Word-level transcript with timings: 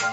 Boa 0.00 0.08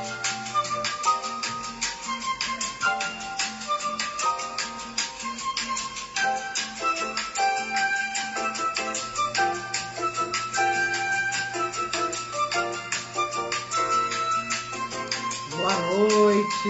noite, 15.95 16.69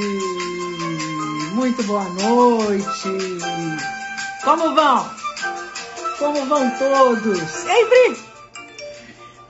muito 1.53 1.81
boa 1.85 2.03
noite. 2.03 2.85
Como 4.43 4.75
vão? 4.75 5.09
Como 6.19 6.45
vão 6.45 6.69
todos? 6.77 7.65
Ei, 7.65 7.85
Bri! 7.85 8.21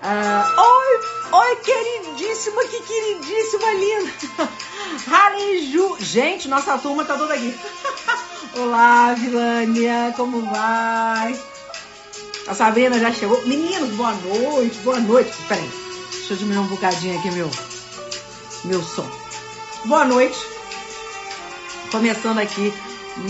Ah, 0.02 0.56
oi, 0.58 1.00
oi, 1.38 1.56
queridíssima, 2.38 2.64
que 2.66 2.82
queridíssima, 2.82 3.74
linda. 3.74 4.12
Raleju. 5.08 5.98
Gente, 6.00 6.48
nossa 6.48 6.78
turma 6.78 7.04
tá 7.04 7.18
toda 7.18 7.34
aqui. 7.34 7.58
Olá, 8.58 9.14
Vilânia, 9.14 10.14
como 10.16 10.42
vai? 10.44 11.40
A 12.48 12.54
Sabrina 12.54 13.00
já 13.00 13.12
chegou. 13.12 13.46
Meninos, 13.48 13.90
boa 13.96 14.14
noite, 14.14 14.78
boa 14.80 15.00
noite. 15.00 15.32
Peraí, 15.48 15.70
deixa 16.12 16.34
eu 16.34 16.38
diminuir 16.38 16.66
um 16.66 16.68
bocadinho 16.68 17.20
aqui 17.20 17.32
meu, 17.32 17.50
meu 18.66 18.84
som. 18.84 19.10
Boa 19.86 20.06
noite. 20.06 20.38
Começando 21.92 22.40
aqui 22.40 22.74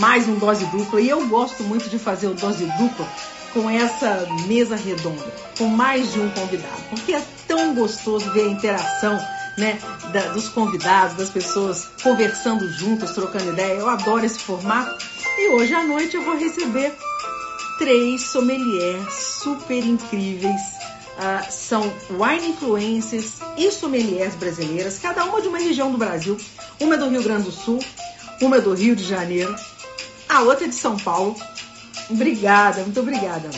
mais 0.00 0.28
um 0.28 0.38
Dose 0.38 0.66
Dupla. 0.66 1.00
E 1.00 1.08
eu 1.08 1.26
gosto 1.28 1.62
muito 1.64 1.88
de 1.88 1.98
fazer 1.98 2.26
o 2.26 2.34
Dose 2.34 2.66
Dupla 2.78 3.08
com 3.52 3.68
essa 3.68 4.26
mesa 4.46 4.76
redonda, 4.76 5.32
com 5.56 5.66
mais 5.66 6.12
de 6.12 6.20
um 6.20 6.30
convidado. 6.30 6.82
Porque 6.90 7.14
é 7.14 7.22
tão 7.46 7.74
gostoso 7.74 8.30
ver 8.32 8.44
a 8.44 8.50
interação 8.50 9.18
né, 9.56 9.78
da, 10.12 10.28
dos 10.28 10.48
convidados, 10.48 11.16
das 11.16 11.30
pessoas 11.30 11.88
conversando 12.02 12.68
juntas, 12.72 13.12
trocando 13.12 13.52
ideia. 13.52 13.74
Eu 13.74 13.88
adoro 13.88 14.24
esse 14.24 14.38
formato. 14.38 15.04
E 15.38 15.48
hoje 15.50 15.74
à 15.74 15.84
noite 15.84 16.16
eu 16.16 16.24
vou 16.24 16.36
receber 16.36 16.94
três 17.78 18.22
sommeliers 18.22 19.12
super 19.12 19.84
incríveis. 19.84 20.60
Uh, 21.18 21.50
são 21.50 21.82
wine 22.10 22.50
influencers 22.50 23.38
e 23.56 23.72
sommeliers 23.72 24.36
brasileiras, 24.36 25.00
cada 25.00 25.24
uma 25.24 25.42
de 25.42 25.48
uma 25.48 25.58
região 25.58 25.90
do 25.90 25.98
Brasil. 25.98 26.36
Uma 26.80 26.94
é 26.94 26.98
do 26.98 27.08
Rio 27.08 27.24
Grande 27.24 27.44
do 27.44 27.50
Sul, 27.50 27.80
uma 28.40 28.58
é 28.58 28.60
do 28.60 28.72
Rio 28.72 28.94
de 28.94 29.02
Janeiro, 29.02 29.52
a 30.28 30.42
outra 30.42 30.66
é 30.66 30.68
de 30.68 30.76
São 30.76 30.96
Paulo. 30.96 31.34
Obrigada, 32.10 32.82
muito 32.82 33.00
obrigada. 33.00 33.50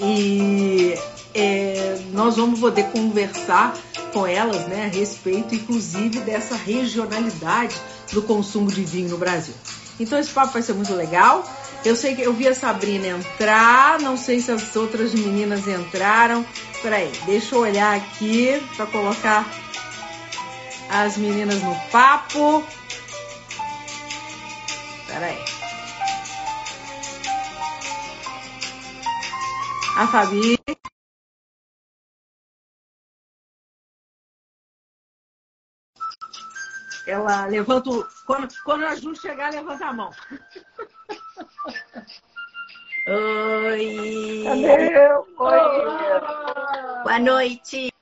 E 0.00 0.94
é, 1.34 1.98
nós 2.12 2.36
vamos 2.36 2.60
poder 2.60 2.84
conversar 2.90 3.74
com 4.12 4.26
elas 4.26 4.66
né, 4.68 4.86
a 4.86 4.96
respeito, 4.96 5.54
inclusive, 5.54 6.20
dessa 6.20 6.56
regionalidade 6.56 7.74
do 8.12 8.22
consumo 8.22 8.70
de 8.70 8.84
vinho 8.84 9.10
no 9.10 9.18
Brasil. 9.18 9.54
Então 9.98 10.18
esse 10.18 10.30
papo 10.30 10.52
vai 10.52 10.62
ser 10.62 10.72
muito 10.72 10.92
legal. 10.94 11.48
Eu 11.84 11.94
sei 11.94 12.14
que 12.14 12.22
eu 12.22 12.32
vi 12.32 12.48
a 12.48 12.54
Sabrina 12.54 13.08
entrar, 13.08 14.00
não 14.00 14.16
sei 14.16 14.40
se 14.40 14.50
as 14.50 14.74
outras 14.74 15.12
meninas 15.12 15.68
entraram. 15.68 16.44
Peraí, 16.82 17.12
deixa 17.26 17.54
eu 17.54 17.60
olhar 17.60 17.96
aqui 17.96 18.62
para 18.76 18.86
colocar 18.86 19.46
as 20.88 21.16
meninas 21.16 21.62
no 21.62 21.74
papo. 21.90 22.64
Peraí. 25.06 25.63
A 29.96 30.08
Fabi. 30.08 30.58
Ela 37.06 37.46
levanta 37.46 37.90
o... 37.90 38.04
quando, 38.26 38.48
quando 38.64 38.86
a 38.86 38.96
Ju 38.96 39.14
chegar, 39.14 39.52
levanta 39.52 39.86
a 39.86 39.92
mão. 39.92 40.10
Oi! 43.06 44.42
Cadê 44.44 44.96
eu? 44.96 45.26
Oi! 45.38 45.60
Boa 47.04 47.18
noite! 47.20 47.92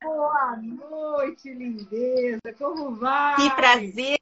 Boa 0.00 0.56
noite, 0.56 1.52
lindeza! 1.54 2.54
Como 2.56 2.94
vai? 2.94 3.34
Que 3.34 3.50
prazer, 3.56 4.18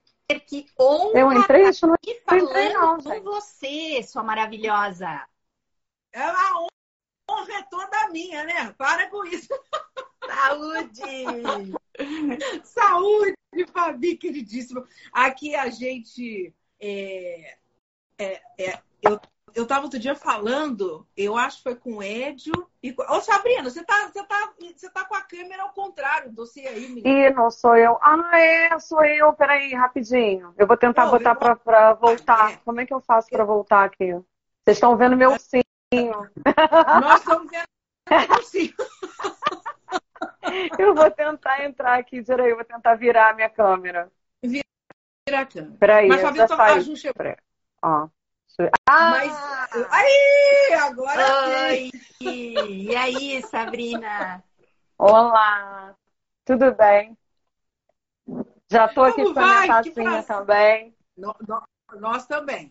que 0.46 0.66
honra 0.80 1.20
eu 1.20 1.32
entrei, 1.32 1.68
estar 1.68 1.86
não 1.86 1.94
aqui 1.94 2.22
falando 2.24 2.48
entrei, 2.48 2.72
não, 2.72 2.98
com 2.98 3.20
você, 3.24 4.02
sua 4.04 4.22
maravilhosa. 4.22 5.26
É 6.14 6.22
a 6.22 6.66
honra 7.28 7.58
é 7.58 7.62
toda 7.64 8.08
minha, 8.10 8.44
né? 8.44 8.72
Para 8.78 9.10
com 9.10 9.24
isso. 9.24 9.48
Saúde! 10.24 11.02
Saúde, 12.62 13.34
Fabi, 13.72 14.16
queridíssima. 14.16 14.86
Aqui 15.12 15.56
a 15.56 15.68
gente. 15.68 16.54
É, 16.80 17.56
é, 18.16 18.40
é, 18.58 18.78
eu, 19.02 19.20
eu 19.56 19.66
tava 19.66 19.84
outro 19.84 19.98
dia 19.98 20.14
falando, 20.14 21.04
eu 21.16 21.36
acho 21.36 21.56
que 21.56 21.62
foi 21.64 21.74
com 21.74 21.96
o 21.96 22.02
Edio 22.02 22.52
e 22.82 22.92
com... 22.92 23.02
Ô, 23.02 23.20
Sabrina, 23.20 23.64
você 23.64 23.82
tá, 23.84 24.08
você, 24.08 24.24
tá, 24.24 24.52
você 24.58 24.90
tá 24.90 25.04
com 25.04 25.14
a 25.14 25.22
câmera 25.22 25.62
ao 25.62 25.72
contrário 25.72 26.30
do 26.30 26.46
você 26.46 26.60
aí, 26.60 26.88
menina. 26.88 27.28
Ih, 27.28 27.30
não 27.34 27.50
sou 27.50 27.76
eu. 27.76 27.98
Ah, 28.00 28.38
é, 28.38 28.78
sou 28.78 29.04
eu. 29.04 29.32
Peraí, 29.32 29.74
rapidinho. 29.74 30.54
Eu 30.56 30.66
vou 30.66 30.76
tentar 30.76 31.08
Ô, 31.08 31.10
botar 31.10 31.36
eu 31.40 31.56
pra 31.56 31.92
voltar. 31.94 32.52
É. 32.52 32.56
Como 32.64 32.80
é 32.80 32.86
que 32.86 32.94
eu 32.94 33.00
faço 33.00 33.28
pra 33.30 33.44
voltar 33.44 33.84
aqui? 33.84 34.12
Vocês 34.64 34.76
estão 34.76 34.96
vendo 34.96 35.16
meu 35.16 35.36
sim. 35.38 35.63
Nós 37.00 37.20
estamos. 37.20 37.50
Eu 40.78 40.94
vou 40.94 41.10
tentar 41.10 41.64
entrar 41.64 41.98
aqui, 41.98 42.22
peraí, 42.22 42.50
eu 42.50 42.56
vou 42.56 42.64
tentar 42.64 42.94
virar 42.94 43.30
a 43.30 43.34
minha 43.34 43.48
câmera. 43.48 44.10
Vira 44.42 45.40
a 45.40 45.46
câmera. 45.46 45.76
Peraí, 45.78 46.08
Mas, 46.08 46.20
eu 46.20 46.26
Fabi, 46.26 46.38
já 46.38 46.44
eu 46.44 46.48
tô... 46.48 46.54
a 46.54 46.56
saí. 46.56 46.80
Ju 46.82 46.96
chegou. 46.96 47.14
Peraí. 47.14 47.36
Ó. 47.82 48.08
Ah! 48.88 49.10
Mas. 49.10 49.32
Aí! 49.90 50.74
Agora. 50.80 51.68
Oi! 51.68 51.90
E 52.20 52.94
aí, 52.94 53.42
Sabrina? 53.42 54.44
Olá! 54.98 55.94
Tudo 56.44 56.72
bem? 56.74 57.16
Já 58.70 58.86
tô 58.88 59.02
aqui 59.02 59.22
com 59.22 59.40
a 59.40 59.64
minha 59.64 59.66
tacinha 59.66 60.22
também. 60.22 60.94
No- 61.16 61.34
no- 61.48 61.62
Nós 61.98 62.26
também. 62.26 62.70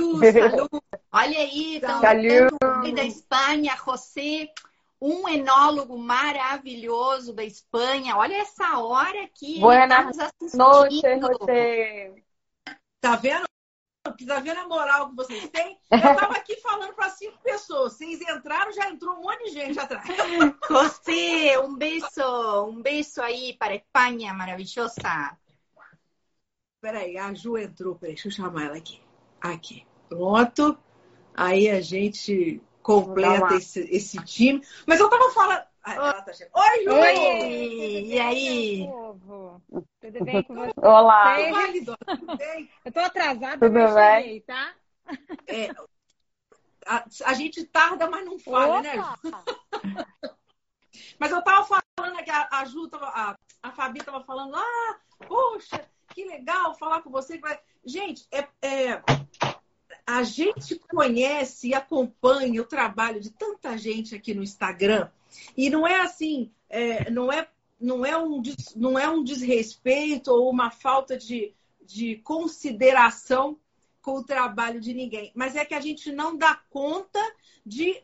Saúde, 0.00 0.32
saúde. 0.32 0.82
Olha 1.12 1.38
aí, 1.38 1.80
falando 1.80 2.94
da 2.94 3.04
Espanha, 3.04 3.76
José, 3.76 4.48
um 5.00 5.28
enólogo 5.28 5.98
maravilhoso 5.98 7.34
da 7.34 7.44
Espanha. 7.44 8.16
Olha 8.16 8.36
essa 8.36 8.78
hora 8.78 9.24
aqui. 9.24 9.60
Buenas 9.60 10.16
tá 10.16 10.30
nos 10.40 10.54
Noite, 10.54 11.02
você. 11.20 12.24
Tá 13.00 13.16
vendo? 13.16 13.44
Tá 14.26 14.40
vendo 14.40 14.58
a 14.58 14.68
moral 14.68 15.10
que 15.10 15.16
vocês 15.16 15.48
têm? 15.50 15.78
Eu 15.90 16.00
tava 16.00 16.32
aqui 16.34 16.56
falando 16.60 16.94
para 16.94 17.10
cinco 17.10 17.38
pessoas. 17.42 17.94
Vocês 17.94 18.20
entraram, 18.22 18.72
já 18.72 18.88
entrou 18.88 19.16
um 19.16 19.22
monte 19.22 19.44
de 19.44 19.50
gente 19.50 19.78
atrás. 19.78 20.06
José, 20.68 21.58
um 21.58 21.76
beijo, 21.76 22.06
um 22.66 22.80
beijo 22.80 23.20
aí 23.20 23.54
para 23.58 23.74
a 23.74 23.76
Espanha 23.76 24.32
maravilhosa. 24.32 25.36
Peraí, 26.80 27.18
a 27.18 27.32
Ju 27.34 27.58
entrou. 27.58 27.94
Peraí, 27.94 28.14
deixa 28.14 28.28
eu 28.28 28.32
chamar 28.32 28.64
ela 28.64 28.76
aqui. 28.76 29.02
Aqui. 29.40 29.89
Pronto. 30.10 30.76
Aí 31.32 31.70
a 31.70 31.80
gente 31.80 32.60
completa 32.82 33.54
esse, 33.54 33.80
esse 33.90 34.18
time. 34.24 34.60
Mas 34.84 34.98
eu 34.98 35.08
tava 35.08 35.30
falando. 35.30 35.62
Ah, 35.82 35.94
ela 35.94 36.22
tá 36.22 36.32
chegando. 36.32 36.52
Oi, 36.56 36.84
Ju! 36.84 36.92
Oi, 36.92 38.04
e 38.06 38.18
aí? 38.18 38.86
Tudo 40.00 40.24
bem 40.24 40.42
com 40.42 40.54
você? 40.54 40.72
Olá. 40.76 41.36
Tudo 41.36 41.54
bem, 41.56 41.72
Lidona? 41.72 41.98
Tudo 42.18 42.36
bem? 42.36 42.70
Eu 42.84 42.92
tô 42.92 43.00
atrasada, 43.00 43.58
Tudo 43.58 43.72
mas 43.72 43.94
bem? 43.94 44.22
cheguei, 44.22 44.40
tá? 44.40 44.74
É, 45.46 45.70
a, 46.86 47.04
a 47.24 47.34
gente 47.34 47.64
tarda, 47.64 48.10
mas 48.10 48.24
não 48.26 48.38
falha, 48.38 48.82
né, 48.82 48.96
Ju? 48.96 49.28
Opa! 49.28 49.44
Mas 51.18 51.30
eu 51.30 51.42
tava 51.42 51.66
falando 51.96 52.18
aqui, 52.18 52.30
a, 52.30 52.48
a 52.50 52.64
Ju 52.64 52.88
tava, 52.88 53.06
a, 53.06 53.36
a 53.62 53.72
Fabi 53.72 54.02
tava 54.02 54.24
falando, 54.24 54.56
ah, 54.56 55.00
poxa, 55.28 55.86
que 56.14 56.24
legal 56.24 56.74
falar 56.74 57.02
com 57.02 57.10
você. 57.10 57.36
que 57.36 57.42
vai-" 57.42 57.60
Gente, 57.84 58.26
é, 58.30 58.48
é, 58.62 59.02
a 60.18 60.22
gente 60.22 60.76
conhece 60.76 61.68
e 61.68 61.74
acompanha 61.74 62.60
o 62.60 62.66
trabalho 62.66 63.20
de 63.20 63.30
tanta 63.30 63.76
gente 63.78 64.14
aqui 64.14 64.34
no 64.34 64.42
Instagram 64.42 65.08
e 65.56 65.70
não 65.70 65.86
é 65.86 66.00
assim, 66.00 66.50
é, 66.68 67.10
não, 67.10 67.30
é, 67.32 67.48
não, 67.80 68.04
é 68.04 68.16
um, 68.18 68.42
não 68.74 68.98
é 68.98 69.08
um 69.08 69.22
desrespeito 69.22 70.32
ou 70.32 70.50
uma 70.50 70.70
falta 70.70 71.16
de, 71.16 71.54
de 71.82 72.16
consideração 72.16 73.58
com 74.02 74.16
o 74.16 74.24
trabalho 74.24 74.80
de 74.80 74.94
ninguém, 74.94 75.30
mas 75.34 75.54
é 75.54 75.64
que 75.64 75.74
a 75.74 75.80
gente 75.80 76.10
não 76.10 76.36
dá 76.36 76.60
conta 76.70 77.20
de, 77.64 78.02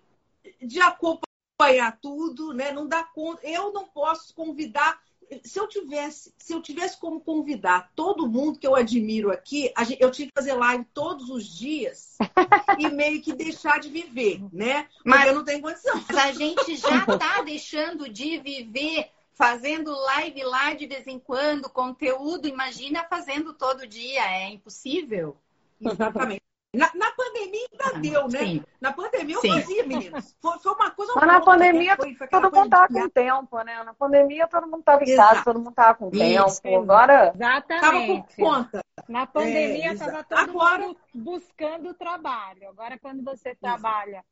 de 0.63 0.81
acompanhar 0.81 1.99
tudo, 2.01 2.53
né? 2.53 2.71
Não 2.71 2.87
dá 2.87 3.03
conta. 3.03 3.47
Eu 3.47 3.73
não 3.73 3.87
posso 3.87 4.35
convidar. 4.35 5.01
Se 5.45 5.59
eu 5.59 5.67
tivesse, 5.69 6.33
se 6.39 6.53
eu 6.53 6.63
tivesse 6.63 6.99
como 6.99 7.21
convidar 7.21 7.91
todo 7.95 8.29
mundo 8.29 8.59
que 8.59 8.67
eu 8.67 8.75
admiro 8.75 9.31
aqui, 9.31 9.73
gente- 9.85 10.01
eu 10.01 10.11
tinha 10.11 10.29
que 10.29 10.35
fazer 10.35 10.53
live 10.55 10.85
todos 10.95 11.29
os 11.31 11.45
dias 11.45 12.17
e 12.79 12.89
meio 12.89 13.21
que 13.21 13.33
deixar 13.33 13.81
de 13.81 13.89
viver, 13.89 14.41
né? 14.53 14.89
Mas 15.05 15.21
Mas- 15.21 15.29
eu 15.29 15.35
não 15.35 15.45
tenho 15.45 15.61
condição. 15.63 15.95
Mas 16.09 16.17
a 16.17 16.33
gente 16.33 16.77
já 16.77 16.99
está 17.05 17.43
deixando 17.43 18.09
de 18.09 18.39
viver 18.39 19.11
fazendo 19.35 19.91
live 19.91 20.43
lá 20.45 20.73
de 20.73 20.87
vez 20.87 21.07
em 21.07 21.19
quando, 21.19 21.69
conteúdo, 21.69 22.49
imagina 22.49 23.05
fazendo 23.05 23.53
todo 23.53 23.87
dia, 23.87 24.23
é 24.23 24.49
impossível. 24.51 25.37
Exatamente. 25.81 26.41
Na, 26.77 26.91
na 26.95 27.11
pandemia 27.13 27.67
ainda 27.73 27.99
deu, 28.01 28.29
né? 28.29 28.39
Sim. 28.39 28.65
Na 28.81 28.93
pandemia 28.93 29.35
eu 29.37 29.41
Sim. 29.41 29.49
fazia, 29.61 29.87
meninos. 29.87 30.37
Foi, 30.41 30.59
foi 30.59 30.73
uma 30.75 30.91
coisa 30.91 31.13
Mas 31.17 31.27
na 31.27 31.33
louca, 31.39 31.47
pandemia 31.53 31.91
né? 31.93 31.97
Foi- 31.97 32.15
foi 32.15 32.29
todo 32.29 32.55
mundo 32.55 32.69
tava 32.71 32.89
de- 32.89 33.01
com 33.01 33.09
tempo, 33.09 33.63
né? 33.63 33.83
Na 33.85 33.95
pandemia 33.95 34.47
todo 34.49 34.67
mundo 34.67 34.83
tava 34.83 35.05
em 35.05 35.17
casa, 35.17 35.43
todo 35.45 35.59
mundo 35.59 35.73
tava 35.75 35.95
com 35.99 36.11
Isso, 36.13 36.63
tempo. 36.63 36.83
Agora, 36.83 37.33
Tava 37.33 37.61
por 37.63 37.73
Exatamente. 37.73 38.37
conta. 38.37 38.81
Na 39.09 39.27
pandemia 39.27 39.91
É, 39.91 39.93
estava 39.95 40.11
exato. 40.13 40.29
todo 40.29 40.51
Agora- 40.51 40.87
mundo 40.87 41.01
buscando 41.15 41.95
trabalho. 41.95 42.69
Agora, 42.69 42.99
quando 42.99 43.23
você 43.25 43.55
trabalha. 43.55 44.25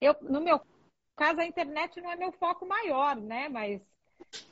Eu, 0.00 0.14
no 0.22 0.40
meu 0.40 0.60
caso, 1.16 1.40
a 1.40 1.44
internet 1.46 2.00
não 2.00 2.10
é 2.10 2.16
meu 2.16 2.32
foco 2.32 2.66
maior, 2.66 3.16
né? 3.16 3.48
Mas 3.48 3.80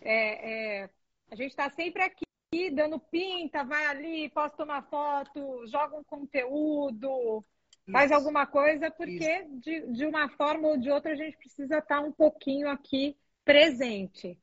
é, 0.03 0.83
é, 0.83 0.91
a 1.31 1.35
gente 1.37 1.51
está 1.51 1.69
sempre 1.71 2.03
aqui 2.03 2.25
dando 2.73 2.99
pinta, 2.99 3.63
vai 3.63 3.87
ali, 3.87 4.29
posta 4.31 4.65
uma 4.65 4.83
foto, 4.83 5.65
joga 5.69 5.97
um 5.97 6.03
conteúdo, 6.03 7.45
faz 7.93 8.07
Isso. 8.11 8.15
alguma 8.15 8.45
coisa, 8.45 8.91
porque 8.91 9.45
de, 9.49 9.87
de 9.93 10.05
uma 10.05 10.29
forma 10.31 10.67
ou 10.67 10.77
de 10.77 10.91
outra 10.91 11.13
a 11.13 11.15
gente 11.15 11.37
precisa 11.37 11.79
estar 11.79 12.01
um 12.01 12.11
pouquinho 12.11 12.69
aqui 12.69 13.17
presente. 13.45 14.37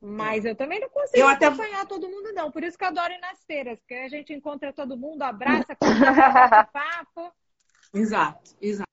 Mas 0.00 0.44
eu 0.44 0.54
também 0.54 0.80
não 0.80 0.88
consigo 0.88 1.18
Eu 1.18 1.28
até- 1.28 1.46
acompanhar 1.46 1.86
todo 1.86 2.08
mundo, 2.08 2.32
não. 2.32 2.50
Por 2.52 2.62
isso 2.62 2.78
que 2.78 2.84
eu 2.84 2.88
adoro 2.88 3.12
ir 3.12 3.20
nas 3.20 3.44
feiras, 3.44 3.78
porque 3.80 3.94
a 3.94 4.08
gente 4.08 4.32
encontra 4.32 4.72
todo 4.72 4.96
mundo, 4.96 5.22
abraça, 5.22 5.74
conversa, 5.76 6.64
papo. 6.72 7.32
Exato, 7.92 8.56
exato. 8.62 8.89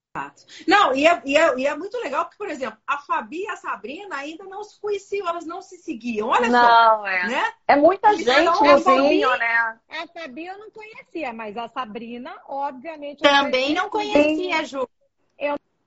Não, 0.68 0.94
e 0.96 1.08
é, 1.08 1.22
e, 1.26 1.38
é, 1.38 1.58
e 1.60 1.68
é 1.68 1.76
muito 1.76 1.98
legal 2.00 2.26
porque, 2.26 2.38
por 2.38 2.50
exemplo, 2.50 2.78
a 2.86 2.98
Fabi 3.00 3.44
e 3.44 3.50
a 3.50 3.56
Sabrina 3.56 4.16
ainda 4.18 4.44
não 4.44 4.64
se 4.64 4.80
conheciam, 4.80 5.28
elas 5.28 5.46
não 5.46 5.62
se 5.62 5.78
seguiam. 5.78 6.30
Olha 6.30 6.46
só, 6.46 6.52
não, 6.52 7.08
é. 7.08 7.28
né? 7.28 7.54
É 7.68 7.76
muita 7.76 8.14
Então, 8.14 8.34
gente 8.36 8.48
a 8.48 8.76
no 8.76 8.82
Fabi- 8.82 9.02
vinho, 9.10 9.38
né? 9.38 9.80
A 9.90 10.08
Fabi 10.14 10.46
eu 10.48 10.58
não 10.58 10.72
conhecia, 10.72 11.34
mas 11.34 11.58
a 11.58 11.68
Sabrina, 11.68 12.36
obviamente. 12.48 13.24
eu 13.24 13.30
Também 13.30 13.74
não 13.74 13.90
conhecia, 13.90 14.64
Ju. 14.66 14.88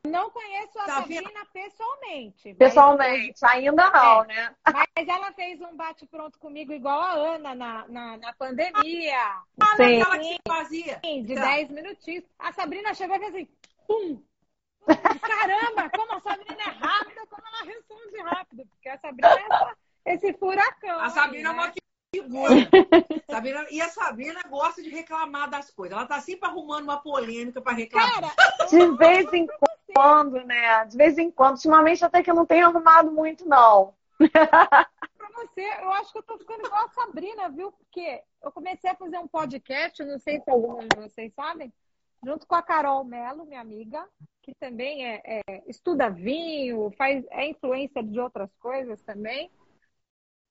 Não 0.02 0.30
conheço 0.30 0.78
a 0.78 0.84
Tá 0.86 1.00
vendo? 1.02 1.24
Sabrina 1.24 1.46
pessoalmente. 1.52 2.48
mas- 2.48 2.56
Pessoalmente, 2.56 3.44
ainda 3.44 3.90
não, 3.90 4.24
É. 4.24 4.26
né? 4.28 4.54
Mas 4.72 5.06
ela 5.08 5.30
fez 5.32 5.60
um 5.60 5.76
bate-pronto 5.76 6.38
comigo 6.38 6.72
igual 6.72 6.98
a 6.98 7.12
Ana 7.12 7.54
na, 7.54 7.84
na, 7.86 8.16
na 8.16 8.32
pandemia. 8.32 9.18
Olha 9.62 9.76
Sim. 9.76 10.00
aquela 10.00 10.18
que 10.18 10.36
fazia. 10.48 11.00
Sim, 11.04 11.22
de 11.22 11.34
Tá. 11.34 11.42
10 11.42 11.68
minutinhos. 11.70 12.24
A 12.38 12.50
Sabrina 12.50 12.94
chegou 12.94 13.14
e 13.14 13.18
fez 13.18 13.34
assim, 13.34 13.48
pum! 13.90 14.22
Caramba, 15.20 15.90
como 15.90 16.12
a 16.14 16.20
Sabrina 16.20 16.62
é 16.62 16.70
rápida, 16.70 17.26
como 17.28 17.42
ela 17.46 17.64
responde 17.64 18.18
rápido. 18.22 18.66
Porque 18.66 18.88
a 18.88 18.98
Sabrina 18.98 19.28
é 19.28 19.42
essa- 19.42 19.76
esse 20.06 20.32
furacão. 20.34 21.00
A 21.00 21.10
Sabrina 21.10 21.48
é 21.48 21.52
aí, 21.52 21.58
uma 21.58 21.66
né? 21.66 21.72
figura. 22.14 22.54
Sabrina, 23.30 23.66
e 23.70 23.80
a 23.80 23.88
Sabrina 23.88 24.42
gosta 24.48 24.82
de 24.82 24.88
reclamar 24.90 25.48
das 25.50 25.70
coisas. 25.70 25.96
Ela 25.96 26.06
tá 26.06 26.20
sempre 26.20 26.48
arrumando 26.48 26.84
uma 26.84 27.00
polêmica 27.00 27.60
para 27.60 27.72
reclamar. 27.72 28.34
Cara, 28.34 28.66
De 28.68 28.96
vez 28.96 29.32
em 29.32 29.46
quando, 29.94 30.44
né? 30.44 30.84
De 30.86 30.96
vez 30.96 31.18
em 31.18 31.30
quando. 31.30 31.52
Ultimamente 31.56 32.04
até 32.04 32.22
que 32.22 32.30
eu 32.30 32.34
não 32.34 32.46
tenho 32.46 32.66
arrumado 32.66 33.10
muito, 33.12 33.46
não. 33.48 33.94
pra 34.18 35.28
você, 35.34 35.62
eu 35.82 35.90
acho 35.92 36.12
que 36.12 36.18
eu 36.18 36.22
tô 36.22 36.38
ficando 36.38 36.66
igual 36.66 36.84
a 36.84 36.88
Sabrina, 36.90 37.48
viu? 37.48 37.70
Porque 37.72 38.22
eu 38.42 38.50
comecei 38.52 38.90
a 38.90 38.94
fazer 38.96 39.18
um 39.18 39.28
podcast, 39.28 40.02
não 40.04 40.18
sei 40.18 40.40
se 40.40 40.50
alguns 40.50 40.86
de 40.88 40.96
vocês 40.96 41.32
sabem, 41.34 41.72
junto 42.24 42.46
com 42.46 42.54
a 42.54 42.62
Carol 42.62 43.04
Mello, 43.04 43.44
minha 43.44 43.60
amiga, 43.60 44.06
que 44.42 44.54
também 44.54 45.06
é, 45.06 45.22
é- 45.24 45.62
estuda 45.66 46.10
vinho, 46.10 46.90
faz, 46.96 47.24
é 47.30 47.48
influência 47.48 48.02
de 48.02 48.18
outras 48.20 48.50
coisas 48.60 49.00
também. 49.02 49.50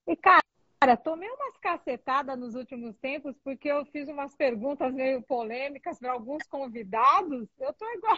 E, 0.08 0.16
cara, 0.16 0.98
tomei 1.04 1.30
umas 1.30 1.58
cacetadas 1.58 2.38
nos 2.38 2.56
últimos 2.56 2.96
tempos, 2.98 3.36
porque 3.44 3.68
eu 3.68 3.86
fiz 3.86 4.08
umas 4.08 4.36
perguntas 4.36 4.94
meio 4.94 5.22
polêmicas 5.22 6.00
para 6.00 6.14
alguns 6.14 6.44
convidados. 6.48 7.48
Eu 7.60 7.74
tô 7.74 7.86
igual 7.92 8.18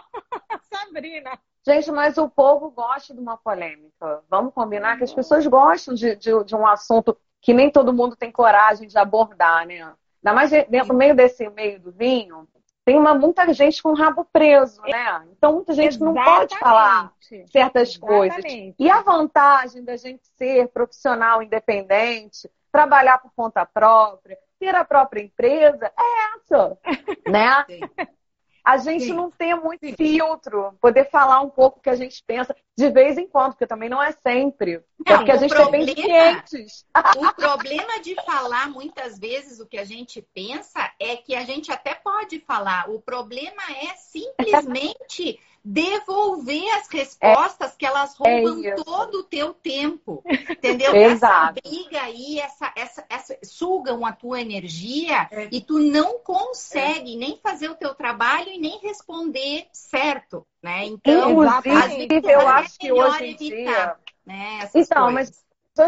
a 0.50 0.60
Sabrina. 0.72 1.40
Gente, 1.66 1.92
mas 1.92 2.18
o 2.18 2.30
povo 2.30 2.72
gosta 2.72 3.14
de 3.14 3.20
uma 3.20 3.38
polêmica. 3.38 4.24
Vamos 4.30 4.54
combinar 4.54 4.98
que 4.98 5.04
as 5.04 5.14
pessoas 5.14 5.46
gostam 5.46 5.94
de, 5.94 6.16
de, 6.16 6.44
de 6.44 6.56
um 6.56 6.66
assunto 6.66 7.18
que 7.42 7.54
nem 7.54 7.72
todo 7.72 7.94
mundo 7.94 8.16
tem 8.16 8.32
coragem 8.32 8.88
de 8.88 8.98
abordar, 8.98 9.66
né? 9.68 9.82
Ainda 9.84 10.34
mais 10.34 10.50
de- 10.50 10.64
dentro, 10.66 10.94
no 10.94 11.00
meio 11.00 11.16
desse 11.16 11.48
meio 11.50 11.80
do 11.80 11.92
vinho, 11.92 12.48
tem 12.84 12.98
uma, 12.98 13.14
muita 13.14 13.54
gente 13.54 13.82
com 13.82 13.90
o 13.90 13.96
rabo 13.96 14.26
preso, 14.32 14.82
né? 14.82 15.24
Então, 15.32 15.54
muita 15.54 15.74
gente 15.74 16.00
não 16.00 16.14
pode 16.14 16.58
falar 16.58 17.14
Exatamente. 17.20 17.52
certas 17.52 17.98
coisas. 17.98 18.38
Exatamente. 18.40 18.76
E 18.80 18.90
a 18.90 19.02
vantagem 19.02 19.84
da 19.84 19.96
gente 19.96 20.22
ser 20.36 20.68
profissional 20.70 21.44
independente, 21.44 22.50
trabalhar 22.72 23.20
por 23.20 23.32
conta 23.36 23.66
própria, 23.66 24.38
ter 24.60 24.74
a 24.74 24.84
própria 24.84 25.22
empresa, 25.22 25.92
é 25.98 26.36
essa, 26.36 26.78
né? 27.28 27.66
Sim. 27.68 27.82
A 28.64 28.78
gente 28.78 29.06
Sim. 29.06 29.14
não 29.14 29.32
tem 29.32 29.56
muito 29.60 29.86
Sim. 29.86 29.96
filtro, 29.96 30.74
poder 30.80 31.10
falar 31.10 31.42
um 31.42 31.50
pouco 31.50 31.80
o 31.80 31.82
que 31.82 31.90
a 31.90 31.96
gente 31.96 32.24
pensa 32.26 32.56
de 32.78 32.90
vez 32.90 33.18
em 33.18 33.28
quando, 33.28 33.54
porque 33.54 33.68
também 33.68 33.90
não 33.90 34.02
é 34.02 34.12
sempre. 34.12 34.84
Não, 35.06 35.18
porque 35.18 35.32
a 35.32 35.38
gente 35.38 35.54
tem 35.56 35.72
bem 35.72 35.86
problema- 35.86 36.42
clientes. 36.44 36.86
O 37.18 37.34
problema 37.34 38.00
de 38.02 38.16
falar 38.24 38.70
muitas 38.70 39.18
vezes 39.18 39.60
o 39.60 39.66
que 39.66 39.78
a 39.78 39.84
gente 39.84 40.22
pensa 40.34 40.92
é 41.00 41.16
que 41.16 41.36
a 41.36 41.44
gente 41.44 41.72
até 41.72 41.94
pode 41.96 42.40
falar. 42.40 42.90
O 42.90 43.02
problema 43.02 43.64
é 43.72 43.96
simplesmente 43.98 45.40
devolver 45.64 46.68
as 46.78 46.88
respostas 46.90 47.76
que 47.76 47.86
elas 47.86 48.16
roubam 48.18 48.60
isso. 48.60 48.84
todo 48.84 49.20
o 49.20 49.24
teu 49.24 49.54
tempo. 49.54 50.24
Entendeu? 50.50 50.94
Exato. 50.96 51.60
Essa 51.64 51.70
briga 51.70 52.02
aí, 52.02 52.40
essa, 52.40 52.74
essa, 52.76 53.06
essa, 53.10 53.38
sugam 53.44 54.06
a 54.06 54.12
tua 54.12 54.42
energia 54.42 55.28
É. 55.32 55.48
e 55.52 55.62
tu 55.62 55.80
não 55.80 56.20
consegue 56.20 57.16
nem 57.16 57.38
fazer 57.38 57.70
o 57.70 57.76
teu 57.76 57.94
trabalho 57.94 58.50
e 58.50 58.60
nem 58.60 58.80
responder 58.80 59.68
certo, 59.72 60.46
né? 60.62 60.86
Então, 60.86 61.32
Inclusive, 61.32 62.08
vezes 62.08 62.24
eu 62.30 62.42
é 62.42 62.46
acho 62.46 62.80
que 62.80 62.92
melhor 62.92 63.10
hoje 63.10 63.26
em 63.26 63.36
dia. 63.36 63.56
evitar, 63.56 64.00
né, 64.26 64.60
essas 64.64 64.88
Então, 64.88 65.12
mas 65.12 65.30
coisas. 65.30 65.46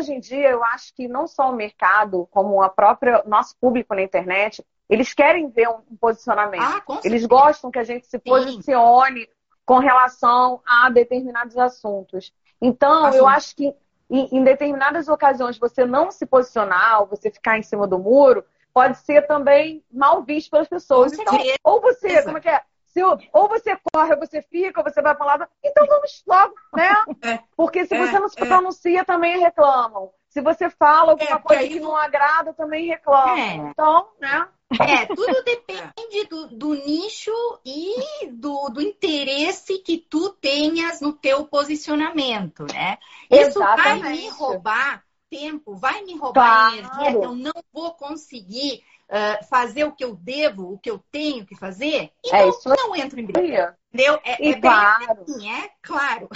hoje 0.08 0.14
em 0.14 0.20
dia 0.20 0.50
eu 0.50 0.64
acho 0.64 0.94
que 0.96 1.08
não 1.08 1.28
só 1.28 1.50
o 1.52 1.56
mercado, 1.56 2.28
como 2.32 2.62
a 2.62 2.70
própria 2.70 3.24
nosso 3.26 3.56
público 3.60 3.94
na 3.96 4.02
internet, 4.02 4.64
eles 4.90 5.14
querem 5.14 5.50
ver 5.50 5.70
um 5.70 5.96
posicionamento. 6.00 6.62
Ah, 6.62 7.00
Eles 7.04 7.26
gostam 7.26 7.72
que 7.72 7.80
a 7.80 7.84
gente 7.84 8.06
se 8.06 8.20
posicione 8.20 9.28
com 9.66 9.78
relação 9.80 10.62
a 10.66 10.90
determinados 10.90 11.58
assuntos. 11.58 12.34
Então, 12.62 13.02
eu 13.14 13.28
Assuntos. 13.28 13.28
acho 13.28 13.56
que 13.56 13.76
em, 14.10 14.38
em 14.38 14.44
determinadas 14.44 15.08
ocasiões 15.08 15.58
você 15.58 15.86
não 15.86 16.12
se 16.12 16.26
posicionar, 16.26 17.02
ou 17.02 17.08
você 17.08 17.32
ficar 17.32 17.58
em 17.58 17.64
cima 17.64 17.88
do 17.88 17.98
muro, 18.00 18.44
pode 18.74 18.98
ser 18.98 19.28
também 19.28 19.84
mal 19.92 20.24
visto 20.24 20.50
pelas 20.52 20.68
pessoas. 20.68 21.14
Então, 21.14 21.38
ou 21.64 21.82
você, 21.82 22.22
como 22.24 22.38
é 22.38 22.42
que 22.42 22.50
é? 22.50 22.62
Se 22.86 23.02
ou 23.04 23.48
você 23.50 23.76
corre, 23.92 24.14
ou 24.14 24.20
você 24.20 24.42
fica, 24.44 24.80
ou 24.80 24.84
você 24.84 25.02
vai 25.02 25.16
para 25.16 25.26
um 25.26 25.28
lado, 25.28 25.48
então 25.64 25.88
vamos 25.88 26.24
logo, 26.28 26.54
né? 26.76 26.90
É. 27.24 27.40
Porque 27.58 27.86
se 27.86 27.96
É, 27.96 28.06
você 28.06 28.20
não 28.20 28.30
se 28.30 28.40
é. 28.42 28.46
pronuncia, 28.46 29.04
também 29.04 29.40
reclamam. 29.40 30.12
Se 30.30 30.42
você 30.42 30.70
fala 30.70 31.12
alguma 31.14 31.38
É, 31.38 31.40
coisa 31.40 31.68
que 31.68 31.80
não- 31.80 31.90
não 31.90 31.96
agrada, 31.98 32.54
também 32.54 32.86
reclamam. 32.88 33.70
Então, 33.70 34.10
né? 34.22 34.48
É, 34.82 35.06
tudo 35.08 35.44
depende 35.44 36.26
do, 36.30 36.48
do 36.48 36.74
nicho 36.74 37.32
e 37.66 38.28
do, 38.32 38.70
do 38.70 38.82
interesse 38.82 39.80
que 39.80 39.98
tu 39.98 40.32
tenhas 40.34 41.02
no 41.02 41.14
teu 41.14 41.46
posicionamento, 41.46 42.66
né? 42.66 42.98
Isso 43.32 43.60
vai 43.76 44.00
Exatamente. 44.00 44.22
me 44.22 44.30
roubar 44.30 45.04
tempo, 45.30 45.76
vai 45.76 46.04
me 46.04 46.16
roubar 46.16 46.44
Claro. 46.44 46.74
energia, 46.74 47.18
que 47.18 47.26
eu 47.26 47.36
não 47.36 47.54
vou 47.72 47.94
conseguir 47.96 48.84
ah, 49.10 49.40
fazer 49.50 49.84
o 49.84 49.92
que 49.92 50.04
eu 50.04 50.16
devo, 50.16 50.74
o 50.74 50.80
que 50.80 50.90
eu 50.90 51.00
tenho 51.12 51.46
que 51.46 51.56
fazer. 51.56 52.12
Então, 52.24 52.36
É 52.38 52.50
isso 52.50 52.70
não 52.70 52.96
entro 52.96 53.20
em 53.20 53.26
briga, 53.26 53.78
entendeu? 53.92 54.20
É, 54.24 54.50
é 54.50 54.56
bem 54.56 54.86
claro. 54.98 55.26
assim, 55.28 55.50
é 55.50 55.70
claro. 55.82 56.30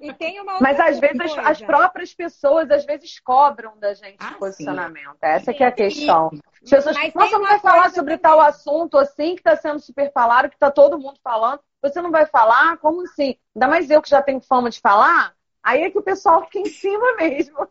E 0.00 0.12
tem 0.14 0.40
uma 0.40 0.54
outra 0.54 0.68
Mas 0.68 0.80
às 0.80 0.98
vezes 0.98 1.20
as, 1.20 1.38
as 1.38 1.60
próprias 1.62 2.14
pessoas 2.14 2.70
às 2.70 2.84
vezes 2.84 3.18
cobram 3.20 3.78
da 3.78 3.92
gente 3.94 4.16
Ah, 4.20 4.32
o 4.36 4.38
posicionamento. 4.38 5.16
Essa 5.20 5.52
que 5.52 5.62
é 5.62 5.66
a 5.66 5.70
Sim. 5.70 5.76
questão. 5.76 6.30
As 6.62 6.70
pessoas, 6.70 6.96
Mas 6.96 7.14
"Nossa, 7.14 7.28
tem 7.30 7.38
não 7.38 7.46
vai 7.48 7.58
falar 7.58 7.90
sobre 7.90 8.16
também." 8.16 8.18
tal 8.18 8.40
assunto 8.40 8.96
assim 8.96 9.34
que 9.34 9.40
está 9.40 9.56
sendo 9.56 9.80
super 9.80 10.12
falado, 10.12 10.48
que 10.48 10.56
está 10.56 10.70
todo 10.70 10.98
mundo 10.98 11.18
falando. 11.22 11.60
Você 11.82 12.00
não 12.00 12.10
vai 12.10 12.26
falar? 12.26 12.76
Como 12.78 13.02
assim? 13.02 13.36
Ainda 13.54 13.68
mais 13.68 13.90
eu 13.90 14.00
que 14.00 14.08
já 14.08 14.22
tenho 14.22 14.40
fama 14.40 14.70
de 14.70 14.80
falar. 14.80 15.34
Aí 15.62 15.82
é 15.82 15.90
que 15.90 15.98
o 15.98 16.02
pessoal 16.02 16.44
fica 16.44 16.60
em 16.60 16.66
cima 16.66 17.14
mesmo. 17.16 17.68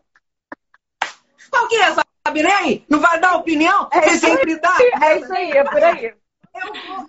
Qual 1.50 1.68
que 1.68 1.76
é 1.76 1.80
essa, 1.80 2.04
Sabrina? 2.26 2.48
E 2.48 2.52
aí? 2.52 2.86
Não 2.88 3.00
vai 3.00 3.20
dar 3.20 3.34
opinião? 3.36 3.88
É 3.90 4.00
Você 4.02 4.18
sempre 4.18 4.56
dá? 4.58 4.76
É 5.02 5.18
isso 5.18 5.32
aí, 5.32 5.50
é 5.52 5.64
por 5.64 5.82
aí. 5.82 6.14
Eu 6.54 7.06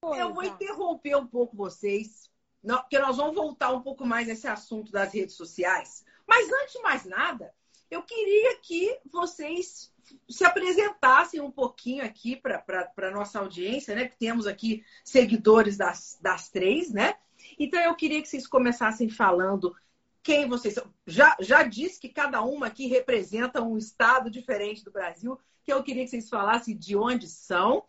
vou, 0.00 0.16
eu 0.16 0.34
vou 0.34 0.42
interromper 0.44 1.16
um 1.16 1.26
pouco 1.26 1.56
vocês, 1.56 2.25
não, 2.66 2.80
porque 2.80 2.98
nós 2.98 3.16
vamos 3.16 3.36
voltar 3.36 3.72
um 3.72 3.80
pouco 3.80 4.04
mais 4.04 4.26
nesse 4.26 4.48
assunto 4.48 4.90
das 4.90 5.14
redes 5.14 5.36
sociais. 5.36 6.04
Mas 6.26 6.50
antes 6.52 6.72
de 6.72 6.82
mais 6.82 7.04
nada, 7.04 7.54
eu 7.88 8.02
queria 8.02 8.58
que 8.58 8.98
vocês 9.10 9.92
se 10.28 10.44
apresentassem 10.44 11.40
um 11.40 11.50
pouquinho 11.50 12.04
aqui 12.04 12.34
para 12.34 12.64
a 12.96 13.10
nossa 13.12 13.38
audiência, 13.38 13.94
né? 13.94 14.08
Que 14.08 14.16
temos 14.16 14.48
aqui 14.48 14.84
seguidores 15.04 15.76
das, 15.76 16.18
das 16.20 16.48
três, 16.48 16.92
né? 16.92 17.14
Então 17.56 17.80
eu 17.80 17.94
queria 17.94 18.20
que 18.20 18.28
vocês 18.28 18.48
começassem 18.48 19.08
falando 19.08 19.74
quem 20.20 20.48
vocês 20.48 20.74
são. 20.74 20.92
Já, 21.06 21.36
já 21.38 21.62
disse 21.62 22.00
que 22.00 22.08
cada 22.08 22.42
uma 22.42 22.66
aqui 22.66 22.88
representa 22.88 23.62
um 23.62 23.78
estado 23.78 24.28
diferente 24.28 24.84
do 24.84 24.90
Brasil, 24.90 25.38
que 25.62 25.72
eu 25.72 25.84
queria 25.84 26.02
que 26.02 26.10
vocês 26.10 26.28
falassem 26.28 26.76
de 26.76 26.96
onde 26.96 27.28
são 27.28 27.84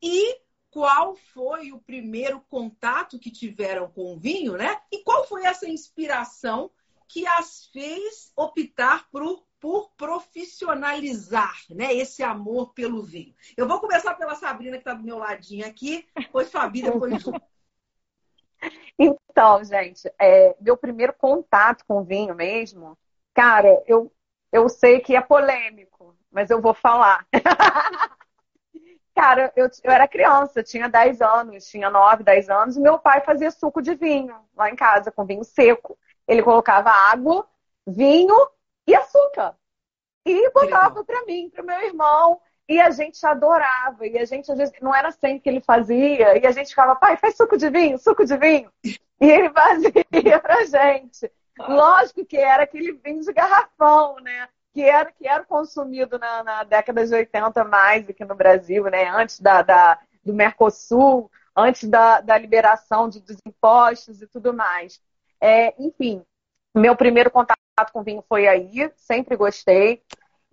e 0.00 0.40
qual 0.72 1.14
foi 1.14 1.70
o 1.70 1.78
primeiro 1.78 2.40
contato 2.48 3.18
que 3.18 3.30
tiveram 3.30 3.90
com 3.90 4.14
o 4.14 4.18
vinho, 4.18 4.56
né? 4.56 4.80
E 4.90 5.04
qual 5.04 5.28
foi 5.28 5.44
essa 5.44 5.68
inspiração 5.68 6.70
que 7.06 7.26
as 7.26 7.66
fez 7.66 8.32
optar 8.34 9.06
por, 9.10 9.44
por 9.60 9.90
profissionalizar 9.98 11.54
né, 11.68 11.92
esse 11.92 12.22
amor 12.22 12.72
pelo 12.72 13.02
vinho. 13.02 13.34
Eu 13.54 13.68
vou 13.68 13.78
começar 13.80 14.14
pela 14.14 14.34
Sabrina, 14.34 14.78
que 14.78 14.80
está 14.80 14.94
do 14.94 15.04
meu 15.04 15.18
ladinho 15.18 15.66
aqui, 15.66 16.08
depois 16.16 16.50
Fabi, 16.50 16.80
depois 16.80 17.22
Então, 18.98 19.62
gente, 19.62 20.10
é, 20.18 20.56
meu 20.58 20.76
primeiro 20.76 21.12
contato 21.12 21.84
com 21.86 22.02
vinho 22.02 22.34
mesmo, 22.34 22.96
cara, 23.34 23.82
eu, 23.86 24.10
eu 24.50 24.70
sei 24.70 25.00
que 25.00 25.14
é 25.14 25.20
polêmico, 25.20 26.16
mas 26.30 26.48
eu 26.48 26.62
vou 26.62 26.72
falar. 26.72 27.26
Cara, 29.14 29.52
eu, 29.54 29.68
eu 29.84 29.92
era 29.92 30.08
criança, 30.08 30.62
tinha 30.62 30.88
10 30.88 31.20
anos, 31.20 31.66
tinha 31.66 31.90
9, 31.90 32.24
10 32.24 32.48
anos, 32.48 32.76
e 32.76 32.80
meu 32.80 32.98
pai 32.98 33.20
fazia 33.20 33.50
suco 33.50 33.82
de 33.82 33.94
vinho 33.94 34.34
lá 34.56 34.70
em 34.70 34.76
casa, 34.76 35.12
com 35.12 35.24
vinho 35.26 35.44
seco. 35.44 35.98
Ele 36.26 36.42
colocava 36.42 36.90
água, 36.90 37.46
vinho 37.86 38.34
e 38.86 38.94
açúcar. 38.94 39.54
E 40.24 40.50
botava 40.50 41.04
para 41.04 41.24
mim, 41.26 41.50
para 41.50 41.62
meu 41.62 41.80
irmão. 41.82 42.40
E 42.68 42.80
a 42.80 42.90
gente 42.90 43.24
adorava. 43.26 44.06
E 44.06 44.16
a 44.18 44.24
gente, 44.24 44.50
às 44.50 44.56
vezes, 44.56 44.74
não 44.80 44.94
era 44.94 45.10
sempre 45.10 45.40
que 45.40 45.48
ele 45.48 45.60
fazia. 45.60 46.38
E 46.38 46.46
a 46.46 46.52
gente 46.52 46.70
ficava, 46.70 46.96
pai, 46.96 47.16
faz 47.16 47.36
suco 47.36 47.56
de 47.56 47.68
vinho, 47.68 47.98
suco 47.98 48.24
de 48.24 48.36
vinho. 48.36 48.70
E 48.84 48.96
ele 49.30 49.50
fazia 49.50 49.92
pra 50.40 50.64
gente. 50.64 51.30
Lógico 51.58 52.24
que 52.24 52.36
era 52.36 52.62
aquele 52.62 52.92
vinho 52.92 53.20
de 53.20 53.32
garrafão, 53.32 54.16
né? 54.20 54.48
Que 54.72 54.82
era, 54.82 55.12
que 55.12 55.28
era 55.28 55.44
consumido 55.44 56.18
na, 56.18 56.42
na 56.42 56.64
década 56.64 57.06
de 57.06 57.14
80 57.14 57.64
mais 57.64 58.08
aqui 58.08 58.24
no 58.24 58.34
Brasil, 58.34 58.84
né? 58.84 59.08
Antes 59.08 59.38
da, 59.40 59.62
da 59.62 59.98
do 60.24 60.32
Mercosul, 60.32 61.30
antes 61.56 61.88
da, 61.88 62.20
da 62.20 62.38
liberação 62.38 63.08
de, 63.08 63.20
dos 63.20 63.36
impostos 63.46 64.22
e 64.22 64.26
tudo 64.26 64.54
mais. 64.54 65.00
É, 65.40 65.74
enfim, 65.82 66.24
meu 66.74 66.96
primeiro 66.96 67.30
contato 67.30 67.58
com 67.92 68.02
vinho 68.02 68.24
foi 68.28 68.46
aí, 68.46 68.90
sempre 68.96 69.36
gostei. 69.36 70.02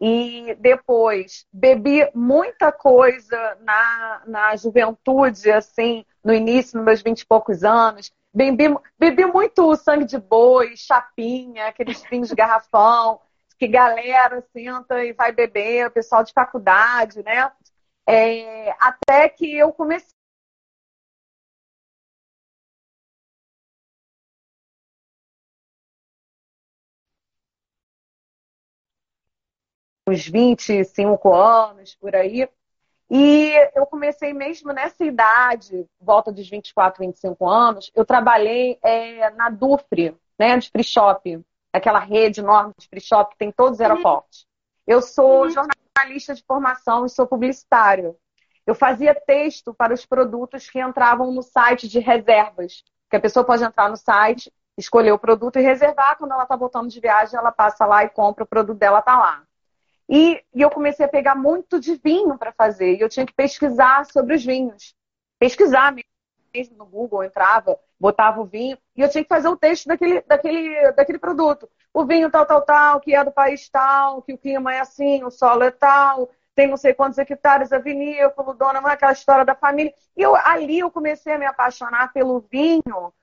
E 0.02 0.56
depois 0.60 1.46
bebi 1.52 2.10
muita 2.16 2.72
coisa 2.72 3.58
na, 3.62 4.24
na 4.26 4.56
juventude, 4.56 5.52
assim, 5.52 6.06
no 6.24 6.34
início, 6.34 6.78
nos 6.78 6.86
meus 6.86 7.02
vinte 7.02 7.22
e 7.22 7.26
poucos 7.26 7.66
anos. 7.66 8.12
Bebi, 8.34 8.74
bebi 8.98 9.26
muito 9.26 9.76
sangue 9.76 10.06
de 10.06 10.18
boi, 10.18 10.78
chapinha, 10.78 11.68
aqueles 11.68 12.02
vinhos 12.10 12.30
de 12.30 12.36
garrafão, 12.36 13.20
que 13.60 13.68
galera 13.68 14.42
senta 14.54 15.04
e 15.06 15.14
vai 15.14 15.32
beber, 15.34 15.88
o 15.88 15.92
pessoal 15.92 16.24
de 16.24 16.34
faculdade, 16.34 17.24
né? 17.24 17.52
É, 18.08 18.72
até 18.80 19.30
que 19.30 19.58
eu 19.58 19.74
comecei 19.74 20.16
uns 30.08 30.28
25 30.28 31.34
anos 31.34 31.96
por 31.96 32.16
aí. 32.16 32.48
E 33.10 33.54
eu 33.76 33.86
comecei 33.88 34.34
mesmo 34.34 34.74
nessa 34.74 35.06
idade, 35.06 35.88
volta 36.02 36.32
dos 36.32 36.50
24, 36.50 37.02
25 37.06 37.48
anos, 37.48 37.92
eu 37.96 38.06
trabalhei 38.06 38.80
é, 38.84 39.30
na 39.32 39.50
Dufre, 39.50 40.16
né, 40.40 40.58
de 40.58 40.70
free 40.72 40.84
shop, 40.84 41.42
aquela 41.74 42.00
rede 42.00 42.40
enorme 42.40 42.74
de 42.78 42.88
free 42.88 43.02
shop 43.02 43.32
que 43.32 43.38
tem 43.38 43.52
todos 43.52 43.74
os 43.74 43.82
aeroportos. 43.82 44.48
Eu 44.88 45.02
sou 45.02 45.44
uhum. 45.44 45.50
jornalista 45.50 46.34
de 46.34 46.44
formação 46.44 47.06
e 47.06 47.10
sou 47.10 47.28
publicitário. 47.28 48.16
Eu 48.66 48.76
fazia 48.76 49.16
texto 49.16 49.74
para 49.74 49.94
os 49.94 50.06
produtos 50.06 50.70
que 50.70 50.80
entravam 50.80 51.32
no 51.32 51.42
site 51.42 51.88
de 51.88 52.00
reservas, 52.00 52.84
que 53.10 53.16
a 53.16 53.20
pessoa 53.20 53.44
pode 53.44 53.64
entrar 53.64 53.90
no 53.90 53.98
site, 53.98 54.52
escolher 54.78 55.12
o 55.12 55.20
produto 55.20 55.58
e 55.58 55.62
reservar. 55.62 56.18
Quando 56.18 56.32
ela 56.32 56.44
está 56.44 56.56
voltando 56.56 56.90
de 56.90 57.00
viagem, 57.00 57.38
ela 57.38 57.52
passa 57.52 57.86
lá 57.86 58.04
e 58.04 58.10
compra 58.10 58.44
o 58.44 58.48
produto 58.48 58.78
dela, 58.78 59.02
tá 59.02 59.18
lá. 59.18 59.44
E, 60.08 60.44
e 60.54 60.62
eu 60.62 60.72
comecei 60.72 61.06
a 61.06 61.10
pegar 61.10 61.36
muito 61.36 61.80
de 61.80 61.96
vinho 61.96 62.38
para 62.38 62.52
fazer. 62.52 62.96
E 62.96 63.00
eu 63.00 63.10
tinha 63.10 63.26
que 63.26 63.34
pesquisar 63.34 64.06
sobre 64.06 64.36
os 64.36 64.44
vinhos. 64.44 64.96
Pesquisar 65.38 65.94
mesmo 66.60 66.78
no 66.78 66.86
Google, 66.86 67.24
entrava, 67.24 67.80
botava 68.00 68.42
o 68.42 68.46
vinho, 68.46 68.78
e 68.96 69.02
eu 69.02 69.10
tinha 69.10 69.24
que 69.24 69.30
fazer 69.30 69.48
o 69.48 69.58
texto 69.58 69.88
daquele, 69.88 70.22
daquele, 70.22 70.92
daquele 70.92 71.20
produto. 71.20 71.70
O 71.94 72.06
vinho 72.06 72.30
tal, 72.30 72.46
tal, 72.46 72.62
tal, 72.62 73.00
que 73.00 73.16
é 73.16 73.24
do 73.24 73.32
país 73.32 73.70
tal, 73.70 74.22
que 74.22 74.34
o 74.34 74.38
clima 74.38 74.74
é 74.74 74.80
assim, 74.80 75.24
o 75.24 75.32
solo 75.32 75.64
é 75.64 75.72
tal, 75.72 76.30
tem 76.54 76.68
não 76.68 76.78
sei 76.78 76.94
quantos 76.94 77.18
hectares 77.18 77.72
a 77.72 77.80
vinícola, 77.80 78.54
dona, 78.54 78.80
é 78.80 78.92
aquela 78.92 79.14
história 79.14 79.46
da 79.46 79.56
família. 79.56 79.94
E 80.18 80.22
eu, 80.22 80.36
ali 80.36 80.80
eu 80.80 80.92
comecei 80.92 81.34
a 81.34 81.38
me 81.38 81.46
apaixonar 81.46 82.12
pelo 82.12 82.46
vinho, 82.52 83.14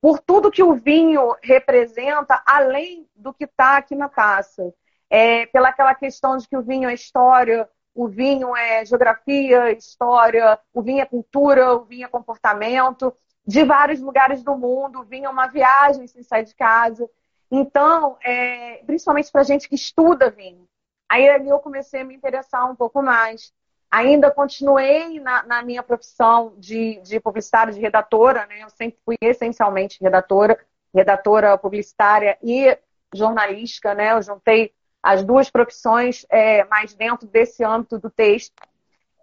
por 0.00 0.20
tudo 0.20 0.50
que 0.50 0.62
o 0.62 0.74
vinho 0.74 1.34
representa, 1.42 2.42
além 2.46 3.08
do 3.16 3.34
que 3.34 3.44
está 3.44 3.78
aqui 3.78 3.94
na 3.96 4.08
taça 4.08 4.72
é, 5.10 5.46
pela 5.46 5.68
aquela 5.68 5.94
questão 5.94 6.36
de 6.36 6.48
que 6.48 6.56
o 6.56 6.62
vinho 6.62 6.88
é 6.88 6.94
história, 6.94 7.68
o 7.94 8.08
vinho 8.08 8.56
é 8.56 8.84
geografia, 8.84 9.70
história, 9.72 10.58
o 10.72 10.82
vinho 10.82 11.00
é 11.00 11.06
cultura, 11.06 11.74
o 11.74 11.84
vinho 11.84 12.06
é 12.06 12.08
comportamento, 12.08 13.14
de 13.46 13.62
vários 13.64 14.00
lugares 14.00 14.42
do 14.42 14.56
mundo, 14.56 15.00
o 15.00 15.04
vinho 15.04 15.26
é 15.26 15.28
uma 15.28 15.46
viagem 15.46 16.06
sem 16.06 16.22
sair 16.22 16.44
de 16.44 16.54
casa. 16.54 17.08
Então, 17.50 18.16
é, 18.22 18.82
principalmente 18.86 19.30
para 19.30 19.42
gente 19.42 19.68
que 19.68 19.74
estuda 19.74 20.30
vinho. 20.30 20.66
Aí 21.08 21.26
eu 21.26 21.58
comecei 21.58 22.00
a 22.00 22.04
me 22.04 22.14
interessar 22.14 22.68
um 22.68 22.74
pouco 22.74 23.02
mais. 23.02 23.52
Ainda 23.90 24.30
continuei 24.30 25.20
na, 25.20 25.44
na 25.44 25.62
minha 25.62 25.82
profissão 25.82 26.54
de, 26.56 27.00
de 27.02 27.20
publicitária, 27.20 27.72
de 27.72 27.80
redatora, 27.80 28.46
né? 28.46 28.62
Eu 28.62 28.70
sempre 28.70 28.98
fui 29.04 29.16
essencialmente 29.20 30.02
redatora, 30.02 30.58
redatora 30.92 31.56
publicitária 31.56 32.36
e 32.42 32.76
jornalística, 33.14 33.94
né? 33.94 34.12
Eu 34.12 34.22
juntei 34.22 34.72
as 35.04 35.22
duas 35.22 35.50
profissões 35.50 36.24
é, 36.30 36.64
mais 36.64 36.94
dentro 36.94 37.28
desse 37.28 37.62
âmbito 37.62 37.98
do 37.98 38.08
texto. 38.08 38.54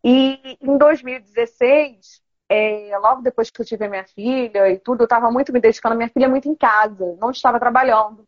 E 0.04 0.58
em 0.62 0.78
2016, 0.78 2.22
é, 2.48 2.96
logo 3.00 3.24
depois 3.24 3.50
que 3.50 3.60
eu 3.60 3.66
tive 3.66 3.86
a 3.86 3.90
minha 3.90 4.06
filha 4.06 4.70
e 4.70 4.78
tudo, 4.78 5.02
eu 5.02 5.06
estava 5.06 5.32
muito 5.32 5.52
me 5.52 5.60
dedicando. 5.60 5.96
Minha 5.96 6.10
filha 6.10 6.26
é 6.26 6.28
muito 6.28 6.48
em 6.48 6.54
casa, 6.54 7.18
não 7.20 7.32
estava 7.32 7.60
trabalhando. 7.60 8.28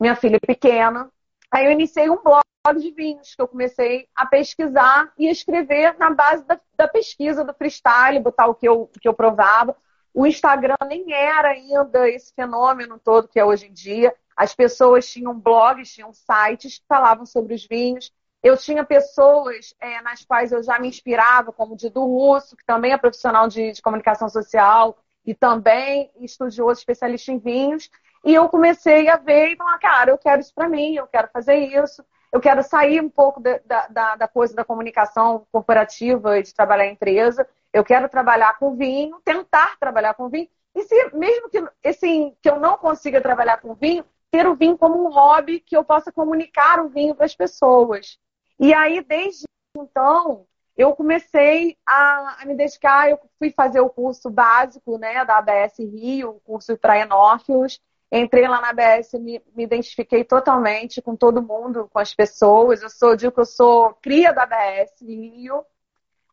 Minha 0.00 0.16
filha 0.16 0.36
é 0.36 0.46
pequena. 0.46 1.10
Aí 1.50 1.66
eu 1.66 1.70
iniciei 1.70 2.08
um 2.08 2.22
blog 2.22 2.42
de 2.80 2.90
vinhos 2.92 3.34
que 3.34 3.42
eu 3.42 3.46
comecei 3.46 4.08
a 4.16 4.24
pesquisar 4.24 5.12
e 5.18 5.28
escrever 5.28 5.98
na 5.98 6.08
base 6.08 6.46
da, 6.46 6.58
da 6.78 6.88
pesquisa 6.88 7.44
do 7.44 7.52
freestyle, 7.52 8.20
botar 8.20 8.46
o 8.46 8.54
que 8.54 8.66
eu, 8.66 8.90
que 8.98 9.06
eu 9.06 9.12
provava. 9.12 9.76
O 10.14 10.26
Instagram 10.26 10.76
nem 10.88 11.12
era 11.12 11.50
ainda 11.50 12.08
esse 12.08 12.32
fenômeno 12.34 12.98
todo 12.98 13.28
que 13.28 13.38
é 13.38 13.44
hoje 13.44 13.66
em 13.66 13.72
dia. 13.72 14.14
As 14.36 14.54
pessoas 14.54 15.08
tinham 15.08 15.38
blogs, 15.38 15.92
tinham 15.92 16.12
sites 16.12 16.78
que 16.78 16.84
falavam 16.88 17.24
sobre 17.24 17.54
os 17.54 17.66
vinhos. 17.66 18.12
Eu 18.42 18.56
tinha 18.56 18.84
pessoas 18.84 19.74
é, 19.80 20.02
nas 20.02 20.24
quais 20.24 20.52
eu 20.52 20.62
já 20.62 20.78
me 20.78 20.88
inspirava, 20.88 21.52
como 21.52 21.74
o 21.74 21.76
Dido 21.76 22.04
Russo, 22.04 22.56
que 22.56 22.64
também 22.64 22.92
é 22.92 22.98
profissional 22.98 23.48
de, 23.48 23.72
de 23.72 23.80
comunicação 23.80 24.28
social 24.28 24.98
e 25.24 25.34
também 25.34 26.10
estudioso 26.20 26.80
especialista 26.80 27.32
em 27.32 27.38
vinhos. 27.38 27.90
E 28.24 28.34
eu 28.34 28.48
comecei 28.48 29.08
a 29.08 29.16
ver 29.16 29.52
e 29.52 29.56
falar, 29.56 29.78
cara, 29.78 30.10
eu 30.10 30.18
quero 30.18 30.40
isso 30.40 30.52
para 30.54 30.68
mim, 30.68 30.94
eu 30.94 31.06
quero 31.06 31.28
fazer 31.32 31.56
isso, 31.56 32.04
eu 32.32 32.40
quero 32.40 32.62
sair 32.62 33.00
um 33.00 33.08
pouco 33.08 33.40
da, 33.40 33.86
da, 33.88 34.16
da 34.16 34.28
coisa 34.28 34.54
da 34.54 34.64
comunicação 34.64 35.46
corporativa 35.52 36.38
e 36.38 36.42
de 36.42 36.52
trabalhar 36.54 36.86
em 36.86 36.94
empresa, 36.94 37.46
eu 37.72 37.84
quero 37.84 38.08
trabalhar 38.08 38.58
com 38.58 38.74
vinho, 38.76 39.20
tentar 39.24 39.76
trabalhar 39.78 40.14
com 40.14 40.28
vinho. 40.28 40.48
E 40.74 40.82
se 40.82 41.10
mesmo 41.14 41.48
que, 41.48 41.64
assim, 41.88 42.34
que 42.42 42.50
eu 42.50 42.58
não 42.58 42.76
consiga 42.76 43.20
trabalhar 43.20 43.60
com 43.60 43.74
vinho, 43.74 44.04
ter 44.34 44.48
o 44.48 44.56
vinho 44.56 44.76
como 44.76 45.00
um 45.00 45.12
hobby 45.12 45.60
que 45.60 45.76
eu 45.76 45.84
possa 45.84 46.10
comunicar 46.10 46.80
o 46.80 46.88
vinho 46.88 47.14
para 47.14 47.24
as 47.24 47.36
pessoas. 47.36 48.18
E 48.58 48.74
aí, 48.74 49.00
desde 49.00 49.44
então, 49.78 50.44
eu 50.76 50.92
comecei 50.96 51.76
a, 51.86 52.38
a, 52.40 52.44
me 52.44 52.56
dedicar, 52.56 53.08
eu 53.08 53.20
fui 53.38 53.52
fazer 53.52 53.78
o 53.78 53.88
curso 53.88 54.28
básico 54.28 54.98
né, 54.98 55.24
da 55.24 55.38
ABS 55.38 55.78
Rio, 55.78 56.30
o 56.30 56.40
curso 56.40 56.76
para 56.76 56.98
enófilos. 56.98 57.80
Entrei 58.10 58.48
lá 58.48 58.60
na 58.60 58.70
ABS, 58.70 59.12
me, 59.20 59.40
me 59.54 59.62
identifiquei 59.62 60.24
totalmente 60.24 61.00
com 61.00 61.14
todo 61.14 61.40
mundo, 61.40 61.88
com 61.92 62.00
as 62.00 62.12
pessoas. 62.12 62.82
Eu 62.82 62.90
sou, 62.90 63.14
digo 63.14 63.30
que 63.30 63.40
eu 63.40 63.46
sou 63.46 63.94
cria 64.02 64.32
da 64.32 64.42
ABS 64.42 65.00
Rio. 65.00 65.64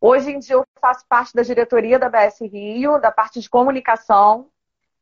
Hoje 0.02 0.32
em 0.32 0.40
dia 0.40 0.56
eu 0.56 0.66
faço 0.80 1.06
parte 1.08 1.36
da 1.36 1.44
diretoria 1.44 2.00
da 2.00 2.08
ABS 2.08 2.42
Rio, 2.42 3.00
da 3.00 3.12
parte 3.12 3.40
de 3.40 3.48
comunicação 3.48 4.50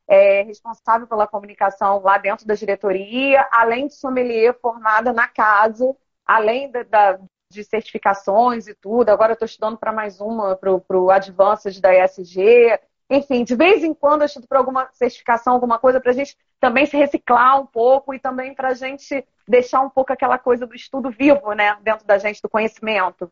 é, 0.09 0.41
responsável 0.41 1.05
pela 1.05 1.27
comunicação 1.27 2.01
lá 2.01 2.17
dentro 2.17 2.45
da 2.47 2.55
diretoria, 2.55 3.47
além 3.51 3.85
de 3.87 3.93
sommelier 3.93 4.57
formada 4.59 5.13
na 5.13 5.27
casa, 5.27 5.95
além 6.25 6.71
da, 6.71 6.81
da 6.81 7.19
de 7.51 7.63
certificações 7.63 8.67
e 8.67 8.75
tudo. 8.75 9.09
Agora 9.09 9.31
eu 9.31 9.33
estou 9.33 9.45
estudando 9.45 9.77
para 9.77 9.91
mais 9.91 10.19
uma, 10.19 10.55
para 10.55 10.71
o 10.71 11.11
Advanced 11.11 11.79
da 11.79 11.93
ESG. 11.93 12.79
enfim, 13.09 13.43
de 13.43 13.55
vez 13.55 13.83
em 13.83 13.93
quando 13.93 14.21
eu 14.21 14.25
estudo 14.25 14.47
para 14.47 14.59
alguma 14.59 14.89
certificação, 14.93 15.53
alguma 15.53 15.79
coisa, 15.79 15.99
para 15.99 16.11
a 16.11 16.13
gente 16.13 16.37
também 16.59 16.85
se 16.85 16.97
reciclar 16.97 17.59
um 17.59 17.65
pouco 17.65 18.13
e 18.13 18.19
também 18.19 18.53
para 18.53 18.69
a 18.69 18.73
gente 18.73 19.25
deixar 19.47 19.81
um 19.81 19.89
pouco 19.89 20.13
aquela 20.13 20.37
coisa 20.37 20.67
do 20.67 20.75
estudo 20.75 21.09
vivo, 21.09 21.53
né, 21.53 21.75
dentro 21.81 22.05
da 22.05 22.17
gente, 22.17 22.41
do 22.41 22.49
conhecimento. 22.49 23.31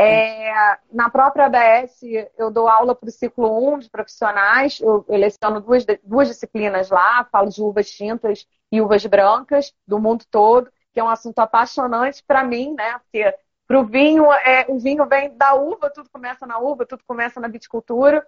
É, 0.00 0.78
na 0.92 1.10
própria 1.10 1.46
ABS, 1.46 2.00
eu 2.38 2.52
dou 2.52 2.68
aula 2.68 2.94
para 2.94 3.08
o 3.08 3.10
ciclo 3.10 3.74
1 3.74 3.80
de 3.80 3.90
profissionais, 3.90 4.78
eu, 4.80 5.04
eu 5.08 5.18
leciono 5.18 5.60
duas, 5.60 5.84
duas 6.04 6.28
disciplinas 6.28 6.88
lá, 6.88 7.24
falo 7.32 7.48
de 7.48 7.60
uvas 7.60 7.90
tintas 7.90 8.46
e 8.70 8.80
uvas 8.80 9.04
brancas 9.06 9.74
do 9.84 9.98
mundo 9.98 10.24
todo, 10.30 10.70
que 10.94 11.00
é 11.00 11.02
um 11.02 11.08
assunto 11.08 11.40
apaixonante 11.40 12.22
para 12.24 12.44
mim, 12.44 12.74
né? 12.74 12.96
Porque 13.00 13.34
para 13.66 13.80
o 13.80 13.84
vinho, 13.84 14.32
é, 14.32 14.66
o 14.68 14.78
vinho 14.78 15.04
vem 15.04 15.36
da 15.36 15.54
uva, 15.54 15.90
tudo 15.90 16.08
começa 16.10 16.46
na 16.46 16.58
uva, 16.60 16.86
tudo 16.86 17.02
começa 17.04 17.40
na 17.40 17.48
viticultura. 17.48 18.24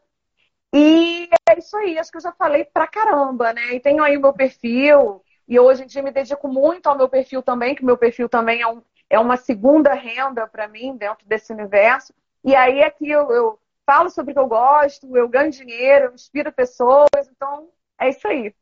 E 0.74 1.28
é 1.48 1.58
isso 1.58 1.76
aí, 1.76 1.98
acho 1.98 2.10
que 2.10 2.16
eu 2.16 2.22
já 2.22 2.32
falei 2.32 2.64
pra 2.64 2.86
caramba, 2.88 3.52
né? 3.52 3.74
E 3.74 3.80
tenho 3.80 4.02
aí 4.02 4.16
o 4.16 4.20
meu 4.20 4.32
perfil, 4.32 5.22
e 5.48 5.58
hoje 5.58 5.82
em 5.84 5.86
dia 5.86 6.02
me 6.02 6.12
dedico 6.12 6.46
muito 6.48 6.86
ao 6.88 6.96
meu 6.96 7.08
perfil 7.08 7.42
também, 7.42 7.74
que 7.74 7.82
o 7.82 7.86
meu 7.86 7.98
perfil 7.98 8.28
também 8.28 8.62
é, 8.62 8.66
um, 8.68 8.82
é 9.10 9.18
uma 9.18 9.36
segunda 9.36 9.92
renda 9.92 10.46
para 10.46 10.68
mim 10.68 10.96
dentro 10.96 11.26
desse 11.26 11.52
universo. 11.52 12.14
E 12.44 12.54
aí 12.54 12.78
é 12.80 12.88
que 12.88 13.10
eu, 13.10 13.30
eu 13.32 13.60
falo 13.84 14.08
sobre 14.08 14.30
o 14.30 14.34
que 14.34 14.40
eu 14.40 14.46
gosto, 14.46 15.16
eu 15.16 15.28
ganho 15.28 15.50
dinheiro, 15.50 16.06
eu 16.06 16.14
inspiro 16.14 16.52
pessoas, 16.52 17.08
então 17.28 17.68
é 17.98 18.08
isso 18.08 18.26
aí. 18.28 18.54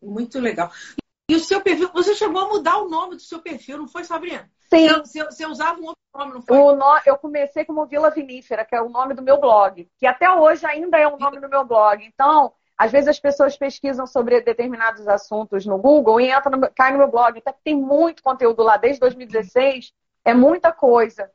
Muito 0.00 0.38
legal. 0.38 0.70
E 1.28 1.34
o 1.34 1.40
seu 1.40 1.60
perfil, 1.60 1.90
você 1.92 2.14
chegou 2.14 2.40
a 2.40 2.48
mudar 2.48 2.78
o 2.78 2.88
nome 2.88 3.16
do 3.16 3.22
seu 3.22 3.40
perfil, 3.40 3.78
não 3.78 3.88
foi, 3.88 4.04
Sabrina? 4.04 4.50
Sim. 4.70 4.88
Você, 4.88 5.24
você 5.24 5.46
usava 5.46 5.80
um 5.80 5.86
outro 5.86 6.02
nome, 6.14 6.34
não 6.34 6.42
foi? 6.42 6.56
No, 6.56 7.00
eu 7.04 7.18
comecei 7.18 7.64
como 7.64 7.86
Vila 7.86 8.10
Vinífera, 8.10 8.64
que 8.64 8.74
é 8.74 8.80
o 8.80 8.88
nome 8.88 9.14
do 9.14 9.22
meu 9.22 9.40
blog, 9.40 9.88
que 9.98 10.06
até 10.06 10.30
hoje 10.30 10.64
ainda 10.66 10.98
é 10.98 11.06
o 11.06 11.18
nome 11.18 11.40
do 11.40 11.48
meu 11.48 11.64
blog. 11.64 12.04
Então, 12.04 12.52
às 12.76 12.90
vezes 12.90 13.08
as 13.08 13.20
pessoas 13.20 13.56
pesquisam 13.56 14.06
sobre 14.06 14.40
determinados 14.40 15.06
assuntos 15.06 15.64
no 15.66 15.78
Google 15.78 16.20
e 16.20 16.30
entram 16.30 16.58
no, 16.58 16.70
cai 16.74 16.92
no 16.92 16.98
meu 16.98 17.08
blog. 17.08 17.38
Até 17.38 17.54
tem 17.64 17.76
muito 17.76 18.22
conteúdo 18.22 18.62
lá 18.62 18.76
desde 18.76 19.00
2016, 19.00 19.92
é 20.24 20.34
muita 20.34 20.72
coisa. 20.72 21.30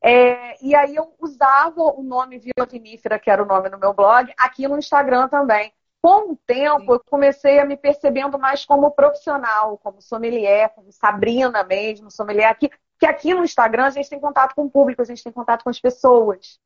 É, 0.00 0.64
e 0.64 0.74
aí 0.74 0.94
eu 0.94 1.14
usava 1.18 1.82
o 1.82 2.02
nome 2.02 2.38
Vila 2.38 2.66
Vinífera, 2.70 3.18
que 3.18 3.30
era 3.30 3.42
o 3.42 3.46
nome 3.46 3.68
do 3.68 3.78
meu 3.78 3.92
blog, 3.92 4.32
aqui 4.38 4.68
no 4.68 4.78
Instagram 4.78 5.28
também. 5.28 5.72
Com 6.00 6.32
o 6.32 6.36
tempo, 6.46 6.94
eu 6.94 7.00
comecei 7.00 7.58
a 7.58 7.64
me 7.64 7.76
percebendo 7.76 8.38
mais 8.38 8.64
como 8.64 8.90
profissional, 8.92 9.76
como 9.78 10.00
sommelier, 10.00 10.72
como 10.74 10.92
Sabrina 10.92 11.64
mesmo, 11.64 12.08
sommelier 12.10 12.48
aqui, 12.48 12.70
que 12.98 13.06
aqui 13.06 13.34
no 13.34 13.44
Instagram 13.44 13.86
a 13.86 13.90
gente 13.90 14.08
tem 14.08 14.20
contato 14.20 14.54
com 14.54 14.64
o 14.66 14.70
público, 14.70 15.02
a 15.02 15.04
gente 15.04 15.22
tem 15.24 15.32
contato 15.32 15.64
com 15.64 15.70
as 15.70 15.80
pessoas. 15.80 16.60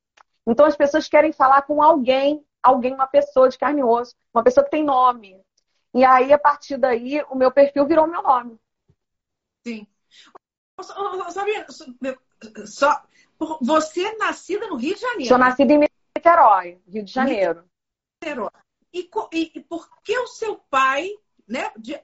Então 0.46 0.66
as 0.66 0.76
pessoas 0.76 1.08
querem 1.08 1.32
falar 1.32 1.62
com 1.62 1.82
alguém, 1.82 2.44
alguém, 2.62 2.94
uma 2.94 3.06
pessoa 3.06 3.48
de 3.48 3.58
carne 3.58 3.80
e 3.80 3.84
osso, 3.84 4.14
uma 4.32 4.42
pessoa 4.42 4.64
que 4.64 4.70
tem 4.70 4.84
nome. 4.84 5.40
E 5.94 6.04
aí, 6.04 6.32
a 6.32 6.38
partir 6.38 6.76
daí, 6.76 7.22
o 7.28 7.34
meu 7.34 7.50
perfil 7.50 7.86
virou 7.86 8.06
meu 8.06 8.22
nome. 8.22 8.58
Sim. 9.66 9.86
Sabrina, 11.30 11.66
só, 12.66 13.02
você 13.60 14.04
é 14.04 14.16
nascida 14.16 14.66
no 14.68 14.76
Rio 14.76 14.94
de 14.94 15.00
Janeiro? 15.00 15.28
Sou 15.28 15.38
nascida 15.38 15.72
em 15.72 15.86
Niterói, 16.16 16.80
Rio 16.88 17.04
de 17.04 17.12
Janeiro. 17.12 17.64
Niterói. 18.22 18.50
E, 18.92 19.08
e, 19.32 19.52
e 19.54 19.60
por 19.60 19.88
que 20.02 20.18
o 20.18 20.26
seu 20.26 20.56
pai, 20.70 21.10
né, 21.48 21.72
de, 21.78 21.98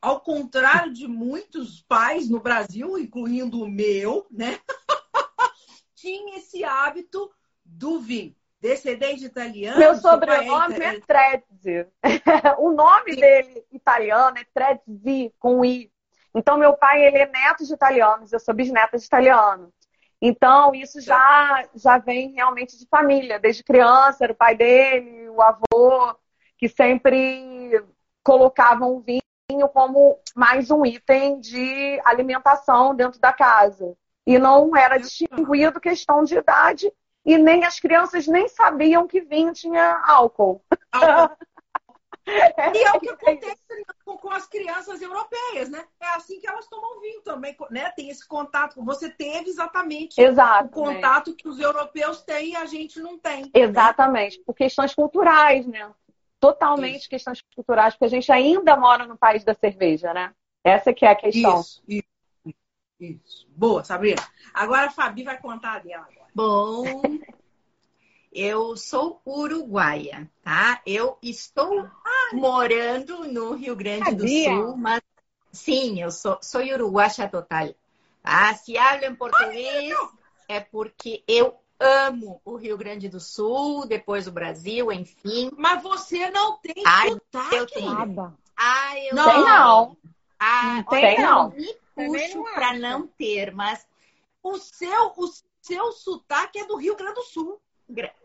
ao 0.00 0.20
contrário 0.20 0.92
de 0.92 1.06
muitos 1.06 1.82
pais 1.82 2.28
no 2.28 2.40
Brasil, 2.40 2.98
incluindo 2.98 3.62
o 3.62 3.68
meu, 3.68 4.26
né, 4.30 4.60
tinha 5.94 6.38
esse 6.38 6.64
hábito 6.64 7.30
do 7.64 8.00
vinho? 8.00 8.34
Descendente 8.60 9.24
italiano. 9.24 9.78
Meu 9.78 9.94
sobrenome 9.94 10.78
é, 10.78 10.96
é 10.96 11.00
Trezzi. 11.00 11.86
o 12.58 12.70
nome 12.72 13.14
Sim. 13.14 13.20
dele 13.20 13.64
italiano 13.72 14.36
é 14.38 14.44
Trezzi, 14.52 15.34
com 15.38 15.64
I. 15.64 15.90
Então, 16.34 16.58
meu 16.58 16.74
pai, 16.74 17.04
ele 17.04 17.18
é 17.18 17.26
neto 17.26 17.64
de 17.64 17.72
italianos, 17.72 18.32
eu 18.32 18.38
sou 18.38 18.54
bisneta 18.54 18.98
de 18.98 19.04
italiano. 19.04 19.72
Então, 20.20 20.74
isso 20.74 21.00
já, 21.00 21.66
já 21.74 21.96
vem 21.96 22.32
realmente 22.32 22.78
de 22.78 22.86
família. 22.86 23.40
Desde 23.40 23.64
criança, 23.64 24.24
era 24.24 24.32
o 24.32 24.36
pai 24.36 24.54
dele, 24.54 25.28
o 25.30 25.40
avô, 25.40 26.14
que 26.58 26.68
sempre 26.68 27.82
colocavam 28.22 28.94
o 28.94 29.00
vinho 29.00 29.68
como 29.72 30.20
mais 30.36 30.70
um 30.70 30.84
item 30.84 31.40
de 31.40 32.00
alimentação 32.04 32.94
dentro 32.94 33.18
da 33.18 33.32
casa. 33.32 33.96
E 34.26 34.38
não 34.38 34.76
era 34.76 34.98
distinguido 34.98 35.80
questão 35.80 36.22
de 36.22 36.36
idade, 36.36 36.92
e 37.24 37.36
nem 37.36 37.64
as 37.64 37.78
crianças 37.78 38.26
nem 38.26 38.48
sabiam 38.48 39.06
que 39.06 39.20
vinho 39.20 39.52
tinha 39.52 40.02
álcool. 40.04 40.62
álcool. 40.92 41.36
E 42.26 42.84
é 42.84 42.92
o 42.92 43.00
que 43.00 43.08
acontece 43.08 43.60
com, 44.04 44.30
as 44.30 44.46
crianças 44.46 45.00
europeias, 45.02 45.68
né? 45.68 45.84
É 46.00 46.06
assim 46.10 46.38
que 46.38 46.48
elas 46.48 46.68
tomam 46.68 47.00
vinho 47.00 47.22
também, 47.22 47.56
né? 47.70 47.90
Tem 47.90 48.08
esse 48.08 48.26
contato. 48.28 48.82
Você 48.84 49.10
teve 49.10 49.48
exatamente 49.48 50.20
Exato, 50.20 50.66
o 50.66 50.70
contato 50.70 51.34
que 51.34 51.48
os 51.48 51.58
europeus 51.58 52.22
têm 52.22 52.50
e 52.50 52.56
a 52.56 52.66
gente 52.66 53.00
não 53.00 53.18
tem. 53.18 53.44
Né? 53.44 53.50
Exatamente, 53.54 54.38
né? 54.38 54.44
por 54.46 54.54
questões 54.54 54.94
culturais, 54.94 55.66
né? 55.66 55.90
Totalmente 56.38 57.00
isso. 57.00 57.10
questões 57.10 57.42
culturais, 57.54 57.94
porque 57.94 58.04
a 58.04 58.08
gente 58.08 58.30
ainda 58.30 58.76
mora 58.76 59.06
no 59.06 59.16
país 59.16 59.42
da 59.42 59.54
cerveja, 59.54 60.14
né? 60.14 60.32
Essa 60.62 60.92
que 60.92 61.04
é 61.04 61.10
a 61.10 61.16
questão. 61.16 61.60
Isso, 61.60 61.82
isso. 61.88 62.54
isso. 63.00 63.48
Boa, 63.50 63.82
Sabrina. 63.82 64.22
Agora 64.54 64.86
a 64.86 64.90
Fabi 64.90 65.24
vai 65.24 65.38
contar 65.40 65.80
dela. 65.80 66.06
Bom, 66.34 67.02
eu 68.32 68.76
sou 68.76 69.20
uruguaia, 69.26 70.30
tá? 70.42 70.80
Eu 70.86 71.18
estou 71.22 71.88
morando 72.32 73.24
no 73.24 73.54
Rio 73.54 73.74
Grande 73.74 74.14
do 74.14 74.26
Sul, 74.26 74.76
mas 74.76 75.02
sim, 75.52 76.00
eu 76.00 76.10
sou, 76.10 76.38
sou 76.40 76.62
uruguaia 76.62 77.28
total. 77.28 77.74
Tá? 78.22 78.54
Se 78.54 78.78
hablo 78.78 79.06
em 79.06 79.14
português 79.14 79.96
é 80.48 80.60
porque 80.60 81.24
eu 81.26 81.58
amo 81.80 82.40
o 82.44 82.56
Rio 82.56 82.76
Grande 82.76 83.08
do 83.08 83.18
Sul, 83.18 83.86
depois 83.86 84.26
o 84.26 84.32
Brasil, 84.32 84.92
enfim. 84.92 85.50
Mas 85.56 85.82
você 85.82 86.30
não 86.30 86.58
tem 86.58 86.82
Ai, 86.86 87.10
sotaque. 87.10 87.56
Eu 87.56 87.66
tenho. 87.66 88.36
Ah, 88.56 88.98
eu 88.98 89.14
não. 89.14 89.24
Tem 89.24 89.44
não. 89.44 89.96
Ah, 90.38 90.74
não 90.76 90.84
tem 90.84 91.20
não. 91.20 91.50
Me 91.50 91.74
puxo 91.94 92.44
para 92.54 92.78
não 92.78 93.06
ter, 93.06 93.52
mas 93.52 93.86
o 94.42 94.58
seu, 94.58 95.12
o 95.16 95.26
seu 95.60 95.92
sotaque 95.92 96.58
é 96.58 96.66
do 96.66 96.76
Rio 96.76 96.96
Grande 96.96 97.14
do 97.14 97.22
Sul 97.22 97.60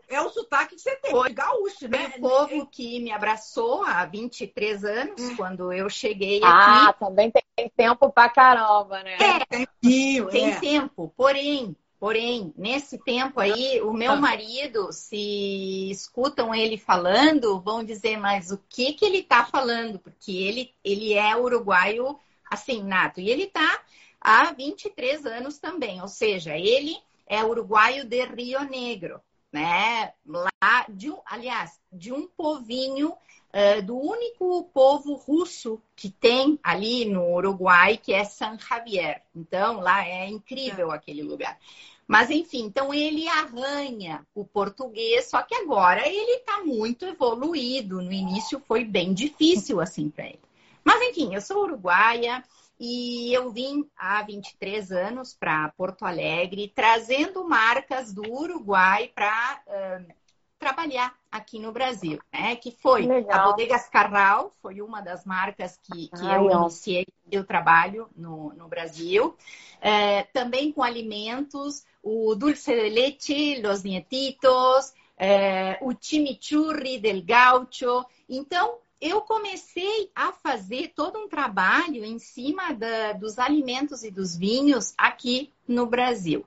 é 0.08 0.20
o 0.20 0.30
sotaque 0.30 0.76
que 0.76 0.80
você 0.80 0.94
tem, 0.96 1.10
Foi. 1.10 1.32
gaúcho, 1.32 1.88
né? 1.88 2.12
o 2.16 2.20
povo 2.20 2.66
que 2.66 3.00
me 3.00 3.10
abraçou 3.10 3.82
há 3.82 4.04
23 4.04 4.84
anos, 4.84 5.20
hum. 5.20 5.36
quando 5.36 5.72
eu 5.72 5.90
cheguei 5.90 6.40
ah, 6.42 6.48
aqui. 6.48 6.88
Ah, 6.88 6.92
também 6.92 7.30
tem 7.30 7.68
tempo 7.76 8.10
pra 8.10 8.28
caramba, 8.28 9.02
né? 9.02 9.16
É, 9.20 9.66
tem, 9.80 10.26
tem 10.30 10.50
é. 10.52 10.60
tempo. 10.60 11.12
Porém, 11.16 11.76
porém, 11.98 12.54
nesse 12.56 12.98
tempo 12.98 13.40
aí, 13.40 13.80
o 13.82 13.92
meu 13.92 14.12
ah. 14.12 14.16
marido, 14.16 14.92
se 14.92 15.90
escutam 15.90 16.54
ele 16.54 16.78
falando, 16.78 17.60
vão 17.60 17.82
dizer, 17.82 18.16
mas 18.16 18.52
o 18.52 18.62
que 18.68 18.92
que 18.92 19.04
ele 19.04 19.22
tá 19.22 19.44
falando? 19.44 19.98
Porque 19.98 20.30
ele, 20.30 20.72
ele 20.84 21.14
é 21.14 21.36
uruguaio, 21.36 22.16
assim, 22.48 22.82
nato. 22.84 23.20
E 23.20 23.28
ele 23.28 23.46
tá 23.46 23.80
há 24.20 24.52
23 24.52 25.26
anos 25.26 25.58
também. 25.58 26.00
Ou 26.00 26.08
seja, 26.08 26.56
ele 26.56 26.96
é 27.26 27.44
uruguaio 27.44 28.04
de 28.04 28.24
Rio 28.24 28.64
Negro 28.64 29.20
né? 29.56 30.12
Lá 30.26 30.86
de 30.88 31.10
um, 31.10 31.18
aliás, 31.24 31.80
de 31.90 32.12
um 32.12 32.26
povinho 32.26 33.10
uh, 33.10 33.82
do 33.82 33.96
único 33.96 34.64
povo 34.64 35.14
russo 35.14 35.80
que 35.94 36.10
tem 36.10 36.58
ali 36.62 37.06
no 37.06 37.34
Uruguai, 37.34 37.96
que 37.96 38.12
é 38.12 38.24
San 38.24 38.58
Javier. 38.58 39.22
Então, 39.34 39.80
lá 39.80 40.06
é 40.06 40.28
incrível 40.28 40.92
é. 40.92 40.96
aquele 40.96 41.22
lugar. 41.22 41.58
Mas 42.06 42.30
enfim, 42.30 42.64
então 42.64 42.94
ele 42.94 43.26
arranha 43.26 44.24
o 44.32 44.44
português, 44.44 45.28
só 45.28 45.42
que 45.42 45.54
agora 45.54 46.06
ele 46.06 46.36
está 46.36 46.62
muito 46.62 47.04
evoluído. 47.04 48.00
No 48.00 48.12
início 48.12 48.62
foi 48.68 48.84
bem 48.84 49.12
difícil 49.12 49.80
assim 49.80 50.08
para 50.08 50.26
ele. 50.26 50.40
Mas 50.84 51.02
enfim, 51.02 51.34
eu 51.34 51.40
sou 51.40 51.64
uruguaia, 51.64 52.44
e 52.78 53.32
eu 53.32 53.50
vim 53.50 53.88
há 53.96 54.22
23 54.22 54.92
anos 54.92 55.34
para 55.34 55.72
Porto 55.76 56.04
Alegre, 56.04 56.72
trazendo 56.74 57.48
marcas 57.48 58.12
do 58.12 58.22
Uruguai 58.30 59.10
para 59.14 59.60
uh, 59.66 60.14
trabalhar 60.58 61.14
aqui 61.30 61.58
no 61.58 61.72
Brasil, 61.72 62.18
né? 62.32 62.56
Que 62.56 62.70
foi 62.70 63.06
Legal. 63.06 63.38
a 63.38 63.44
Bodegas 63.50 63.88
Carral, 63.88 64.54
foi 64.60 64.80
uma 64.80 65.00
das 65.00 65.24
marcas 65.24 65.78
que, 65.82 66.08
que 66.08 66.26
Ai, 66.26 66.38
eu 66.38 66.50
iniciei 66.50 67.06
o 67.34 67.44
trabalho 67.44 68.08
no, 68.16 68.52
no 68.54 68.68
Brasil. 68.68 69.36
É, 69.80 70.24
também 70.24 70.72
com 70.72 70.82
alimentos, 70.82 71.84
o 72.02 72.34
dulce 72.34 72.74
de 72.74 72.88
leite, 72.90 73.60
los 73.60 73.82
nietitos, 73.82 74.94
é, 75.16 75.78
o 75.82 75.92
chimichurri 75.98 76.98
del 76.98 77.22
gaucho. 77.22 78.04
Então, 78.28 78.78
eu 79.00 79.20
comecei 79.22 80.10
a 80.14 80.32
fazer 80.32 80.92
todo 80.94 81.18
um 81.18 81.28
trabalho 81.28 82.04
em 82.04 82.18
cima 82.18 82.72
da, 82.72 83.12
dos 83.12 83.38
alimentos 83.38 84.02
e 84.02 84.10
dos 84.10 84.36
vinhos 84.36 84.94
aqui 84.96 85.52
no 85.66 85.86
Brasil. 85.86 86.44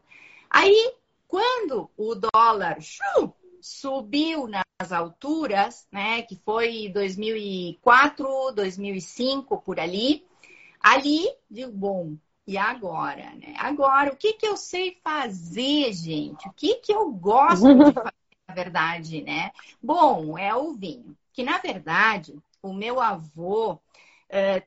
Aí, 0.50 0.94
quando 1.28 1.90
o 1.96 2.16
dólar 2.16 2.80
subiu 3.62 4.48
nas 4.48 4.92
alturas, 4.92 5.88
né? 5.92 6.22
Que 6.24 6.36
foi 6.36 6.90
2004, 6.90 8.52
2005 8.54 9.62
por 9.62 9.80
ali. 9.80 10.26
Ali, 10.82 11.28
digo, 11.50 11.72
bom, 11.72 12.16
e 12.48 12.58
agora, 12.58 13.32
né? 13.36 13.54
Agora, 13.58 14.14
o 14.14 14.16
que 14.16 14.34
que 14.34 14.48
eu 14.48 14.58
sei 14.58 14.98
fazer, 15.04 15.94
gente? 15.94 16.48
O 16.48 16.54
que 16.54 16.76
que 16.76 16.92
eu 16.92 17.12
gosto 17.12 17.68
de 17.68 17.92
fazer, 17.94 18.14
na 18.48 18.54
verdade, 18.56 19.22
né? 19.22 19.52
Bom, 19.82 20.38
é 20.38 20.56
o 20.56 20.74
vinho. 20.74 21.16
Que 21.40 21.44
na 21.46 21.58
verdade, 21.58 22.38
o 22.62 22.74
meu 22.74 23.00
avô 23.00 23.76
uh, 23.76 23.80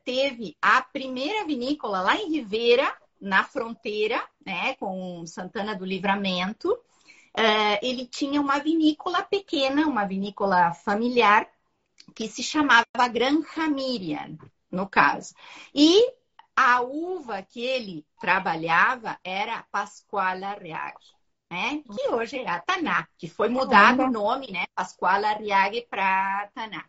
teve 0.07 0.57
a 0.63 0.81
primeira 0.81 1.45
vinícola 1.45 2.01
lá 2.01 2.17
em 2.17 2.31
Ribeira, 2.31 2.97
na 3.21 3.45
fronteira, 3.45 4.27
né, 4.43 4.75
com 4.77 5.23
Santana 5.27 5.77
do 5.77 5.85
Livramento. 5.85 6.73
Uh, 6.73 7.77
ele 7.83 8.07
tinha 8.07 8.41
uma 8.41 8.59
vinícola 8.59 9.21
pequena, 9.23 9.87
uma 9.87 10.07
vinícola 10.07 10.73
familiar, 10.73 11.47
que 12.17 12.27
se 12.27 12.43
chamava 12.43 12.87
Granja 13.13 13.69
Miriam, 13.69 14.39
no 14.71 14.89
caso. 14.89 15.35
E 15.75 16.11
a 16.57 16.81
uva 16.81 17.43
que 17.43 17.61
ele 17.61 18.07
trabalhava 18.19 19.19
era 19.23 19.63
Pasquale 19.71 20.47
Arriaghi, 20.47 21.13
né? 21.53 21.83
que 21.95 22.09
hoje 22.09 22.39
é 22.39 22.49
a 22.49 22.59
Taná, 22.59 23.07
que 23.19 23.29
foi 23.29 23.51
mudado 23.51 24.05
o 24.05 24.11
nome, 24.11 24.51
né? 24.51 24.65
Pasquale 24.75 25.27
Arriaghi 25.27 25.87
para 25.89 26.49
Taná. 26.55 26.83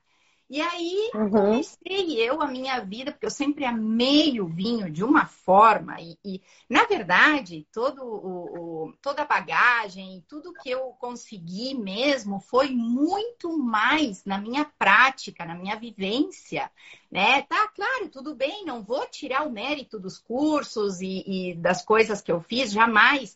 E 0.49 0.61
aí 0.61 1.11
uhum. 1.15 1.29
comecei 1.29 2.21
eu 2.21 2.41
a 2.41 2.47
minha 2.47 2.79
vida, 2.79 3.11
porque 3.11 3.25
eu 3.25 3.31
sempre 3.31 3.65
amei 3.65 4.39
o 4.39 4.45
vinho 4.45 4.89
de 4.89 5.03
uma 5.03 5.25
forma, 5.25 5.99
e, 5.99 6.17
e 6.23 6.41
na 6.69 6.85
verdade, 6.85 7.67
todo 7.73 8.03
o, 8.03 8.85
o, 8.85 8.93
toda 9.01 9.23
a 9.23 9.25
bagagem, 9.25 10.23
tudo 10.29 10.53
que 10.53 10.69
eu 10.69 10.95
consegui 10.99 11.73
mesmo 11.73 12.39
foi 12.39 12.69
muito 12.69 13.57
mais 13.57 14.23
na 14.23 14.37
minha 14.37 14.63
prática, 14.63 15.43
na 15.43 15.55
minha 15.55 15.75
vivência. 15.75 16.71
Né? 17.11 17.41
Tá, 17.43 17.67
claro, 17.69 18.09
tudo 18.09 18.35
bem, 18.35 18.63
não 18.63 18.83
vou 18.83 19.05
tirar 19.07 19.45
o 19.45 19.51
mérito 19.51 19.99
dos 19.99 20.19
cursos 20.19 21.01
e, 21.01 21.23
e 21.25 21.55
das 21.55 21.83
coisas 21.83 22.21
que 22.21 22.31
eu 22.31 22.41
fiz, 22.41 22.71
jamais. 22.71 23.35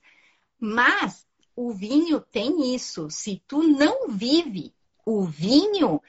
Mas 0.60 1.26
o 1.56 1.72
vinho 1.72 2.22
tem 2.22 2.76
isso. 2.76 3.10
Se 3.10 3.42
tu 3.48 3.64
não 3.64 4.10
vive 4.10 4.74
o 5.06 5.24
vinho, 5.24 6.02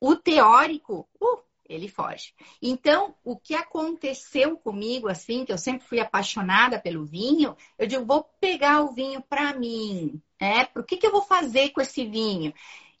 o 0.00 0.16
teórico, 0.16 1.08
uh, 1.20 1.38
ele 1.68 1.88
foge. 1.88 2.34
Então, 2.60 3.14
o 3.24 3.36
que 3.36 3.54
aconteceu 3.54 4.56
comigo, 4.56 5.08
assim, 5.08 5.44
que 5.44 5.52
eu 5.52 5.58
sempre 5.58 5.86
fui 5.86 6.00
apaixonada 6.00 6.78
pelo 6.78 7.04
vinho, 7.04 7.56
eu 7.78 7.86
digo, 7.86 8.04
vou 8.04 8.24
pegar 8.40 8.82
o 8.82 8.92
vinho 8.92 9.22
para 9.22 9.54
mim, 9.54 10.20
né? 10.40 10.66
Por 10.66 10.84
que, 10.84 10.96
que 10.96 11.06
eu 11.06 11.12
vou 11.12 11.22
fazer 11.22 11.70
com 11.70 11.80
esse 11.80 12.04
vinho? 12.06 12.52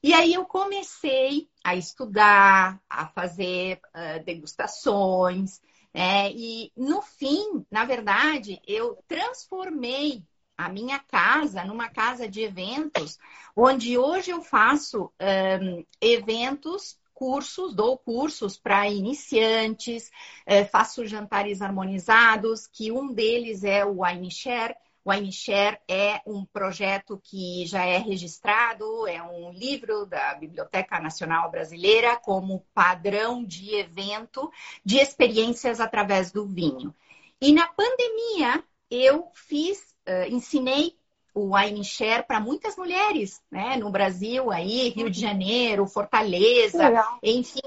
E 0.02 0.12
aí 0.14 0.34
eu 0.34 0.44
comecei 0.44 1.48
a 1.62 1.76
estudar, 1.76 2.80
a 2.88 3.06
fazer 3.06 3.80
uh, 3.94 4.24
degustações, 4.24 5.60
né? 5.94 6.32
E 6.32 6.72
no 6.76 7.02
fim, 7.02 7.64
na 7.70 7.84
verdade, 7.84 8.60
eu 8.66 8.98
transformei 9.06 10.24
a 10.64 10.68
minha 10.68 10.98
casa 10.98 11.64
numa 11.64 11.88
casa 11.88 12.28
de 12.28 12.42
eventos, 12.42 13.18
onde 13.54 13.98
hoje 13.98 14.30
eu 14.30 14.42
faço 14.42 15.12
um, 15.60 15.84
eventos 16.00 16.98
cursos, 17.22 17.72
dou 17.72 17.96
cursos 17.96 18.58
para 18.58 18.88
iniciantes, 18.88 20.10
eh, 20.44 20.64
faço 20.64 21.06
jantares 21.06 21.62
harmonizados, 21.62 22.66
que 22.66 22.90
um 22.90 23.12
deles 23.12 23.62
é 23.62 23.84
o 23.84 24.02
Wine 24.02 24.28
Share. 24.28 24.74
O 25.04 25.10
Wine 25.12 25.30
Share 25.30 25.78
é 25.88 26.20
um 26.26 26.44
projeto 26.44 27.20
que 27.22 27.64
já 27.64 27.84
é 27.84 27.98
registrado, 27.98 29.06
é 29.06 29.22
um 29.22 29.52
livro 29.52 30.04
da 30.04 30.34
Biblioteca 30.34 30.98
Nacional 30.98 31.48
Brasileira 31.48 32.16
como 32.16 32.66
padrão 32.74 33.44
de 33.44 33.72
evento 33.72 34.50
de 34.84 34.98
experiências 34.98 35.78
através 35.78 36.32
do 36.32 36.44
vinho. 36.44 36.92
E 37.40 37.52
na 37.52 37.68
pandemia 37.68 38.64
eu 38.90 39.30
fiz 39.32 39.91
uh, 40.08 40.28
ensinei 40.30 40.96
o 41.34 41.54
Wine 41.54 41.84
Share 41.84 42.26
para 42.26 42.40
muitas 42.40 42.76
mulheres, 42.76 43.40
né? 43.50 43.76
No 43.76 43.90
Brasil, 43.90 44.50
aí, 44.50 44.90
Rio 44.90 45.08
de 45.08 45.20
Janeiro, 45.20 45.86
Fortaleza, 45.86 46.88
Legal. 46.88 47.18
enfim, 47.22 47.62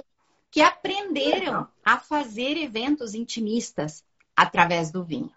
que 0.52 0.62
aprenderam 0.62 1.68
a 1.84 1.98
fazer 1.98 2.58
eventos 2.58 3.16
intimistas 3.16 4.04
através 4.36 4.92
do 4.92 5.04
vinho. 5.04 5.32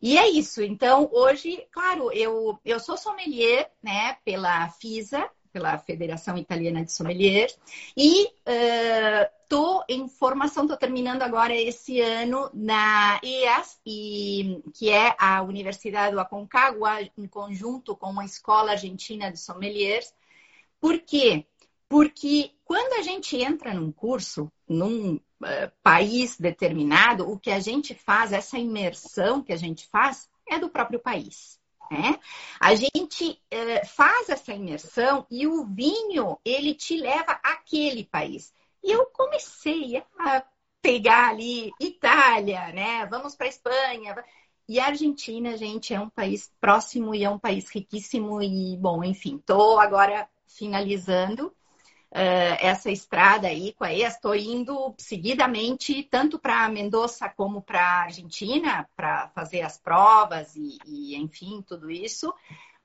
E 0.00 0.16
é 0.16 0.28
isso. 0.28 0.62
Então, 0.62 1.08
hoje, 1.12 1.66
claro, 1.72 2.12
eu, 2.12 2.58
eu 2.64 2.80
sou 2.80 2.96
sommelier, 2.96 3.70
né, 3.82 4.16
pela 4.24 4.68
FISA, 4.70 5.28
pela 5.52 5.78
Federação 5.78 6.36
Italiana 6.36 6.84
de 6.84 6.92
Sommelier, 6.92 7.52
e 7.96 8.28
estou 9.42 9.80
uh, 9.80 9.84
em 9.88 10.08
formação, 10.08 10.64
estou 10.64 10.76
terminando 10.76 11.22
agora 11.22 11.54
esse 11.54 12.00
ano 12.00 12.50
na 12.52 13.20
EAS, 13.22 13.78
e, 13.86 14.62
que 14.74 14.90
é 14.90 15.14
a 15.18 15.42
Universidade 15.42 16.14
do 16.14 16.20
Aconcagua, 16.20 17.02
em 17.02 17.26
conjunto 17.26 17.96
com 17.96 18.18
a 18.20 18.24
Escola 18.24 18.72
Argentina 18.72 19.30
de 19.30 19.38
Sommeliers. 19.38 20.12
Por 20.80 21.00
quê? 21.00 21.46
Porque 21.88 22.52
quando 22.64 22.98
a 22.98 23.02
gente 23.02 23.36
entra 23.36 23.72
num 23.72 23.90
curso, 23.90 24.52
num 24.68 25.14
uh, 25.14 25.72
país 25.82 26.38
determinado, 26.38 27.30
o 27.30 27.38
que 27.38 27.50
a 27.50 27.60
gente 27.60 27.94
faz, 27.94 28.32
essa 28.32 28.58
imersão 28.58 29.42
que 29.42 29.52
a 29.52 29.56
gente 29.56 29.86
faz, 29.86 30.28
é 30.46 30.58
do 30.58 30.68
próprio 30.68 31.00
país. 31.00 31.57
Né? 31.90 32.18
A 32.60 32.74
gente 32.74 33.40
é, 33.50 33.84
faz 33.84 34.28
essa 34.28 34.52
imersão 34.52 35.26
e 35.30 35.46
o 35.46 35.64
vinho 35.64 36.38
ele 36.44 36.74
te 36.74 36.96
leva 36.96 37.40
àquele 37.42 38.04
país. 38.04 38.52
E 38.82 38.90
eu 38.90 39.06
comecei 39.06 40.02
a 40.18 40.44
pegar 40.82 41.30
ali 41.30 41.70
Itália, 41.80 42.72
né? 42.72 43.06
Vamos 43.06 43.34
para 43.34 43.48
Espanha. 43.48 44.22
E 44.68 44.78
a 44.78 44.86
Argentina, 44.86 45.56
gente, 45.56 45.94
é 45.94 46.00
um 46.00 46.10
país 46.10 46.52
próximo 46.60 47.14
e 47.14 47.24
é 47.24 47.30
um 47.30 47.38
país 47.38 47.70
riquíssimo 47.70 48.42
e 48.42 48.76
bom, 48.76 49.02
enfim, 49.02 49.36
estou 49.36 49.80
agora 49.80 50.28
finalizando 50.46 51.54
uh, 52.12 52.56
essa 52.60 52.90
estrada 52.90 53.48
aí 53.48 53.72
com 53.72 53.84
a 53.84 53.92
ES. 53.92 54.14
Estou 54.14 54.34
indo 54.34 54.94
seguidamente 54.98 56.02
tanto 56.04 56.38
para 56.38 56.68
Mendoza 56.68 57.28
como 57.28 57.62
para 57.62 58.02
Argentina 58.02 58.88
para 58.96 59.28
fazer 59.28 59.62
as 59.62 59.78
provas 59.78 60.54
e, 60.56 60.78
e, 60.86 61.16
enfim, 61.16 61.62
tudo 61.66 61.90
isso. 61.90 62.32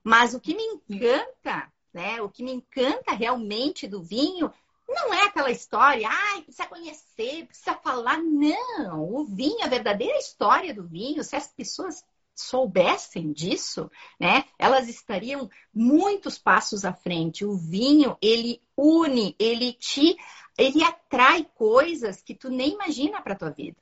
Mas 0.03 0.33
o 0.33 0.39
que 0.39 0.55
me 0.55 0.63
encanta, 0.63 1.71
né? 1.93 2.21
O 2.21 2.29
que 2.29 2.43
me 2.43 2.51
encanta 2.51 3.13
realmente 3.13 3.88
do 3.88 4.01
vinho 4.01 4.51
não 4.88 5.13
é 5.13 5.23
aquela 5.23 5.49
história, 5.49 6.07
ai, 6.09 6.41
precisa 6.41 6.67
conhecer, 6.67 7.47
precisa 7.47 7.75
falar. 7.75 8.17
Não, 8.17 9.03
o 9.13 9.23
vinho, 9.23 9.63
a 9.63 9.67
verdadeira 9.67 10.17
história 10.17 10.73
do 10.73 10.83
vinho, 10.83 11.23
se 11.23 11.36
as 11.36 11.47
pessoas 11.47 12.03
soubessem 12.36 13.32
disso, 13.32 13.89
né, 14.19 14.46
elas 14.58 14.88
estariam 14.88 15.50
muitos 15.74 16.38
passos 16.38 16.84
à 16.86 16.93
frente. 16.93 17.46
O 17.46 17.56
vinho, 17.56 18.17
ele 18.22 18.62
une, 18.78 19.36
ele 19.39 19.74
te, 19.74 20.15
ele 20.58 20.84
atrai 20.84 21.46
coisas 21.56 22.22
que 22.22 22.34
tu 22.34 22.50
nem 22.50 22.74
imagina 22.74 23.22
para 23.22 23.36
tua 23.36 23.50
vida. 23.50 23.78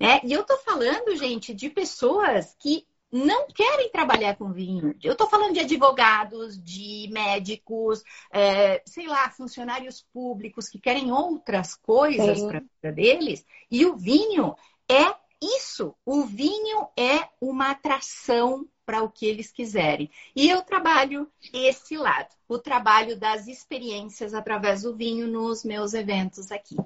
Né? 0.00 0.20
E 0.24 0.32
eu 0.32 0.44
tô 0.44 0.56
falando, 0.58 1.16
gente, 1.16 1.54
de 1.54 1.70
pessoas 1.70 2.54
que 2.58 2.86
não 3.14 3.46
querem 3.46 3.90
trabalhar 3.90 4.34
com 4.34 4.52
vinho. 4.52 4.92
Eu 5.00 5.12
estou 5.12 5.28
falando 5.28 5.54
de 5.54 5.60
advogados, 5.60 6.60
de 6.60 7.08
médicos, 7.12 8.02
é, 8.32 8.82
sei 8.84 9.06
lá, 9.06 9.30
funcionários 9.30 10.04
públicos 10.12 10.68
que 10.68 10.80
querem 10.80 11.12
outras 11.12 11.76
coisas 11.76 12.42
para 12.42 12.58
a 12.58 12.60
vida 12.60 12.92
deles. 12.92 13.46
E 13.70 13.86
o 13.86 13.96
vinho 13.96 14.56
é 14.90 15.14
isso, 15.56 15.94
o 16.04 16.24
vinho 16.24 16.88
é 16.96 17.28
uma 17.40 17.70
atração 17.70 18.68
para 18.84 19.02
o 19.02 19.10
que 19.10 19.26
eles 19.26 19.50
quiserem. 19.50 20.10
E 20.36 20.48
eu 20.48 20.62
trabalho 20.62 21.30
esse 21.52 21.96
lado, 21.96 22.34
o 22.48 22.58
trabalho 22.58 23.18
das 23.18 23.46
experiências 23.46 24.34
através 24.34 24.82
do 24.82 24.94
vinho 24.94 25.26
nos 25.26 25.64
meus 25.64 25.94
eventos 25.94 26.52
aqui. 26.52 26.76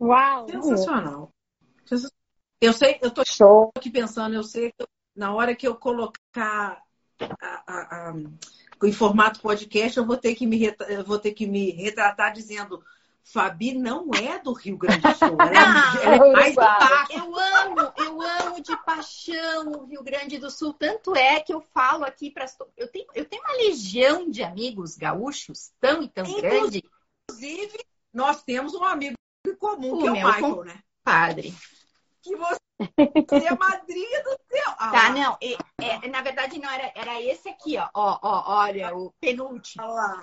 Uau! 0.00 0.48
Sensacional. 0.48 1.32
Eu 2.60 2.72
sei, 2.72 2.98
eu 3.02 3.08
estou 3.08 3.70
aqui 3.76 3.90
pensando, 3.90 4.34
eu 4.34 4.42
sei 4.42 4.72
que 4.72 4.86
na 5.14 5.34
hora 5.34 5.54
que 5.54 5.66
eu 5.66 5.76
colocar 5.76 6.82
a, 7.20 7.62
a, 7.66 8.10
a, 8.10 8.14
em 8.84 8.92
formato 8.92 9.40
podcast, 9.40 9.96
eu 9.96 10.06
vou 10.06 10.16
ter 10.16 10.34
que 10.34 10.46
me, 10.46 10.74
eu 10.88 11.04
vou 11.04 11.18
ter 11.18 11.32
que 11.32 11.46
me 11.46 11.70
retratar 11.70 12.32
dizendo 12.32 12.82
Fabi 13.28 13.74
não 13.74 14.08
é 14.14 14.38
do 14.38 14.52
Rio 14.52 14.76
Grande 14.78 15.00
do 15.00 15.14
Sul. 15.14 15.36
Ela, 15.40 15.50
é, 15.50 16.06
ela 16.06 16.26
é 16.26 16.32
mais 16.32 16.54
do 16.54 17.12
Eu 17.12 17.36
amo, 17.36 17.92
eu 17.96 18.22
amo 18.22 18.60
de 18.62 18.76
paixão 18.84 19.72
o 19.72 19.84
Rio 19.86 20.02
Grande 20.04 20.38
do 20.38 20.48
Sul. 20.48 20.72
Tanto 20.72 21.14
é 21.16 21.40
que 21.40 21.52
eu 21.52 21.60
falo 21.60 22.04
aqui 22.04 22.30
para. 22.30 22.46
Eu 22.76 22.86
tenho, 22.86 23.06
eu 23.14 23.24
tenho 23.24 23.42
uma 23.42 23.56
legião 23.56 24.30
de 24.30 24.44
amigos 24.44 24.96
gaúchos 24.96 25.72
tão 25.80 26.04
e 26.04 26.08
tão 26.08 26.24
Inclusive, 26.24 26.48
grande. 26.48 26.84
Inclusive, 27.28 27.84
nós 28.14 28.44
temos 28.44 28.74
um 28.74 28.84
amigo 28.84 29.16
em 29.44 29.56
comum, 29.56 29.94
o 29.94 29.98
que 29.98 30.06
é 30.06 30.12
o 30.12 30.14
Michael, 30.14 30.64
né? 30.64 30.78
Padre. 31.02 31.52
Que 32.22 32.36
você 32.36 32.60
Você 33.28 33.46
é 33.46 33.56
madrinha 33.56 34.22
do 34.22 34.38
céu. 34.50 34.74
Ah, 34.78 34.90
tá, 34.90 35.10
não. 35.10 35.36
É, 35.42 36.06
é, 36.06 36.08
na 36.08 36.22
verdade, 36.22 36.60
não 36.60 36.70
era, 36.70 36.92
era 36.94 37.20
esse 37.20 37.48
aqui, 37.48 37.76
ó. 37.76 37.88
Ó, 37.92 38.18
ó, 38.22 38.58
olha, 38.60 38.94
o 38.94 39.12
penúltimo. 39.20 39.82
Olha 39.82 39.92
lá. 39.94 40.20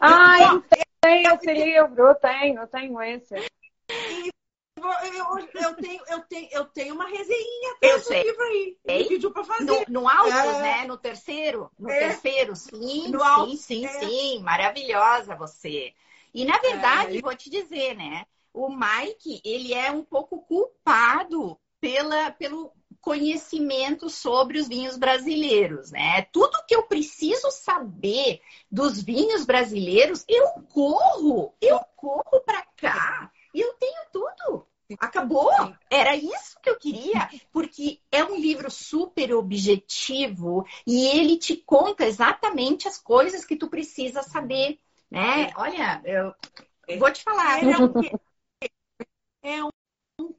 Ah, 0.00 0.54
eu 0.54 0.64
tenho 1.00 1.34
esse 1.34 1.52
livro, 1.54 2.06
eu 2.08 2.14
tenho, 2.14 2.60
eu 2.60 2.66
tenho 2.66 3.02
esse. 3.02 3.34
Eu, 4.76 5.38
eu, 5.62 5.74
tenho, 5.76 6.02
eu, 6.08 6.20
tenho, 6.22 6.48
eu 6.52 6.64
tenho 6.66 6.94
uma 6.94 7.08
resenha 7.08 7.76
Eu 7.80 7.98
do 7.98 8.04
sei. 8.04 8.22
livro 8.22 8.42
aí. 8.42 8.78
Ele 8.84 9.04
pediu 9.04 9.30
pra 9.30 9.42
No, 9.42 9.46
fazer. 9.46 9.90
no 9.90 10.08
Autos, 10.08 10.32
É. 10.32 10.62
né? 10.62 10.84
No 10.84 10.98
terceiro? 10.98 11.70
No 11.78 11.88
É. 11.88 11.98
terceiro, 11.98 12.54
sim, 12.54 13.10
No 13.10 13.20
sim, 13.20 13.24
Autos, 13.24 13.60
sim, 13.60 13.86
é. 13.86 14.00
sim. 14.00 14.40
Maravilhosa 14.40 15.34
você. 15.34 15.94
E, 16.32 16.44
na 16.44 16.58
verdade, 16.58 17.18
É. 17.18 17.22
vou 17.22 17.34
te 17.34 17.48
dizer, 17.48 17.94
né? 17.96 18.26
O 18.52 18.68
Mike, 18.68 19.40
ele 19.44 19.74
é 19.74 19.90
um 19.90 20.04
pouco 20.04 20.40
culpado 20.42 21.58
pela, 21.86 22.32
pelo 22.32 22.72
conhecimento 23.00 24.10
sobre 24.10 24.58
os 24.58 24.66
vinhos 24.66 24.96
brasileiros, 24.96 25.92
né? 25.92 26.22
Tudo 26.32 26.64
que 26.66 26.74
eu 26.74 26.82
preciso 26.82 27.48
saber 27.52 28.40
dos 28.68 29.00
vinhos 29.00 29.46
brasileiros, 29.46 30.24
eu 30.28 30.48
corro, 30.72 31.54
eu 31.60 31.78
corro 31.94 32.40
para 32.44 32.66
cá. 32.76 33.30
E 33.54 33.60
eu 33.60 33.72
tenho 33.74 34.02
tudo. 34.12 34.66
Acabou. 34.98 35.52
Era 35.88 36.16
isso 36.16 36.58
que 36.60 36.68
eu 36.68 36.76
queria, 36.76 37.30
porque 37.52 38.00
é 38.10 38.24
um 38.24 38.36
livro 38.36 38.68
super 38.68 39.32
objetivo 39.34 40.66
e 40.84 41.06
ele 41.06 41.38
te 41.38 41.56
conta 41.56 42.04
exatamente 42.04 42.88
as 42.88 42.98
coisas 42.98 43.44
que 43.44 43.54
tu 43.54 43.68
precisa 43.68 44.24
saber, 44.24 44.80
né? 45.08 45.52
Olha, 45.56 46.02
eu 46.04 46.98
vou 46.98 47.12
te 47.12 47.22
falar, 47.22 47.62
Ele 47.62 47.72
é 47.72 47.78
um, 47.78 47.92
é 49.42 49.64
um 49.64 49.75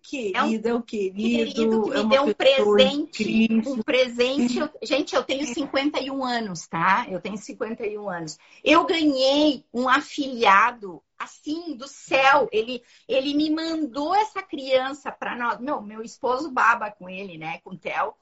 querido, 0.07 0.67
é 0.69 0.73
um 0.73 0.81
querido. 0.81 1.17
querido 1.17 1.83
que 1.83 1.91
é 1.91 1.93
me 1.97 2.03
uma 2.03 2.09
deu 2.09 2.23
um 2.23 2.33
presente, 2.33 3.43
incrível. 3.43 3.73
um 3.73 3.83
presente. 3.83 4.59
Gente, 4.81 5.15
eu 5.15 5.23
tenho 5.23 5.45
51 5.45 6.23
anos, 6.23 6.65
tá? 6.67 7.05
Eu 7.09 7.19
tenho 7.19 7.37
51 7.37 8.09
anos. 8.09 8.37
Eu 8.63 8.85
ganhei 8.85 9.65
um 9.73 9.89
afilhado 9.89 11.03
assim 11.19 11.75
do 11.75 11.87
céu. 11.87 12.47
Ele 12.51 12.81
ele 13.07 13.33
me 13.33 13.49
mandou 13.49 14.15
essa 14.15 14.41
criança 14.41 15.11
para 15.11 15.35
nós. 15.35 15.59
Meu, 15.59 15.81
meu 15.81 16.01
esposo 16.01 16.49
baba 16.49 16.89
com 16.89 17.09
ele, 17.09 17.37
né, 17.37 17.59
com 17.63 17.71
o 17.71 17.77
Theo. 17.77 18.13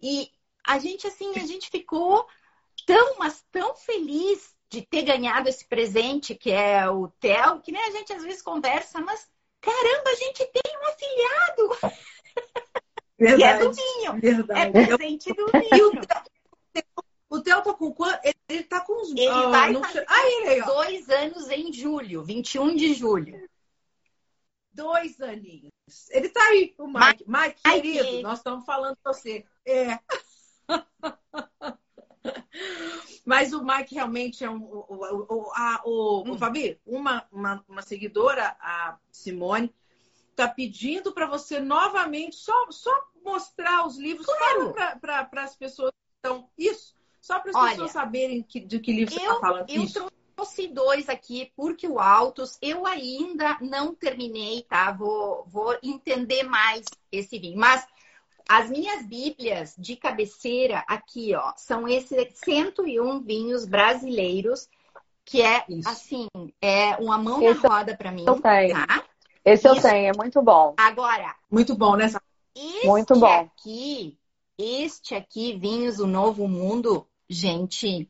E 0.00 0.30
a 0.66 0.78
gente 0.78 1.06
assim, 1.06 1.32
a 1.36 1.46
gente 1.46 1.68
ficou 1.68 2.26
tão, 2.86 3.18
mas 3.18 3.44
tão 3.52 3.74
feliz 3.76 4.54
de 4.70 4.80
ter 4.80 5.02
ganhado 5.02 5.48
esse 5.48 5.64
presente 5.66 6.34
que 6.34 6.50
é 6.50 6.88
o 6.88 7.08
Theo, 7.20 7.60
que 7.60 7.70
nem 7.70 7.82
a 7.82 7.90
gente 7.90 8.12
às 8.12 8.22
vezes 8.22 8.42
conversa, 8.42 9.00
mas 9.00 9.28
caramba, 9.64 10.10
a 10.10 10.14
gente 10.14 10.46
tem 10.46 10.62
um 10.76 10.86
afilhado. 10.88 11.96
E 13.18 13.24
é 13.24 13.36
Verdade. 13.36 13.64
do 13.64 13.72
vinho. 13.72 14.12
É 14.12 14.20
Verdade. 14.20 14.72
presente 14.72 15.32
do 15.32 15.44
o 15.44 15.50
vinho. 15.52 15.90
O 17.30 17.40
Theo 17.40 17.62
tá 17.62 17.74
com 17.74 17.92
quanto? 17.92 18.20
Ele, 18.22 18.36
ele 18.48 18.62
tá 18.62 18.80
com 18.82 18.92
uns. 18.92 19.10
Ele 19.10 19.26
ah, 19.26 19.48
vai 19.48 19.74
fazer 19.74 20.04
Ah, 20.06 20.26
ele 20.28 20.62
dois 20.62 21.10
anos 21.10 21.50
em 21.50 21.72
julho, 21.72 22.22
21 22.22 22.76
de 22.76 22.94
julho. 22.94 23.48
Dois 24.72 25.20
aninhos. 25.20 25.72
Ele 26.10 26.28
tá 26.28 26.40
aí, 26.44 26.72
o 26.78 26.86
Mike. 26.86 27.24
Mike, 27.26 27.60
Mike. 27.66 27.92
querido, 27.92 28.22
nós 28.22 28.38
estamos 28.38 28.64
falando 28.64 28.96
com 29.02 29.12
você. 29.12 29.44
É. 29.66 29.98
Mas 33.24 33.52
o 33.52 33.64
Mike 33.64 33.94
realmente 33.94 34.44
é 34.44 34.50
um. 34.50 34.62
O, 34.62 34.86
o, 34.88 35.26
o, 35.28 35.52
a- 35.54 35.82
o, 35.84 36.22
Hum. 36.26 36.38
Fabi, 36.38 36.78
uma, 36.86 37.26
uma, 37.30 37.64
uma 37.68 37.82
seguidora, 37.82 38.56
a 38.60 38.98
Simone, 39.10 39.74
tá 40.34 40.48
pedindo 40.48 41.12
para 41.12 41.26
você 41.26 41.60
novamente 41.60 42.36
só, 42.36 42.52
só 42.70 42.90
mostrar 43.24 43.86
os 43.86 43.96
livros 43.98 44.26
Claro. 44.26 44.74
para 45.00 45.28
as 45.44 45.56
pessoas 45.56 45.90
que 45.90 46.16
estão. 46.28 46.48
Isso, 46.58 46.94
só 47.20 47.40
para 47.40 47.50
as 47.50 47.56
Olha, 47.56 47.70
pessoas 47.70 47.90
saberem 47.92 48.42
que, 48.42 48.60
de 48.60 48.78
que 48.80 48.92
livro 48.92 49.14
você 49.14 49.20
Eu, 49.20 49.32
está 49.32 49.40
falando. 49.40 49.70
eu 49.70 49.82
Isso. 49.82 50.06
trouxe 50.36 50.66
dois 50.66 51.08
aqui, 51.08 51.52
porque 51.56 51.86
o 51.86 51.98
Altos 52.00 52.58
eu 52.60 52.84
ainda 52.86 53.56
não 53.60 53.94
terminei, 53.94 54.62
tá? 54.64 54.90
Vou, 54.92 55.44
vou 55.46 55.78
entender 55.82 56.42
mais 56.42 56.84
esse 57.12 57.38
vinho. 57.38 57.56
Mas 57.58 57.86
as 58.48 58.68
minhas 58.70 59.06
bíblias 59.06 59.74
de 59.78 59.96
cabeceira 59.96 60.84
aqui, 60.86 61.34
ó, 61.34 61.52
são 61.56 61.88
esses 61.88 62.34
101 62.44 63.20
vinhos 63.22 63.64
brasileiros, 63.64 64.68
que 65.24 65.40
é, 65.40 65.64
Isso. 65.68 65.88
assim, 65.88 66.28
é 66.60 66.96
uma 66.96 67.16
mão 67.16 67.42
Esse 67.42 67.62
na 67.62 67.68
roda 67.68 67.96
para 67.96 68.12
mim, 68.12 68.24
eu 68.26 68.40
tenho. 68.40 68.74
tá? 68.86 69.04
Esse 69.44 69.68
eu 69.68 69.72
Isso. 69.74 69.82
tenho, 69.82 70.08
é 70.08 70.16
muito 70.16 70.42
bom. 70.42 70.74
Agora, 70.76 71.34
Muito 71.50 71.74
bom, 71.74 71.96
né? 71.96 72.06
Este 72.54 72.86
Muito 72.86 73.18
bom. 73.18 73.26
aqui, 73.26 74.18
este 74.56 75.14
aqui, 75.14 75.58
Vinhos 75.58 75.96
do 75.96 76.06
Novo 76.06 76.46
Mundo, 76.46 77.06
gente, 77.28 78.08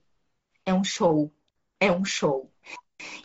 é 0.66 0.74
um 0.74 0.84
show. 0.84 1.32
É 1.80 1.90
um 1.90 2.04
show. 2.04 2.50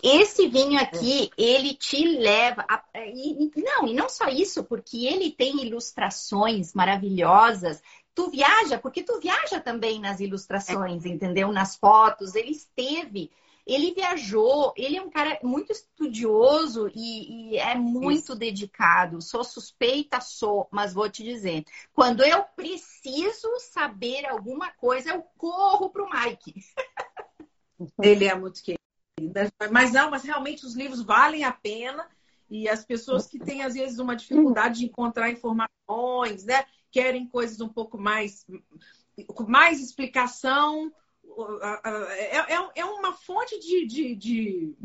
Esse 0.01 0.47
vinho 0.47 0.79
aqui, 0.79 1.29
ele 1.37 1.73
te 1.73 2.03
leva. 2.17 2.65
A, 2.69 2.83
e, 2.95 3.51
não, 3.57 3.87
e 3.87 3.93
não 3.93 4.09
só 4.09 4.27
isso, 4.27 4.63
porque 4.63 5.05
ele 5.05 5.31
tem 5.31 5.65
ilustrações 5.65 6.73
maravilhosas. 6.73 7.81
Tu 8.15 8.29
viaja, 8.29 8.77
porque 8.77 9.03
tu 9.03 9.19
viaja 9.19 9.59
também 9.59 9.99
nas 9.99 10.19
ilustrações, 10.19 11.05
entendeu? 11.05 11.51
Nas 11.51 11.75
fotos. 11.75 12.35
Ele 12.35 12.51
esteve, 12.51 13.31
ele 13.65 13.93
viajou, 13.93 14.73
ele 14.75 14.97
é 14.97 15.01
um 15.01 15.11
cara 15.11 15.39
muito 15.43 15.71
estudioso 15.71 16.89
e, 16.95 17.53
e 17.53 17.57
é 17.57 17.75
muito 17.75 18.35
dedicado. 18.35 19.21
Sou 19.21 19.43
suspeita, 19.43 20.19
sou, 20.19 20.67
mas 20.71 20.93
vou 20.93 21.09
te 21.09 21.23
dizer. 21.23 21.63
Quando 21.93 22.23
eu 22.23 22.43
preciso 22.55 23.47
saber 23.59 24.25
alguma 24.25 24.71
coisa, 24.71 25.11
eu 25.11 25.23
corro 25.37 25.89
pro 25.89 26.09
Mike. 26.09 26.55
Ele 28.01 28.25
é 28.25 28.35
muito 28.35 28.61
querido. 28.61 28.79
Mas 29.71 29.91
não, 29.91 30.09
mas 30.09 30.23
realmente 30.23 30.65
os 30.65 30.75
livros 30.75 31.01
valem 31.01 31.43
a 31.43 31.51
pena. 31.51 32.07
E 32.49 32.67
as 32.67 32.83
pessoas 32.83 33.27
que 33.27 33.37
têm, 33.37 33.61
às 33.61 33.75
vezes, 33.75 33.99
uma 33.99 34.15
dificuldade 34.15 34.79
de 34.79 34.85
encontrar 34.85 35.29
informações, 35.29 36.45
né? 36.45 36.65
Querem 36.91 37.27
coisas 37.27 37.61
um 37.61 37.69
pouco 37.69 37.97
mais. 37.97 38.45
com 39.27 39.43
mais 39.43 39.79
explicação. 39.79 40.91
É, 41.83 42.37
é, 42.37 42.69
é 42.75 42.85
uma 42.85 43.13
fonte 43.13 43.59
de, 43.59 43.85
de, 43.85 44.15
de 44.15 44.75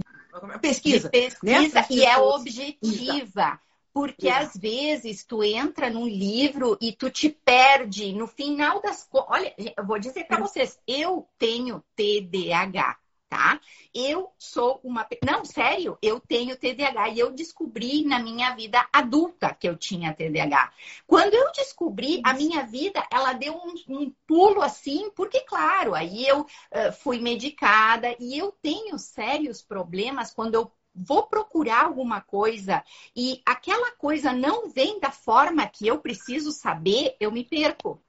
pesquisa. 0.61 1.09
de 1.09 1.21
pesquisa 1.21 1.81
né? 1.81 1.87
E 1.91 2.05
é 2.05 2.19
objetiva. 2.19 3.59
Porque 3.95 4.29
às 4.29 4.57
vezes 4.57 5.25
tu 5.25 5.45
entra 5.45 5.89
num 5.89 6.09
livro 6.09 6.77
e 6.81 6.93
tu 6.93 7.09
te 7.09 7.29
perde 7.29 8.13
no 8.13 8.27
final 8.27 8.83
das. 8.83 9.09
Olha, 9.13 9.55
eu 9.57 9.87
vou 9.87 10.01
dizer 10.01 10.25
para 10.25 10.41
vocês, 10.41 10.77
eu 10.85 11.29
tenho 11.39 11.81
TDAH, 11.95 12.99
tá? 13.35 13.61
Eu 13.93 14.33
sou 14.39 14.79
uma. 14.85 15.05
Não, 15.25 15.45
sério, 15.45 15.99
eu 16.01 16.21
tenho 16.21 16.57
TDAH 16.57 17.09
e 17.09 17.19
eu 17.19 17.33
descobri 17.33 18.05
na 18.05 18.21
minha 18.21 18.55
vida 18.55 18.87
adulta 18.93 19.53
que 19.53 19.69
eu 19.69 19.77
tinha 19.77 20.15
TDAH. 20.15 20.73
Quando 21.05 21.35
eu 21.35 21.51
descobri, 21.51 22.21
a 22.25 22.33
minha 22.33 22.63
vida, 22.65 23.05
ela 23.11 23.33
deu 23.33 23.55
um, 23.55 23.75
um 23.89 24.13
pulo 24.25 24.63
assim, 24.63 25.11
porque, 25.17 25.41
claro, 25.41 25.97
aí 25.97 26.25
eu 26.25 26.47
eh, 26.71 26.93
fui 26.93 27.19
medicada 27.19 28.15
e 28.21 28.39
eu 28.39 28.53
tenho 28.63 28.97
sérios 28.99 29.61
problemas 29.61 30.33
quando 30.33 30.55
eu 30.55 30.71
vou 30.95 31.27
procurar 31.27 31.87
alguma 31.87 32.21
coisa 32.21 32.85
e 33.17 33.43
aquela 33.45 33.91
coisa 33.97 34.33
não 34.33 34.71
vem 34.71 35.01
da 35.01 35.11
forma 35.11 35.67
que 35.67 35.89
eu 35.89 35.99
preciso 35.99 36.53
saber, 36.53 37.17
eu 37.19 37.33
me 37.33 37.43
perco. 37.43 38.01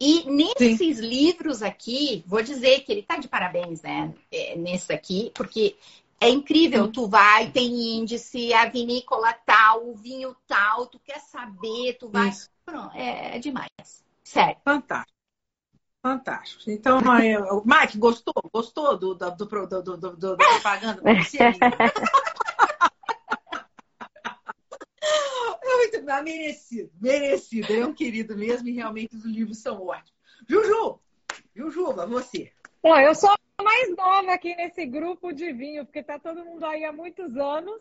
E 0.00 0.24
nesses 0.30 0.98
livros 0.98 1.62
aqui, 1.62 2.22
vou 2.26 2.42
dizer 2.42 2.80
que 2.80 2.92
ele 2.92 3.02
tá 3.02 3.16
de 3.16 3.28
parabéns, 3.28 3.82
né? 3.82 4.12
é, 4.30 4.56
Nesse 4.56 4.92
aqui, 4.92 5.30
porque 5.34 5.76
é 6.20 6.28
incrível. 6.28 6.90
Tu 6.90 7.06
vai, 7.06 7.50
tem 7.50 7.98
índice, 7.98 8.52
a 8.54 8.66
vinícola 8.66 9.32
tal, 9.32 9.88
o 9.88 9.94
vinho 9.94 10.34
tal, 10.46 10.86
tu 10.86 10.98
quer 10.98 11.20
saber, 11.20 11.94
tu 11.98 12.08
vai. 12.08 12.28
Isso. 12.28 12.48
Pronto, 12.64 12.94
é, 12.96 13.36
é 13.36 13.38
demais. 13.38 13.68
Sério. 14.22 14.56
Fantástico. 14.64 15.12
Fantástico. 16.02 16.70
Então, 16.70 16.98
o 16.98 17.62
Mike, 17.64 17.96
gostou? 17.98 18.34
Gostou 18.52 18.96
do, 18.98 19.14
do, 19.14 19.30
do, 19.30 19.46
do, 19.46 19.66
do, 19.82 19.96
do- 19.96 20.16
do- 20.16 20.36
da 20.36 20.44
propaganda 20.44 21.00
pra 21.00 21.14
você, 21.22 21.38
amiga? 21.42 21.66
É 25.62 25.73
muito 25.84 26.10
ah, 26.10 26.22
merecido, 26.22 26.90
merecido. 27.00 27.72
Ele 27.72 27.82
é 27.82 27.86
um 27.86 27.94
querido 27.94 28.36
mesmo 28.36 28.68
e 28.68 28.72
realmente 28.72 29.16
os 29.16 29.24
livros 29.24 29.58
são 29.58 29.86
ótimos. 29.86 30.12
Juju, 30.48 31.00
Jujuba, 31.54 32.06
você. 32.06 32.52
Bom, 32.82 32.98
eu 32.98 33.14
sou 33.14 33.30
a 33.30 33.62
mais 33.62 33.96
nova 33.96 34.32
aqui 34.32 34.54
nesse 34.56 34.84
grupo 34.86 35.32
de 35.32 35.52
vinho, 35.52 35.84
porque 35.84 36.02
tá 36.02 36.18
todo 36.18 36.44
mundo 36.44 36.64
aí 36.64 36.84
há 36.84 36.92
muitos 36.92 37.36
anos. 37.36 37.80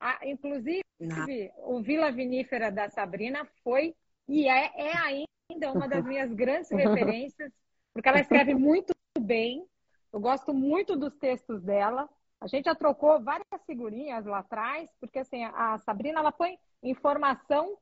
Ah, 0.00 0.18
inclusive, 0.24 0.82
Não. 1.00 1.26
o 1.64 1.80
Vila 1.80 2.10
Vinífera 2.12 2.70
da 2.70 2.88
Sabrina 2.88 3.48
foi 3.62 3.94
e 4.28 4.48
é, 4.48 4.70
é 4.76 4.92
ainda 4.96 5.72
uma 5.72 5.88
das 5.88 6.04
minhas 6.04 6.32
grandes 6.34 6.70
referências, 6.70 7.52
porque 7.92 8.08
ela 8.08 8.20
escreve 8.20 8.54
muito 8.54 8.92
bem. 9.18 9.66
Eu 10.12 10.20
gosto 10.20 10.54
muito 10.54 10.96
dos 10.96 11.14
textos 11.16 11.62
dela. 11.62 12.08
A 12.40 12.46
gente 12.46 12.66
já 12.66 12.74
trocou 12.74 13.22
várias 13.22 13.46
figurinhas 13.66 14.24
lá 14.26 14.38
atrás, 14.40 14.88
porque 15.00 15.20
assim, 15.20 15.44
a 15.44 15.78
Sabrina 15.78 16.20
ela 16.20 16.30
põe 16.30 16.58
informação 16.84 17.76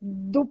do, 0.00 0.50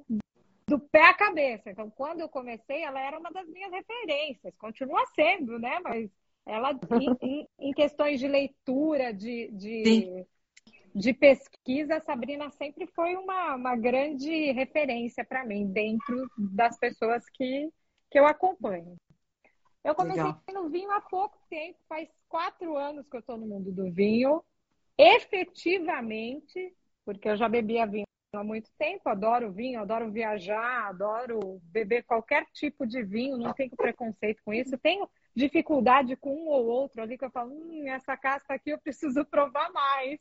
do 0.68 0.80
pé 0.80 1.08
à 1.08 1.14
cabeça. 1.14 1.70
Então, 1.70 1.90
quando 1.90 2.22
eu 2.22 2.30
comecei, 2.30 2.84
ela 2.84 3.00
era 3.02 3.20
uma 3.20 3.32
das 3.32 3.48
minhas 3.50 3.72
referências, 3.72 4.56
continua 4.58 5.06
sendo, 5.08 5.60
né? 5.60 5.80
Mas 5.84 6.10
ela, 6.46 6.72
em, 7.22 7.48
em, 7.60 7.72
questões 7.74 8.20
de 8.20 8.28
leitura, 8.28 9.14
de, 9.14 9.50
de, 9.52 10.26
de, 10.96 11.14
pesquisa, 11.14 11.98
a 11.98 12.02
Sabrina 12.02 12.50
sempre 12.52 12.88
foi 12.88 13.16
uma, 13.16 13.56
uma 13.56 13.76
grande 13.76 14.52
referência 14.52 15.24
para 15.26 15.46
mim, 15.46 15.68
dentro 15.68 16.30
das 16.38 16.78
pessoas 16.80 17.24
que, 17.32 17.70
que 18.10 18.20
eu 18.20 18.26
acompanho. 18.26 18.96
Eu 19.84 19.96
comecei 19.96 20.24
Legal. 20.24 20.44
no 20.54 20.70
vinho 20.70 20.92
há 20.92 21.02
pouco 21.02 21.38
tempo, 21.50 21.80
faz 21.90 22.08
quatro 22.30 22.78
anos 22.78 23.08
que 23.08 23.16
eu 23.16 23.20
estou 23.20 23.38
no 23.38 23.48
mundo 23.48 23.72
do 23.72 23.92
vinho. 23.92 24.44
Efetivamente, 24.98 26.74
porque 27.06 27.30
eu 27.30 27.38
já 27.38 27.48
bebia 27.50 27.86
vinho 27.86 28.06
há 28.34 28.44
muito 28.44 28.72
tempo, 28.78 29.10
adoro 29.10 29.52
vinho, 29.52 29.82
adoro 29.82 30.10
viajar, 30.10 30.88
adoro 30.88 31.60
beber 31.64 32.04
qualquer 32.04 32.46
tipo 32.54 32.86
de 32.88 33.04
vinho, 33.04 33.38
não 33.38 33.54
tenho 33.54 33.76
preconceito 33.76 34.42
com 34.46 34.54
isso. 34.54 34.78
Tenho 34.78 35.10
dificuldade 35.36 36.16
com 36.16 36.34
um 36.34 36.48
ou 36.48 36.66
outro 36.66 37.02
ali 37.02 37.18
que 37.18 37.26
eu 37.26 37.32
falo, 37.32 37.52
hum, 37.52 37.90
essa 37.90 38.16
casca 38.16 38.54
aqui 38.54 38.70
eu 38.70 38.80
preciso 38.80 39.26
provar 39.26 39.72
mais. 39.72 40.20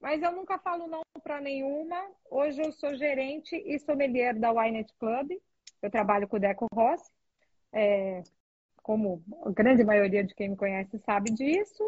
Mas 0.00 0.22
eu 0.22 0.32
nunca 0.32 0.58
falo 0.58 0.86
não 0.86 1.02
para 1.22 1.40
nenhuma. 1.40 1.96
Hoje 2.30 2.62
eu 2.62 2.72
sou 2.72 2.94
gerente 2.94 3.54
e 3.66 3.78
sommelier 3.78 4.38
da 4.38 4.50
Winet 4.50 4.90
Club. 4.98 5.32
Eu 5.82 5.90
trabalho 5.90 6.26
com 6.26 6.36
o 6.36 6.40
Deco 6.40 6.66
Rossi. 6.72 7.10
É, 7.72 8.22
como 8.82 9.22
a 9.44 9.50
grande 9.50 9.84
maioria 9.84 10.24
de 10.24 10.34
quem 10.34 10.50
me 10.50 10.56
conhece 10.56 10.98
sabe 11.00 11.30
disso. 11.32 11.84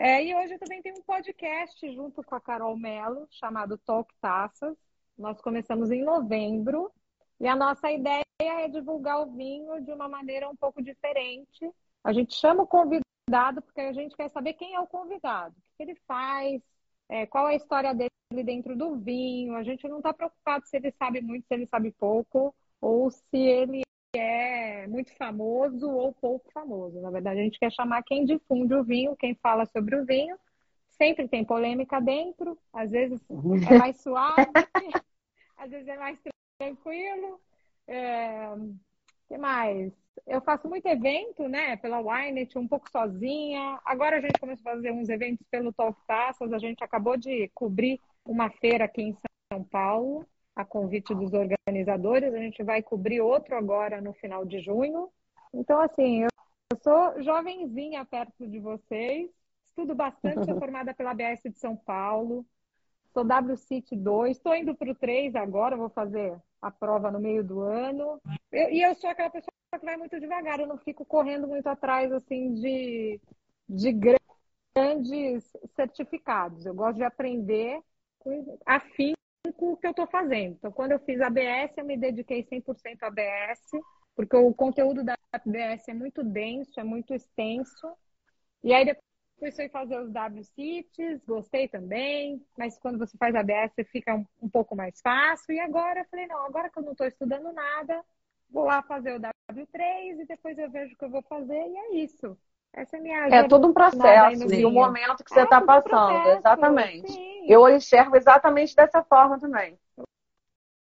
É, 0.00 0.24
e 0.24 0.32
hoje 0.32 0.54
eu 0.54 0.58
também 0.60 0.80
tenho 0.80 0.96
um 0.96 1.02
podcast 1.02 1.92
junto 1.92 2.22
com 2.22 2.36
a 2.36 2.40
Carol 2.40 2.76
Mello, 2.76 3.26
chamado 3.32 3.76
Talk 3.78 4.08
Taças. 4.20 4.76
Nós 5.18 5.40
começamos 5.40 5.90
em 5.90 6.04
novembro 6.04 6.92
e 7.40 7.48
a 7.48 7.56
nossa 7.56 7.90
ideia 7.90 8.22
é 8.40 8.68
divulgar 8.68 9.20
o 9.20 9.32
vinho 9.32 9.80
de 9.80 9.90
uma 9.90 10.08
maneira 10.08 10.48
um 10.48 10.54
pouco 10.54 10.80
diferente. 10.80 11.68
A 12.04 12.12
gente 12.12 12.32
chama 12.36 12.62
o 12.62 12.66
convidado 12.66 13.60
porque 13.60 13.80
a 13.80 13.92
gente 13.92 14.16
quer 14.16 14.30
saber 14.30 14.52
quem 14.52 14.72
é 14.72 14.78
o 14.78 14.86
convidado, 14.86 15.56
o 15.56 15.76
que 15.76 15.82
ele 15.82 15.96
faz, 16.06 16.62
é, 17.08 17.26
qual 17.26 17.48
é 17.48 17.54
a 17.54 17.56
história 17.56 17.92
dele 17.92 18.44
dentro 18.44 18.76
do 18.76 18.94
vinho. 18.94 19.56
A 19.56 19.64
gente 19.64 19.88
não 19.88 19.96
está 19.96 20.14
preocupado 20.14 20.64
se 20.64 20.76
ele 20.76 20.92
sabe 20.92 21.20
muito, 21.20 21.44
se 21.48 21.54
ele 21.54 21.66
sabe 21.66 21.90
pouco, 21.90 22.54
ou 22.80 23.10
se 23.10 23.36
ele 23.36 23.82
é 24.14 24.86
muito 24.86 25.14
famoso 25.16 25.88
ou 25.88 26.12
pouco 26.12 26.50
famoso. 26.52 27.00
Na 27.00 27.10
verdade, 27.10 27.40
a 27.40 27.42
gente 27.42 27.58
quer 27.58 27.70
chamar 27.72 28.02
quem 28.02 28.24
difunde 28.24 28.74
o 28.74 28.84
vinho, 28.84 29.16
quem 29.16 29.34
fala 29.34 29.66
sobre 29.66 29.96
o 29.96 30.04
vinho. 30.04 30.36
Sempre 30.90 31.28
tem 31.28 31.44
polêmica 31.44 32.00
dentro, 32.00 32.58
às 32.72 32.90
vezes 32.90 33.20
é 33.70 33.78
mais 33.78 34.00
suave, 34.00 34.34
às 35.56 35.70
vezes 35.70 35.86
é 35.86 35.96
mais 35.96 36.18
tranquilo. 36.58 37.40
É... 37.86 38.48
O 38.48 38.74
que 39.28 39.38
mais? 39.38 39.92
Eu 40.26 40.40
faço 40.40 40.68
muito 40.68 40.86
evento, 40.86 41.46
né, 41.48 41.76
pela 41.76 42.00
Winet, 42.00 42.58
um 42.58 42.66
pouco 42.66 42.90
sozinha. 42.90 43.78
Agora 43.84 44.16
a 44.16 44.20
gente 44.20 44.40
começou 44.40 44.72
a 44.72 44.74
fazer 44.74 44.90
uns 44.90 45.08
eventos 45.08 45.46
pelo 45.50 45.72
Talk 45.72 46.00
Taças. 46.06 46.52
A 46.52 46.58
gente 46.58 46.82
acabou 46.82 47.16
de 47.16 47.48
cobrir 47.54 48.00
uma 48.24 48.50
feira 48.50 48.86
aqui 48.86 49.02
em 49.02 49.16
São 49.52 49.62
Paulo 49.62 50.26
a 50.58 50.64
convite 50.64 51.14
dos 51.14 51.32
organizadores. 51.32 52.34
A 52.34 52.38
gente 52.38 52.64
vai 52.64 52.82
cobrir 52.82 53.20
outro 53.20 53.56
agora 53.56 54.00
no 54.00 54.12
final 54.12 54.44
de 54.44 54.60
junho. 54.60 55.08
Então, 55.54 55.80
assim, 55.80 56.24
eu 56.24 56.76
sou 56.82 57.22
jovenzinha 57.22 58.04
perto 58.04 58.44
de 58.46 58.58
vocês, 58.58 59.30
estudo 59.64 59.94
bastante, 59.94 60.44
sou 60.44 60.58
formada 60.58 60.92
pela 60.92 61.12
ABS 61.12 61.42
de 61.44 61.58
São 61.58 61.76
Paulo, 61.76 62.44
sou 63.14 63.24
WCIT 63.24 63.96
2, 63.96 64.36
estou 64.36 64.54
indo 64.54 64.74
para 64.74 64.90
o 64.90 64.94
3 64.96 65.36
agora, 65.36 65.76
vou 65.76 65.88
fazer 65.90 66.36
a 66.60 66.72
prova 66.72 67.08
no 67.08 67.20
meio 67.20 67.44
do 67.44 67.60
ano. 67.60 68.20
Eu, 68.50 68.70
e 68.70 68.82
eu 68.82 68.96
sou 68.96 69.08
aquela 69.08 69.30
pessoa 69.30 69.52
que 69.78 69.86
vai 69.86 69.96
muito 69.96 70.18
devagar, 70.18 70.58
eu 70.58 70.66
não 70.66 70.78
fico 70.78 71.04
correndo 71.04 71.46
muito 71.46 71.68
atrás, 71.68 72.10
assim, 72.12 72.52
de, 72.54 73.20
de 73.68 73.92
grandes 73.92 75.52
certificados. 75.76 76.66
Eu 76.66 76.74
gosto 76.74 76.96
de 76.96 77.04
aprender 77.04 77.80
com 78.18 78.58
afim 78.66 79.14
com 79.58 79.72
o 79.72 79.76
que 79.76 79.88
eu 79.88 79.90
estou 79.90 80.06
fazendo. 80.06 80.54
Então, 80.54 80.70
quando 80.70 80.92
eu 80.92 81.00
fiz 81.00 81.20
a 81.20 81.26
ABS, 81.26 81.76
eu 81.76 81.84
me 81.84 81.96
dediquei 81.96 82.44
100% 82.44 83.02
à 83.02 83.08
ABS, 83.08 83.60
porque 84.14 84.36
o 84.36 84.54
conteúdo 84.54 85.02
da 85.02 85.14
ABS 85.32 85.88
é 85.88 85.94
muito 85.94 86.22
denso, 86.22 86.78
é 86.78 86.84
muito 86.84 87.12
extenso. 87.12 87.92
E 88.62 88.72
aí 88.72 88.84
depois 88.84 89.56
fui 89.56 89.68
fazer 89.68 89.98
os 89.98 90.10
WCITs, 90.10 91.24
gostei 91.26 91.66
também, 91.66 92.40
mas 92.56 92.78
quando 92.78 92.98
você 92.98 93.18
faz 93.18 93.34
ABS 93.34 93.74
fica 93.90 94.14
um, 94.14 94.24
um, 94.40 94.48
pouco 94.48 94.76
mais 94.76 95.00
fácil. 95.00 95.52
E 95.52 95.58
agora 95.58 96.00
eu 96.00 96.06
falei, 96.08 96.28
não, 96.28 96.46
agora 96.46 96.70
que 96.70 96.78
eu 96.78 96.84
não 96.84 96.92
estou 96.92 97.08
estudando 97.08 97.52
nada, 97.52 98.04
vou 98.48 98.64
lá 98.64 98.80
fazer 98.84 99.12
o 99.12 99.20
W3 99.20 100.20
e 100.20 100.24
depois 100.24 100.56
eu 100.56 100.70
vejo 100.70 100.94
o 100.94 100.96
que 100.96 101.04
eu 101.04 101.10
vou 101.10 101.22
fazer 101.22 101.66
e 101.66 101.76
é 101.76 101.94
isso. 101.96 102.38
Essa 102.78 102.96
é 102.96 103.00
minha 103.00 103.26
É 103.28 103.48
todo 103.48 103.66
um 103.66 103.72
processo 103.72 104.54
e 104.54 104.64
o 104.64 104.70
momento 104.70 105.24
que 105.24 105.30
você 105.30 105.42
está 105.42 105.56
é 105.56 105.60
passando, 105.60 105.82
processo, 105.82 106.38
exatamente. 106.38 107.12
Sim. 107.12 107.44
Eu 107.48 107.68
enxergo 107.68 108.16
exatamente 108.16 108.76
dessa 108.76 109.02
forma 109.02 109.38
também. 109.38 109.76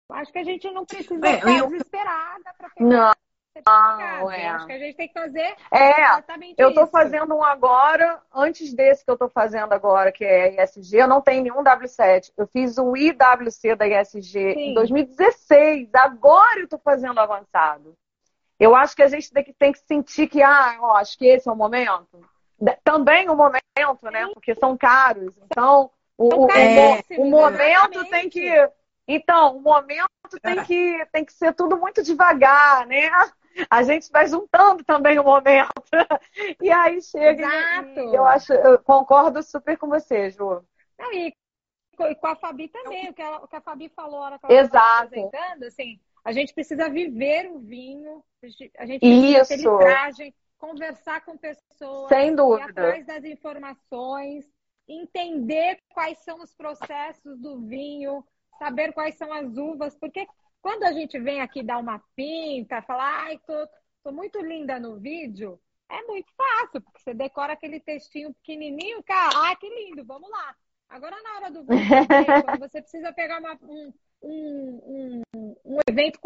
Acho 0.09 0.31
que 0.31 0.39
a 0.39 0.43
gente 0.43 0.69
não 0.71 0.85
precisa 0.85 1.27
é, 1.27 1.35
estar 1.35 1.51
eu... 1.51 1.67
desesperada 1.67 2.53
para. 2.57 2.69
Não. 2.79 3.13
Não, 3.63 4.31
é. 4.31 4.47
Acho 4.47 4.65
que 4.65 4.73
a 4.73 4.79
gente 4.79 4.95
tem 4.95 5.07
que 5.07 5.13
fazer 5.13 5.55
é, 5.71 6.23
eu 6.57 6.69
estou 6.69 6.87
fazendo 6.87 7.35
um 7.35 7.43
agora, 7.43 8.19
antes 8.33 8.73
desse 8.73 9.05
que 9.05 9.11
eu 9.11 9.13
estou 9.13 9.29
fazendo 9.29 9.73
agora, 9.73 10.11
que 10.11 10.25
é 10.25 10.63
ISG, 10.63 10.97
eu 10.97 11.07
não 11.07 11.21
tenho 11.21 11.43
nenhum 11.43 11.63
W7. 11.63 12.33
Eu 12.35 12.47
fiz 12.47 12.79
o 12.79 12.97
IWC 12.97 13.75
da 13.75 13.87
ISG 13.87 14.53
Sim. 14.55 14.59
em 14.71 14.73
2016. 14.73 15.93
Agora 15.93 16.61
eu 16.61 16.63
estou 16.63 16.79
fazendo 16.79 17.19
avançado. 17.19 17.95
Eu 18.63 18.73
acho 18.77 18.95
que 18.95 19.03
a 19.03 19.09
gente 19.09 19.29
tem 19.29 19.73
que, 19.73 19.79
sentir 19.79 20.29
que, 20.29 20.41
ah, 20.41 20.77
ó, 20.79 20.95
acho 20.95 21.17
que 21.17 21.25
esse 21.25 21.49
é 21.49 21.51
o 21.51 21.55
momento. 21.55 22.21
Também 22.81 23.29
o 23.29 23.35
momento, 23.35 24.09
né? 24.09 24.25
Porque 24.33 24.55
são 24.55 24.77
caros. 24.77 25.35
Então, 25.43 25.91
o, 26.17 26.29
o, 26.29 26.47
o 27.17 27.25
momento 27.29 28.09
tem 28.09 28.29
que. 28.29 28.49
Então, 29.05 29.57
o 29.57 29.61
momento 29.61 30.07
tem 30.41 30.63
que, 30.63 31.05
tem 31.11 31.25
que 31.25 31.33
ser 31.33 31.53
tudo 31.53 31.75
muito 31.75 32.01
devagar, 32.01 32.87
né? 32.87 33.11
A 33.69 33.83
gente 33.83 34.09
vai 34.09 34.27
juntando 34.27 34.81
também 34.85 35.19
o 35.19 35.25
momento. 35.25 35.73
E 36.61 36.71
aí 36.71 37.01
chega. 37.01 37.45
Exato. 37.45 37.99
E 37.99 38.15
eu 38.15 38.25
acho, 38.25 38.53
eu 38.53 38.79
concordo 38.79 39.43
super 39.43 39.77
com 39.77 39.89
você, 39.89 40.29
Ju. 40.29 40.63
Não, 40.97 41.11
e 41.11 41.35
com 41.97 42.27
a 42.27 42.35
Fabi 42.37 42.69
também, 42.69 43.09
o 43.09 43.13
que 43.13 43.21
a, 43.21 43.37
o 43.39 43.47
que 43.47 43.55
a 43.57 43.61
Fabi 43.61 43.89
falou 43.89 44.21
na 44.21 44.25
hora 44.25 44.39
que 44.39 44.45
ela 44.45 44.61
estava 44.61 45.03
apresentando, 45.03 45.63
assim, 45.63 45.99
a 46.23 46.31
gente 46.31 46.53
precisa 46.53 46.89
viver 46.89 47.51
o 47.51 47.59
vinho, 47.59 48.23
a 48.77 48.85
gente 48.85 48.99
precisa 48.99 49.41
Isso. 49.41 49.49
ter 49.49 49.57
litragem, 49.57 50.35
conversar 50.57 51.25
com 51.25 51.37
pessoas, 51.37 52.09
Sem 52.09 52.35
dúvida. 52.35 52.67
ir 52.67 52.71
atrás 52.71 53.05
das 53.05 53.25
informações, 53.25 54.49
entender 54.87 55.79
quais 55.89 56.19
são 56.19 56.41
os 56.41 56.53
processos 56.53 57.39
do 57.39 57.59
vinho, 57.61 58.25
saber 58.57 58.93
quais 58.93 59.15
são 59.15 59.31
as 59.33 59.57
uvas, 59.57 59.95
porque 59.97 60.25
quando 60.61 60.83
a 60.83 60.93
gente 60.93 61.19
vem 61.19 61.41
aqui 61.41 61.61
dar 61.61 61.77
uma 61.77 62.01
pinta, 62.15 62.81
falar, 62.83 63.25
ai, 63.25 63.39
tô, 63.45 63.67
tô 64.03 64.11
muito 64.11 64.39
linda 64.39 64.79
no 64.79 64.97
vídeo, 64.97 65.59
é 65.89 66.01
muito 66.03 66.31
fácil, 66.35 66.81
porque 66.81 66.99
você 66.99 67.13
decora 67.13 67.53
aquele 67.53 67.79
textinho 67.79 68.33
pequenininho, 68.35 69.03
cara, 69.03 69.37
ai, 69.39 69.55
que 69.57 69.69
lindo, 69.69 70.05
vamos 70.05 70.29
lá. 70.29 70.55
Agora, 70.87 71.21
na 71.21 71.35
hora 71.35 71.51
do 71.51 71.63
vídeo, 71.67 72.43
quando 72.45 72.59
você 72.59 72.81
precisa 72.81 73.11
pegar 73.11 73.39
uma, 73.39 73.57
um, 73.63 73.93
um, 74.23 75.21
um, 75.35 75.55
um 75.65 75.79
evento 75.87 76.19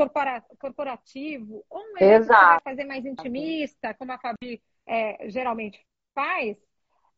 corporativo, 0.59 1.65
ou 1.69 1.81
um 1.81 1.97
evento 1.97 2.23
Exato. 2.23 2.27
que 2.27 2.45
você 2.45 2.53
vai 2.53 2.61
fazer 2.61 2.83
mais 2.85 3.05
intimista, 3.05 3.93
como 3.95 4.11
a 4.11 4.19
Fabi 4.19 4.61
é, 4.85 5.29
geralmente 5.29 5.83
faz. 6.13 6.57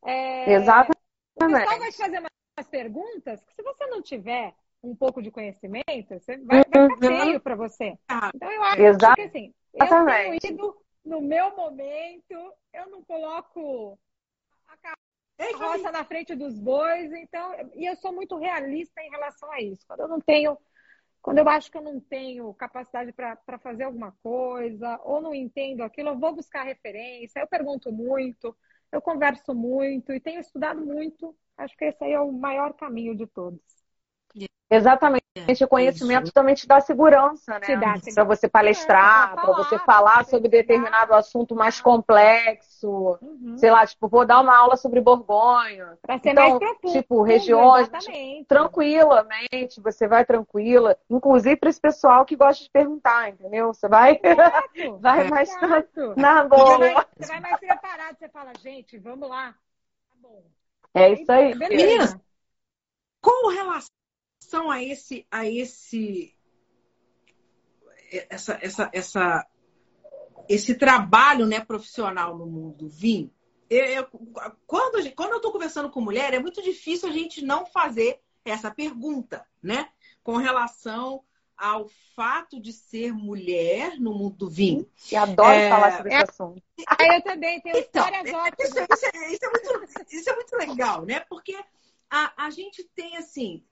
É, 0.05 0.53
Exatamente. 0.53 0.99
O 1.35 1.39
pessoal 1.39 1.79
vai 1.79 1.91
te 1.91 1.97
fazer 1.97 2.19
umas 2.19 2.67
perguntas 2.69 3.43
que, 3.43 3.53
se 3.53 3.61
você 3.61 3.85
não 3.87 4.01
tiver 4.01 4.55
um 4.81 4.95
pouco 4.95 5.21
de 5.21 5.29
conhecimento, 5.29 5.85
você 6.09 6.37
vai, 6.37 6.63
vai 6.63 6.63
ficar 6.63 7.09
uhum. 7.09 7.17
feio 7.17 7.39
para 7.39 7.55
você. 7.55 7.97
Então, 8.33 8.51
eu 8.51 8.63
acho 8.63 8.81
Exatamente. 8.81 9.31
que, 9.31 9.37
assim, 9.37 9.53
eu 9.73 10.05
tenho 10.05 10.53
ido 10.53 10.77
no 11.03 11.21
meu 11.21 11.55
momento, 11.55 12.53
eu 12.73 12.89
não 12.89 13.03
coloco 13.03 13.99
a 14.67 14.77
carroça 14.77 15.91
na 15.91 16.03
frente 16.03 16.35
dos 16.35 16.57
bois, 16.59 17.11
então, 17.13 17.53
e 17.75 17.85
eu 17.85 17.95
sou 17.97 18.13
muito 18.13 18.37
realista 18.37 19.01
em 19.01 19.09
relação 19.09 19.51
a 19.51 19.61
isso. 19.61 19.85
Quando 19.87 20.01
eu 20.01 20.07
não 20.07 20.19
tenho 20.19 20.57
quando 21.21 21.39
eu 21.39 21.49
acho 21.49 21.71
que 21.71 21.77
eu 21.77 21.81
não 21.81 21.99
tenho 21.99 22.53
capacidade 22.53 23.11
para 23.13 23.59
fazer 23.59 23.83
alguma 23.83 24.11
coisa, 24.23 24.99
ou 25.03 25.21
não 25.21 25.33
entendo 25.35 25.81
aquilo, 25.83 26.09
eu 26.09 26.19
vou 26.19 26.35
buscar 26.35 26.63
referência, 26.63 27.39
eu 27.39 27.47
pergunto 27.47 27.91
muito, 27.91 28.55
eu 28.91 29.01
converso 29.01 29.53
muito 29.53 30.13
e 30.13 30.19
tenho 30.19 30.39
estudado 30.39 30.85
muito. 30.85 31.35
Acho 31.57 31.75
que 31.77 31.85
esse 31.85 32.03
aí 32.03 32.13
é 32.13 32.19
o 32.19 32.31
maior 32.31 32.73
caminho 32.73 33.15
de 33.15 33.27
todos. 33.27 33.78
Exatamente. 34.69 35.19
Gente, 35.35 35.63
o 35.63 35.67
conhecimento 35.67 36.25
Isso. 36.25 36.33
também 36.33 36.53
te 36.53 36.67
dá 36.67 36.79
segurança, 36.79 37.59
né? 37.59 37.99
Para 38.13 38.23
você 38.23 38.47
palestrar, 38.47 39.31
é, 39.31 39.35
para 39.35 39.53
você 39.53 39.79
falar 39.79 40.25
sobre 40.25 40.47
determinado 40.47 41.13
assunto 41.13 41.55
mais 41.55 41.81
complexo. 41.81 43.17
Uhum. 43.21 43.57
Sei 43.57 43.71
lá, 43.71 43.85
tipo, 43.85 44.07
vou 44.07 44.25
dar 44.25 44.41
uma 44.41 44.55
aula 44.55 44.75
sobre 44.75 45.01
Borgonha. 45.01 45.97
Para 46.01 46.19
ser 46.19 46.31
então, 46.31 46.49
mais 46.49 46.59
profundo, 46.59 46.93
tipo, 46.93 47.21
regiões 47.21 47.87
exatamente. 47.87 48.45
tranquilamente, 48.45 49.81
você 49.81 50.07
vai 50.07 50.23
tranquila. 50.23 50.97
Inclusive 51.09 51.55
para 51.55 51.69
esse 51.69 51.81
pessoal 51.81 52.25
que 52.25 52.35
gosta 52.35 52.63
de 52.63 52.69
perguntar, 52.69 53.29
entendeu? 53.29 53.73
Você 53.73 53.87
vai, 53.87 54.19
vai 54.99 55.29
mais 55.29 55.49
na 56.15 56.43
boa. 56.43 56.77
Você 56.77 56.93
vai, 56.93 57.05
você 57.17 57.27
vai 57.27 57.39
mais 57.39 57.59
preparado, 57.59 58.17
você 58.17 58.29
fala, 58.29 58.51
gente, 58.61 58.97
vamos 58.97 59.29
lá. 59.29 59.51
Tá 59.51 60.15
bom. 60.21 60.43
É 60.93 61.13
isso 61.13 61.31
aí. 61.31 61.55
Meninas, 61.55 62.15
com 63.21 63.49
relação 63.49 63.98
relação 64.49 64.71
a 64.71 64.83
esse, 64.83 65.25
a 65.29 65.47
esse 65.47 66.33
essa, 68.29 68.57
essa, 68.59 68.89
essa, 68.91 69.47
esse 70.47 70.73
trabalho 70.75 71.45
né, 71.45 71.59
profissional 71.59 72.35
no 72.35 72.47
mundo 72.47 72.89
vinho, 72.89 73.31
eu, 73.69 73.85
eu, 73.85 74.07
quando, 74.65 75.11
quando 75.11 75.31
eu 75.31 75.37
estou 75.37 75.51
conversando 75.51 75.91
com 75.91 76.01
mulher, 76.01 76.33
é 76.33 76.39
muito 76.39 76.61
difícil 76.63 77.07
a 77.07 77.11
gente 77.11 77.45
não 77.45 77.67
fazer 77.67 78.19
essa 78.43 78.71
pergunta, 78.71 79.45
né? 79.61 79.89
Com 80.23 80.37
relação 80.37 81.23
ao 81.55 81.87
fato 82.15 82.59
de 82.59 82.73
ser 82.73 83.13
mulher 83.13 83.99
no 83.99 84.11
mundo 84.11 84.37
do 84.37 84.49
vinho. 84.49 84.89
E 85.11 85.15
adoro 85.15 85.51
é, 85.51 85.69
falar 85.69 85.97
sobre 85.97 86.13
é, 86.13 86.15
esse 86.15 86.31
assunto. 86.31 86.63
Ah, 86.87 87.15
eu 87.15 87.21
também 87.21 87.61
tenho 87.61 87.77
então, 87.77 88.01
histórias 88.01 88.25
é, 88.25 88.35
ótimas. 88.35 88.69
Isso, 88.69 88.79
isso, 88.79 89.05
é, 89.05 89.33
isso, 89.33 89.45
é 89.45 89.49
muito, 89.49 90.05
isso 90.09 90.29
é 90.31 90.35
muito 90.35 90.55
legal, 90.55 91.05
né? 91.05 91.19
Porque 91.19 91.55
a, 92.09 92.45
a 92.45 92.49
gente 92.49 92.83
tem, 92.95 93.17
assim, 93.17 93.63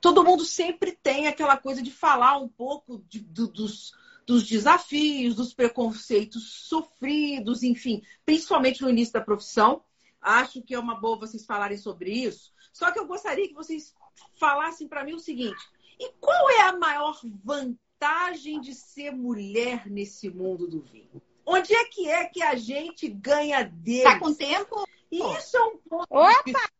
todo 0.00 0.24
mundo 0.24 0.44
sempre 0.44 0.92
tem 0.92 1.26
aquela 1.26 1.56
coisa 1.56 1.82
de 1.82 1.90
falar 1.90 2.38
um 2.38 2.48
pouco 2.48 3.04
de, 3.08 3.20
do, 3.20 3.48
dos, 3.48 3.92
dos 4.26 4.46
desafios, 4.46 5.34
dos 5.34 5.54
preconceitos 5.54 6.66
sofridos, 6.68 7.62
enfim, 7.62 8.02
principalmente 8.24 8.82
no 8.82 8.90
início 8.90 9.14
da 9.14 9.20
profissão. 9.20 9.82
Acho 10.20 10.62
que 10.62 10.74
é 10.74 10.78
uma 10.78 10.94
boa 10.94 11.18
vocês 11.18 11.44
falarem 11.44 11.76
sobre 11.76 12.10
isso. 12.10 12.52
Só 12.72 12.90
que 12.90 12.98
eu 12.98 13.06
gostaria 13.06 13.48
que 13.48 13.54
vocês 13.54 13.94
falassem 14.34 14.88
para 14.88 15.04
mim 15.04 15.14
o 15.14 15.20
seguinte: 15.20 15.62
e 15.98 16.10
qual 16.20 16.50
é 16.50 16.62
a 16.62 16.76
maior 16.76 17.18
vantagem 17.44 18.60
de 18.60 18.74
ser 18.74 19.12
mulher 19.12 19.88
nesse 19.88 20.28
mundo 20.28 20.66
do 20.66 20.80
vinho? 20.82 21.22
Onde 21.44 21.72
é 21.74 21.84
que 21.84 22.08
é 22.08 22.24
que 22.24 22.42
a 22.42 22.56
gente 22.56 23.08
ganha 23.08 23.62
dele? 23.62 24.02
Tá 24.02 24.18
com 24.18 24.34
tempo? 24.34 24.84
Isso 25.10 25.56
é 25.56 25.64
um 25.64 25.78
ponto. 25.78 26.06
Opa! 26.10 26.75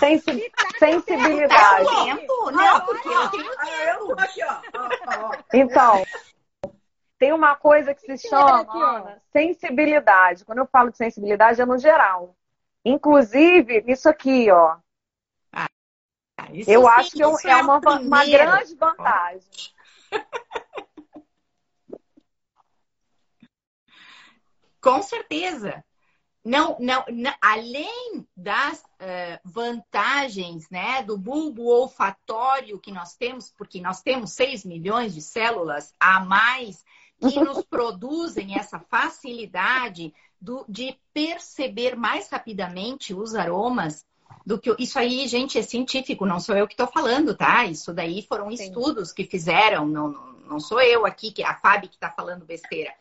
Sensi 0.00 0.50
sensibilidade. 0.78 1.88
Tempo? 2.04 2.50
Não, 2.50 2.80
porque 2.86 3.08
eu 3.08 3.30
tenho 3.30 3.56
tempo. 3.56 4.18
Aqui, 4.18 4.40
ó. 4.42 4.60
Então, 5.52 6.02
tem 7.18 7.32
uma 7.32 7.54
coisa 7.54 7.94
que 7.94 8.16
se 8.16 8.28
chama 8.28 9.20
sensibilidade. 9.30 10.44
Quando 10.44 10.58
eu 10.58 10.66
falo 10.66 10.90
de 10.90 10.96
sensibilidade, 10.96 11.60
é 11.60 11.66
no 11.66 11.78
geral. 11.78 12.34
Inclusive, 12.82 13.84
isso 13.86 14.08
aqui, 14.08 14.50
ó. 14.50 14.78
Ah, 15.52 15.66
eu 16.66 16.88
acho 16.88 17.10
que 17.10 17.22
é, 17.22 17.26
é 17.26 17.56
uma, 17.56 17.78
uma 17.78 18.24
grande 18.24 18.74
vantagem. 18.74 19.50
Com 24.80 25.02
certeza 25.02 25.84
não, 26.44 26.76
não, 26.80 27.04
não, 27.10 27.34
além 27.40 28.26
das 28.34 28.78
uh, 28.80 29.40
vantagens 29.44 30.68
né, 30.70 31.02
do 31.02 31.18
bulbo 31.18 31.64
olfatório 31.64 32.80
que 32.80 32.90
nós 32.90 33.14
temos, 33.14 33.50
porque 33.50 33.80
nós 33.80 34.00
temos 34.00 34.32
6 34.32 34.64
milhões 34.64 35.14
de 35.14 35.20
células 35.20 35.94
a 36.00 36.20
mais 36.20 36.82
que 37.20 37.38
nos 37.44 37.62
produzem 37.64 38.58
essa 38.58 38.78
facilidade 38.78 40.14
do, 40.40 40.64
de 40.66 40.98
perceber 41.12 41.94
mais 41.94 42.30
rapidamente 42.30 43.12
os 43.12 43.34
aromas 43.34 44.04
do 44.46 44.58
que 44.58 44.74
isso 44.78 44.98
aí, 44.98 45.28
gente, 45.28 45.58
é 45.58 45.62
científico, 45.62 46.24
não 46.24 46.40
sou 46.40 46.56
eu 46.56 46.66
que 46.66 46.72
estou 46.72 46.86
falando, 46.86 47.36
tá? 47.36 47.66
Isso 47.66 47.92
daí 47.92 48.22
foram 48.22 48.48
Sim. 48.56 48.64
estudos 48.64 49.12
que 49.12 49.24
fizeram, 49.24 49.86
não, 49.86 50.08
não 50.48 50.58
sou 50.58 50.80
eu 50.80 51.04
aqui, 51.04 51.30
que 51.30 51.42
é 51.42 51.46
a 51.46 51.54
Fábio 51.54 51.90
que 51.90 51.96
está 51.96 52.10
falando 52.10 52.46
besteira. 52.46 52.94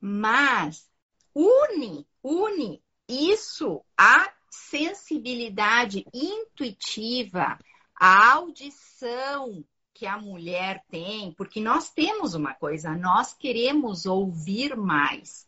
Mas 0.00 0.88
une, 1.34 2.06
une 2.22 2.82
isso 3.08 3.84
à 3.96 4.32
sensibilidade 4.50 6.06
intuitiva, 6.12 7.58
à 7.94 8.32
audição 8.34 9.64
que 9.92 10.06
a 10.06 10.16
mulher 10.16 10.82
tem, 10.88 11.32
porque 11.32 11.60
nós 11.60 11.90
temos 11.90 12.34
uma 12.34 12.54
coisa, 12.54 12.96
nós 12.96 13.34
queremos 13.34 14.06
ouvir 14.06 14.76
mais. 14.76 15.46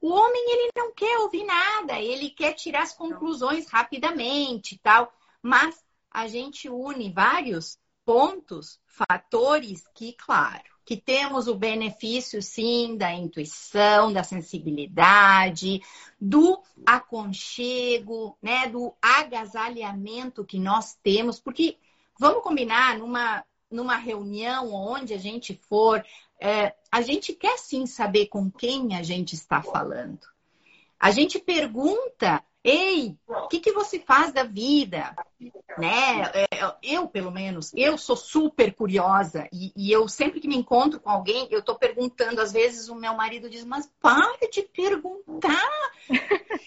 O 0.00 0.10
homem 0.10 0.52
ele 0.52 0.70
não 0.76 0.92
quer 0.92 1.18
ouvir 1.18 1.44
nada, 1.44 1.98
ele 1.98 2.30
quer 2.30 2.52
tirar 2.52 2.82
as 2.82 2.92
conclusões 2.92 3.68
rapidamente, 3.68 4.78
tal. 4.82 5.12
Mas 5.42 5.82
a 6.10 6.26
gente 6.26 6.68
une 6.68 7.12
vários 7.12 7.78
pontos, 8.04 8.80
fatores 8.86 9.84
que, 9.94 10.12
claro, 10.12 10.69
que 10.90 10.96
temos 10.96 11.46
o 11.46 11.54
benefício, 11.54 12.42
sim, 12.42 12.96
da 12.96 13.14
intuição, 13.14 14.12
da 14.12 14.24
sensibilidade, 14.24 15.80
do 16.20 16.60
aconchego, 16.84 18.36
né, 18.42 18.66
do 18.66 18.92
agasalhamento 19.00 20.44
que 20.44 20.58
nós 20.58 20.98
temos, 21.00 21.38
porque 21.38 21.76
vamos 22.18 22.42
combinar 22.42 22.98
numa, 22.98 23.44
numa 23.70 23.94
reunião 23.94 24.74
onde 24.74 25.14
a 25.14 25.16
gente 25.16 25.54
for, 25.54 26.04
é, 26.40 26.74
a 26.90 27.00
gente 27.02 27.34
quer 27.34 27.56
sim 27.56 27.86
saber 27.86 28.26
com 28.26 28.50
quem 28.50 28.96
a 28.96 29.02
gente 29.04 29.36
está 29.36 29.62
falando. 29.62 30.26
A 30.98 31.12
gente 31.12 31.38
pergunta 31.38 32.42
Ei, 32.62 33.16
o 33.26 33.48
que, 33.48 33.58
que 33.58 33.72
você 33.72 33.98
faz 33.98 34.32
da 34.32 34.44
vida? 34.44 35.16
Né? 35.78 36.22
É, 36.34 36.48
eu, 36.82 37.08
pelo 37.08 37.30
menos, 37.30 37.72
eu 37.74 37.96
sou 37.96 38.16
super 38.16 38.74
curiosa 38.74 39.48
e, 39.50 39.72
e 39.74 39.90
eu 39.90 40.06
sempre 40.08 40.40
que 40.40 40.48
me 40.48 40.56
encontro 40.56 41.00
com 41.00 41.08
alguém, 41.08 41.48
eu 41.50 41.62
tô 41.62 41.74
perguntando. 41.74 42.40
Às 42.40 42.52
vezes 42.52 42.88
o 42.88 42.94
meu 42.94 43.14
marido 43.14 43.48
diz, 43.48 43.64
mas 43.64 43.90
para 44.00 44.48
de 44.52 44.62
perguntar. 44.62 45.70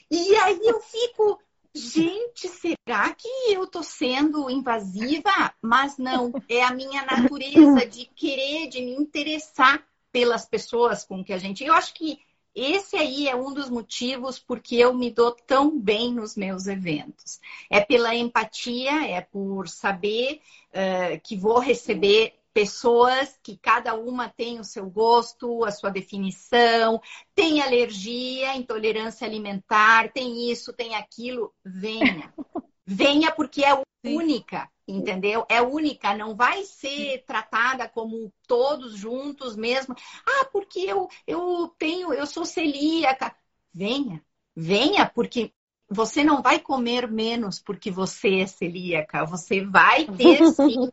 e 0.10 0.36
aí 0.36 0.60
eu 0.64 0.80
fico, 0.82 1.40
gente, 1.76 2.48
será 2.48 3.14
que 3.14 3.30
eu 3.50 3.68
tô 3.68 3.84
sendo 3.84 4.50
invasiva? 4.50 5.54
Mas 5.62 6.00
não, 6.00 6.34
é 6.50 6.64
a 6.64 6.74
minha 6.74 7.06
natureza 7.06 7.86
de 7.86 8.06
querer, 8.16 8.68
de 8.68 8.82
me 8.82 8.96
interessar 8.96 9.86
pelas 10.12 10.46
pessoas 10.46 11.04
com 11.04 11.24
que 11.24 11.34
a 11.34 11.38
gente. 11.38 11.64
Eu 11.64 11.74
acho 11.74 11.94
que 11.94 12.20
esse 12.56 12.96
aí 12.96 13.28
é 13.28 13.36
um 13.36 13.54
dos 13.54 13.70
motivos 13.70 14.38
porque 14.38 14.76
eu 14.76 14.94
me 14.94 15.10
dou 15.10 15.32
tão 15.32 15.80
bem 15.80 16.14
nos 16.14 16.36
meus 16.36 16.68
eventos. 16.68 17.40
É 17.70 17.82
pela 17.82 18.16
empatia, 18.16 19.08
é 19.08 19.22
por 19.22 19.68
saber 19.68 20.42
uh, 20.70 21.20
que 21.24 21.36
vou 21.36 21.60
receber 21.60 22.34
pessoas 22.54 23.38
que 23.42 23.58
cada 23.58 23.96
uma 23.96 24.30
tem 24.30 24.60
o 24.60 24.64
seu 24.64 24.88
gosto, 24.88 25.66
a 25.66 25.72
sua 25.72 25.90
definição, 25.90 27.02
tem 27.34 27.62
alergia, 27.62 28.56
intolerância 28.56 29.26
alimentar, 29.26 30.12
tem 30.14 30.52
isso, 30.52 30.72
tem 30.72 30.96
aquilo. 30.96 31.52
Venha. 31.66 32.32
Venha 32.86 33.32
porque 33.32 33.64
é 33.64 33.82
única 34.06 34.70
entendeu? 34.88 35.46
É 35.50 35.62
única, 35.62 36.16
não 36.16 36.36
vai 36.36 36.64
ser 36.64 37.24
tratada 37.26 37.88
como 37.88 38.34
todos 38.48 38.96
juntos 38.98 39.56
mesmo. 39.56 39.96
Ah, 40.26 40.46
porque 40.52 40.80
eu, 40.80 41.08
eu 41.26 41.74
tenho, 41.78 42.14
eu 42.14 42.26
sou 42.26 42.46
celíaca. 42.46 43.36
Venha, 43.74 44.24
venha, 44.56 45.10
porque 45.10 45.54
você 45.90 46.24
não 46.24 46.42
vai 46.42 46.60
comer 46.60 47.10
menos 47.10 47.60
porque 47.60 47.90
você 47.90 48.40
é 48.42 48.48
celíaca, 48.48 49.26
você 49.26 49.64
vai 49.64 50.06
ter 50.06 50.46
sim, 50.54 50.90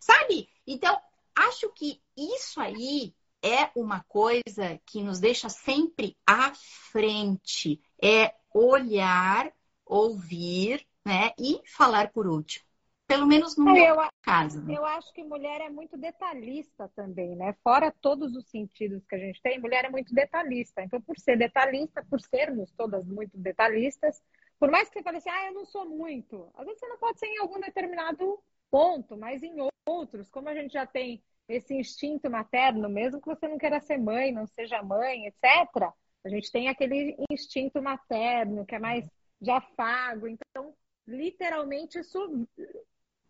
sabe? 0.00 0.48
Então, 0.66 0.98
acho 1.34 1.68
que 1.70 2.00
isso 2.16 2.60
aí 2.60 3.14
é 3.42 3.70
uma 3.76 4.02
coisa 4.04 4.80
que 4.86 5.02
nos 5.02 5.20
deixa 5.20 5.48
sempre 5.48 6.16
à 6.26 6.52
frente, 6.90 7.80
é 8.02 8.34
olhar, 8.52 9.52
ouvir, 9.84 10.87
né, 11.08 11.32
e 11.38 11.62
falar 11.64 12.12
por 12.12 12.26
último. 12.26 12.66
Pelo 13.06 13.26
menos 13.26 13.56
no 13.56 13.72
meu 13.72 13.96
caso. 14.20 14.62
Né? 14.62 14.76
Eu 14.76 14.84
acho 14.84 15.10
que 15.14 15.24
mulher 15.24 15.62
é 15.62 15.70
muito 15.70 15.96
detalhista 15.96 16.92
também, 16.94 17.34
né? 17.34 17.56
Fora 17.64 17.90
todos 18.02 18.36
os 18.36 18.46
sentidos 18.50 19.02
que 19.06 19.14
a 19.14 19.18
gente 19.18 19.40
tem, 19.40 19.58
mulher 19.58 19.86
é 19.86 19.88
muito 19.88 20.14
detalhista. 20.14 20.82
Então, 20.82 21.00
por 21.00 21.18
ser 21.18 21.38
detalhista, 21.38 22.04
por 22.10 22.20
sermos 22.20 22.70
todas 22.72 23.06
muito 23.06 23.38
detalhistas, 23.38 24.22
por 24.60 24.70
mais 24.70 24.90
que 24.90 24.98
você 24.98 25.02
fale 25.02 25.16
assim, 25.16 25.30
ah, 25.30 25.46
eu 25.46 25.54
não 25.54 25.64
sou 25.64 25.88
muito. 25.88 26.50
Às 26.54 26.66
vezes 26.66 26.80
você 26.80 26.88
não 26.88 26.98
pode 26.98 27.18
ser 27.18 27.28
em 27.28 27.38
algum 27.38 27.58
determinado 27.58 28.38
ponto, 28.70 29.16
mas 29.16 29.42
em 29.42 29.56
outros, 29.88 30.28
como 30.28 30.50
a 30.50 30.54
gente 30.54 30.74
já 30.74 30.84
tem 30.84 31.24
esse 31.48 31.72
instinto 31.72 32.28
materno, 32.30 32.90
mesmo 32.90 33.22
que 33.22 33.26
você 33.26 33.48
não 33.48 33.56
queira 33.56 33.80
ser 33.80 33.96
mãe, 33.96 34.30
não 34.32 34.46
seja 34.46 34.82
mãe, 34.82 35.24
etc., 35.24 35.90
a 36.22 36.28
gente 36.28 36.52
tem 36.52 36.68
aquele 36.68 37.16
instinto 37.30 37.80
materno 37.80 38.66
que 38.66 38.74
é 38.74 38.78
mais 38.78 39.08
de 39.40 39.50
afago. 39.50 40.28
Então, 40.28 40.74
literalmente, 41.08 41.98
isso 41.98 42.46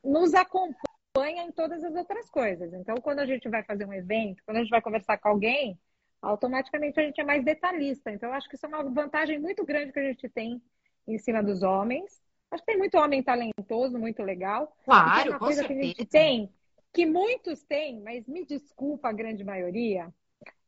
nos 0.04 0.34
acompanha 0.34 1.44
em 1.44 1.52
todas 1.52 1.82
as 1.84 1.94
outras 1.94 2.28
coisas. 2.28 2.72
Então, 2.72 2.96
quando 2.96 3.20
a 3.20 3.26
gente 3.26 3.48
vai 3.48 3.62
fazer 3.62 3.86
um 3.86 3.92
evento, 3.92 4.42
quando 4.44 4.58
a 4.58 4.60
gente 4.60 4.70
vai 4.70 4.82
conversar 4.82 5.18
com 5.18 5.28
alguém, 5.28 5.78
automaticamente 6.20 6.98
a 6.98 7.04
gente 7.04 7.20
é 7.20 7.24
mais 7.24 7.44
detalhista. 7.44 8.10
Então, 8.10 8.28
eu 8.28 8.34
acho 8.34 8.48
que 8.48 8.56
isso 8.56 8.66
é 8.66 8.68
uma 8.68 8.82
vantagem 8.82 9.38
muito 9.38 9.64
grande 9.64 9.92
que 9.92 10.00
a 10.00 10.08
gente 10.08 10.28
tem 10.28 10.60
em 11.06 11.18
cima 11.18 11.42
dos 11.42 11.62
homens. 11.62 12.20
Acho 12.50 12.62
que 12.62 12.72
tem 12.72 12.78
muito 12.78 12.98
homem 12.98 13.22
talentoso, 13.22 13.98
muito 13.98 14.22
legal. 14.22 14.74
Claro, 14.84 15.30
uma 15.30 15.38
coisa 15.38 15.62
certeza. 15.62 15.80
que 15.80 15.84
a 15.84 15.88
gente 15.88 16.04
tem, 16.06 16.50
que 16.92 17.06
muitos 17.06 17.62
têm, 17.62 18.00
mas 18.00 18.26
me 18.26 18.44
desculpa 18.44 19.08
a 19.08 19.12
grande 19.12 19.44
maioria, 19.44 20.12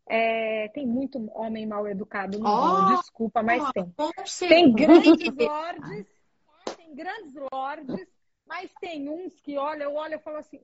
é, 0.07 0.69
tem 0.69 0.87
muito 0.87 1.19
homem 1.35 1.67
mal 1.67 1.87
educado 1.89 2.39
no 2.39 2.47
oh, 2.47 2.67
mundo, 2.67 3.01
desculpa, 3.01 3.43
mas 3.43 3.63
oh, 3.63 3.73
tem. 3.73 4.49
Tem 4.49 4.73
grandes 4.73 5.35
lords, 5.37 6.07
grandes 6.95 7.33
lords, 7.53 8.09
mas 8.47 8.73
tem 8.81 9.09
uns 9.09 9.41
que 9.41 9.57
olha, 9.57 9.85
eu 9.85 9.95
olho 9.95 10.15
e 10.15 10.19
falo 10.19 10.39
assim, 10.39 10.61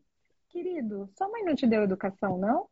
querido, 0.48 1.08
sua 1.16 1.28
mãe 1.28 1.44
não 1.44 1.54
te 1.54 1.66
deu 1.66 1.82
educação, 1.82 2.38
não? 2.38 2.68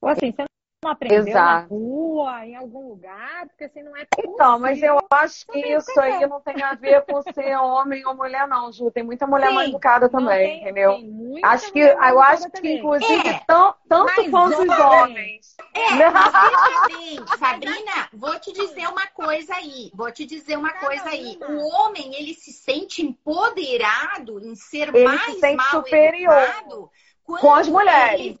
Ou 0.00 0.08
assim, 0.08 0.32
você 0.32 0.42
não 0.42 0.51
aprendeu 0.88 1.26
Exato. 1.26 1.62
na 1.62 1.66
rua, 1.68 2.46
em 2.46 2.56
algum 2.56 2.88
lugar, 2.88 3.46
porque 3.48 3.64
assim 3.64 3.82
não 3.82 3.96
é 3.96 4.04
possível. 4.04 4.34
Então, 4.34 4.58
mas 4.58 4.82
eu 4.82 4.98
acho 5.10 5.46
que 5.46 5.58
isso 5.58 6.00
aí 6.00 6.26
não 6.26 6.40
tem 6.40 6.62
a 6.62 6.74
ver 6.74 7.02
com 7.02 7.22
ser 7.22 7.56
homem 7.56 8.04
ou 8.06 8.14
mulher, 8.14 8.48
não, 8.48 8.72
Ju. 8.72 8.90
Tem 8.90 9.02
muita 9.02 9.26
mulher 9.26 9.48
Sim, 9.48 9.54
mal 9.54 9.64
educada 9.64 10.08
também, 10.08 10.48
tem, 10.48 10.60
entendeu? 10.60 10.92
Tem 10.92 11.40
acho 11.44 11.72
que 11.72 11.78
eu 11.78 12.20
acho 12.20 12.44
que, 12.44 12.50
também. 12.50 12.78
inclusive, 12.78 13.28
é, 13.28 13.40
tão, 13.46 13.74
tanto 13.88 14.30
quanto 14.30 14.62
os 14.62 14.78
homens. 14.78 15.56
É, 15.74 16.10
mas 16.10 16.32
bem, 16.88 17.26
Sabrina, 17.38 18.08
vou 18.12 18.38
te 18.38 18.52
dizer 18.52 18.88
uma 18.88 19.06
coisa 19.06 19.54
aí. 19.54 19.90
Vou 19.94 20.10
te 20.10 20.26
dizer 20.26 20.56
uma 20.56 20.72
coisa 20.72 21.08
aí. 21.08 21.38
O 21.48 21.68
homem, 21.68 22.14
ele 22.14 22.34
se 22.34 22.52
sente 22.52 23.02
empoderado 23.02 24.40
em 24.40 24.54
ser 24.54 24.94
ele 24.94 25.04
mais 25.04 25.22
se 25.22 25.40
sente 25.40 25.56
mal 25.56 25.70
superior. 25.70 26.32
educado 26.34 26.90
com 27.24 27.52
as 27.52 27.68
mulheres. 27.68 28.36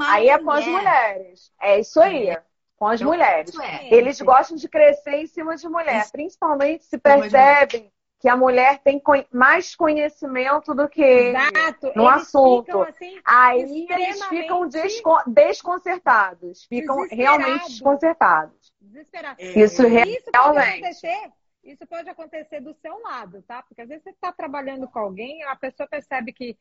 Aí 0.00 0.28
é 0.28 0.38
com 0.38 0.50
as 0.50 0.66
mulheres. 0.66 1.52
É 1.60 1.80
isso 1.80 2.00
aí. 2.00 2.30
É. 2.30 2.42
Com 2.76 2.88
as 2.88 3.00
mulheres. 3.00 3.58
É. 3.58 3.94
Eles 3.94 4.20
gostam 4.20 4.56
de 4.56 4.68
crescer 4.68 5.22
em 5.22 5.26
cima 5.26 5.56
de 5.56 5.68
mulher. 5.68 6.02
Isso. 6.02 6.12
Principalmente 6.12 6.84
se 6.84 6.98
percebem 6.98 7.90
que 8.24 8.28
a 8.28 8.36
mulher 8.36 8.78
tem 8.78 9.02
mais 9.30 9.76
conhecimento 9.76 10.74
do 10.74 10.88
que 10.88 11.02
Exato. 11.02 11.92
no 11.94 12.10
eles 12.10 12.22
assunto. 12.22 12.64
Ficam, 12.64 12.82
assim, 12.82 13.20
Aí 13.22 13.86
eles 13.90 14.24
ficam 14.24 14.66
desconcertados. 15.26 16.64
Ficam 16.64 17.06
realmente 17.10 17.68
desconcertados. 17.68 18.72
Desesperados. 18.80 19.44
Isso, 19.44 19.56
isso 19.58 19.82
realmente. 19.86 20.30
Pode 20.32 20.64
acontecer, 20.78 21.32
isso 21.62 21.86
pode 21.86 22.08
acontecer 22.08 22.60
do 22.60 22.74
seu 22.74 22.98
lado, 23.02 23.42
tá? 23.42 23.62
Porque 23.62 23.82
às 23.82 23.88
vezes 23.88 24.04
você 24.04 24.10
está 24.10 24.32
trabalhando 24.32 24.88
com 24.88 24.98
alguém, 24.98 25.42
a 25.44 25.56
pessoa 25.56 25.86
percebe 25.86 26.32
que 26.32 26.56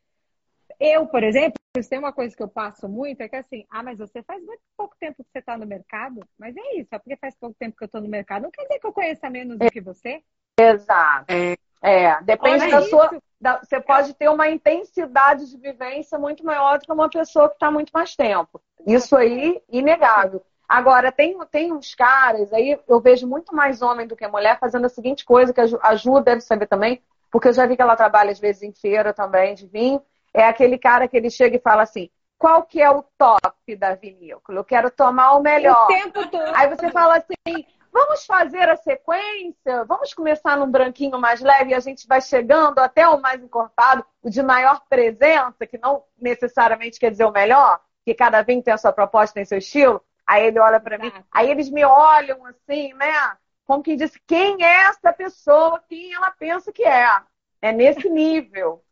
eu, 0.80 1.08
por 1.08 1.24
exemplo, 1.24 1.54
tem 1.90 1.98
uma 1.98 2.14
coisa 2.14 2.36
que 2.36 2.44
eu 2.44 2.48
passo 2.48 2.88
muito, 2.88 3.22
é 3.22 3.28
que 3.28 3.36
assim, 3.36 3.66
ah, 3.70 3.82
mas 3.82 3.98
você 3.98 4.22
faz 4.22 4.44
muito 4.44 4.62
pouco 4.78 4.96
tempo 5.00 5.24
que 5.24 5.32
você 5.32 5.40
está 5.40 5.58
no 5.58 5.66
mercado, 5.66 6.22
mas 6.38 6.56
é 6.56 6.76
isso, 6.76 6.90
é 6.94 7.00
porque 7.00 7.18
faz 7.18 7.36
pouco 7.36 7.56
tempo 7.58 7.76
que 7.76 7.84
eu 7.84 7.88
estou 7.88 8.02
no 8.02 8.08
mercado, 8.08 8.44
não 8.44 8.52
quer 8.52 8.64
dizer 8.64 8.80
que 8.80 8.86
eu 8.86 8.94
conheça 8.94 9.30
menos 9.30 9.58
do 9.58 9.72
que 9.72 9.82
você. 9.82 10.22
Exato. 10.60 11.26
É, 11.30 11.56
é 11.82 12.22
depende 12.22 12.64
Olha 12.64 12.72
da 12.72 12.80
isso. 12.80 12.90
sua. 12.90 13.22
Da, 13.42 13.60
você 13.60 13.82
pode 13.82 14.14
ter 14.14 14.30
uma 14.30 14.50
intensidade 14.50 15.50
de 15.50 15.58
vivência 15.58 16.18
muito 16.18 16.46
maior 16.46 16.78
do 16.78 16.86
que 16.86 16.92
uma 16.94 17.10
pessoa 17.10 17.50
que 17.50 17.56
está 17.56 17.70
muito 17.70 17.90
mais 17.92 18.16
tempo. 18.16 18.62
Isso 18.86 19.16
aí, 19.16 19.62
inegável. 19.68 20.42
Agora, 20.70 21.12
tem, 21.12 21.38
tem 21.52 21.74
uns 21.74 21.94
caras, 21.94 22.54
aí 22.54 22.80
eu 22.88 23.02
vejo 23.02 23.28
muito 23.28 23.54
mais 23.54 23.82
homem 23.82 24.08
do 24.08 24.16
que 24.16 24.26
mulher 24.28 24.60
fazendo 24.60 24.86
a 24.86 24.90
seguinte 24.90 25.26
coisa, 25.26 25.54
que 25.54 25.60
a 25.60 25.96
Ju 25.96 26.20
deve 26.22 26.42
saber 26.42 26.68
também, 26.68 27.02
porque 27.30 27.50
eu 27.50 27.54
já 27.54 27.66
vi 27.66 27.76
que 27.76 27.82
ela 27.82 27.96
trabalha 27.96 28.32
às 28.32 28.40
vezes 28.40 28.64
em 28.64 28.72
feira 28.72 29.14
também 29.14 29.54
de 29.54 29.68
vinho 29.68 30.02
é 30.34 30.46
aquele 30.46 30.78
cara 30.78 31.08
que 31.08 31.16
ele 31.16 31.30
chega 31.30 31.58
e 31.58 31.62
fala 31.62 31.84
assim: 31.84 32.10
qual 32.38 32.64
que 32.64 32.82
é 32.82 32.90
o 32.90 33.04
top 33.18 33.76
da 33.78 33.96
vinícola? 33.96 34.60
Eu 34.60 34.66
quero 34.66 34.92
tomar 34.92 35.34
o 35.34 35.42
melhor. 35.42 35.86
O 35.86 35.88
tempo 35.88 36.28
todo. 36.28 36.52
Aí 36.56 36.68
você 36.68 36.90
fala 36.90 37.18
assim: 37.18 37.66
vamos 37.92 38.26
fazer 38.26 38.68
a 38.68 38.76
sequência, 38.76 39.86
vamos 39.86 40.14
começar 40.14 40.58
num 40.58 40.70
branquinho 40.70 41.20
mais 41.20 41.40
leve 41.40 41.72
e 41.72 41.74
a 41.76 41.80
gente 41.80 42.08
vai 42.08 42.20
chegando 42.20 42.80
até 42.80 43.08
o 43.08 43.22
mais 43.22 43.42
encorpado, 43.42 44.04
o 44.22 44.30
de 44.30 44.42
maior 44.42 44.82
presença, 44.90 45.68
que 45.68 45.78
não 45.78 46.04
necessariamente 46.20 47.00
quer 47.00 47.12
dizer 47.12 47.26
o 47.26 47.32
melhor, 47.32 47.80
que 48.04 48.16
cada 48.16 48.42
vinho 48.42 48.64
tem 48.64 48.74
a 48.74 48.78
sua 48.78 48.92
proposta, 48.92 49.36
tem 49.36 49.46
seu 49.46 49.60
estilo. 49.60 50.04
Aí 50.26 50.48
ele 50.48 50.60
olha 50.60 50.80
para 50.80 50.98
mim, 50.98 51.12
aí 51.32 51.52
eles 51.52 51.70
me 51.70 51.86
olham 51.86 52.46
assim, 52.46 52.94
né? 52.94 53.38
Como 53.66 53.84
quem 53.84 53.96
disse, 53.96 54.20
quem 54.26 54.64
é 54.64 54.86
essa 54.86 55.14
pessoa? 55.14 55.82
Quem 55.88 56.14
ela 56.14 56.32
pensa 56.32 56.72
que 56.72 56.84
é? 56.84 57.22
É 57.62 57.72
nesse 57.72 58.10
nível. 58.10 58.84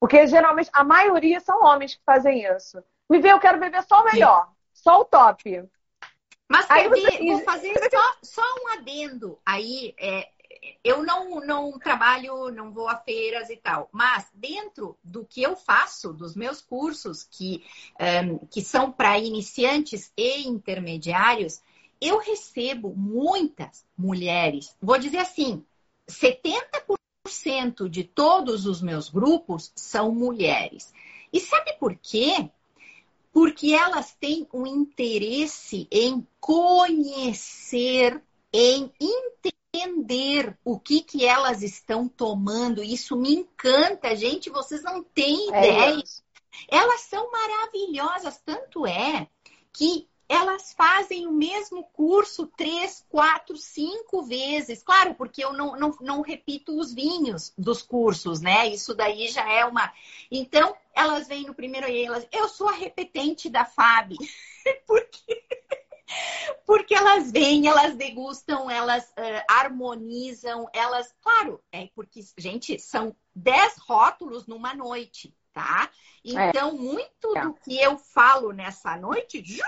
Porque 0.00 0.26
geralmente 0.26 0.70
a 0.72 0.84
maioria 0.84 1.40
são 1.40 1.62
homens 1.64 1.94
que 1.94 2.02
fazem 2.04 2.44
isso. 2.44 2.82
Me 3.08 3.20
vê, 3.20 3.32
eu 3.32 3.40
quero 3.40 3.58
beber 3.58 3.82
só 3.82 4.02
o 4.02 4.04
melhor, 4.04 4.46
Sim. 4.46 4.82
só 4.82 5.00
o 5.00 5.04
top. 5.04 5.64
Mas 6.48 6.66
quer 6.66 6.88
você... 6.88 7.18
vou 7.18 7.40
fazer 7.40 7.74
só, 7.90 8.16
só, 8.22 8.42
um 8.62 8.68
adendo. 8.68 9.38
Aí, 9.44 9.94
é, 9.98 10.28
eu 10.82 11.02
não, 11.02 11.40
não 11.40 11.78
trabalho, 11.78 12.50
não 12.50 12.72
vou 12.72 12.88
a 12.88 12.96
feiras 12.96 13.50
e 13.50 13.56
tal, 13.56 13.88
mas 13.92 14.26
dentro 14.32 14.96
do 15.02 15.24
que 15.24 15.42
eu 15.42 15.56
faço, 15.56 16.12
dos 16.12 16.34
meus 16.34 16.60
cursos, 16.60 17.24
que, 17.24 17.64
um, 18.24 18.38
que 18.46 18.62
são 18.62 18.90
para 18.90 19.18
iniciantes 19.18 20.12
e 20.16 20.46
intermediários, 20.46 21.60
eu 22.00 22.18
recebo 22.18 22.94
muitas 22.96 23.84
mulheres, 23.96 24.74
vou 24.80 24.98
dizer 24.98 25.18
assim, 25.18 25.64
70% 26.08 26.98
90% 27.28 27.88
de 27.88 28.04
todos 28.04 28.66
os 28.66 28.80
meus 28.80 29.08
grupos 29.08 29.72
são 29.74 30.12
mulheres. 30.12 30.92
E 31.32 31.38
sabe 31.40 31.74
por 31.78 31.94
quê? 31.96 32.50
Porque 33.32 33.72
elas 33.74 34.14
têm 34.18 34.48
um 34.52 34.66
interesse 34.66 35.86
em 35.90 36.26
conhecer, 36.40 38.22
em 38.52 38.90
entender 38.98 40.58
o 40.64 40.78
que, 40.80 41.02
que 41.02 41.24
elas 41.24 41.62
estão 41.62 42.08
tomando. 42.08 42.82
Isso 42.82 43.16
me 43.16 43.34
encanta, 43.34 44.16
gente. 44.16 44.50
Vocês 44.50 44.82
não 44.82 45.02
têm 45.02 45.54
é 45.54 45.58
ideia. 45.58 46.02
Isso. 46.02 46.22
Elas 46.68 47.02
são 47.02 47.30
maravilhosas, 47.30 48.40
tanto 48.44 48.86
é 48.86 49.28
que 49.72 50.08
elas 50.28 50.74
fazem 50.74 51.26
o 51.26 51.32
mesmo 51.32 51.84
curso 51.84 52.46
três, 52.46 53.04
quatro, 53.08 53.56
cinco 53.56 54.22
vezes. 54.22 54.82
Claro, 54.82 55.14
porque 55.14 55.42
eu 55.42 55.54
não, 55.54 55.74
não, 55.76 55.96
não 56.00 56.20
repito 56.20 56.78
os 56.78 56.92
vinhos 56.92 57.52
dos 57.56 57.80
cursos, 57.80 58.40
né? 58.40 58.68
Isso 58.68 58.94
daí 58.94 59.28
já 59.28 59.50
é 59.50 59.64
uma. 59.64 59.90
Então, 60.30 60.76
elas 60.94 61.26
vêm 61.26 61.46
no 61.46 61.54
primeiro 61.54 61.88
e 61.88 62.04
elas. 62.04 62.28
Eu 62.30 62.46
sou 62.48 62.68
a 62.68 62.72
repetente 62.72 63.48
da 63.48 63.64
FAB. 63.64 64.16
porque. 64.86 65.44
Porque 66.64 66.94
elas 66.94 67.30
vêm, 67.30 67.66
elas 67.66 67.94
degustam, 67.94 68.70
elas 68.70 69.04
uh, 69.10 69.44
harmonizam, 69.48 70.66
elas. 70.72 71.14
Claro, 71.20 71.62
é 71.70 71.88
porque, 71.94 72.20
gente, 72.36 72.78
são 72.78 73.14
dez 73.34 73.76
rótulos 73.76 74.46
numa 74.46 74.74
noite, 74.74 75.34
tá? 75.52 75.90
É. 76.24 76.48
Então, 76.48 76.70
é. 76.70 76.72
muito 76.72 77.34
do 77.34 77.54
que 77.54 77.78
eu 77.78 77.98
falo 77.98 78.52
nessa 78.52 78.96
noite, 78.96 79.42
Ju, 79.44 79.62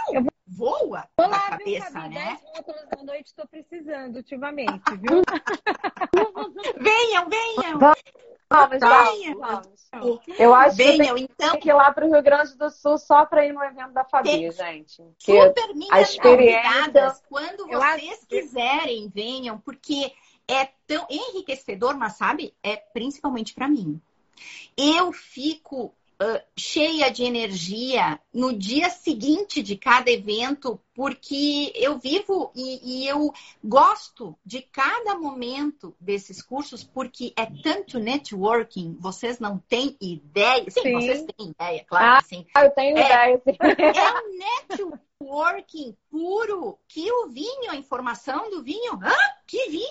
voa 0.50 1.08
Olá, 1.16 1.28
na 1.28 1.40
cabeça, 1.50 1.90
viu, 1.90 2.10
né? 2.10 2.38
10 2.42 2.56
rótulos 2.56 2.88
da 2.88 3.02
noite 3.04 3.26
estou 3.26 3.46
precisando 3.46 4.16
ultimamente, 4.16 4.82
viu? 4.98 5.22
venham, 6.80 7.28
venham! 7.28 7.78
Vamos, 8.52 8.80
venham. 8.80 9.38
vamos. 9.38 10.18
Eu 10.36 10.52
acho 10.52 10.76
venham, 10.76 11.14
que 11.14 11.22
então... 11.22 11.52
tem 11.52 11.60
que 11.60 11.68
ir 11.70 11.72
lá 11.72 11.92
para 11.92 12.04
o 12.04 12.12
Rio 12.12 12.22
Grande 12.22 12.56
do 12.56 12.68
Sul 12.68 12.98
só 12.98 13.24
para 13.24 13.46
ir 13.46 13.52
no 13.52 13.62
evento 13.62 13.92
da 13.92 14.04
Fabi, 14.04 14.28
tem... 14.28 14.50
gente. 14.50 15.04
Super 15.18 15.74
minhas 15.74 15.92
a 15.92 16.00
experiência... 16.00 17.14
Quando 17.28 17.68
vocês 17.68 18.18
acho... 18.18 18.26
quiserem, 18.26 19.08
venham, 19.08 19.56
porque 19.60 20.12
é 20.48 20.68
tão 20.84 21.06
enriquecedor, 21.08 21.96
mas 21.96 22.14
sabe, 22.14 22.52
é 22.60 22.76
principalmente 22.76 23.54
para 23.54 23.68
mim. 23.68 24.00
Eu 24.76 25.12
fico 25.12 25.94
uh, 26.20 26.42
cheia 26.56 27.10
de 27.10 27.24
energia 27.24 28.20
no 28.32 28.52
dia 28.52 28.90
seguinte 28.90 29.62
de 29.62 29.76
cada 29.76 30.10
evento, 30.10 30.80
porque 30.94 31.72
eu 31.74 31.98
vivo 31.98 32.52
e, 32.54 33.02
e, 33.02 33.08
eu 33.08 33.32
gosto 33.62 34.36
de 34.44 34.62
cada 34.62 35.16
momento 35.16 35.94
desses 35.98 36.42
cursos, 36.42 36.84
porque 36.84 37.32
é 37.36 37.46
tanto 37.62 37.98
networking, 37.98 38.96
vocês 39.00 39.38
não 39.38 39.58
têm 39.58 39.96
ideia. 40.00 40.70
Sim, 40.70 40.82
sim. 40.82 40.92
vocês 40.92 41.24
têm 41.36 41.48
ideia, 41.48 41.84
claro. 41.86 42.18
Ah, 42.18 42.22
sim. 42.22 42.46
eu 42.56 42.70
tenho 42.70 42.98
é, 42.98 43.04
ideia. 43.04 43.42
Sim. 43.44 43.56
É 43.60 44.12
um 44.20 45.18
networking 45.18 45.96
puro 46.10 46.78
que 46.86 47.10
o 47.10 47.28
vinho, 47.28 47.70
a 47.70 47.76
informação 47.76 48.50
do 48.50 48.62
vinho, 48.62 48.94
Hã? 48.94 49.14
que 49.46 49.68
vinho? 49.68 49.86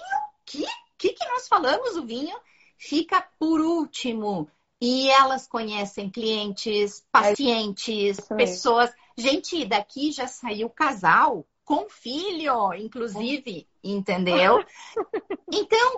Que? 0.45 0.65
que, 0.99 1.13
que 1.13 1.25
nós 1.29 1.47
falamos 1.47 1.95
o 1.95 2.05
vinho? 2.05 2.37
Fica 2.77 3.25
por 3.39 3.61
último 3.61 4.49
e 4.81 5.09
elas 5.09 5.47
conhecem 5.47 6.09
clientes, 6.09 7.05
pacientes, 7.11 8.19
é 8.31 8.35
pessoas. 8.35 8.93
Gente, 9.17 9.65
daqui 9.65 10.11
já 10.11 10.27
saiu 10.27 10.69
casal 10.69 11.45
com 11.65 11.89
filho, 11.89 12.73
inclusive, 12.73 13.67
entendeu? 13.83 14.63
Então, 15.51 15.97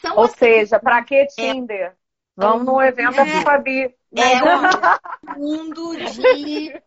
são 0.00 0.16
Ou 0.18 0.24
assim, 0.24 0.36
seja, 0.36 0.78
para 0.78 1.02
que 1.02 1.26
Tinder? 1.28 1.96
Vamos 2.36 2.66
no 2.66 2.80
evento 2.82 3.16
da 3.16 3.26
É. 3.26 3.42
Fabi. 3.42 3.96
É 4.14 4.42
um 4.44 5.38
mundo 5.38 5.96
de. 5.96 6.82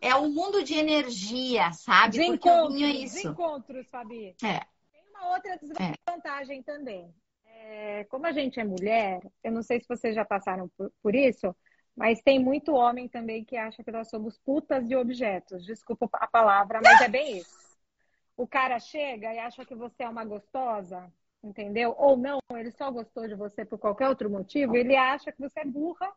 É 0.00 0.14
um 0.14 0.28
mundo 0.30 0.62
de 0.62 0.74
energia, 0.74 1.72
sabe? 1.72 2.18
De 2.18 2.24
Porque 2.24 2.48
encontros, 2.48 2.82
é 2.82 2.86
de 2.86 3.04
isso. 3.04 3.28
encontros, 3.28 3.90
Fabi. 3.90 4.34
É. 4.42 4.60
Tem 4.92 5.02
uma 5.10 5.34
outra 5.34 5.58
desvantagem 5.58 6.62
também. 6.62 7.12
É, 7.54 8.04
como 8.04 8.26
a 8.26 8.32
gente 8.32 8.58
é 8.58 8.64
mulher, 8.64 9.20
eu 9.44 9.52
não 9.52 9.62
sei 9.62 9.80
se 9.80 9.88
vocês 9.88 10.14
já 10.14 10.24
passaram 10.24 10.68
por, 10.76 10.92
por 11.02 11.14
isso, 11.14 11.54
mas 11.94 12.22
tem 12.22 12.38
muito 12.38 12.74
homem 12.74 13.08
também 13.08 13.44
que 13.44 13.56
acha 13.56 13.84
que 13.84 13.92
nós 13.92 14.08
somos 14.08 14.38
putas 14.38 14.88
de 14.88 14.96
objetos. 14.96 15.64
Desculpa 15.64 16.08
a 16.12 16.26
palavra, 16.26 16.80
mas 16.82 17.00
é 17.00 17.08
bem 17.08 17.38
isso. 17.38 17.62
O 18.36 18.46
cara 18.46 18.78
chega 18.78 19.32
e 19.32 19.38
acha 19.38 19.64
que 19.64 19.74
você 19.74 20.02
é 20.02 20.08
uma 20.08 20.24
gostosa, 20.24 21.12
entendeu? 21.42 21.94
Ou 21.98 22.16
não, 22.16 22.38
ele 22.52 22.70
só 22.70 22.90
gostou 22.90 23.28
de 23.28 23.34
você 23.34 23.64
por 23.64 23.78
qualquer 23.78 24.08
outro 24.08 24.30
motivo, 24.30 24.76
ele 24.76 24.96
acha 24.96 25.30
que 25.30 25.40
você 25.40 25.60
é 25.60 25.64
burra, 25.64 26.10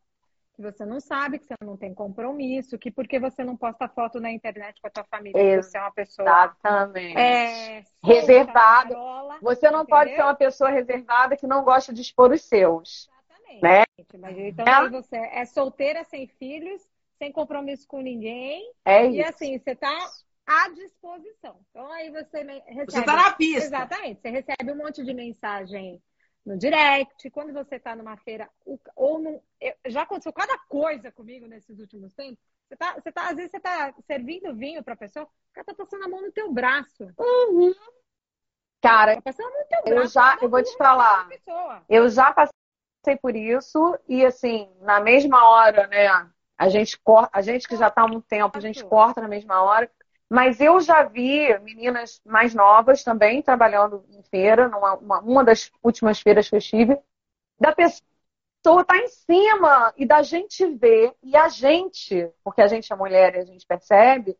que 0.55 0.61
você 0.61 0.85
não 0.85 0.99
sabe, 0.99 1.37
que 1.39 1.45
você 1.45 1.53
não 1.61 1.75
tem 1.75 1.93
compromisso, 1.93 2.77
que 2.79 2.89
porque 2.89 3.19
você 3.19 3.43
não 3.43 3.55
posta 3.57 3.87
foto 3.89 4.19
na 4.19 4.31
internet 4.31 4.79
com 4.81 4.87
a 4.87 4.91
tua 4.91 5.03
família, 5.03 5.33
que 5.57 5.63
você 5.63 5.77
é 5.77 5.81
uma 5.81 5.91
pessoa 5.91 6.27
Exatamente. 6.27 7.17
é, 7.17 7.83
Reservada. 8.03 8.95
Você 9.41 9.69
não 9.69 9.85
pode 9.85 10.09
Entendeu? 10.11 10.23
ser 10.23 10.27
uma 10.29 10.35
pessoa 10.35 10.69
reservada 10.69 11.35
que 11.37 11.45
não 11.45 11.63
gosta 11.63 11.93
de 11.93 12.01
expor 12.01 12.31
os 12.31 12.41
seus. 12.41 13.09
Exatamente. 13.09 13.61
Né? 13.61 13.83
Mas, 14.19 14.37
então, 14.37 14.65
É. 14.65 14.89
você 14.89 15.17
é 15.17 15.45
solteira, 15.45 16.03
sem 16.05 16.27
filhos, 16.27 16.81
sem 17.17 17.31
compromisso 17.31 17.87
com 17.87 17.99
ninguém. 18.01 18.71
É 18.85 19.05
E 19.07 19.19
isso. 19.19 19.29
assim, 19.29 19.59
você 19.59 19.71
está 19.71 19.91
à 20.45 20.69
disposição. 20.69 21.57
Então, 21.69 21.91
aí 21.91 22.09
você 22.11 22.43
me- 22.43 22.59
recebe. 22.67 22.91
Você 22.91 23.03
tá 23.03 23.15
na 23.15 23.31
pista. 23.33 23.63
Exatamente. 23.65 24.21
Você 24.21 24.29
recebe 24.29 24.71
um 24.71 24.77
monte 24.77 25.03
de 25.03 25.13
mensagem 25.13 26.01
no 26.45 26.57
direct. 26.57 27.29
Quando 27.31 27.51
você 27.53 27.75
está 27.75 27.95
numa 27.95 28.15
feira, 28.17 28.49
ou 28.95 29.19
num, 29.19 29.41
eu- 29.59 29.75
já 29.87 30.03
aconteceu 30.03 30.31
cada 30.31 30.57
coisa 30.67 31.11
comigo 31.11 31.47
nesses 31.47 31.79
últimos 31.79 32.13
tempos. 32.13 32.39
Você 32.67 32.75
tá, 32.75 32.93
você 32.93 33.11
tá, 33.11 33.29
às 33.29 33.35
vezes 33.35 33.51
você 33.51 33.59
tá 33.59 33.93
servindo 34.07 34.55
vinho 34.55 34.83
pra 34.83 34.95
pessoa, 34.95 35.25
o 35.25 35.53
cara 35.53 35.65
tá 35.65 35.73
passando 35.73 36.03
a 36.05 36.07
mão 36.09 36.21
no 36.21 36.31
teu 36.31 36.51
braço. 36.51 37.07
Cara, 38.81 39.15
Tá 39.15 39.21
passando 39.21 39.47
a 39.47 39.51
mão 39.51 39.59
no 39.61 39.67
teu 39.67 39.79
Eu 39.85 39.95
braço. 39.95 40.13
já- 40.13 40.35
dá 40.35 40.43
eu 40.43 40.49
vou 40.49 40.63
te 40.63 40.77
falar. 40.77 41.29
eu 41.89 42.09
já 42.09 42.33
passei 42.33 43.17
por 43.21 43.35
isso 43.35 43.99
e 44.07 44.25
assim, 44.25 44.71
na 44.81 44.99
mesma 44.99 45.49
hora, 45.49 45.87
né? 45.87 46.07
A 46.57 46.69
gente 46.69 46.97
corta, 46.99 47.37
a 47.37 47.41
gente 47.41 47.67
que 47.67 47.75
já 47.75 47.89
tá 47.91 48.03
há 48.03 48.07
muito 48.07 48.25
tempo, 48.27 48.57
a 48.57 48.61
gente 48.61 48.83
corta 48.85 49.21
na 49.21 49.27
mesma 49.27 49.61
hora. 49.61 49.91
Mas 50.35 50.59
eu 50.59 50.81
já 50.81 51.01
vi 51.03 51.57
meninas 51.59 52.19
mais 52.25 52.53
novas 52.53 53.05
também 53.05 53.41
trabalhando 53.41 54.03
em 54.09 54.21
feira, 54.23 54.67
numa 54.67 54.95
uma, 54.95 55.19
uma 55.21 55.43
das 55.45 55.71
últimas 55.81 56.19
feiras 56.19 56.49
que 56.49 56.55
eu 56.55 56.59
estive, 56.59 56.99
da 57.57 57.73
pessoa 57.73 58.83
tá 58.85 58.97
em 58.97 59.07
cima 59.07 59.93
e 59.95 60.05
da 60.05 60.21
gente 60.23 60.65
ver, 60.75 61.15
e 61.23 61.37
a 61.37 61.47
gente, 61.47 62.29
porque 62.43 62.61
a 62.61 62.67
gente 62.67 62.91
é 62.91 62.95
mulher 62.97 63.33
e 63.33 63.39
a 63.39 63.45
gente 63.45 63.65
percebe, 63.65 64.37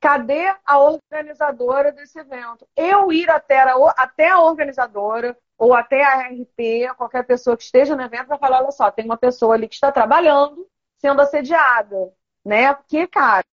cadê 0.00 0.46
a 0.64 0.78
organizadora 0.78 1.92
desse 1.92 2.18
evento? 2.18 2.66
Eu 2.74 3.12
ir 3.12 3.28
até 3.28 3.60
a, 3.60 3.74
até 3.98 4.30
a 4.30 4.40
organizadora 4.40 5.36
ou 5.58 5.74
até 5.74 6.02
a 6.02 6.28
RP, 6.28 6.88
qualquer 6.96 7.22
pessoa 7.26 7.54
que 7.54 7.64
esteja 7.64 7.94
no 7.94 8.02
evento, 8.02 8.28
para 8.28 8.38
falar: 8.38 8.62
olha 8.62 8.72
só, 8.72 8.90
tem 8.90 9.04
uma 9.04 9.18
pessoa 9.18 9.56
ali 9.56 9.68
que 9.68 9.74
está 9.74 9.92
trabalhando 9.92 10.66
sendo 10.96 11.20
assediada, 11.20 12.14
né? 12.42 12.72
Porque, 12.72 13.06
cara, 13.06 13.44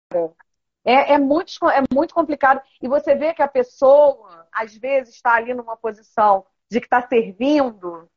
é, 0.85 1.15
é, 1.15 1.19
muito, 1.19 1.53
é 1.69 1.83
muito 1.93 2.15
complicado. 2.15 2.61
E 2.83 2.89
você 2.89 3.15
vê 3.15 3.35
que 3.35 3.43
a 3.43 3.49
pessoa, 3.49 4.47
às 4.53 4.75
vezes, 4.77 5.15
está 5.15 5.35
ali 5.35 5.53
numa 5.55 5.77
posição 5.77 6.45
de 6.71 6.81
que 6.81 6.87
está 6.87 7.07
servindo 7.07 8.09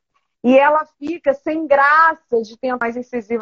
e 0.43 0.57
ela 0.57 0.85
fica 0.99 1.33
sem 1.33 1.65
graça 1.65 2.41
de 2.41 2.57
ter 2.57 2.75
mais 2.77 2.95
incisiva 2.97 3.41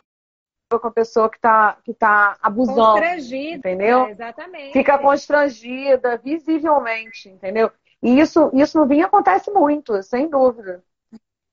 com 0.69 0.88
a 0.88 0.91
pessoa 0.91 1.30
que 1.30 1.38
está 1.38 1.74
que 1.84 1.93
tá 1.93 2.38
abusando. 2.41 2.93
Constrangida, 2.93 3.57
entendeu? 3.57 4.07
exatamente. 4.07 4.74
Fica 4.74 4.97
constrangida, 4.97 6.17
visivelmente, 6.17 7.28
entendeu? 7.30 7.72
E 8.01 8.19
isso, 8.19 8.49
isso 8.53 8.80
no 8.80 8.88
vinho 8.88 9.05
acontece 9.05 9.51
muito, 9.51 10.01
sem 10.01 10.30
dúvida. 10.30 10.84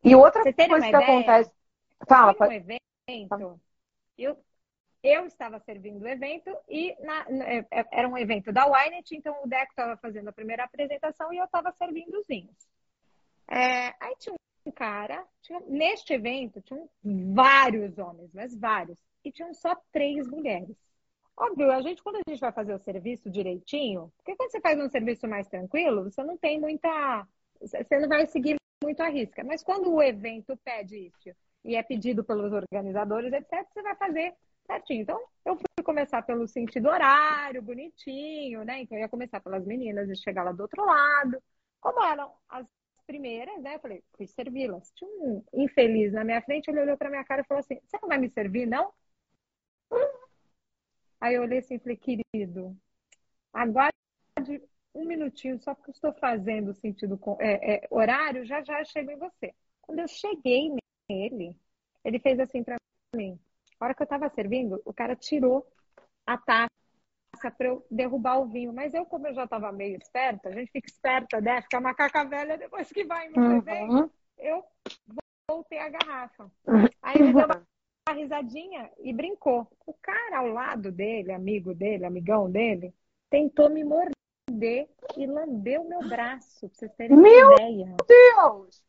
E 0.05 0.15
outra 0.15 0.43
coisa 0.43 0.55
que 0.55 0.63
ideia? 0.63 0.99
acontece. 0.99 1.51
Fala, 2.07 2.33
pode- 2.33 2.55
um 2.55 2.57
evento, 2.57 3.61
eu, 4.17 4.39
eu 5.03 5.27
estava 5.27 5.59
servindo 5.61 6.03
o 6.03 6.09
evento 6.09 6.55
e 6.69 6.97
na- 7.01 7.27
é- 7.45 7.67
é- 7.71 7.87
era 7.93 8.09
um 8.09 8.19
evento 8.19 8.53
da 8.53 8.67
Winet, 8.67 9.15
então 9.15 9.43
o 9.43 9.47
Deco 9.47 9.71
estava 9.71 9.97
fazendo 9.97 10.29
a 10.29 10.33
primeira 10.33 10.65
apresentação 10.65 11.33
e 11.33 11.39
eu 11.39 11.45
estava 11.45 11.73
servindo 11.73 12.19
os 12.19 12.27
vinhos. 12.27 12.69
É, 13.49 13.95
aí 14.01 14.15
tinha 14.19 14.35
um 14.67 14.71
cara, 14.71 15.27
tinha- 15.41 15.61
neste 15.61 16.13
evento 16.13 16.61
tinham 16.61 16.89
vários 17.03 17.97
homens, 17.99 18.31
mas 18.35 18.55
vários, 18.55 18.99
e 19.25 19.33
tinham 19.33 19.55
só 19.55 19.75
três 19.93 20.27
mulheres. 20.29 20.77
Óbvio, 21.37 21.71
a 21.71 21.81
gente, 21.81 22.03
quando 22.03 22.17
a 22.17 22.23
gente 22.29 22.41
vai 22.41 22.51
fazer 22.51 22.75
o 22.75 22.79
serviço 22.79 23.31
direitinho, 23.31 24.13
porque 24.17 24.35
quando 24.35 24.51
você 24.51 24.61
faz 24.61 24.79
um 24.79 24.89
serviço 24.89 25.29
mais 25.29 25.47
tranquilo, 25.47 26.05
você 26.05 26.23
não 26.25 26.37
tem 26.37 26.59
muita. 26.61 27.27
Você 27.61 27.99
não 28.01 28.09
vai 28.09 28.27
seguir 28.27 28.57
muito 28.83 29.01
a 29.01 29.09
risca. 29.09 29.45
Mas 29.45 29.63
quando 29.63 29.93
o 29.93 30.03
evento 30.03 30.57
pede 30.59 31.07
isso 31.07 31.37
e 31.65 31.77
é 31.77 31.83
pedido 31.83 32.25
pelos 32.25 32.53
organizadores, 32.53 33.33
etc., 33.33 33.67
você 33.73 33.83
vai 33.83 33.95
fazer 33.95 34.35
certinho. 34.69 35.03
Então, 35.03 35.21
eu 35.45 35.57
fui 35.57 35.85
começar 35.85 36.23
pelo 36.23 36.47
sentido 36.47 36.89
horário, 36.89 37.63
bonitinho, 37.63 38.65
né? 38.65 38.81
Então, 38.83 38.97
eu 38.99 39.03
ia 39.03 39.09
começar 39.09 39.41
pelas 39.41 39.65
meninas 39.67 40.09
e 40.11 40.17
chegar 40.17 40.45
lá 40.45 40.53
do 40.53 40.63
outro 40.63 40.85
lado. 40.85 41.43
Como 41.81 42.03
eram 42.05 42.33
as 42.49 42.67
primeiras, 43.07 43.61
né? 43.63 43.77
Eu 43.77 43.81
falei, 43.81 44.05
fui 44.17 44.27
servi-las. 44.27 44.93
Tinha 44.95 45.11
um 45.11 45.45
infeliz 45.55 46.13
na 46.13 46.25
minha 46.25 46.43
frente, 46.43 46.69
ele 46.69 46.81
olhou 46.81 46.97
pra 46.97 47.11
minha 47.11 47.25
cara 47.25 47.43
e 47.43 47.47
falou 47.47 47.61
assim: 47.61 47.81
Você 47.85 47.99
não 48.03 48.09
vai 48.09 48.19
me 48.19 48.31
servir, 48.31 48.67
não? 48.67 48.93
Aí 51.21 51.35
eu 51.35 51.43
olhei 51.43 51.59
assim 51.59 51.75
e 51.75 51.79
falei, 51.79 51.97
querido, 51.97 52.77
aguarde 53.53 53.95
um 54.95 55.05
minutinho, 55.05 55.61
só 55.61 55.75
porque 55.75 55.91
eu 55.91 55.95
estou 55.95 56.13
fazendo 56.15 56.75
sentido 56.75 57.19
é, 57.41 57.85
é, 57.85 57.89
horário, 57.91 58.45
já 58.47 58.63
já 58.63 58.85
chego 58.85 59.11
em 59.11 59.19
você. 59.19 59.55
Quando 59.83 60.01
eu 60.01 60.09
cheguei 60.09 60.71
nele, 61.11 61.57
ele 62.05 62.19
fez 62.21 62.39
assim 62.41 62.63
pra 62.63 62.77
mim. 63.15 63.39
A 63.81 63.85
hora 63.85 63.95
que 63.95 64.03
eu 64.03 64.07
tava 64.07 64.29
servindo, 64.31 64.81
o 64.85 64.93
cara 64.93 65.15
tirou 65.15 65.67
a 66.27 66.37
taça 66.37 66.69
pra 67.57 67.69
eu 67.69 67.87
derrubar 67.91 68.39
o 68.41 68.47
vinho. 68.47 68.73
Mas 68.73 68.93
eu, 68.93 69.07
como 69.07 69.27
eu 69.29 69.35
já 69.35 69.47
tava 69.47 69.71
meio 69.73 69.97
esperta, 69.97 70.49
a 70.49 70.53
gente 70.53 70.71
fica 70.71 70.89
esperta, 70.89 71.41
né? 71.41 71.63
Fica 71.63 71.81
macaca 71.81 72.25
velha 72.25 72.59
depois 72.59 72.91
que 72.91 73.05
vai 73.05 73.29
no 73.29 73.57
evento. 73.57 73.93
Uhum. 73.93 74.11
Eu 74.39 74.65
voltei 75.49 75.79
a 75.79 75.89
garrafa. 75.89 76.51
Aí 77.03 77.17
ele 77.17 77.33
deu 77.33 77.47
uma 77.47 78.15
risadinha 78.15 78.91
e 78.99 79.13
brincou. 79.13 79.67
O 79.87 79.95
cara 79.95 80.39
ao 80.39 80.49
lado 80.49 80.91
dele, 80.91 81.33
amigo 81.33 81.75
dele, 81.75 82.05
amigão 82.05 82.51
dele, 82.51 82.93
tentou 83.31 83.71
me 83.71 83.85
morder 83.85 84.89
e 85.17 85.27
lambeu 85.27 85.85
meu 85.85 86.01
braço, 86.09 86.69
pra 86.69 86.79
vocês 86.79 86.93
terem 86.95 87.17
Meu 87.17 87.49
uma 87.49 87.55
ideia. 87.55 87.97
Deus! 88.07 88.83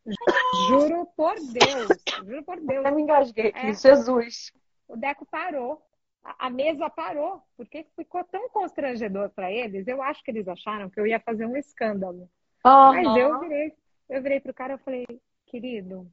Juro 0.69 1.05
por 1.15 1.35
Deus, 1.35 1.87
juro 2.25 2.43
por 2.43 2.59
Deus. 2.61 2.85
Eu 2.85 2.95
me 2.95 3.01
engasguei 3.01 3.47
aqui. 3.47 3.67
É. 3.67 3.73
Jesus. 3.73 4.51
O 4.89 4.97
Deco 4.97 5.25
parou. 5.25 5.81
A 6.21 6.49
mesa 6.49 6.89
parou, 6.89 7.41
porque 7.55 7.85
ficou 7.95 8.23
tão 8.25 8.49
constrangedor 8.49 9.29
para 9.29 9.49
eles. 9.49 9.87
Eu 9.87 10.01
acho 10.01 10.21
que 10.21 10.31
eles 10.31 10.47
acharam 10.47 10.89
que 10.89 10.99
eu 10.99 11.07
ia 11.07 11.19
fazer 11.19 11.45
um 11.45 11.55
escândalo. 11.55 12.29
Mas 12.63 13.07
Aham. 13.07 13.17
eu 13.17 13.39
virei, 13.39 13.73
eu 14.09 14.21
virei 14.21 14.39
pro 14.41 14.53
cara 14.53 14.73
e 14.73 14.77
falei, 14.79 15.05
querido, 15.45 16.11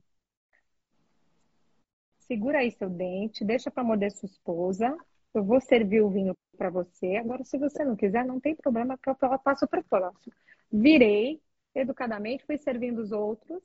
segura 2.20 2.58
aí 2.58 2.70
seu 2.70 2.88
dente, 2.88 3.44
deixa 3.44 3.70
pra 3.70 3.82
morder 3.82 4.12
sua 4.12 4.26
esposa. 4.26 4.96
Eu 5.34 5.42
vou 5.42 5.60
servir 5.60 6.02
o 6.02 6.10
vinho 6.10 6.36
pra 6.56 6.70
você. 6.70 7.16
Agora, 7.16 7.42
se 7.44 7.58
você 7.58 7.84
não 7.84 7.96
quiser, 7.96 8.24
não 8.24 8.38
tem 8.38 8.54
problema, 8.54 8.96
que 8.96 9.08
eu 9.10 9.14
passo 9.14 9.66
pro 9.66 9.82
próximo. 9.82 10.32
Virei, 10.70 11.40
educadamente, 11.74 12.44
fui 12.46 12.58
servindo 12.58 13.00
os 13.00 13.10
outros. 13.10 13.60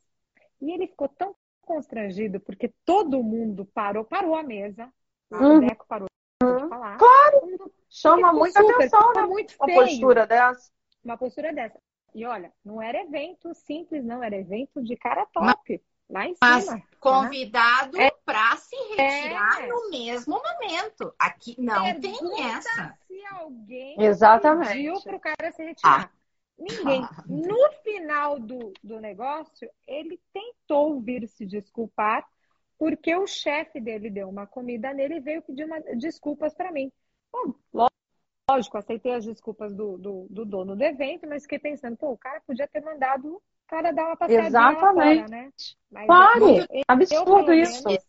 E 0.60 0.72
ele 0.72 0.88
ficou 0.88 1.08
tão 1.08 1.36
constrangido, 1.62 2.40
porque 2.40 2.74
todo 2.84 3.24
mundo 3.24 3.66
parou, 3.66 4.04
parou 4.04 4.36
a 4.36 4.44
mesa. 4.44 4.92
O 5.32 5.36
Uhum. 5.36 5.60
Deco 5.62 5.86
parou 5.88 6.08
de 6.44 6.70
falar. 6.70 6.98
Claro. 6.98 7.72
Chama 7.90 8.34
muita 8.34 8.62
super, 8.62 8.76
atenção, 8.76 9.14
né? 9.14 9.22
muito 9.26 9.56
Uma 9.60 9.66
feio 9.66 9.80
postura 9.82 10.28
dessa. 10.28 10.72
uma 11.04 11.18
postura 11.18 11.54
dessa. 11.54 11.80
E 12.14 12.26
olha, 12.26 12.52
não 12.64 12.82
era 12.82 13.02
evento 13.02 13.54
simples, 13.54 14.04
não, 14.04 14.22
era 14.24 14.36
evento 14.36 14.82
de 14.84 14.96
cara 14.98 15.26
top. 15.34 15.82
lá 16.10 16.26
em 16.28 16.36
Mas 16.42 16.66
cima. 16.66 16.82
convidado 17.00 17.98
É. 17.98 18.12
para 18.26 18.58
se 18.58 18.76
retirar 18.96 19.62
É. 19.64 19.68
no 19.68 19.90
mesmo 19.90 20.42
momento. 20.44 21.14
Aqui 21.18 21.56
não 21.58 21.84
Pergunta 22.02 22.36
tem 22.36 22.50
essa. 22.52 22.98
Se 23.08 23.26
alguém 23.28 23.96
Exatamente. 24.02 24.74
pediu 24.74 25.02
para 25.02 25.16
o 25.16 25.20
cara 25.22 25.52
se 25.54 25.64
retirar. 25.64 26.12
Ninguém. 26.58 27.02
Ah. 27.04 27.24
No 27.28 27.72
final 27.84 28.38
do, 28.40 28.74
do 28.84 29.00
negócio, 29.00 29.70
ele 29.88 30.20
tentou 30.34 31.00
vir 31.00 31.28
se 31.30 31.46
desculpar, 31.46 32.28
porque 32.82 33.16
o 33.16 33.28
chefe 33.28 33.80
dele 33.80 34.10
deu 34.10 34.28
uma 34.28 34.48
comida 34.48 34.92
nele 34.92 35.18
e 35.18 35.20
veio 35.20 35.44
pedir 35.44 35.66
uma, 35.66 35.80
desculpas 35.96 36.52
para 36.56 36.72
mim. 36.72 36.92
Bom, 37.32 37.54
lógico, 38.50 38.76
aceitei 38.76 39.14
as 39.14 39.24
desculpas 39.24 39.72
do, 39.76 40.00
do, 40.00 40.26
do 40.32 40.44
dono 40.44 40.76
do 40.76 40.84
evento, 40.84 41.30
mas 41.30 41.44
fiquei 41.44 41.60
pensando, 41.60 41.96
pô, 41.96 42.10
o 42.10 42.18
cara 42.18 42.42
podia 42.42 42.68
ter 42.68 42.82
mandado 42.82 43.36
o 43.36 43.42
cara 43.68 43.92
dar 43.92 44.08
uma 44.08 44.18
passeadinha 44.18 44.48
Exatamente. 44.48 44.96
fora, 44.96 45.28
né? 45.28 45.54
Mas 45.92 46.08
Pare! 46.08 46.58
eu- 46.58 46.68
eu, 46.72 46.84
Absurdo 46.88 47.54
pelo 47.54 47.62
isso. 47.62 47.84
menos, 47.84 48.04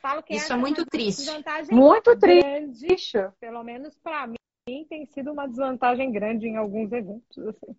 falo 0.00 0.22
que 0.22 0.32
Isso 0.32 0.54
é 0.54 0.56
muito 0.56 0.80
uma 0.80 0.90
triste. 0.90 1.18
desvantagem 1.18 1.76
Muito 1.76 2.16
grande, 2.18 2.86
triste. 2.86 3.18
pelo 3.38 3.62
menos 3.62 3.94
para 3.98 4.26
mim, 4.26 4.86
tem 4.88 5.04
sido 5.04 5.32
uma 5.32 5.46
desvantagem 5.46 6.10
grande 6.10 6.48
em 6.48 6.56
alguns 6.56 6.90
eventos. 6.92 7.46
assim. 7.46 7.76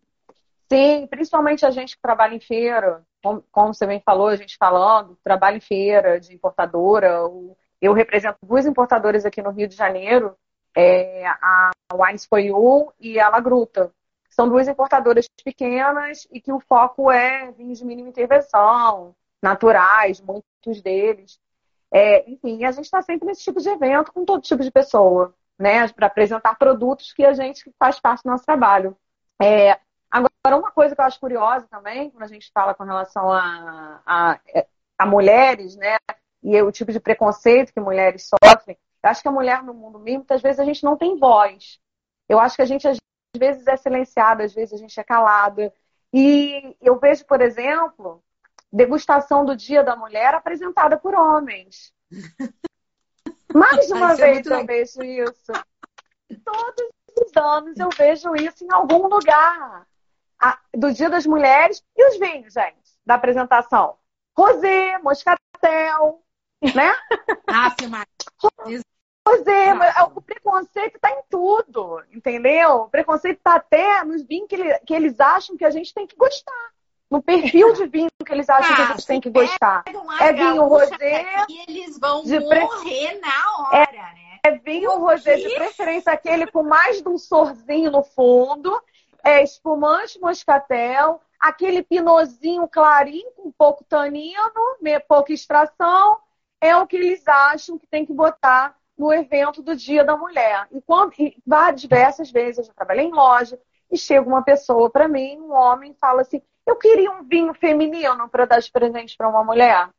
Sim, 0.71 1.07
principalmente 1.07 1.65
a 1.65 1.71
gente 1.71 1.95
que 1.95 2.01
trabalha 2.01 2.35
em 2.35 2.39
feira, 2.39 3.03
como, 3.23 3.43
como 3.51 3.73
você 3.73 3.85
bem 3.85 4.01
falou, 4.03 4.27
a 4.27 4.35
gente 4.35 4.57
falando, 4.57 5.17
trabalha 5.23 5.57
em 5.57 5.61
feira 5.61 6.19
de 6.19 6.33
importadora. 6.33 7.21
Eu 7.81 7.93
represento 7.93 8.39
duas 8.43 8.65
importadoras 8.65 9.25
aqui 9.25 9.41
no 9.41 9.51
Rio 9.51 9.67
de 9.67 9.75
Janeiro, 9.75 10.35
é, 10.75 11.25
a 11.27 11.71
Wines 11.93 12.25
for 12.25 12.39
You 12.39 12.91
e 12.99 13.19
a 13.19 13.29
La 13.29 13.39
Gruta. 13.39 13.91
São 14.29 14.49
duas 14.49 14.67
importadoras 14.67 15.27
pequenas 15.43 16.27
e 16.31 16.41
que 16.41 16.51
o 16.51 16.59
foco 16.59 17.09
é 17.11 17.51
vinhos 17.51 17.79
de 17.79 17.85
mínima 17.85 18.09
intervenção, 18.09 19.15
naturais, 19.41 20.19
muitos 20.19 20.81
deles. 20.81 21.39
É, 21.93 22.29
enfim, 22.29 22.65
a 22.65 22.71
gente 22.71 22.85
está 22.85 23.01
sempre 23.01 23.27
nesse 23.27 23.43
tipo 23.43 23.61
de 23.61 23.69
evento 23.69 24.11
com 24.11 24.25
todo 24.25 24.41
tipo 24.41 24.61
de 24.61 24.71
pessoa, 24.71 25.33
né? 25.57 25.87
Para 25.89 26.07
apresentar 26.07 26.57
produtos 26.57 27.13
que 27.13 27.23
a 27.23 27.33
gente 27.33 27.71
faz 27.79 27.99
parte 27.99 28.23
do 28.23 28.31
nosso 28.31 28.45
trabalho. 28.45 28.97
É, 29.41 29.79
agora, 30.09 30.57
uma 30.57 30.71
coisa 30.71 30.95
que 30.95 31.01
eu 31.01 31.05
acho 31.05 31.19
curiosa 31.19 31.67
também, 31.69 32.09
quando 32.09 32.23
a 32.23 32.27
gente 32.27 32.51
fala 32.53 32.73
com 32.73 32.83
relação 32.83 33.31
a, 33.31 34.01
a, 34.05 34.39
a 34.97 35.05
mulheres, 35.05 35.75
né? 35.75 35.97
E 36.43 36.61
o 36.61 36.71
tipo 36.71 36.91
de 36.91 36.99
preconceito 36.99 37.73
que 37.73 37.79
mulheres 37.79 38.29
sofrem, 38.29 38.77
eu 39.03 39.09
acho 39.09 39.21
que 39.21 39.27
a 39.27 39.31
mulher 39.31 39.63
no 39.63 39.73
mundo 39.73 39.99
mim, 39.99 40.17
muitas 40.17 40.41
vezes 40.41 40.59
a 40.59 40.65
gente 40.65 40.83
não 40.83 40.97
tem 40.97 41.17
voz. 41.17 41.79
Eu 42.27 42.39
acho 42.39 42.55
que 42.55 42.61
a 42.61 42.65
gente 42.65 42.87
às 42.87 42.97
vezes 43.37 43.67
é 43.67 43.77
silenciada, 43.77 44.43
às 44.43 44.53
vezes 44.53 44.73
a 44.73 44.77
gente 44.77 44.99
é 44.99 45.03
calada. 45.03 45.71
E 46.13 46.75
eu 46.81 46.97
vejo, 46.97 47.25
por 47.25 47.41
exemplo, 47.41 48.23
degustação 48.71 49.45
do 49.45 49.55
Dia 49.55 49.83
da 49.83 49.95
Mulher 49.95 50.33
apresentada 50.33 50.97
por 50.97 51.13
homens. 51.13 51.93
Mais 53.53 53.87
de 53.87 53.93
uma 53.93 54.13
é 54.13 54.15
vez 54.15 54.33
muito 54.33 54.49
eu 54.49 54.57
legal. 54.57 54.67
vejo 54.67 55.03
isso. 55.03 55.51
Todos 56.43 56.85
os 57.21 57.37
anos 57.37 57.77
eu 57.77 57.89
vejo 57.95 58.35
isso 58.35 58.65
em 58.65 58.71
algum 58.71 59.07
lugar. 59.07 59.87
A- 60.39 60.59
do 60.75 60.91
Dia 60.93 61.09
das 61.09 61.25
Mulheres 61.25 61.83
e 61.95 62.09
os 62.09 62.19
vinhos, 62.19 62.53
gente, 62.53 62.75
da 63.05 63.15
apresentação. 63.15 63.97
Rosé, 64.37 64.97
moscatel, 64.99 66.21
né? 66.73 66.93
Ave 67.47 67.87
Maria. 67.87 68.05
Rosé, 69.27 69.69
Ah. 69.69 69.75
mas 69.75 69.95
o 70.15 70.21
preconceito 70.21 70.95
está 70.97 71.09
em 71.11 71.21
tudo, 71.29 72.03
entendeu? 72.13 72.81
O 72.81 72.89
preconceito 72.89 73.37
está 73.37 73.55
até 73.55 74.03
nos 74.03 74.21
vinhos 74.23 74.47
que, 74.47 74.55
ele- 74.55 74.79
que 74.79 74.93
eles 74.93 75.19
acham 75.19 75.57
que 75.57 75.65
a 75.65 75.69
gente 75.71 75.93
tem 75.93 76.05
que 76.05 76.15
gostar. 76.15 76.69
No 77.09 77.21
perfil 77.21 77.73
de 77.73 77.87
vinho 77.87 78.09
que 78.25 78.31
eles 78.31 78.49
acham 78.49 78.75
que 78.75 78.81
a 78.81 78.85
Ah, 78.85 78.91
gente 78.93 79.05
tem 79.05 79.21
que 79.21 79.29
gostar. 79.29 79.83
É 80.19 80.33
vinho 80.33 80.63
rosé 80.67 81.25
eles 81.67 81.97
vão 81.99 82.23
de 82.23 82.39
pre- 82.47 82.59
morrer 82.61 83.19
na 83.19 83.59
hora, 83.69 83.87
né? 83.91 84.39
É 84.43 84.51
vinho 84.51 84.91
rosé, 84.99 85.35
de 85.37 85.49
preferência 85.55 86.11
aquele 86.11 86.45
com 86.47 86.61
mais 86.63 87.01
de 87.01 87.07
um 87.09 87.17
sorzinho 87.17 87.89
no 87.91 88.03
fundo, 88.03 88.79
é 89.25 89.41
espumante 89.43 90.19
moscatel, 90.19 91.19
aquele 91.39 91.81
pinozinho 91.81 92.67
clarinho 92.67 93.31
com 93.31 93.51
pouco 93.51 93.83
tanino, 93.83 94.53
pouca 95.07 95.33
extração, 95.33 96.19
é 96.61 96.75
o 96.77 96.85
que 96.85 96.95
eles 96.95 97.27
acham 97.27 97.77
que 97.77 97.87
tem 97.87 98.05
que 98.05 98.13
botar 98.13 98.77
no 98.95 99.11
evento 99.11 99.63
do 99.63 99.75
Dia 99.75 100.03
da 100.03 100.15
Mulher. 100.15 100.67
E, 100.71 100.79
quando, 100.81 101.13
e 101.19 101.35
várias 101.45 101.81
diversas 101.81 102.31
vezes 102.31 102.59
eu 102.59 102.63
já 102.65 102.73
trabalhei 102.73 103.07
em 103.07 103.11
loja 103.11 103.59
e 103.91 103.97
chega 103.97 104.27
uma 104.27 104.43
pessoa 104.43 104.89
para 104.91 105.07
mim, 105.07 105.39
um 105.41 105.51
homem, 105.51 105.95
fala 105.99 106.21
assim: 106.21 106.41
Eu 106.65 106.75
queria 106.75 107.11
um 107.11 107.23
vinho 107.23 107.53
feminino 107.55 108.29
para 108.29 108.45
dar 108.45 108.59
de 108.59 108.71
presente 108.71 109.17
para 109.17 109.27
uma 109.27 109.43
mulher. 109.43 109.89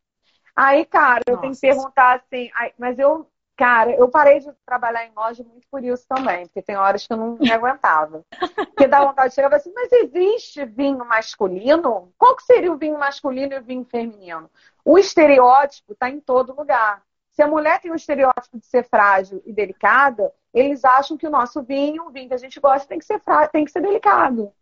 Aí, 0.55 0.87
cara, 0.87 1.21
eu 1.27 1.37
tenho 1.37 1.53
que 1.53 1.67
Nossa. 1.67 1.83
perguntar 1.83 2.17
assim, 2.17 2.51
mas 2.79 2.99
eu 2.99 3.29
Cara, 3.57 3.91
eu 3.93 4.07
parei 4.11 4.39
de 4.39 4.53
trabalhar 4.67 5.07
em 5.07 5.13
loja 5.17 5.43
muito 5.43 5.67
por 5.71 5.83
isso 5.83 6.07
também, 6.07 6.47
porque 6.47 6.61
tem 6.61 6.77
horas 6.77 7.07
que 7.07 7.13
eu 7.13 7.17
não 7.17 7.39
me 7.41 7.51
aguentava. 7.51 8.23
Porque 8.55 8.87
dá 8.87 9.03
vontade 9.03 9.31
de 9.31 9.35
chegar 9.35 9.49
e 9.49 9.51
falar 9.51 9.61
assim, 9.61 9.73
mas 9.75 9.91
existe 9.93 10.65
vinho 10.67 11.05
masculino? 11.07 12.13
Qual 12.19 12.37
que 12.37 12.43
seria 12.43 12.71
o 12.71 12.77
vinho 12.77 12.99
masculino 12.99 13.55
e 13.55 13.59
o 13.59 13.63
vinho 13.63 13.85
feminino? 13.85 14.51
O 14.85 14.99
estereótipo 14.99 15.95
está 15.95 16.11
em 16.11 16.21
todo 16.21 16.55
lugar. 16.55 17.03
Se 17.31 17.43
a 17.43 17.47
mulher 17.47 17.81
tem 17.81 17.91
o 17.91 17.95
estereótipo 17.95 18.59
de 18.59 18.67
ser 18.67 18.85
frágil 18.85 19.43
e 19.47 19.53
delicada, 19.53 20.31
eles 20.53 20.85
acham 20.85 21.17
que 21.17 21.27
o 21.27 21.31
nosso 21.31 21.63
vinho, 21.63 22.07
o 22.07 22.11
vinho 22.11 22.29
que 22.29 22.35
a 22.35 22.39
gente 22.39 22.61
gosta, 22.61 22.87
tem 22.87 22.99
que 22.99 23.05
ser, 23.07 23.21
frá... 23.21 23.49
tem 23.49 23.65
que 23.65 23.71
ser 23.71 23.81
delicado. 23.81 24.53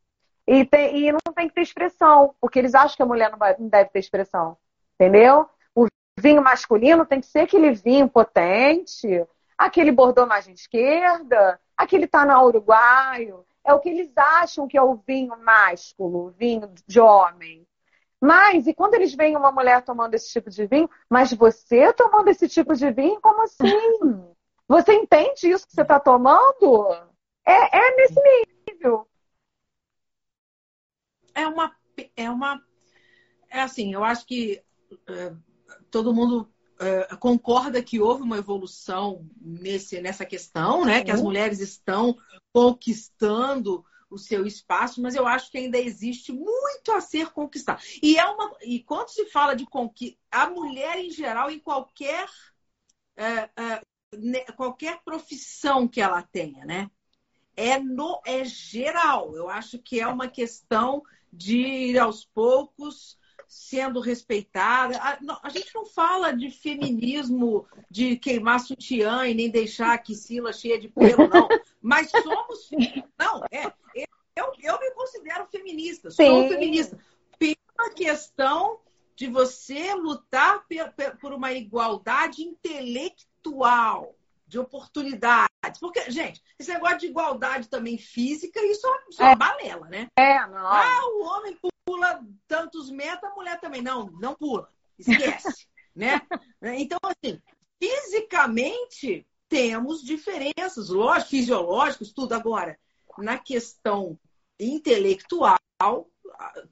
E, 0.47 0.64
tem... 0.64 0.97
e 0.99 1.12
não 1.12 1.32
tem 1.34 1.49
que 1.49 1.55
ter 1.55 1.62
expressão, 1.62 2.34
porque 2.40 2.61
eles 2.61 2.74
acham 2.76 2.97
que 2.97 3.03
a 3.03 3.07
mulher 3.07 3.30
não, 3.30 3.38
vai... 3.38 3.57
não 3.59 3.68
deve 3.68 3.90
ter 3.90 3.99
expressão. 3.99 4.57
Entendeu? 4.95 5.49
Vinho 6.18 6.42
masculino 6.42 7.06
tem 7.06 7.20
que 7.20 7.26
ser 7.26 7.40
aquele 7.40 7.72
vinho 7.72 8.08
potente, 8.08 9.26
aquele 9.56 9.92
bordô 9.92 10.26
de 10.26 10.52
esquerda, 10.52 11.60
aquele 11.76 12.06
tá 12.06 12.24
na 12.24 12.42
uruguaio. 12.42 13.44
É 13.64 13.72
o 13.72 13.80
que 13.80 13.88
eles 13.88 14.12
acham 14.16 14.68
que 14.68 14.76
é 14.76 14.82
o 14.82 14.94
vinho 14.94 15.36
másculo, 15.38 16.26
o 16.26 16.30
vinho 16.30 16.70
de 16.86 17.00
homem. 17.00 17.66
Mas, 18.20 18.66
e 18.66 18.74
quando 18.74 18.94
eles 18.94 19.14
veem 19.14 19.36
uma 19.36 19.52
mulher 19.52 19.82
tomando 19.82 20.14
esse 20.14 20.30
tipo 20.30 20.50
de 20.50 20.66
vinho, 20.66 20.88
mas 21.10 21.32
você 21.32 21.92
tomando 21.92 22.28
esse 22.28 22.48
tipo 22.48 22.74
de 22.74 22.90
vinho, 22.90 23.20
como 23.20 23.42
assim? 23.42 23.64
Você 24.66 24.94
entende 24.94 25.50
isso 25.50 25.66
que 25.66 25.74
você 25.74 25.82
está 25.82 26.00
tomando? 26.00 26.90
É, 27.44 27.76
é 27.76 27.96
nesse 27.96 28.20
nível. 28.66 29.06
É 31.34 31.46
uma. 31.46 31.76
É 32.16 32.30
uma. 32.30 32.64
É 33.50 33.60
assim, 33.60 33.92
eu 33.92 34.02
acho 34.02 34.24
que. 34.26 34.64
É, 35.74 35.84
todo 35.90 36.14
mundo 36.14 36.48
uh, 36.74 37.16
concorda 37.18 37.82
que 37.82 38.00
houve 38.00 38.22
uma 38.22 38.38
evolução 38.38 39.28
nesse, 39.40 40.00
nessa 40.00 40.24
questão, 40.24 40.84
né? 40.84 41.02
Que 41.02 41.10
as 41.10 41.22
mulheres 41.22 41.60
estão 41.60 42.16
conquistando 42.52 43.84
o 44.10 44.18
seu 44.18 44.46
espaço, 44.46 45.02
mas 45.02 45.14
eu 45.14 45.26
acho 45.26 45.50
que 45.50 45.58
ainda 45.58 45.78
existe 45.78 46.32
muito 46.32 46.92
a 46.92 47.00
ser 47.00 47.30
conquistado. 47.32 47.82
E 48.02 48.16
é 48.16 48.24
uma 48.26 48.56
e 48.62 48.80
quando 48.80 49.08
se 49.08 49.26
fala 49.26 49.54
de 49.54 49.66
conquista, 49.66 50.18
a 50.30 50.48
mulher 50.48 50.98
em 50.98 51.10
geral 51.10 51.50
em 51.50 51.58
qualquer 51.58 52.28
uh, 53.18 53.80
uh, 54.52 54.52
qualquer 54.56 55.00
profissão 55.04 55.88
que 55.88 56.00
ela 56.00 56.22
tenha, 56.22 56.64
né? 56.64 56.90
É 57.56 57.78
no 57.78 58.20
é 58.24 58.44
geral. 58.44 59.34
Eu 59.34 59.48
acho 59.48 59.78
que 59.78 60.00
é 60.00 60.06
uma 60.06 60.28
questão 60.28 61.02
de 61.32 61.58
ir 61.58 61.98
aos 61.98 62.24
poucos 62.24 63.18
sendo 63.55 64.00
respeitada. 64.00 64.98
A, 64.98 65.16
a, 65.44 65.48
gente 65.48 65.72
não 65.72 65.86
fala 65.86 66.32
de 66.32 66.50
feminismo, 66.50 67.64
de 67.88 68.16
queimar 68.16 68.59
sutiã 68.59 69.28
e 69.28 69.34
nem 69.34 69.48
deixar 69.48 69.90
a 69.90 69.94
axila 69.94 70.52
cheia 70.52 70.78
de 70.78 70.88
pelo, 70.88 71.28
não. 71.28 71.46
Mas 71.80 72.11
somos. 72.11 72.68
Não, 73.16 73.44
é. 73.52 73.72
Eu, 74.34 74.52
eu 74.61 74.80
me 74.80 74.90
considero 74.90 75.46
feminista, 75.46 76.11
Sim. 76.11 76.26
sou 76.26 76.48
feminista. 76.48 76.98
Pela 77.38 77.90
questão 77.94 78.80
de 79.14 79.28
você 79.28 79.94
lutar 79.94 80.66
por 81.20 81.32
uma 81.32 81.52
igualdade 81.52 82.42
intelectual, 82.42 84.16
de 84.55 84.59
oportunidades. 84.61 85.80
Porque, 85.80 86.09
gente, 86.11 86.40
esse 86.59 86.72
negócio 86.72 86.98
de 86.98 87.07
igualdade 87.07 87.68
também 87.68 87.98
física, 87.98 88.64
isso 88.64 88.86
é 88.86 89.12
só 89.12 89.24
é. 89.26 89.36
balela, 89.36 89.88
né? 89.88 90.07
É, 90.16 90.46
não. 90.46 90.66
Ah, 90.66 91.00
o 91.12 91.24
homem 91.24 91.59
pula 91.84 92.24
tantos 92.46 92.88
metros, 92.88 93.30
a 93.30 93.34
mulher 93.34 93.61
também. 93.61 93.82
Não, 93.82 94.07
não 94.20 94.34
pula. 94.34 94.70
Esquece. 94.96 95.66
né? 95.94 96.22
Então, 96.76 96.98
assim, 97.02 97.42
fisicamente 97.82 99.26
temos 99.48 100.02
diferenças, 100.05 100.88
lógico, 100.88 101.30
fisiológicas, 101.30 102.12
tudo. 102.12 102.34
Agora, 102.34 102.78
na 103.18 103.36
questão 103.36 104.16
intelectual, 104.59 105.59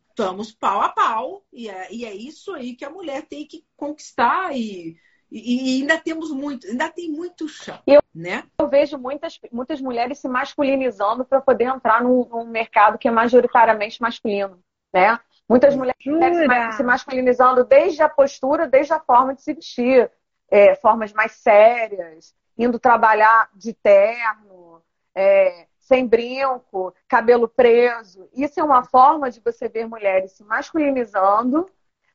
estamos 0.09 0.53
pau 0.53 0.83
a 0.83 0.89
pau, 0.91 1.45
e 1.53 1.69
é, 1.69 1.93
e 1.93 2.05
é 2.05 2.15
isso 2.15 2.55
aí 2.55 2.77
que 2.77 2.85
a 2.85 2.91
mulher 2.91 3.27
tem 3.27 3.45
que 3.45 3.67
conquistar 3.77 4.57
e, 4.57 4.97
e, 5.33 5.79
e 5.79 5.81
ainda 5.83 5.99
temos 5.99 6.31
muito, 6.31 6.67
ainda 6.67 6.89
tem 6.89 7.11
muito 7.11 7.49
chão. 7.49 7.79
Eu, 7.87 8.03
né? 8.15 8.45
eu 8.59 8.69
vejo 8.69 8.99
muitas, 8.99 9.39
muitas 9.51 9.81
mulheres 9.81 10.19
se 10.19 10.29
masculinizando 10.29 11.25
para 11.25 11.41
poder 11.41 11.65
entrar 11.65 12.03
num, 12.03 12.27
num 12.29 12.45
mercado 12.47 12.99
que 12.99 13.09
é 13.09 13.11
majoritariamente 13.11 14.01
masculino 14.01 14.63
né? 14.93 15.19
Muitas 15.49 15.75
mulheres 15.75 16.03
Jura? 16.03 16.73
se 16.73 16.83
masculinizando 16.83 17.65
desde 17.65 18.03
a 18.03 18.09
postura, 18.09 18.67
desde 18.67 18.93
a 18.93 19.01
forma 19.01 19.35
de 19.35 19.43
se 19.43 19.55
vestir, 19.55 20.11
é, 20.51 20.75
formas 20.77 21.13
mais 21.13 21.33
sérias, 21.33 22.35
indo 22.57 22.79
trabalhar 22.79 23.49
de 23.55 23.73
terno, 23.73 24.83
é, 25.15 25.67
sem 25.81 26.07
brinco, 26.07 26.95
cabelo 27.09 27.49
preso. 27.49 28.29
Isso 28.35 28.61
é 28.61 28.63
uma 28.63 28.85
forma 28.85 29.31
de 29.31 29.41
você 29.41 29.69
ver 29.69 29.87
mulheres 29.87 30.33
se 30.33 30.45
masculinizando. 30.45 31.69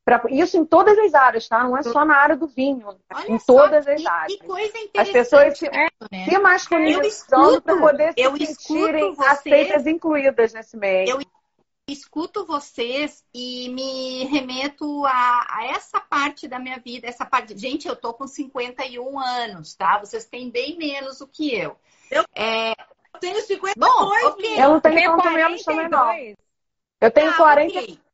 Pra, 0.08 0.22
isso 0.30 0.55
em 0.55 0.64
todas 0.64 0.97
as 0.97 1.14
áreas, 1.14 1.49
tá? 1.49 1.66
Não 1.66 1.78
é 1.78 1.84
só 1.84 2.05
na 2.05 2.16
área 2.16 2.38
do 2.38 2.47
vinho, 2.47 2.88
Olha 3.14 3.30
em 3.30 3.38
só, 3.38 3.64
todas 3.64 3.86
as 3.86 3.99
que, 3.99 4.08
áreas. 4.08 4.39
Que 4.39 4.47
coisa 4.47 4.74
As 4.95 5.10
pessoas 5.10 5.58
se, 5.58 5.70
né? 5.70 5.89
se 6.24 6.39
masculinizando 6.39 7.62
para 7.62 7.78
poder 7.78 8.14
se 8.14 8.22
eu 8.22 8.32
sentirem 8.38 9.12
escuto 9.12 9.16
você, 9.16 9.28
aceitas 9.28 9.86
incluídas 9.86 10.53
nesse 10.53 10.78
meio. 10.78 11.10
Eu 11.10 11.20
escuto 11.89 12.45
vocês 12.45 13.22
e 13.34 13.68
me 13.68 14.24
remeto 14.28 15.05
a, 15.05 15.45
a, 15.49 15.66
essa 15.76 15.99
parte 15.99 16.47
da 16.47 16.58
minha 16.58 16.80
vida, 16.80 17.05
essa 17.05 17.26
parte. 17.26 17.58
Gente, 17.58 17.86
eu 17.86 17.95
tô 17.97 18.14
com 18.14 18.26
51 18.26 19.20
anos, 19.20 19.76
tá? 19.76 19.97
Vocês 19.97 20.24
têm 20.24 20.49
bem 20.49 20.78
menos 20.78 21.20
do 21.20 21.28
que 21.28 21.53
eu. 21.53 21.76
Eu, 22.10 22.24
é... 22.34 22.72
eu 22.72 23.20
tenho 23.20 23.41
52. 23.41 23.76
Bom, 23.76 24.30
okay. 24.30 24.53
Eu 24.53 24.70
não 24.70 24.80
tenho 24.80 25.18
tanto 25.18 25.32
menos 25.32 25.64
também, 25.66 25.89
não. 25.89 26.14
Eu 27.01 27.12
tenho 27.12 27.32
ah, 27.32 27.36
44. 27.36 27.84
Okay. 27.84 28.07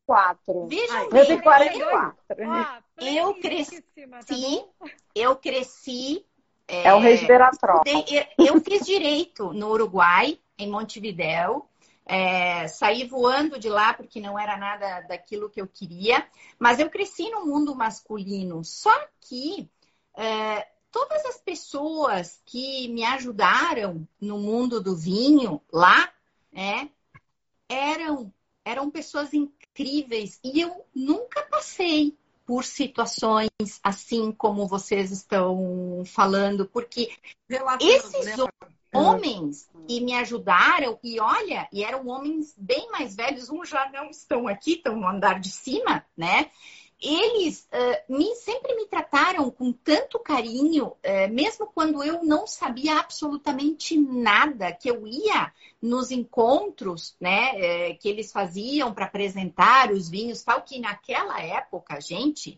Vejam 0.68 1.09
bem. 1.09 1.20
Eu 1.20 1.26
tenho 1.28 1.41
44. 1.41 2.16
Ah, 2.47 2.82
eu 2.97 3.34
cresci. 3.36 3.82
Tá 3.82 4.36
eu 5.16 5.36
cresci. 5.36 6.26
É, 6.68 6.88
é 6.88 6.93
o 6.93 6.99
resveratrol. 6.99 7.82
Eu, 7.86 8.45
eu 8.45 8.61
fiz 8.61 8.86
direito 8.86 9.51
no 9.53 9.70
Uruguai, 9.70 10.39
em 10.57 10.70
Montevidéu. 10.70 11.68
É, 12.05 12.68
saí 12.68 13.05
voando 13.05 13.57
de 13.57 13.70
lá 13.70 13.93
porque 13.93 14.20
não 14.20 14.38
era 14.38 14.57
nada 14.57 15.01
daquilo 15.01 15.49
que 15.49 15.61
eu 15.61 15.68
queria, 15.68 16.26
mas 16.59 16.80
eu 16.80 16.89
cresci 16.89 17.30
no 17.30 17.45
mundo 17.45 17.76
masculino. 17.76 18.64
Só 18.64 18.93
que 19.22 19.70
é, 20.18 20.68
todas 20.91 21.26
as 21.26 21.38
pessoas 21.38 22.41
que 22.45 22.89
me 22.89 23.03
ajudaram 23.05 24.07
no 24.20 24.38
mundo 24.38 24.82
do 24.82 24.95
vinho 24.95 25.61
lá, 25.72 26.11
é, 26.53 26.88
eram 27.70 28.34
eram 28.66 28.89
pessoas 28.89 29.34
incríveis 29.74 30.39
e 30.43 30.61
eu 30.61 30.86
nunca 30.93 31.41
passei 31.43 32.15
por 32.45 32.63
situações 32.63 33.49
assim 33.82 34.32
como 34.32 34.67
vocês 34.67 35.11
estão 35.11 36.03
falando, 36.05 36.67
porque 36.67 37.09
esses 37.80 38.26
né? 38.26 38.36
homens 38.93 39.69
que 39.88 39.99
me 40.01 40.13
ajudaram, 40.13 40.99
e 41.03 41.19
olha, 41.19 41.67
e 41.71 41.84
eram 41.84 42.07
homens 42.07 42.53
bem 42.57 42.89
mais 42.91 43.15
velhos, 43.15 43.49
uns 43.49 43.69
já 43.69 43.89
não 43.91 44.09
estão 44.09 44.47
aqui, 44.47 44.74
estão 44.74 44.95
no 44.95 45.07
andar 45.07 45.39
de 45.39 45.49
cima, 45.49 46.05
né? 46.15 46.51
Eles 47.06 47.68
uh, 47.74 48.14
me, 48.18 48.34
sempre 48.36 48.74
me 48.76 48.86
trataram 48.86 49.51
com 49.51 49.74
tanto 49.74 50.18
carinho, 50.20 50.88
uh, 50.88 51.34
mesmo 51.34 51.68
quando 51.68 52.01
eu 52.01 52.24
não 52.24 52.47
sabia 52.47 52.97
absolutamente 52.97 53.97
nada, 53.99 54.72
que 54.72 54.89
eu 54.89 55.06
ia 55.06 55.51
nos 55.82 56.12
encontros 56.12 57.14
né, 57.20 57.51
uh, 57.51 57.97
que 57.99 58.08
eles 58.08 58.32
faziam 58.32 58.93
para 58.93 59.04
apresentar 59.04 59.91
os 59.91 60.08
vinhos, 60.08 60.43
tal, 60.43 60.62
que 60.62 60.80
naquela 60.80 61.41
época, 61.41 61.99
gente, 61.99 62.58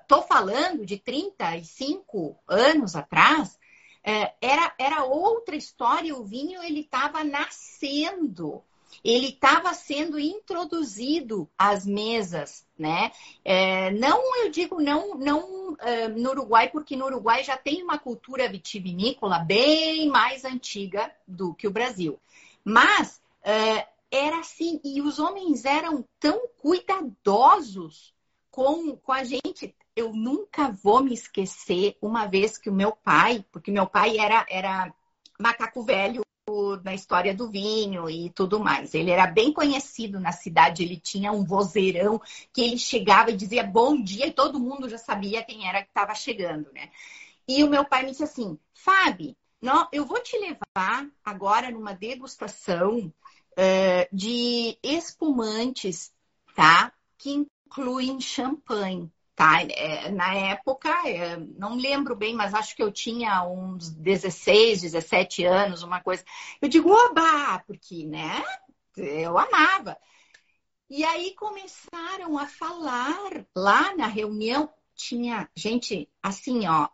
estou 0.00 0.22
falando 0.22 0.86
de 0.86 0.96
35 0.96 2.36
anos 2.46 2.94
atrás, 2.94 3.58
é, 4.04 4.32
era, 4.40 4.72
era 4.78 5.04
outra 5.04 5.56
história. 5.56 6.14
O 6.14 6.22
vinho 6.22 6.62
ele 6.62 6.80
estava 6.80 7.24
nascendo, 7.24 8.62
ele 9.04 9.28
estava 9.28 9.72
sendo 9.74 10.18
introduzido 10.18 11.48
às 11.58 11.86
mesas, 11.86 12.66
né? 12.78 13.12
É, 13.44 13.90
não, 13.92 14.36
eu 14.42 14.50
digo 14.50 14.80
não, 14.80 15.14
não 15.14 15.76
é, 15.80 16.08
no 16.08 16.30
Uruguai, 16.30 16.68
porque 16.68 16.96
no 16.96 17.06
Uruguai 17.06 17.44
já 17.44 17.56
tem 17.56 17.82
uma 17.82 17.98
cultura 17.98 18.48
vitivinícola 18.48 19.38
bem 19.38 20.08
mais 20.08 20.44
antiga 20.44 21.10
do 21.26 21.54
que 21.54 21.66
o 21.66 21.72
Brasil. 21.72 22.18
Mas 22.64 23.20
é, 23.42 23.86
era 24.10 24.40
assim, 24.40 24.80
e 24.84 25.00
os 25.00 25.18
homens 25.18 25.64
eram 25.64 26.04
tão 26.18 26.48
cuidadosos 26.58 28.14
com, 28.50 28.96
com 28.96 29.12
a 29.12 29.24
gente 29.24 29.74
eu 29.96 30.12
nunca 30.12 30.70
vou 30.70 31.02
me 31.02 31.14
esquecer 31.14 31.96
uma 32.02 32.26
vez 32.26 32.58
que 32.58 32.68
o 32.68 32.74
meu 32.74 32.92
pai, 32.92 33.42
porque 33.50 33.70
meu 33.70 33.86
pai 33.86 34.18
era, 34.18 34.44
era 34.50 34.94
macaco 35.40 35.82
velho 35.82 36.20
na 36.84 36.94
história 36.94 37.34
do 37.34 37.50
vinho 37.50 38.08
e 38.08 38.30
tudo 38.30 38.60
mais. 38.60 38.94
Ele 38.94 39.10
era 39.10 39.26
bem 39.26 39.52
conhecido 39.52 40.20
na 40.20 40.30
cidade, 40.30 40.84
ele 40.84 40.96
tinha 40.96 41.32
um 41.32 41.44
vozeirão 41.44 42.20
que 42.52 42.60
ele 42.60 42.78
chegava 42.78 43.32
e 43.32 43.36
dizia 43.36 43.64
bom 43.64 44.00
dia 44.00 44.28
e 44.28 44.32
todo 44.32 44.60
mundo 44.60 44.88
já 44.88 44.96
sabia 44.96 45.42
quem 45.42 45.68
era 45.68 45.82
que 45.82 45.88
estava 45.88 46.14
chegando, 46.14 46.70
né? 46.72 46.90
E 47.48 47.64
o 47.64 47.68
meu 47.68 47.84
pai 47.84 48.04
me 48.04 48.10
disse 48.12 48.22
assim, 48.22 48.56
Fábio, 48.72 49.34
eu 49.92 50.04
vou 50.06 50.22
te 50.22 50.38
levar 50.38 51.08
agora 51.24 51.70
numa 51.70 51.92
degustação 51.92 52.98
uh, 52.98 54.16
de 54.16 54.78
espumantes, 54.84 56.12
tá? 56.54 56.92
Que 57.18 57.30
incluem 57.30 58.20
champanhe 58.20 59.10
tá? 59.36 59.62
É, 59.62 60.10
na 60.10 60.34
época, 60.34 60.88
é, 61.06 61.36
não 61.36 61.76
lembro 61.76 62.16
bem, 62.16 62.34
mas 62.34 62.54
acho 62.54 62.74
que 62.74 62.82
eu 62.82 62.90
tinha 62.90 63.44
uns 63.44 63.90
16, 63.90 64.80
17 64.80 65.44
anos, 65.44 65.82
uma 65.82 66.00
coisa. 66.00 66.24
Eu 66.60 66.68
digo, 66.68 66.90
oba, 66.90 67.58
porque, 67.66 68.06
né? 68.06 68.42
Eu 68.96 69.38
amava. 69.38 69.96
E 70.88 71.04
aí 71.04 71.34
começaram 71.34 72.38
a 72.38 72.46
falar 72.46 73.46
lá 73.54 73.94
na 73.94 74.06
reunião, 74.06 74.70
tinha 74.94 75.48
gente 75.54 76.08
assim, 76.22 76.66
ó, 76.66 76.88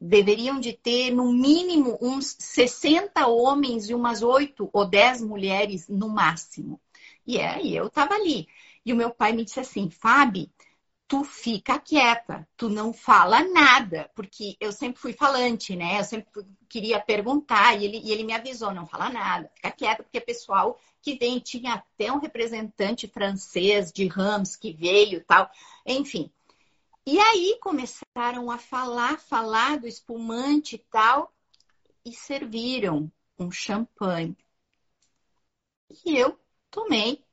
deveriam 0.00 0.60
de 0.60 0.72
ter 0.74 1.10
no 1.10 1.32
mínimo 1.32 1.98
uns 2.00 2.36
60 2.38 3.26
homens 3.26 3.90
e 3.90 3.94
umas 3.94 4.22
8 4.22 4.70
ou 4.72 4.86
10 4.86 5.22
mulheres 5.22 5.88
no 5.88 6.08
máximo. 6.08 6.80
E 7.26 7.40
aí 7.40 7.74
eu 7.74 7.90
tava 7.90 8.14
ali. 8.14 8.46
E 8.84 8.92
o 8.92 8.96
meu 8.96 9.10
pai 9.10 9.32
me 9.32 9.44
disse 9.44 9.58
assim, 9.60 9.90
Fábio, 9.90 10.48
tu 11.08 11.24
fica 11.24 11.78
quieta, 11.80 12.46
tu 12.54 12.68
não 12.68 12.92
fala 12.92 13.42
nada, 13.42 14.10
porque 14.14 14.56
eu 14.60 14.70
sempre 14.70 15.00
fui 15.00 15.14
falante, 15.14 15.74
né? 15.74 15.98
Eu 15.98 16.04
sempre 16.04 16.28
queria 16.68 17.00
perguntar 17.00 17.74
e 17.74 17.86
ele, 17.86 17.98
e 18.04 18.12
ele 18.12 18.24
me 18.24 18.34
avisou, 18.34 18.74
não 18.74 18.86
fala 18.86 19.08
nada, 19.08 19.50
fica 19.54 19.70
quieta, 19.70 20.02
porque 20.02 20.20
pessoal 20.20 20.78
que 21.00 21.14
vem, 21.16 21.40
tinha 21.40 21.74
até 21.74 22.12
um 22.12 22.18
representante 22.18 23.08
francês 23.08 23.90
de 23.90 24.06
Rams 24.06 24.54
que 24.54 24.72
veio 24.72 25.24
tal, 25.24 25.50
enfim. 25.86 26.30
E 27.06 27.18
aí 27.18 27.58
começaram 27.62 28.50
a 28.50 28.58
falar, 28.58 29.18
falar 29.18 29.78
do 29.78 29.86
espumante 29.88 30.74
e 30.76 30.84
tal, 30.90 31.32
e 32.04 32.12
serviram 32.12 33.10
um 33.38 33.50
champanhe. 33.50 34.36
E 36.04 36.16
eu 36.18 36.38
tomei 36.70 37.24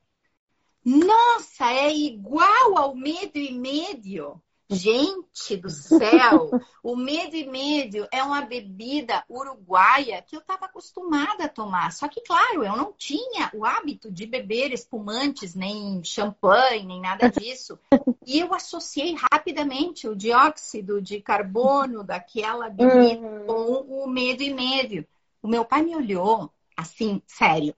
nossa, 0.86 1.72
é 1.72 1.92
igual 1.92 2.78
ao 2.78 2.94
medo 2.94 3.36
e 3.38 3.52
médio. 3.52 4.40
Gente 4.70 5.56
do 5.56 5.68
céu, 5.68 6.50
o 6.82 6.96
medo 6.96 7.34
e 7.34 7.44
médio 7.44 8.06
é 8.12 8.22
uma 8.22 8.42
bebida 8.42 9.24
uruguaia 9.28 10.22
que 10.22 10.36
eu 10.36 10.40
estava 10.40 10.66
acostumada 10.66 11.44
a 11.44 11.48
tomar. 11.48 11.92
Só 11.92 12.06
que, 12.06 12.20
claro, 12.20 12.64
eu 12.64 12.76
não 12.76 12.92
tinha 12.92 13.50
o 13.52 13.64
hábito 13.64 14.12
de 14.12 14.26
beber 14.26 14.72
espumantes, 14.72 15.56
nem 15.56 16.02
champanhe, 16.04 16.84
nem 16.84 17.00
nada 17.00 17.28
disso. 17.30 17.78
E 18.24 18.38
eu 18.38 18.54
associei 18.54 19.16
rapidamente 19.32 20.08
o 20.08 20.14
dióxido 20.14 21.02
de 21.02 21.20
carbono 21.20 22.04
daquela 22.04 22.68
bebida 22.68 23.26
uhum. 23.26 23.46
com 23.46 24.04
o 24.04 24.08
medo 24.08 24.42
e 24.42 24.54
médio. 24.54 25.06
O 25.42 25.48
meu 25.48 25.64
pai 25.64 25.82
me 25.82 25.96
olhou 25.96 26.50
assim, 26.76 27.20
sério. 27.26 27.74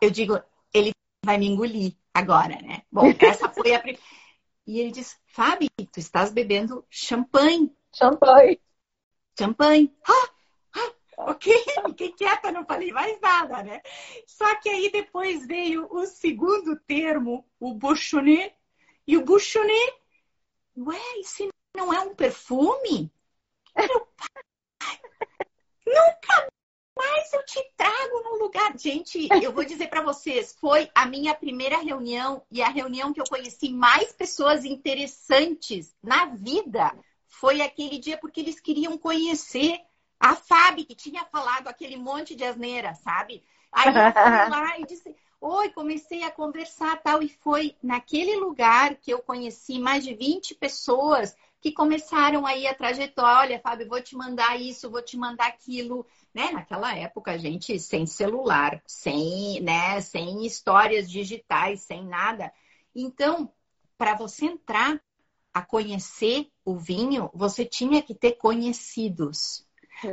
Eu 0.00 0.10
digo, 0.10 0.40
ele 0.72 0.92
vai 1.24 1.38
me 1.38 1.46
engolir 1.46 1.94
agora, 2.18 2.60
né? 2.60 2.82
Bom, 2.90 3.06
essa 3.18 3.48
foi 3.48 3.74
a 3.74 3.80
primeira. 3.80 4.02
E 4.66 4.80
ele 4.80 4.90
disse, 4.90 5.16
Fábio, 5.26 5.68
tu 5.90 5.98
estás 5.98 6.30
bebendo 6.30 6.84
champanhe. 6.90 7.74
Champanhe. 7.94 8.60
Champanhe. 9.38 9.96
Ah, 10.06 10.30
ah, 10.74 10.92
ok, 11.30 11.64
fiquei 11.86 12.12
quieta, 12.12 12.52
não 12.52 12.66
falei 12.66 12.92
mais 12.92 13.18
nada, 13.20 13.62
né? 13.62 13.80
Só 14.26 14.54
que 14.56 14.68
aí 14.68 14.90
depois 14.90 15.46
veio 15.46 15.88
o 15.90 16.04
segundo 16.06 16.76
termo, 16.86 17.48
o 17.58 17.74
bouchonnet. 17.74 18.54
E 19.06 19.16
o 19.16 19.24
bouchonnet, 19.24 19.94
ué, 20.76 21.00
isso 21.20 21.48
não 21.74 21.92
é 21.92 22.00
um 22.00 22.14
perfume? 22.14 23.10
Nunca 25.86 26.48
mas 26.98 27.32
eu 27.32 27.44
te 27.44 27.64
trago 27.76 28.22
no 28.24 28.42
lugar. 28.42 28.76
Gente, 28.76 29.28
eu 29.40 29.52
vou 29.52 29.64
dizer 29.64 29.86
para 29.86 30.02
vocês, 30.02 30.56
foi 30.60 30.90
a 30.92 31.06
minha 31.06 31.32
primeira 31.32 31.78
reunião 31.78 32.42
e 32.50 32.60
a 32.60 32.68
reunião 32.68 33.12
que 33.12 33.20
eu 33.20 33.28
conheci 33.28 33.70
mais 33.70 34.12
pessoas 34.12 34.64
interessantes 34.64 35.94
na 36.02 36.26
vida. 36.26 36.92
Foi 37.28 37.60
aquele 37.60 37.98
dia 37.98 38.18
porque 38.18 38.40
eles 38.40 38.58
queriam 38.58 38.98
conhecer 38.98 39.78
a 40.18 40.34
Fábio, 40.34 40.84
que 40.84 40.96
tinha 40.96 41.24
falado 41.26 41.68
aquele 41.68 41.96
monte 41.96 42.34
de 42.34 42.42
asneira, 42.42 42.92
sabe? 42.94 43.44
Aí 43.70 43.86
eu 43.86 43.92
fui 43.92 44.50
lá 44.50 44.80
e 44.80 44.84
disse, 44.84 45.14
oi, 45.40 45.70
comecei 45.70 46.24
a 46.24 46.32
conversar 46.32 47.00
tal. 47.00 47.22
E 47.22 47.28
foi 47.28 47.76
naquele 47.80 48.34
lugar 48.36 48.96
que 48.96 49.12
eu 49.12 49.20
conheci 49.20 49.78
mais 49.78 50.02
de 50.02 50.14
20 50.14 50.56
pessoas 50.56 51.36
que 51.60 51.72
começaram 51.72 52.46
aí 52.46 52.66
a 52.66 52.74
trajetória. 52.74 53.54
Olha, 53.54 53.60
Fábio, 53.60 53.88
vou 53.88 54.00
te 54.00 54.16
mandar 54.16 54.60
isso, 54.60 54.90
vou 54.90 55.02
te 55.02 55.16
mandar 55.16 55.48
aquilo 55.48 56.06
né? 56.34 56.52
Naquela 56.52 56.96
época, 56.96 57.32
a 57.32 57.38
gente 57.38 57.78
sem 57.80 58.06
celular, 58.06 58.80
sem, 58.86 59.60
né, 59.60 60.00
sem 60.00 60.46
histórias 60.46 61.10
digitais, 61.10 61.80
sem 61.80 62.04
nada. 62.04 62.52
Então, 62.94 63.52
para 63.96 64.14
você 64.14 64.46
entrar 64.46 65.00
a 65.52 65.62
conhecer 65.62 66.48
o 66.64 66.76
vinho, 66.76 67.30
você 67.34 67.64
tinha 67.64 68.02
que 68.02 68.14
ter 68.14 68.32
conhecidos. 68.32 69.66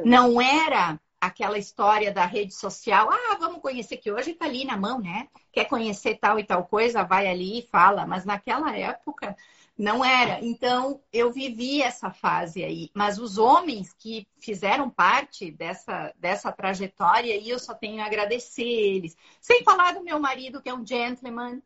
Não 0.04 0.42
era 0.42 1.00
aquela 1.22 1.60
história 1.60 2.12
da 2.12 2.26
rede 2.26 2.56
social. 2.56 3.10
Ah, 3.12 3.38
vamos 3.40 3.62
conhecer 3.62 3.98
que 3.98 4.12
hoje 4.12 4.32
está 4.32 4.46
ali 4.46 4.66
na 4.66 4.78
mão, 4.78 5.00
né? 5.00 5.28
Quer 5.52 5.66
conhecer 5.66 6.16
tal 6.16 6.40
e 6.40 6.44
tal 6.44 6.66
coisa, 6.66 7.04
vai 7.04 7.28
ali 7.28 7.60
e 7.60 7.68
fala. 7.68 8.06
Mas 8.08 8.26
naquela 8.26 8.76
época 8.76 9.36
não 9.78 10.04
era. 10.04 10.40
Então 10.44 11.02
eu 11.12 11.32
vivi 11.32 11.82
essa 11.82 12.10
fase 12.10 12.64
aí. 12.64 12.90
Mas 12.94 13.20
os 13.20 13.38
homens 13.38 13.94
que 13.94 14.28
fizeram 14.40 14.90
parte 14.90 15.52
dessa, 15.52 16.14
dessa 16.18 16.52
trajetória, 16.52 17.36
e 17.36 17.50
eu 17.50 17.60
só 17.60 17.74
tenho 17.74 18.02
a 18.02 18.06
agradecer 18.06 18.64
eles. 18.64 19.16
Sem 19.42 19.64
falar 19.64 19.94
do 19.94 20.04
meu 20.04 20.20
marido, 20.20 20.62
que 20.62 20.70
é 20.70 20.74
um 20.74 20.86
gentleman. 20.86 21.62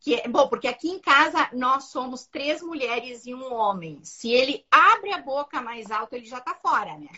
Que 0.00 0.14
é, 0.14 0.28
bom, 0.28 0.48
porque 0.48 0.68
aqui 0.68 0.88
em 0.88 1.00
casa 1.00 1.48
nós 1.52 1.84
somos 1.84 2.24
três 2.26 2.62
mulheres 2.62 3.26
e 3.26 3.34
um 3.34 3.52
homem. 3.52 3.98
Se 4.04 4.30
ele 4.30 4.64
abre 4.70 5.12
a 5.12 5.20
boca 5.20 5.60
mais 5.60 5.90
alto, 5.90 6.14
ele 6.14 6.26
já 6.26 6.40
tá 6.40 6.54
fora, 6.54 6.96
né? 6.96 7.08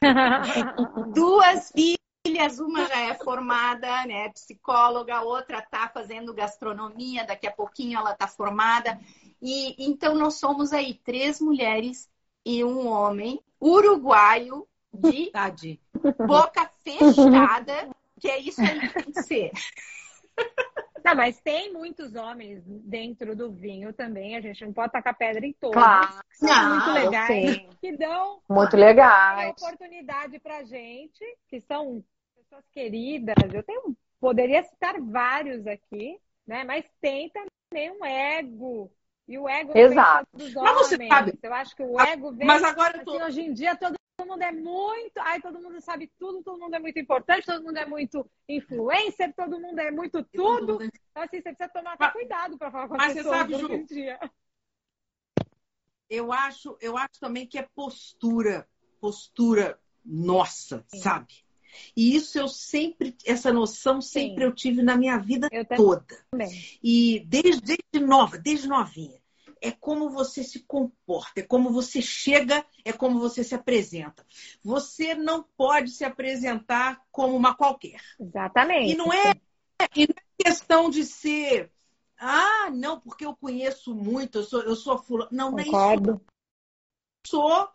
Duas 1.14 1.70
filhas, 1.72 2.58
uma 2.58 2.84
já 2.86 3.00
é 3.00 3.14
formada, 3.14 4.04
né, 4.06 4.28
psicóloga, 4.30 5.16
a 5.16 5.22
outra 5.22 5.62
tá 5.62 5.88
fazendo 5.88 6.34
gastronomia, 6.34 7.24
daqui 7.24 7.46
a 7.46 7.52
pouquinho 7.52 7.98
ela 7.98 8.14
tá 8.14 8.26
formada. 8.26 8.98
E 9.40 9.74
então 9.86 10.14
nós 10.14 10.34
somos 10.34 10.72
aí 10.72 10.94
três 10.94 11.40
mulheres 11.40 12.08
e 12.44 12.64
um 12.64 12.86
homem 12.88 13.40
uruguaio 13.60 14.66
de 14.92 15.30
Tade. 15.32 15.80
boca 16.26 16.70
fechada, 16.82 17.88
que 18.20 18.28
é 18.28 18.38
isso 18.40 18.60
aí 18.60 18.80
que 18.80 18.94
tem 18.94 19.12
que 19.12 19.22
ser. 19.22 19.50
Não, 21.04 21.14
mas 21.14 21.40
tem 21.40 21.72
muitos 21.72 22.14
homens 22.14 22.62
dentro 22.66 23.34
do 23.34 23.50
vinho 23.50 23.92
também. 23.92 24.36
A 24.36 24.40
gente 24.40 24.64
não 24.64 24.72
pode 24.72 24.92
tacar 24.92 25.16
pedra 25.16 25.46
em 25.46 25.52
todos. 25.54 25.74
Claro. 25.74 26.08
que 26.28 26.36
são 26.36 26.48
Não, 26.48 26.70
muito 26.74 26.90
legais. 26.92 27.56
Que 27.80 27.96
dão 27.96 28.42
Muito 28.48 28.76
uma 28.76 28.84
legais. 28.84 29.50
oportunidade 29.52 30.38
pra 30.40 30.64
gente, 30.64 31.24
que 31.48 31.60
são 31.62 32.04
pessoas 32.36 32.64
queridas. 32.72 33.34
Eu 33.54 33.62
tenho, 33.62 33.96
poderia 34.20 34.62
citar 34.64 35.00
vários 35.00 35.66
aqui, 35.66 36.18
né? 36.46 36.64
Mas 36.64 36.84
tem 37.00 37.30
também 37.30 37.90
um 37.92 38.04
ego. 38.04 38.92
E 39.28 39.38
o 39.38 39.46
ego 39.48 39.76
Exato. 39.76 40.26
vem 40.34 40.46
dos 40.46 40.54
Mas 40.54 40.78
você 40.78 40.94
homens. 40.94 41.08
sabe- 41.12 41.38
Eu 41.42 41.54
acho 41.54 41.76
que 41.76 41.82
o 41.82 42.00
ego 42.00 42.32
vem 42.32 42.46
Mas 42.46 42.62
agora 42.64 42.96
eu 42.98 43.04
tô. 43.04 43.12
Assim, 43.16 43.22
hoje 43.24 43.40
em 43.42 43.52
dia 43.52 43.76
todo 43.76 43.94
mundo 44.26 44.42
é 44.42 44.50
muito. 44.50 45.18
Ai, 45.18 45.40
todo 45.40 45.60
mundo 45.60 45.80
sabe 45.82 46.10
tudo, 46.18 46.42
todo 46.42 46.58
mundo 46.58 46.74
é 46.74 46.78
muito 46.78 46.98
importante, 46.98 47.44
todo 47.44 47.62
mundo 47.62 47.76
é 47.76 47.84
muito 47.84 48.28
influencer, 48.48 49.34
todo 49.36 49.60
mundo 49.60 49.78
é 49.78 49.90
muito 49.90 50.24
tudo. 50.24 50.82
Então, 50.82 51.22
assim, 51.22 51.36
você 51.42 51.54
precisa 51.54 51.68
tomar 51.68 51.96
Mas- 52.00 52.12
cuidado 52.12 52.56
para 52.56 52.70
falar 52.70 52.88
com 52.88 52.94
as 52.94 52.98
mas 52.98 53.12
você 53.12 53.18
pessoas 53.18 53.36
sabe, 53.38 53.54
hoje 53.54 53.66
Ju, 53.66 53.72
em 53.74 53.84
dia. 53.84 54.18
Eu 56.08 56.32
acho, 56.32 56.78
eu 56.80 56.96
acho 56.96 57.20
também 57.20 57.46
que 57.46 57.58
é 57.58 57.68
postura, 57.74 58.66
postura 58.98 59.78
nossa, 60.02 60.82
Sim. 60.88 61.00
sabe? 61.00 61.44
E 61.96 62.14
isso 62.14 62.38
eu 62.38 62.48
sempre, 62.48 63.16
essa 63.24 63.52
noção 63.52 64.00
sempre 64.00 64.42
Sim. 64.42 64.44
eu 64.44 64.54
tive 64.54 64.82
na 64.82 64.96
minha 64.96 65.18
vida 65.18 65.48
Eu 65.50 65.64
toda. 65.64 66.04
também. 66.30 66.50
E 66.82 67.24
desde, 67.26 67.60
desde 67.60 68.06
nova, 68.06 68.38
desde 68.38 68.68
novinha. 68.68 69.18
É 69.60 69.72
como 69.72 70.08
você 70.10 70.44
se 70.44 70.60
comporta, 70.60 71.40
é 71.40 71.42
como 71.42 71.72
você 71.72 72.00
chega, 72.00 72.64
é 72.84 72.92
como 72.92 73.18
você 73.18 73.42
se 73.42 73.56
apresenta. 73.56 74.24
Você 74.62 75.16
não 75.16 75.42
pode 75.56 75.90
se 75.90 76.04
apresentar 76.04 77.02
como 77.10 77.36
uma 77.36 77.56
qualquer. 77.56 78.00
Exatamente. 78.20 78.92
E 78.92 78.96
não 78.96 79.12
é, 79.12 79.32
e 79.96 80.06
não 80.06 80.14
é 80.14 80.44
questão 80.44 80.88
de 80.88 81.04
ser, 81.04 81.72
ah, 82.16 82.70
não, 82.70 83.00
porque 83.00 83.26
eu 83.26 83.34
conheço 83.34 83.94
muito, 83.94 84.38
eu 84.38 84.44
sou, 84.44 84.62
eu 84.62 84.76
sou 84.76 84.98
fulano. 84.98 85.30
Não, 85.32 85.50
não 85.50 85.58
é 85.58 85.62
isso. 85.62 85.70
Concordo. 85.72 86.24
Sou, 87.26 87.68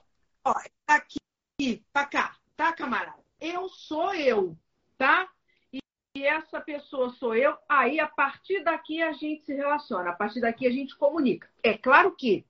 ó, 0.46 0.54
tá 0.86 0.96
aqui, 0.96 1.86
tá 1.92 2.06
cá, 2.06 2.38
tá, 2.56 2.72
camarada? 2.74 3.23
Eu 3.44 3.68
sou 3.68 4.16
eu, 4.16 4.58
tá? 4.98 5.30
E, 5.74 5.80
e 6.16 6.24
essa 6.26 6.62
pessoa 6.62 7.10
sou 7.10 7.36
eu. 7.36 7.58
Aí, 7.68 8.00
a 8.00 8.08
partir 8.08 8.64
daqui, 8.64 9.02
a 9.02 9.12
gente 9.12 9.44
se 9.44 9.54
relaciona. 9.54 10.12
A 10.12 10.16
partir 10.16 10.40
daqui, 10.40 10.66
a 10.66 10.72
gente 10.72 10.96
comunica. 10.96 11.50
É 11.62 11.78
claro 11.78 12.16
que 12.16 12.46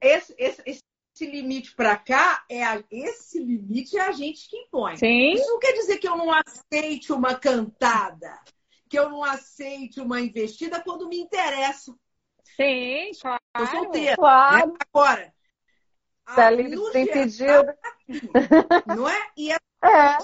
esse, 0.00 0.34
esse, 0.38 0.62
esse 0.64 0.82
limite 1.30 1.74
para 1.74 1.98
cá, 1.98 2.46
é 2.48 2.64
a- 2.64 2.82
esse 2.90 3.38
limite 3.38 3.98
é 3.98 4.00
a 4.00 4.12
gente 4.12 4.48
que 4.48 4.56
impõe. 4.56 4.96
Sim. 4.96 5.34
Isso 5.34 5.46
não 5.50 5.58
quer 5.58 5.74
dizer 5.74 5.98
que 5.98 6.08
eu 6.08 6.16
não 6.16 6.32
aceite 6.32 7.12
uma 7.12 7.34
cantada, 7.34 8.40
que 8.88 8.98
eu 8.98 9.10
não 9.10 9.22
aceite 9.22 10.00
uma 10.00 10.18
investida 10.18 10.82
quando 10.82 11.06
me 11.06 11.18
interessa. 11.18 11.94
Sim, 12.56 13.10
claro. 13.20 13.40
solteira. 13.70 14.16
Claro. 14.16 14.68
né? 14.72 14.78
Agora, 14.90 15.34
a- 16.32 16.34
Tá 16.36 16.50
livre 16.50 16.76
no 16.76 16.92
sem 16.92 17.06
geral, 17.28 17.64
pedido. 17.66 17.74
não 18.86 19.08
é? 19.08 19.30
E 19.36 19.50
ela 19.50 19.60
É. 19.82 20.18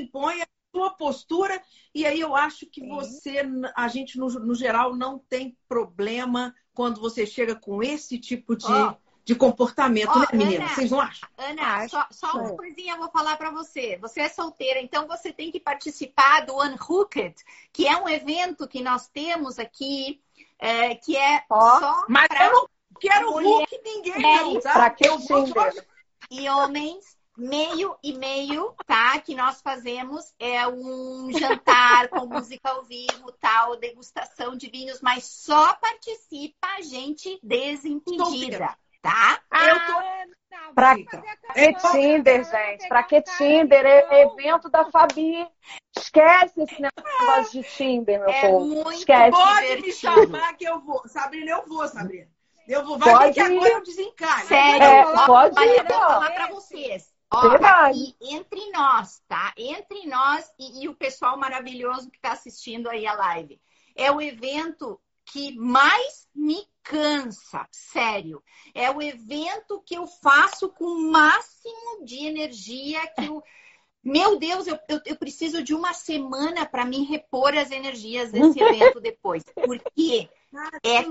impõe 0.00 0.42
a 0.42 0.46
sua 0.74 0.90
postura, 0.90 1.62
e 1.94 2.04
aí 2.04 2.20
eu 2.20 2.34
acho 2.36 2.66
que 2.66 2.80
Sim. 2.80 2.88
você, 2.88 3.42
a 3.74 3.88
gente, 3.88 4.18
no, 4.18 4.28
no 4.28 4.54
geral, 4.54 4.94
não 4.94 5.18
tem 5.18 5.56
problema 5.68 6.54
quando 6.74 7.00
você 7.00 7.24
chega 7.26 7.54
com 7.54 7.82
esse 7.82 8.18
tipo 8.18 8.54
de, 8.56 8.66
Ó. 8.70 8.94
de 9.24 9.34
comportamento, 9.34 10.10
Ó, 10.10 10.18
né, 10.18 10.26
menina? 10.32 10.64
Ana. 10.66 10.74
Vocês 10.74 10.90
não 10.90 11.00
acham? 11.00 11.28
Ana, 11.38 11.62
Acho. 11.62 11.90
só, 11.90 12.06
só 12.10 12.32
uma 12.38 12.48
Sim. 12.50 12.56
coisinha 12.56 12.94
eu 12.94 12.98
vou 12.98 13.10
falar 13.10 13.36
para 13.36 13.50
você. 13.50 13.96
Você 14.02 14.20
é 14.20 14.28
solteira, 14.28 14.80
então 14.80 15.06
você 15.06 15.32
tem 15.32 15.50
que 15.50 15.58
participar 15.60 16.44
do 16.44 16.54
Unhooked, 16.60 17.34
que 17.72 17.86
é 17.86 17.96
um 17.96 18.08
evento 18.08 18.68
que 18.68 18.82
nós 18.82 19.08
temos 19.08 19.58
aqui, 19.58 20.20
é, 20.58 20.94
que 20.96 21.16
é 21.16 21.44
Ó. 21.48 21.80
só 21.80 22.04
Mas 22.08 22.26
pra 22.28 22.46
eu 22.46 22.52
não 22.52 22.68
quero 22.96 23.30
mulher- 23.32 23.48
Hulk 23.48 23.80
ninguém, 23.84 24.22
não, 24.22 24.60
tá? 24.60 24.72
Pra 24.72 24.90
que 24.90 25.06
eu 25.06 25.18
vou 25.18 25.46
e 26.30 26.48
homens, 26.48 27.16
meio 27.36 27.96
e 28.02 28.12
meio, 28.14 28.74
tá? 28.86 29.18
Que 29.20 29.34
nós 29.34 29.60
fazemos 29.62 30.32
é 30.38 30.66
um 30.66 31.30
jantar 31.32 32.08
com 32.08 32.26
música 32.26 32.70
ao 32.70 32.82
vivo, 32.84 33.30
tal, 33.40 33.76
degustação 33.76 34.56
de 34.56 34.68
vinhos, 34.70 35.00
mas 35.00 35.24
só 35.24 35.74
participa 35.74 36.66
a 36.78 36.82
gente 36.82 37.38
desentendida, 37.42 38.24
Solteira. 38.24 38.78
tá? 39.02 39.40
Eu 39.52 39.86
tô- 39.86 39.98
Ana, 39.98 40.36
Pra- 40.74 40.94
Que 40.96 41.72
Tinder, 41.92 42.44
gente? 42.44 42.88
Pra 42.88 43.02
que 43.02 43.20
Tinder? 43.22 43.82
que 44.08 44.14
É 44.14 44.22
evento 44.22 44.68
da 44.70 44.90
Fabi. 44.90 45.46
Esquece 45.96 46.62
esse 46.62 46.80
negócio 46.80 47.62
de 47.62 47.68
Tinder, 47.68 48.20
meu 48.20 48.28
É 48.30 48.40
povo. 48.50 48.64
muito 48.66 48.92
Esquece. 48.92 49.30
Pode 49.30 49.82
me 49.82 49.92
chamar 49.92 50.56
que 50.56 50.64
eu 50.64 50.80
vou. 50.80 51.06
Sabrina, 51.08 51.50
eu 51.52 51.66
vou, 51.66 51.86
Sabrina. 51.88 52.28
Eu 52.68 52.84
vou. 52.84 52.98
Vai 52.98 53.12
ver 53.12 53.18
Pode 53.18 53.34
que 53.34 53.40
agora 53.40 53.68
eu 53.68 53.82
desencalho. 53.82 54.48
Sério, 54.48 54.82
É, 54.82 55.06
ó, 55.06 55.26
pode 55.26 55.58
olha, 55.58 55.70
ir, 55.70 55.78
eu 55.78 55.84
vou 55.86 55.98
falar 55.98 56.30
para 56.30 56.48
vocês. 56.48 57.14
E 58.20 58.34
entre 58.34 58.70
nós, 58.70 59.22
tá? 59.28 59.52
Entre 59.56 60.06
nós 60.06 60.50
e, 60.58 60.84
e 60.84 60.88
o 60.88 60.94
pessoal 60.94 61.36
maravilhoso 61.36 62.10
que 62.10 62.16
está 62.16 62.32
assistindo 62.32 62.88
aí 62.88 63.06
a 63.06 63.14
live. 63.14 63.60
É 63.94 64.10
o 64.10 64.20
evento 64.20 65.00
que 65.24 65.56
mais 65.56 66.28
me 66.34 66.66
cansa, 66.82 67.66
sério. 67.70 68.42
É 68.74 68.90
o 68.90 69.02
evento 69.02 69.82
que 69.84 69.96
eu 69.96 70.06
faço 70.06 70.68
com 70.68 70.84
o 70.84 71.10
máximo 71.10 72.04
de 72.04 72.26
energia 72.26 73.00
que 73.08 73.24
eu. 73.24 73.42
Meu 74.02 74.38
Deus, 74.38 74.68
eu, 74.68 74.78
eu, 74.88 75.00
eu 75.04 75.16
preciso 75.16 75.64
de 75.64 75.74
uma 75.74 75.92
semana 75.92 76.64
para 76.64 76.84
me 76.84 77.04
repor 77.04 77.56
as 77.56 77.72
energias 77.72 78.30
desse 78.30 78.60
evento 78.62 79.00
depois. 79.00 79.42
Porque 79.52 80.28
é. 80.84 81.02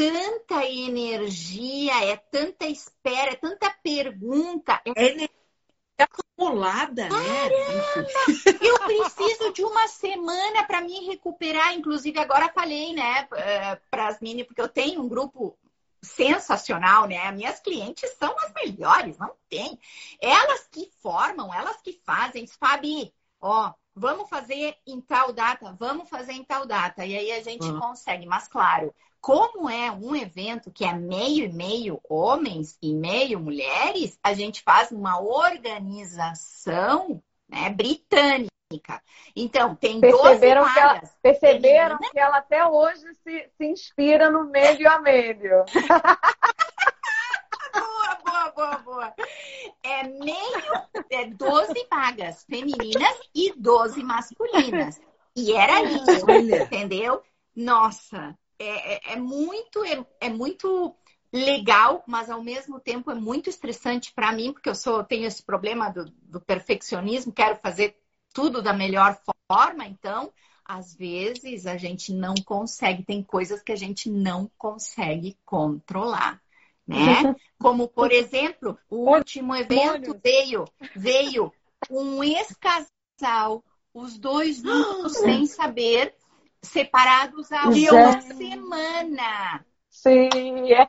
Tanta 0.00 0.64
energia, 0.64 2.04
é 2.06 2.16
tanta 2.16 2.64
espera, 2.66 3.32
é 3.32 3.36
tanta 3.36 3.70
pergunta. 3.82 4.80
É- 4.86 4.92
É 4.96 5.10
energia 5.10 5.28
acumulada, 5.98 7.10
né? 7.10 7.48
Eu 8.62 8.78
preciso 8.78 9.52
de 9.52 9.62
uma 9.62 9.86
semana 9.88 10.64
para 10.64 10.80
me 10.80 11.06
recuperar. 11.06 11.74
Inclusive, 11.74 12.18
agora 12.18 12.50
falei, 12.50 12.94
né, 12.94 13.28
para 13.90 14.08
as 14.08 14.18
meninas, 14.20 14.46
porque 14.46 14.62
eu 14.62 14.68
tenho 14.68 15.02
um 15.02 15.08
grupo 15.08 15.58
sensacional, 16.00 17.06
né? 17.06 17.30
Minhas 17.32 17.60
clientes 17.60 18.10
são 18.18 18.34
as 18.38 18.54
melhores, 18.54 19.18
não 19.18 19.34
tem. 19.50 19.78
Elas 20.18 20.66
que 20.68 20.90
formam, 21.02 21.52
elas 21.52 21.76
que 21.82 22.00
fazem. 22.06 22.46
Fabi, 22.46 23.12
ó, 23.38 23.74
vamos 24.00 24.28
fazer 24.28 24.74
em 24.86 25.00
tal 25.00 25.32
data, 25.32 25.76
vamos 25.78 26.08
fazer 26.08 26.32
em 26.32 26.42
tal 26.42 26.66
data. 26.66 27.04
E 27.04 27.16
aí 27.16 27.30
a 27.32 27.42
gente 27.42 27.70
Uhum. 27.70 27.78
consegue. 27.78 28.26
Mas, 28.26 28.48
claro, 28.48 28.92
como 29.20 29.68
é 29.68 29.90
um 29.92 30.16
evento 30.16 30.70
que 30.72 30.84
é 30.84 30.92
meio 30.94 31.44
e 31.44 31.52
meio 31.52 32.00
homens 32.08 32.76
e 32.82 32.94
meio 32.94 33.38
mulheres, 33.38 34.18
a 34.22 34.32
gente 34.32 34.62
faz 34.62 34.90
uma 34.90 35.20
organização 35.20 37.22
né, 37.48 37.68
britânica. 37.70 38.50
Então, 39.36 39.74
tem 39.74 40.00
12 40.00 40.22
Perceberam 40.22 40.62
que 40.72 40.78
ela- 40.78 40.92
vagas. 40.94 41.16
Perceberam 41.20 41.98
que 41.98 42.18
ela 42.18 42.36
até 42.38 42.66
hoje 42.66 43.04
se, 43.22 43.50
se 43.56 43.66
inspira 43.66 44.30
no 44.30 44.44
meio 44.44 44.88
a 44.90 44.98
meio. 45.00 45.64
Boa, 47.72 48.18
boa, 48.24 48.50
boa, 48.52 48.78
boa. 48.78 49.14
É 49.90 50.04
meio, 50.06 50.62
é 51.10 51.26
12 51.26 51.86
vagas 51.90 52.44
femininas 52.44 53.18
e 53.34 53.52
12 53.56 54.02
masculinas. 54.04 55.00
E 55.36 55.52
era 55.52 55.82
isso, 55.82 56.26
entendeu? 56.30 57.22
Nossa, 57.54 58.38
é, 58.58 58.94
é- 58.94 59.12
é 59.14 59.16
muito, 59.16 59.84
é, 59.84 60.06
é 60.20 60.28
muito 60.28 60.94
legal, 61.32 62.04
mas 62.06 62.28
ao 62.30 62.42
mesmo 62.42 62.78
tempo 62.80 63.10
é 63.10 63.14
muito 63.14 63.48
estressante 63.48 64.12
para 64.12 64.32
mim, 64.32 64.52
porque 64.52 64.68
eu 64.68 64.74
sou 64.74 65.02
tenho 65.02 65.26
esse 65.26 65.42
problema 65.42 65.88
do, 65.90 66.04
do 66.22 66.40
perfeccionismo, 66.40 67.32
quero 67.32 67.56
fazer 67.56 67.96
tudo 68.32 68.62
da 68.62 68.72
melhor 68.72 69.20
forma, 69.50 69.86
então 69.86 70.32
às 70.64 70.94
vezes 70.94 71.66
a 71.66 71.76
gente 71.76 72.12
não 72.12 72.34
consegue, 72.44 73.04
tem 73.04 73.22
coisas 73.24 73.60
que 73.60 73.72
a 73.72 73.76
gente 73.76 74.08
não 74.08 74.48
consegue 74.56 75.36
controlar, 75.44 76.40
né? 76.90 77.34
Como, 77.58 77.88
por 77.88 78.10
exemplo, 78.10 78.78
o 78.88 79.10
último 79.10 79.54
evento 79.54 80.18
veio, 80.22 80.64
veio 80.94 81.52
um 81.88 82.22
ex-casal, 82.22 83.64
os 83.94 84.18
dois 84.18 84.56
juntos 84.56 85.12
sem 85.18 85.46
saber, 85.46 86.14
separados 86.62 87.50
há 87.52 87.68
uma 87.68 88.20
semana. 88.20 89.64
Sim, 89.88 90.72
é. 90.72 90.88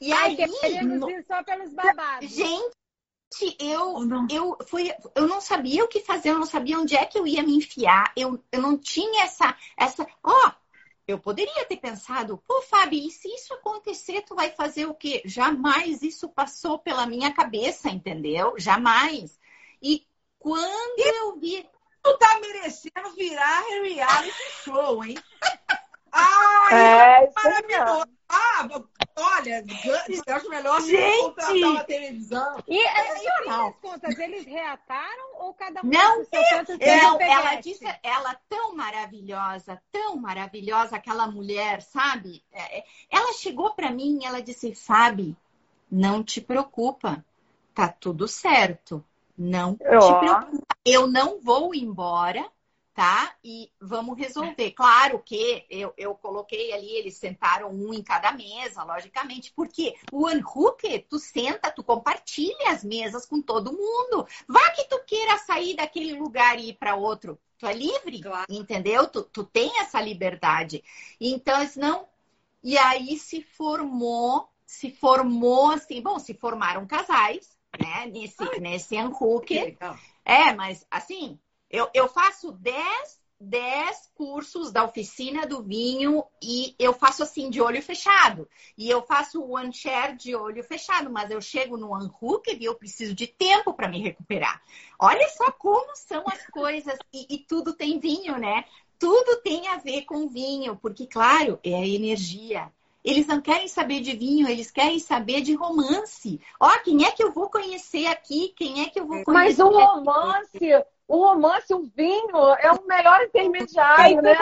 E 0.00 0.12
aí, 0.12 0.36
queremos 0.36 1.08
ir 1.08 1.24
só 1.24 1.42
pelos 1.44 1.72
babados. 1.72 2.28
Gente, 2.28 3.56
eu, 3.58 3.96
eu, 4.30 4.58
fui, 4.66 4.92
eu 5.14 5.26
não 5.26 5.40
sabia 5.40 5.84
o 5.84 5.88
que 5.88 6.00
fazer, 6.00 6.30
eu 6.30 6.38
não 6.38 6.46
sabia 6.46 6.78
onde 6.78 6.96
é 6.96 7.06
que 7.06 7.18
eu 7.18 7.26
ia 7.26 7.42
me 7.42 7.56
enfiar, 7.56 8.12
eu, 8.16 8.42
eu 8.50 8.60
não 8.60 8.76
tinha 8.76 9.24
essa. 9.24 9.56
essa 9.76 10.06
Ó, 10.22 10.30
oh, 10.30 10.61
eu 11.06 11.18
poderia 11.18 11.64
ter 11.64 11.76
pensado, 11.76 12.42
pô, 12.46 12.62
Fabi, 12.62 13.06
e 13.06 13.10
se 13.10 13.28
isso 13.28 13.52
acontecer, 13.54 14.22
tu 14.22 14.34
vai 14.34 14.50
fazer 14.50 14.86
o 14.86 14.94
quê? 14.94 15.22
Jamais 15.24 16.02
isso 16.02 16.28
passou 16.28 16.78
pela 16.78 17.06
minha 17.06 17.32
cabeça, 17.32 17.90
entendeu? 17.90 18.54
Jamais. 18.58 19.38
E 19.82 20.06
quando 20.38 20.98
e 20.98 21.18
eu 21.18 21.38
vi. 21.38 21.68
Tu 22.02 22.18
tá 22.18 22.40
merecendo 22.40 23.14
virar 23.16 23.62
reality 23.80 24.50
show, 24.64 25.04
hein? 25.04 25.16
Ai, 26.10 27.24
é, 27.24 27.32
maravilhoso. 27.34 28.06
Ah, 28.34 28.66
olha, 29.16 29.62
eu 30.26 30.34
acho 30.34 30.48
melhor 30.48 30.80
Gente. 30.80 31.22
contratar 31.22 31.54
uma 31.54 31.84
televisão. 31.84 32.62
E, 32.66 32.76
e, 32.76 32.78
e 32.78 33.48
as 33.50 33.76
contas, 33.76 34.18
eles 34.18 34.46
reataram 34.46 35.40
ou 35.40 35.52
cada 35.52 35.80
um 35.84 35.90
não, 35.90 36.18
não, 36.20 37.20
ela 37.20 37.56
disse, 37.56 37.84
ela 38.02 38.34
tão 38.48 38.74
maravilhosa, 38.74 39.78
tão 39.92 40.16
maravilhosa, 40.16 40.96
aquela 40.96 41.26
mulher, 41.26 41.82
sabe? 41.82 42.42
Ela 43.10 43.34
chegou 43.34 43.74
para 43.74 43.90
mim 43.90 44.20
e 44.22 44.24
ela 44.24 44.40
disse, 44.40 44.74
Fabi, 44.74 45.36
não 45.90 46.24
te 46.24 46.40
preocupa, 46.40 47.22
tá 47.74 47.88
tudo 47.88 48.26
certo. 48.26 49.04
Não 49.36 49.72
oh. 49.72 49.98
te 49.98 50.18
preocupa, 50.20 50.66
eu 50.86 51.06
não 51.06 51.38
vou 51.38 51.74
embora 51.74 52.50
tá? 52.94 53.34
E 53.42 53.70
vamos 53.80 54.18
resolver. 54.18 54.72
Claro 54.72 55.18
que 55.24 55.64
eu, 55.70 55.92
eu 55.96 56.14
coloquei 56.14 56.72
ali, 56.72 56.90
eles 56.96 57.16
sentaram 57.16 57.70
um 57.70 57.92
em 57.94 58.02
cada 58.02 58.32
mesa, 58.32 58.84
logicamente, 58.84 59.52
porque 59.54 59.94
o 60.10 60.26
Unhook, 60.26 61.06
tu 61.08 61.18
senta, 61.18 61.70
tu 61.70 61.82
compartilha 61.82 62.70
as 62.70 62.84
mesas 62.84 63.24
com 63.24 63.40
todo 63.40 63.72
mundo. 63.72 64.26
Vá 64.46 64.70
que 64.72 64.84
tu 64.84 65.02
queira 65.06 65.38
sair 65.38 65.74
daquele 65.74 66.14
lugar 66.14 66.58
e 66.58 66.70
ir 66.70 66.74
para 66.74 66.94
outro. 66.94 67.38
Tu 67.58 67.66
é 67.66 67.72
livre, 67.72 68.20
claro. 68.20 68.46
entendeu? 68.50 69.06
Tu, 69.08 69.22
tu 69.24 69.44
tem 69.44 69.80
essa 69.80 70.00
liberdade. 70.00 70.82
Então, 71.20 71.58
não. 71.76 72.06
E 72.62 72.76
aí 72.76 73.16
se 73.18 73.42
formou, 73.42 74.48
se 74.66 74.90
formou 74.90 75.70
assim, 75.70 76.00
bom, 76.02 76.18
se 76.18 76.34
formaram 76.34 76.86
casais, 76.86 77.56
né? 77.80 78.06
Nesse, 78.06 78.42
Ai, 78.42 78.58
nesse 78.60 78.96
Unhook. 78.96 79.76
É, 80.24 80.52
mas 80.52 80.86
assim, 80.90 81.38
eu, 81.72 81.88
eu 81.94 82.06
faço 82.06 82.52
10, 82.52 83.18
10 83.40 84.10
cursos 84.14 84.70
da 84.70 84.84
oficina 84.84 85.46
do 85.46 85.62
vinho 85.62 86.22
e 86.40 86.76
eu 86.78 86.92
faço 86.92 87.22
assim 87.22 87.48
de 87.48 87.62
olho 87.62 87.82
fechado. 87.82 88.46
E 88.76 88.88
eu 88.90 89.02
faço 89.02 89.40
o 89.40 89.56
one 89.56 89.72
share 89.72 90.14
de 90.14 90.36
olho 90.36 90.62
fechado, 90.62 91.10
mas 91.10 91.30
eu 91.30 91.40
chego 91.40 91.78
no 91.78 91.96
unhooked 91.96 92.56
e 92.60 92.64
eu 92.64 92.74
preciso 92.74 93.14
de 93.14 93.26
tempo 93.26 93.72
para 93.72 93.88
me 93.88 94.00
recuperar. 94.00 94.62
Olha 94.98 95.26
só 95.30 95.50
como 95.50 95.96
são 95.96 96.22
as 96.28 96.46
coisas 96.48 96.98
e, 97.12 97.34
e 97.34 97.38
tudo 97.38 97.72
tem 97.72 97.98
vinho, 97.98 98.36
né? 98.36 98.64
Tudo 98.98 99.40
tem 99.42 99.66
a 99.68 99.78
ver 99.78 100.02
com 100.02 100.28
vinho, 100.28 100.76
porque 100.76 101.06
claro, 101.06 101.58
é 101.64 101.74
a 101.74 101.86
energia. 101.86 102.70
Eles 103.04 103.26
não 103.26 103.40
querem 103.40 103.66
saber 103.66 104.00
de 104.00 104.14
vinho, 104.14 104.48
eles 104.48 104.70
querem 104.70 105.00
saber 105.00 105.40
de 105.40 105.54
romance. 105.54 106.40
Ó, 106.60 106.68
quem 106.84 107.04
é 107.04 107.10
que 107.10 107.22
eu 107.22 107.32
vou 107.32 107.50
conhecer 107.50 108.06
aqui? 108.06 108.54
Quem 108.56 108.82
é 108.82 108.88
que 108.88 109.00
eu 109.00 109.06
vou 109.06 109.24
conhecer? 109.24 109.32
Mas 109.32 109.58
o 109.58 109.68
romance, 109.68 110.84
o 111.08 111.16
romance, 111.16 111.72
o 111.74 111.90
vinho, 111.94 112.36
é 112.58 112.72
o 112.72 112.86
melhor 112.86 113.22
intermediário, 113.22 114.22
né? 114.22 114.34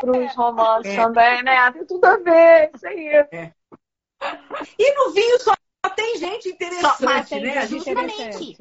Para 0.00 0.10
os 0.10 0.34
romances 0.34 0.92
é. 0.92 0.96
também, 0.96 1.42
né? 1.42 1.70
Tem 1.72 1.84
tudo 1.86 2.04
a 2.04 2.16
ver, 2.16 2.70
isso 2.74 2.86
aí. 2.86 3.08
É. 3.32 3.52
E 4.78 4.94
no 4.94 5.12
vinho 5.12 5.40
só 5.40 5.54
tem 5.90 6.16
gente 6.16 6.48
interessante, 6.48 6.98
Só, 6.98 7.04
mas 7.04 7.28
tem 7.28 7.42
né? 7.42 7.66
Justamente. 7.66 8.56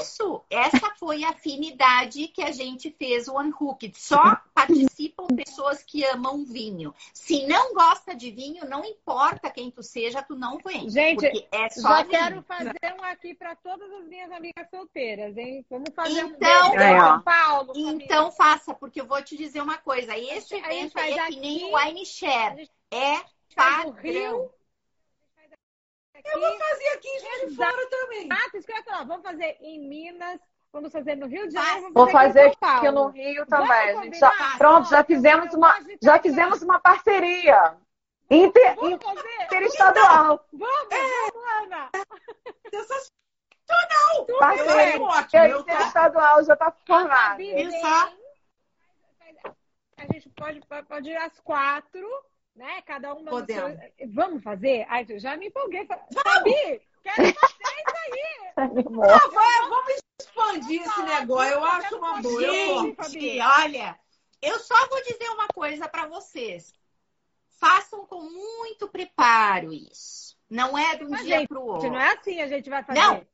Isso, 0.00 0.42
essa 0.50 0.94
foi 0.98 1.24
a 1.24 1.30
afinidade 1.30 2.28
que 2.28 2.42
a 2.42 2.50
gente 2.50 2.90
fez 2.90 3.28
o 3.28 3.38
Unhooked. 3.38 3.92
Só 3.98 4.38
participam 4.54 5.26
pessoas 5.28 5.82
que 5.82 6.04
amam 6.04 6.44
vinho. 6.44 6.94
Se 7.12 7.46
não 7.46 7.74
gosta 7.74 8.14
de 8.14 8.30
vinho, 8.30 8.64
não 8.68 8.84
importa 8.84 9.50
quem 9.50 9.70
tu 9.70 9.82
seja, 9.82 10.22
tu 10.22 10.34
não 10.34 10.58
vem. 10.58 10.88
Gente, 10.88 11.26
é 11.52 11.68
só 11.68 11.88
já 11.88 12.02
vinho. 12.02 12.10
quero 12.10 12.42
fazer 12.42 12.94
um 12.98 13.04
aqui 13.04 13.34
para 13.34 13.54
todas 13.56 13.90
as 13.92 14.06
minhas 14.06 14.30
amigas 14.30 14.68
solteiras, 14.70 15.36
hein? 15.36 15.64
Vamos 15.70 15.90
fazer 15.94 16.20
então, 16.20 16.72
um 16.72 16.74
é, 16.78 17.00
São 17.00 17.22
Paulo. 17.22 17.72
Então 17.76 18.32
faça, 18.32 18.74
porque 18.74 19.00
eu 19.00 19.06
vou 19.06 19.22
te 19.22 19.36
dizer 19.36 19.62
uma 19.62 19.78
coisa. 19.78 20.16
Este 20.16 20.54
evento 20.54 20.98
aí 20.98 21.12
é 21.12 21.26
que 21.26 21.40
nem 21.40 21.64
o 21.64 21.76
Wine 21.76 22.06
Share. 22.06 22.68
É 22.92 23.20
padrão. 23.54 24.50
Eu 26.24 26.40
vou 26.40 26.58
fazer 26.58 26.88
aqui 26.88 27.08
em 27.08 27.20
Juiz 27.20 27.50
de 27.50 27.56
Fora 27.56 27.90
também. 27.90 28.28
Ah, 28.30 28.50
isso 28.54 28.66
que 28.66 28.72
eu 28.72 28.76
ia 28.76 28.82
falar. 28.84 29.04
Vamos 29.04 29.22
fazer 29.22 29.56
em 29.60 29.80
Minas, 29.88 30.40
vamos 30.72 30.92
fazer 30.92 31.16
no 31.16 31.26
Rio 31.26 31.48
de 31.48 31.54
Janeiro. 31.54 31.92
Vou 31.92 32.10
fazer, 32.10 32.46
aqui, 32.46 32.56
aqui 32.60 32.90
no 32.90 33.08
Rio 33.08 33.46
também. 33.46 34.02
Gente 34.02 34.18
já, 34.18 34.32
pronto, 34.58 34.88
já 34.88 35.04
fizemos 35.04 35.54
uma, 35.54 35.74
já 36.02 36.18
fizemos 36.18 36.62
uma 36.62 36.78
parceria. 36.78 37.76
Inter, 38.30 38.76
interestadual. 39.44 40.46
Vamos, 40.52 40.88
é. 40.92 41.30
vamos, 41.32 41.64
Ana. 41.64 41.90
Sensacional. 42.70 44.26
Parceria 44.38 45.02
ótimo. 45.02 45.60
Interestadual 45.60 46.44
já 46.44 46.52
está 46.52 46.70
formado. 46.86 47.40
Isso. 47.40 47.86
A 49.96 50.12
gente 50.12 50.28
pode, 50.30 50.60
pode 50.88 51.10
ir 51.10 51.16
às 51.16 51.38
quatro 51.40 52.08
né? 52.54 52.82
Cada 52.82 53.14
uma 53.14 53.30
Podemos. 53.30 53.78
Seu... 53.78 54.08
Vamos 54.12 54.42
fazer? 54.42 54.86
Ai, 54.88 55.06
já 55.18 55.36
me 55.36 55.48
empolguei. 55.48 55.86
Fabi, 55.86 56.82
quero 57.02 57.34
fazer 57.34 57.64
isso 57.64 57.96
aí. 57.96 58.52
ah, 58.56 59.28
vai, 59.28 59.68
vamos 59.68 60.02
expandir 60.20 60.82
esse 60.82 61.02
negócio. 61.02 61.52
Eu 61.52 61.64
acho 61.64 61.96
uma 61.96 62.20
boa. 62.20 62.40
Gente, 63.08 63.40
olha, 63.40 63.98
eu 64.42 64.58
só 64.58 64.88
vou 64.88 65.02
dizer 65.02 65.28
uma 65.30 65.48
coisa 65.48 65.88
para 65.88 66.06
vocês. 66.06 66.72
Façam 67.58 68.06
com 68.06 68.22
muito 68.22 68.88
preparo 68.88 69.72
isso. 69.72 70.36
Não 70.48 70.76
é 70.76 70.96
de 70.96 71.04
um 71.04 71.10
Mas, 71.10 71.24
dia 71.24 71.46
para 71.46 71.58
o 71.58 71.66
outro. 71.66 71.90
Não 71.90 72.00
é 72.00 72.14
assim 72.14 72.40
a 72.40 72.48
gente 72.48 72.68
vai 72.68 72.82
fazer. 72.82 72.98
Não. 72.98 73.26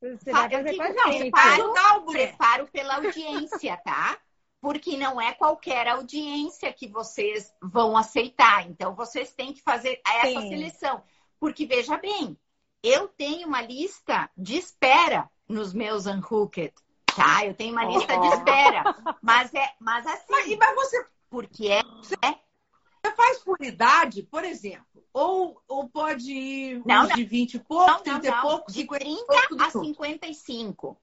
Você 0.00 0.30
vai 0.30 0.50
fazer 0.50 0.76
com 0.76 0.82
a 0.82 1.12
gente. 1.12 1.30
Preparo, 1.30 2.04
preparo 2.06 2.68
pela 2.68 2.96
audiência, 2.96 3.76
tá? 3.78 4.18
Porque 4.60 4.96
não 4.96 5.20
é 5.20 5.32
qualquer 5.32 5.88
audiência 5.88 6.72
que 6.72 6.86
vocês 6.86 7.52
vão 7.62 7.96
aceitar. 7.96 8.68
Então, 8.68 8.94
vocês 8.94 9.32
têm 9.32 9.52
que 9.52 9.62
fazer 9.62 10.00
essa 10.06 10.40
Sim. 10.40 10.48
seleção. 10.48 11.02
Porque, 11.38 11.64
veja 11.64 11.96
bem, 11.96 12.36
eu 12.82 13.08
tenho 13.08 13.48
uma 13.48 13.62
lista 13.62 14.30
de 14.36 14.56
espera 14.56 15.30
nos 15.48 15.72
meus 15.72 16.06
Unhooked, 16.06 16.72
tá? 17.16 17.44
Eu 17.44 17.54
tenho 17.54 17.72
uma 17.72 17.84
lista 17.84 18.16
de 18.18 18.26
espera. 18.28 18.84
Mas 19.22 19.52
é, 19.54 19.72
mas 19.80 20.06
assim. 20.06 20.24
Mas, 20.28 20.56
mas 20.58 20.74
você. 20.74 21.06
Porque 21.30 21.68
é. 21.68 21.82
Você 22.02 23.14
faz 23.16 23.38
por 23.38 23.56
idade, 23.62 24.22
por 24.24 24.44
exemplo. 24.44 25.02
Ou, 25.12 25.60
ou 25.66 25.88
pode 25.88 26.30
ir 26.30 26.82
não, 26.84 27.08
não. 27.08 27.16
de 27.16 27.24
20 27.24 27.54
e 27.54 27.58
pouco, 27.58 27.90
não, 27.90 28.00
30 28.20 28.28
e 28.28 28.40
pouco, 28.42 28.72
de 28.72 28.86
30 28.86 29.24
a 29.58 29.70
55. 29.70 31.00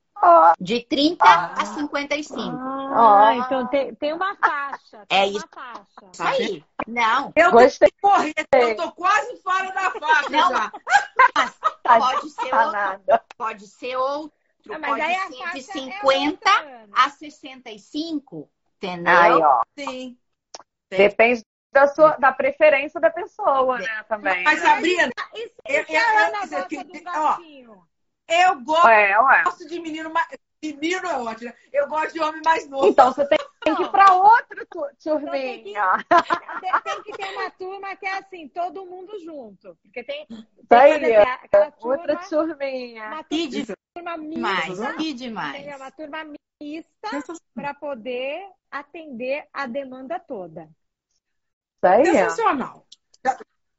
De 0.59 0.81
30 0.85 1.23
ah. 1.23 1.53
a 1.57 1.65
55. 1.65 2.57
Ah, 2.93 3.35
então 3.35 3.67
tem, 3.67 3.93
tem 3.95 4.13
uma 4.13 4.35
faixa. 4.35 5.05
Tem 5.07 5.19
é 5.19 5.23
uma 5.25 5.37
isso. 5.37 5.47
Faixa. 5.53 5.85
Isso 6.11 6.23
aí. 6.23 6.63
Não. 6.87 7.31
Eu 7.35 7.51
Gostei. 7.51 7.91
correr. 8.01 8.33
Eu 8.53 8.75
tô 8.75 8.91
quase 8.93 9.37
fora 9.41 9.71
da 9.71 9.91
faixa 9.91 10.29
não, 10.29 10.49
já. 10.49 10.71
Mas 11.35 11.59
pode 11.99 12.29
ser 12.29 12.55
outro. 12.55 13.19
Pode 13.37 13.67
ser 13.67 13.95
outro. 13.97 14.37
Não, 14.65 14.81
pode 14.81 15.01
ser 15.01 15.53
de 15.53 15.61
50 15.61 16.49
é 16.49 16.85
a 16.93 17.09
65. 17.09 18.49
Entendeu? 18.77 19.17
Aí, 19.17 19.33
ó. 19.33 19.61
Sim. 19.77 20.17
Depende 20.89 21.43
da, 21.71 21.87
sua, 21.87 22.17
da 22.17 22.31
preferência 22.31 22.99
da 22.99 23.09
pessoa, 23.09 23.77
né? 23.77 24.03
Também. 24.07 24.43
Mas, 24.43 24.61
Sabrina, 24.61 25.09
isso, 25.35 25.53
eu, 25.67 25.75
eu, 25.75 25.85
eu, 25.89 25.99
eu, 26.51 26.93
eu, 26.93 27.03
ó, 27.05 27.37
eu 28.27 28.59
gosto 28.61 28.89
é, 28.89 29.67
de 29.67 29.79
menino 29.79 30.11
mais. 30.11 30.27
Menino 30.61 31.07
é 31.07 31.17
ótimo. 31.17 31.49
Né? 31.49 31.55
Eu 31.71 31.87
gosto 31.87 32.13
de 32.13 32.19
homem 32.19 32.41
mais 32.43 32.67
novo. 32.67 32.87
Então 32.87 33.13
você 33.13 33.25
tem, 33.27 33.37
tem 33.63 33.75
que 33.75 33.83
ir 33.83 33.91
para 33.91 34.13
outra 34.13 34.65
turminha. 35.01 36.05
Tem, 36.59 36.71
que, 36.71 36.83
tem, 36.83 37.03
que 37.03 37.11
ter 37.13 37.31
uma 37.33 37.49
turma 37.51 37.95
que 37.95 38.05
é 38.05 38.17
assim, 38.17 38.47
todo 38.49 38.85
mundo 38.85 39.19
junto. 39.23 39.77
Porque 39.83 40.03
tem, 40.03 40.27
aí, 40.69 40.99
Tem 40.99 41.15
aquela 41.15 41.71
turma, 41.71 41.97
outra 41.97 42.15
turminha. 42.27 43.07
uma 43.07 43.23
turma 43.23 44.17
demais, 44.17 44.69
mista, 44.69 44.93
que 44.93 45.09
entendeu? 45.09 45.15
demais. 45.15 45.75
uma 45.75 45.91
turma 45.91 46.17
mista 46.61 47.23
para 47.53 47.73
poder 47.75 48.49
atender 48.71 49.47
a 49.53 49.67
demanda 49.67 50.19
toda. 50.19 50.63
Isso 50.63 51.85
aí. 51.85 52.05
Sensacional. 52.05 52.85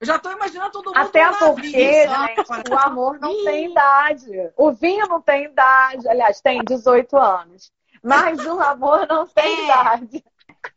Eu 0.00 0.06
já 0.06 0.18
tô 0.18 0.30
imaginando 0.30 0.70
todo 0.70 0.86
mundo 0.86 0.96
Até 0.96 1.32
porque, 1.32 1.60
Vivi, 1.62 1.82
gente, 1.82 2.70
o 2.70 2.78
amor 2.78 3.18
não 3.18 3.44
tem 3.44 3.70
idade. 3.70 4.52
O 4.56 4.72
vinho 4.72 5.06
não 5.08 5.20
tem 5.20 5.46
idade. 5.46 6.08
Aliás, 6.08 6.40
tem 6.40 6.62
18 6.62 7.16
anos. 7.16 7.72
Mas 8.02 8.44
o 8.46 8.60
amor 8.60 9.06
não 9.08 9.26
tem 9.34 9.44
É. 9.44 9.64
idade. 9.64 10.24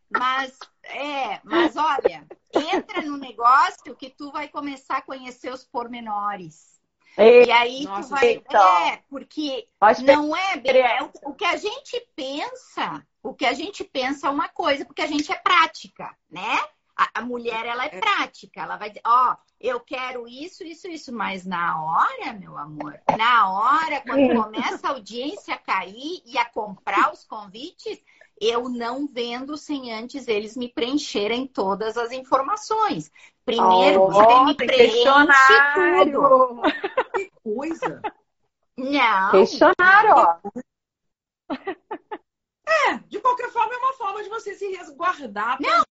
Mas, 0.10 0.58
é, 0.84 1.40
mas 1.44 1.78
olha, 1.78 2.26
entra 2.54 3.02
no 3.04 3.16
negócio 3.16 3.96
que 3.96 4.10
tu 4.10 4.32
vai 4.32 4.48
começar 4.48 4.98
a 4.98 5.02
conhecer 5.02 5.54
os 5.54 5.64
pormenores. 5.64 6.82
E 7.18 7.46
E 7.46 7.52
aí 7.52 7.84
Nossa, 7.84 8.02
tu 8.02 8.10
vai. 8.10 8.32
então. 8.34 8.80
É, 8.88 9.04
porque 9.10 9.68
não 10.04 10.36
é 10.36 10.62
é 10.66 11.04
o, 11.04 11.12
o 11.30 11.34
que 11.34 11.46
a 11.46 11.58
gente 11.58 12.00
pensa, 12.16 13.06
o 13.22 13.34
que 13.34 13.46
a 13.46 13.54
gente 13.54 13.84
pensa 13.84 14.28
é 14.28 14.30
uma 14.30 14.50
coisa, 14.50 14.84
porque 14.84 15.02
a 15.02 15.08
gente 15.08 15.32
é 15.32 15.36
prática, 15.36 16.16
né? 16.30 16.58
A, 17.02 17.22
a 17.22 17.22
mulher, 17.22 17.66
ela 17.66 17.86
é 17.86 17.90
prática. 17.90 18.62
Ela 18.62 18.78
vai 18.78 18.90
dizer, 18.90 19.02
ó, 19.06 19.36
eu 19.60 19.80
quero 19.80 20.28
isso, 20.28 20.64
isso, 20.64 20.88
isso. 20.88 21.12
Mas 21.12 21.46
na 21.46 21.84
hora, 21.84 22.34
meu 22.34 22.56
amor, 22.58 23.00
na 23.18 23.52
hora, 23.52 24.02
quando 24.02 24.36
começa 24.44 24.88
a 24.88 24.92
audiência 24.92 25.56
a 25.56 25.58
cair 25.58 26.22
e 26.26 26.38
a 26.38 26.46
comprar 26.46 27.12
os 27.12 27.24
convites, 27.24 28.00
eu 28.40 28.70
não 28.70 29.08
vendo 29.08 29.58
sem 29.58 29.92
antes 29.92 30.28
eles 30.28 30.56
me 30.56 30.70
preencherem 30.70 31.48
todas 31.48 31.98
as 31.98 32.12
informações. 32.12 33.12
Primeiro, 33.44 34.02
Ó, 34.02 34.12
você 34.12 34.46
me 34.46 34.56
preenche 34.56 35.04
tudo. 35.74 36.62
Que 37.16 37.32
coisa. 37.44 38.02
Não. 38.78 39.32
Questionário, 39.32 40.14
ó. 40.16 40.40
É, 42.88 42.98
de 43.10 43.20
qualquer 43.20 43.50
forma, 43.50 43.74
é 43.74 43.78
uma 43.78 43.94
forma 43.94 44.24
de 44.24 44.30
você 44.30 44.56
se 44.56 44.68
resguardar. 44.68 45.58
Não. 45.60 45.84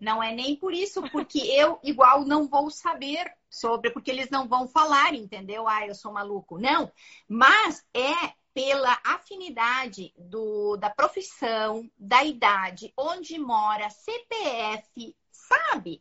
Não 0.00 0.22
é 0.22 0.32
nem 0.32 0.56
por 0.56 0.72
isso, 0.72 1.02
porque 1.10 1.38
eu, 1.38 1.78
igual, 1.82 2.24
não 2.24 2.48
vou 2.48 2.70
saber 2.70 3.30
sobre, 3.50 3.90
porque 3.90 4.10
eles 4.10 4.30
não 4.30 4.48
vão 4.48 4.66
falar, 4.66 5.12
entendeu? 5.14 5.68
Ah, 5.68 5.86
eu 5.86 5.94
sou 5.94 6.12
maluco. 6.12 6.58
Não. 6.58 6.90
Mas 7.28 7.84
é 7.92 8.32
pela 8.54 8.98
afinidade 9.04 10.14
do, 10.16 10.76
da 10.76 10.88
profissão, 10.88 11.90
da 11.98 12.24
idade, 12.24 12.92
onde 12.96 13.38
mora, 13.38 13.90
CPF, 13.90 15.14
sabe? 15.30 16.00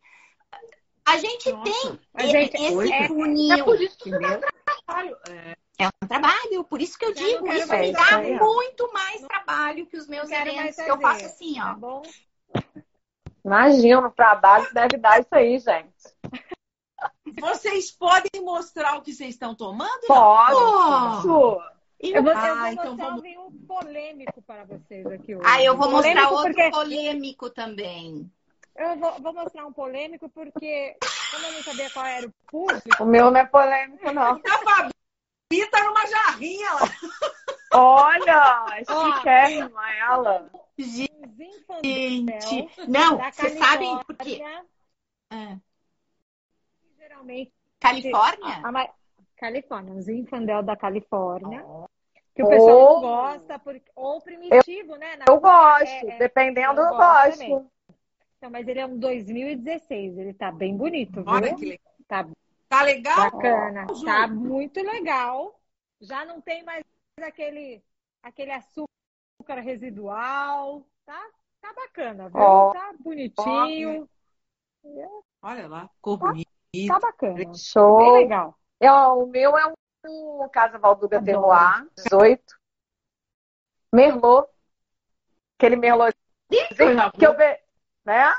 A 1.05 1.17
gente 1.17 1.51
Nossa, 1.51 1.99
tem 2.13 2.31
esse 2.53 2.93
é- 2.93 3.07
funil, 3.07 3.59
É 3.59 3.63
por 3.63 3.81
isso 3.81 3.97
que 3.97 4.09
entendeu? 4.09 4.41
Trabalho. 4.85 5.17
É, 5.29 5.57
É 5.79 5.87
um 5.87 6.07
trabalho, 6.07 6.63
por 6.63 6.81
isso 6.81 6.97
que 6.97 7.05
eu 7.05 7.09
Eu 7.09 7.15
digo, 7.15 7.47
isso 7.51 7.67
mais 7.67 7.81
me 7.81 7.91
isso 7.91 8.09
dá 8.09 8.17
muito 8.21 8.91
mais 8.93 9.21
trabalho 9.21 9.85
que 9.85 9.97
os 9.97 10.07
meus 10.07 10.29
eventos, 10.31 10.75
que 10.75 10.89
eu 10.89 10.99
faço 10.99 11.25
assim, 11.25 11.55
Tá 11.55 11.71
ó. 11.71 11.75
bom? 11.75 12.01
Imagina, 13.45 14.07
o 14.07 14.11
trabalho 14.11 14.67
deve 14.73 14.97
dar 14.97 15.19
isso 15.19 15.29
aí, 15.33 15.59
gente. 15.59 15.93
Vocês 17.39 17.91
podem 17.91 18.41
mostrar 18.43 18.97
o 18.97 19.01
que 19.01 19.13
vocês 19.13 19.29
estão 19.29 19.53
tomando? 19.53 20.07
Pode. 20.07 20.51
Isso. 21.19 21.61
Eu 21.99 22.23
vou, 22.23 22.31
eu 22.31 22.37
Ah, 22.37 22.55
vou 22.55 22.67
então 22.67 22.85
mostrar 22.95 23.05
vamos- 23.09 23.23
um 23.37 23.51
polêmico 23.67 24.41
para 24.43 24.63
vocês 24.65 25.05
aqui 25.07 25.35
hoje. 25.35 25.45
Ah, 25.47 25.61
eu 25.63 25.75
vou 25.77 25.89
mostrar 25.91 26.11
Polêmico 26.13 26.33
outro 26.33 26.53
porque- 26.53 26.69
polêmico 26.71 27.49
também. 27.49 28.31
Eu 28.75 28.95
vou, 28.97 29.11
vou 29.21 29.33
mostrar 29.33 29.65
um 29.65 29.73
polêmico 29.73 30.29
porque, 30.29 30.95
como 31.31 31.45
eu 31.45 31.51
não 31.53 31.63
sabia 31.63 31.89
qual 31.89 32.05
era 32.05 32.27
o 32.27 32.33
público, 32.47 33.03
O 33.03 33.05
meu 33.05 33.31
não 33.31 33.39
é 33.39 33.45
polêmico, 33.45 34.11
não. 34.11 34.33
A 34.33 34.89
Tá 35.71 35.83
numa 35.83 36.05
jarrinha 36.07 36.73
lá. 36.73 36.81
Olha, 37.73 38.75
chiquérrima 39.15 39.93
ela. 39.95 40.49
um 40.53 41.33
Zinfandel 41.35 42.41
Gente, 42.49 42.89
não, 42.89 43.17
vocês 43.17 43.57
sabem 43.57 43.97
por 44.05 44.15
quê? 44.17 44.43
Ah, 45.29 45.57
geralmente 46.97 47.51
Califórnia? 47.79 48.59
a 48.63 48.71
ma- 48.71 48.89
Califórnia, 49.37 49.93
um 49.93 50.01
Zinfandel 50.01 50.63
da 50.63 50.75
Califórnia, 50.75 51.63
que 52.35 52.43
o 52.43 52.45
Oh. 52.45 52.49
pessoal 52.49 52.99
gosta, 53.01 53.59
porque, 53.59 53.83
ou 53.95 54.21
primitivo, 54.21 54.95
né? 54.95 55.15
na- 55.15 55.25
Eu 55.29 55.39
gosto, 55.39 55.83
É, 55.85 56.09
é. 56.15 56.17
dependendo, 56.17 56.81
Eu 56.81 56.87
eu 56.87 56.95
gosto 56.95 57.31
também. 57.39 57.69
Então, 58.37 58.49
mas 58.51 58.67
ele 58.67 58.79
é 58.79 58.85
um 58.85 58.97
2016, 58.97 60.17
ele 60.17 60.33
tá 60.33 60.51
bem 60.51 60.75
bonito, 60.77 61.23
viu? 61.23 61.55
Que 61.55 61.65
legal. 61.65 61.93
Tá 62.07 62.27
Tá 62.69 62.81
legal? 62.83 63.31
bacana, 63.31 63.87
Ju. 63.93 64.05
tá 64.05 64.27
muito 64.27 64.81
legal. 64.81 65.59
Já 66.01 66.25
não 66.25 66.41
tem 66.41 66.63
mais 66.63 66.83
aquele, 67.21 67.83
aquele 68.21 68.51
açúcar 68.51 69.61
residual, 69.61 70.85
tá? 71.05 71.29
Tá 71.61 71.73
bacana, 71.73 72.29
viu? 72.29 72.39
Ó. 72.39 72.73
Tá 72.73 72.93
bonitinho, 72.99 74.09
Olha 75.41 75.67
lá, 75.67 75.89
cor 76.01 76.17
bonita. 76.17 76.49
tá 76.87 76.99
bacana. 76.99 77.33
Bem 77.33 77.53
Show. 77.55 78.17
legal. 78.17 78.57
É, 78.79 78.91
ó, 78.91 79.15
o 79.17 79.27
meu 79.27 79.57
é 79.57 79.73
um 80.05 80.49
Casa 80.49 80.77
Valduga 80.77 81.17
Adoro. 81.17 81.25
Terroir, 81.25 81.87
18. 81.95 82.43
Merlot. 83.93 84.49
Aquele 85.57 85.75
Merlot 85.75 86.13
que 86.49 87.25
eu, 87.25 87.33
né? 88.05 88.33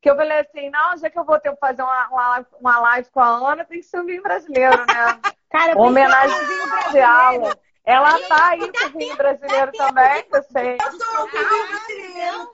Que 0.00 0.10
eu 0.10 0.16
falei 0.16 0.40
assim, 0.40 0.70
não, 0.70 0.96
já 0.96 1.10
que 1.10 1.18
eu 1.18 1.24
vou 1.24 1.38
ter 1.38 1.50
que 1.50 1.60
fazer 1.60 1.82
uma, 1.82 2.08
uma, 2.08 2.46
uma 2.58 2.78
live 2.80 3.10
com 3.10 3.20
a 3.20 3.52
Ana, 3.52 3.64
tem 3.64 3.80
que 3.80 3.86
ser 3.86 4.00
um 4.00 4.06
vinho 4.06 4.22
brasileiro, 4.22 4.78
né? 4.78 4.84
Cara, 5.50 5.78
Homenagem 5.78 6.36
especial. 6.36 7.28
brasileiro. 7.32 7.60
Ela 7.84 8.28
tá 8.28 8.48
aí 8.50 8.72
com 8.72 8.86
o 8.86 8.98
vinho 8.98 9.16
brasileiro 9.16 9.72
também, 9.72 10.22
que 10.22 10.36
eu 10.36 10.42
sei. 10.44 10.74
Eu 10.74 10.92
sou 10.92 11.24
o 11.24 11.26
vinho 11.26 11.68
brasileiro. 11.68 12.50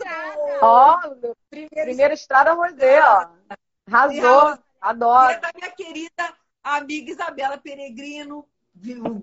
Ó, 0.62 1.00
primeira 1.84 2.14
estrada 2.14 2.52
Rosé, 2.52 3.00
ó. 3.02 3.28
Arrasou. 3.90 4.58
Adoro. 4.80 5.40
da 5.40 5.50
minha 5.54 5.70
querida 5.72 6.32
amiga 6.62 7.10
Isabela 7.10 7.58
Peregrino. 7.58 8.46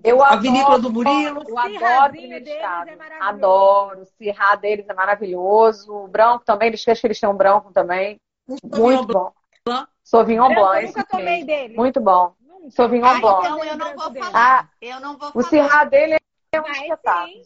Eu 0.02 0.22
a 0.22 0.26
adoro. 0.28 0.42
vinícola 0.42 0.78
do 0.80 0.92
Murilo. 0.92 1.42
Eu 1.48 1.58
adoro 1.58 1.70
Cirrazinho 1.72 2.10
primeira 2.12 2.44
deles 2.44 2.54
estrada. 2.56 2.90
é 2.90 2.96
maravilhoso. 2.96 3.28
Adoro. 3.28 4.02
O 4.02 4.06
cirrá 4.06 4.54
deles 4.56 4.88
é 4.88 4.94
maravilhoso. 4.94 5.94
O 5.94 6.08
branco 6.08 6.44
também, 6.44 6.68
eles 6.68 6.86
acho 6.88 7.00
que 7.00 7.06
eles 7.06 7.20
têm 7.20 7.28
um 7.28 7.36
branco 7.36 7.72
também. 7.72 8.20
Muito 8.46 9.06
bom. 9.06 9.32
Blanc. 9.64 9.88
Sauvignon 10.02 10.48
Branco, 10.48 10.60
Blanc. 10.60 10.80
eu 10.82 10.86
nunca 10.88 11.04
tomei 11.06 11.44
dele. 11.44 11.76
Muito 11.76 12.00
bom. 12.00 12.34
Nunca. 12.40 12.70
Sauvignon 12.72 13.06
Ah, 13.06 13.20
Blanc. 13.20 13.46
então 13.46 13.64
eu 13.64 13.76
não 13.76 13.96
vou 13.96 14.14
falar. 14.14 14.70
Eu 14.80 15.00
não 15.00 15.16
vou 15.16 15.28
O 15.28 15.32
falar. 15.32 15.44
cirrá 15.48 15.84
dele 15.84 16.18
é 16.52 16.60
um 16.60 16.66
espetáculo. 16.66 17.42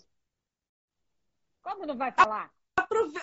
Como 1.63 1.87
não 1.87 1.97
vai 1.97 2.11
falar? 2.13 2.51
Aprove- 2.77 3.21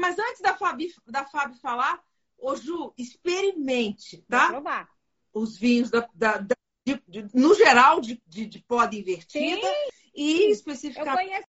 Mas 0.00 0.18
antes 0.18 0.40
da 0.42 0.54
Fabi, 0.56 0.88
da 1.06 1.24
Fabi 1.24 1.58
falar, 1.58 2.00
ô 2.38 2.54
Ju, 2.54 2.92
experimente, 2.98 4.16
Vou 4.28 4.38
tá? 4.38 4.48
provar. 4.48 4.88
Os 5.32 5.56
vinhos 5.58 5.90
da, 5.90 6.06
da- 6.14 6.36
da- 6.38 6.54
de- 6.96 7.22
de- 7.22 7.36
no 7.36 7.54
geral 7.54 8.00
de, 8.00 8.20
de, 8.26 8.46
de 8.46 8.58
poda 8.60 8.94
invertida 8.94 9.66
e 10.14 10.44
Eu 10.46 10.50
especificamente 10.50 11.16
conheço 11.16 11.48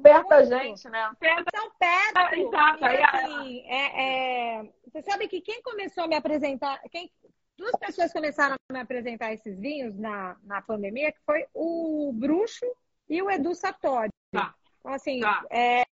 Aberta, 0.00 0.44
gente, 0.46 0.88
né? 0.88 1.10
São 1.54 1.70
perto. 1.78 2.16
Ah, 2.16 2.36
exato. 2.36 2.84
E, 2.84 3.02
assim, 3.02 3.60
é, 3.66 4.56
é, 4.60 4.62
você 4.86 5.02
sabe 5.02 5.28
que 5.28 5.42
quem 5.42 5.60
começou 5.62 6.04
a 6.04 6.08
me 6.08 6.14
apresentar, 6.14 6.80
quem, 6.90 7.12
duas 7.58 7.76
pessoas 7.78 8.12
começaram 8.12 8.54
a 8.54 8.72
me 8.72 8.80
apresentar 8.80 9.32
esses 9.34 9.58
vinhos 9.58 9.94
na, 9.98 10.36
na 10.42 10.62
pandemia, 10.62 11.12
que 11.12 11.20
foi 11.26 11.44
o 11.52 12.12
Bruxo 12.14 12.64
e 13.08 13.20
o 13.20 13.30
Edu 13.30 13.54
Sartori. 13.54 14.08
Tá. 14.32 14.54
Então, 14.80 14.92
assim, 14.92 15.20
Tá. 15.20 15.46
é, 15.50 15.84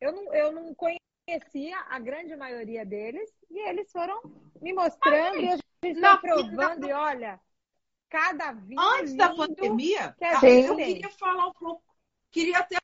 eu, 0.00 0.12
não, 0.12 0.34
eu 0.34 0.52
não 0.52 0.74
conhecia 0.74 1.78
a 1.88 1.98
grande 1.98 2.36
maioria 2.36 2.84
deles 2.84 3.30
e 3.50 3.58
eles 3.68 3.90
foram 3.90 4.20
me 4.60 4.72
mostrando 4.72 5.40
e 5.40 5.48
a 5.48 5.56
gente 5.56 6.00
foi 6.00 6.18
provando 6.18 6.86
e 6.86 6.92
olha, 6.92 7.40
cada 8.08 8.52
vinho 8.52 8.80
antes 8.80 9.16
da 9.16 9.34
pandemia, 9.34 10.14
que 10.18 10.24
a 10.24 10.34
Sim. 10.40 10.46
gente 10.46 10.66
eu 10.68 10.76
tem. 10.76 10.94
queria 10.94 11.10
falar 11.10 11.46
um 11.46 11.52
pouco, 11.52 11.82
queria 12.30 12.58
até 12.58 12.76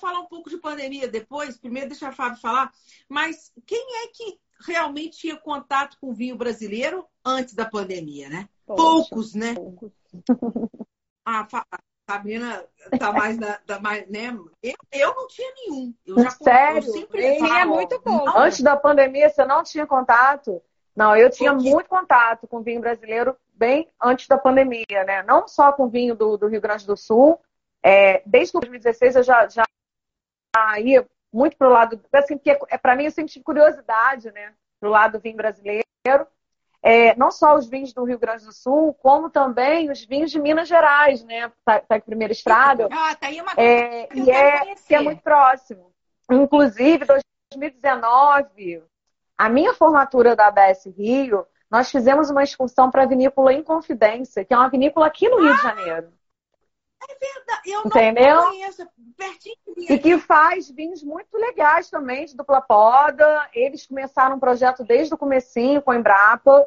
falar 0.00 0.20
um 0.20 0.26
pouco 0.26 0.48
de 0.48 0.56
pandemia 0.58 1.06
depois, 1.06 1.58
primeiro 1.58 1.88
deixa 1.88 2.08
a 2.08 2.12
Fábio 2.12 2.40
falar, 2.40 2.72
mas 3.08 3.52
quem 3.66 4.04
é 4.04 4.08
que 4.08 4.40
realmente 4.66 5.18
tinha 5.18 5.36
contato 5.36 5.98
com 6.00 6.08
o 6.10 6.14
vinho 6.14 6.36
brasileiro 6.36 7.06
antes 7.24 7.54
da 7.54 7.68
pandemia, 7.68 8.28
né? 8.28 8.48
Poxa, 8.64 9.08
Poucos, 9.08 9.34
né? 9.34 9.54
poucos. 9.54 9.92
A 11.24 11.46
Fa- 11.46 11.66
a 11.70 11.78
Sabrina 12.12 12.64
tá 12.98 13.12
mais 13.12 13.38
da, 13.38 13.58
da 13.66 13.80
mais, 13.80 14.06
né? 14.08 14.36
Eu, 14.62 14.74
eu 14.92 15.14
não 15.14 15.26
tinha 15.28 15.50
nenhum. 15.56 15.94
Eu 16.06 16.22
já 16.22 16.30
Sério? 16.30 16.78
Eu 16.78 16.92
sempre 16.92 17.38
falo, 17.38 17.46
Tinha 17.46 17.66
muito 17.66 18.00
pouco. 18.00 18.38
Antes 18.38 18.60
da 18.60 18.76
pandemia, 18.76 19.30
você 19.30 19.44
não 19.44 19.62
tinha 19.62 19.86
contato? 19.86 20.62
Não, 20.94 21.16
eu 21.16 21.30
tinha 21.30 21.52
Porque... 21.54 21.70
muito 21.70 21.88
contato 21.88 22.46
com 22.46 22.62
vinho 22.62 22.80
brasileiro 22.80 23.36
bem 23.54 23.88
antes 24.02 24.28
da 24.28 24.36
pandemia, 24.36 25.04
né? 25.06 25.22
Não 25.22 25.48
só 25.48 25.72
com 25.72 25.88
vinho 25.88 26.14
do, 26.14 26.36
do 26.36 26.48
Rio 26.48 26.60
Grande 26.60 26.86
do 26.86 26.96
Sul. 26.96 27.40
É, 27.82 28.22
desde 28.26 28.52
2016 28.52 29.16
eu 29.16 29.22
já, 29.22 29.48
já 29.48 29.64
ia 30.78 31.06
muito 31.32 31.56
pro 31.56 31.70
lado, 31.70 32.00
assim, 32.12 32.36
porque 32.36 32.58
é, 32.68 32.76
para 32.76 32.94
mim 32.94 33.04
eu 33.04 33.10
sempre 33.10 33.32
tive 33.32 33.44
curiosidade, 33.44 34.30
né? 34.32 34.52
Pro 34.78 34.90
lado 34.90 35.12
do 35.12 35.22
vinho 35.22 35.36
brasileiro. 35.36 35.82
É, 36.82 37.14
não 37.16 37.30
só 37.30 37.54
os 37.54 37.68
vinhos 37.68 37.92
do 37.92 38.02
Rio 38.02 38.18
Grande 38.18 38.44
do 38.44 38.52
Sul, 38.52 38.92
como 38.94 39.30
também 39.30 39.88
os 39.90 40.04
vinhos 40.04 40.32
de 40.32 40.40
Minas 40.40 40.66
Gerais, 40.66 41.22
né? 41.22 41.50
Tá, 41.64 41.78
tá 41.78 41.94
aqui 41.94 42.06
primeiro 42.06 42.32
estrada. 42.32 42.88
Ah, 42.90 43.14
tá 43.14 43.28
aí 43.28 43.40
uma 43.40 43.52
é, 43.56 44.08
e 44.12 44.28
é, 44.28 44.74
que 44.74 44.94
é 44.94 45.00
muito 45.00 45.22
próximo. 45.22 45.92
Inclusive, 46.28 47.04
2019, 47.04 48.82
a 49.38 49.48
minha 49.48 49.74
formatura 49.74 50.34
da 50.34 50.48
ABS 50.48 50.86
Rio, 50.86 51.46
nós 51.70 51.90
fizemos 51.90 52.30
uma 52.30 52.42
excursão 52.42 52.90
para 52.90 53.04
a 53.04 53.06
vinícola 53.06 53.52
Inconfidência, 53.52 54.44
que 54.44 54.52
é 54.52 54.56
uma 54.56 54.68
vinícola 54.68 55.06
aqui 55.06 55.28
no 55.28 55.40
Rio 55.40 55.54
de 55.54 55.62
Janeiro. 55.62 56.12
É 57.08 57.14
verdade, 57.18 57.70
eu 57.70 57.80
Entendeu? 57.84 58.36
não 58.36 58.50
conheço, 58.50 58.88
pertinho 59.16 59.56
E 59.76 59.98
que 59.98 60.18
faz 60.18 60.70
vinhos 60.70 61.02
muito 61.02 61.36
legais 61.36 61.90
também, 61.90 62.24
de 62.24 62.36
dupla 62.36 62.60
poda. 62.60 63.48
Eles 63.52 63.86
começaram 63.86 64.36
um 64.36 64.40
projeto 64.40 64.84
desde 64.84 65.12
o 65.14 65.18
comecinho 65.18 65.82
com 65.82 65.90
a 65.90 65.96
Embrapa. 65.96 66.66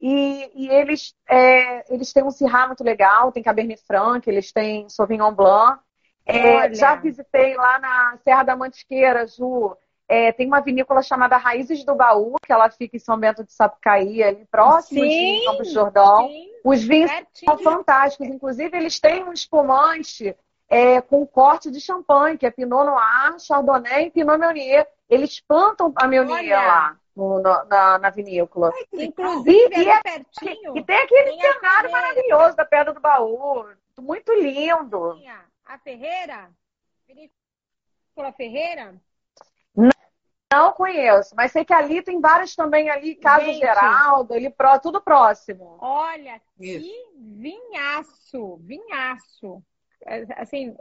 E, 0.00 0.50
e 0.54 0.68
eles, 0.68 1.14
é, 1.28 1.92
eles 1.92 2.12
têm 2.12 2.24
um 2.24 2.30
Syrah 2.30 2.66
muito 2.66 2.84
legal, 2.84 3.32
tem 3.32 3.42
Cabernet 3.42 3.82
Franc, 3.86 4.28
eles 4.28 4.52
têm 4.52 4.88
Sauvignon 4.88 5.32
Blanc. 5.32 5.80
É, 6.26 6.72
já 6.74 6.94
visitei 6.94 7.54
lá 7.54 7.78
na 7.78 8.18
Serra 8.24 8.42
da 8.42 8.56
Mantiqueira, 8.56 9.26
Ju. 9.26 9.76
É, 10.06 10.32
tem 10.32 10.46
uma 10.46 10.60
vinícola 10.60 11.02
chamada 11.02 11.36
Raízes 11.36 11.84
do 11.84 11.94
Baú, 11.94 12.34
que 12.44 12.52
ela 12.52 12.70
fica 12.70 12.96
em 12.96 13.00
São 13.00 13.18
Bento 13.18 13.44
de 13.44 13.52
Sapucaí, 13.52 14.22
ali 14.22 14.44
próximo 14.50 15.00
sim, 15.00 15.38
de 15.38 15.44
Campos 15.46 15.72
Jordão. 15.72 16.28
Sim, 16.28 16.53
Os 16.64 16.82
vinhos 16.82 17.10
são 17.34 17.58
fantásticos. 17.58 18.26
Inclusive, 18.26 18.74
eles 18.74 18.98
têm 18.98 19.22
um 19.22 19.32
espumante 19.34 20.34
é, 20.66 21.02
com 21.02 21.26
corte 21.26 21.70
de 21.70 21.78
champanhe, 21.78 22.38
que 22.38 22.46
é 22.46 22.50
Pinot 22.50 22.84
Noir, 22.84 23.38
Chardonnay 23.38 24.06
e 24.06 24.10
Pinot 24.10 24.38
Meunier. 24.38 24.88
Eles 25.08 25.40
plantam 25.40 25.92
a 25.94 26.08
Meunier 26.08 26.38
Olha. 26.38 26.66
lá 26.66 27.00
no, 27.14 27.40
na, 27.40 27.98
na, 27.98 28.10
vinícola. 28.10 28.72
Inclusive, 28.90 29.76
e, 29.76 29.88
é, 29.88 30.02
pertinho, 30.02 30.76
e 30.78 30.82
tem 30.82 30.96
aquele 30.96 31.36
tem 31.36 31.52
cenário 31.52 31.92
maravilhoso 31.92 32.56
da 32.56 32.64
Pedra 32.64 32.94
do 32.94 33.00
Baú. 33.00 33.66
Muito 34.00 34.32
lindo. 34.32 35.20
A 35.66 35.78
Ferreira? 35.78 36.50
Vinícola 37.06 38.32
Ferreira? 38.36 38.94
Não 39.76 39.90
conheço, 40.72 41.34
mas 41.36 41.52
sei 41.52 41.64
que 41.64 41.72
ali 41.72 42.02
tem 42.02 42.20
várias 42.20 42.54
também 42.54 42.90
ali, 42.90 43.14
Casa 43.14 43.44
Gente, 43.44 43.58
Geraldo, 43.58 44.34
ali 44.34 44.50
pró, 44.50 44.78
tudo 44.78 45.00
próximo. 45.00 45.76
Olha, 45.80 46.40
Isso. 46.58 46.84
que 46.84 47.12
vinhaço, 47.16 48.56
vinhaço. 48.58 49.62
É, 50.06 50.26
assim, 50.40 50.76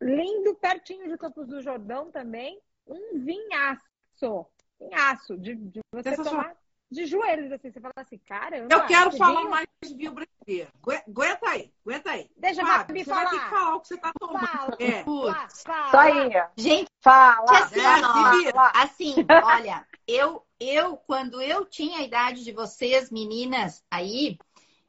lindo, 0.00 0.54
pertinho 0.56 1.08
de 1.08 1.16
Campos 1.18 1.46
do 1.46 1.62
Jordão 1.62 2.10
também, 2.10 2.60
um 2.86 3.18
vinhaço. 3.18 4.46
Vinhaço, 4.80 5.36
de, 5.38 5.54
de 5.54 5.80
você 5.92 6.16
tomar 6.16 6.56
de 6.90 7.06
joelhos, 7.06 7.52
assim, 7.52 7.70
você 7.70 7.80
fala 7.80 7.94
assim, 7.96 8.18
caramba. 8.18 8.74
Eu 8.74 8.86
quero 8.86 9.12
falar 9.12 9.40
vinho... 9.40 9.50
mais 9.50 9.68
de 9.82 9.94
vinho 9.94 10.12
brasileiro. 10.12 10.72
Aguenta 11.06 11.48
aí, 11.48 11.72
aguenta 11.86 12.10
aí. 12.10 12.30
Deixa 12.36 12.66
Fábio, 12.66 12.96
eu 12.96 13.04
você 13.04 13.10
falar. 13.10 13.24
vai 13.24 13.30
ter 13.30 13.44
que 13.44 13.50
falar 13.50 13.74
o 13.76 13.80
que 13.80 13.88
você 13.88 13.96
tá 13.96 14.12
tomando. 14.18 14.46
Fala, 14.46 14.76
é. 14.80 15.04
fala, 15.04 15.48
fala. 15.90 16.02
aí. 16.02 16.30
Gente, 16.56 16.90
fala. 17.00 17.58
Assim, 17.58 17.80
é, 17.80 18.52
ó, 18.54 18.70
assim, 18.74 19.14
olha, 19.44 19.86
eu, 20.06 20.44
eu, 20.58 20.96
quando 20.96 21.40
eu 21.40 21.64
tinha 21.64 21.98
a 21.98 22.02
idade 22.02 22.42
de 22.42 22.52
vocês, 22.52 23.10
meninas, 23.10 23.84
aí, 23.88 24.36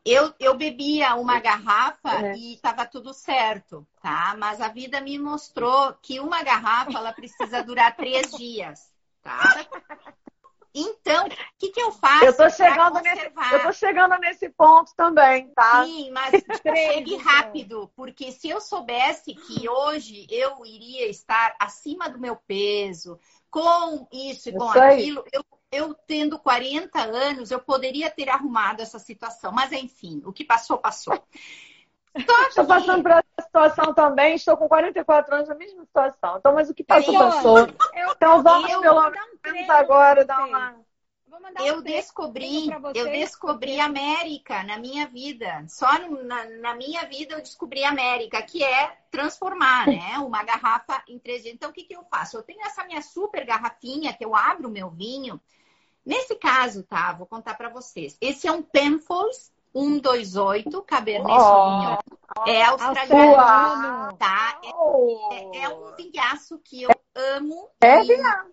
eu, 0.04 0.34
eu 0.40 0.58
bebia 0.58 1.14
uma 1.16 1.40
garrafa 1.40 2.26
é. 2.26 2.36
e 2.36 2.56
estava 2.56 2.88
tudo 2.88 3.14
certo, 3.14 3.88
tá? 4.02 4.36
Mas 4.40 4.60
a 4.60 4.68
vida 4.68 5.00
me 5.00 5.20
mostrou 5.20 5.94
que 6.02 6.20
uma 6.20 6.42
garrafa 6.42 6.98
ela 6.98 7.14
precisa 7.14 7.64
durar 7.64 7.96
três 7.96 8.32
dias, 8.32 8.92
tá? 9.22 9.68
Então, 10.74 11.28
o 11.28 11.30
que, 11.60 11.70
que 11.70 11.82
eu 11.82 11.92
faço? 11.92 12.26
Eu 12.26 12.36
tô, 12.36 12.50
chegando 12.50 13.02
nesse, 13.02 13.26
eu 13.26 13.64
tô 13.64 13.74
chegando 13.74 14.18
nesse 14.20 14.50
ponto 14.50 14.94
também, 14.96 15.50
tá? 15.50 15.84
Sim, 15.84 16.12
mas 16.12 16.32
chegue 16.64 17.18
rápido, 17.18 17.92
porque 17.96 18.32
se 18.32 18.50
eu 18.50 18.62
soubesse 18.62 19.36
que 19.36 19.68
hoje 19.68 20.26
eu 20.30 20.66
iria 20.66 21.10
estar 21.10 21.56
acima 21.60 22.10
do 22.10 22.20
meu 22.20 22.36
peso, 22.36 23.20
com 23.50 24.08
isso 24.12 24.50
e 24.50 24.54
com 24.54 24.70
isso 24.70 24.80
aquilo, 24.80 25.24
eu, 25.34 25.44
eu 25.72 25.94
tendo 25.94 26.40
40 26.40 27.02
anos, 27.02 27.52
eu 27.52 27.60
poderia 27.60 28.10
ter 28.10 28.30
arrumado 28.30 28.82
essa 28.82 28.98
situação. 28.98 29.52
Mas 29.52 29.74
enfim, 29.74 30.22
o 30.26 30.32
que 30.32 30.46
passou, 30.46 30.78
passou. 30.78 31.22
Estou 32.14 32.66
passando 32.66 33.02
por 33.02 33.12
essa 33.12 33.24
situação 33.42 33.94
também, 33.94 34.36
estou 34.36 34.58
com 34.58 34.68
44 34.68 35.36
anos 35.36 35.50
na 35.50 35.56
mesma 35.56 35.84
situação. 35.86 36.38
Então, 36.38 36.54
mas 36.54 36.70
o 36.70 36.74
que 36.74 36.84
passou, 36.84 37.18
passou. 37.18 37.68
então 38.16 38.44
vamos 38.44 38.70
eu, 38.70 38.82
pelo 38.82 39.12
menos 39.12 39.70
agora 39.70 40.26
dar 40.26 40.46
uma. 40.46 40.76
Eu 41.64 41.78
um 41.78 41.82
descobri, 41.82 42.70
eu 42.94 43.06
descobri 43.06 43.80
América 43.80 44.64
na 44.64 44.78
minha 44.78 45.08
vida. 45.08 45.66
Só 45.70 45.88
na, 46.10 46.46
na, 46.46 46.76
minha 46.76 47.06
vida 47.06 47.34
eu 47.34 47.42
descobri 47.42 47.84
América, 47.84 48.42
que 48.42 48.64
é 48.64 48.98
transformar, 49.10 49.88
né? 49.88 50.20
Uma 50.20 50.44
garrafa 50.44 51.02
em 51.08 51.18
3 51.18 51.46
Então, 51.48 51.70
o 51.72 51.74
que, 51.74 51.84
que 51.84 51.96
eu 51.96 52.04
faço? 52.04 52.38
Eu 52.38 52.44
tenho 52.44 52.62
essa 52.62 52.84
minha 52.84 53.02
super 53.02 53.46
garrafinha 53.46 54.14
que 54.14 54.24
eu 54.24 54.36
abro 54.36 54.68
o 54.68 54.72
meu 54.72 54.90
vinho. 54.90 55.42
Nesse 56.06 56.36
caso, 56.36 56.84
tá? 56.84 57.14
Vou 57.14 57.26
contar 57.26 57.56
para 57.56 57.70
vocês. 57.70 58.18
Esse 58.20 58.48
é 58.48 58.52
um 58.52 58.62
Penfolds 58.62 59.52
128 59.74 60.82
Cabernet 60.84 61.32
oh, 61.32 61.40
Sauvignon. 61.40 61.98
é 62.48 62.64
australiano, 62.64 64.18
tá? 64.18 64.62
É, 64.64 65.64
é, 65.64 65.70
um 65.70 65.96
vinhaço 65.96 66.60
que 66.60 66.84
eu 66.84 66.90
amo. 67.16 67.70
É 67.80 68.02
vinhaço. 68.02 68.52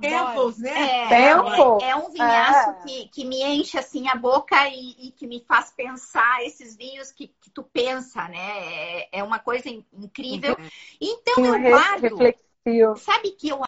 Temples, 0.00 0.58
né? 0.58 0.70
É, 0.70 1.22
é, 1.22 1.90
é, 1.90 1.96
um 1.96 2.10
vinhaço 2.10 2.70
é. 2.70 2.82
que, 2.82 3.08
que 3.08 3.24
me 3.26 3.42
enche 3.42 3.78
assim 3.78 4.08
a 4.08 4.14
boca 4.14 4.56
e, 4.68 5.08
e 5.08 5.12
que 5.12 5.26
me 5.26 5.44
faz 5.46 5.70
pensar 5.70 6.42
esses 6.44 6.74
vinhos 6.74 7.12
que, 7.12 7.28
que 7.38 7.50
tu 7.50 7.62
pensa, 7.62 8.26
né? 8.28 8.38
É, 8.38 9.18
é 9.18 9.22
uma 9.22 9.38
coisa 9.38 9.68
incrível. 9.68 10.56
Uhum. 10.58 10.68
Então 10.98 11.44
eu 11.44 11.60
guardo. 11.60 12.96
Sabe 12.96 13.32
que 13.32 13.50
eu 13.50 13.62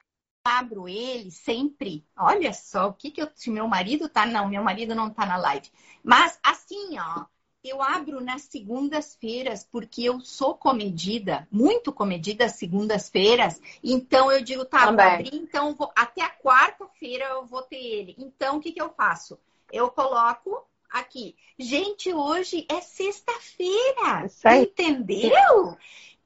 abro 0.44 0.88
ele 0.88 1.30
sempre. 1.30 2.04
Olha 2.16 2.52
só, 2.52 2.88
o 2.88 2.92
que 2.92 3.10
que 3.10 3.22
eu. 3.22 3.28
Se 3.34 3.50
meu 3.50 3.66
marido 3.68 4.08
tá. 4.08 4.26
Não, 4.26 4.48
meu 4.48 4.62
marido 4.62 4.94
não 4.94 5.10
tá 5.10 5.26
na 5.26 5.36
live. 5.36 5.70
Mas 6.02 6.38
assim, 6.42 6.98
ó. 6.98 7.24
Eu 7.62 7.82
abro 7.82 8.22
nas 8.22 8.40
segundas-feiras, 8.44 9.68
porque 9.70 10.02
eu 10.04 10.18
sou 10.20 10.54
comedida, 10.54 11.46
muito 11.52 11.92
comedida 11.92 12.46
às 12.46 12.52
segundas-feiras. 12.52 13.60
Então 13.84 14.32
eu 14.32 14.40
digo, 14.40 14.64
tá, 14.64 14.90
vou 14.90 14.98
abrir, 14.98 15.34
então 15.34 15.74
vou, 15.74 15.92
até 15.94 16.22
a 16.22 16.30
quarta-feira 16.30 17.26
eu 17.26 17.44
vou 17.44 17.60
ter 17.60 17.76
ele. 17.76 18.14
Então 18.16 18.56
o 18.56 18.60
que, 18.62 18.72
que 18.72 18.80
eu 18.80 18.88
faço? 18.88 19.38
Eu 19.70 19.90
coloco 19.90 20.66
aqui. 20.90 21.36
Gente, 21.58 22.14
hoje 22.14 22.66
é 22.66 22.80
sexta-feira. 22.80 24.26
Entendeu? 24.62 25.76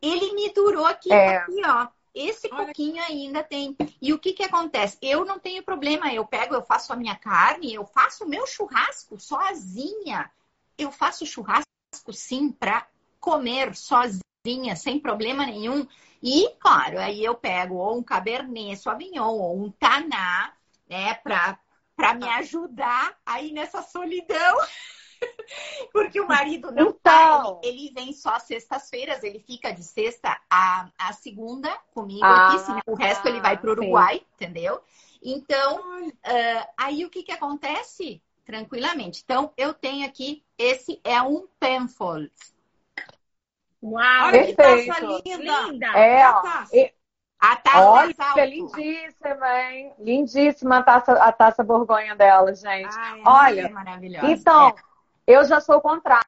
Ele 0.01 0.35
me 0.35 0.51
durou 0.51 0.87
aqui, 0.87 1.13
é. 1.13 1.39
aqui, 1.39 1.63
ó. 1.67 1.89
Esse 2.15 2.49
Olha. 2.53 2.67
pouquinho 2.67 3.03
ainda 3.03 3.43
tem. 3.43 3.77
E 4.01 4.13
o 4.13 4.19
que 4.19 4.33
que 4.33 4.45
acontece? 4.45 4.97
Eu 5.03 5.25
não 5.25 5.39
tenho 5.39 5.63
problema, 5.63 6.13
eu 6.13 6.25
pego, 6.25 6.55
eu 6.55 6.63
faço 6.63 6.93
a 6.93 6.97
minha 6.97 7.17
carne, 7.17 7.75
eu 7.75 7.85
faço 7.85 8.25
o 8.25 8.29
meu 8.29 8.47
churrasco 8.47 9.19
sozinha. 9.19 10.31
Eu 10.79 10.93
faço 10.93 11.27
churrasco 11.27 11.67
sim 12.13 12.53
para 12.53 12.87
comer 13.19 13.75
sozinha, 13.75 14.77
sem 14.77 15.01
problema 15.01 15.45
nenhum. 15.47 15.87
E, 16.23 16.51
claro, 16.61 16.99
aí 16.99 17.25
eu 17.25 17.35
pego 17.35 17.75
ou 17.75 17.99
um 17.99 18.03
Cabernet 18.03 18.77
Sauvignon 18.77 19.37
ou 19.37 19.65
um 19.65 19.71
Taná, 19.71 20.53
né, 20.89 21.15
para 21.15 21.59
para 21.97 22.13
me 22.15 22.29
ajudar 22.29 23.17
aí 23.25 23.53
nessa 23.53 23.81
solidão. 23.83 24.57
Porque 25.93 26.21
o 26.21 26.27
marido 26.27 26.73
não 26.73 26.93
tá, 26.93 27.39
então... 27.39 27.55
tá, 27.57 27.61
ele, 27.63 27.87
ele, 27.87 27.93
vem 27.95 28.13
só 28.13 28.39
sextas-feiras, 28.39 29.23
ele 29.23 29.39
fica 29.39 29.73
de 29.73 29.83
sexta 29.83 30.39
a, 30.51 30.89
a 30.99 31.13
segunda 31.13 31.71
comigo 31.93 32.25
ah, 32.25 32.49
aqui, 32.49 32.59
senão 32.61 32.83
o 32.87 32.95
resto 32.95 33.29
ele 33.29 33.41
vai 33.41 33.57
para 33.57 33.69
o 33.69 33.73
Uruguai, 33.73 34.17
sim. 34.17 34.25
entendeu? 34.35 34.81
Então, 35.23 36.09
uh, 36.09 36.69
aí 36.77 37.05
o 37.05 37.11
que, 37.11 37.23
que 37.23 37.33
acontece? 37.33 38.23
Tranquilamente. 38.45 39.23
Então, 39.25 39.53
eu 39.57 39.73
tenho 39.73 40.07
aqui, 40.07 40.45
esse 40.59 41.01
é 41.03 41.21
um 41.23 41.47
Penfolds. 41.59 42.55
Uau, 43.83 44.27
Olha 44.27 44.47
que 44.47 44.55
taça 44.55 45.01
linda! 45.01 45.61
linda. 45.63 45.87
É, 45.89 46.23
a 46.23 46.33
taça. 46.35 46.77
E... 46.77 46.93
A 47.39 47.57
taça 47.57 47.91
Olha, 47.91 48.15
é 48.39 48.47
lindíssima, 48.47 49.61
hein? 49.71 49.93
Lindíssima 49.99 50.79
a 50.79 50.83
taça, 50.83 51.13
a 51.13 51.31
taça 51.31 51.63
borgonha 51.63 52.17
dela, 52.17 52.55
gente. 52.55 52.97
Ai, 52.97 53.23
Olha, 53.27 53.61
é 53.67 53.69
maravilhosa. 53.69 54.31
Então, 54.31 54.69
é. 54.69 54.75
Eu 55.27 55.45
já 55.45 55.61
sou 55.61 55.77
o 55.77 55.81
contrário. 55.81 56.27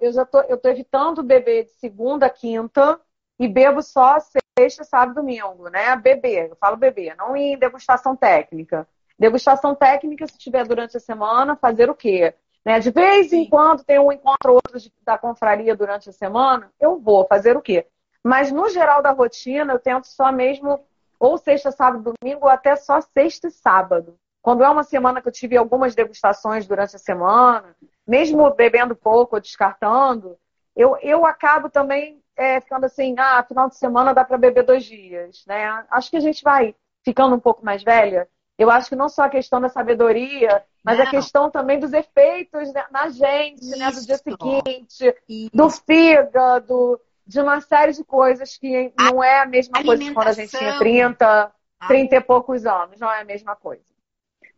Eu 0.00 0.12
já 0.12 0.24
tô, 0.24 0.40
eu 0.42 0.56
tô 0.56 0.68
evitando 0.68 1.22
beber 1.22 1.64
de 1.64 1.70
segunda, 1.72 2.30
quinta 2.30 3.00
e 3.38 3.48
bebo 3.48 3.82
só 3.82 4.18
sexta, 4.56 4.84
sábado, 4.84 5.16
domingo, 5.16 5.68
né? 5.68 5.96
Beber, 5.96 6.50
eu 6.50 6.56
falo 6.56 6.76
beber, 6.76 7.16
não 7.16 7.36
em 7.36 7.58
degustação 7.58 8.14
técnica. 8.14 8.86
Degustação 9.18 9.74
técnica, 9.74 10.26
se 10.26 10.38
tiver 10.38 10.66
durante 10.66 10.96
a 10.96 11.00
semana, 11.00 11.56
fazer 11.56 11.90
o 11.90 11.94
quê? 11.94 12.34
Né? 12.64 12.78
De 12.78 12.90
vez 12.90 13.32
em 13.32 13.48
quando 13.48 13.84
tem 13.84 13.98
um 13.98 14.12
encontro 14.12 14.52
ou 14.52 14.54
outro 14.54 14.78
da 15.02 15.18
confraria 15.18 15.74
durante 15.74 16.08
a 16.08 16.12
semana, 16.12 16.70
eu 16.80 16.98
vou 16.98 17.26
fazer 17.26 17.56
o 17.56 17.62
quê? 17.62 17.86
Mas 18.22 18.50
no 18.50 18.68
geral 18.70 19.02
da 19.02 19.10
rotina, 19.10 19.72
eu 19.72 19.78
tento 19.78 20.06
só 20.06 20.32
mesmo 20.32 20.80
ou 21.18 21.38
sexta, 21.38 21.70
sábado, 21.70 22.14
domingo, 22.20 22.46
ou 22.46 22.50
até 22.50 22.74
só 22.76 23.00
sexta 23.00 23.48
e 23.48 23.50
sábado. 23.50 24.16
Quando 24.42 24.62
é 24.62 24.68
uma 24.68 24.82
semana 24.82 25.22
que 25.22 25.28
eu 25.28 25.32
tive 25.32 25.56
algumas 25.56 25.94
degustações 25.94 26.66
durante 26.66 26.96
a 26.96 26.98
semana, 26.98 27.74
mesmo 28.06 28.48
bebendo 28.54 28.94
pouco 28.94 29.36
ou 29.36 29.40
descartando, 29.40 30.36
eu, 30.76 30.96
eu 31.02 31.24
acabo 31.24 31.70
também 31.70 32.22
é, 32.36 32.60
ficando 32.60 32.86
assim, 32.86 33.14
ah, 33.18 33.44
final 33.46 33.68
de 33.68 33.76
semana 33.76 34.12
dá 34.12 34.24
para 34.24 34.38
beber 34.38 34.64
dois 34.64 34.84
dias, 34.84 35.44
né? 35.46 35.84
Acho 35.90 36.10
que 36.10 36.16
a 36.16 36.20
gente 36.20 36.42
vai 36.42 36.74
ficando 37.04 37.36
um 37.36 37.40
pouco 37.40 37.64
mais 37.64 37.82
velha. 37.82 38.28
Eu 38.58 38.70
acho 38.70 38.88
que 38.88 38.96
não 38.96 39.08
só 39.08 39.24
a 39.24 39.28
questão 39.28 39.60
da 39.60 39.68
sabedoria, 39.68 40.64
mas 40.82 40.98
não. 40.98 41.04
a 41.04 41.10
questão 41.10 41.50
também 41.50 41.78
dos 41.78 41.92
efeitos 41.92 42.72
né, 42.72 42.84
na 42.90 43.08
gente, 43.08 43.66
né, 43.70 43.90
do 43.90 44.04
dia 44.04 44.18
seguinte, 44.18 45.14
Isso. 45.28 45.50
do 45.52 45.70
fígado, 45.70 47.00
de 47.26 47.40
uma 47.40 47.60
série 47.60 47.92
de 47.92 48.04
coisas 48.04 48.56
que 48.56 48.92
não 48.98 49.22
é 49.22 49.40
a 49.40 49.46
mesma 49.46 49.82
coisa 49.82 50.04
que 50.04 50.12
quando 50.12 50.28
a 50.28 50.32
gente 50.32 50.56
tinha 50.56 50.78
30, 50.78 51.52
30 51.88 52.16
e 52.16 52.20
poucos 52.20 52.66
anos, 52.66 53.00
não 53.00 53.10
é 53.10 53.22
a 53.22 53.24
mesma 53.24 53.56
coisa. 53.56 53.82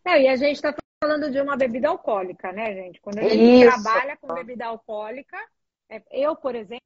Não, 0.05 0.17
e 0.17 0.29
a 0.29 0.37
gente 0.37 0.57
está 0.57 0.75
falando 1.03 1.31
de 1.31 1.41
uma 1.41 1.57
bebida 1.57 1.89
alcoólica, 1.89 2.53
né, 2.53 2.75
gente? 2.75 3.01
Quando 3.01 3.19
a 3.19 3.23
gente 3.23 3.65
Isso. 3.65 3.83
trabalha 3.83 4.17
com 4.17 4.33
bebida 4.35 4.67
alcoólica, 4.67 5.37
é, 5.89 6.03
eu, 6.11 6.35
por 6.35 6.55
exemplo, 6.55 6.81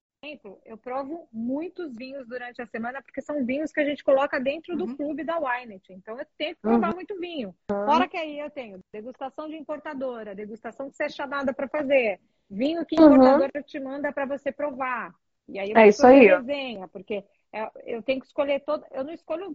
eu 0.66 0.76
provo 0.76 1.26
muitos 1.32 1.94
vinhos 1.96 2.26
durante 2.28 2.60
a 2.60 2.66
semana, 2.66 3.00
porque 3.02 3.22
são 3.22 3.44
vinhos 3.46 3.72
que 3.72 3.80
a 3.80 3.84
gente 3.84 4.04
coloca 4.04 4.38
dentro 4.38 4.76
do 4.76 4.84
uhum. 4.84 4.96
clube 4.96 5.24
da 5.24 5.38
Winet. 5.38 5.92
Então 5.92 6.18
eu 6.18 6.26
tenho 6.36 6.54
que 6.54 6.60
provar 6.60 6.90
uhum. 6.90 6.96
muito 6.96 7.18
vinho. 7.18 7.54
Uhum. 7.70 7.86
Fora 7.86 8.06
que 8.06 8.16
aí 8.16 8.38
eu 8.38 8.50
tenho 8.50 8.80
degustação 8.92 9.48
de 9.48 9.56
importadora, 9.56 10.34
degustação 10.34 10.90
que 10.90 10.96
você 10.96 11.04
é 11.04 11.08
chamada 11.08 11.54
para 11.54 11.68
fazer, 11.68 12.20
vinho 12.50 12.84
que 12.84 13.00
uhum. 13.00 13.14
importadora 13.14 13.62
te 13.62 13.80
manda 13.80 14.12
para 14.12 14.26
você 14.26 14.52
provar. 14.52 15.14
E 15.48 15.58
aí 15.58 15.70
eu 15.70 15.78
é 15.78 15.88
isso 15.88 16.06
aí. 16.06 16.26
resenha, 16.26 16.86
porque 16.88 17.24
é, 17.52 17.70
eu 17.86 18.02
tenho 18.02 18.20
que 18.20 18.26
escolher 18.26 18.60
todo. 18.60 18.84
Eu 18.90 19.02
não 19.02 19.12
escolho 19.12 19.50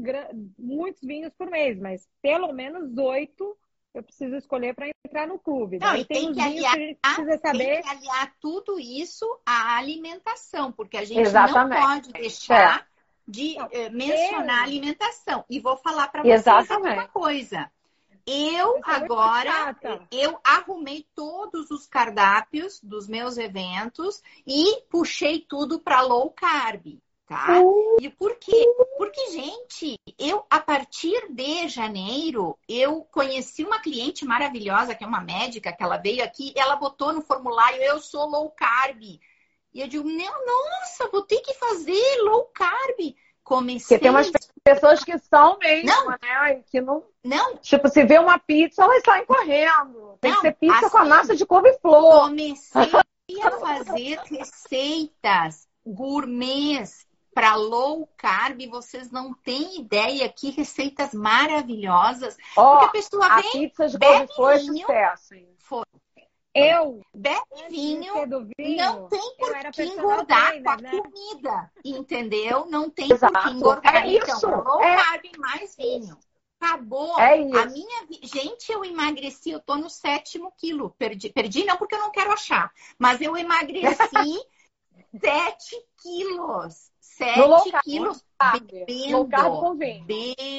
muitos 0.57 1.01
vinhos 1.01 1.33
por 1.37 1.49
mês, 1.49 1.79
mas 1.79 2.09
pelo 2.21 2.51
menos 2.51 2.97
oito 2.97 3.55
eu 3.95 4.03
preciso 4.03 4.35
escolher 4.35 4.75
para 4.75 4.89
entrar 5.05 5.25
no 5.25 5.39
clube. 5.39 5.79
Não, 5.79 5.95
e 5.95 6.03
tem, 6.03 6.25
tem 6.25 6.33
que 6.33 6.41
aliar, 6.41 6.73
que 6.73 6.97
precisa 7.01 7.37
saber. 7.37 7.65
Tem 7.65 7.81
que 7.81 7.89
aliar 7.89 8.35
tudo 8.41 8.77
isso 8.77 9.25
à 9.45 9.77
alimentação, 9.77 10.71
porque 10.71 10.97
a 10.97 11.05
gente 11.05 11.21
Exatamente. 11.21 11.79
não 11.79 11.87
pode 11.87 12.11
deixar 12.11 12.81
é. 12.81 12.85
de 13.25 13.55
não, 13.55 13.69
eh, 13.71 13.89
mencionar 13.89 14.57
eu... 14.57 14.63
alimentação. 14.63 15.45
E 15.49 15.59
vou 15.59 15.77
falar 15.77 16.09
para 16.09 16.23
vocês 16.23 16.69
uma 16.71 17.07
coisa. 17.07 17.71
Eu 18.27 18.81
agora, 18.83 19.75
eu 20.11 20.39
arrumei 20.43 21.05
todos 21.15 21.69
os 21.69 21.85
cardápios 21.85 22.81
dos 22.81 23.07
meus 23.07 23.37
eventos 23.37 24.21
e 24.45 24.81
puxei 24.89 25.39
tudo 25.39 25.79
para 25.79 26.01
low 26.01 26.31
carb 26.31 26.99
tá? 27.27 27.47
E 27.99 28.09
por 28.09 28.35
quê? 28.35 28.65
Porque, 28.97 29.31
gente, 29.31 29.99
eu, 30.17 30.45
a 30.49 30.59
partir 30.59 31.27
de 31.29 31.67
janeiro, 31.67 32.57
eu 32.67 33.01
conheci 33.11 33.63
uma 33.63 33.79
cliente 33.79 34.25
maravilhosa, 34.25 34.95
que 34.95 35.03
é 35.03 35.07
uma 35.07 35.21
médica, 35.21 35.73
que 35.73 35.83
ela 35.83 35.97
veio 35.97 36.23
aqui, 36.23 36.53
ela 36.55 36.75
botou 36.75 37.13
no 37.13 37.21
formulário, 37.21 37.81
eu 37.81 37.99
sou 37.99 38.29
low 38.29 38.49
carb. 38.51 39.01
E 39.01 39.81
eu 39.81 39.87
digo, 39.87 40.07
nossa, 40.07 41.09
vou 41.11 41.23
ter 41.23 41.41
que 41.41 41.53
fazer 41.55 42.21
low 42.21 42.45
carb. 42.53 43.15
Comecei... 43.43 43.97
Porque 43.97 44.03
tem 44.03 44.09
umas 44.09 44.31
pessoas 44.63 45.03
que 45.03 45.17
são 45.19 45.57
mesmo, 45.59 45.87
não, 45.87 46.07
né? 46.07 46.63
Que 46.71 46.81
não... 46.81 47.03
Não. 47.23 47.57
Tipo, 47.57 47.89
se 47.89 48.03
vê 48.03 48.17
uma 48.17 48.39
pizza, 48.39 48.83
elas 48.83 49.03
saem 49.03 49.25
correndo. 49.25 50.17
Tem 50.21 50.31
não, 50.31 50.37
que 50.37 50.47
ser 50.47 50.53
pizza 50.53 50.77
assim, 50.77 50.89
com 50.89 50.97
a 50.97 51.01
assim, 51.01 51.09
massa 51.09 51.35
de 51.35 51.45
couve-flor. 51.45 52.21
Comecei 52.21 52.91
a 53.43 53.51
fazer 53.51 54.19
receitas 54.25 55.67
gourmets 55.85 57.04
para 57.35 57.53
low 57.55 58.09
carb, 58.15 58.65
vocês 58.69 59.11
não 59.11 59.33
têm 59.33 59.81
ideia 59.81 60.27
que 60.29 60.51
receitas 60.51 61.13
maravilhosas. 61.13 62.37
Oh, 62.55 62.77
porque 62.77 62.85
a 62.85 62.89
pessoa 62.89 63.25
a 63.25 63.41
vem, 63.41 63.51
pizza 63.51 63.89
de 63.89 63.97
bebe 63.97 64.33
foi 64.33 64.57
vinho, 64.59 64.87
sucesso. 64.87 65.35
Foi. 65.59 65.83
Eu 66.55 67.01
bebe 67.13 67.41
vinho, 67.69 68.13
vinho, 68.57 68.77
não 68.77 69.09
tem 69.09 69.35
por 69.37 69.71
que 69.71 69.83
engordar 69.83 70.47
trainer, 70.47 70.63
com 70.63 70.69
a 70.69 70.77
né? 70.77 70.91
comida, 70.91 71.71
entendeu? 71.83 72.65
Não 72.67 72.89
tem 72.89 73.11
Exato. 73.11 73.33
por 73.33 73.43
que 73.43 73.49
engordar. 73.49 73.95
É 73.97 74.13
então, 74.13 74.37
isso. 74.37 74.47
low 74.47 74.81
é... 74.81 74.95
carb 74.95 75.25
mais 75.37 75.75
vinho. 75.75 76.17
Acabou. 76.57 77.19
É 77.19 77.37
isso. 77.37 77.57
A 77.57 77.65
minha 77.65 78.07
gente, 78.23 78.71
eu 78.71 78.85
emagreci, 78.85 79.51
eu 79.51 79.59
tô 79.59 79.75
no 79.75 79.89
sétimo 79.89 80.53
quilo. 80.57 80.95
Perdi, 80.97 81.29
perdi 81.29 81.65
não 81.65 81.75
porque 81.75 81.95
eu 81.95 81.99
não 81.99 82.11
quero 82.11 82.31
achar, 82.31 82.71
mas 82.97 83.19
eu 83.19 83.35
emagreci 83.35 83.83
sete 85.19 85.75
quilos. 86.01 86.94
7 87.15 87.71
quilos 87.83 88.25
bebendo. 88.51 89.11
Low 89.11 89.27
carb 89.29 89.59
com 89.59 89.75
vinho. 89.75 90.05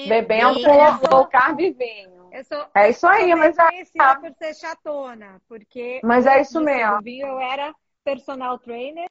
Bebendo 0.09 0.63
com 0.63 1.15
low 1.15 1.27
carb 1.27 1.61
e 1.61 1.71
vinho. 1.71 2.31
Sou, 2.45 2.67
é 2.75 2.91
isso 2.91 3.07
aí, 3.07 3.35
mas 3.35 3.57
é 3.57 3.69
conhecida 3.69 4.21
por 4.21 4.33
ser 4.35 4.55
chatona, 4.55 5.41
porque 5.49 6.01
mas 6.03 6.27
é 6.27 6.41
isso 6.41 6.61
mesmo. 6.61 7.01
Vinho, 7.03 7.27
eu 7.27 7.41
era 7.41 7.75
personal 8.05 8.59
trainer, 8.59 9.09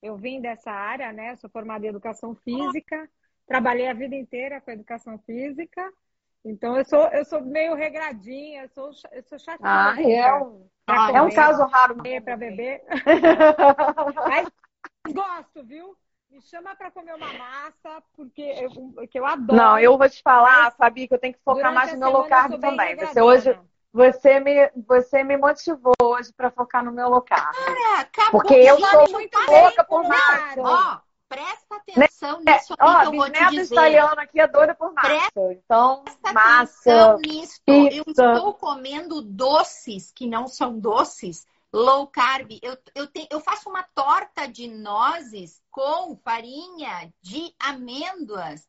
eu 0.00 0.16
vim 0.16 0.40
dessa 0.40 0.70
área, 0.70 1.12
né? 1.12 1.32
Eu 1.32 1.36
sou 1.36 1.50
formada 1.50 1.84
em 1.84 1.88
educação 1.88 2.36
física, 2.36 3.08
trabalhei 3.46 3.88
a 3.88 3.94
vida 3.94 4.14
inteira 4.14 4.60
com 4.60 4.70
educação 4.70 5.18
física, 5.26 5.92
então 6.44 6.76
eu 6.76 6.84
sou 6.84 7.08
eu 7.08 7.24
sou 7.24 7.40
meio 7.40 7.74
regradinha, 7.74 8.62
eu 8.62 8.68
sou 8.68 8.90
eu 9.10 9.22
sou 9.24 9.38
chatinha. 9.40 9.68
Ah, 9.68 10.00
é 10.00 10.34
um, 10.34 10.68
é 11.16 11.22
um 11.22 11.30
caso 11.30 11.64
raro 11.64 11.96
para 11.96 12.36
beber. 12.36 12.84
mas 14.28 14.48
gosto, 15.12 15.64
viu? 15.64 15.96
Me 16.32 16.40
chama 16.40 16.74
para 16.74 16.90
comer 16.90 17.14
uma 17.14 17.30
massa, 17.34 18.02
porque 18.16 18.40
eu, 18.40 19.06
que 19.06 19.18
eu 19.18 19.26
adoro. 19.26 19.54
Não, 19.54 19.78
eu 19.78 19.98
vou 19.98 20.08
te 20.08 20.22
falar, 20.22 20.62
Mas, 20.62 20.76
Fabi, 20.76 21.06
que 21.06 21.12
eu 21.12 21.18
tenho 21.18 21.34
que 21.34 21.40
focar 21.44 21.74
mais 21.74 21.92
no 21.92 21.98
meu 21.98 22.10
low 22.10 22.24
carb 22.24 22.58
também. 22.58 22.96
Você 22.96 23.20
hoje, 23.20 23.60
você 23.92 24.40
me, 24.40 24.70
você 24.74 25.22
me 25.22 25.36
motivou 25.36 25.92
hoje 26.02 26.32
para 26.32 26.50
focar 26.50 26.82
no 26.82 26.90
meu 26.90 27.10
low 27.10 27.20
carb. 27.20 27.54
Cara, 27.54 28.00
acabou. 28.00 28.40
Porque 28.40 28.54
eu 28.54 28.80
sou 28.80 29.10
muito 29.10 29.38
louca 29.46 29.84
por 29.84 30.08
massa. 30.08 30.54
Ó, 30.56 31.00
presta 31.28 31.76
atenção 31.76 32.40
né? 32.40 32.54
nisso 32.54 32.72
aqui 32.72 32.82
ó, 32.82 33.00
que 33.00 33.06
eu 33.06 33.12
vou 33.12 33.30
te 33.30 33.50
dizer. 33.50 33.74
italiano 33.74 34.20
aqui 34.20 34.40
é 34.40 34.46
doida 34.46 34.74
por 34.74 34.94
massa. 34.94 35.08
Presta 35.08 35.52
então, 35.52 36.02
massa, 36.32 37.18
nisso. 37.18 37.60
Pizza. 37.66 37.92
Eu 37.92 38.04
estou 38.06 38.54
comendo 38.54 39.20
doces 39.20 40.10
que 40.12 40.26
não 40.26 40.48
são 40.48 40.78
doces 40.78 41.46
low 41.72 42.06
carb. 42.06 42.58
Eu, 42.62 42.76
eu, 42.94 43.06
te, 43.06 43.26
eu 43.30 43.40
faço 43.40 43.68
uma 43.68 43.82
torta 43.82 44.46
de 44.46 44.68
nozes 44.68 45.60
com 45.70 46.16
farinha 46.16 47.12
de 47.20 47.54
amêndoas, 47.58 48.68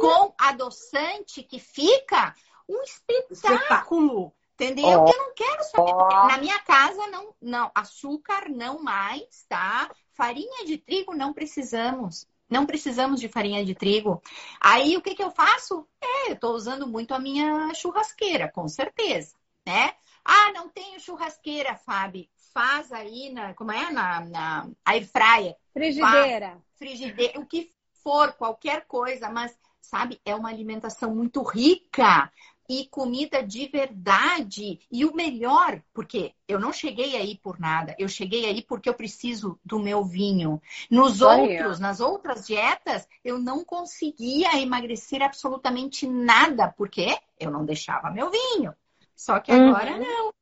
com 0.00 0.34
adoçante 0.38 1.42
que 1.42 1.58
fica 1.58 2.34
um 2.68 2.82
espetáculo. 2.82 4.32
Entendeu? 4.54 5.02
Oh. 5.02 5.08
Eu 5.08 5.18
não 5.18 5.34
quero 5.34 5.64
saber. 5.64 5.92
Oh. 5.92 6.26
Na 6.28 6.38
minha 6.38 6.58
casa, 6.60 7.06
não, 7.08 7.34
não. 7.42 7.70
Açúcar 7.74 8.48
não 8.48 8.82
mais, 8.82 9.44
tá? 9.46 9.90
Farinha 10.14 10.64
de 10.64 10.78
trigo 10.78 11.14
não 11.14 11.34
precisamos. 11.34 12.26
Não 12.48 12.64
precisamos 12.64 13.20
de 13.20 13.28
farinha 13.28 13.64
de 13.64 13.74
trigo. 13.74 14.22
Aí 14.60 14.96
o 14.96 15.02
que, 15.02 15.14
que 15.14 15.22
eu 15.22 15.30
faço? 15.30 15.86
É, 16.00 16.30
eu 16.30 16.34
estou 16.34 16.54
usando 16.54 16.86
muito 16.86 17.12
a 17.12 17.18
minha 17.18 17.74
churrasqueira, 17.74 18.50
com 18.50 18.66
certeza, 18.68 19.34
né? 19.66 19.92
Ah, 20.24 20.52
não 20.52 20.68
tenho 20.68 21.00
churrasqueira, 21.00 21.74
Fábio 21.74 22.26
faz 22.56 22.90
aí 22.90 23.28
na, 23.28 23.52
como 23.52 23.70
é, 23.70 23.92
na, 23.92 24.20
na 24.20 24.68
air 24.86 25.06
fryer. 25.06 25.54
Frigideira. 25.74 26.52
Faz, 26.52 26.62
frigideira, 26.78 27.38
o 27.38 27.44
que 27.44 27.70
for, 28.02 28.32
qualquer 28.32 28.86
coisa, 28.86 29.28
mas 29.28 29.54
sabe, 29.82 30.18
é 30.24 30.34
uma 30.34 30.48
alimentação 30.48 31.14
muito 31.14 31.42
rica 31.42 32.32
e 32.66 32.86
comida 32.86 33.42
de 33.42 33.68
verdade. 33.68 34.80
E 34.90 35.04
o 35.04 35.14
melhor, 35.14 35.82
porque 35.92 36.32
eu 36.48 36.58
não 36.58 36.72
cheguei 36.72 37.14
aí 37.14 37.36
por 37.36 37.60
nada, 37.60 37.94
eu 37.98 38.08
cheguei 38.08 38.46
aí 38.46 38.62
porque 38.62 38.88
eu 38.88 38.94
preciso 38.94 39.60
do 39.62 39.78
meu 39.78 40.02
vinho. 40.02 40.60
Nos 40.90 41.20
outros, 41.20 41.78
nas 41.78 42.00
outras 42.00 42.46
dietas, 42.46 43.06
eu 43.22 43.38
não 43.38 43.66
conseguia 43.66 44.58
emagrecer 44.58 45.20
absolutamente 45.22 46.06
nada, 46.08 46.68
porque 46.68 47.18
eu 47.38 47.50
não 47.50 47.66
deixava 47.66 48.10
meu 48.10 48.30
vinho. 48.30 48.74
Só 49.14 49.40
que 49.40 49.52
agora 49.52 49.92
uhum. 49.92 49.98
não. 49.98 50.36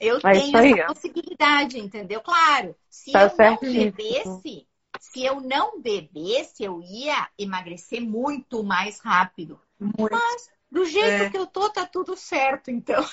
Eu 0.00 0.16
é 0.24 0.32
tenho 0.32 0.56
essa 0.56 0.86
possibilidade, 0.86 1.78
entendeu? 1.78 2.22
Claro, 2.22 2.74
se 2.88 3.12
tá 3.12 3.24
eu 3.24 3.36
não 3.36 3.56
bebesse, 3.58 4.66
se 4.98 5.24
eu 5.24 5.40
não 5.40 5.80
bebesse, 5.80 6.64
eu 6.64 6.80
ia 6.82 7.28
emagrecer 7.38 8.00
muito 8.00 8.64
mais 8.64 8.98
rápido. 8.98 9.60
Muito. 9.78 10.10
Mas 10.10 10.50
do 10.70 10.84
jeito 10.84 11.24
é. 11.24 11.30
que 11.30 11.36
eu 11.36 11.46
tô, 11.46 11.68
tá 11.68 11.84
tudo 11.84 12.16
certo, 12.16 12.70
então. 12.70 13.04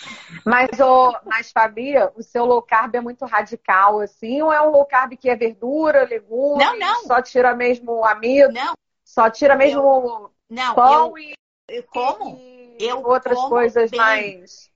Mas, 0.46 0.70
oh, 0.80 1.14
mas, 1.26 1.52
Fabia, 1.52 2.12
o 2.16 2.22
seu 2.22 2.46
low 2.46 2.62
carb 2.62 2.96
é 2.96 3.02
muito 3.02 3.26
radical, 3.26 4.00
assim? 4.00 4.42
Ou 4.42 4.54
é 4.54 4.62
um 4.62 4.70
low 4.70 4.86
carb 4.86 5.18
que 5.18 5.30
é 5.30 5.36
verdura, 5.36 6.06
legumes? 6.06 6.66
Não, 6.66 6.78
não. 6.78 7.04
Só 7.06 7.22
tira 7.22 7.56
mesmo 7.56 8.06
amido? 8.06 8.54
Não. 8.54 8.74
Só 9.04 9.30
tira 9.30 9.56
mesmo 9.56 9.82
eu, 9.82 10.32
não, 10.50 10.76
pão 10.76 11.18
eu, 11.18 11.18
e... 11.18 11.34
Eu 11.68 11.84
como? 11.84 12.38
Eu 12.80 13.04
outras 13.04 13.36
como 13.36 13.50
coisas 13.50 13.90
bem. 13.90 14.00
mais. 14.00 14.72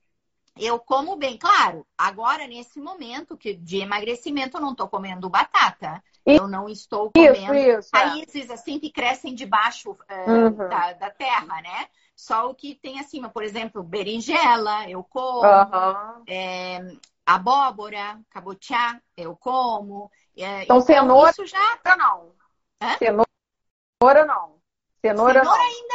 Eu 0.56 0.78
como 0.78 1.16
bem, 1.16 1.38
claro. 1.38 1.86
Agora, 1.96 2.46
nesse 2.46 2.78
momento 2.80 3.36
que 3.36 3.54
de 3.54 3.78
emagrecimento, 3.78 4.56
eu 4.56 4.60
não 4.60 4.72
estou 4.72 4.88
comendo 4.88 5.28
batata. 5.30 6.02
Eu 6.26 6.46
não 6.46 6.68
estou 6.68 7.10
comendo 7.10 7.54
isso. 7.54 7.90
é. 7.96 7.98
raízes 7.98 8.50
assim 8.50 8.78
que 8.78 8.90
crescem 8.90 9.34
debaixo 9.34 9.96
é, 10.08 10.30
Uhum. 10.30 10.68
da, 10.68 10.92
da 10.92 11.10
terra, 11.10 11.60
né? 11.62 11.88
Só 12.14 12.50
o 12.50 12.54
que 12.54 12.74
tem 12.76 13.00
acima, 13.00 13.28
por 13.30 13.42
exemplo, 13.42 13.82
berinjela, 13.82 14.88
eu 14.88 15.02
como, 15.02 15.44
Aham. 15.44 16.22
é, 16.28 16.78
abóbora, 17.26 18.20
cabotiá, 18.30 19.00
eu 19.16 19.34
como. 19.34 20.10
É, 20.36 20.62
Então, 20.64 20.80
cenoura- 20.80 21.30
isso 21.30 21.46
já 21.46 21.80
não. 21.96 22.34
Hã? 22.80 22.96
Cenoura 22.98 24.26
não. 24.26 24.60
Cenoura, 25.00 25.40
Cenoura 25.40 25.44
não. 25.44 25.52
ainda 25.52 25.94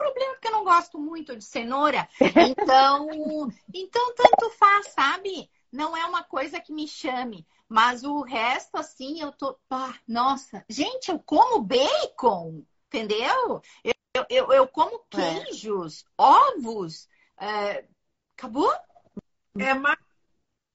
problema, 0.00 0.32
porque 0.32 0.48
eu 0.48 0.52
não 0.52 0.64
gosto 0.64 0.98
muito 0.98 1.36
de 1.36 1.44
cenoura. 1.44 2.08
Então, 2.20 3.06
então 3.74 4.14
tanto 4.14 4.50
faz, 4.56 4.88
sabe? 4.88 5.50
Não 5.70 5.94
é 5.96 6.04
uma 6.06 6.24
coisa 6.24 6.58
que 6.58 6.72
me 6.72 6.88
chame. 6.88 7.46
Mas 7.68 8.02
o 8.02 8.22
resto, 8.22 8.76
assim, 8.76 9.20
eu 9.20 9.30
tô. 9.30 9.56
Ah, 9.70 9.94
nossa, 10.08 10.64
gente, 10.68 11.10
eu 11.10 11.18
como 11.20 11.60
bacon, 11.62 12.64
entendeu? 12.88 13.62
Eu, 13.84 13.94
eu, 14.14 14.26
eu, 14.28 14.52
eu 14.52 14.68
como 14.68 15.04
É. 15.14 15.44
queijos, 15.44 16.04
ovos. 16.18 17.08
é, 17.38 17.84
acabou? 18.36 18.72
É 19.58 19.74
mais 19.74 19.98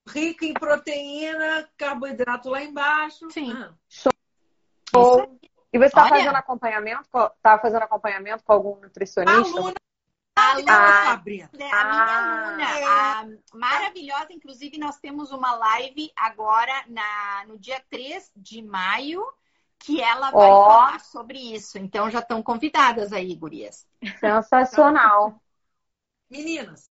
rica 0.08 0.46
em 0.46 0.54
proteína, 0.54 1.68
carboidrato 1.76 2.50
lá 2.50 2.62
embaixo. 2.64 3.30
Sim. 3.32 3.52
Ah, 3.54 3.74
Show. 3.90 4.12
E 5.76 5.78
você 5.78 5.86
está 5.88 6.08
fazendo 6.08 6.36
acompanhamento? 6.38 7.04
com- 7.12 7.30
Tá 7.42 7.60
fazendo 7.60 7.84
acompanhamento 7.84 8.44
com 8.46 8.54
algum 8.54 8.80
nutricionista? 8.80 9.58
aluna 9.60 9.74
A 10.38 10.56
dela, 10.56 10.72
Ah. 10.72 11.06
Sabrina. 11.12 11.50
a 11.54 11.82
Ah. 11.82 12.56
minha 12.56 12.68
aluna, 12.70 13.38
a 13.54 13.58
maravilhosa, 13.58 14.28
inclusive 14.32 14.78
nós 14.78 14.98
temos 15.00 15.32
uma 15.32 15.54
live 15.56 16.12
agora 16.16 16.72
na, 16.88 17.46
no 17.48 17.60
dia 17.60 17.82
3 17.90 18.32
de 18.36 18.62
maio, 18.62 19.22
que 19.80 20.02
ela 20.02 20.32
vai 20.32 20.50
Ó. 20.50 20.66
falar 20.70 21.00
sobre 21.02 21.38
isso. 21.40 21.78
Então 21.78 22.10
já 22.10 22.20
estão 22.20 22.42
convidadas 22.42 23.12
aí, 23.12 23.36
gurias. 23.36 23.86
Sensacional. 24.20 25.42
Meninas, 26.30 26.90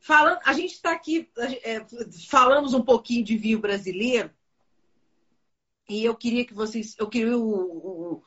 falando, 0.00 0.40
a 0.44 0.52
gente 0.52 0.74
está 0.74 0.90
aqui, 0.92 1.30
é, 1.62 1.84
falamos 2.28 2.74
um 2.74 2.82
pouquinho 2.84 3.24
de 3.24 3.36
vinho 3.36 3.58
brasileiro 3.60 4.30
e 5.88 6.04
eu 6.04 6.14
queria 6.14 6.44
que 6.44 6.54
vocês, 6.54 6.94
eu 6.98 7.08
queria 7.08 7.36
o, 7.36 7.42
o- 7.42 8.22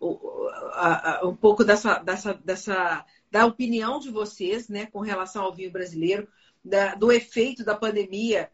o- 0.00 0.48
a- 0.74 1.20
a- 1.20 1.26
um 1.28 1.34
pouco 1.36 1.64
dessa, 1.64 1.98
dessa, 1.98 2.34
dessa, 2.34 3.04
da 3.30 3.46
opinião 3.46 3.98
de 3.98 4.10
vocês, 4.10 4.68
né, 4.68 4.86
com 4.86 5.00
relação 5.00 5.44
ao 5.44 5.54
vinho 5.54 5.70
brasileiro, 5.70 6.28
da- 6.64 6.94
do 6.94 7.10
efeito 7.12 7.64
da 7.64 7.74
pandemia 7.74 8.50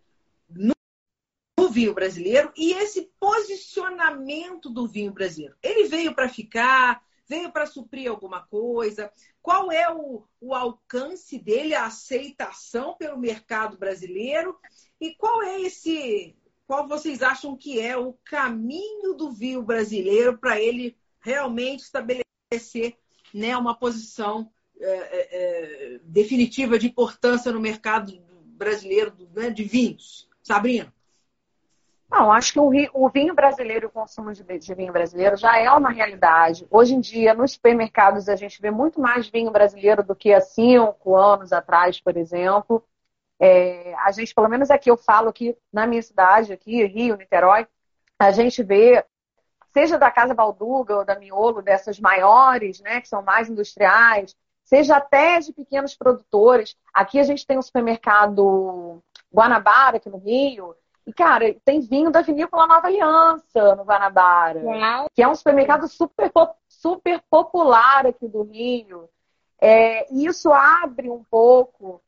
no, 0.49 0.75
no 1.59 1.69
vinho 1.71 1.93
brasileiro 1.95 2.53
e 2.57 2.73
esse 2.73 3.11
posicionamento 3.19 4.71
do 4.71 4.87
vinho 4.87 5.13
brasileiro. 5.13 5.57
Ele 5.63 5.89
veio 5.89 6.15
para 6.15 6.29
ficar, 6.29 7.03
veio 7.29 7.51
para 7.53 7.67
suprir 7.67 8.11
alguma 8.11 8.43
coisa. 8.47 9.13
Qual 9.43 9.71
é 9.71 9.93
o, 9.93 10.25
o 10.41 10.55
alcance 10.55 11.39
dele, 11.39 11.75
a 11.75 11.87
aceitação 11.87 12.97
pelo 12.97 13.19
mercado 13.19 13.77
brasileiro 13.79 14.57
e 15.01 15.15
qual 15.15 15.43
é 15.43 15.61
esse, 15.61 16.37
qual 16.67 16.89
vocês 16.89 17.23
acham 17.23 17.57
que 17.57 17.81
é 17.81 17.97
o 17.97 18.13
caminho 18.25 19.15
do 19.15 19.31
vinho 19.31 19.63
brasileiro 19.63 20.37
para 20.37 20.61
ele 20.61 20.97
realmente 21.21 21.81
estabelecer 21.81 22.97
né, 23.33 23.57
uma 23.57 23.77
posição 23.77 24.51
é, 24.79 24.87
é, 24.89 25.29
é, 25.31 26.01
definitiva 26.03 26.79
de 26.79 26.87
importância 26.87 27.53
no 27.53 27.61
mercado 27.61 28.21
brasileiro 28.45 29.13
né, 29.35 29.51
de 29.51 29.65
vinhos? 29.65 30.29
Sabrina? 30.43 30.93
Não, 32.09 32.31
acho 32.31 32.53
que 32.53 32.61
o, 32.61 33.09
vinho 33.11 33.35
brasileiro, 33.35 33.89
o 33.89 33.91
consumo 33.91 34.33
de 34.33 34.75
vinho 34.75 34.93
brasileiro 34.93 35.37
já 35.37 35.59
é 35.59 35.69
uma 35.73 35.91
realidade. 35.91 36.67
Hoje 36.71 36.95
em 36.95 37.01
dia, 37.01 37.35
nos 37.35 37.53
supermercados, 37.53 38.29
a 38.29 38.37
gente 38.37 38.63
vê 38.63 38.71
muito 38.71 39.01
mais 39.01 39.29
vinho 39.29 39.51
brasileiro 39.51 40.05
do 40.05 40.15
que 40.15 40.33
há 40.33 40.41
cinco 40.41 41.17
anos 41.17 41.53
atrás, 41.53 42.01
por 42.01 42.17
exemplo. 42.17 42.83
É, 43.39 43.95
a 43.99 44.11
gente, 44.13 44.35
pelo 44.35 44.49
menos 44.49 44.71
aqui, 44.71 44.91
eu 44.91 44.97
falo 44.97 45.33
que 45.33 45.57
na 45.73 45.87
minha 45.87 46.03
cidade, 46.03 46.53
aqui, 46.53 46.85
Rio, 46.85 47.17
Niterói, 47.17 47.67
a 48.19 48.31
gente 48.31 48.63
vê, 48.63 49.05
seja 49.73 49.99
da 49.99 50.11
Casa 50.11 50.35
Balduga 50.35 50.99
ou 50.99 51.05
da 51.05 51.19
Miolo, 51.19 51.61
dessas 51.61 52.01
maiores, 52.01 52.81
né, 52.81 53.01
que 53.01 53.09
são 53.09 53.23
mais 53.23 53.49
industriais, 53.49 54.35
seja 54.65 54.97
até 54.97 55.39
de 55.39 55.53
pequenos 55.53 55.95
produtores. 55.95 56.77
Aqui 56.93 57.19
a 57.19 57.25
gente 57.25 57.47
tem 57.47 57.59
um 57.59 57.63
supermercado 57.63 59.03
Guanabara, 59.33 59.99
aqui 59.99 60.09
no 60.09 60.19
Rio, 60.19 60.75
e, 61.07 61.13
cara, 61.13 61.55
tem 61.65 61.81
vinho 61.81 62.11
da 62.11 62.21
Vinícola 62.21 62.67
Nova 62.67 62.89
Aliança 62.89 63.77
no 63.77 63.85
Guanabara, 63.85 64.61
Uau. 64.61 65.09
que 65.15 65.23
é 65.23 65.29
um 65.29 65.35
supermercado 65.37 65.87
super, 65.87 66.33
super 66.69 67.23
popular 67.31 68.07
aqui 68.07 68.27
do 68.27 68.43
Rio. 68.43 69.09
É, 69.61 70.13
e 70.13 70.27
isso 70.27 70.53
abre 70.53 71.09
um 71.09 71.23
pouco 71.31 72.03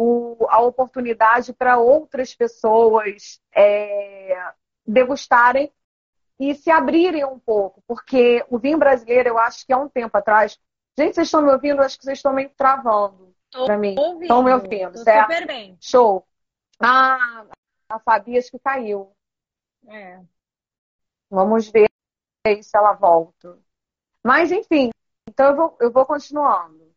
o- 0.00 0.46
a 0.48 0.60
oportunidade 0.60 1.52
para 1.52 1.78
outras 1.78 2.32
pessoas 2.34 3.40
é, 3.52 4.52
degustarem 4.86 5.72
e 6.38 6.54
se 6.54 6.70
abrirem 6.70 7.24
um 7.24 7.38
pouco, 7.38 7.82
porque 7.86 8.44
o 8.48 8.58
vinho 8.58 8.78
brasileiro, 8.78 9.30
eu 9.30 9.38
acho 9.38 9.66
que 9.66 9.72
há 9.72 9.78
um 9.78 9.88
tempo 9.88 10.16
atrás. 10.16 10.56
Gente, 10.96 11.14
vocês 11.16 11.26
estão 11.26 11.42
me 11.42 11.50
ouvindo? 11.50 11.80
Eu 11.80 11.84
acho 11.84 11.98
que 11.98 12.04
vocês 12.04 12.18
estão 12.18 12.32
meio 12.32 12.50
travando 12.56 13.34
para 13.64 13.76
mim. 13.76 13.96
Ouvindo. 13.98 14.22
Estão 14.22 14.42
me 14.42 14.52
ouvindo, 14.52 14.92
Tô 14.92 14.98
certo? 14.98 15.32
super 15.32 15.46
bem. 15.46 15.76
Show. 15.80 16.24
Ah, 16.80 17.44
a 17.88 17.98
Fabi 17.98 18.38
acho 18.38 18.52
que 18.52 18.58
caiu. 18.60 19.10
É. 19.88 20.20
Vamos 21.28 21.68
ver 21.68 21.88
se 22.62 22.76
ela 22.76 22.92
volta. 22.92 23.58
Mas, 24.22 24.52
enfim, 24.52 24.90
então 25.28 25.46
eu 25.46 25.56
vou, 25.56 25.76
eu 25.80 25.90
vou 25.90 26.06
continuando. 26.06 26.88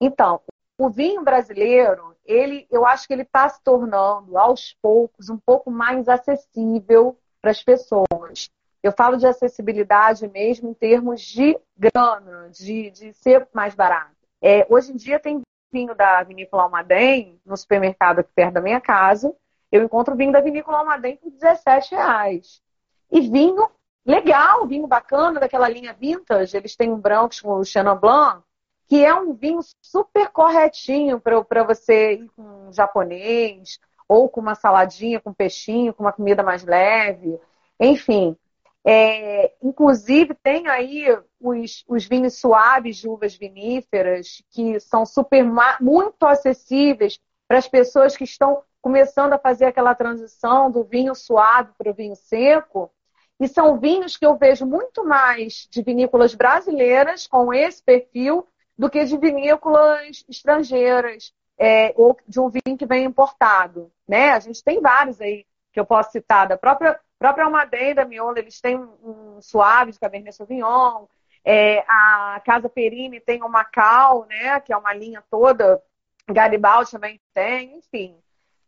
Então, 0.00 0.42
o 0.78 0.88
vinho 0.88 1.22
brasileiro, 1.22 2.09
ele, 2.24 2.66
eu 2.70 2.86
acho 2.86 3.06
que 3.06 3.12
ele 3.12 3.22
está 3.22 3.48
se 3.48 3.62
tornando, 3.62 4.38
aos 4.38 4.76
poucos, 4.80 5.28
um 5.28 5.38
pouco 5.38 5.70
mais 5.70 6.08
acessível 6.08 7.18
para 7.40 7.50
as 7.50 7.62
pessoas. 7.62 8.50
Eu 8.82 8.92
falo 8.92 9.16
de 9.16 9.26
acessibilidade 9.26 10.26
mesmo 10.28 10.70
em 10.70 10.74
termos 10.74 11.20
de 11.20 11.58
grana, 11.76 12.48
de, 12.50 12.90
de 12.90 13.12
ser 13.14 13.46
mais 13.52 13.74
barato. 13.74 14.14
É, 14.40 14.66
hoje 14.70 14.92
em 14.92 14.96
dia 14.96 15.18
tem 15.18 15.42
vinho 15.72 15.94
da 15.94 16.22
Vinícola 16.22 16.64
Almaden 16.64 17.40
no 17.44 17.56
supermercado 17.56 18.20
aqui 18.20 18.30
perto 18.34 18.54
da 18.54 18.60
minha 18.60 18.80
casa. 18.80 19.34
Eu 19.70 19.82
encontro 19.84 20.16
vinho 20.16 20.32
da 20.32 20.40
Vinícola 20.40 20.78
Almaden 20.78 21.16
por 21.16 21.30
17 21.30 21.94
reais. 21.94 22.62
E 23.10 23.20
vinho 23.20 23.70
legal, 24.04 24.66
vinho 24.66 24.86
bacana 24.86 25.38
daquela 25.38 25.68
linha 25.68 25.92
vintage. 25.92 26.56
Eles 26.56 26.74
têm 26.74 26.90
um 26.90 26.98
branco 26.98 27.34
o 27.44 27.64
Chenin 27.64 27.94
Blanc, 27.96 28.42
que 28.90 29.04
é 29.04 29.14
um 29.14 29.32
vinho 29.32 29.60
super 29.80 30.30
corretinho 30.30 31.20
para 31.20 31.62
você 31.62 32.14
ir 32.14 32.28
com 32.34 32.42
um 32.42 32.72
japonês, 32.72 33.78
ou 34.08 34.28
com 34.28 34.40
uma 34.40 34.56
saladinha 34.56 35.20
com 35.20 35.32
peixinho, 35.32 35.94
com 35.94 36.02
uma 36.02 36.12
comida 36.12 36.42
mais 36.42 36.64
leve. 36.64 37.38
Enfim, 37.78 38.36
é, 38.84 39.52
inclusive 39.62 40.34
tem 40.42 40.66
aí 40.66 41.06
os, 41.40 41.84
os 41.86 42.04
vinhos 42.04 42.40
suaves 42.40 42.96
de 42.96 43.08
uvas 43.08 43.36
viníferas, 43.36 44.42
que 44.50 44.80
são 44.80 45.06
super 45.06 45.44
muito 45.80 46.26
acessíveis 46.26 47.20
para 47.46 47.58
as 47.58 47.68
pessoas 47.68 48.16
que 48.16 48.24
estão 48.24 48.64
começando 48.82 49.34
a 49.34 49.38
fazer 49.38 49.66
aquela 49.66 49.94
transição 49.94 50.68
do 50.68 50.82
vinho 50.82 51.14
suave 51.14 51.70
para 51.78 51.92
o 51.92 51.94
vinho 51.94 52.16
seco. 52.16 52.90
E 53.38 53.46
são 53.46 53.78
vinhos 53.78 54.16
que 54.16 54.26
eu 54.26 54.36
vejo 54.36 54.66
muito 54.66 55.04
mais 55.04 55.68
de 55.70 55.80
vinícolas 55.80 56.34
brasileiras 56.34 57.28
com 57.28 57.54
esse 57.54 57.80
perfil 57.80 58.44
do 58.80 58.88
que 58.88 59.04
de 59.04 59.18
vinícolas 59.18 60.24
estrangeiras 60.26 61.34
é, 61.58 61.92
ou 61.98 62.16
de 62.26 62.40
um 62.40 62.48
vinho 62.48 62.78
que 62.78 62.86
vem 62.86 63.04
importado. 63.04 63.92
Né? 64.08 64.30
A 64.30 64.40
gente 64.40 64.64
tem 64.64 64.80
vários 64.80 65.20
aí 65.20 65.44
que 65.70 65.78
eu 65.78 65.84
posso 65.84 66.12
citar, 66.12 66.48
da 66.48 66.56
própria, 66.56 66.98
própria 67.18 67.44
Almaden 67.44 67.94
da 67.94 68.06
Miolo, 68.06 68.38
eles 68.38 68.58
têm 68.58 68.78
um, 68.78 69.36
um 69.36 69.42
suave 69.42 69.92
de 69.92 70.00
Cabernet 70.00 70.34
Sauvignon, 70.34 71.04
é, 71.44 71.80
a 71.86 72.40
Casa 72.42 72.70
Perini 72.70 73.20
tem 73.20 73.42
o 73.42 73.50
Macau, 73.50 74.24
né, 74.24 74.58
que 74.60 74.72
é 74.72 74.76
uma 74.78 74.94
linha 74.94 75.22
toda, 75.30 75.82
Garibaldi 76.26 76.90
também 76.90 77.20
tem, 77.34 77.76
enfim. 77.76 78.16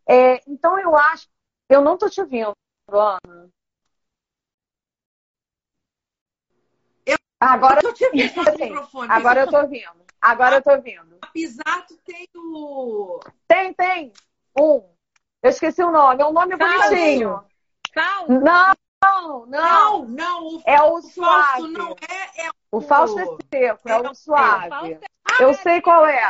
É, 0.07 0.43
então 0.47 0.77
eu 0.77 0.95
acho, 0.95 1.27
eu 1.67 1.81
não 1.81 1.95
estou 1.95 2.07
te 2.07 2.21
ouvindo, 2.21 2.53
Ana. 2.87 3.49
Eu, 7.03 7.17
agora 7.39 7.79
eu 7.79 7.81
tô 7.81 7.93
te 7.93 8.05
ouvindo 8.05 8.35
no 8.37 8.43
Sim, 8.43 8.63
microfone. 8.63 9.11
agora 9.11 9.41
eu 9.41 9.49
tô 9.49 9.57
ouvindo. 9.59 10.02
Agora 10.23 10.55
eu 10.55 10.61
tô 10.61 10.71
ouvindo. 10.71 11.17
A 11.21 11.27
Pisato 11.27 11.97
tem 12.05 12.27
o. 12.33 13.19
Tem, 13.45 13.73
tem. 13.73 14.13
Um. 14.57 14.83
Eu 15.41 15.49
esqueci 15.49 15.83
o 15.83 15.91
nome. 15.91 16.21
É 16.21 16.25
um 16.25 16.31
nome 16.31 16.55
bonitinho. 16.55 17.43
Fausto. 17.93 18.31
Não, 18.31 18.73
não. 19.03 19.45
Não, 19.45 20.05
não, 20.05 20.47
o, 20.47 20.61
É 20.65 20.81
o 20.81 20.93
o 20.93 21.01
suave. 21.01 21.43
Fausto 21.43 21.67
não 21.67 21.91
é. 21.91 22.45
é 22.45 22.49
O 22.71 22.79
Fausto 22.79 23.19
é 23.19 23.25
seco, 23.25 23.89
é 23.89 23.91
é 23.91 23.99
o 23.99 24.11
o- 24.11 24.15
suave. 24.15 24.69
Fausto 24.69 24.99
Eu 25.41 25.53
sei 25.55 25.81
qual 25.81 26.05
é. 26.05 26.21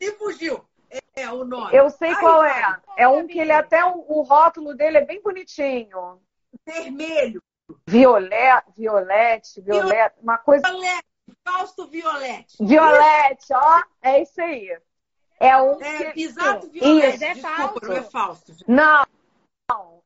E 0.00 0.10
fugiu. 0.12 0.64
É, 0.90 1.00
é 1.16 1.30
o 1.30 1.44
nome. 1.44 1.76
Eu 1.76 1.90
sei 1.90 2.14
qual 2.16 2.42
é. 2.42 2.80
É 2.96 3.06
um 3.06 3.26
que 3.26 3.38
ele 3.38 3.52
até 3.52 3.84
o, 3.84 4.22
rótulo 4.22 4.74
dele 4.74 4.96
é 4.96 5.04
bem 5.04 5.20
bonitinho. 5.20 6.22
Vermelho. 6.64 7.42
Violete, 7.86 8.72
violete, 8.74 9.60
violete, 9.60 10.16
uma 10.22 10.38
coisa. 10.38 10.66
Violete, 10.66 11.04
Fausto 11.44 11.86
Violete. 11.86 12.56
Violete, 12.60 13.46
ó, 13.52 13.82
é 14.02 14.22
isso 14.22 14.40
aí. 14.40 14.76
É 15.40 15.56
um. 15.56 15.80
É, 15.80 16.04
que... 16.04 16.12
Pisato 16.12 16.68
Violete. 16.70 17.14
Isso. 17.14 17.24
É 17.24 17.34
Desculpa, 17.34 17.86
não 17.86 17.96
é 17.96 18.02
Fausto. 18.02 18.52
Não, 18.66 19.04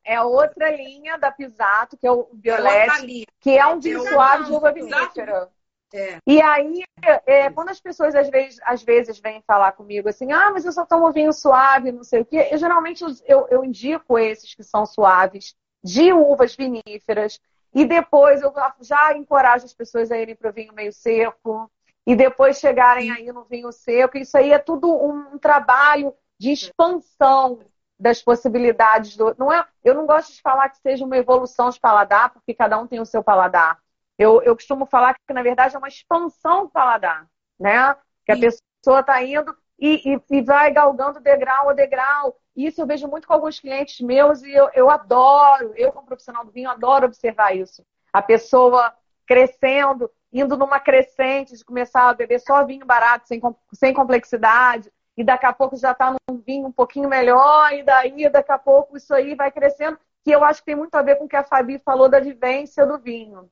é 0.03 0.21
outra 0.21 0.75
linha 0.75 1.17
da 1.17 1.31
Pisato, 1.31 1.97
que 1.97 2.05
é 2.05 2.11
o 2.11 2.27
Violete, 2.33 3.23
é 3.23 3.25
que 3.39 3.57
é 3.57 3.65
um 3.65 3.79
vinho 3.79 4.05
é 4.05 4.09
suave 4.09 4.45
de 4.45 4.51
uva 4.51 4.71
vinífera. 4.71 5.49
É. 5.93 6.17
E 6.25 6.41
aí, 6.41 6.83
é, 7.25 7.51
quando 7.51 7.69
as 7.69 7.79
pessoas 7.79 8.15
às 8.15 8.27
vezes, 8.27 8.59
às 8.63 8.81
vezes 8.81 9.19
vêm 9.19 9.43
falar 9.45 9.73
comigo 9.73 10.09
assim, 10.09 10.31
ah, 10.31 10.49
mas 10.51 10.65
eu 10.65 10.71
só 10.71 10.85
tomo 10.85 11.11
vinho 11.11 11.31
suave, 11.31 11.91
não 11.91 12.03
sei 12.03 12.21
o 12.21 12.25
quê, 12.25 12.49
eu, 12.51 12.57
geralmente 12.57 13.03
eu, 13.25 13.47
eu 13.49 13.63
indico 13.63 14.17
esses 14.17 14.55
que 14.55 14.63
são 14.63 14.87
suaves, 14.87 15.55
de 15.83 16.11
uvas 16.11 16.55
viníferas, 16.55 17.39
e 17.73 17.85
depois 17.85 18.41
eu 18.41 18.53
já 18.81 19.15
encorajo 19.15 19.65
as 19.65 19.73
pessoas 19.73 20.11
a 20.11 20.17
irem 20.17 20.35
para 20.35 20.49
o 20.49 20.53
vinho 20.53 20.73
meio 20.73 20.93
seco, 20.93 21.69
e 22.05 22.15
depois 22.15 22.59
chegarem 22.59 23.11
aí 23.11 23.31
no 23.31 23.43
vinho 23.45 23.71
seco. 23.71 24.17
Isso 24.17 24.37
aí 24.37 24.51
é 24.51 24.59
tudo 24.59 24.93
um, 24.93 25.37
trabalho 25.37 26.13
de 26.37 26.51
expansão 26.51 27.59
das 27.97 28.21
possibilidades 28.21 29.15
do. 29.15 29.33
Não 29.37 29.51
é, 29.51 29.65
eu 29.83 29.93
não 29.93 30.05
gosto 30.05 30.33
de 30.33 30.41
falar 30.41 30.69
que 30.69 30.77
seja 30.79 31.05
uma 31.05 31.17
evolução 31.17 31.69
de 31.69 31.79
paladar, 31.79 32.31
porque 32.31 32.53
cada 32.53 32.77
um 32.77 32.87
tem 32.87 32.99
o 32.99 33.05
seu 33.05 33.23
paladar. 33.23 33.79
Eu, 34.17 34.41
eu 34.43 34.55
costumo 34.55 34.85
falar 34.85 35.15
que, 35.15 35.33
na 35.33 35.41
verdade, 35.41 35.75
é 35.75 35.79
uma 35.79 35.87
expansão 35.87 36.65
do 36.65 36.69
paladar, 36.69 37.25
né? 37.59 37.95
Que 38.25 38.33
a 38.33 38.35
Sim. 38.35 38.41
pessoa 38.41 38.99
está 38.99 39.23
indo 39.23 39.55
e, 39.79 40.13
e, 40.13 40.21
e, 40.29 40.41
vai 40.41 40.71
galgando 40.71 41.19
degrau 41.19 41.69
a 41.69 41.73
degrau. 41.73 42.37
Isso 42.55 42.81
eu 42.81 42.85
vejo 42.85 43.07
muito 43.07 43.27
com 43.27 43.33
alguns 43.33 43.59
clientes 43.59 43.99
meus 44.01 44.43
e 44.43 44.51
eu, 44.51 44.69
eu 44.73 44.89
adoro, 44.89 45.73
eu 45.75 45.91
como 45.91 46.05
profissional 46.05 46.45
do 46.45 46.51
vinho, 46.51 46.69
adoro 46.69 47.05
observar 47.05 47.55
isso. 47.55 47.83
A 48.11 48.21
pessoa 48.21 48.93
crescendo, 49.25 50.09
indo 50.31 50.57
numa 50.57 50.79
crescente 50.79 51.55
de 51.55 51.65
começar 51.65 52.09
a 52.09 52.13
beber 52.13 52.39
só 52.39 52.63
vinho 52.65 52.85
barato, 52.85 53.27
sem, 53.27 53.41
sem 53.73 53.93
complexidade, 53.93 54.91
e 55.15 55.23
daqui 55.23 55.45
a 55.45 55.53
pouco 55.53 55.75
já 55.77 55.91
está 55.91 56.11
num 56.11 56.37
vinho 56.45 56.67
um 56.67 56.71
pouquinho 56.71 57.09
melhor, 57.09 57.71
e 57.73 57.83
daí 57.83 58.29
daqui 58.29 58.51
a 58.51 58.57
pouco 58.57 58.97
isso 58.97 59.13
aí 59.13 59.35
vai 59.35 59.51
crescendo, 59.51 59.97
que 60.23 60.31
eu 60.31 60.43
acho 60.43 60.59
que 60.59 60.67
tem 60.67 60.75
muito 60.75 60.95
a 60.95 61.01
ver 61.01 61.15
com 61.15 61.25
o 61.25 61.29
que 61.29 61.35
a 61.35 61.43
Fabi 61.43 61.79
falou 61.79 62.09
da 62.09 62.19
vivência 62.19 62.85
do 62.85 62.97
vinho. 62.97 63.49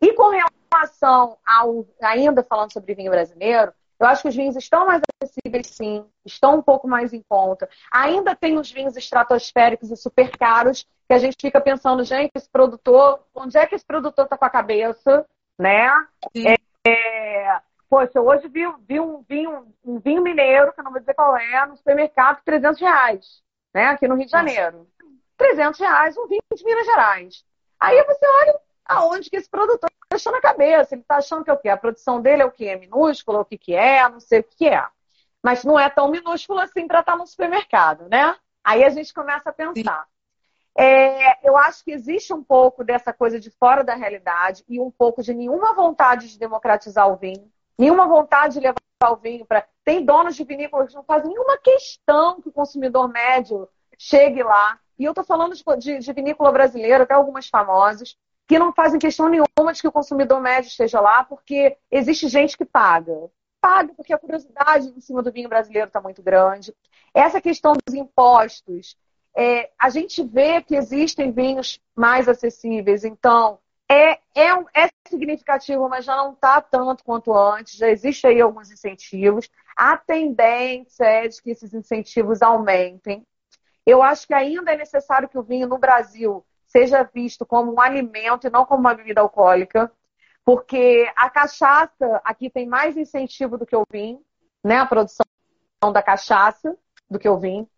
E 0.00 0.12
com 0.14 0.30
relação 0.30 1.36
ao, 1.46 1.86
ainda 2.02 2.42
falando 2.42 2.72
sobre 2.72 2.94
vinho 2.94 3.10
brasileiro, 3.10 3.72
eu 4.00 4.06
acho 4.06 4.22
que 4.22 4.28
os 4.28 4.34
vinhos 4.34 4.56
estão 4.56 4.86
mais 4.86 5.02
acessíveis, 5.22 5.66
sim, 5.66 6.06
estão 6.24 6.56
um 6.56 6.62
pouco 6.62 6.88
mais 6.88 7.12
em 7.12 7.22
conta. 7.28 7.68
Ainda 7.92 8.34
tem 8.34 8.58
os 8.58 8.72
vinhos 8.72 8.96
estratosféricos 8.96 9.90
e 9.90 9.96
super 9.96 10.34
caros, 10.38 10.86
que 11.06 11.12
a 11.12 11.18
gente 11.18 11.36
fica 11.38 11.60
pensando, 11.60 12.02
gente, 12.02 12.32
esse 12.34 12.48
produtor, 12.48 13.20
onde 13.34 13.58
é 13.58 13.66
que 13.66 13.74
esse 13.74 13.84
produtor 13.84 14.24
está 14.24 14.38
com 14.38 14.44
a 14.46 14.50
cabeça, 14.50 15.26
né? 15.58 15.88
É, 16.34 16.54
é, 16.88 17.60
poxa, 17.90 18.22
hoje 18.22 18.48
vi, 18.48 18.62
vi 18.88 18.98
um, 18.98 19.22
vinho, 19.28 19.66
um 19.84 19.98
vinho 19.98 20.22
mineiro, 20.22 20.72
que 20.72 20.80
eu 20.80 20.84
não 20.84 20.92
vou 20.92 21.00
dizer 21.00 21.12
qual 21.12 21.36
é, 21.36 21.66
no 21.66 21.76
supermercado, 21.76 22.40
300 22.42 22.80
reais, 22.80 23.42
né? 23.74 23.88
Aqui 23.88 24.08
no 24.08 24.14
Rio 24.14 24.24
de 24.24 24.32
Janeiro. 24.32 24.86
300 25.36 25.78
reais, 25.78 26.16
um 26.16 26.26
vinho 26.26 26.40
de 26.54 26.64
Minas 26.64 26.86
Gerais. 26.86 27.44
Aí 27.78 28.02
você 28.04 28.26
olha, 28.42 28.60
aonde 28.86 29.28
que 29.28 29.36
esse 29.36 29.48
produtor 29.48 29.89
deixando 30.10 30.34
a 30.34 30.40
cabeça. 30.40 30.94
Ele 30.94 31.02
está 31.02 31.16
achando 31.16 31.44
que 31.44 31.50
é 31.50 31.52
o 31.52 31.58
quê? 31.58 31.68
A 31.68 31.76
produção 31.76 32.20
dele 32.20 32.42
é 32.42 32.44
o 32.44 32.50
quê? 32.50 32.66
É 32.66 32.76
minúscula? 32.76 33.40
O 33.40 33.44
que, 33.44 33.56
que 33.56 33.74
é? 33.74 34.06
Não 34.08 34.20
sei 34.20 34.40
o 34.40 34.44
que 34.44 34.68
é. 34.68 34.84
Mas 35.42 35.64
não 35.64 35.78
é 35.78 35.88
tão 35.88 36.10
minúsculo 36.10 36.60
assim 36.60 36.86
para 36.86 37.00
estar 37.00 37.12
tá 37.12 37.18
no 37.18 37.26
supermercado, 37.26 38.08
né? 38.08 38.36
Aí 38.62 38.84
a 38.84 38.90
gente 38.90 39.14
começa 39.14 39.48
a 39.48 39.52
pensar. 39.52 40.06
É, 40.76 41.46
eu 41.48 41.56
acho 41.56 41.84
que 41.84 41.92
existe 41.92 42.32
um 42.32 42.42
pouco 42.42 42.84
dessa 42.84 43.12
coisa 43.12 43.40
de 43.40 43.50
fora 43.50 43.82
da 43.82 43.94
realidade 43.94 44.64
e 44.68 44.80
um 44.80 44.90
pouco 44.90 45.22
de 45.22 45.34
nenhuma 45.34 45.74
vontade 45.74 46.28
de 46.28 46.38
democratizar 46.38 47.08
o 47.10 47.16
vinho, 47.16 47.50
nenhuma 47.78 48.06
vontade 48.06 48.54
de 48.54 48.60
levar 48.60 49.12
o 49.12 49.16
vinho 49.16 49.46
para. 49.46 49.66
Tem 49.84 50.04
donos 50.04 50.36
de 50.36 50.44
vinícolas 50.44 50.90
que 50.90 50.94
não 50.94 51.02
fazem 51.02 51.30
nenhuma 51.30 51.58
questão 51.58 52.40
que 52.40 52.48
o 52.48 52.52
consumidor 52.52 53.08
médio 53.08 53.68
chegue 53.98 54.42
lá. 54.42 54.78
E 54.98 55.04
eu 55.04 55.12
estou 55.12 55.24
falando 55.24 55.54
de, 55.54 55.64
de, 55.78 55.98
de 55.98 56.12
vinícola 56.12 56.52
brasileira, 56.52 57.04
até 57.04 57.14
algumas 57.14 57.48
famosas, 57.48 58.16
que 58.50 58.58
não 58.58 58.72
fazem 58.72 58.98
questão 58.98 59.28
nenhuma 59.28 59.72
de 59.72 59.80
que 59.80 59.86
o 59.86 59.92
consumidor 59.92 60.40
médio 60.40 60.66
esteja 60.66 61.00
lá, 61.00 61.22
porque 61.22 61.76
existe 61.88 62.26
gente 62.26 62.58
que 62.58 62.64
paga. 62.64 63.30
Paga 63.60 63.94
porque 63.94 64.12
a 64.12 64.18
curiosidade 64.18 64.88
em 64.88 65.00
cima 65.00 65.22
do 65.22 65.30
vinho 65.30 65.48
brasileiro 65.48 65.86
está 65.86 66.00
muito 66.00 66.20
grande. 66.20 66.74
Essa 67.14 67.40
questão 67.40 67.74
dos 67.74 67.94
impostos, 67.94 68.98
é, 69.36 69.70
a 69.78 69.88
gente 69.88 70.24
vê 70.24 70.60
que 70.62 70.74
existem 70.74 71.30
vinhos 71.30 71.80
mais 71.94 72.28
acessíveis, 72.28 73.04
então 73.04 73.60
é, 73.88 74.14
é, 74.34 74.50
é 74.74 74.90
significativo, 75.06 75.88
mas 75.88 76.04
já 76.04 76.16
não 76.16 76.32
está 76.32 76.60
tanto 76.60 77.04
quanto 77.04 77.32
antes, 77.32 77.78
já 77.78 77.88
existe 77.88 78.26
aí 78.26 78.40
alguns 78.40 78.68
incentivos. 78.68 79.48
A 79.76 79.96
tendência 79.96 81.04
é 81.04 81.28
de 81.28 81.40
que 81.40 81.50
esses 81.50 81.72
incentivos 81.72 82.42
aumentem. 82.42 83.24
Eu 83.86 84.02
acho 84.02 84.26
que 84.26 84.34
ainda 84.34 84.72
é 84.72 84.76
necessário 84.76 85.28
que 85.28 85.38
o 85.38 85.42
vinho 85.44 85.68
no 85.68 85.78
Brasil 85.78 86.44
seja 86.70 87.02
visto 87.02 87.44
como 87.44 87.74
um 87.74 87.80
alimento 87.80 88.46
e 88.46 88.50
não 88.50 88.64
como 88.64 88.80
uma 88.80 88.94
bebida 88.94 89.20
alcoólica, 89.20 89.90
porque 90.44 91.10
a 91.16 91.28
cachaça 91.28 92.20
aqui 92.24 92.48
tem 92.48 92.66
mais 92.66 92.96
incentivo 92.96 93.58
do 93.58 93.66
que 93.66 93.76
o 93.76 93.84
vinho, 93.90 94.20
né? 94.64 94.78
A 94.78 94.86
produção 94.86 95.24
da 95.92 96.02
cachaça 96.02 96.76
do 97.08 97.18
que 97.18 97.28
o 97.28 97.38
vinho. 97.38 97.68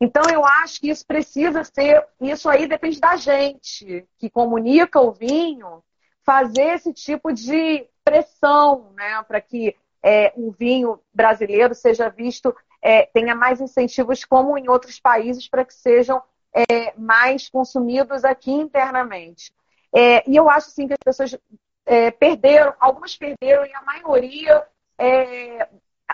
Então 0.00 0.22
eu 0.32 0.44
acho 0.44 0.80
que 0.80 0.90
isso 0.90 1.04
precisa 1.04 1.64
ser, 1.64 2.06
isso 2.20 2.48
aí 2.48 2.68
depende 2.68 3.00
da 3.00 3.16
gente 3.16 4.06
que 4.16 4.30
comunica 4.30 5.00
o 5.00 5.12
vinho, 5.12 5.82
fazer 6.24 6.74
esse 6.74 6.92
tipo 6.92 7.32
de 7.32 7.88
pressão, 8.04 8.92
né, 8.94 9.22
para 9.26 9.40
que 9.40 9.74
é, 10.02 10.32
o 10.36 10.52
vinho 10.52 11.00
brasileiro 11.12 11.74
seja 11.74 12.08
visto, 12.08 12.54
é, 12.80 13.06
tenha 13.06 13.34
mais 13.34 13.60
incentivos 13.60 14.24
como 14.24 14.56
em 14.56 14.68
outros 14.68 15.00
países 15.00 15.48
para 15.48 15.64
que 15.64 15.74
sejam 15.74 16.22
é, 16.58 16.92
mais 16.96 17.48
consumidos 17.48 18.24
aqui 18.24 18.50
internamente. 18.50 19.52
É, 19.94 20.28
e 20.28 20.34
eu 20.36 20.50
acho 20.50 20.68
assim 20.68 20.86
que 20.86 20.94
as 20.94 20.98
pessoas 21.04 21.38
é, 21.86 22.10
perderam, 22.10 22.74
algumas 22.80 23.16
perderam 23.16 23.64
e 23.64 23.74
a 23.74 23.82
maioria 23.82 24.66
é, 24.98 25.68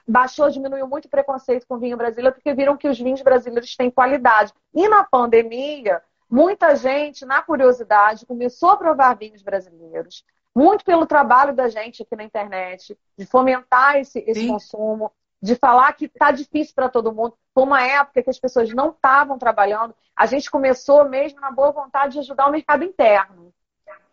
baixou, 0.07 0.51
diminuiu 0.51 0.87
muito 0.87 1.07
o 1.07 1.11
preconceito 1.11 1.67
com 1.67 1.75
o 1.75 1.79
vinho 1.79 1.97
brasileiro 1.97 2.35
porque 2.35 2.53
viram 2.53 2.77
que 2.77 2.89
os 2.89 2.99
vinhos 2.99 3.23
brasileiros 3.23 3.75
têm 3.75 3.91
qualidade. 3.91 4.53
E 4.75 4.87
na 4.89 5.03
pandemia, 5.05 6.03
muita 6.31 6.77
gente, 6.77 7.25
na 7.25 7.43
curiosidade, 7.43 8.27
começou 8.27 8.71
a 8.71 8.77
provar 8.77 9.17
vinhos 9.17 9.43
brasileiros. 9.43 10.25
Muito 10.55 10.85
pelo 10.85 11.07
trabalho 11.07 11.55
da 11.55 11.69
gente 11.69 12.03
aqui 12.03 12.15
na 12.15 12.23
internet, 12.23 12.97
de 13.19 13.27
fomentar 13.27 13.97
esse, 13.97 14.21
esse 14.21 14.47
consumo 14.47 15.11
de 15.45 15.57
falar 15.57 15.93
que 15.93 16.07
está 16.07 16.31
difícil 16.31 16.75
para 16.75 16.89
todo 16.89 17.13
mundo. 17.13 17.37
Foi 17.53 17.65
uma 17.65 17.83
época 17.83 18.23
que 18.23 18.31
as 18.31 18.39
pessoas 18.39 18.73
não 18.73 18.89
estavam 18.89 19.37
trabalhando. 19.37 19.95
A 20.17 20.25
gente 20.25 20.51
começou 20.51 21.07
mesmo 21.07 21.39
na 21.39 21.51
boa 21.51 21.71
vontade 21.71 22.15
de 22.15 22.21
ajudar 22.21 22.47
o 22.47 22.51
mercado 22.51 22.83
interno. 22.83 23.53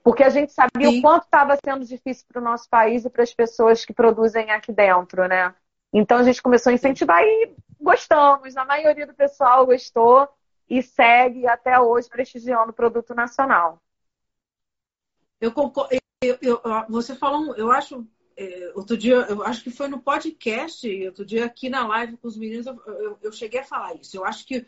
Porque 0.03 0.25
a 0.25 0.29
gente 0.29 0.51
sabia 0.51 0.89
Sim. 0.89 0.99
o 0.99 1.01
quanto 1.01 1.23
estava 1.23 1.57
sendo 1.63 1.85
difícil 1.85 2.25
para 2.27 2.41
o 2.41 2.43
nosso 2.43 2.69
país 2.69 3.05
e 3.05 3.09
para 3.09 3.23
as 3.23 3.33
pessoas 3.33 3.85
que 3.85 3.93
produzem 3.93 4.51
aqui 4.51 4.73
dentro, 4.73 5.25
né? 5.25 5.55
Então 5.93 6.17
a 6.17 6.23
gente 6.23 6.43
começou 6.43 6.69
a 6.69 6.73
incentivar 6.73 7.23
e 7.23 7.55
gostamos. 7.79 8.57
A 8.57 8.65
maioria 8.65 9.07
do 9.07 9.13
pessoal 9.13 9.65
gostou 9.65 10.27
e 10.69 10.83
segue 10.83 11.47
até 11.47 11.79
hoje 11.79 12.09
prestigiando 12.09 12.71
o 12.71 12.75
produto 12.75 13.15
nacional. 13.15 13.81
Eu 15.39 15.53
concordo. 15.53 15.95
Eu, 16.21 16.37
eu, 16.41 16.61
você 16.89 17.15
falou, 17.15 17.55
eu 17.55 17.71
acho 17.71 18.05
é, 18.37 18.71
outro 18.75 18.97
dia, 18.97 19.15
eu 19.29 19.43
acho 19.43 19.63
que 19.63 19.69
foi 19.69 19.87
no 19.87 20.01
podcast, 20.01 20.87
outro 21.07 21.25
dia 21.25 21.45
aqui 21.45 21.69
na 21.69 21.87
live 21.87 22.17
com 22.17 22.27
os 22.27 22.37
meninos, 22.37 22.65
eu, 22.65 22.81
eu, 22.85 23.17
eu, 23.21 23.31
cheguei 23.31 23.59
a 23.59 23.65
falar 23.65 23.95
isso. 23.95 24.17
Eu 24.17 24.25
acho 24.25 24.45
que 24.45 24.65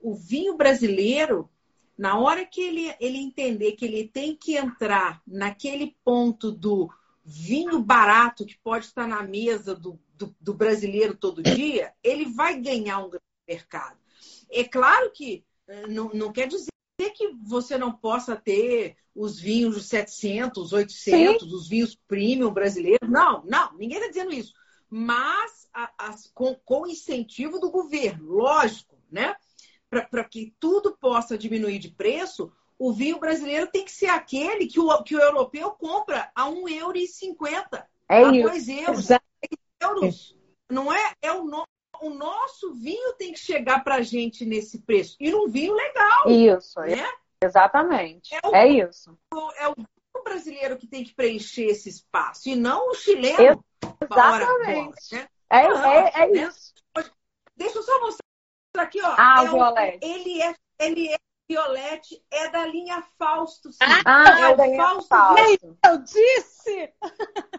o 0.00 0.14
vinho 0.14 0.56
brasileiro, 0.56 1.50
na 1.96 2.18
hora 2.18 2.44
que 2.46 2.60
ele, 2.60 2.94
ele 3.00 3.18
entender 3.18 3.72
que 3.72 3.84
ele 3.84 4.08
tem 4.08 4.34
que 4.34 4.56
entrar 4.56 5.20
naquele 5.26 5.96
ponto 6.04 6.50
do 6.50 6.90
vinho 7.24 7.78
barato 7.80 8.46
que 8.46 8.58
pode 8.58 8.86
estar 8.86 9.06
na 9.06 9.22
mesa 9.22 9.74
do, 9.74 10.00
do, 10.14 10.34
do 10.40 10.54
brasileiro 10.54 11.14
todo 11.14 11.42
dia, 11.42 11.92
ele 12.02 12.26
vai 12.26 12.58
ganhar 12.58 12.98
um 12.98 13.10
grande 13.10 13.24
mercado. 13.46 13.98
É 14.50 14.64
claro 14.64 15.10
que 15.12 15.44
eh, 15.68 15.86
não, 15.86 16.10
não 16.12 16.32
quer 16.32 16.48
dizer 16.48 16.70
que 17.10 17.28
você 17.42 17.76
não 17.76 17.92
possa 17.92 18.36
ter 18.36 18.96
os 19.14 19.38
vinhos 19.38 19.76
de 19.76 19.82
700, 19.82 20.72
800, 20.72 21.48
Sim. 21.48 21.54
os 21.54 21.68
vinhos 21.68 21.94
premium 22.08 22.52
brasileiros. 22.52 23.08
Não, 23.08 23.44
não, 23.44 23.72
ninguém 23.76 23.98
está 23.98 24.08
dizendo 24.08 24.32
isso. 24.32 24.54
Mas 24.88 25.68
a, 25.72 25.90
a, 25.98 26.14
com, 26.34 26.54
com 26.64 26.86
incentivo 26.86 27.58
do 27.58 27.70
governo, 27.70 28.32
lógico, 28.32 28.96
né? 29.10 29.34
Para 29.88 30.24
que 30.24 30.54
tudo 30.58 30.96
possa 30.96 31.36
diminuir 31.36 31.78
de 31.78 31.90
preço, 31.90 32.52
o 32.78 32.92
vinho 32.92 33.18
brasileiro 33.18 33.66
tem 33.66 33.84
que 33.84 33.92
ser 33.92 34.06
aquele 34.06 34.66
que 34.66 34.80
o, 34.80 35.02
que 35.02 35.14
o 35.14 35.20
europeu 35.20 35.70
compra 35.72 36.30
a 36.34 36.46
1,50 36.46 36.66
euro. 36.70 37.84
É 38.08 38.24
a 38.24 38.30
2 38.30 38.68
euros. 38.68 39.08
euros. 39.80 40.36
Não 40.70 40.92
é? 40.92 41.12
É 41.20 41.32
o, 41.32 41.44
no, 41.44 41.64
o 42.00 42.10
nosso 42.10 42.72
vinho 42.74 43.12
tem 43.14 43.32
que 43.32 43.38
chegar 43.38 43.84
para 43.84 43.96
a 43.96 44.02
gente 44.02 44.44
nesse 44.44 44.80
preço. 44.80 45.16
E 45.20 45.30
num 45.30 45.48
vinho 45.48 45.74
legal. 45.74 46.28
Isso, 46.28 46.80
né? 46.80 47.06
exatamente. 47.42 48.34
É, 48.34 48.48
o, 48.48 48.54
é 48.54 48.68
isso. 48.68 49.18
É 49.56 49.68
o 49.68 49.74
brasileiro 50.22 50.76
que 50.76 50.86
tem 50.86 51.04
que 51.04 51.14
preencher 51.14 51.64
esse 51.64 51.88
espaço, 51.88 52.48
e 52.48 52.56
não 52.56 52.90
o 52.90 52.94
chileno. 52.94 53.64
Exatamente. 54.02 55.14
Né? 55.14 55.28
É, 55.50 55.66
é, 55.66 56.22
é 56.22 56.26
né? 56.28 56.42
isso. 56.42 56.74
Deixa 57.56 57.78
eu 57.78 57.82
só 57.82 58.00
mostrar 58.00 58.22
aqui, 58.78 59.00
ó. 59.02 59.14
Ah, 59.18 59.44
é 59.78 59.98
ele 60.02 60.42
é, 60.42 60.54
ele 60.78 61.08
é 61.12 61.16
violete, 61.50 62.22
é 62.30 62.48
da 62.48 62.64
linha 62.64 63.02
Fausto. 63.18 63.72
Sim. 63.72 63.78
Ah, 64.06 64.48
é, 64.48 64.52
é 64.52 64.56
da 64.56 64.66
linha 64.66 64.82
Fausto. 64.82 65.08
Fausto. 65.08 65.78
Eu 65.84 65.98
disse! 65.98 66.92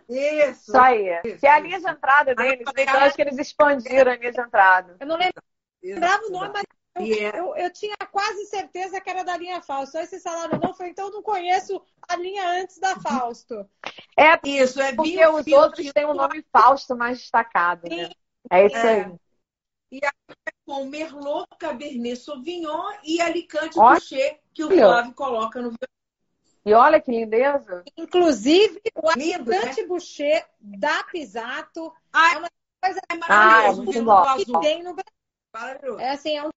Isso. 0.08 0.72
Isso 0.72 0.78
aí. 0.78 1.20
Isso, 1.26 1.40
que 1.40 1.48
é 1.48 1.52
a 1.52 1.60
linha 1.60 1.80
de 1.80 1.90
entrada 1.90 2.34
deles. 2.34 2.66
Ah, 2.68 2.82
então, 2.82 2.96
acho 2.96 3.16
que 3.16 3.22
eles 3.22 3.38
expandiram 3.38 4.12
a 4.12 4.16
linha 4.16 4.32
de 4.32 4.40
entrada. 4.40 4.96
Eu 4.98 5.08
não 5.08 5.18
lembrava 5.18 6.26
o 6.26 6.30
nome, 6.32 6.52
mas 6.54 6.64
eu, 6.96 7.06
yeah. 7.06 7.38
eu, 7.38 7.56
eu, 7.56 7.74
tinha 7.74 7.96
quase 8.12 8.46
certeza 8.46 9.02
que 9.02 9.10
era 9.10 9.24
da 9.24 9.36
linha 9.36 9.62
Fausto. 9.62 9.92
Só 9.92 10.00
esse 10.00 10.20
salário 10.22 10.60
não 10.62 10.74
foi, 10.74 10.90
então 10.90 11.08
eu 11.08 11.12
não 11.12 11.22
conheço 11.22 11.82
a 12.08 12.16
linha 12.16 12.48
antes 12.62 12.80
da 12.80 12.98
Fausto. 12.98 13.70
É 14.18 14.40
isso, 14.48 14.82
é 14.82 14.96
porque 14.96 15.26
os 15.28 15.48
outros 15.48 15.92
têm 15.92 16.06
um 16.06 16.14
nome 16.14 16.46
Fausto 16.52 16.96
mais 16.96 17.20
destacado, 17.20 17.90
né? 17.90 18.10
É 18.50 18.66
isso 18.66 18.78
é. 18.78 19.04
aí. 19.04 19.16
E 19.92 19.98
é 19.98 20.10
com 20.72 20.86
Merlot, 20.86 21.46
Cabernet 21.60 22.16
Sauvignon 22.16 22.94
e 23.04 23.20
Alicante 23.20 23.78
Boucher, 23.78 24.40
que 24.54 24.64
o 24.64 24.70
Flávio 24.70 25.14
coloca 25.14 25.62
no 25.62 25.74
e 26.64 26.74
olha 26.74 27.02
que 27.02 27.12
lindeza. 27.12 27.84
Inclusive, 27.98 28.80
o 28.96 29.10
Alicante 29.10 29.82
né? 29.82 29.88
Boucher 29.88 30.46
da 30.62 31.04
Pisato 31.04 31.92
ah, 32.14 32.36
é 32.36 32.38
uma 32.38 32.50
coisa 32.82 33.02
é 33.10 33.18
maravilhosa. 33.18 34.30
Ah, 34.30 34.40
é. 34.40 34.46
Que 34.46 34.60
tem 34.62 34.84
no 34.84 34.96
Brasil. 35.52 36.00
É 36.00 36.12
assim, 36.12 36.38
é 36.38 36.44
um 36.46 36.52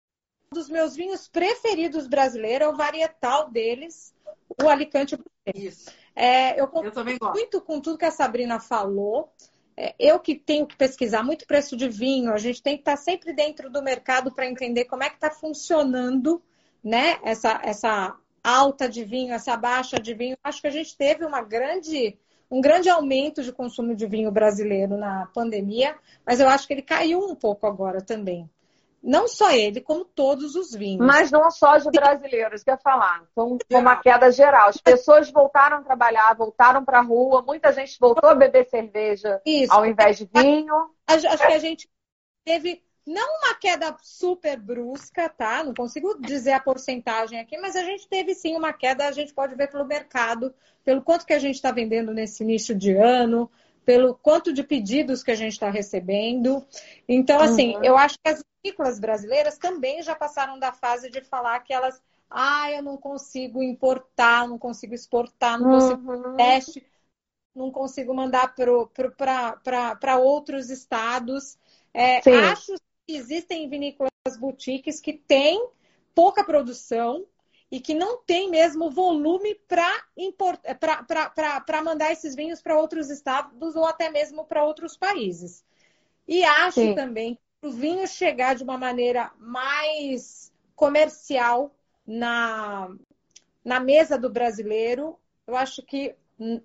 dos 0.52 0.68
meus 0.68 0.94
vinhos 0.94 1.26
preferidos 1.26 2.06
brasileiros, 2.06 2.68
é 2.68 2.70
o 2.70 2.76
varietal 2.76 3.50
deles, 3.50 4.14
o 4.62 4.68
Alicante 4.68 5.18
Isso. 5.52 5.90
É, 6.14 6.60
eu 6.60 6.68
concordo 6.68 7.30
muito 7.32 7.60
com 7.60 7.80
tudo 7.80 7.98
que 7.98 8.04
a 8.04 8.12
Sabrina 8.12 8.60
falou. 8.60 9.32
É, 9.76 9.94
eu 9.98 10.20
que 10.20 10.34
tenho 10.36 10.66
que 10.66 10.76
pesquisar 10.76 11.22
muito 11.22 11.46
preço 11.46 11.76
de 11.76 11.88
vinho, 11.88 12.32
a 12.32 12.38
gente 12.38 12.62
tem 12.62 12.76
que 12.76 12.82
estar 12.82 12.96
sempre 12.96 13.32
dentro 13.32 13.70
do 13.70 13.82
mercado 13.82 14.32
para 14.32 14.46
entender 14.46 14.84
como 14.84 15.02
é 15.02 15.08
que 15.08 15.16
está 15.16 15.30
funcionando 15.30 16.40
né, 16.82 17.18
essa, 17.24 17.60
essa 17.64 18.16
alta 18.42 18.88
de 18.88 19.04
vinho, 19.04 19.32
essa 19.32 19.56
baixa 19.56 19.98
de 19.98 20.14
vinho. 20.14 20.36
Acho 20.44 20.60
que 20.60 20.66
a 20.66 20.70
gente 20.70 20.96
teve 20.96 21.24
uma 21.24 21.42
grande, 21.42 22.16
um 22.50 22.60
grande 22.60 22.88
aumento 22.88 23.42
de 23.42 23.52
consumo 23.52 23.94
de 23.96 24.06
vinho 24.06 24.30
brasileiro 24.30 24.96
na 24.96 25.26
pandemia, 25.34 25.96
mas 26.26 26.38
eu 26.38 26.48
acho 26.48 26.66
que 26.66 26.74
ele 26.74 26.82
caiu 26.82 27.18
um 27.18 27.34
pouco 27.34 27.66
agora 27.66 28.00
também. 28.00 28.48
Não 29.04 29.28
só 29.28 29.50
ele, 29.50 29.82
como 29.82 30.02
todos 30.02 30.54
os 30.54 30.72
vinhos. 30.72 31.06
Mas 31.06 31.30
não 31.30 31.50
só 31.50 31.76
de 31.76 31.90
brasileiros, 31.90 32.64
quer 32.64 32.80
falar. 32.80 33.22
Foi 33.34 33.58
uma 33.70 33.96
queda 33.96 34.32
geral. 34.32 34.70
As 34.70 34.78
pessoas 34.78 35.30
voltaram 35.30 35.78
a 35.78 35.82
trabalhar, 35.82 36.34
voltaram 36.34 36.82
para 36.82 37.00
a 37.00 37.02
rua, 37.02 37.42
muita 37.42 37.70
gente 37.70 37.98
voltou 38.00 38.30
a 38.30 38.34
beber 38.34 38.66
cerveja 38.70 39.42
Isso. 39.44 39.72
ao 39.72 39.84
invés 39.84 40.16
de 40.16 40.30
vinho. 40.34 40.74
Acho 41.06 41.46
que 41.46 41.52
a 41.52 41.58
gente 41.58 41.86
teve 42.46 42.82
não 43.06 43.38
uma 43.40 43.54
queda 43.54 43.94
super 44.02 44.58
brusca, 44.58 45.28
tá? 45.28 45.62
Não 45.62 45.74
consigo 45.74 46.18
dizer 46.18 46.52
a 46.52 46.60
porcentagem 46.60 47.38
aqui, 47.38 47.58
mas 47.58 47.76
a 47.76 47.82
gente 47.82 48.08
teve 48.08 48.34
sim 48.34 48.56
uma 48.56 48.72
queda, 48.72 49.06
a 49.06 49.12
gente 49.12 49.34
pode 49.34 49.54
ver 49.54 49.70
pelo 49.70 49.84
mercado, 49.84 50.54
pelo 50.82 51.02
quanto 51.02 51.26
que 51.26 51.34
a 51.34 51.38
gente 51.38 51.56
está 51.56 51.70
vendendo 51.70 52.14
nesse 52.14 52.42
nicho 52.42 52.74
de 52.74 52.94
ano, 52.96 53.50
pelo 53.84 54.14
quanto 54.14 54.52
de 54.52 54.62
pedidos 54.62 55.22
que 55.22 55.30
a 55.30 55.34
gente 55.34 55.52
está 55.52 55.70
recebendo. 55.70 56.66
Então, 57.08 57.40
assim, 57.40 57.76
uhum. 57.76 57.84
eu 57.84 57.98
acho 57.98 58.18
que 58.22 58.30
as 58.30 58.42
vinícolas 58.62 58.98
brasileiras 58.98 59.58
também 59.58 60.02
já 60.02 60.14
passaram 60.14 60.58
da 60.58 60.72
fase 60.72 61.10
de 61.10 61.20
falar 61.20 61.60
que 61.60 61.72
elas, 61.72 62.00
ah, 62.30 62.70
eu 62.72 62.82
não 62.82 62.96
consigo 62.96 63.62
importar, 63.62 64.48
não 64.48 64.58
consigo 64.58 64.94
exportar, 64.94 65.60
não 65.60 65.70
consigo 65.70 66.12
uhum. 66.12 66.36
teste, 66.36 66.86
não 67.54 67.70
consigo 67.70 68.14
mandar 68.14 68.54
para 68.54 70.16
outros 70.16 70.70
estados. 70.70 71.58
É, 71.92 72.18
acho 72.50 72.74
que 73.06 73.16
existem 73.16 73.68
vinícolas 73.68 74.10
boutiques 74.38 74.98
que 74.98 75.12
têm 75.12 75.68
pouca 76.14 76.42
produção, 76.42 77.26
e 77.74 77.80
que 77.80 77.92
não 77.92 78.18
tem 78.18 78.48
mesmo 78.48 78.88
volume 78.88 79.56
para 79.66 80.00
mandar 81.82 82.12
esses 82.12 82.36
vinhos 82.36 82.62
para 82.62 82.78
outros 82.78 83.10
estados 83.10 83.74
ou 83.74 83.84
até 83.84 84.08
mesmo 84.08 84.44
para 84.44 84.62
outros 84.62 84.96
países. 84.96 85.64
E 86.28 86.44
acho 86.44 86.82
Sim. 86.82 86.94
também 86.94 87.34
que 87.34 87.66
o 87.66 87.72
vinho 87.72 88.06
chegar 88.06 88.54
de 88.54 88.62
uma 88.62 88.78
maneira 88.78 89.32
mais 89.40 90.52
comercial 90.76 91.74
na, 92.06 92.94
na 93.64 93.80
mesa 93.80 94.16
do 94.16 94.30
brasileiro, 94.30 95.18
eu 95.44 95.56
acho 95.56 95.82
que 95.82 96.14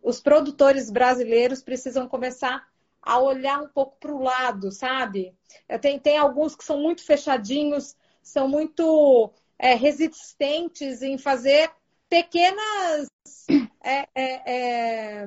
os 0.04 0.20
produtores 0.20 0.92
brasileiros 0.92 1.64
precisam 1.64 2.08
começar 2.08 2.68
a 3.02 3.18
olhar 3.18 3.64
um 3.64 3.68
pouco 3.68 3.98
para 4.00 4.14
o 4.14 4.22
lado, 4.22 4.72
sabe? 4.72 5.34
Tem, 5.82 5.98
tem 5.98 6.20
alguns 6.20 6.56
que 6.56 6.64
são 6.64 6.80
muito 6.80 7.04
fechadinhos, 7.04 7.98
são 8.22 8.48
muito 8.48 9.34
é, 9.60 9.76
resistentes 9.76 11.02
em 11.02 11.18
fazer 11.18 11.70
pequenas. 12.10 13.08
É, 13.82 14.10
é, 14.14 14.42
é, 14.46 15.26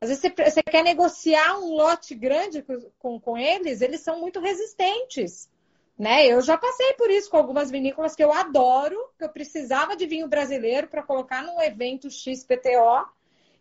às 0.00 0.08
vezes 0.08 0.20
você, 0.20 0.50
você, 0.50 0.60
quer 0.60 0.82
negociar 0.82 1.56
um 1.60 1.76
lote 1.76 2.12
grande 2.12 2.64
com, 2.98 3.20
com 3.20 3.38
eles, 3.38 3.80
eles 3.80 4.00
são 4.00 4.18
muito 4.18 4.40
resistentes. 4.40 5.48
Né? 5.96 6.26
Eu 6.26 6.42
já 6.42 6.58
passei 6.58 6.94
por 6.94 7.08
isso 7.08 7.30
com 7.30 7.36
algumas 7.36 7.70
vinícolas 7.70 8.16
que 8.16 8.24
eu 8.24 8.32
adoro, 8.32 8.98
que 9.16 9.24
eu 9.24 9.28
precisava 9.28 9.94
de 9.94 10.04
vinho 10.04 10.26
brasileiro 10.26 10.88
para 10.88 11.04
colocar 11.04 11.44
num 11.44 11.62
evento 11.62 12.10
XPTO, 12.10 13.06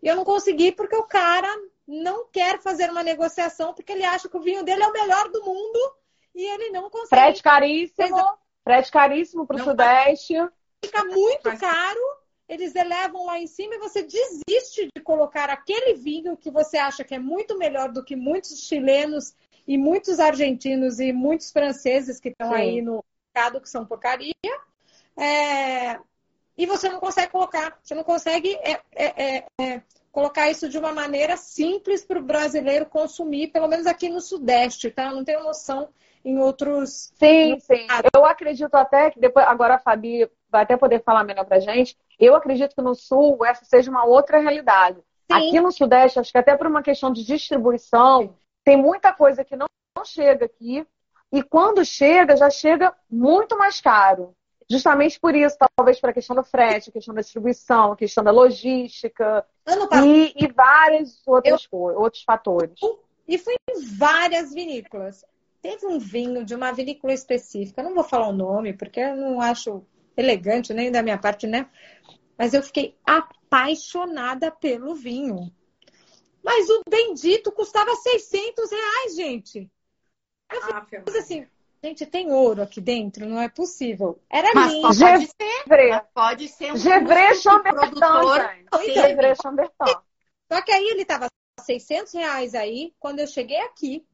e 0.02 0.08
eu 0.08 0.16
não 0.16 0.26
consegui 0.26 0.72
porque 0.72 0.96
o 0.96 1.04
cara 1.04 1.48
não 1.88 2.26
quer 2.32 2.60
fazer 2.60 2.90
uma 2.90 3.04
negociação 3.04 3.76
porque 3.76 3.92
ele 3.92 4.04
acha 4.04 4.28
que 4.28 4.36
o 4.36 4.42
vinho 4.42 4.64
dele 4.64 4.84
é 4.84 4.88
o 4.88 4.92
melhor 4.92 5.30
do 5.30 5.46
mundo 5.46 5.80
e 6.34 6.44
ele 6.44 6.72
não 6.72 6.90
consegue. 6.90 7.10
Frete 7.10 7.44
caríssimo. 7.44 8.18
Frete 8.64 8.92
caríssimo 8.92 9.46
para 9.46 9.58
o 9.58 9.64
Sudeste. 9.64 10.34
Fica 10.84 11.04
muito 11.06 11.58
caro, 11.58 12.00
eles 12.48 12.76
elevam 12.76 13.26
lá 13.26 13.40
em 13.40 13.48
cima 13.48 13.76
e 13.76 13.80
você 13.80 14.04
desiste 14.04 14.90
de 14.96 15.02
colocar 15.02 15.50
aquele 15.50 15.94
vinho 15.94 16.38
que 16.38 16.52
você 16.52 16.78
acha 16.78 17.04
que 17.04 17.16
é 17.16 17.20
muito 17.20 17.58
melhor 17.58 17.92
do 17.92 18.04
que 18.04 18.16
muitos 18.16 18.60
chilenos 18.64 19.36
e 19.68 19.78
muitos 19.78 20.20
argentinos 20.20 21.00
e 21.00 21.14
muitos 21.14 21.52
franceses 21.52 22.20
que 22.20 22.30
estão 22.30 22.54
aí 22.54 22.82
no 22.82 23.04
mercado, 23.34 23.62
que 23.62 23.70
são 23.70 23.86
porcaria. 23.86 24.34
É... 25.18 26.00
E 26.56 26.66
você 26.66 26.90
não 26.90 27.00
consegue 27.00 27.32
colocar, 27.32 27.80
você 27.82 27.96
não 27.96 28.04
consegue 28.04 28.56
é, 28.62 28.80
é, 28.92 29.24
é, 29.24 29.46
é 29.60 29.82
colocar 30.12 30.52
isso 30.52 30.70
de 30.70 30.78
uma 30.78 30.92
maneira 30.92 31.36
simples 31.36 32.06
para 32.06 32.20
o 32.20 32.24
brasileiro 32.24 32.86
consumir, 32.86 33.48
pelo 33.48 33.68
menos 33.68 33.88
aqui 33.88 34.10
no 34.10 34.22
Sudeste, 34.22 34.92
tá? 34.92 35.08
Eu 35.08 35.16
não 35.16 35.24
tenho 35.24 35.44
noção 35.44 35.90
em 36.24 36.40
outros. 36.40 37.12
Sim, 37.16 37.60
sim. 37.60 37.88
Eu 38.16 38.26
acredito 38.26 38.74
até 38.76 39.12
que 39.12 39.20
depois, 39.20 39.46
agora 39.46 39.76
a 39.76 39.80
Fabi 39.80 40.30
vai 40.50 40.64
até 40.64 40.78
poder 40.78 41.04
falar 41.04 41.24
melhor 41.24 41.46
pra 41.46 41.60
gente. 41.60 41.98
Eu 42.20 42.36
acredito 42.36 42.76
que 42.76 42.82
no 42.82 42.96
Sul 42.96 43.44
essa 43.46 43.66
seja 43.66 43.92
uma 43.92 44.06
outra 44.06 44.40
realidade. 44.40 44.98
Sim. 44.98 45.38
Aqui 45.50 45.60
no 45.60 45.72
Sudeste, 45.72 46.20
acho 46.20 46.32
que 46.32 46.38
até 46.38 46.56
por 46.56 46.68
uma 46.68 46.84
questão 46.84 47.12
de 47.12 47.26
distribuição, 47.26 48.36
tem 48.64 48.78
muita 48.78 49.12
coisa 49.12 49.44
que 49.44 49.56
não, 49.56 49.68
não 49.98 50.06
chega 50.06 50.46
aqui. 50.46 50.86
E 51.32 51.42
quando 51.42 51.84
chega, 51.84 52.38
já 52.38 52.50
chega 52.50 52.94
muito 53.10 53.58
mais 53.58 53.82
caro. 53.82 54.34
Justamente 54.70 55.20
por 55.20 55.36
isso, 55.36 55.58
talvez 55.76 56.00
para 56.00 56.12
a 56.12 56.14
questão 56.14 56.36
do 56.36 56.44
frete, 56.44 56.90
a 56.90 56.94
questão 56.94 57.14
da 57.14 57.22
distribuição, 57.22 57.92
a 57.92 57.98
questão 57.98 58.24
da 58.24 58.32
logística 58.32 59.46
e, 60.06 60.34
e 60.36 60.48
vários 60.48 61.22
outros, 61.26 61.68
eu... 61.72 61.80
outros 61.80 62.24
fatores. 62.24 62.80
E 63.28 63.38
fui 63.38 63.56
em 63.70 63.98
várias 63.98 64.54
vinícolas. 64.54 65.26
Teve 65.64 65.88
um 65.88 65.98
vinho 65.98 66.44
de 66.44 66.54
uma 66.54 66.74
vinícola 66.74 67.14
específica, 67.14 67.82
não 67.82 67.96
vou 67.96 68.04
falar 68.04 68.28
o 68.28 68.34
nome, 68.34 68.74
porque 68.74 69.00
eu 69.00 69.16
não 69.16 69.40
acho 69.40 69.82
elegante 70.18 70.74
nem 70.74 70.92
da 70.92 71.02
minha 71.02 71.18
parte, 71.18 71.48
né? 71.48 71.70
Mas 72.38 72.54
eu 72.54 72.62
fiquei 72.62 72.98
apaixonada 73.06 74.52
pelo 74.52 74.94
vinho. 74.94 75.50
Mas 76.44 76.70
o 76.70 76.82
bendito 76.90 77.50
custava 77.54 77.96
600 77.96 78.70
reais, 78.70 79.16
gente. 79.16 79.72
Eu 80.52 80.60
ah, 80.64 80.86
assim, 81.18 81.48
gente, 81.82 82.06
tem 82.08 82.30
ouro 82.30 82.62
aqui 82.62 82.82
dentro, 82.82 83.26
não 83.26 83.40
é 83.40 83.48
possível. 83.48 84.22
Era 84.30 84.50
Mas 84.54 84.74
lindo. 84.74 84.82
Pode 84.82 85.28
ser, 85.28 86.06
pode 86.14 86.48
ser 86.50 86.74
um 86.74 86.76
Gevrey 86.76 87.36
Chambertin, 87.36 88.00
Gevrey 88.84 89.36
Chambertin. 89.42 89.96
Só 90.52 90.62
que 90.62 90.74
aí 90.74 90.90
ele 90.90 91.06
tava 91.06 91.30
600 91.62 92.14
reais 92.14 92.54
aí. 92.54 92.94
Quando 93.00 93.20
eu 93.20 93.28
cheguei 93.28 93.60
aqui, 93.60 94.06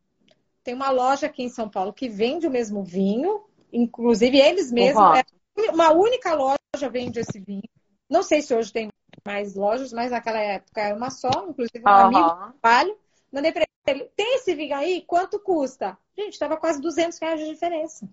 tem 0.64 0.74
uma 0.74 0.90
loja 0.90 1.28
aqui 1.28 1.44
em 1.44 1.50
São 1.50 1.70
Paulo 1.70 1.94
que 1.94 2.10
vende 2.10 2.48
o 2.48 2.52
mesmo 2.52 2.84
vinho, 2.84 3.44
inclusive 3.72 4.38
eles 4.38 4.72
mesmos. 4.72 5.18
É, 5.18 5.72
uma 5.72 5.92
única 5.92 6.34
loja 6.34 6.90
vende 6.92 7.20
esse 7.20 7.40
vinho. 7.40 7.68
Não 8.10 8.24
sei 8.24 8.42
se 8.42 8.54
hoje 8.54 8.72
tem 8.72 8.90
mais 9.26 9.56
lojas, 9.56 9.94
mas 9.94 10.12
naquela 10.12 10.40
época 10.40 10.82
era 10.82 10.96
uma 10.96 11.10
só, 11.10 11.30
inclusive 11.48 11.84
um 11.86 11.90
uhum. 11.90 11.96
amigo 11.96 12.30
do 12.30 12.36
trabalho. 12.62 12.98
Mandei 13.32 13.52
para 13.52 13.66
ele, 13.88 14.10
tem 14.16 14.36
esse 14.36 14.56
vinho 14.56 14.76
aí? 14.76 15.04
Quanto 15.06 15.40
custa? 15.40 15.98
Gente, 16.18 16.34
estava 16.34 16.58
quase 16.58 16.82
200 16.82 17.18
reais 17.20 17.40
de 17.40 17.48
diferença. 17.48 18.10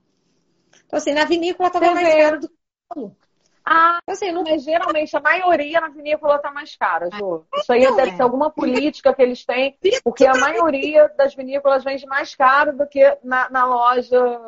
Então, 0.84 0.98
assim, 0.98 1.12
na 1.12 1.24
vinícola 1.24 1.68
estava 1.68 1.92
mais 1.92 2.14
caro 2.14 2.40
do 2.40 2.48
que 2.48 2.54
no 2.94 3.16
ah, 3.68 3.98
assim, 4.06 4.30
não, 4.30 4.44
mas 4.44 4.62
geralmente 4.62 5.16
a 5.16 5.20
maioria 5.20 5.80
na 5.80 5.88
vinícola 5.88 6.38
tá 6.38 6.52
mais 6.52 6.76
cara, 6.76 7.10
Ju. 7.10 7.44
Isso 7.56 7.72
aí 7.72 7.80
deve 7.96 8.14
ser 8.14 8.22
alguma 8.22 8.48
política 8.48 9.12
que 9.12 9.20
eles 9.20 9.44
têm, 9.44 9.76
porque 10.04 10.24
a 10.24 10.34
maioria 10.34 11.08
das 11.18 11.34
vinícolas 11.34 11.82
vende 11.82 12.06
mais 12.06 12.32
caro 12.32 12.76
do 12.76 12.86
que 12.86 13.18
na, 13.24 13.50
na 13.50 13.64
loja, 13.64 14.40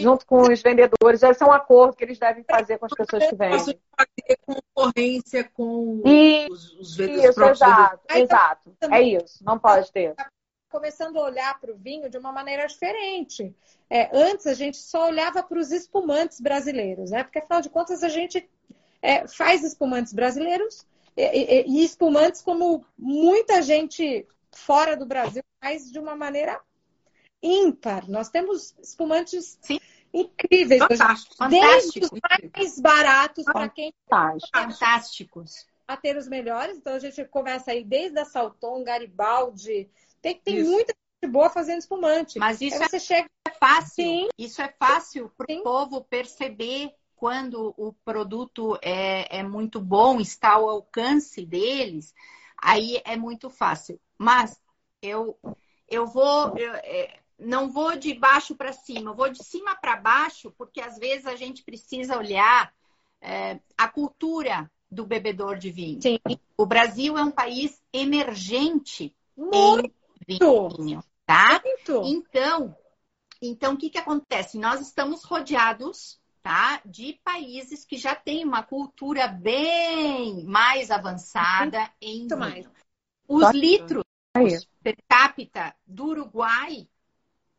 junto 0.00 0.26
com 0.26 0.42
os 0.42 0.60
vendedores. 0.60 1.20
Deve 1.20 1.32
ser 1.32 1.44
um 1.44 1.52
acordo 1.52 1.96
que 1.96 2.04
eles 2.04 2.18
devem 2.18 2.44
fazer 2.44 2.76
com 2.76 2.84
as 2.84 2.92
pessoas 2.92 3.26
que 3.26 3.34
vendem. 3.34 3.80
concorrência 4.44 5.44
com 5.54 6.02
os, 6.04 6.72
os 6.74 6.94
vendedores. 6.94 7.36
Isso, 7.36 7.44
exato, 7.44 8.00
exato. 8.10 8.76
É 8.90 9.00
isso, 9.00 9.42
não 9.42 9.58
pode 9.58 9.90
ter 9.90 10.14
começando 10.68 11.16
a 11.16 11.22
olhar 11.22 11.58
para 11.58 11.72
o 11.72 11.76
vinho 11.76 12.10
de 12.10 12.18
uma 12.18 12.30
maneira 12.30 12.66
diferente. 12.66 13.54
É, 13.88 14.10
antes 14.14 14.46
a 14.46 14.52
gente 14.52 14.76
só 14.76 15.06
olhava 15.06 15.42
para 15.42 15.58
os 15.58 15.72
espumantes 15.72 16.40
brasileiros, 16.40 17.10
né? 17.10 17.24
Porque 17.24 17.38
afinal 17.38 17.62
de 17.62 17.70
contas 17.70 18.02
a 18.02 18.08
gente 18.10 18.46
é, 19.02 19.26
faz 19.28 19.62
espumantes 19.62 20.12
brasileiros 20.12 20.86
e, 21.16 21.22
e, 21.22 21.64
e, 21.66 21.84
espumantes 21.84 22.42
como 22.42 22.84
muita 22.96 23.62
gente 23.62 24.26
fora 24.52 24.96
do 24.96 25.06
Brasil 25.06 25.42
faz 25.60 25.90
de 25.90 25.98
uma 25.98 26.16
maneira 26.16 26.60
ímpar. 27.42 28.08
Nós 28.08 28.28
temos 28.28 28.74
espumantes 28.80 29.58
Sim. 29.60 29.80
incríveis, 30.12 30.82
Fantástico. 30.82 31.48
desde 31.48 32.00
os 32.00 32.10
mais 32.10 32.80
baratos 32.80 33.44
para 33.44 33.68
quem 33.68 33.92
fantásticos 34.52 35.66
a 35.86 35.96
ter 35.96 36.16
os 36.16 36.28
melhores. 36.28 36.76
Então 36.76 36.94
a 36.94 36.98
gente 36.98 37.24
começa 37.26 37.70
aí 37.70 37.82
desde 37.82 38.18
a 38.18 38.24
Salton, 38.24 38.84
Garibaldi, 38.84 39.88
tem, 40.20 40.38
tem 40.38 40.62
muita 40.62 40.94
gente 41.22 41.32
boa 41.32 41.48
fazendo 41.48 41.78
espumante. 41.78 42.38
Mas 42.38 42.60
isso 42.60 42.82
é, 42.82 42.98
chega... 42.98 43.28
fácil. 43.58 44.04
Sim. 44.04 44.28
Isso 44.38 44.60
é 44.60 44.72
fácil 44.78 45.32
para 45.36 45.52
o 45.52 45.62
povo 45.62 46.04
perceber 46.04 46.92
quando 47.18 47.74
o 47.76 47.92
produto 48.04 48.78
é, 48.80 49.38
é 49.38 49.42
muito 49.42 49.80
bom, 49.80 50.20
está 50.20 50.52
ao 50.52 50.68
alcance 50.68 51.44
deles, 51.44 52.14
aí 52.56 53.02
é 53.04 53.16
muito 53.16 53.50
fácil. 53.50 54.00
Mas 54.16 54.60
eu, 55.02 55.36
eu 55.88 56.06
vou. 56.06 56.56
Eu, 56.56 56.74
é, 56.74 57.18
não 57.36 57.70
vou 57.70 57.96
de 57.96 58.14
baixo 58.14 58.54
para 58.54 58.72
cima, 58.72 59.10
eu 59.10 59.14
vou 59.14 59.28
de 59.30 59.42
cima 59.44 59.76
para 59.76 59.96
baixo, 59.96 60.52
porque 60.56 60.80
às 60.80 60.96
vezes 60.96 61.26
a 61.26 61.36
gente 61.36 61.62
precisa 61.62 62.16
olhar 62.16 62.72
é, 63.20 63.60
a 63.76 63.88
cultura 63.88 64.70
do 64.90 65.04
bebedor 65.04 65.58
de 65.58 65.70
vinho. 65.70 66.00
Sim. 66.00 66.18
O 66.56 66.66
Brasil 66.66 67.18
é 67.18 67.22
um 67.22 67.30
país 67.30 67.80
emergente 67.92 69.14
muito. 69.36 69.92
em 70.28 70.38
vinho, 70.38 71.02
tá? 71.26 71.60
Muito. 71.64 72.02
Então, 72.04 72.76
então 73.42 73.74
o 73.74 73.76
que 73.76 73.90
que 73.90 73.98
acontece? 73.98 74.58
Nós 74.58 74.80
estamos 74.80 75.24
rodeados 75.24 76.18
tá? 76.48 76.80
De 76.82 77.12
países 77.22 77.84
que 77.84 77.98
já 77.98 78.14
têm 78.14 78.42
uma 78.42 78.62
cultura 78.62 79.28
bem 79.28 80.42
mais 80.44 80.90
avançada 80.90 81.92
em 82.00 82.26
vinho. 82.26 82.38
Mais. 82.38 82.66
Os 83.28 83.50
litros 83.50 84.02
per 84.82 84.96
capita 85.06 85.76
do 85.86 86.06
Uruguai, 86.06 86.88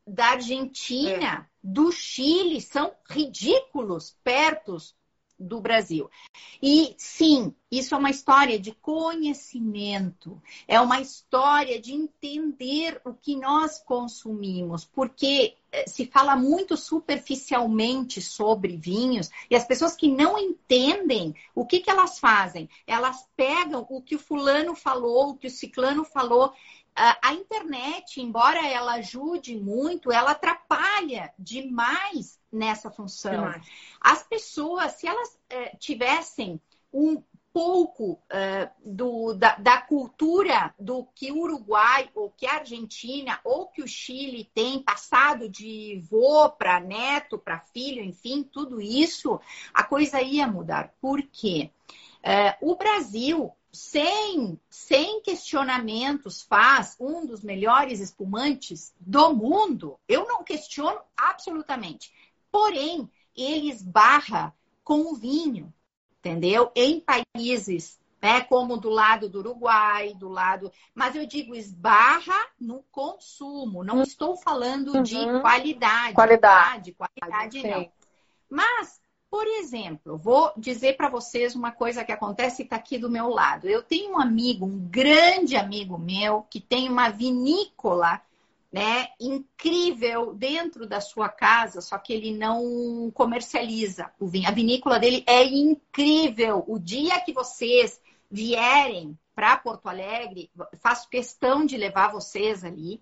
da 0.07 0.29
Argentina, 0.29 1.47
é. 1.47 1.49
do 1.63 1.91
Chile 1.91 2.59
são 2.59 2.91
ridículos 3.07 4.17
perto 4.23 4.77
do 5.39 5.61
Brasil. 5.61 6.09
E 6.61 6.93
sim, 6.97 7.53
isso 7.71 7.95
é 7.95 7.97
uma 7.97 8.09
história 8.09 8.59
de 8.59 8.73
conhecimento, 8.73 10.41
é 10.67 10.81
uma 10.81 10.99
história 10.99 11.79
de 11.79 11.93
entender 11.93 12.99
o 13.05 13.13
que 13.13 13.35
nós 13.35 13.79
consumimos, 13.79 14.83
porque 14.83 15.55
eh, 15.71 15.85
se 15.87 16.05
fala 16.05 16.35
muito 16.35 16.75
superficialmente 16.75 18.21
sobre 18.21 18.75
vinhos 18.75 19.29
e 19.49 19.55
as 19.55 19.65
pessoas 19.65 19.95
que 19.95 20.09
não 20.09 20.37
entendem 20.37 21.33
o 21.55 21.65
que, 21.65 21.79
que 21.79 21.89
elas 21.89 22.19
fazem, 22.19 22.67
elas 22.85 23.27
pegam 23.37 23.85
o 23.89 24.01
que 24.01 24.15
o 24.15 24.19
fulano 24.19 24.75
falou, 24.75 25.29
o 25.29 25.37
que 25.37 25.47
o 25.47 25.51
ciclano 25.51 26.03
falou 26.03 26.53
a 26.95 27.33
internet, 27.33 28.21
embora 28.21 28.67
ela 28.67 28.93
ajude 28.93 29.55
muito, 29.55 30.11
ela 30.11 30.31
atrapalha 30.31 31.33
demais 31.39 32.39
nessa 32.51 32.91
função. 32.91 33.31
Demais. 33.31 33.65
As 34.01 34.23
pessoas, 34.23 34.93
se 34.93 35.07
elas 35.07 35.39
eh, 35.49 35.75
tivessem 35.77 36.59
um 36.91 37.23
pouco 37.51 38.13
uh, 38.13 38.69
do, 38.85 39.33
da, 39.33 39.55
da, 39.55 39.81
cultura 39.81 40.73
do 40.79 41.05
que 41.15 41.31
o 41.31 41.39
Uruguai, 41.39 42.09
ou 42.13 42.29
que 42.29 42.45
a 42.45 42.55
Argentina, 42.55 43.39
ou 43.43 43.67
que 43.67 43.81
o 43.81 43.87
Chile 43.87 44.49
tem 44.53 44.81
passado 44.81 45.49
de 45.49 46.03
vô 46.09 46.49
para 46.49 46.79
neto, 46.79 47.37
para 47.37 47.59
filho, 47.59 48.03
enfim, 48.03 48.43
tudo 48.43 48.79
isso, 48.79 49.39
a 49.73 49.83
coisa 49.83 50.21
ia 50.21 50.47
mudar. 50.47 50.93
Por 51.01 51.21
quê? 51.23 51.71
Uh, 52.19 52.71
o 52.71 52.75
Brasil 52.75 53.51
sem, 53.71 54.59
sem 54.69 55.21
questionamentos, 55.21 56.41
faz 56.41 56.95
um 56.99 57.25
dos 57.25 57.41
melhores 57.41 57.99
espumantes 57.99 58.93
do 58.99 59.33
mundo. 59.33 59.99
Eu 60.07 60.27
não 60.27 60.43
questiono 60.43 60.99
absolutamente. 61.15 62.11
Porém, 62.51 63.09
ele 63.35 63.69
esbarra 63.69 64.55
com 64.83 65.11
o 65.11 65.15
vinho, 65.15 65.73
entendeu? 66.19 66.71
Em 66.75 66.99
países, 66.99 67.99
né, 68.21 68.41
como 68.41 68.77
do 68.77 68.89
lado 68.89 69.29
do 69.29 69.39
Uruguai, 69.39 70.13
do 70.15 70.27
lado. 70.27 70.71
Mas 70.93 71.15
eu 71.15 71.25
digo 71.25 71.55
esbarra 71.55 72.47
no 72.59 72.83
consumo. 72.91 73.83
Não 73.83 74.01
estou 74.01 74.35
falando 74.35 74.95
uhum. 74.95 75.03
de 75.03 75.15
qualidade. 75.41 76.15
Qualidade. 76.15 76.73
Tá? 76.73 76.77
De 76.77 76.93
qualidade, 76.93 77.67
não. 77.67 77.91
Mas 78.49 78.99
por 79.29 79.45
exemplo, 79.45 80.17
vou 80.17 80.51
dizer 80.57 80.97
para 80.97 81.09
vocês 81.09 81.55
uma 81.55 81.71
coisa 81.71 82.03
que 82.03 82.11
acontece 82.11 82.61
e 82.61 82.65
está 82.65 82.75
aqui 82.75 82.97
do 82.97 83.09
meu 83.09 83.29
lado. 83.29 83.67
Eu 83.67 83.83
tenho 83.83 84.13
um 84.13 84.19
amigo, 84.19 84.65
um 84.65 84.79
grande 84.79 85.55
amigo 85.55 85.97
meu, 85.97 86.45
que 86.49 86.59
tem 86.59 86.89
uma 86.89 87.09
vinícola 87.09 88.21
né, 88.71 89.07
incrível 89.19 90.33
dentro 90.33 90.87
da 90.87 91.01
sua 91.01 91.29
casa, 91.29 91.81
só 91.81 91.97
que 91.97 92.13
ele 92.13 92.35
não 92.35 93.11
comercializa 93.13 94.11
o 94.19 94.27
vinho. 94.27 94.47
A 94.47 94.51
vinícola 94.51 94.99
dele 94.99 95.23
é 95.27 95.43
incrível. 95.43 96.63
O 96.67 96.79
dia 96.79 97.19
que 97.21 97.33
vocês 97.33 97.99
vierem 98.29 99.17
para 99.35 99.57
Porto 99.57 99.87
Alegre, 99.87 100.51
faço 100.81 101.09
questão 101.09 101.65
de 101.65 101.77
levar 101.77 102.11
vocês 102.11 102.63
ali. 102.63 103.01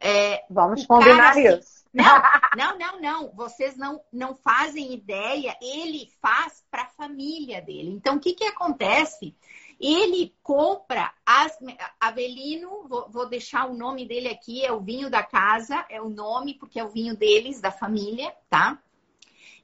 É, 0.00 0.44
Vamos 0.50 0.84
combinar 0.84 1.34
cara, 1.34 1.58
isso. 1.58 1.73
Não, 1.94 2.20
não, 2.56 2.78
não, 2.78 3.00
não. 3.00 3.32
Vocês 3.34 3.76
não, 3.76 4.02
não 4.12 4.34
fazem 4.34 4.92
ideia. 4.92 5.56
Ele 5.62 6.10
faz 6.20 6.64
para 6.68 6.82
a 6.82 6.88
família 6.88 7.62
dele. 7.62 7.90
Então, 7.90 8.16
o 8.16 8.20
que, 8.20 8.34
que 8.34 8.44
acontece? 8.44 9.36
Ele 9.80 10.34
compra 10.42 11.12
as, 11.24 11.56
Avelino, 12.00 12.88
vou, 12.88 13.08
vou, 13.10 13.28
deixar 13.28 13.70
o 13.70 13.76
nome 13.76 14.06
dele 14.06 14.28
aqui, 14.28 14.64
é 14.64 14.72
o 14.72 14.80
vinho 14.80 15.08
da 15.08 15.22
casa, 15.22 15.84
é 15.88 16.00
o 16.00 16.08
nome, 16.08 16.54
porque 16.54 16.78
é 16.78 16.84
o 16.84 16.90
vinho 16.90 17.16
deles, 17.16 17.60
da 17.60 17.70
família, 17.70 18.34
tá? 18.48 18.78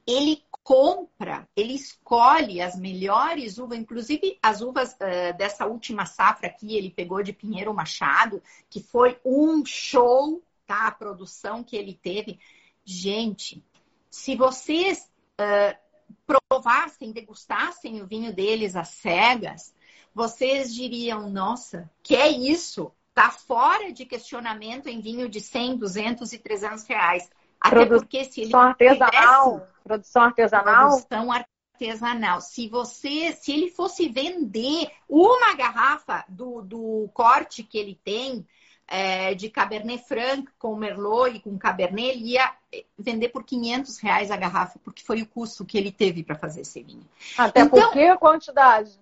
Ele 0.05 0.43
compra, 0.63 1.47
ele 1.55 1.73
escolhe 1.73 2.61
as 2.61 2.77
melhores 2.77 3.57
uvas, 3.57 3.79
inclusive 3.79 4.37
as 4.43 4.61
uvas 4.61 4.93
uh, 4.93 5.37
dessa 5.37 5.65
última 5.65 6.05
safra 6.05 6.47
aqui, 6.47 6.75
ele 6.75 6.91
pegou 6.91 7.23
de 7.23 7.33
Pinheiro 7.33 7.73
Machado, 7.73 8.43
que 8.69 8.81
foi 8.81 9.19
um 9.25 9.65
show 9.65 10.41
tá? 10.71 10.87
A 10.87 10.91
produção 10.91 11.63
que 11.63 11.75
ele 11.75 11.93
teve. 11.93 12.39
Gente, 12.85 13.61
se 14.09 14.37
vocês 14.37 15.11
uh, 15.39 15.77
provassem, 16.25 17.11
degustassem 17.11 18.01
o 18.01 18.07
vinho 18.07 18.33
deles 18.33 18.75
às 18.77 18.87
cegas, 18.87 19.75
vocês 20.15 20.73
diriam, 20.73 21.29
nossa, 21.29 21.91
que 22.01 22.15
é 22.15 22.29
isso? 22.29 22.91
Tá 23.13 23.29
fora 23.29 23.91
de 23.91 24.05
questionamento 24.05 24.87
em 24.87 25.01
vinho 25.01 25.27
de 25.27 25.41
100, 25.41 25.77
200 25.77 26.31
e 26.31 26.39
300 26.39 26.85
reais. 26.85 27.29
Até 27.59 27.75
produção 27.75 27.99
porque 27.99 28.23
se 28.23 28.41
ele 28.41 28.55
artesanal, 28.55 29.53
tivesse, 29.53 29.71
produção 29.83 30.23
artesanal, 30.23 30.89
produção 30.89 31.31
artesanal. 31.31 32.41
Se 32.41 32.69
você, 32.69 33.33
se 33.33 33.51
ele 33.51 33.69
fosse 33.69 34.07
vender 34.07 34.89
uma 35.07 35.53
garrafa 35.53 36.23
do, 36.29 36.61
do 36.61 37.09
corte 37.13 37.61
que 37.61 37.77
ele 37.77 37.99
tem, 38.03 38.47
é, 38.91 39.33
de 39.33 39.49
Cabernet 39.49 40.03
Franc 40.05 40.51
com 40.59 40.75
Merlot 40.75 41.37
e 41.37 41.39
com 41.39 41.57
Cabernet, 41.57 42.09
ele 42.09 42.31
ia 42.31 42.53
vender 42.99 43.29
por 43.29 43.45
500 43.45 43.97
reais 43.99 44.29
a 44.29 44.35
garrafa, 44.35 44.79
porque 44.83 45.01
foi 45.01 45.21
o 45.21 45.27
custo 45.27 45.65
que 45.65 45.77
ele 45.77 45.93
teve 45.93 46.23
para 46.23 46.35
fazer 46.35 46.61
esse 46.61 46.83
vinho. 46.83 47.07
Até 47.37 47.61
então, 47.61 47.79
porque 47.79 48.01
a 48.01 48.17
quantidade. 48.17 48.99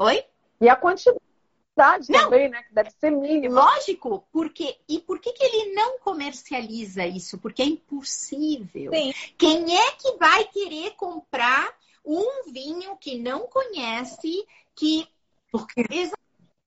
Oi? 0.00 0.24
E 0.60 0.68
a 0.68 0.74
quantidade 0.74 1.20
não, 2.10 2.24
também, 2.24 2.48
né? 2.48 2.64
Que 2.64 2.74
deve 2.74 2.90
ser 2.90 3.10
mínima. 3.12 3.62
Lógico, 3.62 4.26
porque 4.32 4.76
e 4.88 4.98
por 4.98 5.20
que, 5.20 5.32
que 5.32 5.44
ele 5.44 5.72
não 5.74 6.00
comercializa 6.00 7.06
isso? 7.06 7.38
Porque 7.38 7.62
é 7.62 7.66
impossível. 7.66 8.92
Sim. 8.92 9.14
Quem 9.38 9.78
é 9.78 9.92
que 9.92 10.16
vai 10.16 10.46
querer 10.46 10.96
comprar 10.96 11.72
um 12.04 12.50
vinho 12.50 12.96
que 12.96 13.20
não 13.20 13.46
conhece, 13.46 14.44
que 14.74 15.06
porque 15.52 15.84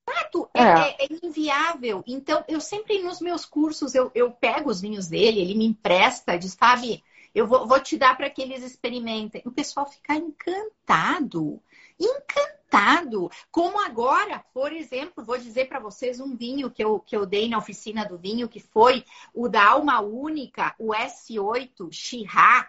Exato, 0.08 0.48
é, 0.54 0.62
é. 0.62 0.96
é, 1.00 1.08
inviável. 1.22 2.02
Então, 2.06 2.44
eu 2.48 2.60
sempre 2.60 3.02
nos 3.02 3.20
meus 3.20 3.44
cursos, 3.44 3.94
eu, 3.94 4.10
eu 4.14 4.30
pego 4.30 4.70
os 4.70 4.80
vinhos 4.80 5.08
dele, 5.08 5.40
ele 5.40 5.54
me 5.54 5.66
empresta, 5.66 6.38
diz, 6.38 6.54
Fabi, 6.54 7.02
eu 7.34 7.46
vou, 7.46 7.66
vou 7.66 7.80
te 7.80 7.96
dar 7.96 8.16
para 8.16 8.30
que 8.30 8.42
eles 8.42 8.62
experimentem. 8.62 9.42
O 9.44 9.50
pessoal 9.50 9.86
fica 9.86 10.14
encantado, 10.14 11.62
encantado. 11.98 13.30
Como 13.50 13.80
agora, 13.84 14.44
por 14.52 14.72
exemplo, 14.72 15.24
vou 15.24 15.38
dizer 15.38 15.68
para 15.68 15.78
vocês 15.78 16.20
um 16.20 16.36
vinho 16.36 16.70
que 16.70 16.82
eu, 16.82 17.00
que 17.00 17.16
eu 17.16 17.24
dei 17.24 17.48
na 17.48 17.58
oficina 17.58 18.04
do 18.04 18.18
vinho, 18.18 18.48
que 18.48 18.60
foi 18.60 19.04
o 19.34 19.48
da 19.48 19.68
Alma 19.68 20.00
Única, 20.00 20.74
o 20.78 20.92
S8 20.92 21.88
Chirá. 21.90 22.68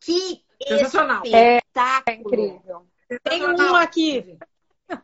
Que 0.00 0.42
espetáculo! 0.60 1.34
É, 2.06 2.14
incrível. 2.14 2.86
Tem 3.24 3.44
um 3.44 3.74
aqui 3.74 4.38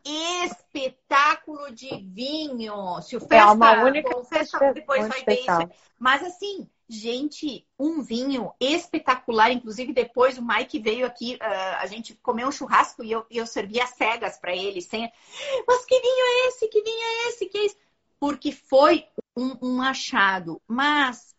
espetáculo 0.04 1.72
de 1.72 1.88
vinho. 2.02 3.00
Se 3.02 3.16
o 3.16 3.20
festa, 3.20 3.36
é 3.36 3.44
uma 3.44 3.84
única 3.84 4.16
o 4.16 4.24
festa 4.24 4.72
depois 4.72 5.06
vai 5.06 5.24
ver 5.24 5.40
isso. 5.40 5.68
Mas 5.98 6.22
assim, 6.22 6.68
gente, 6.88 7.66
um 7.78 8.02
vinho 8.02 8.52
espetacular. 8.60 9.50
Inclusive 9.50 9.92
depois 9.92 10.38
o 10.38 10.46
Mike 10.46 10.78
veio 10.78 11.06
aqui, 11.06 11.36
uh, 11.36 11.76
a 11.80 11.86
gente 11.86 12.14
comeu 12.22 12.48
um 12.48 12.52
churrasco 12.52 13.04
e 13.04 13.12
eu, 13.12 13.26
eu 13.30 13.46
servi 13.46 13.80
as 13.80 13.90
cegas 13.90 14.38
para 14.38 14.54
ele, 14.54 14.80
sem. 14.80 15.10
Mas 15.66 15.84
que 15.84 16.00
vinho 16.00 16.26
é 16.26 16.48
esse? 16.48 16.68
Que 16.68 16.82
vinho 16.82 17.04
é 17.04 17.28
esse? 17.28 17.46
Que 17.46 17.58
é 17.58 17.64
esse? 17.66 17.76
Porque 18.18 18.52
foi 18.52 19.06
um, 19.36 19.56
um 19.60 19.82
achado. 19.82 20.60
Mas 20.66 21.26
é, 21.28 21.35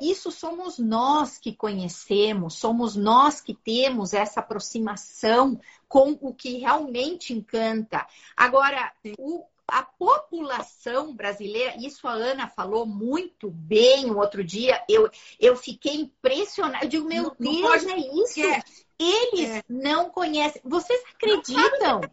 isso 0.00 0.30
somos 0.30 0.78
nós 0.78 1.38
que 1.38 1.54
conhecemos, 1.54 2.54
somos 2.54 2.94
nós 2.94 3.40
que 3.40 3.54
temos 3.54 4.12
essa 4.12 4.40
aproximação 4.40 5.60
com 5.88 6.16
o 6.20 6.32
que 6.32 6.58
realmente 6.58 7.32
encanta. 7.32 8.06
Agora, 8.36 8.92
o, 9.18 9.44
a 9.66 9.82
população 9.82 11.14
brasileira, 11.14 11.76
isso 11.78 12.06
a 12.06 12.12
Ana 12.12 12.48
falou 12.48 12.86
muito 12.86 13.50
bem 13.50 14.10
o 14.10 14.18
outro 14.18 14.44
dia, 14.44 14.82
eu, 14.88 15.10
eu 15.40 15.56
fiquei 15.56 15.94
impressionada. 15.94 16.84
Eu 16.84 16.88
digo, 16.88 17.08
meu 17.08 17.34
não, 17.38 17.52
Deus, 17.52 17.84
não 17.84 17.90
é 17.90 17.98
isso? 17.98 18.40
É. 18.40 18.62
Eles 18.98 19.50
é. 19.50 19.62
não 19.68 20.08
conhecem. 20.08 20.62
Vocês 20.64 21.02
acreditam? 21.14 22.00
Não, 22.00 22.10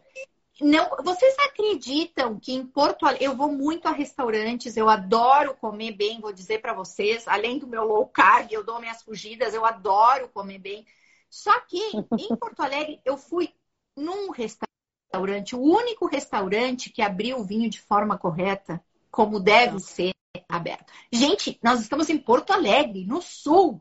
vocês 1.02 1.36
acreditam 1.40 2.38
que 2.38 2.52
em 2.52 2.64
Porto 2.64 3.04
Alegre, 3.04 3.24
eu 3.24 3.36
vou 3.36 3.50
muito 3.50 3.86
a 3.86 3.92
restaurantes, 3.92 4.76
eu 4.76 4.88
adoro 4.88 5.56
comer 5.56 5.92
bem, 5.92 6.20
vou 6.20 6.32
dizer 6.32 6.60
para 6.60 6.72
vocês, 6.72 7.26
além 7.26 7.58
do 7.58 7.66
meu 7.66 7.84
low 7.84 8.06
carb, 8.06 8.50
eu 8.52 8.64
dou 8.64 8.80
minhas 8.80 9.02
fugidas, 9.02 9.54
eu 9.54 9.64
adoro 9.64 10.28
comer 10.28 10.58
bem. 10.58 10.86
Só 11.28 11.58
que 11.60 11.80
em 12.18 12.28
Porto 12.38 12.60
Alegre 12.60 13.00
eu 13.04 13.16
fui 13.16 13.52
num 13.96 14.30
restaurante, 14.30 15.56
o 15.56 15.60
único 15.60 16.06
restaurante 16.06 16.90
que 16.90 17.02
abriu 17.02 17.38
o 17.38 17.44
vinho 17.44 17.68
de 17.68 17.80
forma 17.80 18.16
correta, 18.16 18.82
como 19.10 19.40
deve 19.40 19.80
ser 19.80 20.12
aberto. 20.48 20.92
Gente, 21.10 21.58
nós 21.62 21.80
estamos 21.80 22.08
em 22.08 22.18
Porto 22.18 22.52
Alegre, 22.52 23.04
no 23.04 23.20
sul. 23.20 23.80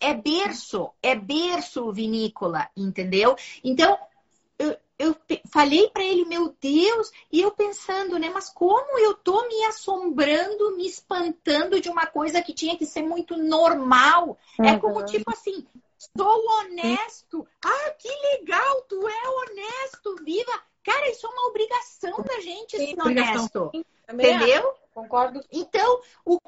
É, 0.00 0.08
é 0.10 0.14
berço, 0.14 0.90
é 1.00 1.14
berço 1.14 1.92
vinícola, 1.92 2.68
entendeu? 2.76 3.36
Então, 3.62 3.96
eu 4.98 5.16
falei 5.50 5.88
para 5.90 6.04
ele, 6.04 6.24
meu 6.24 6.54
Deus, 6.60 7.10
e 7.30 7.40
eu 7.40 7.50
pensando, 7.50 8.18
né? 8.18 8.30
Mas 8.32 8.48
como 8.48 8.98
eu 8.98 9.14
tô 9.14 9.46
me 9.48 9.64
assombrando, 9.64 10.76
me 10.76 10.86
espantando 10.86 11.80
de 11.80 11.88
uma 11.88 12.06
coisa 12.06 12.42
que 12.42 12.52
tinha 12.52 12.76
que 12.76 12.86
ser 12.86 13.02
muito 13.02 13.36
normal? 13.36 14.38
Uhum. 14.58 14.64
É 14.64 14.78
como 14.78 15.04
tipo 15.04 15.30
assim, 15.30 15.66
sou 16.16 16.46
honesto. 16.60 17.46
Ah, 17.64 17.90
que 17.98 18.08
legal, 18.08 18.82
tu 18.82 19.08
é 19.08 19.28
honesto, 19.28 20.16
viva. 20.24 20.62
Cara, 20.84 21.10
isso 21.10 21.26
é 21.26 21.30
uma 21.30 21.48
obrigação 21.48 22.22
da 22.22 22.40
gente 22.40 22.76
Sim, 22.76 22.94
ser 22.94 23.00
honesto. 23.00 23.70
Entendeu? 24.08 24.74
Concordo. 24.92 25.42
Então, 25.50 26.00
o, 26.24 26.38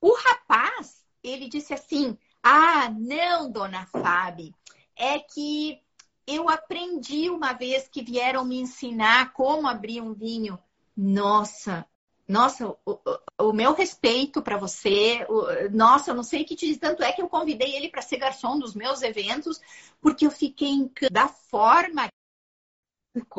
o 0.00 0.14
rapaz, 0.14 1.04
ele 1.22 1.48
disse 1.48 1.72
assim: 1.72 2.18
Ah, 2.42 2.90
não, 2.90 3.50
dona 3.50 3.86
Fábio, 3.86 4.52
é 4.94 5.18
que 5.18 5.80
eu 6.26 6.48
aprendi 6.48 7.30
uma 7.30 7.52
vez 7.52 7.88
que 7.88 8.02
vieram 8.02 8.44
me 8.44 8.58
ensinar 8.58 9.32
como 9.32 9.68
abrir 9.68 10.00
um 10.00 10.12
vinho. 10.12 10.58
Nossa, 10.96 11.86
nossa, 12.28 12.66
o, 12.66 12.78
o, 12.84 13.48
o 13.48 13.52
meu 13.52 13.72
respeito 13.72 14.42
para 14.42 14.56
você. 14.56 15.24
O, 15.28 15.70
nossa, 15.70 16.10
eu 16.10 16.14
não 16.14 16.24
sei 16.24 16.42
o 16.42 16.44
que 16.44 16.56
te 16.56 16.66
diz. 16.66 16.78
Tanto 16.78 17.02
é 17.02 17.12
que 17.12 17.22
eu 17.22 17.28
convidei 17.28 17.76
ele 17.76 17.88
para 17.88 18.02
ser 18.02 18.16
garçom 18.16 18.58
dos 18.58 18.74
meus 18.74 19.02
eventos, 19.02 19.60
porque 20.00 20.26
eu 20.26 20.30
fiquei 20.30 20.70
encantada 20.70 21.12
da 21.12 21.28
forma 21.28 22.08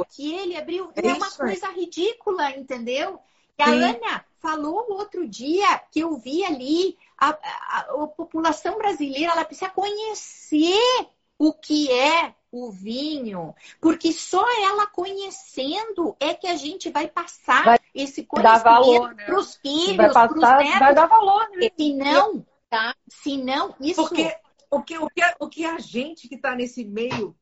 que 0.10 0.34
ele 0.34 0.56
abriu. 0.56 0.90
É, 0.96 1.08
é 1.08 1.14
uma 1.14 1.30
coisa 1.32 1.70
ridícula, 1.72 2.52
entendeu? 2.52 3.20
E 3.58 3.64
a 3.64 3.68
Sim. 3.68 3.84
Ana 3.84 4.26
falou 4.40 4.86
outro 4.92 5.28
dia 5.28 5.80
que 5.92 6.00
eu 6.00 6.16
vi 6.18 6.46
ali 6.46 6.98
a, 7.18 7.30
a, 7.30 7.80
a 8.04 8.08
população 8.08 8.78
brasileira, 8.78 9.34
ela 9.34 9.44
precisa 9.46 9.70
conhecer 9.70 11.10
o 11.38 11.54
que 11.54 11.92
é 11.92 12.34
o 12.66 12.72
vinho, 12.72 13.54
porque 13.80 14.12
só 14.12 14.44
ela 14.64 14.88
conhecendo 14.88 16.16
é 16.20 16.34
que 16.34 16.48
a 16.48 16.56
gente 16.56 16.90
vai 16.90 17.08
passar 17.08 17.64
vai 17.64 17.80
esse 17.94 18.24
conhecimento 18.24 19.16
né? 19.16 19.26
para 19.26 19.40
os 19.40 19.56
filhos, 19.56 20.14
para 20.14 20.32
os 20.34 20.42
netos. 20.42 20.80
Vai 20.80 20.96
dar 20.96 21.08
valor, 21.08 21.50
né? 21.52 21.70
Se 21.78 21.94
não, 21.94 22.46
tá? 22.70 22.96
Se 23.08 23.38
não, 23.38 23.76
isso... 23.80 24.02
Porque 24.02 24.36
o 24.70 24.82
que, 24.82 24.98
o 24.98 25.10
que, 25.10 25.22
o 25.40 25.50
que 25.50 25.66
a 25.66 25.80
gente 25.80 26.28
que 26.28 26.36
está 26.36 26.56
nesse 26.56 26.84
meio, 26.84 27.36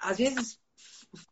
às 0.00 0.18
vezes 0.18 0.58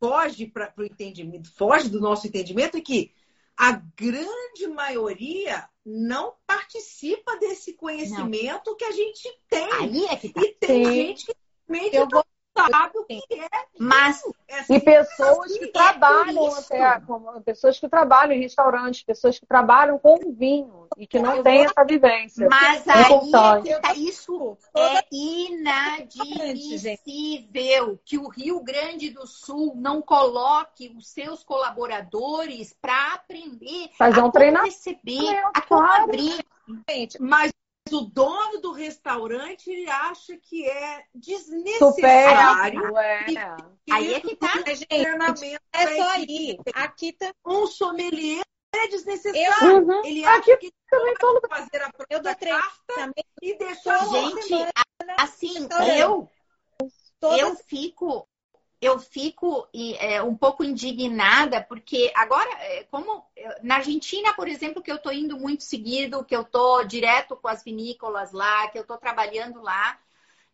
foge 0.01 0.47
para 0.47 0.73
o 0.77 0.85
entendimento, 0.85 1.52
foge 1.55 1.89
do 1.89 2.01
nosso 2.01 2.27
entendimento 2.27 2.77
é 2.77 2.81
que 2.81 3.12
a 3.56 3.73
grande 3.73 4.69
maioria 4.69 5.69
não 5.85 6.35
participa 6.47 7.36
desse 7.39 7.73
conhecimento 7.73 8.70
não. 8.70 8.77
que 8.77 8.85
a 8.85 8.93
gente 8.93 9.28
tem. 9.48 9.73
Aí 9.73 10.05
é 10.06 10.16
que 10.16 10.28
tá. 10.28 10.40
E 10.43 10.52
tem 10.55 10.85
Sim. 10.85 10.93
gente 10.93 11.27
que 11.27 11.97
eu 11.97 12.09
vou 12.09 12.24
sabe 12.66 12.98
o 12.98 13.05
que 13.05 13.20
é. 13.35 13.48
Mas 13.78 14.22
é 14.48 14.60
assim, 14.60 14.74
e 14.74 14.80
pessoas 14.80 15.51
assim, 15.51 15.59
que 15.59 15.66
é 15.66 15.72
trabalham 15.72 16.55
até, 16.55 17.01
como, 17.01 17.40
pessoas 17.43 17.78
que 17.78 17.86
trabalham 17.89 18.35
em 18.35 18.40
restaurantes, 18.40 19.02
pessoas 19.02 19.39
que 19.39 19.47
trabalham 19.47 19.98
com 19.98 20.18
vinho 20.32 20.89
e 20.97 21.06
que 21.06 21.18
não 21.18 21.43
têm 21.43 21.64
essa 21.64 21.85
vivência. 21.85 22.48
Mas 22.48 22.86
é 22.86 22.93
aí 22.93 23.30
tá, 23.30 23.60
isso 23.94 24.56
é 24.76 25.05
inadmissível 25.12 27.98
que 28.05 28.18
o 28.18 28.28
Rio 28.28 28.60
Grande 28.60 29.10
do 29.10 29.26
Sul 29.26 29.74
não 29.76 30.02
coloque 30.02 30.93
os 30.97 31.09
seus 31.09 31.44
colaboradores 31.44 32.74
para 32.80 33.14
aprender 33.14 33.90
Fazer 33.97 34.22
um 34.22 34.30
treinamento, 34.30 34.74
receber, 34.74 35.43
a 35.55 35.60
como 35.62 35.82
abrir. 35.82 36.44
Gente, 36.89 37.20
mas 37.20 37.51
o 37.93 38.02
dono 38.02 38.60
do 38.60 38.73
restaurante 38.73 39.70
ele 39.70 39.89
acha 39.89 40.36
que 40.36 40.69
é 40.69 41.05
desnecessário. 41.15 42.81
Super, 42.81 43.36
é. 43.36 43.56
Aí 43.90 44.15
é 44.15 44.20
que 44.20 44.36
tá. 44.36 44.52
Gente, 44.66 45.59
é 45.73 45.97
só 45.97 46.09
aí. 46.10 46.59
Aqui 46.74 47.12
tá... 47.12 47.32
Um 47.47 47.66
sommelier 47.66 48.43
é 48.74 48.89
desnecessário. 48.89 49.86
Uhum. 49.86 50.05
Ele 50.05 50.24
acha 50.24 50.39
Aqui 50.39 50.56
que 50.59 50.73
também 50.90 51.15
todo 51.15 51.48
fazer 51.48 51.82
a 51.82 51.90
eu 52.10 52.23
dou 52.23 52.35
carta 52.35 53.12
e 53.43 53.56
deixar 53.56 54.06
Gente, 54.09 54.55
assim, 55.19 55.69
eu 55.98 56.31
eu 57.20 57.56
fico 57.56 58.28
eu 58.80 58.98
fico 58.98 59.68
é, 59.98 60.22
um 60.22 60.36
pouco 60.36 60.62
indignada, 60.62 61.60
porque 61.62 62.12
agora, 62.14 62.48
é, 62.60 62.84
como 62.84 63.24
na 63.62 63.76
Argentina, 63.76 64.32
por 64.34 64.46
exemplo, 64.46 64.82
que 64.82 64.90
eu 64.90 64.96
estou 64.96 65.12
indo 65.12 65.36
muito 65.38 65.64
seguido, 65.64 66.24
que 66.24 66.34
eu 66.34 66.42
estou 66.42 66.84
direto 66.84 67.36
com 67.36 67.48
as 67.48 67.64
vinícolas 67.64 68.32
lá, 68.32 68.68
que 68.68 68.78
eu 68.78 68.82
estou 68.82 68.96
trabalhando 68.96 69.60
lá, 69.60 69.98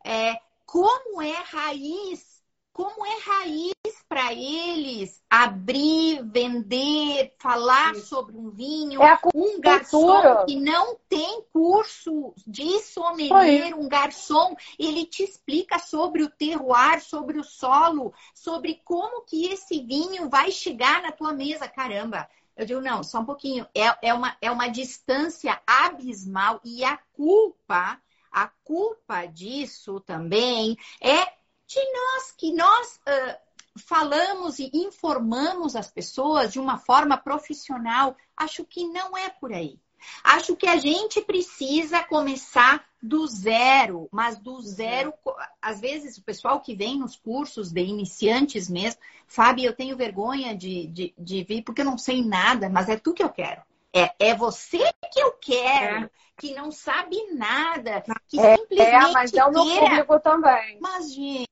é, 0.02 0.36
como 0.64 1.20
é 1.20 1.36
raiz 1.44 2.33
como 2.74 3.06
é 3.06 3.18
raiz 3.20 3.72
para 4.08 4.32
eles 4.32 5.22
abrir, 5.30 6.24
vender, 6.24 7.32
falar 7.38 7.94
Isso. 7.94 8.08
sobre 8.08 8.36
um 8.36 8.50
vinho, 8.50 9.00
é 9.00 9.16
um 9.32 9.60
garçom 9.60 10.44
que 10.44 10.56
não 10.56 10.98
tem 11.08 11.44
curso 11.52 12.34
de 12.44 12.80
sommelier, 12.80 13.78
um 13.78 13.88
garçom, 13.88 14.56
ele 14.76 15.06
te 15.06 15.22
explica 15.22 15.78
sobre 15.78 16.24
o 16.24 16.28
terroir, 16.28 17.00
sobre 17.00 17.38
o 17.38 17.44
solo, 17.44 18.12
sobre 18.34 18.82
como 18.84 19.24
que 19.24 19.46
esse 19.46 19.80
vinho 19.80 20.28
vai 20.28 20.50
chegar 20.50 21.00
na 21.00 21.12
tua 21.12 21.32
mesa, 21.32 21.68
caramba. 21.68 22.28
Eu 22.56 22.66
digo, 22.66 22.80
não, 22.80 23.04
só 23.04 23.20
um 23.20 23.24
pouquinho. 23.24 23.68
É, 23.72 24.08
é, 24.08 24.12
uma, 24.12 24.36
é 24.40 24.50
uma 24.50 24.66
distância 24.66 25.60
abismal 25.64 26.60
e 26.64 26.84
a 26.84 26.98
culpa, 27.12 28.00
a 28.32 28.48
culpa 28.64 29.26
disso 29.26 30.00
também 30.00 30.76
é 31.00 31.43
de 31.66 31.80
nós, 31.92 32.32
que 32.32 32.52
nós 32.52 33.00
uh, 33.08 33.80
falamos 33.86 34.58
e 34.58 34.70
informamos 34.72 35.74
as 35.74 35.90
pessoas 35.90 36.52
de 36.52 36.60
uma 36.60 36.78
forma 36.78 37.16
profissional. 37.16 38.16
Acho 38.36 38.64
que 38.64 38.86
não 38.86 39.16
é 39.16 39.28
por 39.28 39.52
aí. 39.52 39.78
Acho 40.22 40.56
que 40.56 40.66
a 40.66 40.76
gente 40.76 41.20
precisa 41.22 42.02
começar 42.02 42.84
do 43.02 43.26
zero, 43.26 44.08
mas 44.12 44.38
do 44.38 44.60
zero. 44.60 45.12
Às 45.60 45.80
vezes, 45.80 46.18
o 46.18 46.22
pessoal 46.22 46.60
que 46.60 46.74
vem 46.74 46.98
nos 46.98 47.16
cursos 47.16 47.72
de 47.72 47.82
iniciantes 47.82 48.68
mesmo, 48.68 49.00
Fábio, 49.26 49.66
eu 49.66 49.74
tenho 49.74 49.96
vergonha 49.96 50.56
de, 50.56 50.86
de, 50.88 51.14
de 51.18 51.44
vir 51.44 51.62
porque 51.62 51.80
eu 51.80 51.86
não 51.86 51.98
sei 51.98 52.24
nada, 52.24 52.68
mas 52.68 52.88
é 52.88 52.96
tu 52.96 53.12
que 53.12 53.22
eu 53.22 53.30
quero. 53.30 53.62
É, 53.92 54.12
é 54.18 54.34
você 54.34 54.92
que 55.12 55.20
eu 55.20 55.32
quero, 55.32 56.06
é. 56.06 56.10
que 56.36 56.52
não 56.54 56.72
sabe 56.72 57.16
nada, 57.32 58.02
que 58.26 58.40
é, 58.40 58.56
simplesmente. 58.56 59.10
É, 59.10 59.12
mas 59.12 59.32
é 59.32 59.44
o 59.44 59.52
meu 59.52 59.64
público 59.64 60.20
também. 60.20 60.78
Mas, 60.80 61.12
gente, 61.12 61.48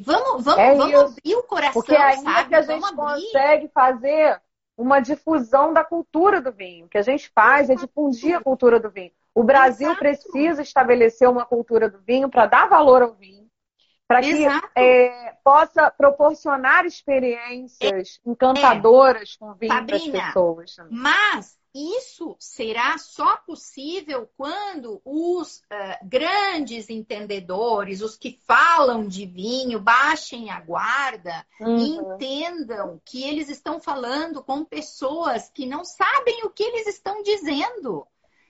vamos, 0.00 0.44
vamos, 0.44 0.58
é 0.58 0.74
vamos 0.74 0.94
abrir 0.94 1.34
o 1.34 1.42
coração, 1.42 1.72
Porque 1.72 1.96
aí 1.96 2.18
sabe? 2.18 2.40
É 2.40 2.44
que 2.44 2.54
a 2.54 2.62
gente 2.62 2.94
consegue 2.94 3.68
fazer 3.68 4.40
uma 4.76 5.00
difusão 5.00 5.72
da 5.72 5.84
cultura 5.84 6.40
do 6.40 6.52
vinho. 6.52 6.86
O 6.86 6.88
que 6.88 6.98
a 6.98 7.02
gente 7.02 7.30
faz 7.34 7.68
é 7.68 7.74
difundir 7.74 8.36
a 8.36 8.42
cultura 8.42 8.78
do 8.78 8.90
vinho. 8.90 9.10
O 9.34 9.42
Brasil 9.42 9.88
Exato. 9.88 9.98
precisa 9.98 10.62
estabelecer 10.62 11.28
uma 11.28 11.44
cultura 11.44 11.88
do 11.88 11.98
vinho 12.00 12.28
para 12.28 12.46
dar 12.46 12.68
valor 12.68 13.02
ao 13.02 13.14
vinho, 13.14 13.48
para 14.06 14.20
que 14.20 14.46
é, 14.76 15.36
possa 15.42 15.90
proporcionar 15.90 16.84
experiências 16.84 18.20
encantadoras 18.24 19.36
é. 19.36 19.38
com 19.38 19.54
vinho 19.54 19.86
para 19.86 19.96
as 19.96 20.06
pessoas. 20.06 20.76
Mas 20.90 21.58
isso 21.74 22.36
será 22.38 22.98
só 22.98 23.36
possível 23.38 24.30
quando 24.36 25.00
os 25.04 25.58
uh, 25.58 26.06
grandes 26.06 26.90
entendedores, 26.90 28.02
os 28.02 28.16
que 28.16 28.38
falam 28.46 29.08
de 29.08 29.24
vinho, 29.24 29.80
baixem 29.80 30.50
a 30.50 30.60
guarda 30.60 31.46
uhum. 31.60 31.78
e 31.78 31.88
entendam 31.96 33.00
que 33.04 33.24
eles 33.24 33.48
estão 33.48 33.80
falando 33.80 34.42
com 34.42 34.64
pessoas 34.64 35.48
que 35.48 35.64
não 35.64 35.84
sabem 35.84 36.44
o 36.44 36.50
que 36.50 36.62
eles 36.62 36.86
estão 36.86 37.22
dizendo. 37.22 38.06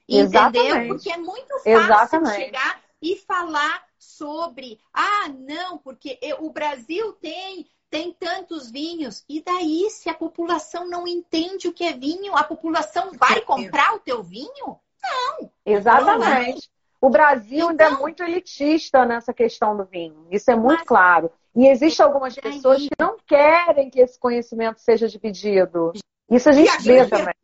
Entendeu? 0.09 0.27
Exatamente. 0.27 0.89
Porque 0.89 1.11
é 1.11 1.17
muito 1.17 1.55
fácil 1.59 1.71
Exatamente. 1.71 2.37
chegar 2.37 2.83
e 3.01 3.17
falar 3.17 3.85
sobre, 3.99 4.81
ah, 4.93 5.29
não, 5.29 5.79
porque 5.79 6.19
o 6.41 6.51
Brasil 6.51 7.13
tem 7.15 7.69
tem 7.93 8.11
tantos 8.19 8.71
vinhos. 8.71 9.23
E 9.29 9.43
daí, 9.43 9.91
se 9.91 10.09
a 10.09 10.15
população 10.15 10.89
não 10.89 11.07
entende 11.07 11.69
o 11.69 11.75
que 11.75 11.85
é 11.85 11.93
vinho, 11.93 12.35
a 12.35 12.43
população 12.43 13.13
vai 13.13 13.43
comprar 13.43 13.95
o 13.95 14.01
teu 14.01 14.23
vinho? 14.23 14.79
Não. 15.03 15.51
Exatamente. 15.67 16.71
O 16.99 17.11
Brasil 17.11 17.59
então, 17.59 17.69
ainda 17.69 17.85
é 17.85 17.89
então 17.89 18.01
muito 18.01 18.23
elitista 18.23 19.05
nessa 19.05 19.35
questão 19.35 19.77
do 19.77 19.85
vinho. 19.85 20.27
Isso 20.31 20.51
é 20.51 20.57
muito 20.57 20.87
claro. 20.87 21.31
E 21.55 21.67
existem 21.67 22.07
algumas 22.07 22.35
pessoas 22.35 22.81
que 22.81 22.89
não 22.99 23.19
querem 23.27 23.91
que 23.91 24.01
esse 24.01 24.19
conhecimento 24.19 24.81
seja 24.81 25.07
dividido. 25.07 25.93
Isso 26.31 26.49
a 26.49 26.53
gente 26.53 26.71
a 26.71 26.79
vê 26.79 27.07
também. 27.07 27.35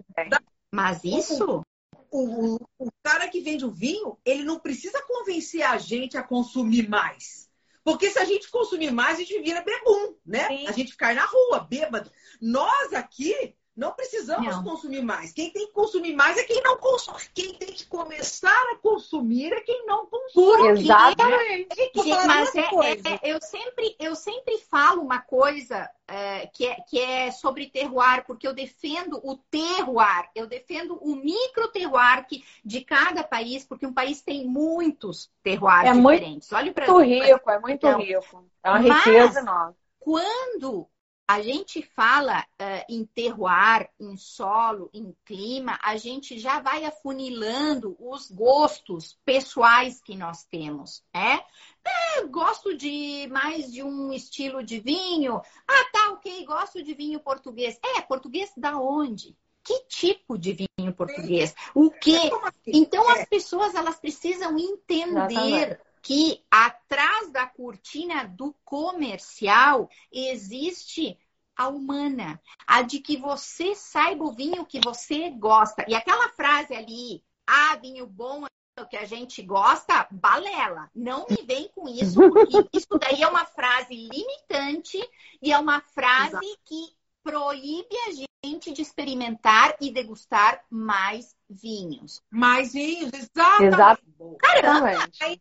Mas 0.72 1.04
isso 1.04 1.62
o, 2.10 2.54
o, 2.54 2.58
o 2.78 2.88
cara 3.02 3.28
que 3.28 3.42
vende 3.42 3.66
o 3.66 3.70
vinho, 3.70 4.16
ele 4.24 4.44
não 4.44 4.58
precisa 4.58 5.02
convencer 5.02 5.62
a 5.62 5.76
gente 5.76 6.16
a 6.16 6.22
consumir 6.22 6.88
mais. 6.88 7.47
Porque 7.89 8.10
se 8.10 8.19
a 8.19 8.24
gente 8.27 8.51
consumir 8.51 8.90
mais, 8.90 9.16
a 9.16 9.20
gente 9.20 9.40
vira 9.40 9.62
bebum, 9.62 10.15
né? 10.27 10.47
Sim. 10.48 10.66
A 10.66 10.73
gente 10.73 10.94
cai 10.94 11.15
na 11.15 11.24
rua, 11.24 11.60
bêbado. 11.60 12.12
Nós 12.39 12.93
aqui 12.93 13.56
não 13.78 13.92
precisamos 13.92 14.56
não. 14.56 14.64
consumir 14.64 15.02
mais. 15.02 15.32
Quem 15.32 15.50
tem 15.52 15.68
que 15.68 15.72
consumir 15.72 16.12
mais 16.12 16.36
é 16.36 16.42
quem 16.42 16.60
não 16.62 16.76
consome. 16.78 17.20
Quem 17.32 17.55
tem 17.55 17.68
que 17.68 17.86
começar 17.86 18.72
a 18.72 18.76
consumir 18.76 19.52
é 19.52 19.60
quem 19.60 19.86
não 19.86 20.05
consome. 20.06 20.80
Exatamente. 20.80 21.76
Gente, 21.76 22.26
mas 22.26 22.52
é, 22.56 22.60
é, 22.60 23.20
eu, 23.22 23.40
sempre, 23.40 23.94
eu 24.00 24.16
sempre 24.16 24.59
falo 24.59 25.00
uma 25.00 25.20
coisa 25.20 25.88
é, 26.09 26.48
que, 26.48 26.66
é, 26.66 26.74
que 26.88 26.98
é 26.98 27.30
sobre 27.30 27.70
terroir, 27.70 28.26
porque 28.26 28.48
eu 28.48 28.52
defendo 28.52 29.20
o 29.22 29.36
terroir, 29.48 30.28
eu 30.34 30.48
defendo 30.48 30.98
o 31.00 31.14
micro 31.14 31.68
terroir 31.68 32.26
que, 32.26 32.44
de 32.64 32.80
cada 32.80 33.22
país, 33.22 33.64
porque 33.64 33.86
um 33.86 33.94
país 33.94 34.20
tem 34.20 34.44
muitos 34.44 35.30
terroirs 35.40 35.88
é 35.88 35.92
diferentes. 35.92 36.50
Muito, 36.50 36.55
Olha 36.56 36.64
muito 36.64 36.98
rico, 36.98 37.50
é 37.50 37.59
muito 37.60 37.86
então, 37.86 38.00
rico. 38.00 38.44
É 38.64 38.70
uma 38.70 38.78
riqueza 38.78 39.38
enorme. 39.38 39.76
Quando 40.00 40.88
a 41.28 41.42
gente 41.42 41.82
fala 41.82 42.40
uh, 42.40 42.84
em 42.88 43.05
terroir, 43.05 43.90
em 44.00 44.16
solo, 44.16 44.88
em 44.94 45.14
clima, 45.26 45.78
a 45.82 45.94
gente 45.98 46.38
já 46.38 46.59
vai 46.59 46.86
afunilando 46.86 47.94
os 48.00 48.30
gostos 48.30 49.18
pessoais 49.26 50.00
que 50.00 50.16
nós 50.16 50.44
temos, 50.44 51.05
né? 51.14 51.44
É, 51.84 52.24
gosto 52.24 52.74
de 52.74 53.28
mais 53.30 53.70
de 53.70 53.82
um 53.82 54.10
estilo 54.10 54.62
de 54.62 54.80
vinho. 54.80 55.42
Ah, 55.68 55.90
tá, 55.92 56.12
ok, 56.12 56.46
gosto 56.46 56.82
de 56.82 56.94
vinho 56.94 57.20
português. 57.20 57.78
É, 57.84 58.00
português 58.00 58.50
da 58.56 58.78
onde? 58.78 59.36
Que 59.62 59.80
tipo 59.86 60.38
de 60.38 60.66
vinho 60.78 60.94
português? 60.94 61.55
O 61.74 61.90
quê? 61.90 62.30
Assim? 62.42 62.70
Então 62.72 63.06
as 63.10 63.26
pessoas 63.26 63.74
elas 63.74 63.98
precisam 64.00 64.59
entender 64.59 65.78
que 66.02 66.44
atrás 66.50 67.30
da 67.30 67.46
cortina 67.46 68.24
do 68.24 68.54
comercial 68.64 69.88
existe 70.12 71.18
a 71.56 71.68
humana, 71.68 72.40
a 72.66 72.82
de 72.82 73.00
que 73.00 73.16
você 73.16 73.74
saiba 73.74 74.24
o 74.24 74.32
vinho 74.32 74.64
que 74.64 74.80
você 74.82 75.30
gosta. 75.30 75.84
E 75.88 75.94
aquela 75.94 76.28
frase 76.30 76.74
ali, 76.74 77.22
ah, 77.46 77.76
vinho 77.76 78.06
bom 78.06 78.46
é 78.46 78.80
o 78.80 78.86
que 78.86 78.96
a 78.96 79.04
gente 79.04 79.42
gosta, 79.42 80.06
balela. 80.10 80.88
Não 80.94 81.26
me 81.28 81.44
vem 81.44 81.68
com 81.74 81.88
isso, 81.88 82.20
porque 82.30 82.68
isso 82.72 82.98
daí 83.00 83.22
é 83.22 83.26
uma 83.26 83.44
frase 83.44 83.92
limitante 83.94 84.98
e 85.42 85.52
é 85.52 85.58
uma 85.58 85.80
frase 85.80 86.36
Exato. 86.36 86.58
que 86.64 86.96
proíbe 87.24 87.96
a 88.06 88.12
gente 88.12 88.27
de 88.73 88.82
experimentar 88.82 89.74
e 89.81 89.90
degustar 89.90 90.62
mais 90.70 91.35
vinhos. 91.51 92.23
Mais 92.31 92.73
vinhos, 92.73 93.10
exato. 93.12 93.62
Exato. 93.65 94.02
Caramba, 94.39 95.09
aí, 95.20 95.40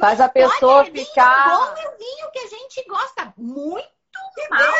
Faz 0.00 0.20
a 0.20 0.28
pessoa 0.28 0.82
Olha, 0.82 0.92
ficar. 0.92 1.44
Vinho 1.44 1.58
bom 1.58 1.76
é 1.76 1.88
o 1.88 1.98
vinho 1.98 2.30
que 2.32 2.38
a 2.40 2.48
gente 2.48 2.88
gosta 2.88 3.34
muito 3.36 3.88
mal. 4.50 4.74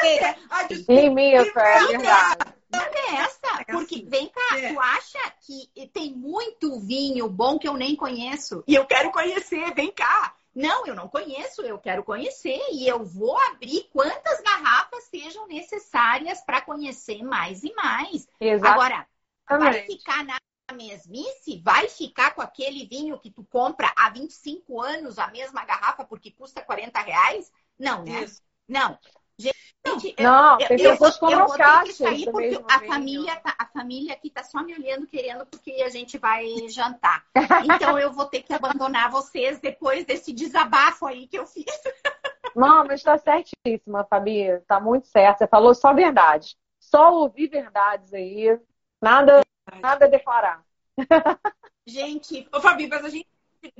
Sim, 0.68 1.10
minha, 1.10 1.40
é 1.40 1.44
verdade. 1.44 2.52
é 2.96 3.14
essa? 3.16 3.64
Porque, 3.70 4.04
vem 4.08 4.28
cá, 4.28 4.58
é. 4.58 4.72
tu 4.72 4.80
acha 4.80 5.32
que 5.42 5.70
tem 5.92 6.12
muito 6.12 6.80
vinho 6.80 7.28
bom 7.28 7.58
que 7.58 7.68
eu 7.68 7.74
nem 7.74 7.94
conheço? 7.94 8.64
E 8.66 8.74
eu 8.74 8.86
quero 8.86 9.12
conhecer, 9.12 9.72
vem 9.74 9.92
cá. 9.92 10.34
Não, 10.54 10.86
eu 10.86 10.94
não 10.94 11.08
conheço, 11.08 11.62
eu 11.62 11.78
quero 11.78 12.04
conhecer 12.04 12.60
e 12.72 12.86
eu 12.86 13.04
vou 13.04 13.38
abrir 13.48 13.88
quantas 13.90 14.40
garrafas 14.42 15.04
sejam 15.04 15.46
necessárias 15.46 16.42
para 16.42 16.60
conhecer 16.60 17.22
mais 17.22 17.64
e 17.64 17.72
mais. 17.74 18.28
Exatamente. 18.38 18.82
Agora, 18.82 19.08
vai 19.48 19.82
ficar 19.86 20.24
na 20.24 20.36
mesmice? 20.74 21.60
Vai 21.62 21.88
ficar 21.88 22.34
com 22.34 22.42
aquele 22.42 22.86
vinho 22.86 23.18
que 23.18 23.30
tu 23.30 23.44
compra 23.44 23.92
há 23.96 24.10
25 24.10 24.80
anos, 24.80 25.18
a 25.18 25.28
mesma 25.28 25.64
garrafa, 25.64 26.04
porque 26.04 26.30
custa 26.30 26.62
40 26.62 27.00
reais? 27.00 27.50
Não, 27.78 28.04
né? 28.04 28.22
Isso. 28.22 28.42
Não. 28.68 28.98
Gente, 29.38 30.14
não, 30.20 30.60
eu, 30.60 30.68
tem 30.68 30.76
pessoas 30.76 31.20
eu, 31.20 31.30
eu 31.30 31.46
vou 31.46 31.56
ter 31.56 31.82
que 31.84 31.92
sair 31.92 32.30
porque 32.30 32.60
a 32.70 32.80
família, 32.80 33.36
tá, 33.36 33.54
a 33.58 33.66
família 33.66 34.14
aqui 34.14 34.30
tá 34.30 34.44
só 34.44 34.62
me 34.62 34.74
olhando 34.74 35.06
querendo 35.06 35.44
porque 35.46 35.82
a 35.82 35.88
gente 35.88 36.18
vai 36.18 36.46
jantar. 36.68 37.24
Então 37.64 37.98
eu 37.98 38.12
vou 38.12 38.26
ter 38.26 38.42
que 38.42 38.52
abandonar 38.52 39.10
vocês 39.10 39.58
depois 39.58 40.04
desse 40.04 40.32
desabafo 40.32 41.06
aí 41.06 41.26
que 41.26 41.38
eu 41.38 41.46
fiz. 41.46 41.64
Não, 42.54 42.84
mas 42.84 43.00
está 43.00 43.16
certíssima, 43.18 44.04
Fabi. 44.04 44.42
Está 44.42 44.78
muito 44.78 45.08
certo. 45.08 45.38
Você 45.38 45.46
falou 45.46 45.74
só 45.74 45.94
verdade. 45.94 46.56
Só 46.78 47.12
ouvir 47.14 47.48
verdades 47.48 48.12
aí. 48.12 48.58
Nada, 49.00 49.40
nada 49.80 50.04
a 50.04 50.08
declarar. 50.08 50.64
Gente, 51.86 52.46
ô 52.52 52.60
Fabi, 52.60 52.86
mas 52.86 53.04
a 53.04 53.08
gente 53.08 53.26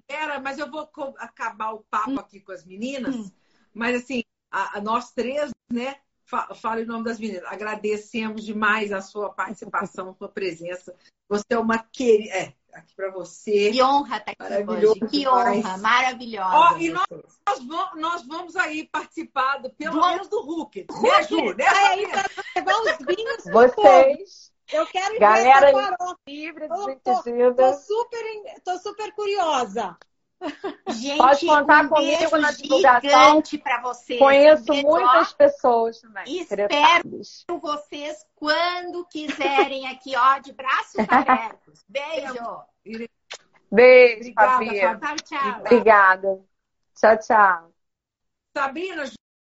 era, 0.09 0.41
mas 0.41 0.59
eu 0.59 0.71
vou 0.71 0.91
acabar 1.19 1.73
o 1.73 1.85
papo 1.91 2.19
aqui 2.19 2.41
com 2.41 2.53
as 2.53 2.65
meninas. 2.65 3.15
Hum. 3.15 3.31
Mas 3.75 4.03
assim, 4.03 4.23
a, 4.53 4.79
a 4.79 4.81
nós 4.81 5.11
três, 5.13 5.51
né? 5.73 5.97
Fale 6.55 6.83
o 6.83 6.87
nome 6.87 7.05
das 7.05 7.19
meninas. 7.19 7.45
Agradecemos 7.47 8.45
demais 8.45 8.93
a 8.93 9.03
sua 9.03 9.31
participação, 9.31 10.11
a 10.11 10.15
sua 10.15 10.29
presença. 10.29 10.95
Você 11.29 11.45
é 11.51 11.59
uma 11.59 11.79
querida. 11.79 12.35
É, 12.35 12.55
aqui 12.73 12.95
para 12.95 13.11
você. 13.11 13.71
Que 13.71 13.83
honra 13.83 14.17
estar 14.19 14.35
tá 14.35 14.47
aqui 14.47 14.71
hoje. 14.71 15.01
Que 15.01 15.19
demais. 15.21 15.65
honra, 15.65 15.79
maravilhosa. 15.79 16.57
Ó, 16.57 16.77
e 16.79 16.91
nós, 16.91 17.07
nós, 17.11 17.67
vamos, 17.67 18.01
nós 18.01 18.27
vamos 18.27 18.57
aí 18.57 18.89
participar 18.91 19.59
do, 19.59 19.71
pelo 19.71 20.01
Do... 20.01 20.07
menos 20.07 20.29
do 20.29 20.41
Hulk. 20.41 20.87
Né, 21.03 21.23
Ju? 21.25 21.55
Né, 21.55 21.67
aí, 21.67 22.07
levar 22.57 22.81
os 22.81 23.07
vinhos 23.07 23.45
Vocês. 23.45 24.53
Eu 24.73 24.87
quero 24.87 25.17
ir 25.17 25.19
Galera 25.19 25.97
livre, 26.27 26.67
desentendida. 26.67 27.55
Tô, 27.55 27.73
tô, 27.73 27.79
super, 27.79 28.63
tô 28.65 28.79
super 28.79 29.13
curiosa. 29.13 29.99
Gente, 30.89 31.19
Pode 31.19 31.47
contar 31.47 31.85
um 31.85 31.89
comigo 31.89 32.37
na 32.39 32.51
divulgação. 32.51 33.43
para 33.63 33.81
vocês. 33.81 34.19
Conheço 34.19 34.73
muitas 34.75 35.33
pessoas 35.33 36.01
também. 36.01 36.25
Espero 36.27 37.09
vocês 37.61 38.27
quando 38.35 39.05
quiserem 39.07 39.87
aqui, 39.89 40.15
ó, 40.17 40.39
de 40.39 40.53
braços 40.53 40.97
abertos. 41.09 41.85
Beijo. 41.89 42.63
Beijo, 43.71 44.33
Obrigada, 44.39 44.99
Tchau, 44.99 45.17
tchau. 45.25 45.61
Obrigada. 45.61 46.45
Tchau, 46.95 47.19
tchau. 47.19 47.73
Sabrina, 48.57 49.05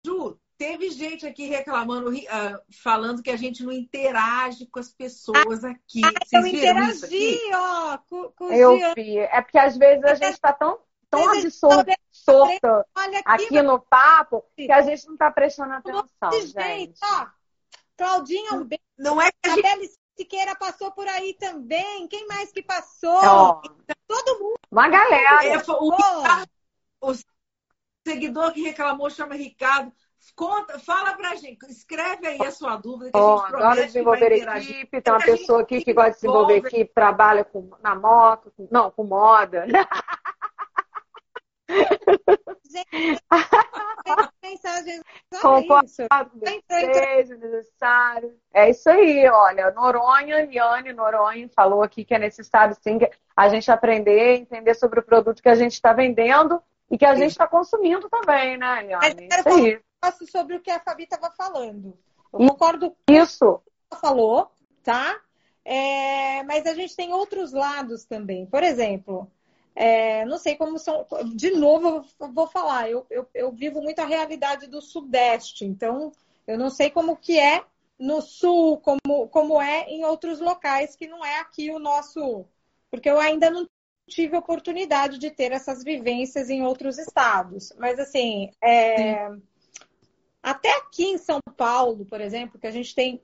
Ju, 0.05 0.37
teve 0.57 0.89
gente 0.91 1.25
aqui 1.25 1.45
reclamando, 1.45 2.09
uh, 2.09 2.23
falando 2.83 3.21
que 3.21 3.29
a 3.29 3.35
gente 3.35 3.63
não 3.63 3.71
interage 3.71 4.65
com 4.67 4.79
as 4.79 4.91
pessoas 4.91 5.63
aqui. 5.63 6.01
Ah, 6.03 6.11
Vocês 6.23 6.43
eu 6.45 6.47
interagi, 6.47 7.39
ó, 7.53 7.97
com, 8.09 8.31
com 8.31 8.51
Eu 8.51 8.77
vi. 8.95 9.17
É 9.17 9.41
porque 9.41 9.57
às 9.57 9.77
vezes 9.77 10.03
a 10.03 10.15
gente 10.15 10.33
está 10.33 10.53
tão, 10.53 10.79
tão 11.09 11.29
absorta 11.29 11.93
aqui, 12.95 13.21
aqui 13.25 13.61
no 13.61 13.79
papo 13.79 14.43
que 14.55 14.71
a 14.71 14.81
gente 14.81 15.05
não 15.05 15.13
está 15.13 15.31
prestando 15.31 15.73
atenção, 15.73 16.31
gente. 16.31 16.99
ó. 17.03 17.27
Claudinha, 17.95 18.53
um 18.53 18.63
beijo. 18.63 18.81
Não 18.97 19.21
é 19.21 19.29
que 19.31 19.49
a 19.49 19.55
gente 19.55 19.93
Siqueira 20.15 20.55
passou 20.55 20.91
por 20.91 21.07
aí 21.07 21.33
também. 21.33 22.07
Quem 22.07 22.27
mais 22.27 22.51
que 22.51 22.61
passou? 22.61 23.09
Ó, 23.09 23.61
Todo 24.07 24.39
mundo. 24.39 24.59
uma 24.71 24.87
galera. 24.87 25.45
é, 25.45 25.57
o. 25.57 25.89
Ricardo, 25.89 26.49
o 27.01 27.13
seguidor 28.07 28.53
que 28.53 28.61
reclamou 28.61 29.09
chama 29.09 29.33
Ricardo. 29.35 29.91
Conta, 30.35 30.79
fala 30.79 31.13
pra 31.15 31.35
gente, 31.35 31.63
escreve 31.69 32.25
aí 32.27 32.41
a 32.45 32.51
sua 32.51 32.77
dúvida 32.77 33.11
que 33.11 33.17
Ó, 33.17 33.39
a 33.41 33.45
gente 33.45 33.55
adoro 33.55 33.75
desenvolver 33.85 34.31
equipe. 34.31 35.01
Tem 35.01 35.13
uma 35.13 35.17
A 35.17 35.25
gente 35.25 35.39
pessoa 35.39 35.61
aqui 35.61 35.83
que 35.83 35.93
gosta 35.93 36.11
de 36.11 36.15
desenvolver 36.17 36.53
desenvolve. 36.61 36.75
equipe, 36.77 36.93
trabalha 36.93 37.43
com, 37.43 37.69
na 37.81 37.93
moto, 37.95 38.51
com- 38.55 38.67
não, 38.71 38.89
com 38.91 39.03
moda. 39.03 39.65
Mensagens. 44.43 45.01
Concordo 45.41 45.67
Olha 45.73 45.85
isso. 45.85 46.03
com 46.09 46.39
vocês, 46.39 47.31
é 47.31 47.35
necessário. 47.35 48.35
É 48.53 48.69
isso 48.69 48.89
aí, 48.89 49.27
olha. 49.29 49.71
Noronha, 49.71 50.45
Liane 50.45 50.93
Noronha 50.93 51.49
falou 51.55 51.81
aqui 51.81 52.03
que 52.05 52.13
é 52.13 52.19
necessário 52.19 52.75
sim 52.81 52.99
a 53.35 53.49
gente 53.49 53.71
aprender, 53.71 54.35
entender 54.37 54.73
sobre 54.75 54.99
o 54.99 55.03
produto 55.03 55.41
que 55.41 55.49
a 55.49 55.55
gente 55.55 55.73
está 55.73 55.93
vendendo 55.93 56.61
e 56.91 56.97
que 56.97 57.05
a 57.05 57.15
gente 57.15 57.31
está 57.31 57.47
consumindo 57.47 58.09
também, 58.09 58.57
né, 58.57 58.83
Liane? 58.83 59.27
eu 59.31 59.39
Isso 59.39 59.49
aí. 59.49 59.79
Sobre 60.11 60.55
o 60.55 60.61
que 60.61 60.71
a 60.71 60.79
Fabi 60.79 61.03
estava 61.03 61.31
falando. 61.31 61.97
Eu 62.31 62.39
concordo 62.47 62.91
com 62.91 63.13
Isso. 63.13 63.45
o 63.45 63.59
que 63.59 63.71
ela 63.91 64.01
falou, 64.01 64.51
tá? 64.83 65.19
É, 65.65 66.43
mas 66.43 66.65
a 66.65 66.73
gente 66.73 66.95
tem 66.95 67.13
outros 67.13 67.53
lados 67.53 68.03
também. 68.05 68.45
Por 68.45 68.63
exemplo, 68.63 69.31
é, 69.75 70.25
não 70.25 70.37
sei 70.37 70.55
como 70.55 70.77
são. 70.77 71.05
De 71.35 71.51
novo, 71.51 72.05
eu 72.19 72.31
vou 72.31 72.47
falar, 72.47 72.89
eu, 72.89 73.05
eu, 73.09 73.27
eu 73.33 73.51
vivo 73.51 73.81
muito 73.81 73.99
a 73.99 74.05
realidade 74.05 74.67
do 74.67 74.81
Sudeste, 74.81 75.65
então 75.65 76.11
eu 76.45 76.57
não 76.57 76.69
sei 76.69 76.89
como 76.89 77.17
que 77.17 77.39
é 77.39 77.63
no 77.97 78.21
Sul, 78.21 78.77
como, 78.77 79.27
como 79.29 79.61
é 79.61 79.85
em 79.87 80.03
outros 80.03 80.39
locais, 80.39 80.95
que 80.95 81.07
não 81.07 81.23
é 81.23 81.39
aqui 81.39 81.71
o 81.71 81.79
nosso. 81.79 82.45
Porque 82.91 83.09
eu 83.09 83.19
ainda 83.19 83.49
não 83.49 83.65
tive 84.07 84.35
oportunidade 84.35 85.17
de 85.17 85.31
ter 85.31 85.51
essas 85.51 85.83
vivências 85.83 86.49
em 86.49 86.63
outros 86.63 86.97
estados. 86.99 87.73
Mas 87.77 87.97
assim, 87.99 88.51
é, 88.61 89.29
até 90.43 90.75
aqui 90.77 91.05
em 91.05 91.17
São 91.17 91.39
Paulo, 91.55 92.05
por 92.05 92.19
exemplo, 92.19 92.59
que 92.59 92.67
a 92.67 92.71
gente 92.71 92.93
tem 92.93 93.21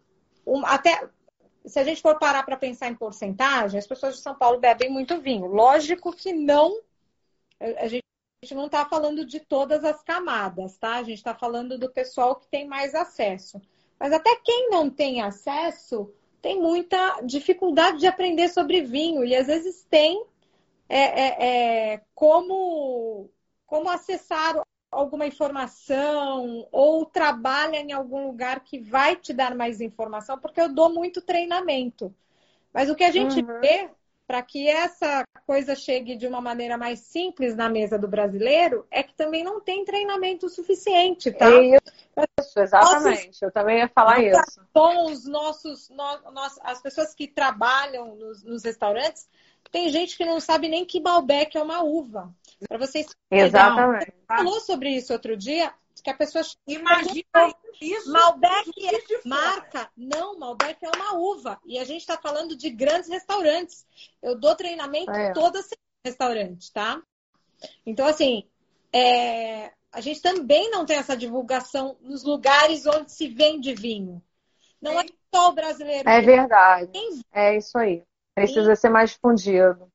um, 0.47 0.65
até 0.65 1.07
se 1.65 1.79
a 1.79 1.83
gente 1.83 2.01
for 2.01 2.17
parar 2.17 2.43
para 2.43 2.57
pensar 2.57 2.87
em 2.87 2.95
porcentagem, 2.95 3.77
as 3.77 3.85
pessoas 3.85 4.15
de 4.15 4.21
São 4.21 4.33
Paulo 4.33 4.59
bebem 4.59 4.89
muito 4.89 5.19
vinho. 5.19 5.45
Lógico 5.45 6.11
que 6.13 6.31
não, 6.33 6.81
a 7.77 7.87
gente 7.87 8.03
não 8.53 8.67
está 8.67 8.85
falando 8.85 9.25
de 9.25 9.39
todas 9.39 9.83
as 9.83 10.01
camadas, 10.01 10.77
tá? 10.77 10.95
A 10.95 11.03
gente 11.03 11.17
está 11.17 11.35
falando 11.35 11.77
do 11.77 11.91
pessoal 11.91 12.35
que 12.37 12.47
tem 12.47 12.65
mais 12.65 12.95
acesso. 12.95 13.61
Mas 13.99 14.13
até 14.13 14.35
quem 14.37 14.69
não 14.69 14.89
tem 14.89 15.21
acesso 15.21 16.11
tem 16.41 16.59
muita 16.59 17.19
dificuldade 17.21 17.99
de 17.99 18.07
aprender 18.07 18.47
sobre 18.47 18.81
vinho 18.81 19.25
e 19.25 19.35
às 19.35 19.47
vezes 19.47 19.83
tem 19.89 20.25
é, 20.87 20.97
é, 20.97 21.93
é, 21.93 22.01
como, 22.15 23.29
como 23.65 23.89
acessar 23.89 24.55
alguma 24.91 25.25
informação 25.27 26.67
ou 26.71 27.05
trabalha 27.05 27.77
em 27.77 27.91
algum 27.93 28.27
lugar 28.27 28.61
que 28.63 28.79
vai 28.79 29.15
te 29.15 29.33
dar 29.33 29.55
mais 29.55 29.81
informação, 29.81 30.37
porque 30.39 30.61
eu 30.61 30.73
dou 30.73 30.91
muito 30.93 31.21
treinamento. 31.21 32.13
Mas 32.73 32.89
o 32.89 32.95
que 32.95 33.03
a 33.03 33.11
gente 33.11 33.41
Uhum. 33.41 33.61
vê 33.61 33.89
para 34.27 34.41
que 34.43 34.67
essa 34.67 35.23
coisa 35.47 35.75
chegue 35.75 36.15
de 36.15 36.27
uma 36.27 36.41
maneira 36.41 36.77
mais 36.77 36.99
simples 37.01 37.55
na 37.55 37.69
mesa 37.69 37.97
do 37.97 38.07
brasileiro 38.07 38.85
é 38.91 39.03
que 39.03 39.15
também 39.15 39.43
não 39.43 39.59
tem 39.61 39.85
treinamento 39.85 40.49
suficiente, 40.49 41.31
tá? 41.31 41.67
É 42.17 42.23
isso, 42.41 42.59
exatamente. 42.59 43.39
Eu 43.41 43.51
também 43.51 43.79
ia 43.79 43.89
falar 43.89 44.21
isso. 44.23 44.61
bom 44.73 45.11
os 45.11 45.25
nossos, 45.25 45.89
nós- 45.89 46.59
as 46.63 46.81
pessoas 46.81 47.13
que 47.13 47.27
trabalham 47.27 48.15
nos, 48.15 48.43
nos 48.43 48.63
restaurantes, 48.63 49.27
tem 49.71 49.89
gente 49.89 50.17
que 50.17 50.25
não 50.25 50.39
sabe 50.39 50.67
nem 50.67 50.85
que 50.85 50.99
Malbec 50.99 51.57
é 51.57 51.61
uma 51.61 51.83
uva. 51.83 52.33
Para 52.67 52.77
vocês 52.77 53.07
Exatamente. 53.31 54.13
falou 54.27 54.59
sobre 54.59 54.89
isso 54.89 55.13
outro 55.13 55.37
dia, 55.37 55.73
que 56.01 56.09
a 56.09 56.13
pessoa 56.13 56.43
Imagina 56.67 57.23
isso. 57.81 58.11
Malbec 58.11 58.71
é 58.85 59.27
marca. 59.27 59.89
Não, 59.95 60.37
Malbec 60.39 60.77
é 60.83 60.89
uma 60.95 61.17
uva. 61.17 61.59
E 61.65 61.77
a 61.77 61.83
gente 61.83 62.01
está 62.01 62.17
falando 62.17 62.55
de 62.55 62.69
grandes 62.69 63.09
restaurantes. 63.09 63.85
Eu 64.21 64.37
dou 64.39 64.55
treinamento 64.55 65.11
É. 65.11 65.33
toda 65.33 65.61
semana 65.61 65.77
em 66.05 66.09
restaurante, 66.09 66.73
tá? 66.73 67.01
Então, 67.85 68.05
assim, 68.05 68.47
é, 68.93 69.71
a 69.91 70.01
gente 70.01 70.21
também 70.21 70.69
não 70.71 70.85
tem 70.85 70.97
essa 70.97 71.17
divulgação 71.17 71.97
nos 72.01 72.23
lugares 72.23 72.85
onde 72.85 73.11
se 73.11 73.27
vende 73.27 73.73
vinho. 73.73 74.21
Não 74.81 74.99
é 74.99 75.05
só 75.33 75.49
o 75.49 75.53
brasileiro 75.53 76.09
É 76.09 76.21
verdade. 76.21 76.91
É 77.33 77.57
isso 77.57 77.77
aí. 77.77 78.03
Precisa 78.35 78.75
ser 78.75 78.89
mais 78.89 79.11
difundido. 79.11 79.91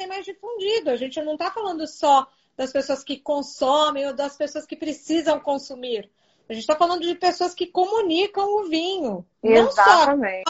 ser 0.00 0.06
mais 0.06 0.24
difundido. 0.24 0.90
A 0.90 0.96
gente 0.96 1.20
não 1.22 1.32
está 1.32 1.50
falando 1.50 1.86
só 1.86 2.26
das 2.56 2.72
pessoas 2.72 3.04
que 3.04 3.18
consomem 3.18 4.06
ou 4.06 4.14
das 4.14 4.36
pessoas 4.36 4.66
que 4.66 4.76
precisam 4.76 5.38
consumir. 5.40 6.10
A 6.48 6.52
gente 6.52 6.62
está 6.62 6.76
falando 6.76 7.02
de 7.02 7.14
pessoas 7.14 7.54
que 7.54 7.66
comunicam 7.66 8.44
o 8.44 8.68
vinho. 8.68 9.26
Não 9.42 9.70
só 9.70 9.82
Exatamente. 9.82 10.44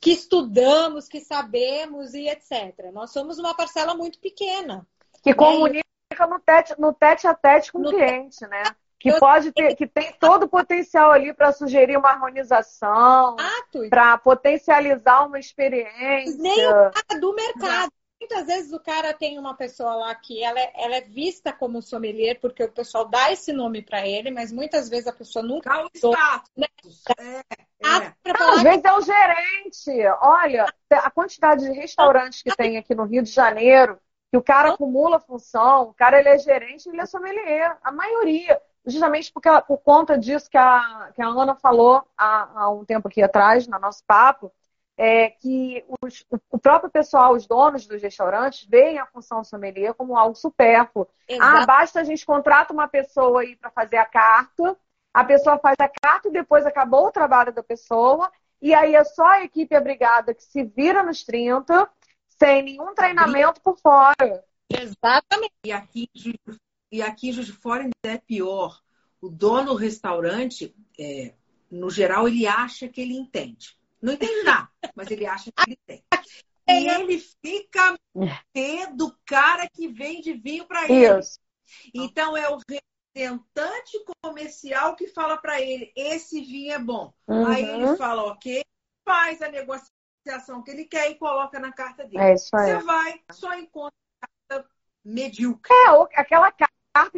que 0.00 0.10
estudamos, 0.10 1.06
que 1.08 1.20
sabemos 1.20 2.14
e 2.14 2.28
etc. 2.28 2.90
Nós 2.92 3.12
somos 3.12 3.38
uma 3.38 3.54
parcela 3.54 3.94
muito 3.94 4.18
pequena. 4.18 4.86
Que 5.22 5.32
comunica 5.32 5.84
no 6.28 6.40
tete, 6.40 6.74
no 6.78 6.92
tete 6.92 7.26
a 7.26 7.34
tete 7.34 7.72
com 7.72 7.78
o 7.78 7.88
cliente, 7.88 8.44
né? 8.48 8.62
Que 9.02 9.10
Eu- 9.10 9.18
pode 9.18 9.50
ter, 9.50 9.74
que 9.74 9.84
tem 9.84 10.12
todo 10.12 10.44
o 10.44 10.48
potencial 10.48 11.10
ali 11.10 11.34
para 11.34 11.52
sugerir 11.52 11.96
uma 11.96 12.10
harmonização, 12.10 13.34
para 13.90 14.16
potencializar 14.16 15.26
uma 15.26 15.40
experiência. 15.40 16.40
Nem 16.40 16.68
o 16.68 16.90
cara 16.92 17.20
do 17.20 17.34
mercado. 17.34 17.92
Muitas 18.20 18.46
vezes 18.46 18.72
o 18.72 18.78
cara 18.78 19.12
tem 19.12 19.36
uma 19.36 19.56
pessoa 19.56 19.96
lá 19.96 20.14
que 20.14 20.44
ela 20.44 20.60
é, 20.60 20.72
ela 20.76 20.94
é 20.94 21.00
vista 21.00 21.52
como 21.52 21.82
sommelier, 21.82 22.38
porque 22.40 22.62
o 22.62 22.70
pessoal 22.70 23.04
dá 23.08 23.32
esse 23.32 23.52
nome 23.52 23.82
para 23.82 24.06
ele, 24.06 24.30
mas 24.30 24.52
muitas 24.52 24.88
vezes 24.88 25.08
a 25.08 25.12
pessoa 25.12 25.44
nunca 25.44 25.68
Dá 25.68 25.84
o 25.84 25.90
status. 25.92 27.02
É, 27.18 27.38
é. 27.38 28.12
para 28.22 28.38
Não, 28.38 28.52
às 28.52 28.62
vezes 28.62 28.84
é 28.84 28.92
o 28.92 29.00
gerente. 29.00 30.06
Olha, 30.20 30.72
a 30.88 31.10
quantidade 31.10 31.64
de 31.64 31.72
restaurantes 31.72 32.40
que 32.40 32.54
tem 32.54 32.78
aqui 32.78 32.94
no 32.94 33.04
Rio 33.04 33.24
de 33.24 33.30
Janeiro, 33.30 33.98
que 34.30 34.36
o 34.36 34.42
cara 34.42 34.74
acumula 34.74 35.18
função, 35.18 35.88
o 35.88 35.94
cara 35.94 36.20
ele 36.20 36.28
é 36.28 36.38
gerente, 36.38 36.88
ele 36.88 37.00
é 37.00 37.06
sommelier, 37.06 37.76
a 37.82 37.90
maioria. 37.90 38.62
Justamente 38.84 39.32
porque, 39.32 39.48
por 39.66 39.78
conta 39.78 40.18
disso 40.18 40.50
que 40.50 40.58
a, 40.58 41.10
que 41.14 41.22
a 41.22 41.26
Ana 41.28 41.54
falou 41.54 42.02
há, 42.16 42.62
há 42.62 42.70
um 42.70 42.84
tempo 42.84 43.08
aqui 43.08 43.22
atrás, 43.22 43.66
no 43.66 43.78
nosso 43.78 44.02
papo, 44.06 44.52
é 44.96 45.30
que 45.30 45.84
os- 46.02 46.24
o 46.50 46.58
próprio 46.58 46.90
pessoal, 46.90 47.32
os 47.34 47.46
donos 47.46 47.86
dos 47.86 48.02
restaurantes, 48.02 48.66
veem 48.68 48.98
a 48.98 49.06
função 49.06 49.42
sommelier 49.44 49.94
como 49.94 50.16
algo 50.16 50.34
supérfluo. 50.34 51.06
Ah, 51.40 51.64
basta 51.66 52.00
a 52.00 52.04
gente 52.04 52.26
contrata 52.26 52.72
uma 52.72 52.88
pessoa 52.88 53.40
aí 53.42 53.56
para 53.56 53.70
fazer 53.70 53.96
a 53.96 54.04
carta, 54.04 54.76
a 55.14 55.24
pessoa 55.24 55.58
faz 55.58 55.76
a 55.78 55.88
carta 55.88 56.28
e 56.28 56.32
depois 56.32 56.66
acabou 56.66 57.06
o 57.06 57.12
trabalho 57.12 57.52
da 57.52 57.62
pessoa, 57.62 58.30
e 58.60 58.74
aí 58.74 58.94
é 58.94 59.04
só 59.04 59.26
a 59.26 59.42
equipe 59.44 59.74
abrigada 59.74 60.34
que 60.34 60.42
se 60.42 60.62
vira 60.64 61.02
nos 61.02 61.24
30, 61.24 61.88
sem 62.38 62.62
nenhum 62.62 62.94
treinamento 62.94 63.60
por 63.60 63.76
fora. 63.78 64.44
Exatamente. 64.70 65.52
E 65.64 65.72
aqui, 65.72 66.08
e 66.92 67.00
aqui 67.00 67.30
em 67.30 67.32
Juiz 67.32 67.46
de 67.46 67.52
Fora 67.54 67.84
ainda 67.84 67.94
é 68.04 68.18
pior. 68.18 68.80
O 69.20 69.30
dono 69.30 69.70
do 69.70 69.74
restaurante, 69.74 70.74
é, 70.98 71.34
no 71.70 71.88
geral, 71.88 72.28
ele 72.28 72.46
acha 72.46 72.86
que 72.86 73.00
ele 73.00 73.14
entende. 73.14 73.78
Não 74.00 74.12
entende 74.12 74.42
nada, 74.44 74.68
mas 74.94 75.10
ele 75.10 75.26
acha 75.26 75.50
que 75.50 75.62
ele 75.66 75.78
tem. 75.86 76.04
E 76.68 76.88
ele 76.88 77.18
fica 77.18 77.96
do 78.94 79.16
cara 79.24 79.68
que 79.68 79.88
vende 79.88 80.34
vinho 80.34 80.66
para 80.66 80.86
ele. 80.88 81.20
Então 81.94 82.36
é 82.36 82.48
o 82.50 82.58
representante 83.14 84.04
comercial 84.22 84.94
que 84.94 85.08
fala 85.08 85.38
para 85.38 85.60
ele: 85.60 85.90
esse 85.96 86.40
vinho 86.42 86.72
é 86.74 86.78
bom. 86.78 87.12
Aí 87.26 87.64
ele 87.64 87.86
Uhum. 87.86 87.96
fala, 87.96 88.22
ok, 88.24 88.62
faz 89.04 89.40
a 89.40 89.48
negociação 89.48 90.62
que 90.62 90.70
ele 90.70 90.84
quer 90.84 91.10
e 91.10 91.14
coloca 91.14 91.58
na 91.58 91.72
carta 91.72 92.04
dele. 92.04 92.22
É 92.22 92.34
isso 92.34 92.54
aí. 92.54 92.66
Você 92.66 92.82
vai, 92.84 93.20
só 93.32 93.54
encontra 93.54 93.92
carta 94.20 94.68
medíocre. 95.04 95.72
É, 95.72 96.20
aquela 96.20 96.52
carta 96.52 96.71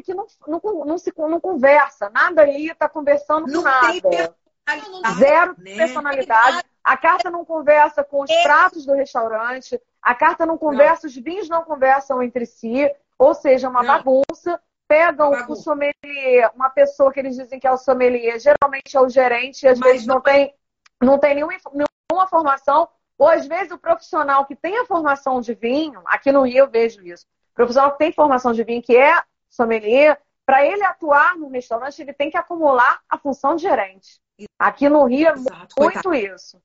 que 0.05 0.15
não, 0.15 0.27
não, 0.47 0.85
não 0.85 0.99
se, 0.99 1.13
não 1.17 1.41
conversa, 1.41 2.09
nada 2.11 2.43
ali 2.43 2.71
está 2.71 2.89
conversando 2.89 3.47
com 3.47 3.51
Não 3.51 3.63
nada. 3.63 3.87
tem 3.89 4.01
personalidade, 4.01 5.19
Zero 5.19 5.55
né? 5.59 5.77
personalidade. 5.77 6.63
A 6.83 6.97
carta 6.97 7.31
não 7.31 7.45
conversa 7.45 8.05
com 8.05 8.23
os 8.23 8.31
pratos 8.43 8.87
do 8.87 8.93
restaurante. 8.93 9.81
A 10.03 10.15
carta 10.15 10.47
não 10.47 10.57
conversa, 10.59 11.07
os 11.07 11.17
vinhos 11.17 11.49
não 11.49 11.63
conversam 11.65 12.23
entre 12.23 12.47
si. 12.47 12.91
Ou 13.19 13.35
seja, 13.35 13.69
uma 13.69 13.83
Não. 13.83 13.89
bagunça. 13.97 14.61
pegam 14.87 15.31
o 15.49 15.57
sommelier, 15.57 16.51
uma 16.55 16.69
pessoa 16.69 17.11
que 17.11 17.19
eles 17.19 17.37
dizem 17.37 17.59
que 17.59 17.67
é 17.67 17.73
o 17.73 17.79
sommelier, 17.79 18.39
geralmente 18.39 18.95
é 18.95 19.01
o 19.01 19.09
gerente, 19.09 19.63
e 19.63 19.69
às 19.69 19.79
Mas 19.79 19.91
vezes 19.93 20.07
não, 20.07 20.17
não 20.17 20.23
tem, 20.23 20.55
não 21.03 21.19
tem 21.19 21.35
nenhuma, 21.35 21.55
nenhuma 21.73 22.27
formação, 22.29 22.87
ou 23.17 23.27
às 23.27 23.47
vezes 23.47 23.73
o 23.73 23.79
profissional 23.79 24.45
que 24.45 24.55
tem 24.55 24.79
a 24.79 24.85
formação 24.85 25.41
de 25.41 25.55
vinho, 25.55 26.03
aqui 26.05 26.31
no 26.31 26.43
Rio 26.43 26.59
eu 26.65 26.71
vejo 26.71 27.01
isso, 27.03 27.25
o 27.53 27.55
profissional 27.55 27.93
que 27.93 27.99
tem 27.99 28.13
formação 28.13 28.53
de 28.53 28.63
vinho, 28.63 28.83
que 28.83 28.95
é 28.95 29.21
sommelier, 29.55 30.20
para 30.44 30.66
ele 30.66 30.85
atuar 30.85 31.36
no 31.36 31.48
restaurante, 31.48 32.01
ele 32.01 32.12
tem 32.12 32.31
que 32.31 32.36
acumular 32.36 33.01
a 33.09 33.18
função 33.18 33.56
de 33.56 33.62
gerente. 33.62 34.20
Aqui 34.59 34.89
no 34.89 35.05
Rio 35.05 35.28
é 35.28 35.32
Exato, 35.32 35.74
muito 35.78 36.02
coitado. 36.02 36.14
isso. 36.14 36.60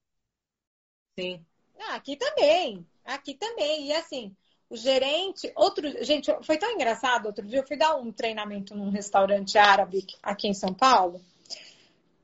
Sim. 1.18 1.46
Ah, 1.80 1.96
aqui 1.96 2.16
também. 2.16 2.86
Aqui 3.06 3.36
também. 3.36 3.88
E 3.88 3.94
assim, 3.94 4.36
o 4.70 4.76
gerente, 4.76 5.52
outro, 5.56 5.88
gente, 6.04 6.32
foi 6.44 6.58
tão 6.58 6.72
engraçado 6.72 7.28
outro 7.28 7.46
dia, 7.46 7.60
eu 7.60 7.68
fui 7.68 7.78
dar 7.78 7.96
um 7.96 8.12
treinamento 8.12 8.76
num 8.76 8.90
restaurante 8.90 9.58
árabe 9.58 10.06
aqui 10.22 10.48
em 10.48 10.54
São 10.54 10.74
Paulo. 10.74 11.22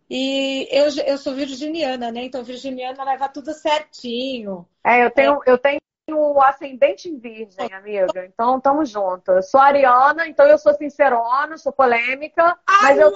E 0.10 0.68
eu, 0.72 0.88
eu 1.06 1.18
sou 1.18 1.34
virginiana, 1.34 2.12
né? 2.12 2.24
Então, 2.26 2.44
virginiana 2.44 3.04
leva 3.04 3.28
tudo 3.28 3.54
certinho. 3.54 4.68
É, 4.84 5.04
eu 5.04 5.10
tenho, 5.10 5.34
é. 5.46 5.52
eu 5.52 5.58
tenho 5.58 5.80
o 6.14 6.40
ascendente 6.42 7.10
em 7.10 7.18
virgem, 7.18 7.74
amiga. 7.74 8.26
Então, 8.26 8.60
tamo 8.60 8.86
junto. 8.86 9.32
Eu 9.32 9.42
sou 9.42 9.60
ariana, 9.60 10.28
então 10.28 10.46
eu 10.46 10.58
sou 10.58 10.74
sincerona, 10.76 11.58
sou 11.58 11.72
polêmica. 11.72 12.58
Ariana, 12.66 13.02
eu... 13.02 13.14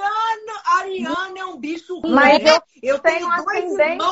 Ariana 0.80 1.40
é 1.40 1.45
um 1.45 1.57
bicho 1.57 1.99
ruim. 1.99 2.14
Mas 2.14 2.44
eu, 2.44 2.61
eu 2.82 2.99
tenho, 2.99 3.20
tenho 3.20 3.32
ascendente. 3.32 4.06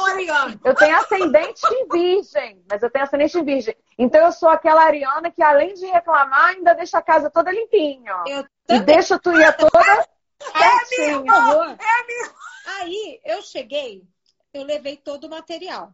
Eu 0.64 0.76
tenho 0.76 0.98
ascendente 0.98 1.62
em 1.72 1.88
virgem, 1.88 2.64
mas 2.70 2.84
eu 2.84 2.90
tenho 2.92 3.06
ascendente 3.06 3.38
em 3.38 3.44
virgem. 3.44 3.76
Então 3.98 4.24
eu 4.24 4.32
sou 4.32 4.50
aquela 4.50 4.84
ariana 4.84 5.32
que, 5.32 5.42
além 5.42 5.74
de 5.74 5.86
reclamar, 5.88 6.50
ainda 6.50 6.76
deixa 6.76 7.00
a 7.00 7.02
casa 7.02 7.32
toda 7.32 7.52
limpinha. 7.52 8.14
Eu 8.28 8.46
e 8.70 8.80
deixa 8.80 9.18
tu 9.18 9.32
ir 9.32 9.58
toda. 9.58 10.08
É 10.54 10.98
meu 11.00 11.20
É 11.64 12.04
meu 12.08 12.38
Aí 12.80 13.20
eu 13.24 13.42
cheguei, 13.42 14.04
eu 14.54 14.64
levei 14.64 14.98
todo 14.98 15.24
o 15.24 15.30
material. 15.30 15.94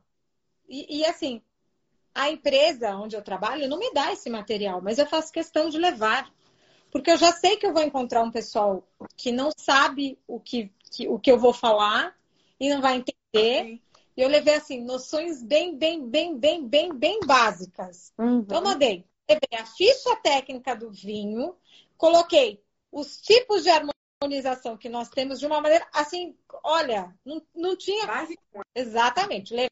E, 0.68 1.00
e 1.00 1.06
assim, 1.06 1.42
a 2.14 2.30
empresa 2.30 2.96
onde 2.96 3.16
eu 3.16 3.22
trabalho 3.22 3.68
não 3.68 3.80
me 3.80 3.92
dá 3.94 4.12
esse 4.12 4.30
material, 4.30 4.82
mas 4.82 5.00
eu 5.00 5.06
faço 5.06 5.32
questão 5.32 5.70
de 5.70 5.78
levar. 5.78 6.32
Porque 6.92 7.10
eu 7.10 7.18
já 7.18 7.32
sei 7.32 7.58
que 7.58 7.66
eu 7.66 7.74
vou 7.74 7.82
encontrar 7.82 8.22
um 8.22 8.32
pessoal 8.32 8.88
que 9.18 9.32
não 9.32 9.50
sabe 9.58 10.20
o 10.28 10.40
que, 10.40 10.72
que 10.92 11.08
o 11.08 11.18
que 11.18 11.32
eu 11.32 11.40
vou 11.40 11.52
falar 11.52 12.16
e 12.60 12.70
não 12.70 12.82
vai 12.82 12.98
entender. 12.98 13.82
E 14.16 14.22
eu 14.22 14.30
levei, 14.30 14.54
assim, 14.54 14.84
noções 14.84 15.42
bem, 15.42 15.76
bem, 15.76 16.08
bem, 16.08 16.38
bem, 16.38 16.68
bem, 16.68 16.94
bem 16.94 17.20
básicas. 17.26 18.14
Uhum. 18.16 18.40
Então, 18.40 18.62
mandei. 18.62 19.06
Levei 19.28 19.60
a 19.60 19.66
ficha 19.66 20.16
técnica 20.18 20.76
do 20.76 20.92
vinho, 20.92 21.56
coloquei 21.98 22.62
os 22.92 23.20
tipos 23.20 23.64
de 23.64 23.72
harmonização 23.72 24.78
que 24.78 24.88
nós 24.88 25.10
temos 25.10 25.40
de 25.40 25.48
uma 25.48 25.60
maneira, 25.60 25.88
assim, 25.92 26.38
olha, 26.64 27.12
não, 27.26 27.42
não 27.56 27.76
tinha... 27.76 28.06
Básico. 28.06 28.44
Exatamente 28.76 29.52
levei 29.54 29.70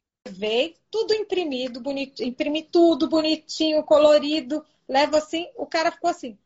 tudo 0.90 1.14
imprimido, 1.14 1.80
bonito, 1.82 2.24
imprimi 2.24 2.64
tudo 2.64 3.10
bonitinho, 3.10 3.84
colorido, 3.84 4.66
levo 4.88 5.18
assim, 5.18 5.50
o 5.56 5.66
cara 5.66 5.92
ficou 5.92 6.10
assim, 6.10 6.38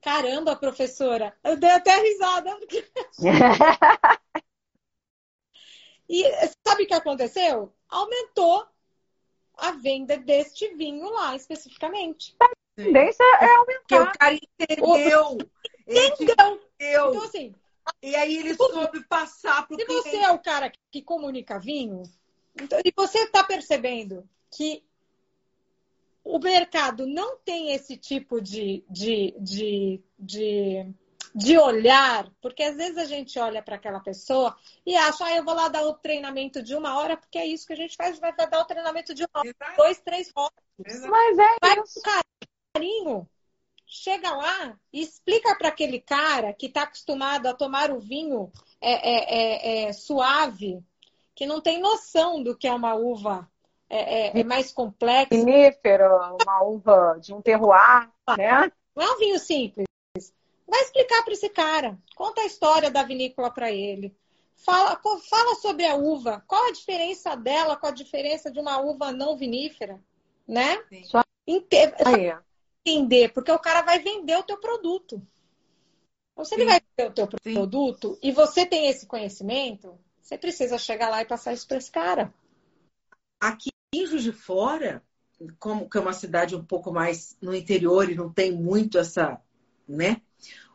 caramba, 0.00 0.56
professora, 0.56 1.36
eu 1.44 1.56
dei 1.56 1.70
até 1.70 1.96
risada. 2.00 2.56
e 6.08 6.24
sabe 6.66 6.84
o 6.84 6.86
que 6.86 6.94
aconteceu? 6.94 7.72
Aumentou 7.88 8.66
a 9.56 9.72
venda 9.72 10.16
deste 10.16 10.74
vinho 10.74 11.10
lá, 11.10 11.34
especificamente. 11.34 12.34
A 12.40 12.48
tendência 12.76 13.24
é 13.40 13.56
aumentar. 13.56 13.78
Porque 13.80 13.94
o 13.98 14.12
cara 14.12 14.34
entendeu. 14.34 15.38
Entendeu. 15.86 16.60
Então, 16.78 17.22
assim. 17.24 17.54
E 18.02 18.14
aí 18.14 18.36
ele 18.36 18.54
soube 18.54 19.02
passar 19.06 19.66
para 19.66 19.74
o 19.74 19.78
Se 19.78 19.86
você 19.86 20.16
é 20.18 20.30
o 20.30 20.38
cara 20.38 20.70
que 20.90 21.02
comunica 21.02 21.58
vinho, 21.58 22.02
então, 22.60 22.80
e 22.84 22.92
você 22.96 23.18
está 23.20 23.44
percebendo 23.44 24.28
que 24.50 24.84
o 26.24 26.38
mercado 26.38 27.06
não 27.06 27.38
tem 27.38 27.72
esse 27.72 27.96
tipo 27.96 28.40
de, 28.40 28.84
de, 28.88 29.34
de, 29.40 30.02
de, 30.18 30.94
de 31.34 31.58
olhar, 31.58 32.30
porque 32.42 32.62
às 32.62 32.76
vezes 32.76 32.98
a 32.98 33.06
gente 33.06 33.38
olha 33.38 33.62
para 33.62 33.76
aquela 33.76 34.00
pessoa 34.00 34.54
e 34.84 34.94
acha, 34.94 35.24
ah, 35.24 35.36
eu 35.36 35.44
vou 35.44 35.54
lá 35.54 35.68
dar 35.68 35.82
o 35.84 35.94
treinamento 35.94 36.62
de 36.62 36.74
uma 36.74 36.98
hora, 36.98 37.16
porque 37.16 37.38
é 37.38 37.46
isso 37.46 37.66
que 37.66 37.72
a 37.72 37.76
gente 37.76 37.96
faz, 37.96 38.18
vai 38.18 38.34
dar 38.34 38.60
o 38.60 38.66
treinamento 38.66 39.14
de 39.14 39.22
uma 39.22 39.40
hora, 39.40 39.76
dois, 39.76 40.00
três 40.00 40.30
horas. 40.34 40.52
Mas 40.78 41.38
é 41.38 41.56
vai 41.62 41.80
isso. 41.80 42.00
carinho. 42.74 43.28
Chega 43.90 44.30
lá 44.30 44.78
e 44.92 45.00
explica 45.00 45.56
para 45.56 45.68
aquele 45.68 45.98
cara 45.98 46.52
que 46.52 46.66
está 46.66 46.82
acostumado 46.82 47.46
a 47.46 47.54
tomar 47.54 47.90
o 47.90 47.98
vinho 47.98 48.52
é, 48.82 48.92
é, 48.92 49.84
é, 49.84 49.84
é 49.84 49.92
suave, 49.94 50.84
que 51.38 51.46
não 51.46 51.60
tem 51.60 51.80
noção 51.80 52.42
do 52.42 52.56
que 52.56 52.66
é 52.66 52.72
uma 52.72 52.96
uva 52.96 53.48
é, 53.88 54.38
é, 54.38 54.40
é 54.40 54.42
mais 54.42 54.72
complexa. 54.72 55.28
Vinífera, 55.30 56.34
uma 56.34 56.62
uva 56.64 57.16
de 57.20 57.32
um 57.32 57.40
terroir, 57.40 58.10
né? 58.36 58.72
Não 58.92 59.04
é 59.04 59.12
um 59.12 59.18
vinho 59.18 59.38
simples. 59.38 59.86
Vai 60.66 60.80
explicar 60.80 61.22
para 61.22 61.32
esse 61.32 61.48
cara. 61.48 61.96
Conta 62.16 62.40
a 62.40 62.44
história 62.44 62.90
da 62.90 63.04
vinícola 63.04 63.52
para 63.52 63.70
ele. 63.70 64.16
Fala, 64.56 65.00
fala 65.30 65.54
sobre 65.54 65.86
a 65.86 65.94
uva. 65.94 66.42
Qual 66.44 66.66
a 66.66 66.72
diferença 66.72 67.36
dela 67.36 67.76
com 67.76 67.86
a 67.86 67.92
diferença 67.92 68.50
de 68.50 68.58
uma 68.58 68.80
uva 68.80 69.12
não 69.12 69.36
vinífera, 69.36 70.02
né? 70.44 70.82
Só 71.04 71.22
entender, 71.46 73.28
porque 73.32 73.52
o 73.52 73.60
cara 73.60 73.82
vai 73.82 74.00
vender 74.00 74.36
o 74.36 74.42
teu 74.42 74.58
produto. 74.58 75.22
Então, 76.32 76.44
se 76.44 76.56
Sim. 76.56 76.62
ele 76.62 76.70
vai 76.70 76.80
vender 76.80 77.10
o 77.10 77.14
teu 77.14 77.28
produto 77.28 78.14
Sim. 78.14 78.18
e 78.24 78.32
você 78.32 78.66
tem 78.66 78.88
esse 78.88 79.06
conhecimento, 79.06 79.96
você 80.28 80.36
precisa 80.36 80.76
chegar 80.76 81.08
lá 81.08 81.22
e 81.22 81.24
passar 81.24 81.54
isso 81.54 81.66
para 81.66 81.78
esse 81.78 81.90
cara. 81.90 82.34
Aqui 83.40 83.70
em 83.94 84.06
Juiz 84.06 84.22
de 84.22 84.32
Fora, 84.32 85.02
como 85.58 85.88
que 85.88 85.96
é 85.96 86.00
uma 86.02 86.12
cidade 86.12 86.54
um 86.54 86.62
pouco 86.62 86.92
mais 86.92 87.34
no 87.40 87.54
interior 87.54 88.10
e 88.10 88.14
não 88.14 88.30
tem 88.30 88.52
muito 88.52 88.98
essa, 88.98 89.40
né? 89.88 90.20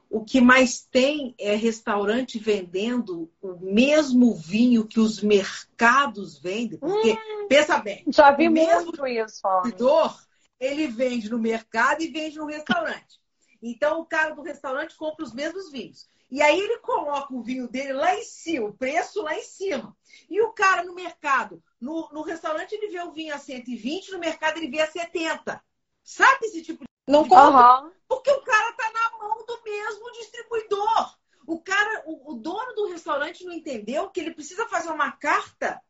O 0.10 0.26
que 0.26 0.42
mais 0.42 0.82
tem 0.82 1.36
é 1.38 1.56
restaurante 1.56 2.40
vendendo 2.40 3.32
o 3.40 3.56
mesmo 3.60 4.34
vinho 4.34 4.88
que 4.88 5.00
os 5.00 5.22
mercados 5.22 6.40
vendem. 6.40 6.80
Porque, 6.80 7.14
hum, 7.14 7.48
pensa 7.48 7.78
bem, 7.78 8.04
já 8.08 8.32
vi 8.32 8.50
muito 8.50 9.06
isso. 9.06 9.40
Consumidor, 9.44 10.20
ele 10.60 10.88
vende 10.88 11.30
no 11.30 11.38
mercado 11.38 12.02
e 12.02 12.08
vende 12.08 12.40
no 12.40 12.48
restaurante. 12.48 13.22
Então, 13.62 14.02
o 14.02 14.06
cara 14.06 14.34
do 14.34 14.42
restaurante 14.42 14.96
compra 14.96 15.24
os 15.24 15.34
mesmos 15.34 15.72
vinhos. 15.72 16.10
E 16.30 16.42
aí 16.42 16.60
ele 16.60 16.80
coloca 16.80 17.34
o 17.34 17.44
vinho 17.44 17.68
dele 17.68 17.94
lá 17.94 18.16
em 18.16 18.24
cima, 18.24 18.68
o 18.68 18.74
preço 18.74 19.22
lá 19.22 19.36
em 19.36 19.44
cima. 19.44 19.96
E 20.30 20.42
o 20.42 20.52
cara 20.52 20.84
no 20.84 20.96
mercado, 20.96 21.62
no, 21.80 22.10
no 22.12 22.22
restaurante 22.22 22.74
ele 22.74 22.90
vê 22.90 23.02
o 23.02 23.12
vinho 23.12 23.34
a 23.34 23.38
120, 23.38 24.12
no 24.12 24.20
mercado 24.20 24.58
ele 24.58 24.70
vê 24.70 24.82
a 24.82 24.88
70. 24.88 25.64
Sabe 26.04 26.48
esse 26.48 26.62
tipo 26.62 26.84
de 26.84 26.88
Não 27.08 27.28
compra. 27.28 27.92
Porque 28.08 28.32
o 28.32 28.42
cara 28.42 28.74
tá 28.74 28.92
na 28.92 29.18
mão 29.18 29.46
do 29.46 29.64
mesmo 29.64 30.12
distribuidor. 30.12 31.18
O 31.46 31.60
cara, 31.60 32.04
o, 32.06 32.32
o, 32.32 32.36
dono 32.36 32.74
do 32.74 32.88
restaurante 32.88 33.44
não 33.44 33.54
entendeu 33.54 34.10
que 34.10 34.20
ele 34.20 34.34
precisa 34.34 34.66
fazer 34.68 34.90
uma 34.90 35.12
carta 35.12 35.82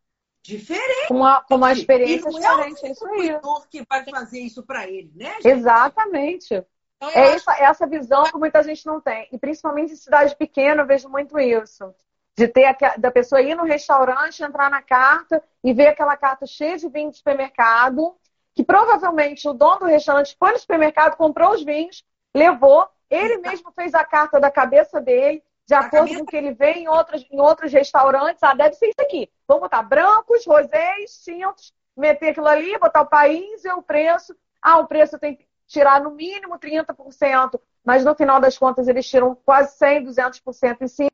diferente. 0.41 1.07
Com 1.07 1.17
uma, 1.17 1.45
uma 1.49 1.71
experiência 1.71 2.29
diferente, 2.29 2.85
é 2.85 2.89
o 2.89 2.91
distribuidor 2.91 3.67
que 3.69 3.85
vai 3.87 4.03
fazer 4.03 4.39
isso 4.39 4.63
para 4.63 4.87
ele, 4.89 5.11
né? 5.15 5.35
Gente? 5.35 5.47
Exatamente. 5.47 6.65
Então, 7.09 7.21
é 7.21 7.33
essa, 7.33 7.53
essa 7.59 7.87
visão 7.87 8.23
que 8.23 8.37
muita 8.37 8.63
gente 8.63 8.85
não 8.85 9.01
tem. 9.01 9.27
E 9.31 9.37
principalmente 9.37 9.93
em 9.93 9.97
cidade 9.97 10.35
pequena, 10.35 10.81
eu 10.81 10.87
vejo 10.87 11.09
muito 11.09 11.37
isso. 11.39 11.93
De 12.35 12.47
ter 12.47 12.65
a, 12.65 12.95
da 12.97 13.11
pessoa 13.11 13.41
ir 13.41 13.55
no 13.55 13.63
restaurante, 13.63 14.43
entrar 14.43 14.69
na 14.69 14.81
carta 14.81 15.43
e 15.63 15.73
ver 15.73 15.87
aquela 15.87 16.15
carta 16.15 16.45
cheia 16.45 16.77
de 16.77 16.87
vinho 16.87 17.11
de 17.11 17.17
supermercado, 17.17 18.15
que 18.55 18.63
provavelmente 18.63 19.47
o 19.47 19.53
dono 19.53 19.79
do 19.79 19.85
restaurante 19.85 20.35
foi 20.39 20.51
no 20.51 20.59
supermercado, 20.59 21.15
comprou 21.15 21.51
os 21.51 21.63
vinhos, 21.63 22.03
levou, 22.33 22.87
ele 23.09 23.37
mesmo 23.37 23.71
fez 23.71 23.93
a 23.93 24.03
carta 24.03 24.39
da 24.39 24.49
cabeça 24.49 24.99
dele, 24.99 25.43
de 25.65 25.73
acordo 25.75 26.07
cabeça... 26.07 26.17
com 26.17 26.23
o 26.23 26.25
que 26.25 26.35
ele 26.35 26.53
vê 26.53 26.71
em 26.73 26.87
outros, 26.87 27.25
em 27.29 27.39
outros 27.39 27.71
restaurantes. 27.71 28.41
Ah, 28.43 28.53
deve 28.53 28.75
ser 28.75 28.87
isso 28.87 29.01
aqui. 29.01 29.29
Vamos 29.47 29.63
botar 29.63 29.83
brancos, 29.83 30.45
rosés, 30.45 31.23
tintos, 31.23 31.73
meter 31.95 32.29
aquilo 32.29 32.47
ali, 32.47 32.77
botar 32.77 33.01
o 33.01 33.07
país 33.07 33.63
e 33.63 33.71
o 33.71 33.81
preço. 33.81 34.35
Ah, 34.61 34.79
o 34.79 34.87
preço 34.87 35.19
tem 35.19 35.37
tirar 35.67 36.01
no 36.01 36.11
mínimo 36.11 36.59
30%, 36.59 37.59
mas 37.83 38.03
no 38.03 38.15
final 38.15 38.39
das 38.39 38.57
contas 38.57 38.87
eles 38.87 39.07
tiram 39.07 39.35
quase 39.35 39.77
100%, 39.77 40.05
200% 40.05 40.81
em 40.81 40.87
cima. 40.87 41.11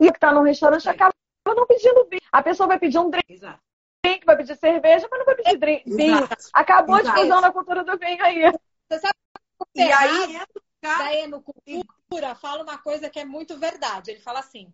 E 0.00 0.08
o 0.08 0.12
que 0.12 0.18
está 0.18 0.32
no 0.32 0.42
restaurante 0.42 0.88
acaba 0.88 1.14
não 1.46 1.66
pedindo 1.66 2.04
vinho. 2.04 2.20
A 2.30 2.42
pessoa 2.42 2.66
vai 2.66 2.78
pedir 2.78 2.98
um 2.98 3.08
drink, 3.08 3.32
Exato. 3.32 3.60
vai 4.24 4.36
pedir 4.36 4.56
cerveja, 4.56 5.08
mas 5.10 5.18
não 5.18 5.26
vai 5.26 5.34
pedir 5.36 5.58
drink, 5.58 5.84
vinho. 5.96 6.28
Acabou 6.52 6.98
Exato. 6.98 7.08
a 7.08 7.14
difusão 7.14 7.40
da 7.40 7.52
cultura 7.52 7.84
do 7.84 7.98
vinho 7.98 8.22
aí. 8.24 8.52
Você 8.88 9.00
sabe 9.00 9.14
e 9.74 9.92
aí 9.92 10.38
Daí 10.98 11.26
no 11.26 11.42
cultura 11.42 12.34
fala 12.34 12.62
uma 12.62 12.78
coisa 12.78 13.10
que 13.10 13.18
é 13.18 13.24
muito 13.24 13.58
verdade. 13.58 14.10
Ele 14.10 14.20
fala 14.20 14.40
assim: 14.40 14.72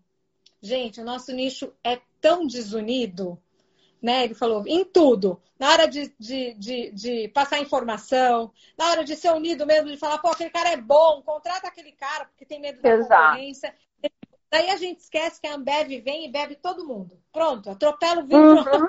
gente, 0.61 1.01
o 1.01 1.05
nosso 1.05 1.33
nicho 1.33 1.73
é 1.83 2.01
tão 2.21 2.47
desunido 2.47 3.41
né? 4.03 4.25
Ele 4.25 4.35
falou 4.35 4.65
em 4.67 4.85
tudo. 4.85 5.41
Na 5.59 5.71
hora 5.71 5.87
de, 5.87 6.13
de, 6.19 6.55
de, 6.55 6.91
de, 6.91 7.29
passar 7.29 7.61
informação, 7.61 8.53
na 8.77 8.91
hora 8.91 9.05
de 9.05 9.15
ser 9.15 9.31
unido 9.33 9.65
mesmo, 9.65 9.89
de 9.89 9.97
falar, 9.97 10.19
pô, 10.19 10.29
aquele 10.29 10.51
cara 10.51 10.71
é 10.71 10.77
bom, 10.77 11.23
contrata 11.23 11.69
aquele 11.69 11.93
cara, 11.93 12.25
porque 12.25 12.45
tem 12.45 12.61
medo 12.61 12.83
da 12.83 12.89
Exato. 12.91 13.23
concorrência. 13.23 13.75
Daí 14.51 14.71
a 14.71 14.77
gente 14.77 14.99
esquece 14.99 15.41
que 15.41 15.47
a 15.47 15.55
Ambev 15.55 15.89
vem 16.03 16.27
e 16.27 16.31
bebe 16.31 16.57
todo 16.57 16.85
mundo. 16.85 17.19
Pronto, 17.33 17.71
atropela 17.71 18.23
o 18.23 18.27
vinho. 18.27 18.57
Uhum. 18.57 18.89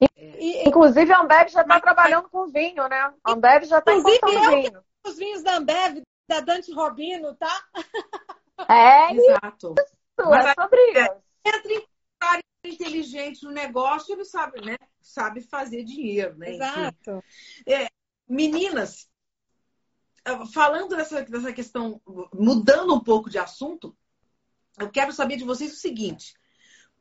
e, 0.16 0.66
Inclusive, 0.66 1.12
a 1.12 1.20
Ambev 1.20 1.48
já 1.48 1.62
está 1.62 1.80
trabalhando 1.80 2.30
com 2.30 2.46
vinho, 2.46 2.88
né? 2.88 3.12
A 3.24 3.32
Ambev 3.32 3.64
já 3.64 3.78
está 3.78 3.92
importando 3.94 4.50
vinho. 4.56 4.84
Os 5.04 5.16
vinhos 5.16 5.42
da 5.42 5.56
Ambev, 5.56 6.02
da 6.28 6.40
Dante 6.40 6.72
Robino, 6.72 7.34
tá? 7.34 7.64
É, 8.68 9.12
Exato. 9.12 9.74
Isso, 9.76 10.30
Mas 10.30 10.46
é 10.46 10.54
sobre 10.54 10.80
isso. 10.92 11.22
Entre 11.44 11.88
inteligente 12.64 13.44
no 13.44 13.50
negócio, 13.50 14.12
ele 14.14 14.24
sabe, 14.24 14.64
né? 14.64 14.76
Sabe 15.00 15.40
fazer 15.40 15.84
dinheiro, 15.84 16.36
né? 16.36 16.54
Exato. 16.54 17.24
É, 17.66 17.88
meninas, 18.28 19.08
falando 20.52 20.96
dessa, 20.96 21.22
dessa 21.22 21.52
questão, 21.52 22.00
mudando 22.32 22.94
um 22.94 23.00
pouco 23.00 23.28
de 23.28 23.38
assunto, 23.38 23.96
eu 24.78 24.90
quero 24.90 25.12
saber 25.12 25.36
de 25.36 25.44
vocês 25.44 25.72
o 25.72 25.76
seguinte: 25.76 26.34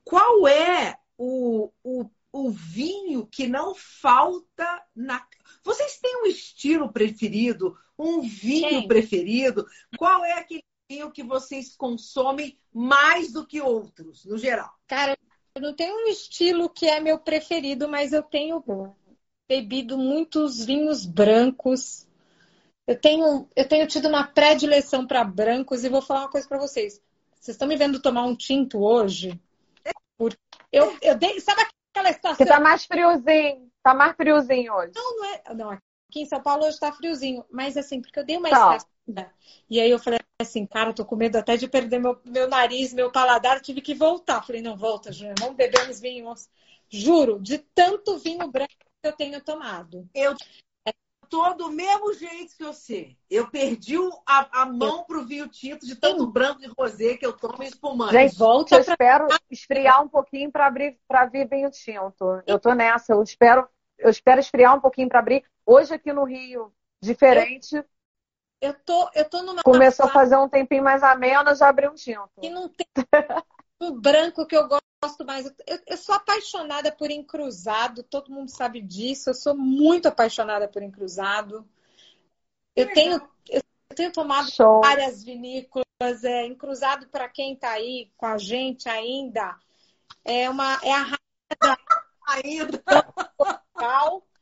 qual 0.04 0.48
é 0.48 0.98
o, 1.18 1.72
o, 1.84 2.10
o 2.32 2.50
vinho 2.50 3.28
que 3.28 3.48
não 3.48 3.76
falta 3.76 4.84
na. 4.96 5.26
Vocês 5.64 6.00
têm 6.00 6.24
um 6.24 6.26
estilo 6.26 6.92
preferido, 6.92 7.78
um 7.98 8.22
vinho 8.22 8.82
Sim. 8.82 8.88
preferido? 8.88 9.66
Qual 9.98 10.26
é 10.26 10.34
aquele 10.34 10.64
vinho 10.90 11.12
que 11.12 11.24
vocês 11.24 11.76
consomem 11.76 12.60
mais 12.74 13.32
do 13.32 13.46
que 13.46 13.62
outros, 13.62 14.26
no 14.26 14.38
geral? 14.38 14.74
Cara, 14.88 15.16
eu 15.56 15.62
não 15.62 15.74
tenho 15.74 15.96
um 15.96 16.08
estilo 16.08 16.70
que 16.70 16.88
é 16.88 17.00
meu 17.00 17.20
preferido, 17.20 17.88
mas 17.88 18.14
eu 18.14 18.24
tenho 18.24 18.64
bebido 19.48 19.98
muitos 19.98 20.64
vinhos 20.64 21.06
brancos. 21.06 22.08
Eu 22.88 23.00
tenho, 23.00 23.48
eu 23.56 23.68
tenho 23.68 23.88
tido 23.88 24.08
uma 24.08 24.26
predileção 24.26 25.06
para 25.06 25.24
brancos 25.24 25.84
e 25.84 25.90
vou 25.90 26.02
falar 26.02 26.22
uma 26.22 26.32
coisa 26.32 26.48
para 26.48 26.58
vocês. 26.58 27.02
Vocês 27.40 27.56
estão 27.56 27.68
me 27.68 27.76
vendo 27.76 28.02
tomar 28.02 28.24
um 28.24 28.36
tinto 28.36 28.80
hoje? 28.80 29.40
Eu, 30.72 30.98
eu 31.02 31.18
dei, 31.18 31.40
sabe 31.40 31.62
aquela 31.94 32.10
estação? 32.10 32.38
Que 32.38 32.46
tá 32.46 32.60
mais 32.60 32.86
friozinho. 32.86 33.70
Tá 33.84 33.94
mais 33.94 34.16
friozinho 34.16 34.74
hoje. 34.74 34.92
Não, 34.96 35.18
não 35.18 35.26
é. 35.26 35.54
Não, 35.54 35.80
aqui 36.12 36.22
em 36.22 36.26
São 36.26 36.42
Paulo 36.42 36.66
hoje 36.66 36.78
tá 36.78 36.92
friozinho. 36.92 37.46
Mas 37.50 37.78
assim, 37.78 38.02
porque 38.02 38.20
eu 38.20 38.26
dei 38.26 38.38
uma 38.38 38.50
tá. 38.50 38.78
E 39.70 39.80
aí 39.80 39.90
eu 39.90 39.98
falei 39.98 40.20
assim, 40.40 40.66
cara, 40.66 40.94
tô 40.94 41.06
com 41.06 41.16
medo 41.16 41.38
até 41.38 41.56
de 41.56 41.68
perder 41.68 42.00
meu, 42.00 42.20
meu 42.26 42.48
nariz, 42.48 42.94
meu 42.94 43.12
paladar. 43.12 43.62
Tive 43.62 43.82
que 43.82 43.96
voltar. 43.96 44.46
Falei, 44.46 44.62
não, 44.62 44.76
volta, 44.76 45.12
Júnior. 45.12 45.36
Vamos 45.40 45.56
beber 45.56 45.90
uns 45.90 46.00
vinhos. 46.00 46.50
Juro, 46.90 47.40
de 47.40 47.58
tanto 47.58 48.18
vinho 48.18 48.46
branco 48.52 48.74
que 49.02 49.08
eu 49.08 49.14
tenho 49.14 49.42
tomado. 49.42 50.08
Eu 50.14 50.36
tô 51.30 51.54
do 51.54 51.72
mesmo 51.72 52.14
jeito 52.14 52.58
que 52.58 52.64
você. 52.64 53.16
Eu 53.30 53.50
perdi 53.50 53.96
a, 54.28 54.64
a 54.64 54.66
mão 54.66 55.06
pro 55.06 55.26
vinho 55.26 55.48
tinto 55.48 55.86
de 55.86 55.96
tanto 55.96 56.26
Sim. 56.26 56.32
branco 56.32 56.62
e 56.62 56.68
rosé 56.78 57.16
que 57.16 57.26
eu 57.26 57.32
tomo 57.32 57.64
espumante. 57.64 58.12
Gente, 58.12 58.36
volta 58.36 58.76
eu 58.76 58.84
pra... 58.84 58.94
espero 58.94 59.28
esfriar 59.50 60.04
um 60.04 60.10
pouquinho 60.10 60.52
para 60.52 60.68
abrir 60.68 61.00
para 61.08 61.26
vir 61.28 61.48
vinho 61.48 61.72
tinto. 61.72 62.44
Eu 62.46 62.60
tô 62.60 62.74
nessa, 62.74 63.14
eu 63.14 63.24
espero 63.24 63.66
eu 64.02 64.10
espero 64.10 64.40
esfriar 64.40 64.76
um 64.76 64.82
pouquinho 64.82 65.08
para 65.08 65.20
abrir. 65.20 65.44
Hoje 65.66 65.94
aqui 65.94 66.12
no 66.12 66.24
Rio, 66.24 66.74
diferente. 67.02 67.76
Eu, 67.76 67.86
eu 68.62 68.74
tô 68.74 69.10
eu 69.14 69.30
tô 69.30 69.42
numa 69.44 69.64
Começou 69.64 70.06
a 70.08 70.10
fazer 70.10 70.36
um 70.38 70.50
tempinho 70.50 70.84
mais 70.84 71.04
ameno, 71.04 71.56
já 71.56 71.70
abri 71.70 71.88
um 71.88 71.96
tinto. 71.96 72.30
E 72.42 72.50
não 72.50 72.68
tem 72.68 72.88
um 73.80 74.00
branco 74.00 74.46
que 74.46 74.56
eu 74.56 74.68
gosto 74.68 75.26
mais. 75.26 75.46
Eu, 75.68 75.80
eu, 75.88 75.98
sou 75.98 76.16
apaixonada 76.16 76.92
por 76.92 77.10
encruzado, 77.10 78.04
todo 78.04 78.32
mundo 78.32 78.50
sabe 78.50 78.82
disso. 78.82 79.30
Eu 79.30 79.34
sou 79.34 79.56
muito 79.56 80.08
apaixonada 80.08 80.68
por 80.68 80.84
encruzado. 80.84 81.68
Eu 82.76 82.92
tenho, 82.94 83.22
eu 83.50 83.62
tenho 83.96 84.12
tomado 84.12 84.50
Show. 84.52 84.82
várias 84.82 85.24
vinícolas. 85.24 85.86
É, 86.24 86.48
encruzado 86.48 87.08
para 87.10 87.30
quem 87.30 87.54
está 87.54 87.72
aí 87.72 88.12
com 88.18 88.26
a 88.26 88.38
gente 88.38 88.90
ainda. 88.90 89.56
É, 90.26 90.50
uma, 90.50 90.80
é 90.84 90.92
a 90.92 91.04
rainha 91.04 91.18
da. 91.62 91.78
Ainda. 92.32 92.82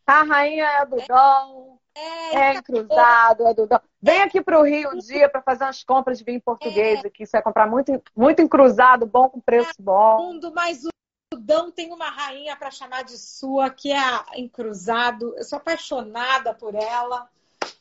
A 0.09 0.23
rainha 0.23 0.65
é 0.65 0.85
do 0.85 0.97
Dom. 1.07 1.77
É, 1.95 2.35
é 2.35 2.53
encruzado, 2.55 3.45
é 3.47 3.53
do 3.53 3.67
Dom. 3.67 3.79
Vem 4.01 4.21
aqui 4.21 4.41
para 4.41 4.59
o 4.59 4.63
Rio 4.63 4.91
um 4.91 4.97
dia 4.97 5.29
para 5.29 5.41
fazer 5.41 5.65
umas 5.65 5.83
compras 5.83 6.17
de 6.17 6.23
vinho 6.23 6.41
português 6.41 7.03
é. 7.03 7.07
aqui. 7.07 7.25
Você 7.25 7.37
vai 7.37 7.43
comprar 7.43 7.67
muito, 7.67 8.01
muito 8.15 8.41
encruzado, 8.41 9.05
bom 9.05 9.29
com 9.29 9.39
preço 9.39 9.71
é 9.77 9.83
bom. 9.83 10.17
Mundo, 10.17 10.51
mas 10.53 10.83
o 10.85 11.37
Dão 11.37 11.69
tem 11.69 11.93
uma 11.93 12.09
rainha 12.09 12.55
para 12.55 12.71
chamar 12.71 13.03
de 13.03 13.17
sua, 13.17 13.69
que 13.69 13.91
é 13.91 13.99
a 13.99 14.25
encruzado. 14.35 15.35
Eu 15.37 15.43
sou 15.43 15.57
apaixonada 15.57 16.53
por 16.53 16.73
ela. 16.73 17.29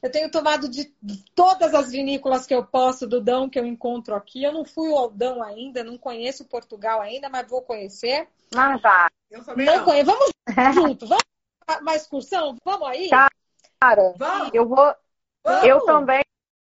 Eu 0.03 0.11
tenho 0.11 0.31
tomado 0.31 0.69
de 0.69 0.85
todas 1.35 1.75
as 1.75 1.91
vinícolas 1.91 2.47
que 2.47 2.55
eu 2.55 2.65
posso 2.65 3.07
do 3.07 3.21
Dão 3.21 3.49
que 3.49 3.59
eu 3.59 3.65
encontro 3.65 4.15
aqui. 4.15 4.43
Eu 4.43 4.53
não 4.53 4.65
fui 4.65 4.93
ao 4.93 5.11
Dão 5.11 5.43
ainda, 5.43 5.83
não 5.83 5.97
conheço 5.97 6.45
Portugal 6.45 7.01
ainda, 7.01 7.29
mas 7.29 7.49
vou 7.49 7.63
conhecer. 7.63 8.29
Ah, 8.55 8.77
vai. 8.77 9.09
Eu 9.31 9.45
também 9.45 9.67
não, 9.67 9.79
não. 9.79 9.85
conheço. 9.85 10.07
Vamos 10.07 10.31
junto, 10.75 11.07
vamos 11.07 11.25
uma 11.81 11.95
excursão? 11.95 12.57
Vamos 12.65 12.89
aí? 12.89 13.09
Cara, 13.81 14.15
vamos. 14.17 14.51
eu 14.53 14.67
vou 14.67 14.95
eu 15.65 15.81
também 15.85 16.23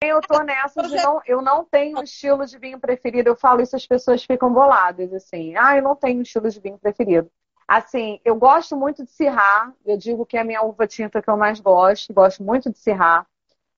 eu 0.03 0.21
tô 0.21 0.43
nessa 0.43 0.83
de 0.83 0.97
não, 0.97 1.21
eu 1.27 1.41
não 1.41 1.65
tenho 1.65 1.99
um 1.99 2.03
estilo 2.03 2.45
de 2.45 2.59
vinho 2.59 2.79
preferido. 2.79 3.31
Eu 3.31 3.37
falo 3.37 3.62
isso, 3.62 3.75
as 3.75 3.87
pessoas 3.87 4.23
ficam 4.23 4.53
boladas, 4.53 5.12
assim. 5.12 5.57
Ah, 5.57 5.77
eu 5.77 5.83
não 5.83 5.97
tenho 5.97 6.19
um 6.19 6.23
estilo 6.23 6.51
de 6.51 6.61
vinho 6.61 6.79
preferido. 6.79 7.31
Assim, 7.66 8.21
eu 8.25 8.37
gosto 8.37 8.77
muito 8.77 9.05
de 9.05 9.11
Syrah. 9.11 9.73
Eu 9.85 9.97
digo 9.97 10.27
que 10.27 10.37
é 10.37 10.41
a 10.41 10.45
minha 10.45 10.62
uva 10.62 10.87
tinta 10.87 11.23
que 11.23 11.31
eu 11.31 11.37
mais 11.37 11.59
gosto. 11.61 12.12
Gosto 12.12 12.43
muito 12.43 12.71
de 12.71 12.79
Syrah. 12.79 13.27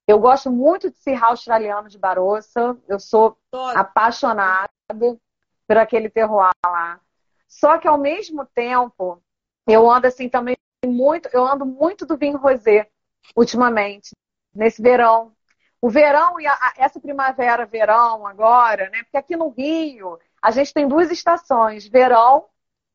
Eu 0.06 0.18
gosto 0.18 0.50
muito 0.50 0.90
de 0.90 0.96
Syrah 0.98 1.28
australiano 1.28 1.88
de 1.88 1.98
Barossa. 1.98 2.76
Eu 2.88 2.98
sou 2.98 3.38
apaixonada 3.74 4.68
por 5.00 5.76
aquele 5.76 6.10
terroir 6.10 6.50
lá. 6.64 7.00
Só 7.46 7.78
que 7.78 7.86
ao 7.86 7.98
mesmo 7.98 8.44
tempo, 8.46 9.22
eu 9.68 9.88
ando 9.88 10.08
assim 10.08 10.28
também 10.28 10.56
muito, 10.84 11.28
eu 11.32 11.44
ando 11.44 11.64
muito 11.64 12.04
do 12.04 12.16
vinho 12.16 12.38
rosé 12.38 12.88
ultimamente 13.34 14.10
nesse 14.54 14.82
verão. 14.82 15.34
O 15.80 15.88
verão 15.88 16.40
e 16.40 16.46
a, 16.46 16.74
essa 16.76 17.00
primavera, 17.00 17.66
verão 17.66 18.26
agora, 18.26 18.90
né? 18.90 19.02
Porque 19.04 19.16
aqui 19.16 19.36
no 19.36 19.50
Rio 19.50 20.18
a 20.40 20.50
gente 20.50 20.72
tem 20.72 20.88
duas 20.88 21.10
estações, 21.10 21.86
verão 21.86 22.46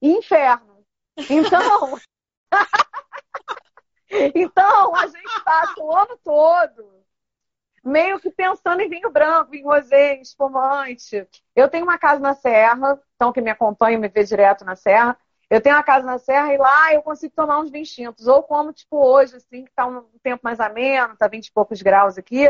e 0.02 0.10
inverno. 0.10 0.84
Então, 1.30 1.98
então 4.36 4.95
a 4.95 5.08
gente 5.08 5.44
passa 5.44 5.82
o 5.82 5.95
ano 5.95 6.18
todo 6.24 7.02
meio 7.84 8.20
que 8.20 8.30
pensando 8.30 8.82
em 8.82 8.90
vinho 8.90 9.10
branco, 9.10 9.52
vinho 9.52 9.66
rosé, 9.68 10.16
espumante. 10.22 11.28
Eu 11.56 11.70
tenho 11.70 11.84
uma 11.84 11.98
casa 11.98 12.20
na 12.20 12.34
Serra, 12.34 12.99
então 13.16 13.32
quem 13.32 13.44
me 13.44 13.49
acompanha 13.49 13.98
me 13.98 14.08
vê 14.08 14.24
direto 14.24 14.64
na 14.64 14.76
Serra. 14.76 15.18
Eu 15.52 15.60
tenho 15.60 15.76
uma 15.76 15.84
casa 15.84 16.06
na 16.06 16.18
Serra 16.18 16.53
e 16.53 16.57
lá 16.57 16.94
eu 16.94 17.02
consigo 17.02 17.34
tomar 17.36 17.60
uns 17.60 17.69
vinhos 17.69 17.90
tintos. 17.90 18.26
Ou 18.26 18.41
como, 18.41 18.72
tipo, 18.72 18.95
hoje, 18.95 19.36
assim, 19.36 19.65
que 19.65 19.72
tá 19.76 19.86
um 19.86 20.02
tempo 20.23 20.40
mais 20.45 20.61
ameno, 20.61 21.18
tá 21.18 21.28
20 21.28 21.48
e 21.48 21.52
poucos 21.52 21.82
graus 21.82 22.18
aqui. 22.18 22.49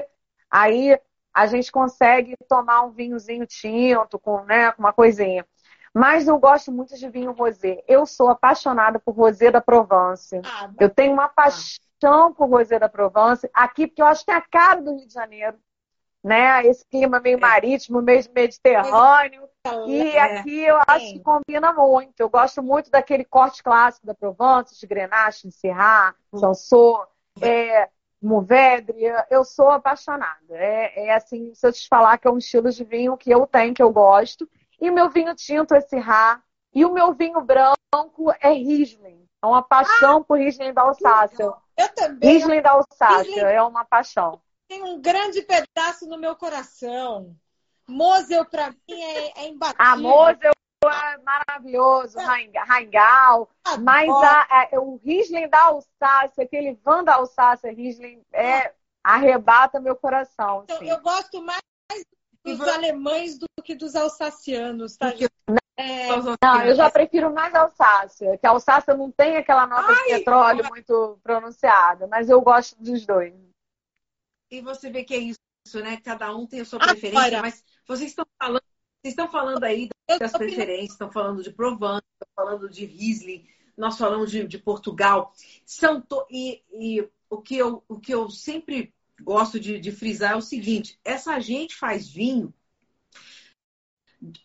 Aí 0.52 0.95
a 1.34 1.48
gente 1.48 1.72
consegue 1.72 2.36
tomar 2.48 2.84
um 2.84 2.91
vinhozinho 2.91 3.48
tinto, 3.48 4.19
com, 4.19 4.44
né, 4.44 4.72
com 4.73 4.84
uma 4.84 4.94
coisinha. 4.94 5.44
Mas 5.91 6.28
eu 6.28 6.38
gosto 6.38 6.72
muito 6.72 6.95
de 6.95 7.10
vinho 7.10 7.32
rosé. 7.32 7.84
Eu 7.88 8.06
sou 8.06 8.30
apaixonada 8.30 8.99
por 8.99 9.15
rosé 9.15 9.49
da 9.49 9.60
Provence. 9.60 10.40
Ah, 10.45 10.69
eu 10.80 10.88
tenho 10.88 11.14
uma 11.14 11.28
paixão 11.28 12.32
por 12.36 12.48
rosé 12.48 12.78
da 12.78 12.88
Provence 12.88 13.49
aqui, 13.52 13.88
porque 13.88 14.03
eu 14.03 14.06
acho 14.06 14.23
que 14.23 14.30
é 14.30 14.36
a 14.36 14.41
cara 14.41 14.80
do 14.80 14.95
Rio 14.95 15.07
de 15.07 15.14
Janeiro 15.14 15.57
né? 16.23 16.65
Esse 16.65 16.85
clima 16.85 17.19
meio 17.19 17.38
é. 17.38 17.39
marítimo, 17.39 18.02
meio 18.02 18.23
mediterrâneo. 18.34 19.49
E 19.88 20.10
é. 20.10 20.19
aqui 20.19 20.64
eu 20.64 20.77
acho 20.88 21.14
que 21.14 21.19
combina 21.19 21.73
muito. 21.73 22.19
Eu 22.19 22.30
gosto 22.30 22.61
muito 22.61 22.89
daquele 22.89 23.26
corte 23.26 23.64
clássico 23.64 24.06
da 24.06 24.14
Provence, 24.14 24.80
de 24.80 24.88
Grenache, 24.88 25.48
de 25.48 25.53
Syrah, 25.53 26.15
Sanson, 26.35 27.06
é, 27.41 27.89
Mourvedre. 28.22 29.03
Eu 29.30 29.43
sou 29.43 29.69
apaixonada. 29.69 30.35
É, 30.52 31.07
é, 31.07 31.14
assim, 31.14 31.53
se 31.53 31.65
eu 31.65 31.73
te 31.73 31.88
falar 31.88 32.18
que 32.18 32.27
é 32.27 32.31
um 32.31 32.38
estilo 32.38 32.72
de 32.72 32.84
vinho 32.84 33.18
que 33.18 33.31
eu 33.31 33.45
tenho, 33.48 33.73
que 33.73 33.84
eu 33.84 33.91
gosto. 33.91 34.49
E 34.80 34.89
o 34.89 34.93
meu 34.93 35.10
vinho 35.10 35.35
tinto 35.35 35.73
é 35.73 35.81
Syrah. 35.81 36.41
E 36.73 36.85
o 36.85 36.93
meu 36.93 37.14
vinho 37.14 37.41
branco 37.41 38.31
é 38.39 38.49
Riesling. 38.49 39.27
É 39.43 39.45
uma 39.45 39.61
paixão 39.61 40.19
ah, 40.19 40.23
por 40.23 40.38
Riesling 40.38 40.73
da 40.73 40.84
Alsácia. 40.84 41.52
Eu 41.77 41.89
também. 41.95 42.30
Riesling 42.30 42.61
da 42.61 42.72
Alsácia 42.72 43.23
Riesling... 43.23 43.41
é 43.41 43.61
uma 43.61 43.84
paixão 43.84 44.39
tem 44.72 44.84
um 44.84 45.02
grande 45.02 45.41
pedaço 45.41 46.07
no 46.07 46.18
meu 46.18 46.34
coração. 46.34 47.35
Mosel, 47.85 48.45
para 48.45 48.72
mim, 48.72 49.02
é, 49.02 49.41
é 49.41 49.48
imbatível. 49.49 49.85
A 49.85 49.98
Mosel 49.98 50.52
é 50.85 51.18
maravilhoso, 51.18 52.18
Reingal. 52.65 53.49
Mas 53.81 54.10
a, 54.10 54.48
a, 54.49 54.80
o 54.80 54.95
Riesling 55.03 55.49
da 55.49 55.64
Alsácia, 55.65 56.45
aquele 56.45 56.80
Van 56.85 57.03
da 57.03 57.15
Alsácia, 57.15 57.73
Riesling, 57.73 58.23
é, 58.31 58.73
arrebata 59.03 59.81
meu 59.81 59.98
coração. 59.98 60.64
Então, 60.64 60.81
eu 60.81 61.02
gosto 61.02 61.43
mais 61.43 61.60
dos 62.41 62.61
alemães 62.61 63.38
do 63.38 63.48
que 63.61 63.76
dos 63.76 63.93
alsacianos, 63.93 64.95
tá? 64.95 65.14
É... 65.76 66.07
Não, 66.41 66.64
eu 66.64 66.76
já 66.76 66.89
prefiro 66.89 67.34
mais 67.34 67.53
alsácia, 67.53 68.38
que 68.38 68.48
a 68.48 68.52
alsácia 68.52 68.93
não 68.93 69.11
tem 69.11 69.35
aquela 69.35 69.68
nota 69.68 69.91
Ai, 69.91 69.95
de 69.95 70.19
petróleo 70.19 70.69
muito 70.69 71.19
pronunciada, 71.23 72.07
mas 72.07 72.30
eu 72.30 72.39
gosto 72.41 72.81
dos 72.81 73.06
dois. 73.06 73.34
E 74.52 74.60
você 74.60 74.90
vê 74.90 75.06
que 75.06 75.14
é 75.14 75.18
isso, 75.18 75.40
né? 75.82 75.98
Cada 76.03 76.36
um 76.36 76.45
tem 76.45 76.60
a 76.60 76.65
sua 76.65 76.78
preferência, 76.78 77.41
mas 77.41 77.64
vocês 77.88 78.10
estão 78.10 78.26
falando, 78.38 78.64
vocês 79.02 79.14
estão 79.14 79.32
falando 79.32 79.64
aí 79.64 79.88
das 80.19 80.34
preferências, 80.34 80.91
estão 80.91 81.10
falando 81.10 81.41
de 81.41 81.52
Provence, 81.52 82.03
estão 82.14 82.28
falando 82.36 82.69
de 82.69 82.86
Riesling, 82.86 83.48
nós 83.78 83.98
falamos 83.98 84.30
de, 84.30 84.45
de 84.45 84.60
Portugal. 84.60 85.34
São 85.65 86.02
to... 86.02 86.26
e, 86.30 86.61
e 86.73 87.10
o, 87.30 87.41
que 87.41 87.56
eu, 87.56 87.82
o 87.88 87.98
que 87.98 88.14
eu 88.14 88.30
sempre 88.30 88.94
gosto 89.22 89.57
de, 89.57 89.80
de 89.80 89.91
frisar 89.91 90.34
é 90.34 90.36
o 90.36 90.41
seguinte: 90.41 90.99
essa 91.06 91.40
gente 91.40 91.76
faz 91.76 92.10
vinho 92.10 92.53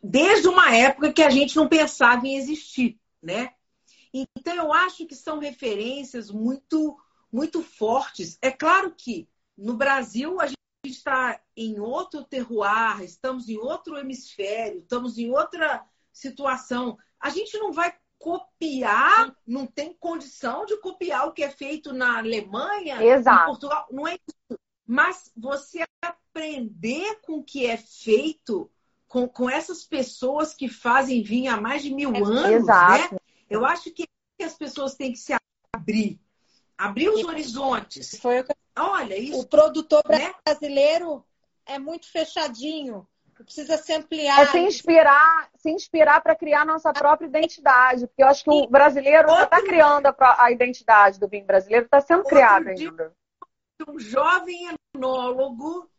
desde 0.03 0.49
uma 0.49 0.75
época 0.75 1.13
que 1.13 1.23
a 1.23 1.31
gente 1.31 1.57
não 1.57 1.69
pensava 1.69 2.27
em 2.27 2.37
existir, 2.37 2.99
né? 3.21 3.53
Então 4.15 4.55
eu 4.55 4.73
acho 4.73 5.05
que 5.05 5.17
são 5.17 5.41
referências 5.41 6.31
muito 6.31 6.97
muito 7.31 7.61
fortes. 7.61 8.39
É 8.41 8.51
claro 8.53 8.95
que 8.97 9.29
no 9.57 9.75
Brasil 9.75 10.41
a 10.41 10.47
gente 10.47 10.57
está 10.85 11.41
em 11.57 11.81
outro 11.81 12.25
terroir, 12.25 13.03
estamos 13.03 13.49
em 13.49 13.59
outro 13.59 13.97
hemisfério, 13.97 14.81
estamos 14.81 15.19
em 15.19 15.31
outra 15.31 15.85
situação. 16.13 16.99
A 17.19 17.31
gente 17.31 17.59
não 17.59 17.73
vai 17.73 17.95
copiar, 18.19 19.35
não 19.47 19.67
tem 19.67 19.93
condição 19.95 20.65
de 20.65 20.77
copiar 20.81 21.27
o 21.27 21.33
que 21.33 21.43
é 21.43 21.51
feito 21.51 21.93
na 21.93 22.19
Alemanha, 22.19 23.03
Exato. 23.03 23.43
em 23.43 23.47
Portugal, 23.47 23.87
não 23.91 24.07
é 24.07 24.15
isso. 24.15 24.61
Mas 24.87 25.31
você 25.37 25.85
aprender 26.03 27.21
com 27.23 27.39
o 27.39 27.45
que 27.45 27.67
é 27.67 27.77
feito 27.77 28.71
com, 29.09 29.29
com 29.29 29.49
essas 29.49 29.85
pessoas 29.85 30.55
que 30.55 30.69
fazem 30.69 31.23
vinho 31.23 31.53
há 31.53 31.61
mais 31.61 31.83
de 31.83 31.95
mil 31.95 32.15
é, 32.15 32.19
anos, 32.19 32.43
né? 32.43 32.53
Exato. 32.53 33.15
né? 33.15 33.21
Eu 33.49 33.65
acho 33.65 33.91
que 33.91 34.05
as 34.43 34.55
pessoas 34.55 34.95
têm 34.95 35.13
que 35.13 35.19
se 35.19 35.35
abrir, 35.75 36.21
abrir 36.77 37.09
os 37.09 37.25
horizontes. 37.25 38.19
Foi 38.21 38.41
o 38.41 38.45
que... 38.45 38.55
Olha 38.79 39.17
isso. 39.17 39.41
O 39.41 39.47
produtor 39.47 40.03
né? 40.09 40.35
brasileiro 40.45 41.25
é 41.65 41.79
muito 41.79 42.11
fechadinho. 42.11 43.07
Precisa 43.35 43.77
se 43.77 43.93
ampliar. 43.93 44.43
É 44.43 44.47
se 44.47 44.59
inspirar, 44.59 45.51
se 45.57 45.71
inspirar 45.71 46.21
para 46.23 46.35
criar 46.35 46.65
nossa 46.65 46.93
própria 46.93 47.27
identidade. 47.27 48.07
Porque 48.07 48.23
eu 48.23 48.29
acho 48.29 48.45
que 48.45 48.51
o 48.51 48.67
brasileiro 48.67 49.29
já 49.29 49.45
está 49.45 49.63
criando 49.63 50.07
a, 50.07 50.45
a, 50.45 50.51
identidade 50.51 51.21
do 51.21 51.29
vinho 51.29 51.45
brasileiro, 51.45 51.85
está 51.85 52.01
sendo 52.01 52.19
Outro 52.19 52.31
criado 52.31 52.69
ainda. 52.69 53.13
Um 53.87 53.99
jovem 53.99 54.71
enólogo, 54.95 55.91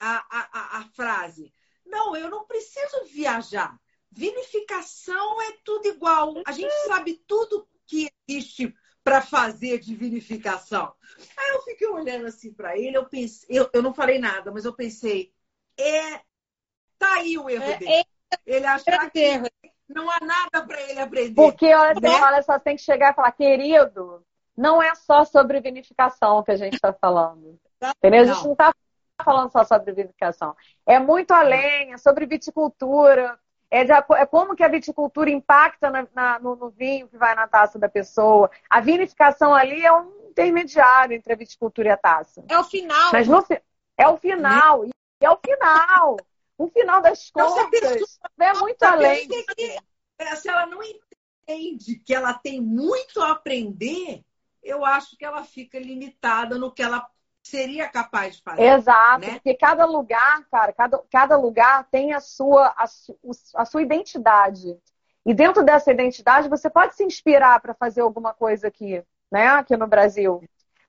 a, 0.00 0.24
a, 0.28 0.78
a 0.78 0.84
frase: 0.94 1.52
não, 1.86 2.16
eu 2.16 2.28
não 2.28 2.44
preciso 2.44 3.04
viajar. 3.06 3.78
Vinificação 4.10 5.40
é 5.42 5.52
tudo 5.64 5.86
igual. 5.86 6.34
A 6.44 6.50
gente 6.50 6.72
sabe 6.88 7.22
tudo 7.26 7.68
que 7.86 8.10
existe 8.26 8.74
para 9.08 9.22
fazer 9.22 9.78
de 9.78 9.94
vinificação. 9.94 10.92
Aí 11.36 11.48
eu 11.54 11.62
fiquei 11.62 11.88
olhando 11.88 12.26
assim 12.26 12.52
para 12.52 12.76
ele, 12.76 12.94
eu 12.94 13.06
pensei, 13.06 13.58
eu, 13.58 13.68
eu 13.72 13.80
não 13.80 13.94
falei 13.94 14.18
nada, 14.18 14.52
mas 14.52 14.66
eu 14.66 14.72
pensei, 14.74 15.32
é 15.78 16.20
tá 16.98 17.14
aí 17.14 17.38
o 17.38 17.48
erro 17.48 17.64
é, 17.64 17.76
dele. 17.78 17.90
É, 17.90 18.04
ele 18.44 18.66
acha 18.66 19.08
que 19.08 19.42
não 19.88 20.10
há 20.10 20.18
nada 20.20 20.66
para 20.66 20.78
ele 20.82 21.00
aprender. 21.00 21.34
Porque 21.34 21.74
olha, 21.74 21.98
né? 21.98 22.20
olha 22.20 22.42
só, 22.42 22.52
você 22.52 22.60
tem 22.60 22.76
que 22.76 22.82
chegar 22.82 23.12
e 23.12 23.16
falar, 23.16 23.32
querido, 23.32 24.22
não 24.54 24.82
é 24.82 24.94
só 24.94 25.24
sobre 25.24 25.58
vinificação 25.62 26.42
que 26.42 26.50
a 26.50 26.56
gente 26.56 26.74
está 26.74 26.92
falando. 26.92 27.58
Entendeu? 27.96 28.22
A 28.22 28.26
gente 28.26 28.44
não 28.44 28.52
está 28.52 28.74
falando 29.24 29.50
só 29.50 29.64
sobre 29.64 29.92
vinificação. 29.92 30.54
É 30.84 30.98
muito 30.98 31.30
além, 31.30 31.94
é 31.94 31.96
sobre 31.96 32.26
viticultura, 32.26 33.38
é, 33.70 33.84
de, 33.84 33.92
é 33.92 34.26
como 34.26 34.56
que 34.56 34.62
a 34.62 34.68
viticultura 34.68 35.30
impacta 35.30 35.90
na, 35.90 36.06
na, 36.14 36.38
no, 36.38 36.56
no, 36.56 36.70
vinho 36.70 37.08
que 37.08 37.16
vai 37.16 37.34
na 37.34 37.46
taça 37.46 37.78
da 37.78 37.88
pessoa. 37.88 38.50
A 38.68 38.80
vinificação 38.80 39.54
ali 39.54 39.84
é 39.84 39.92
um 39.92 40.30
intermediário 40.30 41.14
entre 41.14 41.32
a 41.32 41.36
viticultura 41.36 41.88
e 41.88 41.90
a 41.90 41.96
taça. 41.96 42.44
É 42.48 42.58
o 42.58 42.64
final. 42.64 43.12
Mas 43.12 43.28
no, 43.28 43.44
é 43.96 44.08
o 44.08 44.16
final. 44.16 44.84
E 44.84 44.90
é 45.20 45.30
o 45.30 45.38
final. 45.44 46.16
O 46.56 46.68
final 46.68 47.02
das 47.02 47.30
contas 47.30 48.18
é 48.40 48.52
muito 48.54 48.82
além. 48.82 49.28
Que, 49.28 50.36
se 50.36 50.48
ela 50.48 50.66
não 50.66 50.80
entende 50.82 51.96
que 52.04 52.14
ela 52.14 52.34
tem 52.34 52.60
muito 52.60 53.20
a 53.20 53.32
aprender, 53.32 54.24
eu 54.62 54.84
acho 54.84 55.16
que 55.16 55.24
ela 55.24 55.44
fica 55.44 55.78
limitada 55.78 56.58
no 56.58 56.72
que 56.72 56.82
ela 56.82 57.08
seria 57.48 57.88
capaz 57.88 58.36
de 58.36 58.42
fazer. 58.42 58.62
Exato, 58.62 59.26
né? 59.26 59.32
porque 59.34 59.54
cada 59.54 59.84
lugar, 59.84 60.44
cara, 60.50 60.72
cada, 60.72 61.02
cada 61.10 61.36
lugar 61.36 61.84
tem 61.90 62.12
a 62.12 62.20
sua, 62.20 62.68
a, 62.76 62.84
a 63.54 63.64
sua 63.64 63.82
identidade. 63.82 64.76
E 65.24 65.34
dentro 65.34 65.64
dessa 65.64 65.90
identidade, 65.90 66.48
você 66.48 66.70
pode 66.70 66.94
se 66.94 67.04
inspirar 67.04 67.60
para 67.60 67.74
fazer 67.74 68.00
alguma 68.00 68.32
coisa 68.32 68.68
aqui, 68.68 69.02
né? 69.30 69.46
Aqui 69.48 69.76
no 69.76 69.86
Brasil. 69.86 70.42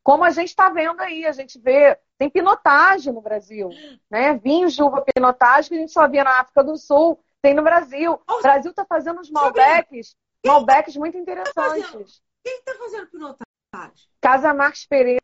Como 0.03 0.23
a 0.23 0.29
gente 0.29 0.49
está 0.49 0.69
vendo 0.69 1.01
aí, 1.01 1.25
a 1.25 1.31
gente 1.31 1.59
vê, 1.59 1.97
tem 2.17 2.29
pinotagem 2.29 3.11
no 3.11 3.21
Brasil, 3.21 3.69
né? 4.09 4.35
Vinhos 4.35 4.73
de 4.73 4.81
uva 4.81 5.03
pinotagem 5.13 5.69
que 5.69 5.75
a 5.75 5.79
gente 5.79 5.91
só 5.91 6.07
via 6.07 6.23
na 6.23 6.39
África 6.39 6.63
do 6.63 6.77
Sul, 6.77 7.19
tem 7.41 7.53
no 7.53 7.63
Brasil. 7.63 8.19
O 8.29 8.41
Brasil 8.41 8.71
está 8.71 8.85
fazendo 8.85 9.19
uns 9.19 9.29
Malbecs, 9.29 10.15
Malbecs 10.45 10.95
muito 10.95 11.13
tá 11.13 11.19
interessantes. 11.19 12.21
Quem 12.43 12.59
está 12.59 12.75
fazendo 12.75 13.07
pinotagem? 13.07 14.09
Casa 14.21 14.53
Marques 14.53 14.85
Pereira 14.85 15.18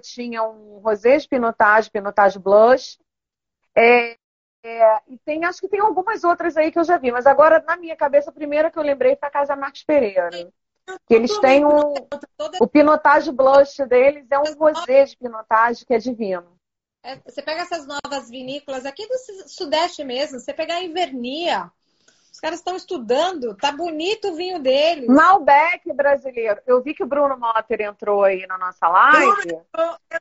tinha 0.00 0.42
um 0.42 0.78
rosé 0.78 1.16
de 1.16 1.28
pinotage, 1.28 1.90
pinotage 1.90 2.38
blush. 2.38 2.98
É, 3.76 4.16
é, 4.64 5.00
e 5.06 5.18
tem, 5.18 5.44
acho 5.44 5.60
que 5.60 5.68
tem 5.68 5.80
algumas 5.80 6.24
outras 6.24 6.56
aí 6.56 6.72
que 6.72 6.78
eu 6.78 6.84
já 6.84 6.96
vi, 6.96 7.12
mas 7.12 7.26
agora 7.26 7.62
na 7.66 7.76
minha 7.76 7.96
cabeça 7.96 8.30
a 8.30 8.32
primeira 8.32 8.70
que 8.70 8.78
eu 8.78 8.82
lembrei 8.82 9.16
foi 9.16 9.28
a 9.28 9.32
Casa 9.32 9.54
Marques 9.54 9.84
Pereira. 9.84 10.30
Que 11.06 11.14
eles 11.14 11.38
têm 11.38 11.64
um. 11.66 11.94
O 12.60 12.66
pinotage 12.66 13.30
blush 13.30 13.76
deles 13.86 14.26
é 14.30 14.38
um 14.38 14.54
rosé 14.54 15.04
de 15.04 15.16
pinotage 15.16 15.84
que 15.84 15.94
é 15.94 15.98
divino. 15.98 16.58
É, 17.02 17.16
você 17.16 17.42
pega 17.42 17.62
essas 17.62 17.86
novas 17.86 18.28
vinícolas 18.28 18.84
aqui 18.84 19.06
do 19.06 19.48
Sudeste 19.48 20.02
mesmo, 20.02 20.40
você 20.40 20.52
pegar 20.52 20.82
em 20.82 20.92
Vernia, 20.92 21.70
os 22.38 22.40
caras 22.40 22.60
estão 22.60 22.76
estudando, 22.76 23.56
tá 23.56 23.72
bonito 23.72 24.28
o 24.28 24.36
vinho 24.36 24.60
deles. 24.60 25.08
Malbec 25.08 25.92
brasileiro. 25.92 26.60
Eu 26.68 26.80
vi 26.80 26.94
que 26.94 27.02
o 27.02 27.06
Bruno 27.06 27.36
Motter 27.36 27.80
entrou 27.80 28.22
aí 28.22 28.46
na 28.46 28.56
nossa 28.56 28.86
live. 28.86 29.58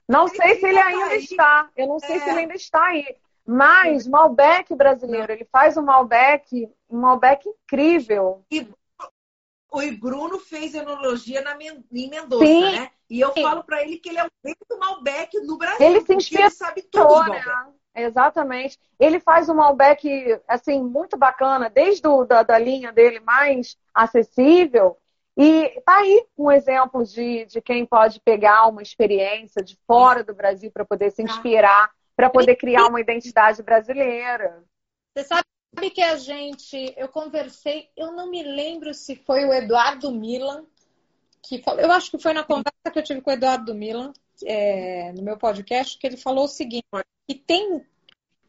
Não 0.09 0.27
sei 0.27 0.55
se 0.55 0.65
ele 0.65 0.79
ainda 0.79 1.15
está. 1.15 1.69
Eu 1.77 1.85
não 1.85 1.99
sei 1.99 2.15
é. 2.15 2.19
se 2.19 2.29
ele 2.31 2.39
ainda 2.39 2.55
está 2.55 2.83
aí. 2.85 3.15
Mas 3.45 4.07
Malbec 4.07 4.73
brasileiro, 4.73 5.31
ele 5.31 5.45
faz 5.51 5.77
um 5.77 5.83
Malbec, 5.83 6.67
um 6.89 7.01
Malbec 7.01 7.47
incrível. 7.47 8.43
E 8.51 8.67
o 9.71 9.97
Bruno 9.99 10.39
fez 10.39 10.73
enologia 10.73 11.41
na, 11.41 11.55
em 11.61 12.09
Mendoza, 12.09 12.43
Sim. 12.43 12.61
né? 12.63 12.89
E 13.07 13.19
eu 13.19 13.31
falo 13.31 13.63
para 13.63 13.83
ele 13.83 13.99
que 13.99 14.09
ele 14.09 14.17
é 14.17 14.25
o 14.25 14.31
rei 14.43 14.55
do 14.67 14.79
Malbec 14.79 15.39
no 15.41 15.55
Brasil. 15.55 15.85
Ele 15.85 16.01
se 16.01 16.15
inspirou, 16.15 16.45
ele 16.45 16.51
sabe 16.51 16.81
tudo 16.81 17.29
né? 17.29 17.43
Exatamente. 17.97 18.79
Ele 18.99 19.19
faz 19.19 19.49
um 19.49 19.55
Malbec, 19.55 20.39
assim, 20.47 20.83
muito 20.83 21.17
bacana, 21.17 21.67
desde 21.67 22.07
o, 22.07 22.23
da, 22.25 22.43
da 22.43 22.57
linha 22.59 22.91
dele 22.91 23.19
mais 23.19 23.75
acessível. 23.93 24.97
E 25.35 25.81
tá 25.85 25.97
aí 25.97 26.25
um 26.37 26.51
exemplo 26.51 27.03
de, 27.03 27.45
de 27.45 27.59
quem 27.59 27.85
pode 27.85 28.19
pegar 28.21 28.67
uma 28.67 28.83
experiência 28.83 29.63
de 29.63 29.77
fora 29.87 30.23
do 30.23 30.33
Brasil 30.33 30.71
para 30.71 30.85
poder 30.85 31.11
se 31.11 31.23
inspirar, 31.23 31.91
para 32.15 32.29
poder 32.29 32.55
criar 32.55 32.85
uma 32.87 33.01
identidade 33.01 33.61
brasileira. 33.63 34.63
Você 35.15 35.23
sabe 35.23 35.89
que 35.91 36.01
a 36.01 36.15
gente, 36.17 36.93
eu 36.97 37.07
conversei, 37.07 37.89
eu 37.95 38.11
não 38.11 38.29
me 38.29 38.43
lembro 38.43 38.93
se 38.93 39.15
foi 39.15 39.45
o 39.45 39.53
Eduardo 39.53 40.11
Milan 40.11 40.65
que 41.47 41.61
falou, 41.61 41.81
eu 41.81 41.91
acho 41.91 42.11
que 42.11 42.17
foi 42.17 42.33
na 42.33 42.43
conversa 42.43 42.91
que 42.91 42.99
eu 42.99 43.03
tive 43.03 43.21
com 43.21 43.29
o 43.29 43.33
Eduardo 43.33 43.73
Milan 43.73 44.11
é, 44.43 45.11
no 45.13 45.23
meu 45.23 45.37
podcast, 45.37 45.97
que 45.97 46.05
ele 46.05 46.17
falou 46.17 46.45
o 46.45 46.49
seguinte: 46.49 46.85
que 47.27 47.35
tem 47.35 47.85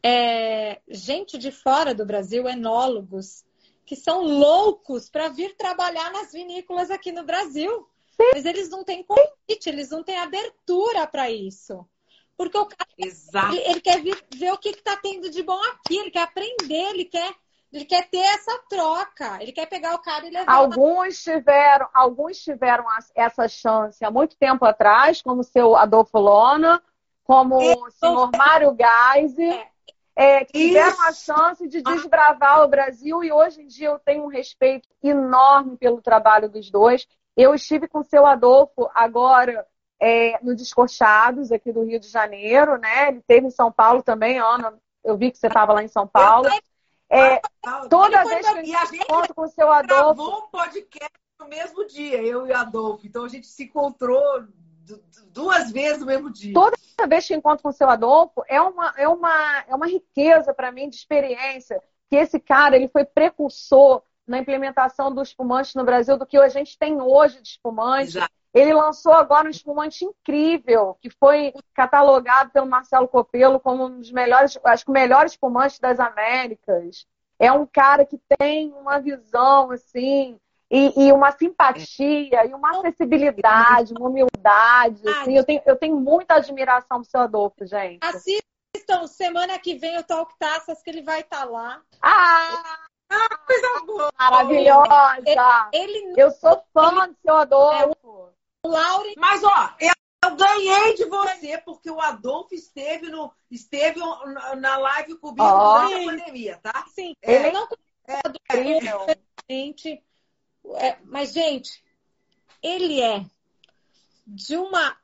é, 0.03 0.81
gente 0.87 1.37
de 1.37 1.51
fora 1.51 1.93
do 1.93 2.05
Brasil, 2.05 2.47
enólogos, 2.47 3.43
que 3.85 3.95
são 3.95 4.21
loucos 4.23 5.09
para 5.09 5.29
vir 5.29 5.55
trabalhar 5.55 6.11
nas 6.11 6.31
vinícolas 6.31 6.91
aqui 6.91 7.11
no 7.11 7.23
Brasil. 7.23 7.87
Mas 8.33 8.45
eles 8.45 8.69
não 8.69 8.83
têm 8.83 9.01
convite, 9.01 9.67
eles 9.67 9.89
não 9.89 10.03
têm 10.03 10.17
abertura 10.17 11.07
para 11.07 11.31
isso. 11.31 11.87
Porque 12.35 12.57
o 12.57 12.65
cara 12.65 12.89
ele, 12.97 13.59
ele, 13.65 13.81
quer 13.81 14.01
vir, 14.01 14.21
ver 14.35 14.51
o 14.51 14.57
que 14.57 14.69
está 14.69 14.97
tendo 14.97 15.29
de 15.29 15.41
bom 15.41 15.59
aqui, 15.71 15.97
ele 15.97 16.11
quer 16.11 16.23
aprender, 16.23 16.89
ele 16.89 17.05
quer 17.05 17.33
ele 17.71 17.85
quer 17.85 18.09
ter 18.09 18.17
essa 18.17 18.59
troca, 18.67 19.41
ele 19.41 19.51
quer 19.51 19.67
pegar 19.67 19.93
o 19.93 19.99
cara 19.99 20.25
e 20.25 20.31
levar. 20.31 20.51
Alguns 20.51 21.21
tiveram, 21.21 21.87
alguns 21.93 22.37
tiveram 22.39 22.85
essa 23.15 23.47
chance 23.47 24.03
há 24.03 24.09
muito 24.09 24.35
tempo 24.37 24.65
atrás, 24.65 25.21
como 25.21 25.41
o 25.41 25.43
seu 25.43 25.75
Adolfo 25.75 26.17
Lona, 26.17 26.81
como 27.23 27.61
é, 27.61 27.73
o 27.75 27.91
senhor 27.91 28.31
Mário 28.35 28.75
Geise, 28.75 29.63
é, 30.15 30.43
que 30.45 30.51
tiveram 30.51 31.01
a 31.03 31.13
chance 31.13 31.67
de 31.67 31.81
desbravar 31.81 32.63
o 32.63 32.67
Brasil 32.67 33.23
e 33.23 33.31
hoje 33.31 33.61
em 33.61 33.67
dia 33.67 33.89
eu 33.89 33.99
tenho 33.99 34.23
um 34.23 34.27
respeito 34.27 34.89
enorme 35.03 35.77
pelo 35.77 36.01
trabalho 36.01 36.49
dos 36.49 36.71
dois. 36.71 37.07
Eu 37.37 37.53
estive 37.53 37.87
com 37.87 37.99
o 37.99 38.03
seu 38.03 38.25
Adolfo 38.25 38.89
agora 38.95 39.65
é, 40.01 40.39
no 40.41 40.55
Descorchados, 40.55 41.51
aqui 41.51 41.71
do 41.71 41.83
Rio 41.83 41.99
de 41.99 42.07
Janeiro, 42.07 42.77
né? 42.77 43.09
Ele 43.09 43.21
teve 43.27 43.47
em 43.47 43.51
São 43.51 43.71
Paulo 43.71 44.01
também, 44.01 44.39
Ana. 44.39 44.73
Eu 45.03 45.15
vi 45.15 45.31
que 45.31 45.37
você 45.37 45.47
estava 45.47 45.71
lá 45.71 45.83
em 45.83 45.87
São 45.87 46.07
Paulo. 46.07 46.49
É, 47.11 47.41
Ah, 47.65 47.87
toda 47.89 48.17
Ele 48.21 48.23
foi 48.23 48.33
vez 48.35 48.45
que 48.49 48.75
a 48.75 48.85
gente 48.85 49.03
encontro 49.03 49.33
com 49.33 49.41
o 49.43 49.47
seu 49.49 49.71
Adolfo, 49.71 50.15
gravou 50.15 50.37
um 50.45 50.49
podcast 50.49 51.11
no 51.39 51.47
mesmo 51.47 51.85
dia, 51.87 52.21
eu 52.21 52.47
e 52.47 52.51
o 52.51 52.55
Adolfo. 52.57 53.05
Então 53.07 53.23
a 53.25 53.27
gente 53.27 53.47
se 53.47 53.63
encontrou 53.63 54.21
du- 54.85 55.01
duas 55.31 55.71
vezes 55.71 55.99
no 55.99 56.05
mesmo 56.05 56.29
dia. 56.31 56.53
Toda- 56.53 56.75
toda 56.95 57.09
vez 57.09 57.25
que 57.25 57.33
eu 57.33 57.37
encontro 57.37 57.63
com 57.63 57.69
o 57.69 57.73
seu 57.73 57.89
Adolfo, 57.89 58.43
é 58.47 58.61
uma, 58.61 58.93
é 58.97 59.07
uma, 59.07 59.63
é 59.67 59.73
uma 59.75 59.87
riqueza 59.87 60.53
para 60.53 60.71
mim 60.71 60.87
de 60.89 60.97
experiência 60.97 61.81
que 62.09 62.15
esse 62.15 62.39
cara 62.39 62.75
ele 62.75 62.87
foi 62.87 63.05
precursor 63.05 64.01
na 64.29 64.37
implementação 64.37 65.11
do 65.11 65.21
espumante 65.21 65.75
no 65.75 65.83
Brasil 65.83 66.17
do 66.17 66.25
que 66.25 66.37
a 66.37 66.47
gente 66.47 66.77
tem 66.77 67.01
hoje 67.01 67.41
de 67.41 67.49
espumante. 67.49 68.17
Exato. 68.17 68.31
Ele 68.53 68.73
lançou 68.73 69.13
agora 69.13 69.47
um 69.47 69.51
espumante 69.51 70.05
incrível, 70.05 70.97
que 71.01 71.09
foi 71.09 71.53
catalogado 71.73 72.51
pelo 72.51 72.65
Marcelo 72.65 73.07
Copelo 73.07 73.59
como 73.59 73.85
um 73.85 73.99
dos 73.99 74.11
melhores, 74.11 74.57
acho 74.63 74.85
que 74.85 74.91
o 74.91 74.93
melhor 74.93 75.25
espumante 75.25 75.79
das 75.81 75.99
Américas. 75.99 77.05
É 77.39 77.51
um 77.51 77.65
cara 77.65 78.05
que 78.05 78.19
tem 78.37 78.73
uma 78.73 78.99
visão, 78.99 79.71
assim, 79.71 80.37
e, 80.69 81.07
e 81.07 81.11
uma 81.11 81.31
simpatia, 81.31 82.45
e 82.45 82.53
uma 82.53 82.71
acessibilidade, 82.71 83.93
uma 83.93 84.09
humildade. 84.09 85.07
Assim. 85.07 85.37
Eu, 85.37 85.43
tenho, 85.43 85.61
eu 85.65 85.75
tenho 85.75 85.95
muita 85.95 86.35
admiração 86.35 87.01
pro 87.01 87.09
seu 87.09 87.21
Adolfo, 87.21 87.65
gente. 87.65 87.99
Assistam 88.03 89.07
semana 89.07 89.57
que 89.57 89.75
vem 89.75 89.97
o 89.97 90.03
Talk 90.03 90.33
Taças, 90.37 90.81
que 90.81 90.89
ele 90.89 91.01
vai 91.01 91.21
estar 91.21 91.45
lá. 91.45 91.81
Ah, 92.01 92.87
Coisa 93.09 93.85
boa. 93.85 94.09
maravilhosa! 94.19 95.69
Ele, 95.73 96.13
Eu 96.15 96.31
sou 96.31 96.63
fã 96.73 97.07
do 97.07 97.15
seu 97.21 97.35
Adolfo. 97.35 98.29
o 98.63 98.67
Laure, 98.67 99.13
Mas, 99.17 99.43
ó, 99.43 99.73
eu, 99.79 99.91
eu 100.25 100.35
ganhei 100.35 100.93
de 100.95 101.05
você 101.05 101.57
porque 101.59 101.89
o 101.89 101.99
Adolfo 101.99 102.53
esteve, 102.53 103.09
no, 103.09 103.31
esteve 103.49 103.99
na- 104.57 104.77
live 104.77 105.15
comigo 105.17 105.41
Ó. 105.43 105.79
durante 105.79 105.93
a 105.95 106.11
pandemia, 106.11 106.59
tá? 106.61 106.85
sim, 106.93 107.13
Ele 107.23 107.47
eu 107.47 107.53
não 107.53 107.67
Incrível. 108.43 109.05
gente, 109.49 110.03
é, 110.75 110.97
mas 111.03 111.31
gente, 111.31 111.83
ele 112.61 112.99
é 113.01 113.23
de 114.25 114.57
uma 114.57 114.97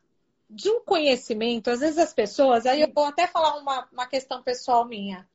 de 0.50 0.70
um 0.70 0.82
conhecimento. 0.82 1.70
Às 1.70 1.80
vezes 1.80 1.98
as 1.98 2.14
pessoas, 2.14 2.66
aí 2.66 2.82
eu 2.82 2.92
vou 2.94 3.06
até 3.06 3.28
falar 3.28 3.56
uma, 3.58 3.88
uma 3.92 4.08
questão 4.08 4.42
pessoal 4.44 4.86
minha. 4.86 5.28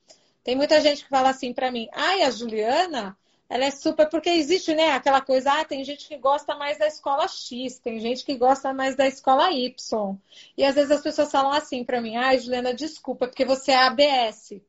Tem 0.42 0.56
muita 0.56 0.80
gente 0.80 1.04
que 1.04 1.08
fala 1.10 1.30
assim 1.30 1.52
pra 1.52 1.70
mim, 1.70 1.88
ai, 1.92 2.22
a 2.22 2.30
Juliana, 2.30 3.16
ela 3.48 3.64
é 3.64 3.70
super, 3.70 4.08
porque 4.08 4.30
existe, 4.30 4.74
né, 4.74 4.92
aquela 4.92 5.20
coisa, 5.20 5.52
ah, 5.52 5.64
tem 5.64 5.84
gente 5.84 6.06
que 6.08 6.16
gosta 6.16 6.54
mais 6.54 6.78
da 6.78 6.86
escola 6.86 7.26
X, 7.28 7.78
tem 7.78 7.98
gente 8.00 8.24
que 8.24 8.36
gosta 8.36 8.72
mais 8.72 8.96
da 8.96 9.06
escola 9.06 9.50
Y. 9.52 10.16
E 10.56 10.64
às 10.64 10.74
vezes 10.74 10.90
as 10.90 11.02
pessoas 11.02 11.30
falam 11.30 11.52
assim 11.52 11.84
pra 11.84 12.00
mim, 12.00 12.16
ai, 12.16 12.38
Juliana, 12.38 12.72
desculpa, 12.72 13.26
porque 13.28 13.44
você 13.44 13.72
é 13.72 13.76
ABS. 13.76 14.62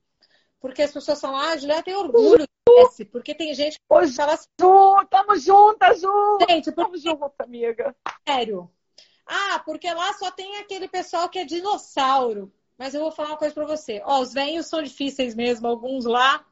Porque 0.59 0.81
as 0.81 0.91
pessoas 0.91 1.19
falam, 1.19 1.37
ah, 1.37 1.57
Juliana 1.57 1.83
tem 1.83 1.95
orgulho 1.95 2.45
ABS, 2.67 3.03
porque 3.11 3.33
tem 3.33 3.53
gente 3.53 3.77
que 3.77 3.83
Ô, 3.89 4.07
fala 4.07 4.33
assim, 4.33 4.47
Ju, 4.59 5.05
tamo 5.09 5.37
juntas, 5.37 6.01
Ju! 6.01 6.37
gente, 6.49 6.71
por 6.71 6.85
Tamo 6.85 6.97
juntas, 6.97 7.31
amiga. 7.39 7.95
sério. 8.27 8.69
Ah, 9.25 9.61
porque 9.65 9.91
lá 9.93 10.13
só 10.13 10.31
tem 10.31 10.57
aquele 10.57 10.87
pessoal 10.87 11.29
que 11.29 11.39
é 11.39 11.45
dinossauro. 11.45 12.51
Mas 12.77 12.93
eu 12.93 13.01
vou 13.01 13.11
falar 13.11 13.29
uma 13.29 13.37
coisa 13.37 13.53
pra 13.53 13.65
você. 13.65 14.01
Ó, 14.05 14.19
os 14.21 14.33
velhos 14.33 14.67
são 14.67 14.81
difíceis 14.81 15.35
mesmo, 15.35 15.67
alguns 15.67 16.05
lá. 16.05 16.45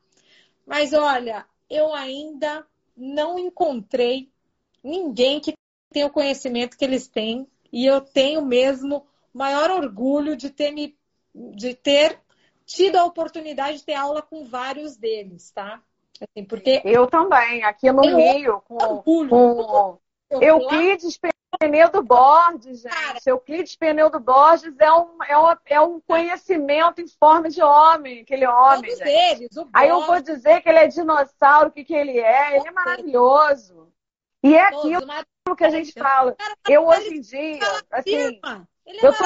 Mas 0.66 0.94
olha, 0.94 1.46
eu 1.70 1.94
ainda 1.94 2.66
não 2.96 3.40
encontrei 3.40 4.32
ninguém 4.84 5.40
que 5.40 5.54
tenha 5.91 6.08
o 6.08 6.12
conhecimento 6.12 6.78
que 6.78 6.86
eles 6.86 7.08
têm. 7.08 7.48
E 7.72 7.86
eu 7.86 8.02
tenho 8.02 8.44
mesmo 8.46 9.08
o 9.34 9.38
maior 9.38 9.72
orgulho 9.72 10.36
de 10.36 10.50
ter 10.50 10.72
me 10.72 10.98
de 11.34 11.76
ter 11.76 12.20
tido 12.66 12.96
a 12.98 13.06
oportunidade 13.06 13.80
de 13.80 13.86
ter 13.86 13.94
aula 13.94 14.22
com 14.22 14.46
vários 14.46 14.98
deles, 14.98 15.52
tá? 15.52 15.82
Assim, 16.22 16.44
porque 16.44 16.82
Eu 16.84 17.08
também, 17.08 17.64
aqui 17.64 17.91
no 17.91 18.02
Rio, 18.02 18.62
com, 18.62 18.76
orgulho. 18.76 19.30
com 19.30 20.00
eu 20.30 20.40
Euclides 21.51 21.57
Penedo 21.59 22.03
Borges, 22.03 22.81
gente. 22.81 22.93
Cara. 22.93 23.19
Euclides 23.26 23.76
Penedo 23.76 24.19
Borges 24.19 24.76
é 24.80 24.93
um, 24.93 25.23
é, 25.23 25.38
um, 25.38 25.55
é 25.65 25.81
um 25.81 25.99
conhecimento 26.01 27.01
em 27.01 27.07
forma 27.07 27.49
de 27.49 27.61
homem, 27.61 28.21
aquele 28.21 28.45
homem, 28.47 28.91
todos 28.91 29.01
eles. 29.01 29.57
O 29.57 29.67
Aí 29.73 29.89
eu 29.89 30.05
vou 30.05 30.21
dizer 30.21 30.61
que 30.61 30.69
ele 30.69 30.80
é 30.80 30.88
dinossauro, 30.88 31.69
o 31.69 31.71
que, 31.71 31.84
que 31.84 31.93
ele 31.93 32.19
é. 32.19 32.57
Ele 32.57 32.67
é 32.67 32.71
maravilhoso. 32.71 33.91
E 34.43 34.55
é 34.55 34.61
aquilo 34.61 35.55
que 35.57 35.63
a 35.63 35.69
gente 35.69 35.91
fala. 35.93 36.35
Eu 36.67 36.88
hoje 36.88 37.15
em 37.15 37.21
dia, 37.21 37.59
assim. 37.91 38.39
Ele 38.85 38.99
é 39.01 39.05
eu 39.05 39.13
tô 39.13 39.23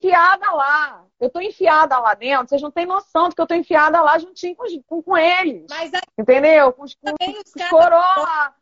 enfiada 0.00 0.50
lá. 0.50 1.06
Eu 1.20 1.30
tô 1.30 1.40
enfiada 1.40 1.98
lá 2.00 2.14
dentro. 2.14 2.48
Vocês 2.48 2.62
não 2.62 2.70
têm 2.70 2.86
noção 2.86 3.28
de 3.28 3.34
que 3.34 3.40
eu 3.40 3.46
tô 3.46 3.54
enfiada 3.54 4.00
lá 4.00 4.18
juntinho 4.18 4.56
com, 4.56 4.64
com, 4.86 5.02
com 5.02 5.16
eles. 5.16 5.66
Mas 5.70 5.92
Entendeu? 6.18 6.72
Com 6.72 6.82
os, 6.82 6.94
com 6.94 7.10
os 7.10 7.52
os 7.54 7.68
coroa. 7.68 8.54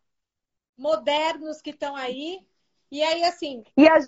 modernos 0.76 1.62
que 1.62 1.70
estão 1.70 1.96
aí. 1.96 2.46
E 2.90 3.02
aí, 3.02 3.24
assim, 3.24 3.62
E 3.76 3.88
a- 3.88 3.98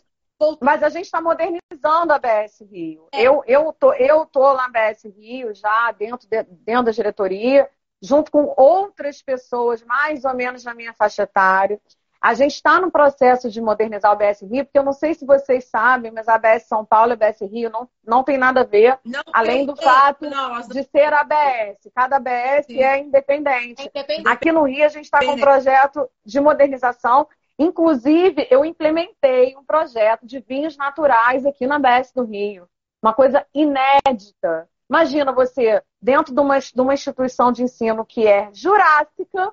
mas 0.60 0.82
a 0.82 0.88
gente 0.88 1.04
está 1.04 1.20
modernizando 1.20 2.12
a 2.12 2.18
BS 2.18 2.64
Rio. 2.64 3.06
É. 3.12 3.22
Eu, 3.22 3.42
eu, 3.46 3.72
tô, 3.72 3.92
eu 3.94 4.26
tô 4.26 4.54
na 4.54 4.68
BS 4.68 5.09
Rio 5.09 5.54
já 5.54 5.92
dentro, 5.92 6.28
de- 6.28 6.42
dentro 6.42 6.84
da 6.84 6.90
diretoria, 6.90 7.68
junto 8.02 8.30
com 8.30 8.52
outras 8.56 9.22
pessoas 9.22 9.82
mais 9.84 10.24
ou 10.24 10.34
menos 10.34 10.64
na 10.64 10.74
minha 10.74 10.92
faixa 10.94 11.22
etária. 11.22 11.80
A 12.20 12.34
gente 12.34 12.54
está 12.54 12.80
no 12.80 12.88
processo 12.90 13.50
de 13.50 13.60
modernizar 13.60 14.12
o 14.12 14.16
BS 14.16 14.46
Rio, 14.46 14.64
porque 14.64 14.78
eu 14.78 14.84
não 14.84 14.92
sei 14.92 15.12
se 15.12 15.26
vocês 15.26 15.64
sabem, 15.64 16.12
mas 16.12 16.28
a 16.28 16.38
BS 16.38 16.66
São 16.68 16.84
Paulo 16.84 17.10
e 17.10 17.14
a 17.14 17.16
BS 17.16 17.44
Rio 17.46 17.68
não, 17.68 17.88
não 18.04 18.22
tem 18.22 18.38
nada 18.38 18.60
a 18.60 18.64
ver, 18.64 18.98
Não, 19.04 19.22
além 19.32 19.66
do 19.66 19.74
fato 19.74 20.28
Não, 20.30 20.60
de 20.60 20.84
ser 20.84 21.12
ABS. 21.12 21.78
Cada 21.94 22.16
ABS 22.16 22.66
Sim. 22.66 22.80
é 22.80 22.98
independente. 22.98 23.82
é 23.82 23.86
independente. 23.86 24.28
Aqui 24.28 24.52
no 24.52 24.62
Rio, 24.64 24.84
a 24.84 24.88
gente 24.88 25.04
está 25.04 25.18
com 25.18 25.32
um 25.32 25.38
projeto 25.40 26.09
de 26.24 26.40
modernização. 26.40 27.26
Inclusive, 27.58 28.46
eu 28.50 28.64
implementei 28.64 29.56
um 29.56 29.64
projeto 29.64 30.26
de 30.26 30.40
vinhos 30.40 30.76
naturais 30.76 31.44
aqui 31.46 31.66
na 31.66 31.78
BS 31.78 32.12
do 32.12 32.24
Rio. 32.24 32.68
Uma 33.02 33.12
coisa 33.12 33.46
inédita. 33.54 34.68
Imagina 34.88 35.32
você, 35.32 35.82
dentro 36.01 36.35
de 36.35 36.40
uma, 36.40 36.59
de 36.59 36.80
uma 36.80 36.94
instituição 36.94 37.51
de 37.51 37.62
ensino 37.62 38.04
que 38.04 38.27
é 38.27 38.51
jurássica, 38.52 39.52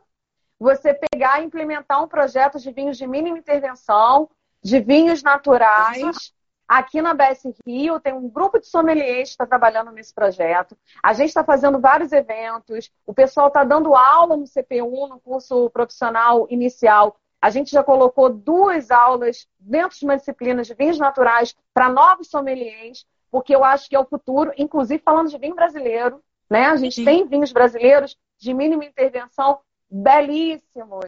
você 0.60 0.94
pegar 0.94 1.42
e 1.42 1.46
implementar 1.46 2.04
um 2.04 2.08
projeto 2.08 2.60
de 2.60 2.72
vinhos 2.72 2.98
de 2.98 3.08
mínima 3.08 3.38
intervenção, 3.38 4.30
de 4.62 4.80
vinhos 4.80 5.24
naturais. 5.24 6.34
Aqui 6.68 7.02
na 7.02 7.16
BS 7.16 7.56
Rio 7.66 8.00
tem 8.00 8.14
um 8.14 8.30
grupo 8.30 8.60
de 8.60 8.68
sommeliers 8.68 9.30
que 9.30 9.34
está 9.34 9.48
trabalhando 9.48 9.92
nesse 9.92 10.14
projeto. 10.14 10.78
A 11.02 11.14
gente 11.14 11.30
está 11.30 11.44
fazendo 11.44 11.80
vários 11.80 12.12
eventos. 12.12 12.92
O 13.08 13.14
pessoal 13.14 13.48
está 13.48 13.64
dando 13.64 13.96
aula 13.96 14.38
no 14.38 14.46
CPU, 14.46 15.08
no 15.08 15.20
curso 15.20 15.70
profissional 15.72 16.46
inicial. 16.50 17.18
A 17.42 17.50
gente 17.50 17.72
já 17.72 17.84
colocou 17.84 18.30
duas 18.30 18.92
aulas 18.92 19.48
dentro 19.58 19.98
de 19.98 20.06
uma 20.06 20.18
disciplina 20.18 20.62
de 20.62 20.74
vinhos 20.74 20.98
naturais 20.98 21.56
para 21.74 21.90
novos 21.90 22.28
sommeliers, 22.30 23.06
porque 23.32 23.56
eu 23.56 23.64
acho 23.64 23.90
que 23.90 23.96
é 23.96 24.00
o 24.00 24.06
futuro, 24.06 24.52
inclusive 24.58 25.02
falando 25.04 25.30
de 25.30 25.38
vinho 25.38 25.56
brasileiro. 25.56 26.22
Né? 26.50 26.66
A 26.66 26.76
gente 26.76 26.96
Sim. 26.96 27.06
tem 27.06 27.28
vinhos 27.28 27.52
brasileiros 27.52 28.18
de 28.38 28.54
mínima 28.54 28.84
intervenção 28.84 29.60
belíssimos. 29.90 31.06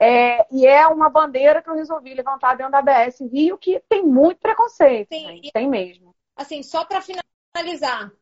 É, 0.00 0.46
e 0.54 0.64
é 0.64 0.86
uma 0.86 1.10
bandeira 1.10 1.60
que 1.60 1.68
eu 1.68 1.74
resolvi 1.74 2.14
levantar 2.14 2.56
dentro 2.56 2.72
da 2.72 2.78
ABS 2.78 3.20
Rio, 3.32 3.58
que 3.58 3.82
tem 3.88 4.04
muito 4.04 4.38
preconceito. 4.38 5.12
E- 5.12 5.50
Tem 5.52 5.68
mesmo. 5.68 6.14
Assim, 6.36 6.62
só 6.62 6.84
para 6.84 7.02
finalizar, 7.02 8.12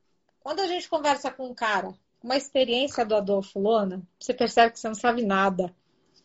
quando 0.40 0.60
a 0.60 0.66
gente 0.66 0.88
conversa 0.88 1.30
com 1.30 1.46
um 1.48 1.54
cara 1.54 1.92
uma 2.22 2.36
experiência 2.36 3.04
do 3.04 3.14
Adolfo 3.14 3.60
Lona, 3.60 4.02
você 4.18 4.34
percebe 4.34 4.72
que 4.72 4.80
você 4.80 4.88
não 4.88 4.94
sabe 4.94 5.24
nada. 5.24 5.72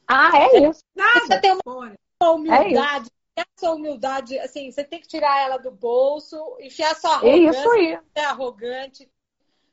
Ah, 0.08 0.32
é 0.38 0.70
isso. 0.70 0.84
Nada. 0.96 1.20
Você 1.22 1.40
tem 1.40 1.52
uma 1.52 1.62
Sônia. 1.64 1.98
humildade, 2.22 3.10
e 3.38 3.42
essa 3.42 3.72
humildade, 3.72 4.38
assim, 4.40 4.72
você 4.72 4.84
tem 4.84 5.00
que 5.00 5.08
tirar 5.08 5.42
ela 5.42 5.58
do 5.58 5.72
bolso, 5.72 6.38
enfiar 6.60 6.96
sua 6.96 7.12
É 7.12 7.14
arrogância, 7.16 7.60
isso 7.60 7.70
aí. 7.72 8.00
ser 8.16 8.26
arrogante, 8.26 9.10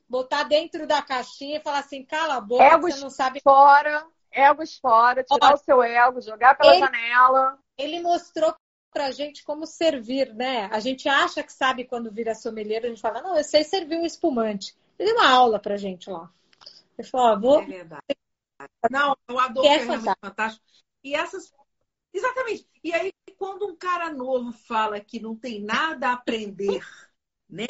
botar 0.07 0.43
dentro 0.43 0.87
da 0.87 1.01
caixinha 1.01 1.57
e 1.57 1.61
falar 1.61 1.79
assim, 1.79 2.03
cala 2.03 2.35
a 2.35 2.41
boca, 2.41 2.63
Egos 2.63 2.95
você 2.95 3.01
não 3.01 3.09
sabe. 3.09 3.41
Fora, 3.41 4.05
egos 4.31 4.77
fora, 4.79 5.23
tirar 5.23 5.51
Ó, 5.51 5.53
o 5.53 5.57
seu 5.57 5.83
ego, 5.83 6.21
jogar 6.21 6.55
pela 6.57 6.73
ele- 6.73 6.79
janela. 6.85 7.59
Ele 7.77 8.01
mostrou 8.01 8.53
pra 8.91 9.11
gente 9.11 9.43
como 9.43 9.65
servir, 9.67 10.33
né? 10.33 10.67
A 10.71 10.79
gente 10.79 11.07
acha 11.07 11.43
que 11.43 11.53
sabe 11.53 11.85
quando 11.85 12.11
vira 12.11 12.33
sommelier, 12.33 12.83
a 12.83 12.87
gente 12.87 13.01
fala, 13.01 13.21
não, 13.21 13.37
eu 13.37 13.43
sei 13.43 13.63
servir 13.63 13.97
um 13.97 14.05
espumante. 14.05 14.75
Ele 14.97 15.13
deu 15.13 15.21
uma 15.21 15.29
aula 15.29 15.59
pra 15.59 15.77
gente 15.77 16.09
lá. 16.09 16.29
Ele 16.97 17.07
falou, 17.07 17.27
ó, 17.27 17.39
vou, 17.39 17.61
É 17.61 17.65
verdade. 17.65 18.01
Não, 18.89 19.15
o 19.31 19.39
Adolfo 19.39 19.61
Que 19.61 19.67
é 19.67 19.77
é 19.77 19.85
fantástico. 19.85 20.17
fantástico. 20.21 20.65
E 21.03 21.15
essas. 21.15 21.53
Exatamente. 22.13 22.67
E 22.83 22.93
aí, 22.93 23.13
quando 23.37 23.67
um 23.67 23.75
cara 23.75 24.11
novo 24.11 24.51
fala 24.51 24.99
que 24.99 25.19
não 25.19 25.35
tem 25.35 25.61
nada 25.61 26.09
a 26.09 26.13
aprender, 26.13 26.85
né? 27.49 27.67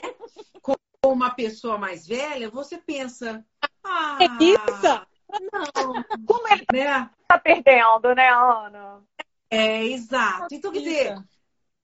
Com 0.61 0.75
uma 1.05 1.31
pessoa 1.31 1.77
mais 1.77 2.07
velha, 2.07 2.49
você 2.49 2.77
pensa. 2.77 3.45
Ah, 3.83 4.17
É 4.21 4.43
isso? 4.43 5.09
não, 5.51 6.03
Como 6.25 6.47
ele 6.47 6.65
né? 6.71 7.09
tá 7.27 7.37
perdendo, 7.39 8.15
né, 8.15 8.29
Ana? 8.29 9.03
É, 9.49 9.83
exato. 9.85 10.53
Então, 10.53 10.71
quer 10.71 10.79
dizer, 10.79 11.23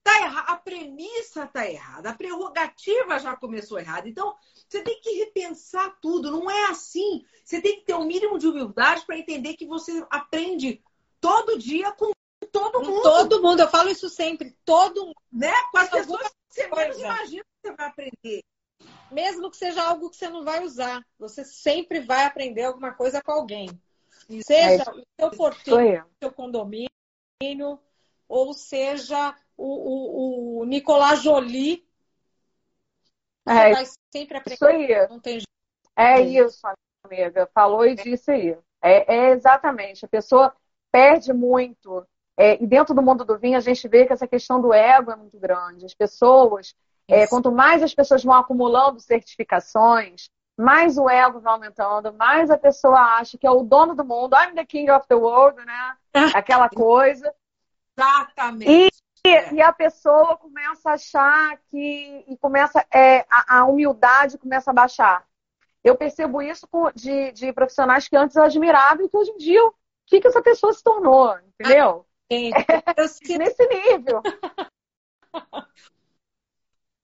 tá 0.05 0.21
errado, 0.21 0.49
a 0.49 0.55
premissa 0.55 1.47
tá 1.47 1.67
errada, 1.67 2.11
a 2.11 2.13
prerrogativa 2.13 3.17
já 3.17 3.35
começou 3.35 3.79
errada. 3.79 4.07
Então, 4.07 4.35
você 4.69 4.83
tem 4.83 5.01
que 5.01 5.09
repensar 5.13 5.97
tudo, 5.99 6.31
não 6.31 6.49
é 6.49 6.65
assim. 6.65 7.25
Você 7.43 7.59
tem 7.59 7.79
que 7.79 7.85
ter 7.85 7.95
o 7.95 8.01
um 8.01 8.05
mínimo 8.05 8.37
de 8.37 8.47
humildade 8.47 9.03
para 9.03 9.17
entender 9.17 9.55
que 9.55 9.65
você 9.65 10.05
aprende 10.11 10.83
todo 11.19 11.57
dia 11.57 11.91
com 11.93 12.11
todo 12.51 12.83
mundo. 12.83 13.01
Todo 13.01 13.41
mundo, 13.41 13.61
eu 13.61 13.67
falo 13.67 13.89
isso 13.89 14.07
sempre, 14.07 14.55
todo 14.63 15.07
mundo. 15.07 15.15
Né? 15.33 15.51
Com 15.71 15.79
as 15.79 15.89
pessoas 15.89 16.21
que 16.21 16.35
você 16.49 16.67
menos 16.67 16.99
imagina 16.99 17.43
que 17.43 17.67
você 17.67 17.75
vai 17.75 17.87
aprender. 17.87 18.43
Mesmo 19.11 19.49
que 19.49 19.57
seja 19.57 19.83
algo 19.83 20.09
que 20.11 20.17
você 20.17 20.29
não 20.29 20.43
vai 20.43 20.63
usar, 20.63 21.03
você 21.17 21.43
sempre 21.43 21.99
vai 22.01 22.25
aprender 22.25 22.63
alguma 22.63 22.93
coisa 22.93 23.23
com 23.23 23.31
alguém. 23.31 23.69
Seja 24.45 24.83
é, 24.83 24.91
o 24.91 25.03
seu 25.19 25.31
porteiro, 25.31 26.05
o 26.05 26.23
seu 26.23 26.31
condomínio, 26.31 27.79
ou 28.27 28.53
seja 28.53 29.35
o, 29.57 30.59
o, 30.59 30.59
o 30.61 30.65
Nicolás 30.65 31.21
Jolie. 31.21 31.85
É, 33.47 33.73
vai 33.73 33.85
sempre 34.11 34.37
aprender. 34.37 34.55
Isso 34.55 34.65
aí. 34.65 35.07
Não 35.09 35.19
tem 35.19 35.33
jeito. 35.33 35.45
É 35.95 36.19
isso, 36.21 36.61
amiga. 37.03 37.49
Falou 37.53 37.85
e 37.85 37.95
disse 37.95 38.31
aí. 38.31 38.57
É, 38.81 39.15
é 39.15 39.29
exatamente. 39.31 40.05
A 40.05 40.07
pessoa 40.09 40.55
perde 40.91 41.33
muito 41.33 42.05
é, 42.37 42.61
e 42.61 42.67
dentro 42.67 42.93
do 42.93 43.01
mundo 43.01 43.23
do 43.23 43.37
vinho, 43.37 43.57
a 43.57 43.61
gente 43.61 43.87
vê 43.87 44.05
que 44.05 44.13
essa 44.13 44.27
questão 44.27 44.61
do 44.61 44.73
ego 44.73 45.11
é 45.11 45.15
muito 45.15 45.39
grande. 45.39 45.85
As 45.85 45.93
pessoas, 45.93 46.75
é, 47.07 47.25
quanto 47.27 47.51
mais 47.51 47.81
as 47.81 47.93
pessoas 47.93 48.23
vão 48.23 48.33
acumulando 48.33 48.99
certificações, 48.99 50.29
mais 50.57 50.97
o 50.97 51.09
ego 51.09 51.39
vai 51.39 51.53
aumentando, 51.53 52.13
mais 52.13 52.49
a 52.49 52.57
pessoa 52.57 52.99
acha 53.17 53.37
que 53.37 53.47
é 53.47 53.51
o 53.51 53.63
dono 53.63 53.95
do 53.95 54.03
mundo, 54.03 54.35
I'm 54.35 54.53
the 54.53 54.65
king 54.65 54.89
of 54.91 55.07
the 55.07 55.15
world, 55.15 55.63
né? 55.65 55.97
Aquela 56.35 56.69
coisa. 56.69 57.33
Exatamente. 57.97 58.89
E, 59.27 59.61
a 59.61 59.73
pessoa 59.73 60.37
começa 60.37 60.89
a 60.89 60.93
achar 60.93 61.57
que. 61.69 62.23
E 62.27 62.37
começa. 62.37 62.85
É, 62.93 63.25
a, 63.29 63.59
a 63.59 63.65
humildade 63.65 64.37
começa 64.37 64.71
a 64.71 64.73
baixar. 64.73 65.25
Eu 65.83 65.95
percebo 65.95 66.41
isso 66.41 66.67
de, 66.95 67.31
de 67.31 67.53
profissionais 67.53 68.07
que 68.07 68.15
antes 68.15 68.35
eu 68.35 68.43
admirava 68.43 69.03
e 69.03 69.09
que 69.09 69.15
hoje 69.15 69.31
em 69.31 69.37
dia, 69.37 69.63
o 69.63 69.73
que, 70.07 70.19
que 70.19 70.27
essa 70.27 70.41
pessoa 70.41 70.73
se 70.73 70.83
tornou? 70.83 71.37
Entendeu? 71.59 72.05
Eu 72.29 73.07
sinto... 73.07 73.37
Nesse 73.37 73.67
nível. 73.67 74.21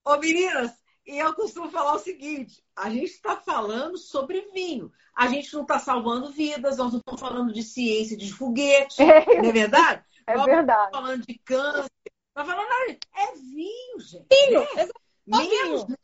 Ô, 0.04 0.18
meninas, 0.18 0.72
e 1.06 1.20
eu 1.20 1.34
costumo 1.34 1.70
falar 1.70 1.94
o 1.94 2.00
seguinte: 2.00 2.64
a 2.76 2.90
gente 2.90 3.12
está 3.12 3.36
falando 3.36 3.98
sobre 3.98 4.50
vinho. 4.54 4.92
A 5.16 5.28
gente 5.28 5.54
não 5.54 5.62
está 5.62 5.78
salvando 5.78 6.32
vidas, 6.32 6.78
nós 6.78 6.92
não 6.92 7.00
estamos 7.00 7.22
falando 7.22 7.54
de 7.54 7.64
ciência 7.64 8.18
de 8.18 8.32
foguete, 8.34 9.02
é, 9.02 9.42
não 9.42 9.50
é 9.50 9.52
verdade? 9.52 10.04
É 10.26 10.36
nós 10.36 10.46
verdade. 10.46 10.86
Estamos 10.86 11.08
falando 11.08 11.26
de 11.26 11.40
câncer. 11.40 11.92
Tá 12.34 12.46
falando, 12.46 12.98
é 13.16 13.36
vinho, 13.36 14.00
gente. 14.00 14.28
Vinho, 14.30 14.62
é. 14.62 14.86
Só 14.88 14.94
Menos... 15.26 15.84
vinho. 15.86 15.98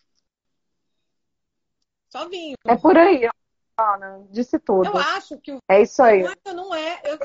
Só 2.09 2.29
vinho. 2.29 2.55
É 2.65 2.75
por 2.75 2.97
aí, 2.97 3.29
Ana. 3.77 4.27
Disse 4.29 4.59
tudo. 4.59 4.87
Eu 4.87 4.97
acho 4.97 5.37
que 5.39 5.53
o 5.53 5.59
é 5.69 5.81
isso 5.81 6.01
aí. 6.01 6.23
não 6.53 6.73
é. 6.73 7.01
Eu, 7.03 7.17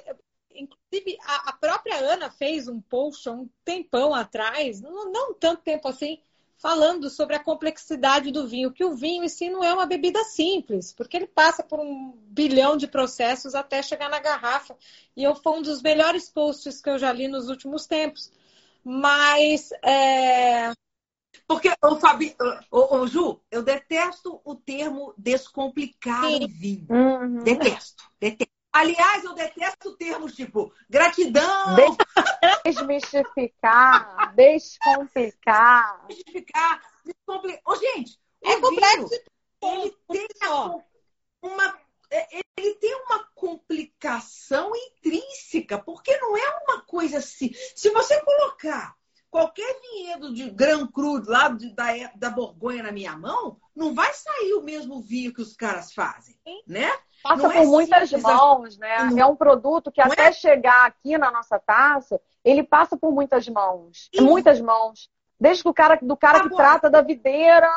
Inclusive, 0.55 1.19
a, 1.23 1.51
a, 1.51 1.53
própria 1.55 1.97
Ana 1.97 2.31
fez 2.31 2.69
um 2.69 2.81
post 2.81 3.29
há 3.29 3.33
um 3.33 3.49
tempão 3.65 4.15
atrás, 4.15 4.81
não, 4.81 5.11
não 5.11 5.35
tanto 5.35 5.63
tempo 5.63 5.89
assim, 5.89 6.21
falando 6.57 7.11
sobre 7.11 7.35
a 7.35 7.43
complexidade 7.43 8.31
do 8.31 8.47
vinho, 8.47 8.73
que 8.73 8.85
o 8.85 8.95
vinho 8.95 9.25
em 9.25 9.29
si 9.29 9.49
não 9.49 9.65
é 9.65 9.73
uma 9.73 9.87
bebida 9.87 10.23
simples, 10.25 10.93
porque 10.93 11.17
ele 11.17 11.27
passa 11.27 11.63
por 11.63 11.81
um 11.81 12.13
bilhão 12.29 12.77
de 12.77 12.87
processos 12.87 13.55
até 13.55 13.83
chegar 13.83 14.09
na 14.09 14.21
garrafa. 14.21 14.77
E 15.17 15.25
eu 15.25 15.35
foi 15.35 15.59
um 15.59 15.63
dos 15.63 15.83
melhores 15.83 16.29
posts 16.29 16.81
que 16.81 16.91
eu 16.91 16.99
já 16.99 17.13
li 17.13 17.29
nos 17.29 17.49
últimos 17.49 17.87
tempos. 17.87 18.31
Mas 18.85 19.71
é... 19.85 20.73
Porque, 21.47 21.73
ô, 21.83 21.97
Fabi, 21.97 22.37
ô, 22.71 22.97
ô, 22.97 23.07
Ju, 23.07 23.41
eu 23.51 23.63
detesto 23.63 24.41
o 24.45 24.55
termo 24.55 25.15
descomplicar 25.17 26.25
Sim. 26.25 26.45
o 26.45 26.49
vinho. 26.49 26.87
Uhum. 26.91 27.43
Detesto, 27.43 28.05
detesto. 28.21 28.53
Aliás, 28.73 29.23
eu 29.25 29.35
detesto 29.35 29.97
termos 29.97 30.35
tipo 30.35 30.73
gratidão. 30.89 31.77
Desmistificar, 32.65 34.35
descomplicar. 34.35 36.07
Desmistificar, 36.07 36.81
descomplicar. 37.05 37.61
Ô, 37.67 37.77
gente, 37.77 38.19
é 38.43 38.61
complexo. 38.61 39.15
Ele 39.63 39.97
tem 40.09 40.27
uma, 41.43 41.79
ele 42.57 42.75
tem 42.75 42.95
uma 43.07 43.25
complicação 43.35 44.73
intrínseca, 44.77 45.79
porque 45.79 46.17
não 46.19 46.37
é 46.37 46.65
uma 46.65 46.83
coisa 46.83 47.19
assim. 47.19 47.51
Se 47.75 47.91
você 47.91 48.21
colocar 48.21 48.95
qualquer 49.31 49.81
vinhedo 49.81 50.35
de 50.35 50.51
Grand 50.51 50.87
Cru 50.89 51.23
lá 51.27 51.49
de, 51.49 51.75
da, 51.75 51.87
da 52.15 52.31
Borgonha 52.31 52.83
na 52.83 52.93
minha 52.93 53.17
mão, 53.17 53.57
não 53.75 53.95
vai 53.95 54.13
sair 54.13 54.53
o 54.55 54.63
mesmo 54.63 55.01
vinho 55.01 55.33
que 55.33 55.41
os 55.41 55.57
caras 55.57 55.93
fazem, 55.95 56.37
né? 56.67 56.93
Passa 57.23 57.49
por 57.49 57.57
é 57.57 57.65
muitas 57.65 58.11
simples, 58.11 58.23
mãos, 58.23 58.79
né? 58.79 59.05
Não. 59.05 59.19
É 59.19 59.27
um 59.27 59.37
produto 59.37 59.91
que 59.91 60.05
não 60.05 60.13
até 60.13 60.27
é... 60.27 60.33
chegar 60.33 60.87
aqui 60.87 61.17
na 61.17 61.31
nossa 61.31 61.59
taça, 61.59 62.21
ele 62.45 62.63
passa 62.63 62.97
por 62.97 63.13
muitas 63.13 63.49
mãos. 63.49 64.11
Isso. 64.13 64.25
Muitas 64.25 64.61
mãos. 64.61 65.09
Desde 65.41 65.67
o 65.67 65.73
cara, 65.73 65.99
do 66.03 66.17
cara 66.17 66.39
Agora... 66.39 66.51
que 66.51 66.57
trata 66.57 66.91
da 66.91 67.01
videira 67.01 67.69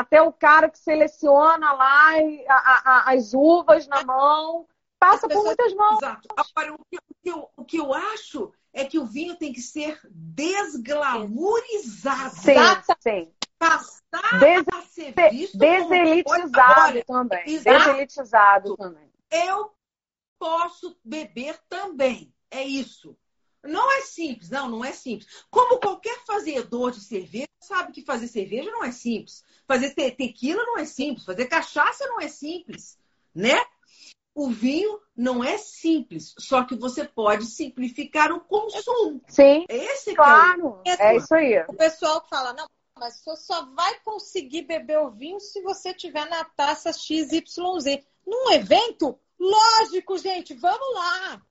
até 0.00 0.22
o 0.22 0.32
cara 0.32 0.70
que 0.70 0.78
seleciona 0.78 1.72
lá 1.72 2.12
a, 2.48 2.54
a, 2.54 3.12
as 3.12 3.34
uvas 3.34 3.86
na 3.86 4.02
mão. 4.04 4.66
Passa 4.98 5.28
pessoas... 5.28 5.44
por 5.44 5.46
muitas 5.46 5.74
mãos. 5.74 6.02
Exato. 6.02 6.26
Agora, 6.36 6.74
o 6.74 6.78
que, 6.90 6.96
o, 6.96 7.14
que 7.22 7.30
eu, 7.30 7.48
o 7.56 7.64
que 7.64 7.76
eu 7.78 7.94
acho 7.94 8.52
é 8.72 8.84
que 8.84 8.98
o 8.98 9.06
vinho 9.06 9.36
tem 9.36 9.52
que 9.52 9.60
ser 9.60 10.00
desglamourizado. 10.10 12.34
Sim, 12.34 12.56
sim 13.00 13.32
passar 13.58 14.38
Des... 14.38 14.64
a 14.72 14.82
ser 14.82 15.14
visto 15.30 15.58
deselitizado 15.58 17.04
também. 17.04 17.42
Exato. 17.46 17.78
Deselitizado 17.78 18.76
também. 18.76 19.10
Eu 19.30 19.72
posso 20.38 20.96
beber 21.04 21.58
também. 21.68 22.32
É 22.50 22.62
isso. 22.62 23.16
Não 23.66 23.92
é 23.92 24.02
simples, 24.02 24.50
não, 24.50 24.68
não 24.68 24.84
é 24.84 24.92
simples. 24.92 25.28
Como 25.50 25.78
qualquer 25.80 26.18
fazedor 26.26 26.90
de 26.90 27.00
cerveja 27.00 27.46
sabe 27.60 27.92
que 27.92 28.02
fazer 28.02 28.28
cerveja 28.28 28.70
não 28.70 28.84
é 28.84 28.92
simples. 28.92 29.44
Fazer 29.66 29.90
te 29.94 30.10
tequila 30.12 30.62
não 30.64 30.78
é 30.78 30.84
simples. 30.84 31.24
Fazer 31.24 31.46
cachaça 31.46 32.06
não 32.06 32.20
é 32.20 32.28
simples, 32.28 32.98
né? 33.34 33.64
O 34.34 34.50
vinho 34.50 35.00
não 35.16 35.42
é 35.42 35.56
simples, 35.56 36.34
só 36.38 36.62
que 36.62 36.76
você 36.76 37.06
pode 37.06 37.46
simplificar 37.46 38.30
o 38.32 38.40
consumo. 38.40 39.22
Sim. 39.28 39.64
Esse 39.66 40.14
claro. 40.14 40.82
É, 40.84 40.94
o... 40.94 41.00
é 41.00 41.16
isso 41.16 41.34
aí. 41.34 41.64
O 41.66 41.72
pessoal 41.72 42.24
fala, 42.28 42.52
não, 42.52 42.66
mas 42.98 43.22
você 43.22 43.36
só 43.36 43.64
vai 43.74 43.98
conseguir 44.00 44.62
beber 44.62 44.98
o 44.98 45.10
vinho 45.10 45.40
se 45.40 45.62
você 45.62 45.92
tiver 45.92 46.28
na 46.28 46.44
taça 46.44 46.92
XYZ. 46.92 48.04
Num 48.26 48.52
evento, 48.52 49.18
lógico, 49.38 50.18
gente, 50.18 50.52
vamos 50.54 50.94
lá. 50.94 51.42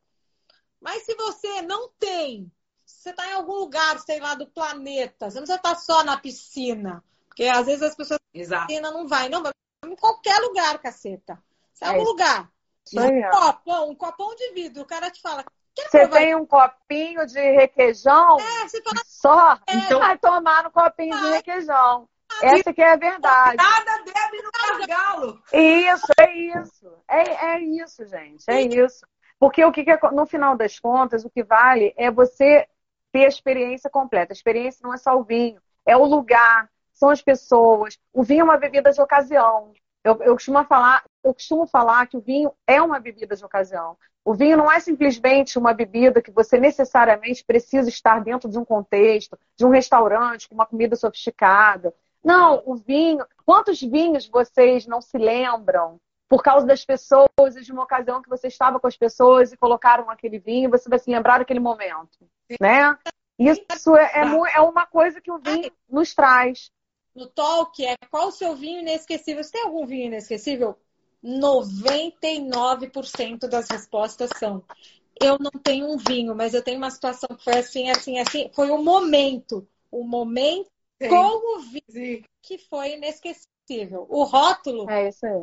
Mas 0.86 1.04
se 1.04 1.16
você 1.16 1.64
não 1.64 1.90
tem, 2.00 2.52
se 2.86 3.02
você 3.02 3.10
está 3.10 3.28
em 3.28 3.34
algum 3.34 3.56
lugar, 3.56 3.98
sei 4.02 4.20
lá, 4.20 4.36
do 4.36 4.46
planeta, 4.46 5.32
você 5.32 5.40
não 5.40 5.48
precisa 5.48 5.56
estar 5.56 5.76
só 5.78 6.04
na 6.04 6.16
piscina. 6.16 7.04
Porque 7.28 7.46
às 7.46 7.66
vezes 7.66 7.82
as 7.82 7.96
pessoas 7.96 8.20
Exato. 8.32 8.68
piscina 8.68 8.92
não 8.92 9.08
vai. 9.08 9.28
Não, 9.28 9.42
vai 9.42 9.52
em 9.84 9.96
qualquer 9.96 10.38
lugar, 10.42 10.78
caceta. 10.78 11.42
Se 11.74 11.84
é 11.84 11.88
algum 11.88 12.04
lugar. 12.04 12.52
Um 12.94 13.30
copão, 13.32 13.90
um 13.90 13.96
copão 13.96 14.36
de 14.36 14.52
vidro, 14.54 14.84
o 14.84 14.86
cara 14.86 15.10
te 15.10 15.20
fala, 15.20 15.44
você 15.76 16.08
tem 16.08 16.36
um 16.36 16.46
copinho 16.46 17.26
de 17.26 17.42
requeijão 17.52 18.38
é, 18.40 18.70
fala... 18.70 19.04
só, 19.06 19.54
é. 19.68 19.76
então 19.76 20.00
vai 20.00 20.18
tomar 20.20 20.64
no 20.64 20.72
copinho 20.72 21.18
de 21.18 21.30
requeijão. 21.32 22.08
Essa 22.42 22.72
que 22.72 22.82
é 22.82 22.92
a 22.92 22.96
verdade. 22.96 23.58
Nada 23.58 24.04
bebe 24.04 24.42
no 24.44 24.52
gargalo. 24.52 25.44
Isso, 25.52 26.06
é 26.20 26.34
isso. 26.34 26.94
É, 27.08 27.56
é 27.56 27.60
isso, 27.62 28.06
gente. 28.06 28.44
É 28.48 28.62
isso. 28.62 29.06
Porque 29.40 29.64
o 29.64 29.72
que, 29.72 29.84
que 29.84 29.98
no 30.12 30.26
final 30.26 30.56
das 30.56 30.80
contas, 30.80 31.26
o 31.26 31.30
que 31.30 31.44
vale 31.44 31.94
é 31.98 32.10
você 32.10 32.68
ter 33.12 33.26
a 33.26 33.30
experiência 33.30 33.90
completa. 33.90 34.34
A 34.34 34.36
experiência 34.36 34.82
não 34.84 34.94
é 34.94 34.98
só 34.98 35.18
o 35.18 35.24
vinho, 35.24 35.62
é 35.86 35.96
o 35.96 36.06
lugar, 36.06 36.70
são 36.92 37.10
as 37.10 37.22
pessoas. 37.22 37.98
O 38.14 38.24
vinho 38.24 38.42
é 38.42 38.44
uma 38.44 38.58
bebida 38.58 38.92
de 38.92 39.02
ocasião. 39.02 39.72
Eu, 40.04 40.22
eu, 40.22 40.34
costumo 40.34 40.64
falar, 40.66 41.04
eu 41.24 41.34
costumo 41.34 41.66
falar 41.66 42.08
que 42.08 42.18
o 42.18 42.22
vinho 42.22 42.52
é 42.68 42.82
uma 42.82 43.00
bebida 43.00 43.36
de 43.36 43.44
ocasião. 43.44 43.98
O 44.24 44.34
vinho 44.34 44.58
não 44.58 44.72
é 44.72 44.80
simplesmente 44.80 45.58
uma 45.58 45.74
bebida 45.74 46.22
que 46.22 46.32
você 46.32 46.60
necessariamente 46.60 47.44
precisa 47.46 47.90
estar 47.90 48.24
dentro 48.24 48.50
de 48.50 48.58
um 48.58 48.66
contexto, 48.66 49.38
de 49.56 49.66
um 49.66 49.70
restaurante, 49.70 50.50
com 50.50 50.56
uma 50.56 50.66
comida 50.66 50.96
sofisticada. 50.96 51.94
Não, 52.24 52.64
o 52.66 52.76
vinho. 52.76 53.26
Quantos 53.46 53.80
vinhos 53.82 54.28
vocês 54.28 54.88
não 54.88 55.00
se 55.00 55.18
lembram 55.18 56.00
por 56.28 56.42
causa 56.42 56.66
das 56.66 56.84
pessoas, 56.84 57.30
de 57.62 57.72
uma 57.72 57.84
ocasião 57.84 58.20
que 58.22 58.30
você 58.30 58.48
estava 58.48 58.80
com 58.80 58.88
as 58.88 58.98
pessoas 58.98 59.52
e 59.52 59.58
colocaram 59.58 60.10
aquele 60.10 60.40
vinho, 60.40 60.70
você 60.70 60.90
vai 60.90 61.00
se 61.00 61.10
lembrar 61.10 61.40
daquele 61.40 61.60
momento, 61.60 62.28
né? 62.60 62.98
Isso 63.38 63.96
é, 63.96 64.12
é, 64.14 64.24
é 64.56 64.62
uma 64.62 64.86
coisa 64.86 65.22
que 65.22 65.32
o 65.32 65.40
vinho 65.40 65.72
nos 65.90 66.14
traz. 66.14 66.72
No 67.14 67.28
talk 67.28 67.86
é 67.86 67.96
qual 68.10 68.30
o 68.30 68.32
seu 68.32 68.56
vinho 68.56 68.80
inesquecível? 68.82 69.44
Você 69.44 69.52
tem 69.52 69.64
algum 69.64 69.86
vinho 69.86 70.08
inesquecível? 70.08 70.78
99% 71.24 73.48
das 73.48 73.70
respostas 73.70 74.30
são: 74.38 74.64
eu 75.22 75.38
não 75.40 75.52
tenho 75.52 75.88
um 75.88 75.98
vinho, 75.98 76.36
mas 76.36 76.54
eu 76.54 76.62
tenho 76.62 76.78
uma 76.78 76.92
situação 76.92 77.30
que 77.36 77.44
foi 77.44 77.58
assim, 77.58 77.90
assim, 77.90 78.20
assim. 78.20 78.50
Foi 78.54 78.70
o 78.70 78.78
momento. 78.78 79.68
o 79.92 80.04
momento 80.04 80.70
Sim. 81.02 81.10
com 81.10 81.58
o 81.58 81.62
vinho 81.62 81.82
Sim. 81.90 82.24
que 82.42 82.58
foi 82.58 82.94
inesquecível. 82.94 84.06
O 84.10 84.24
rótulo, 84.24 84.90
É 84.90 85.10
isso 85.10 85.26
aí. 85.26 85.42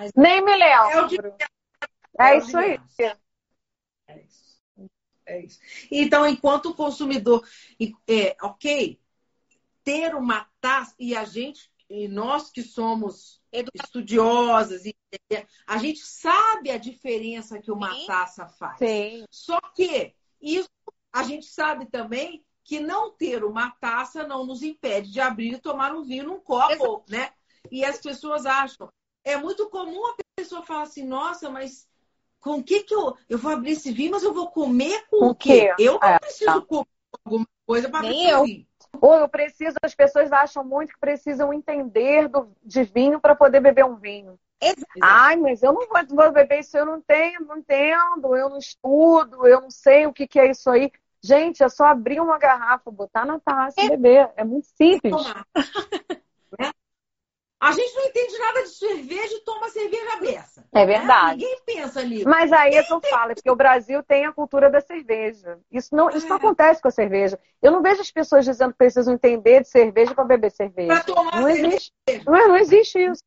Cara, 0.00 0.12
Nem 0.16 0.44
me 0.44 0.52
É 0.52 1.00
o 1.02 1.06
de 1.06 1.16
lembro. 1.16 1.36
É 2.18 2.34
o 2.34 2.38
isso 2.38 2.56
aí. 2.58 2.80
É 4.08 4.22
isso. 4.22 4.60
É 5.26 5.44
isso. 5.44 5.60
Então, 5.90 6.26
enquanto 6.26 6.74
consumidor, 6.74 7.46
e- 7.78 7.94
é, 8.08 8.36
ok, 8.42 9.00
ter 9.84 10.14
uma 10.14 10.48
taça, 10.60 10.94
e 10.98 11.14
a 11.14 11.24
gente, 11.24 11.70
e 11.88 12.08
nós 12.08 12.50
que 12.50 12.62
somos 12.62 13.40
Educa- 13.52 13.84
estudiosas, 13.84 14.84
e- 14.86 14.96
a 15.66 15.78
gente 15.78 16.00
sabe 16.00 16.70
a 16.70 16.78
diferença 16.78 17.60
que 17.60 17.70
uma 17.70 17.92
Sim. 17.94 18.06
taça 18.06 18.46
faz. 18.46 18.78
Sim. 18.78 19.24
Só 19.30 19.60
que 19.74 20.14
isso 20.40 20.68
a 21.12 21.22
gente 21.22 21.46
sabe 21.46 21.86
também 21.86 22.44
que 22.62 22.78
não 22.78 23.10
ter 23.10 23.42
uma 23.44 23.70
taça 23.72 24.26
não 24.26 24.44
nos 24.46 24.62
impede 24.62 25.10
de 25.10 25.20
abrir 25.20 25.54
e 25.54 25.60
tomar 25.60 25.92
um 25.92 26.04
vinho 26.04 26.24
num 26.24 26.40
copo, 26.40 27.04
né? 27.08 27.32
E 27.70 27.84
as 27.84 27.98
pessoas 28.00 28.46
acham. 28.46 28.88
É 29.24 29.36
muito 29.36 29.68
comum 29.68 30.06
a 30.06 30.14
pessoa 30.36 30.62
falar 30.62 30.82
assim, 30.82 31.04
nossa, 31.04 31.50
mas 31.50 31.88
com 32.40 32.58
o 32.58 32.62
que 32.62 32.82
que 32.82 32.94
eu... 32.94 33.16
Eu 33.28 33.38
vou 33.38 33.52
abrir 33.52 33.72
esse 33.72 33.92
vinho, 33.92 34.12
mas 34.12 34.22
eu 34.22 34.32
vou 34.32 34.50
comer 34.50 35.06
com 35.08 35.28
o 35.28 35.34
quê? 35.34 35.72
Eu 35.78 35.98
não 36.00 36.08
É, 36.08 36.18
preciso 36.18 36.62
comer 36.62 36.86
alguma 37.24 37.46
coisa 37.66 37.88
para 37.88 38.00
abrir 38.00 38.28
eu. 38.28 38.44
vinho. 38.44 38.66
Ou 39.00 39.14
eu 39.14 39.28
preciso, 39.28 39.76
as 39.82 39.94
pessoas 39.94 40.32
acham 40.32 40.64
muito 40.64 40.92
que 40.92 40.98
precisam 40.98 41.52
entender 41.52 42.28
do, 42.28 42.54
de 42.62 42.82
vinho 42.82 43.20
para 43.20 43.34
poder 43.34 43.60
beber 43.60 43.84
um 43.84 43.96
vinho. 43.96 44.38
Exato. 44.60 44.84
Ai, 45.00 45.36
mas 45.36 45.62
eu 45.62 45.72
não 45.72 45.86
vou, 45.86 46.06
vou 46.08 46.32
beber 46.32 46.60
isso, 46.60 46.76
eu 46.76 46.84
não 46.84 47.00
tenho, 47.00 47.40
não 47.46 47.58
entendo, 47.58 48.36
eu 48.36 48.50
não 48.50 48.58
estudo, 48.58 49.46
eu 49.46 49.60
não 49.62 49.70
sei 49.70 50.06
o 50.06 50.12
que, 50.12 50.26
que 50.26 50.38
é 50.38 50.50
isso 50.50 50.68
aí. 50.68 50.92
Gente, 51.22 51.62
é 51.62 51.68
só 51.68 51.84
abrir 51.84 52.20
uma 52.20 52.38
garrafa, 52.38 52.90
botar 52.90 53.24
na 53.24 53.38
taça 53.38 53.80
e 53.80 53.88
beber. 53.88 54.30
É 54.36 54.44
muito 54.44 54.66
simples. 54.74 55.14
Né? 56.58 56.70
A 57.60 57.72
gente 57.72 57.94
não 57.94 58.04
entende 58.06 58.38
nada 58.38 58.62
de 58.62 58.68
cerveja 58.70 59.34
e 59.34 59.40
toma 59.44 59.68
cerveja 59.68 60.16
beça. 60.18 60.64
É 60.72 60.78
né? 60.80 60.86
verdade. 60.86 61.32
Ninguém 61.44 61.60
pensa 61.66 62.02
nisso. 62.02 62.26
Mas 62.28 62.50
aí 62.52 62.74
é 62.74 62.80
eu 62.80 63.00
falo, 63.02 63.32
é 63.32 63.34
porque 63.34 63.50
o 63.50 63.54
Brasil 63.56 64.02
tem 64.02 64.24
a 64.24 64.32
cultura 64.32 64.70
da 64.70 64.80
cerveja. 64.80 65.58
Isso 65.70 65.94
não, 65.94 66.08
isso 66.08 66.26
não 66.26 66.36
É. 66.36 66.38
acontece 66.38 66.80
com 66.80 66.88
a 66.88 66.90
cerveja. 66.90 67.38
Eu 67.60 67.70
não 67.70 67.82
vejo 67.82 68.00
as 68.00 68.10
pessoas 68.10 68.46
dizendo 68.46 68.72
que 68.72 68.78
precisam 68.78 69.12
entender 69.12 69.60
de 69.60 69.68
cerveja 69.68 70.14
para 70.14 70.24
beber 70.24 70.50
cerveja. 70.50 70.88
Pra 70.88 71.04
tomar 71.04 71.36
não 71.38 71.48
cerveja. 71.48 71.66
existe. 71.68 71.92
Não, 72.24 72.34
é- 72.36 72.48
não 72.48 72.56
existe 72.56 72.98
isso. 72.98 73.22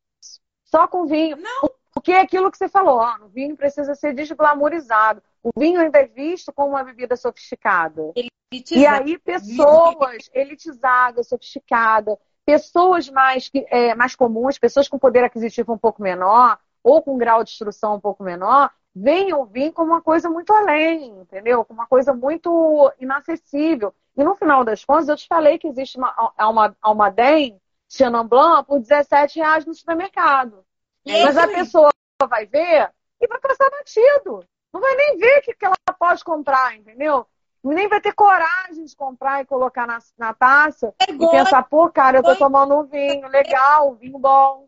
Só 0.65 0.87
com 0.87 1.05
vinho. 1.05 1.37
Não. 1.37 1.69
Porque 1.93 2.11
é 2.11 2.19
aquilo 2.21 2.49
que 2.49 2.57
você 2.57 2.67
falou, 2.67 2.97
ó, 2.97 3.17
o 3.23 3.27
vinho 3.29 3.55
precisa 3.55 3.93
ser 3.93 4.15
desglamourizado. 4.15 5.21
O 5.43 5.51
vinho 5.55 5.79
ainda 5.79 5.99
é 5.99 6.07
visto 6.07 6.51
como 6.51 6.69
uma 6.69 6.83
bebida 6.83 7.15
sofisticada. 7.15 8.11
E 8.15 8.29
Elitizar. 8.51 9.01
aí, 9.03 9.17
pessoas 9.19 10.29
elitizadas, 10.33 11.27
sofisticadas, 11.27 12.17
pessoas 12.45 13.09
mais, 13.09 13.49
é, 13.67 13.95
mais 13.95 14.15
comuns, 14.15 14.57
pessoas 14.59 14.87
com 14.87 14.99
poder 14.99 15.23
aquisitivo 15.23 15.73
um 15.73 15.77
pouco 15.77 16.01
menor, 16.01 16.57
ou 16.83 17.01
com 17.01 17.17
grau 17.17 17.43
de 17.43 17.51
instrução 17.51 17.95
um 17.95 17.99
pouco 17.99 18.23
menor, 18.23 18.69
o 18.95 19.45
vinho 19.45 19.73
como 19.73 19.91
uma 19.91 20.01
coisa 20.01 20.29
muito 20.29 20.53
além, 20.53 21.19
entendeu? 21.21 21.65
Como 21.65 21.79
uma 21.79 21.87
coisa 21.87 22.13
muito 22.13 22.91
inacessível. 22.99 23.93
E 24.15 24.23
no 24.23 24.35
final 24.35 24.63
das 24.63 24.85
contas, 24.85 25.09
eu 25.09 25.15
te 25.17 25.27
falei 25.27 25.57
que 25.57 25.67
existe 25.67 25.97
uma 25.97 26.13
Alma- 26.37 26.75
Almaden 26.81 27.59
Chenin 27.89 28.27
Blanc 28.27 28.67
por 28.67 28.79
17 28.79 29.39
reais 29.39 29.65
no 29.65 29.73
supermercado. 29.73 30.63
É 31.05 31.23
Mas 31.23 31.37
a 31.37 31.47
pessoa 31.47 31.89
vai 32.29 32.45
ver 32.45 32.91
e 33.19 33.27
vai 33.27 33.39
passar 33.39 33.69
batido. 33.71 34.45
Não 34.71 34.81
vai 34.81 34.95
nem 34.95 35.17
ver 35.17 35.39
o 35.39 35.41
que, 35.41 35.53
que 35.53 35.65
ela 35.65 35.75
pode 35.97 36.23
comprar, 36.23 36.75
entendeu? 36.75 37.27
Nem 37.63 37.87
vai 37.87 38.01
ter 38.01 38.13
coragem 38.13 38.83
de 38.83 38.95
comprar 38.95 39.41
e 39.41 39.45
colocar 39.45 39.87
na, 39.87 39.99
na 40.17 40.33
taça 40.33 40.93
e 40.99 41.05
Vergonha. 41.05 41.43
pensar, 41.43 41.63
pô, 41.63 41.89
cara, 41.89 42.17
eu 42.17 42.23
tô 42.23 42.35
tomando 42.35 42.75
um 42.77 42.83
vinho 42.83 43.27
legal, 43.29 43.91
um 43.91 43.95
vinho 43.95 44.19
bom. 44.19 44.67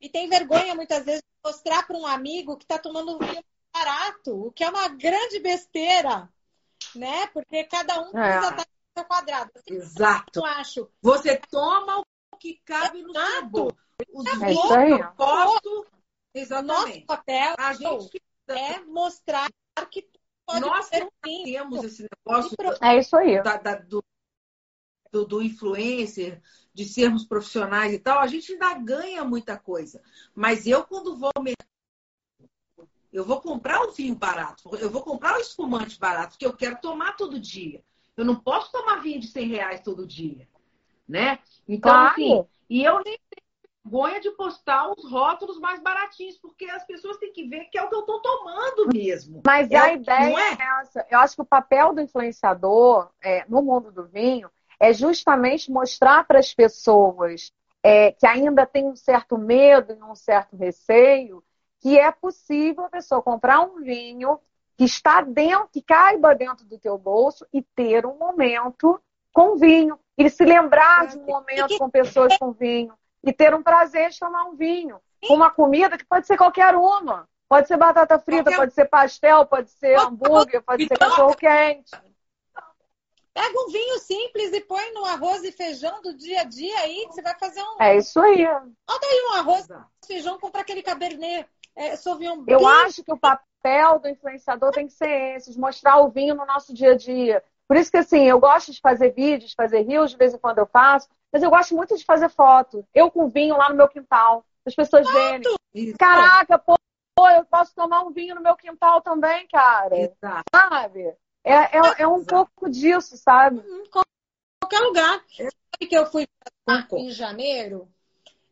E 0.00 0.08
tem 0.08 0.28
vergonha, 0.28 0.74
muitas 0.74 1.04
vezes, 1.04 1.22
de 1.22 1.48
mostrar 1.48 1.86
para 1.86 1.96
um 1.96 2.04
amigo 2.06 2.56
que 2.56 2.64
está 2.64 2.78
tomando 2.78 3.14
um 3.14 3.18
vinho 3.18 3.44
barato, 3.72 4.48
o 4.48 4.50
que 4.52 4.64
é 4.64 4.68
uma 4.68 4.88
grande 4.88 5.38
besteira, 5.38 6.28
né? 6.96 7.28
Porque 7.28 7.62
cada 7.64 8.00
um 8.00 8.10
É. 8.10 8.10
precisa 8.10 8.50
estar 8.50 8.66
no 8.66 8.98
seu 8.98 9.04
quadrado. 9.04 9.50
Assim, 9.54 9.76
Exato. 9.76 10.40
eu 10.40 10.44
acho. 10.44 10.90
Você 11.00 11.36
toma 11.48 12.00
o 12.00 12.36
que 12.36 12.60
cabe 12.64 13.02
no 13.02 13.12
seu 13.14 13.22
Exato. 13.22 13.46
bolso. 13.48 13.76
Os 14.12 14.26
É 14.26 14.46
que 14.46 14.92
eu 14.92 15.12
gosto. 15.16 15.86
Nosso 15.86 15.92
Exatamente. 16.34 17.06
papel 17.06 17.54
A 17.58 17.72
gente 17.74 18.22
é 18.48 18.80
mostrar 18.80 19.48
que 19.90 20.08
pode 20.46 20.60
Nós 20.60 20.86
ser 20.86 21.04
um 21.04 21.44
temos 21.44 21.84
esse 21.84 22.06
negócio 22.26 22.56
É 22.82 22.98
isso 22.98 23.16
aí. 23.16 23.42
da- 23.42 23.56
da- 23.56 23.76
do, 23.76 24.02
do, 25.10 25.26
do 25.26 25.42
influencer, 25.42 26.40
de 26.74 26.84
sermos 26.84 27.24
profissionais 27.24 27.92
e 27.92 27.98
tal, 27.98 28.18
a 28.18 28.26
gente 28.26 28.52
ainda 28.52 28.74
ganha 28.74 29.24
muita 29.24 29.58
coisa. 29.58 30.02
Mas 30.34 30.66
eu, 30.66 30.84
quando 30.84 31.16
vou 31.16 31.30
ao 31.36 31.42
mercado, 31.42 31.66
eu 33.12 33.24
vou 33.24 33.40
comprar 33.40 33.82
o 33.82 33.92
vinho 33.92 34.14
barato, 34.14 34.74
eu 34.76 34.90
vou 34.90 35.02
comprar 35.02 35.36
o 35.36 35.40
espumante 35.40 35.98
barato, 35.98 36.30
porque 36.30 36.46
eu 36.46 36.56
quero 36.56 36.80
tomar 36.80 37.14
todo 37.16 37.38
dia. 37.38 37.84
Eu 38.16 38.24
não 38.24 38.36
posso 38.36 38.72
tomar 38.72 39.02
vinho 39.02 39.20
de 39.20 39.26
100 39.26 39.48
reais 39.48 39.80
todo 39.82 40.06
dia, 40.06 40.48
né? 41.08 41.38
Então, 41.68 41.92
Claro. 41.92 42.12
assim, 42.12 42.46
e 42.70 42.82
eu 42.84 43.02
nem 43.04 43.18
vergonha 43.84 44.20
de 44.20 44.30
postar 44.32 44.90
os 44.90 45.10
rótulos 45.10 45.58
mais 45.58 45.80
baratinhos, 45.80 46.38
porque 46.38 46.64
as 46.66 46.84
pessoas 46.84 47.16
têm 47.18 47.32
que 47.32 47.46
ver 47.46 47.66
que 47.66 47.78
é 47.78 47.82
o 47.82 47.88
que 47.88 47.94
eu 47.94 48.00
estou 48.00 48.20
tomando 48.20 48.88
mesmo. 48.92 49.42
Mas 49.44 49.70
É 49.70 49.76
a 49.76 49.92
ideia 49.92 50.36
é? 50.36 50.52
é 50.52 50.80
essa. 50.80 51.06
Eu 51.10 51.18
acho 51.18 51.36
que 51.36 51.42
o 51.42 51.46
papel 51.46 51.92
do 51.92 52.00
influenciador 52.00 53.10
é, 53.22 53.44
no 53.48 53.62
mundo 53.62 53.90
do 53.92 54.04
vinho 54.04 54.50
é 54.80 54.92
justamente 54.92 55.70
mostrar 55.70 56.24
para 56.26 56.38
as 56.38 56.54
pessoas 56.54 57.52
é, 57.82 58.12
que 58.12 58.26
ainda 58.26 58.66
têm 58.66 58.88
um 58.88 58.96
certo 58.96 59.36
medo 59.36 59.92
e 59.92 60.02
um 60.02 60.14
certo 60.14 60.56
receio 60.56 61.42
que 61.80 61.98
é 61.98 62.12
possível 62.12 62.84
a 62.84 62.90
pessoa 62.90 63.20
comprar 63.20 63.60
um 63.60 63.80
vinho 63.80 64.38
que 64.76 64.84
está 64.84 65.20
dentro, 65.20 65.68
que 65.72 65.82
caiba 65.82 66.34
dentro 66.34 66.64
do 66.64 66.78
teu 66.78 66.96
bolso 66.96 67.44
e 67.52 67.60
ter 67.60 68.06
um 68.06 68.16
momento 68.16 69.00
com 69.32 69.56
vinho. 69.56 69.98
E 70.16 70.30
se 70.30 70.44
lembrar 70.44 71.08
de 71.08 71.18
um 71.18 71.24
momento 71.24 71.76
com 71.78 71.90
pessoas 71.90 72.36
com 72.38 72.52
vinho. 72.52 72.94
E 73.24 73.32
ter 73.32 73.54
um 73.54 73.62
prazer 73.62 74.10
de 74.10 74.18
tomar 74.18 74.44
um 74.44 74.54
vinho. 74.56 75.00
Com 75.26 75.34
uma 75.34 75.50
comida 75.50 75.96
que 75.96 76.04
pode 76.04 76.26
ser 76.26 76.36
qualquer 76.36 76.74
uma. 76.74 77.28
Pode 77.48 77.68
ser 77.68 77.76
batata 77.76 78.18
frita, 78.18 78.44
Qualquer- 78.44 78.56
pode 78.56 78.74
ser 78.74 78.84
pastel, 78.86 79.44
pode 79.46 79.70
ser 79.70 79.98
hambúrguer, 79.98 80.62
pode 80.62 80.86
ser 80.86 80.98
cachorro 80.98 81.36
quente. 81.36 81.90
Pega 83.34 83.60
um 83.60 83.70
vinho 83.70 83.98
simples 83.98 84.52
e 84.52 84.60
põe 84.60 84.92
no 84.92 85.04
arroz 85.06 85.42
e 85.42 85.52
feijão 85.52 86.02
do 86.02 86.14
dia 86.16 86.42
a 86.42 86.44
dia 86.44 86.78
aí, 86.80 87.06
que 87.06 87.14
você 87.14 87.22
vai 87.22 87.38
fazer 87.38 87.62
um, 87.62 87.76
É 87.80 87.96
isso 87.96 88.20
aí. 88.20 88.46
um 88.46 89.32
arroz 89.34 89.68
e 89.70 90.06
feijão, 90.06 90.38
comprar 90.38 90.60
aquele 90.62 90.82
cabernet 90.82 91.48
é, 91.74 91.96
Sauvignon 91.96 92.44
Eu 92.46 92.66
acho 92.66 93.02
que 93.02 93.12
o 93.12 93.18
papel 93.18 93.98
do 94.00 94.08
influenciador 94.08 94.70
tem 94.72 94.86
que 94.86 94.92
ser 94.92 95.36
esse, 95.36 95.52
de 95.52 95.58
mostrar 95.58 95.98
o 96.00 96.10
vinho 96.10 96.34
no 96.34 96.44
nosso 96.44 96.74
dia 96.74 96.92
a 96.92 96.96
dia. 96.96 97.42
Por 97.72 97.78
isso 97.78 97.90
que, 97.90 97.96
assim, 97.96 98.24
eu 98.24 98.38
gosto 98.38 98.70
de 98.70 98.78
fazer 98.82 99.12
vídeos, 99.14 99.54
fazer 99.54 99.80
rios, 99.80 100.10
de 100.10 100.18
vez 100.18 100.34
em 100.34 100.38
quando 100.38 100.58
eu 100.58 100.66
faço, 100.66 101.08
mas 101.32 101.42
eu 101.42 101.48
gosto 101.48 101.74
muito 101.74 101.96
de 101.96 102.04
fazer 102.04 102.28
foto. 102.28 102.86
Eu 102.94 103.10
com 103.10 103.30
vinho 103.30 103.56
lá 103.56 103.70
no 103.70 103.76
meu 103.76 103.88
quintal, 103.88 104.44
as 104.66 104.74
pessoas 104.74 105.10
verem. 105.10 105.40
Isso. 105.74 105.96
Caraca, 105.96 106.58
pô, 106.58 106.76
eu 107.30 107.46
posso 107.46 107.74
tomar 107.74 108.02
um 108.02 108.10
vinho 108.12 108.34
no 108.34 108.42
meu 108.42 108.54
quintal 108.56 109.00
também, 109.00 109.48
cara. 109.48 109.96
Exato. 109.96 110.42
Sabe? 110.54 111.16
É, 111.42 111.54
é, 111.54 111.80
é 112.00 112.06
um 112.06 112.16
Exato. 112.18 112.46
pouco 112.50 112.68
disso, 112.68 113.16
sabe? 113.16 113.60
em 113.60 113.88
qualquer 113.88 114.80
lugar. 114.80 115.24
Sabe 115.38 115.88
que 115.88 115.96
eu 115.96 116.04
fui 116.04 116.26
em 116.98 117.10
janeiro 117.10 117.88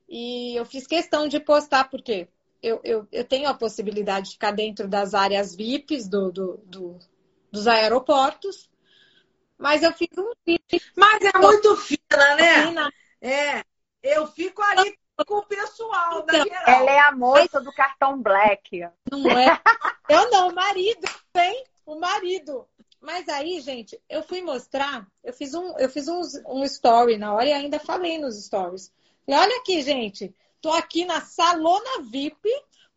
e 0.08 0.58
eu 0.58 0.64
fiz 0.64 0.86
questão 0.86 1.28
de 1.28 1.38
postar, 1.38 1.90
porque 1.90 2.26
eu, 2.62 2.80
eu, 2.82 3.06
eu 3.12 3.24
tenho 3.26 3.50
a 3.50 3.54
possibilidade 3.54 4.28
de 4.28 4.32
ficar 4.32 4.52
dentro 4.52 4.88
das 4.88 5.12
áreas 5.12 5.54
VIPs 5.54 6.08
do, 6.08 6.32
do, 6.32 6.56
do- 6.64 6.98
dos 7.52 7.66
aeroportos, 7.66 8.70
mas 9.60 9.82
eu 9.82 9.92
fiz 9.92 10.08
um 10.16 10.32
vídeo 10.46 10.80
Mas 10.96 11.22
é 11.22 11.38
muito 11.38 11.76
fina, 11.76 12.34
né? 12.36 12.54
assim 12.56 12.72
na 12.72 12.90
É. 13.20 13.62
Eu 14.02 14.26
fico 14.26 14.62
ali 14.62 14.98
com 15.26 15.34
o 15.36 15.46
pessoal 15.46 16.22
da 16.22 16.38
Então, 16.38 16.44
geral. 16.46 16.80
Ela 16.80 16.90
é 16.90 16.98
a 17.00 17.12
moça 17.12 17.60
do 17.60 17.70
cartão 17.72 18.20
black. 18.22 18.88
Não 19.10 19.30
é? 19.38 19.60
Eu 20.08 20.30
não, 20.30 20.48
o 20.48 20.54
marido, 20.54 21.06
hein? 21.36 21.64
O 21.84 21.96
marido. 21.96 22.66
Mas 23.00 23.28
aí, 23.28 23.60
gente, 23.60 24.00
eu 24.08 24.22
fui 24.22 24.42
mostrar, 24.42 25.06
eu 25.22 25.32
fiz 25.32 25.54
um, 25.54 25.78
eu 25.78 25.88
fiz 25.88 26.08
um, 26.08 26.20
um 26.46 26.64
story 26.64 27.16
na 27.16 27.34
hora 27.34 27.46
e 27.46 27.52
ainda 27.52 27.78
falei 27.78 28.18
nos 28.18 28.42
stories. 28.42 28.92
Falei, 29.24 29.40
olha 29.40 29.56
aqui, 29.58 29.80
gente, 29.82 30.34
tô 30.60 30.70
aqui 30.72 31.04
na 31.04 31.20
salona 31.20 32.02
VIP, 32.02 32.48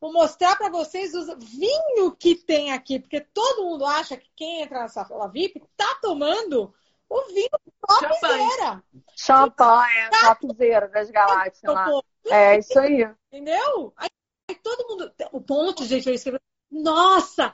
vou 0.04 0.12
mostrar 0.12 0.58
para 0.58 0.70
vocês 0.70 1.14
os 1.14 1.28
vinho 1.58 2.14
que 2.14 2.36
tem 2.36 2.74
aqui, 2.74 3.00
porque 3.00 3.22
todo 3.22 3.64
mundo 3.64 3.86
acha 3.86 4.18
que 4.18 4.30
quem 4.36 4.62
entra 4.62 4.82
na 4.82 4.90
sala 4.90 5.30
VIP 5.30 5.64
tá 5.78 5.98
tomando 6.02 6.74
o 7.08 7.22
vinho 7.28 7.48
topzera. 7.88 8.84
Champanhe, 9.16 10.10
topzera 10.10 10.90
das 10.90 11.10
galáxias 11.10 11.74
lá. 11.74 12.02
É 12.30 12.60
isso 12.60 12.78
aí. 12.78 13.10
Entendeu? 13.32 13.94
Aí, 13.96 14.10
aí 14.50 14.56
todo 14.62 14.90
mundo. 14.90 15.10
O 15.32 15.40
ponto, 15.40 15.86
gente, 15.86 16.10
eu 16.10 16.14
escrevi. 16.14 16.40
Nossa, 16.70 17.54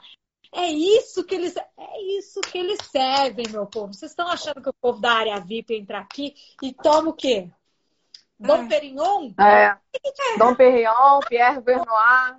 É 0.52 0.66
isso 0.66 1.22
que 1.22 1.36
eles, 1.36 1.56
é 1.56 2.02
isso 2.18 2.40
que 2.40 2.58
eles 2.58 2.80
servem, 2.90 3.46
meu 3.48 3.66
povo. 3.66 3.94
Vocês 3.94 4.10
estão 4.10 4.26
achando 4.26 4.60
que 4.60 4.70
o 4.70 4.74
povo 4.74 5.00
da 5.00 5.12
área 5.12 5.38
VIP 5.38 5.76
entra 5.76 6.00
aqui 6.00 6.34
e 6.60 6.74
toma 6.74 7.10
o 7.10 7.14
quê? 7.14 7.48
Dom 8.40 8.64
é. 8.64 8.68
Perignon? 8.68 9.34
É. 9.38 9.76
Dom 10.38 10.54
Perignon, 10.54 11.20
Pierre 11.28 11.60
Bernois. 11.60 12.36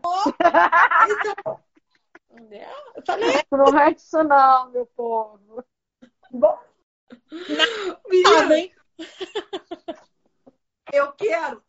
Eu 2.95 3.05
falei. 3.05 3.43
Não 3.51 3.79
é 3.79 3.91
isso 3.91 4.23
não, 4.23 4.71
meu 4.71 4.85
povo. 4.87 5.63
Bom. 6.31 6.59
Menina, 8.09 8.71
eu 10.91 11.11
quero. 11.13 11.61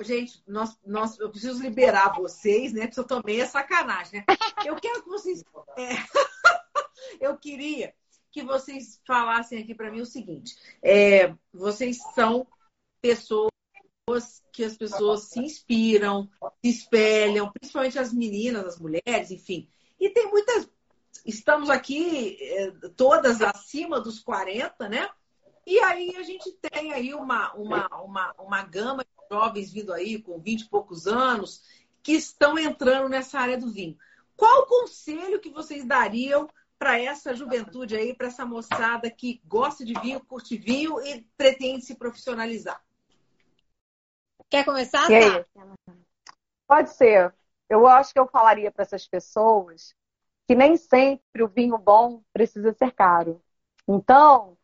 Gente, 0.00 0.42
nós, 0.46 0.78
nós, 0.84 1.18
eu 1.18 1.30
preciso 1.30 1.62
liberar 1.62 2.16
vocês, 2.16 2.72
né? 2.72 2.86
Porque 2.86 3.00
eu 3.00 3.06
também 3.06 3.40
é 3.40 3.46
sacanagem, 3.46 4.24
né? 4.26 4.36
Eu 4.64 4.76
quero 4.76 5.02
que 5.02 5.08
vocês. 5.08 5.44
É, 5.76 5.90
eu 7.20 7.36
queria 7.36 7.94
que 8.32 8.42
vocês 8.42 9.00
falassem 9.06 9.62
aqui 9.62 9.74
para 9.74 9.90
mim 9.90 10.00
o 10.00 10.06
seguinte: 10.06 10.56
é, 10.82 11.34
vocês 11.52 11.98
são 12.14 12.46
pessoas 13.00 13.50
que 14.52 14.62
as 14.62 14.76
pessoas 14.76 15.24
se 15.24 15.40
inspiram, 15.40 16.30
se 16.62 16.70
espelham, 16.70 17.50
principalmente 17.50 17.98
as 17.98 18.12
meninas, 18.12 18.64
as 18.64 18.78
mulheres, 18.78 19.32
enfim. 19.32 19.68
E 19.98 20.08
tem 20.10 20.30
muitas. 20.30 20.70
Estamos 21.24 21.68
aqui 21.68 22.38
é, 22.40 22.70
todas 22.96 23.42
acima 23.42 24.00
dos 24.00 24.20
40, 24.20 24.88
né? 24.88 25.08
E 25.66 25.80
aí 25.80 26.14
a 26.16 26.22
gente 26.22 26.52
tem 26.52 26.92
aí 26.92 27.14
uma, 27.14 27.52
uma, 27.54 27.88
uma, 28.00 28.34
uma 28.38 28.62
gama 28.62 29.04
de 29.04 29.10
jovens 29.28 29.72
vindo 29.72 29.92
aí 29.92 30.22
com 30.22 30.38
20 30.38 30.60
e 30.60 30.68
poucos 30.68 31.08
anos 31.08 31.64
que 32.00 32.12
estão 32.12 32.56
entrando 32.56 33.08
nessa 33.08 33.40
área 33.40 33.58
do 33.58 33.72
vinho. 33.72 33.98
Qual 34.36 34.62
o 34.62 34.66
conselho 34.66 35.40
que 35.40 35.50
vocês 35.50 35.84
dariam 35.84 36.48
para 36.78 37.00
essa 37.00 37.34
juventude 37.34 37.96
aí, 37.96 38.14
para 38.14 38.28
essa 38.28 38.46
moçada 38.46 39.10
que 39.10 39.42
gosta 39.44 39.84
de 39.84 39.94
vinho, 39.94 40.24
curte 40.24 40.56
vinho 40.56 41.04
e 41.04 41.26
pretende 41.36 41.84
se 41.84 41.96
profissionalizar? 41.96 42.85
Quer 44.50 44.64
começar? 44.64 45.06
Pode 46.66 46.90
ser. 46.90 47.34
Eu 47.68 47.86
acho 47.86 48.12
que 48.12 48.20
eu 48.20 48.26
falaria 48.26 48.70
para 48.70 48.82
essas 48.82 49.06
pessoas 49.06 49.94
que 50.46 50.54
nem 50.54 50.76
sempre 50.76 51.42
o 51.42 51.48
vinho 51.48 51.76
bom 51.76 52.22
precisa 52.32 52.72
ser 52.72 52.92
caro. 52.92 53.42
Então, 53.88 54.56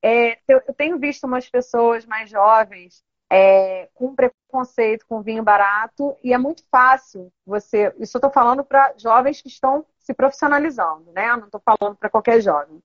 é, 0.00 0.38
eu, 0.46 0.62
eu, 0.66 0.74
tenho 0.74 0.98
visto 0.98 1.24
umas 1.24 1.48
pessoas 1.48 2.06
mais 2.06 2.30
jovens 2.30 3.02
é, 3.30 3.88
com 3.94 4.14
preconceito 4.14 5.06
com 5.06 5.22
vinho 5.22 5.42
barato 5.42 6.16
e 6.22 6.32
é 6.32 6.38
muito 6.38 6.62
fácil 6.70 7.32
você. 7.44 7.92
Isso 7.98 8.16
eu 8.16 8.18
estou 8.18 8.30
falando 8.30 8.64
para 8.64 8.94
jovens 8.96 9.40
que 9.42 9.48
estão 9.48 9.84
se 9.98 10.14
profissionalizando, 10.14 11.10
né? 11.12 11.34
Não 11.36 11.46
estou 11.46 11.60
falando 11.60 11.96
para 11.96 12.10
qualquer 12.10 12.40
jovem. 12.40 12.80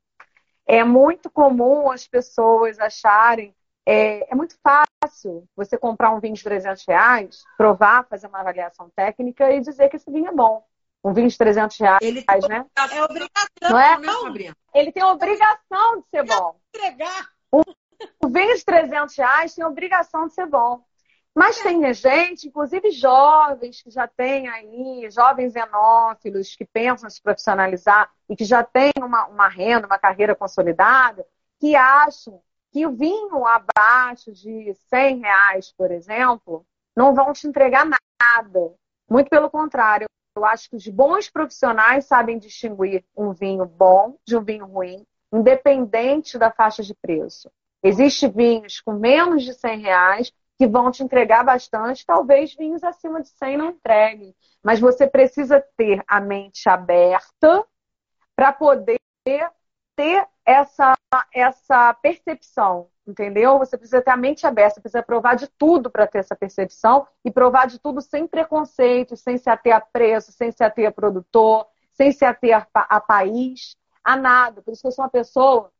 É 0.65 0.83
muito 0.83 1.29
comum 1.29 1.91
as 1.91 2.07
pessoas 2.07 2.79
acharem. 2.79 3.55
É, 3.89 4.31
é, 4.31 4.35
muito 4.35 4.55
fácil 4.61 5.47
você 5.55 5.77
comprar 5.77 6.11
um 6.11 6.19
vinho 6.19 6.35
de 6.35 6.43
300 6.43 6.85
reais, 6.87 7.43
provar, 7.57 8.05
fazer 8.07 8.27
uma 8.27 8.39
avaliação 8.39 8.89
técnica 8.95 9.51
e 9.51 9.61
dizer 9.61 9.89
que 9.89 9.95
esse 9.95 10.11
vinho 10.11 10.27
é 10.27 10.31
bom 10.31 10.63
um 11.03 11.13
vinho 11.13 11.29
de 11.29 11.37
300 11.37 11.77
reais, 11.77 11.99
ele 12.01 12.23
né? 12.47 12.65
É 12.77 13.03
obrigação, 13.03 13.69
não 13.69 13.79
é? 13.79 13.97
Não, 13.97 14.35
ele 14.73 14.91
tem 14.91 15.03
obrigação 15.03 16.01
de 16.01 16.09
ser 16.09 16.23
bom. 16.23 16.59
Entregar. 16.75 17.29
O 17.51 18.27
vinho 18.27 18.55
de 18.55 18.63
300 18.63 19.15
reais 19.17 19.55
tem 19.55 19.63
obrigação 19.63 20.27
de 20.27 20.33
ser 20.33 20.45
bom. 20.45 20.83
Mas 21.35 21.59
é. 21.59 21.63
tem 21.63 21.93
gente, 21.93 22.47
inclusive 22.47 22.91
jovens 22.91 23.81
que 23.81 23.89
já 23.89 24.07
têm 24.07 24.47
aí, 24.49 25.09
jovens 25.09 25.55
enófilos 25.55 26.55
que 26.55 26.65
pensam 26.65 27.07
em 27.07 27.11
se 27.11 27.21
profissionalizar 27.21 28.09
e 28.29 28.35
que 28.35 28.43
já 28.43 28.63
têm 28.63 28.91
uma, 28.97 29.27
uma 29.27 29.47
renda, 29.47 29.87
uma 29.87 29.99
carreira 29.99 30.35
consolidada, 30.35 31.25
que 31.59 31.75
acham 31.75 32.41
que 32.71 32.85
o 32.85 32.91
vinho 32.91 33.45
abaixo 33.45 34.31
de 34.31 34.73
100 34.89 35.19
reais, 35.19 35.73
por 35.77 35.91
exemplo, 35.91 36.65
não 36.95 37.13
vão 37.13 37.33
te 37.33 37.47
entregar 37.47 37.85
nada. 37.85 38.73
Muito 39.09 39.29
pelo 39.29 39.49
contrário, 39.49 40.07
eu 40.35 40.45
acho 40.45 40.69
que 40.69 40.75
os 40.75 40.87
bons 40.87 41.29
profissionais 41.29 42.05
sabem 42.05 42.37
distinguir 42.37 43.03
um 43.15 43.33
vinho 43.33 43.65
bom 43.65 44.17
de 44.25 44.37
um 44.37 44.43
vinho 44.43 44.65
ruim, 44.65 45.05
independente 45.33 46.37
da 46.37 46.51
faixa 46.51 46.83
de 46.83 46.93
preço. 46.93 47.51
Existem 47.81 48.29
vinhos 48.29 48.81
com 48.81 48.93
menos 48.93 49.43
de 49.43 49.53
100 49.53 49.79
reais 49.79 50.33
que 50.57 50.67
vão 50.67 50.91
te 50.91 51.01
entregar 51.01 51.43
bastante, 51.43 52.05
talvez 52.05 52.53
vinhos 52.53 52.83
acima 52.83 53.21
de 53.21 53.29
100 53.29 53.57
não 53.57 53.69
entreguem. 53.69 54.35
Mas 54.61 54.79
você 54.79 55.07
precisa 55.07 55.63
ter 55.77 56.03
a 56.05 56.19
mente 56.19 56.67
aberta 56.67 57.65
para 58.35 58.51
poder 58.51 58.99
ter 59.99 60.25
essa, 60.45 60.93
essa 61.33 61.93
percepção 61.95 62.87
entendeu? 63.05 63.57
Você 63.57 63.75
precisa 63.75 64.01
ter 64.01 64.11
a 64.11 64.17
mente 64.17 64.45
aberta, 64.45 64.79
precisa 64.79 65.01
provar 65.01 65.35
de 65.35 65.47
tudo 65.47 65.89
para 65.89 66.05
ter 66.05 66.19
essa 66.19 66.35
percepção 66.35 67.07
e 67.25 67.31
provar 67.31 67.65
de 67.65 67.79
tudo 67.79 68.01
sem 68.01 68.27
preconceito, 68.27 69.17
sem 69.17 69.35
se 69.35 69.49
ater 69.49 69.75
a 69.75 69.81
preço, 69.81 70.31
sem 70.31 70.51
se 70.51 70.63
ater 70.63 70.87
a 70.87 70.91
produtor, 70.91 71.65
sem 71.91 72.11
se 72.11 72.23
ater 72.23 72.55
a, 72.55 72.67
a 72.73 73.01
país, 73.01 73.75
a 74.03 74.15
nada. 74.15 74.61
Por 74.61 74.71
isso 74.71 74.81
que 74.81 74.87
eu 74.87 74.91
sou 74.91 75.03
uma 75.03 75.09
pessoa 75.09 75.71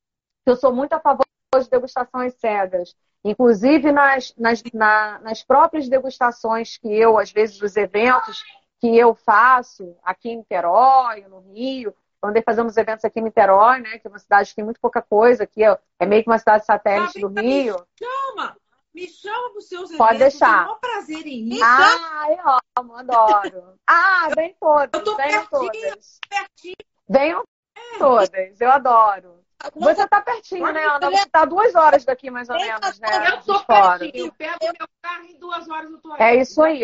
que 0.43 0.51
eu 0.51 0.55
sou 0.55 0.73
muito 0.73 0.93
a 0.93 0.99
favor 0.99 1.23
de 1.53 1.69
degustações 1.69 2.33
cegas. 2.33 2.95
Inclusive 3.23 3.91
nas, 3.91 4.33
nas, 4.35 4.63
na, 4.73 5.19
nas 5.19 5.43
próprias 5.43 5.87
degustações 5.87 6.77
que 6.77 6.91
eu, 6.91 7.17
às 7.19 7.31
vezes, 7.31 7.59
dos 7.59 7.77
eventos 7.77 8.41
que 8.79 8.97
eu 8.97 9.13
faço 9.13 9.95
aqui 10.03 10.29
em 10.29 10.37
Niterói, 10.37 11.25
no 11.27 11.41
Rio, 11.53 11.93
Andei 12.21 12.43
fazendo 12.43 12.67
uns 12.67 12.77
eventos 12.77 13.05
aqui 13.05 13.19
em 13.19 13.23
Niterói, 13.23 13.79
né? 13.79 13.97
Que 13.97 14.07
é 14.07 14.09
uma 14.09 14.19
cidade 14.19 14.49
que 14.49 14.55
tem 14.55 14.65
muito 14.65 14.79
pouca 14.79 15.01
coisa 15.01 15.43
aqui, 15.43 15.63
é 15.63 16.05
meio 16.05 16.23
que 16.23 16.29
uma 16.29 16.37
cidade 16.37 16.65
satélite 16.65 17.19
do 17.19 17.27
Rio. 17.27 17.75
Me 17.75 18.07
chama! 18.07 18.57
Me 18.93 19.07
chama 19.07 19.51
para 19.51 19.59
os 19.59 19.67
seus 19.67 19.95
Pode 19.95 20.15
eventos. 20.15 20.39
deixar. 20.39 20.65
Tenho 20.65 20.79
prazer 20.79 21.27
em 21.27 21.53
ir. 21.53 21.61
Ah, 21.63 22.25
eu 22.29 22.57
amo, 22.79 22.95
adoro. 22.95 23.75
Ah, 23.87 24.27
vem 24.35 24.55
todas. 24.59 24.89
Eu 24.93 25.03
tô 25.03 25.15
venham 25.15 25.45
pertinho, 25.45 25.71
todas. 25.71 26.19
Pertinho. 26.27 26.75
Venham 27.07 27.43
é. 27.75 27.97
todas, 27.97 28.61
eu 28.61 28.71
adoro. 28.71 29.39
Você 29.75 30.07
tá 30.07 30.21
pertinho, 30.21 30.71
né, 30.71 30.85
Ana? 30.85 31.11
Você 31.11 31.29
tá 31.29 31.45
duas 31.45 31.75
horas 31.75 32.05
daqui, 32.05 32.31
mais 32.31 32.49
ou 32.49 32.55
menos, 32.55 32.99
né? 32.99 33.09
Eu 33.29 33.41
tô 33.43 33.63
pertinho. 33.63 34.31
Pego 34.33 34.57
meu 34.61 34.87
carro 35.01 35.25
em 35.25 35.37
duas 35.37 35.69
horas 35.69 35.91
eu 35.91 35.97
tô 35.99 36.13
aí. 36.13 36.21
É 36.21 36.35
isso 36.41 36.61
aí. 36.61 36.83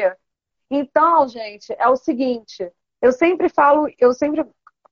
Então, 0.69 1.27
gente, 1.27 1.73
é 1.77 1.87
o 1.87 1.95
seguinte. 1.95 2.71
Eu 3.01 3.11
sempre 3.11 3.49
falo, 3.49 3.87
eu 3.97 4.13
sempre 4.13 4.45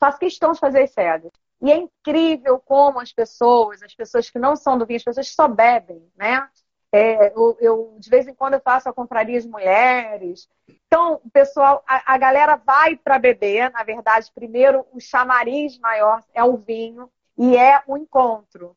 faço 0.03 0.19
questão 0.19 0.51
de 0.51 0.59
fazer 0.59 0.83
as 0.83 0.91
cegas. 0.91 1.31
E 1.61 1.71
é 1.71 1.77
incrível 1.77 2.59
como 2.59 2.99
as 2.99 3.13
pessoas, 3.13 3.81
as 3.81 3.95
pessoas 3.95 4.29
que 4.29 4.37
não 4.37 4.53
são 4.53 4.77
do 4.77 4.85
vinho, 4.85 4.97
as 4.97 5.03
pessoas 5.03 5.29
só 5.29 5.47
bebem, 5.47 6.05
né? 6.17 6.45
É, 6.91 7.31
eu, 7.33 7.57
eu, 7.59 7.95
de 7.97 8.09
vez 8.09 8.27
em 8.27 8.35
quando 8.35 8.55
eu 8.55 8.59
faço 8.59 8.89
a 8.89 8.93
compraria 8.93 9.39
de 9.39 9.47
mulheres. 9.47 10.47
Então, 10.85 11.21
pessoal, 11.31 11.81
a, 11.87 12.13
a 12.13 12.17
galera 12.17 12.55
vai 12.57 12.97
para 12.97 13.17
beber. 13.17 13.71
Na 13.71 13.83
verdade, 13.83 14.29
primeiro 14.35 14.85
o 14.91 14.99
chamariz 14.99 15.79
maior 15.79 16.21
é 16.33 16.43
o 16.43 16.57
vinho 16.57 17.09
e 17.37 17.55
é 17.55 17.81
o 17.87 17.97
encontro. 17.97 18.75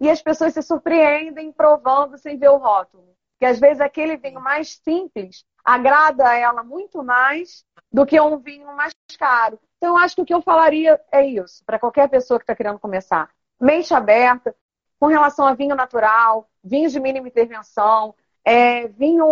E 0.00 0.10
as 0.10 0.22
pessoas 0.22 0.54
se 0.54 0.62
surpreendem 0.62 1.52
provando 1.52 2.16
sem 2.16 2.38
ver 2.38 2.48
o 2.48 2.56
rótulo. 2.56 3.14
Que 3.38 3.44
às 3.44 3.60
vezes 3.60 3.80
aquele 3.80 4.16
vinho 4.16 4.40
mais 4.40 4.80
simples 4.82 5.44
agrada 5.62 6.28
a 6.28 6.34
ela 6.34 6.64
muito 6.64 7.04
mais 7.04 7.64
do 7.92 8.06
que 8.06 8.18
um 8.20 8.38
vinho 8.38 8.74
mais 8.74 8.94
caro. 9.18 9.60
Então, 9.82 9.96
eu 9.96 10.04
acho 10.04 10.14
que 10.14 10.22
o 10.22 10.24
que 10.24 10.32
eu 10.32 10.40
falaria 10.40 11.00
é 11.10 11.26
isso, 11.26 11.64
para 11.64 11.76
qualquer 11.76 12.08
pessoa 12.08 12.38
que 12.38 12.44
está 12.44 12.54
querendo 12.54 12.78
começar. 12.78 13.28
Mente 13.60 13.92
aberta, 13.92 14.54
com 15.00 15.06
relação 15.06 15.44
a 15.44 15.54
vinho 15.54 15.74
natural, 15.74 16.48
vinhos 16.62 16.92
de 16.92 17.00
mínima 17.00 17.26
intervenção, 17.26 18.14
é, 18.44 18.86
vinho 18.86 19.26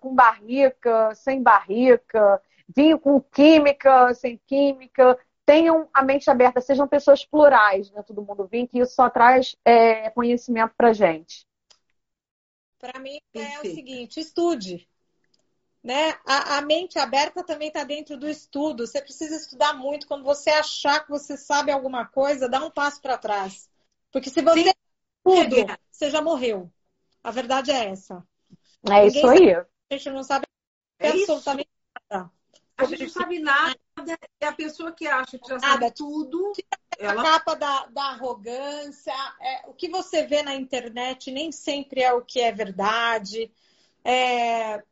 com 0.00 0.14
barrica, 0.14 1.14
sem 1.14 1.42
barrica, 1.42 2.40
vinho 2.74 2.98
com 2.98 3.20
química, 3.20 4.14
sem 4.14 4.40
química. 4.46 5.18
Tenham 5.44 5.86
a 5.92 6.02
mente 6.02 6.30
aberta, 6.30 6.62
sejam 6.62 6.88
pessoas 6.88 7.22
plurais 7.26 7.90
dentro 7.90 8.14
do 8.14 8.22
mundo 8.22 8.48
vinho, 8.50 8.66
que 8.66 8.78
isso 8.78 8.94
só 8.94 9.10
traz 9.10 9.54
é, 9.66 10.08
conhecimento 10.08 10.72
para 10.78 10.94
gente. 10.94 11.46
Para 12.78 12.98
mim 12.98 13.20
é 13.34 13.58
o 13.58 13.64
seguinte: 13.66 14.18
estude. 14.18 14.88
Né? 15.82 16.18
A, 16.26 16.58
a 16.58 16.60
mente 16.60 16.98
aberta 16.98 17.42
também 17.42 17.68
está 17.68 17.84
dentro 17.84 18.16
do 18.16 18.28
estudo. 18.28 18.86
Você 18.86 19.00
precisa 19.00 19.34
estudar 19.34 19.72
muito. 19.72 20.06
Quando 20.06 20.24
você 20.24 20.50
achar 20.50 21.00
que 21.00 21.10
você 21.10 21.36
sabe 21.36 21.72
alguma 21.72 22.06
coisa, 22.06 22.48
dá 22.48 22.62
um 22.64 22.70
passo 22.70 23.00
para 23.00 23.16
trás. 23.16 23.68
Porque 24.12 24.28
se 24.28 24.42
você 24.42 24.64
Sim. 24.64 24.72
tudo, 25.24 25.56
você 25.90 26.10
já 26.10 26.20
morreu. 26.20 26.70
A 27.22 27.30
verdade 27.30 27.70
é 27.70 27.86
essa. 27.86 28.22
É 28.88 29.04
Ninguém 29.04 29.08
isso 29.08 29.26
aí. 29.26 29.54
Sabe, 29.54 29.66
a 29.90 29.94
gente 29.94 30.10
não 30.10 30.22
sabe 30.22 30.46
é 30.98 31.08
absolutamente 31.08 31.68
isso. 31.68 32.06
nada. 32.10 32.30
A 32.76 32.84
gente 32.84 33.02
não 33.02 33.10
sabe 33.10 33.38
nada. 33.38 33.76
É 34.40 34.46
a 34.46 34.52
pessoa 34.52 34.92
que 34.92 35.06
acha 35.06 35.38
que 35.38 35.48
já 35.48 35.58
sabe 35.58 35.82
nada. 35.82 35.90
tudo. 35.90 36.52
Ela... 36.98 37.20
A 37.20 37.24
capa 37.24 37.54
da, 37.54 37.86
da 37.86 38.02
arrogância. 38.04 39.14
É, 39.40 39.68
o 39.68 39.74
que 39.74 39.88
você 39.88 40.26
vê 40.26 40.42
na 40.42 40.54
internet 40.54 41.30
nem 41.30 41.52
sempre 41.52 42.02
é 42.02 42.12
o 42.12 42.22
que 42.22 42.40
é 42.40 42.52
verdade. 42.52 43.50
É, 44.02 44.82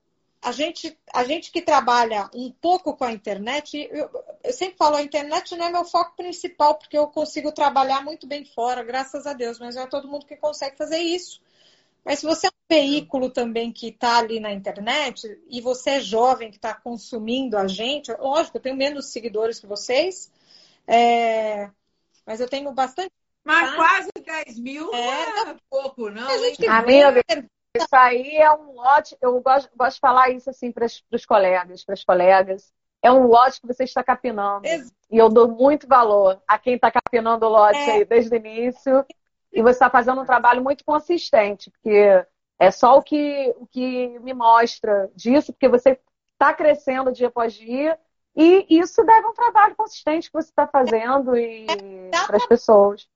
a 0.41 0.53
gente, 0.53 0.97
a 1.13 1.25
gente 1.25 1.51
que 1.51 1.61
trabalha 1.61 2.31
um 2.33 2.51
pouco 2.51 2.97
com 2.97 3.05
a 3.05 3.13
internet, 3.13 3.89
eu, 3.91 4.09
eu, 4.43 4.53
sempre 4.53 4.77
falo, 4.77 4.97
a 4.97 5.03
internet 5.03 5.57
não 5.57 5.67
é 5.67 5.71
meu 5.71 5.85
foco 5.85 6.17
principal, 6.17 6.77
porque 6.77 6.97
eu 6.97 7.09
consigo 7.09 7.51
trabalhar 7.53 8.05
muito 8.05 8.27
bem 8.27 8.45
fora, 8.45 8.85
graças 8.85 9.27
a 9.27 9.33
Deus, 9.33 9.59
mas 9.59 9.75
não 9.75 9.83
é 9.83 9.87
todo 9.87 10.09
mundo 10.09 10.27
que 10.27 10.37
consegue 10.37 10.77
fazer 10.77 10.99
isso. 10.99 11.41
Mas 12.05 12.21
se 12.21 12.27
você 12.27 12.47
é 12.47 12.51
um 12.51 12.75
veículo 12.75 13.31
também 13.31 13.73
que 13.73 13.89
está 13.89 14.19
ali 14.19 14.39
na 14.39 14.53
internet 14.53 15.39
e 15.49 15.61
você 15.61 15.91
é 15.91 16.01
jovem 16.01 16.51
que 16.51 16.57
está 16.57 16.73
consumindo 16.73 17.59
a 17.59 17.67
gente, 17.67 18.13
lógico, 18.13 18.57
eu 18.57 18.63
tenho 18.63 18.77
menos 18.77 19.07
seguidores 19.07 19.59
que 19.59 19.67
vocês, 19.67 20.31
é... 20.87 21.69
mas 22.25 22.41
eu 22.41 22.49
tenho 22.49 22.73
bastante. 22.73 23.11
Mas 23.45 23.75
quase 23.75 24.11
10 24.25 24.59
mil 24.59 24.95
é, 24.95 25.27
não 25.27 25.49
é 25.49 25.57
pouco, 25.69 26.11
não. 26.11 26.29
A 26.29 26.39
gente 26.39 26.67
Amiga, 26.67 27.25
isso 27.77 27.95
aí 27.95 28.37
é 28.37 28.51
um 28.53 28.73
lote, 28.73 29.17
eu 29.21 29.41
gosto, 29.41 29.71
gosto 29.77 29.95
de 29.97 30.01
falar 30.01 30.31
isso 30.31 30.49
assim 30.51 30.73
para 30.73 30.87
os 30.87 31.27
colegas, 31.27 31.85
para 31.85 31.95
as 31.95 32.05
colegas. 32.05 32.73
É 33.03 33.13
um 33.13 33.27
lote 33.27 33.61
que 33.61 33.67
você 33.67 33.85
está 33.85 34.03
capinando. 34.03 34.67
E 35.11 35.17
eu 35.17 35.29
dou 35.29 35.49
muito 35.49 35.87
valor 35.87 36.43
a 36.47 36.59
quem 36.59 36.75
está 36.75 36.91
capinando 36.91 37.47
o 37.47 37.49
lote 37.49 37.79
é. 37.79 37.93
aí 37.93 38.05
desde 38.05 38.35
o 38.35 38.37
início. 38.37 39.05
E 39.53 39.63
você 39.63 39.77
está 39.77 39.89
fazendo 39.89 40.21
um 40.21 40.27
trabalho 40.27 40.63
muito 40.63 40.85
consistente, 40.85 41.71
porque 41.71 42.25
é 42.59 42.71
só 42.71 42.99
o 42.99 43.03
que, 43.03 43.55
o 43.57 43.67
que 43.67 44.19
me 44.19 44.35
mostra 44.35 45.11
disso, 45.15 45.53
porque 45.53 45.69
você 45.69 45.99
está 46.33 46.53
crescendo 46.53 47.13
dia 47.13 47.29
após 47.29 47.55
dia. 47.55 47.99
E 48.37 48.67
isso 48.69 49.03
deve 49.05 49.27
um 49.27 49.33
trabalho 49.33 49.75
consistente 49.75 50.29
que 50.29 50.37
você 50.37 50.51
está 50.51 50.67
fazendo 50.67 51.37
e 51.37 51.67
é, 51.69 52.11
para 52.27 52.37
as 52.37 52.47
pessoas. 52.47 53.09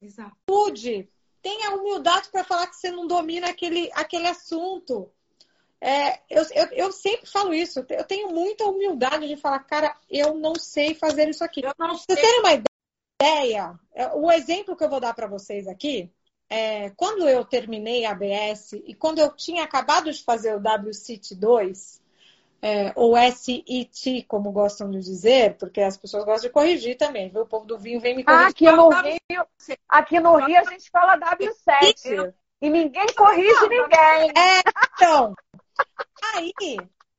Estude, 0.00 1.08
tenha 1.46 1.76
humildade 1.76 2.28
para 2.28 2.42
falar 2.42 2.66
que 2.66 2.74
você 2.74 2.90
não 2.90 3.06
domina 3.06 3.48
aquele, 3.48 3.88
aquele 3.94 4.26
assunto. 4.26 5.08
É, 5.80 6.18
eu, 6.28 6.44
eu, 6.52 6.66
eu, 6.72 6.92
sempre 6.92 7.30
falo 7.30 7.54
isso, 7.54 7.86
eu 7.88 8.04
tenho 8.04 8.30
muita 8.30 8.64
humildade 8.64 9.28
de 9.28 9.36
falar, 9.36 9.60
cara, 9.60 9.96
eu 10.10 10.34
não 10.34 10.56
sei 10.56 10.92
fazer 10.92 11.28
isso 11.28 11.44
aqui. 11.44 11.62
Vocês 11.78 12.20
terem 12.20 12.40
uma 12.40 12.64
ideia, 13.22 13.78
é, 13.94 14.08
o 14.08 14.28
exemplo 14.32 14.74
que 14.74 14.82
eu 14.82 14.90
vou 14.90 14.98
dar 14.98 15.14
para 15.14 15.28
vocês 15.28 15.68
aqui, 15.68 16.10
é, 16.50 16.90
quando 16.90 17.28
eu 17.28 17.44
terminei 17.44 18.04
a 18.04 18.10
ABS 18.10 18.72
e 18.72 18.92
quando 18.92 19.20
eu 19.20 19.30
tinha 19.30 19.62
acabado 19.62 20.10
de 20.10 20.24
fazer 20.24 20.56
o 20.56 20.60
WCIT 20.60 21.36
2, 21.36 22.02
é, 22.62 22.92
ou 22.96 23.14
SIT, 23.16 24.24
como 24.26 24.50
gostam 24.50 24.90
de 24.90 24.98
dizer, 24.98 25.56
porque 25.56 25.80
as 25.80 25.96
pessoas 25.96 26.24
gostam 26.24 26.48
de 26.48 26.52
corrigir 26.52 26.96
também, 26.96 27.28
viu? 27.28 27.42
O 27.42 27.46
povo 27.46 27.66
do 27.66 27.78
vinho 27.78 28.00
vem 28.00 28.16
me 28.16 28.24
corrigir. 28.24 28.48
Aqui 28.48 28.70
no 28.70 28.88
Rio, 28.90 29.46
aqui 29.88 30.20
no 30.20 30.36
Rio 30.36 30.58
a 30.58 30.70
gente 30.70 30.90
fala 30.90 31.18
W7 31.18 32.34
e 32.60 32.70
ninguém 32.70 33.06
corrige 33.14 33.68
ninguém. 33.68 34.32
É, 34.36 34.62
então, 34.94 35.34
aí 36.34 36.52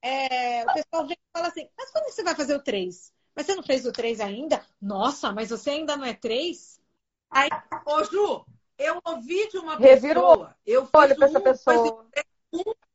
é, 0.02 0.64
o 0.64 0.74
pessoal 0.74 1.08
vem 1.08 1.18
e 1.18 1.38
fala 1.38 1.48
assim, 1.48 1.70
mas 1.78 1.92
quando 1.92 2.06
você 2.10 2.24
vai 2.24 2.36
fazer 2.36 2.56
o 2.56 2.64
3? 2.64 3.14
Mas 3.36 3.46
você 3.46 3.56
não 3.56 3.64
fez 3.64 3.86
o 3.86 3.92
3 3.92 4.20
ainda? 4.20 4.66
Nossa, 4.82 5.32
mas 5.32 5.50
você 5.50 5.70
ainda 5.70 5.96
não 5.96 6.06
é 6.06 6.14
3? 6.14 6.80
Aí, 7.30 7.50
ô 7.86 8.04
Ju, 8.04 8.46
eu 8.78 9.00
ouvi 9.06 9.48
de 9.50 9.58
uma 9.60 9.78
pessoa, 9.78 10.56
eu 10.66 10.86
fiz 10.86 10.92
Olha 10.94 11.16
um, 11.16 11.42
pessoa. 11.42 12.06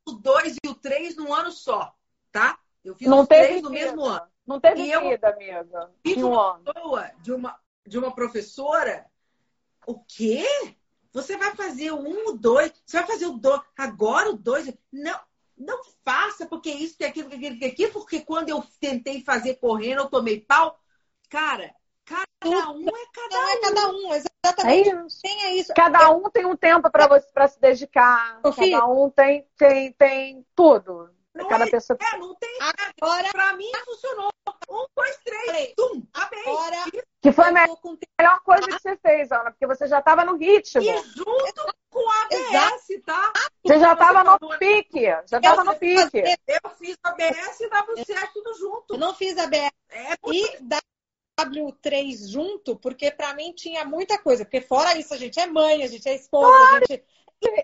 o 0.07 0.13
2 0.13 0.57
e 0.65 0.69
o 0.69 0.75
3 0.75 1.17
num 1.17 1.33
ano 1.33 1.53
só 1.53 1.95
tá? 2.33 2.59
Eu 2.85 2.97
fiz 2.97 3.07
não 3.07 3.21
os 3.21 3.29
teve 3.29 3.47
três 3.47 3.63
no 3.63 3.71
mesmo 3.71 4.05
ano. 4.05 4.27
Não 4.47 4.59
teve 4.59 4.83
e 4.83 4.99
vida, 4.99 5.29
amiga. 5.29 5.91
Fiz 6.05 6.17
um 6.17 6.33
uma 6.33 6.59
pessoa 6.59 7.11
de 7.21 7.33
uma, 7.33 7.61
de 7.87 7.99
uma 7.99 8.13
professora. 8.13 9.07
O 9.87 10.01
quê? 10.01 10.45
Você 11.13 11.37
vai 11.37 11.55
fazer 11.55 11.93
o 11.93 12.01
um, 12.01 12.31
o 12.31 12.33
dois, 12.33 12.73
você 12.85 12.99
vai 12.99 13.07
fazer 13.07 13.27
o 13.27 13.35
dois, 13.35 13.61
agora 13.77 14.31
o 14.31 14.37
dois. 14.37 14.73
Não, 14.91 15.21
não 15.57 15.81
faça, 16.05 16.47
porque 16.47 16.71
isso, 16.71 16.97
que 16.97 17.05
aquilo, 17.05 17.29
que 17.29 17.37
aquilo, 17.37 17.59
que 17.59 17.65
aquilo, 17.67 17.93
porque 17.93 18.21
quando 18.21 18.49
eu 18.49 18.65
tentei 18.81 19.23
fazer 19.23 19.57
correndo, 19.57 20.01
eu 20.01 20.09
tomei 20.09 20.41
pau. 20.41 20.79
Cara, 21.29 21.75
cada 22.05 22.71
um 22.71 22.89
é 22.89 23.07
cada 23.13 23.37
não 23.37 23.45
um. 23.45 23.49
é 23.49 23.61
cada 23.61 23.89
um, 23.91 24.15
exatamente. 24.15 24.89
É 24.91 25.07
isso. 25.07 25.23
Tem 25.23 25.45
é 25.45 25.55
isso. 25.55 25.73
Cada 25.75 26.11
um 26.11 26.31
tem 26.31 26.47
um 26.47 26.57
tempo 26.57 26.91
para 26.91 27.07
você 27.07 27.27
para 27.33 27.47
se 27.47 27.61
dedicar. 27.61 28.41
cada 28.43 28.87
um 28.87 29.09
tem, 29.11 29.47
tem, 29.57 29.93
tem 29.93 30.47
tudo. 30.55 31.11
Não 31.35 31.49
Cada 31.49 31.65
é, 31.67 31.71
pessoa... 31.71 31.99
é, 32.01 32.19
não 32.19 32.35
tem. 32.35 32.59
Agora, 32.61 33.29
pra 33.31 33.57
mim, 33.57 33.71
funcionou. 33.85 34.31
Um, 34.69 34.87
dois, 34.97 35.17
três, 35.25 35.75
tum, 35.77 36.03
Agora, 36.15 36.85
que 37.21 37.31
foi 37.31 37.45
a 37.45 37.53
melhor 37.53 38.41
coisa 38.43 38.67
que 38.67 38.79
você 38.81 38.97
fez, 38.97 39.31
Ana, 39.31 39.51
porque 39.51 39.67
você 39.67 39.87
já 39.87 39.99
estava 39.99 40.25
no 40.25 40.37
ritmo. 40.37 40.83
E 40.83 40.99
junto 41.03 41.75
com 41.91 42.09
a 42.09 42.23
ABS, 42.25 43.03
tá? 43.05 43.33
Você 43.65 43.79
já 43.79 43.93
estava 43.93 44.25
no 44.25 44.59
pique. 44.59 45.05
Já 45.27 45.37
estava 45.37 45.65
no 45.65 45.77
pique. 45.77 46.23
Eu 46.49 46.71
fiz 46.71 46.97
a 47.05 47.11
ABS 47.11 47.61
e 47.61 47.67
WCS 47.67 48.33
tudo 48.33 48.55
junto. 48.55 48.95
Eu 48.95 48.99
não 48.99 49.15
fiz 49.15 49.37
a 49.39 49.45
ABS 49.45 49.71
é, 49.91 50.15
e 50.33 50.59
W3 51.39 52.31
junto, 52.31 52.77
porque 52.77 53.11
para 53.11 53.35
mim 53.35 53.53
tinha 53.53 53.85
muita 53.85 54.19
coisa. 54.19 54.45
Porque 54.45 54.61
fora 54.61 54.99
isso, 54.99 55.15
a 55.15 55.17
gente 55.17 55.39
é 55.39 55.47
mãe, 55.47 55.83
a 55.83 55.89
gente 55.89 56.09
é 56.09 56.15
esposa, 56.15 56.51
claro. 56.51 56.85
a 56.89 56.93
gente. 56.93 57.05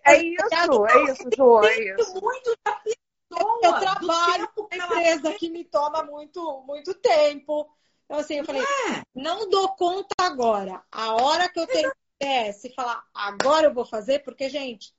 É 0.05 0.17
isso, 0.17 0.55
é 0.55 1.13
isso, 1.13 1.31
João. 1.37 1.65
É 1.65 1.79
isso. 1.79 2.21
muito 2.21 2.57
da 2.65 2.81
pessoa. 3.29 3.59
Eu 3.63 3.81
trabalho 3.81 4.49
com 4.55 4.63
uma 4.63 4.77
empresa 4.77 5.33
que 5.35 5.51
me 5.51 5.65
toma 5.65 6.03
muito, 6.03 6.63
muito 6.67 6.95
tempo. 6.95 7.69
Então, 8.05 8.19
assim, 8.19 8.37
eu 8.37 8.45
falei, 8.45 8.63
é. 8.63 9.03
não 9.15 9.49
dou 9.51 9.69
conta 9.77 10.15
agora. 10.19 10.83
A 10.91 11.15
hora 11.15 11.49
que 11.49 11.61
eu 11.61 11.67
tenho 11.67 11.93
é, 12.21 12.53
se 12.53 12.71
falar, 12.71 13.05
agora 13.15 13.67
eu 13.67 13.75
vou 13.75 13.85
fazer, 13.85 14.21
porque, 14.21 14.49
gente, 14.49 14.93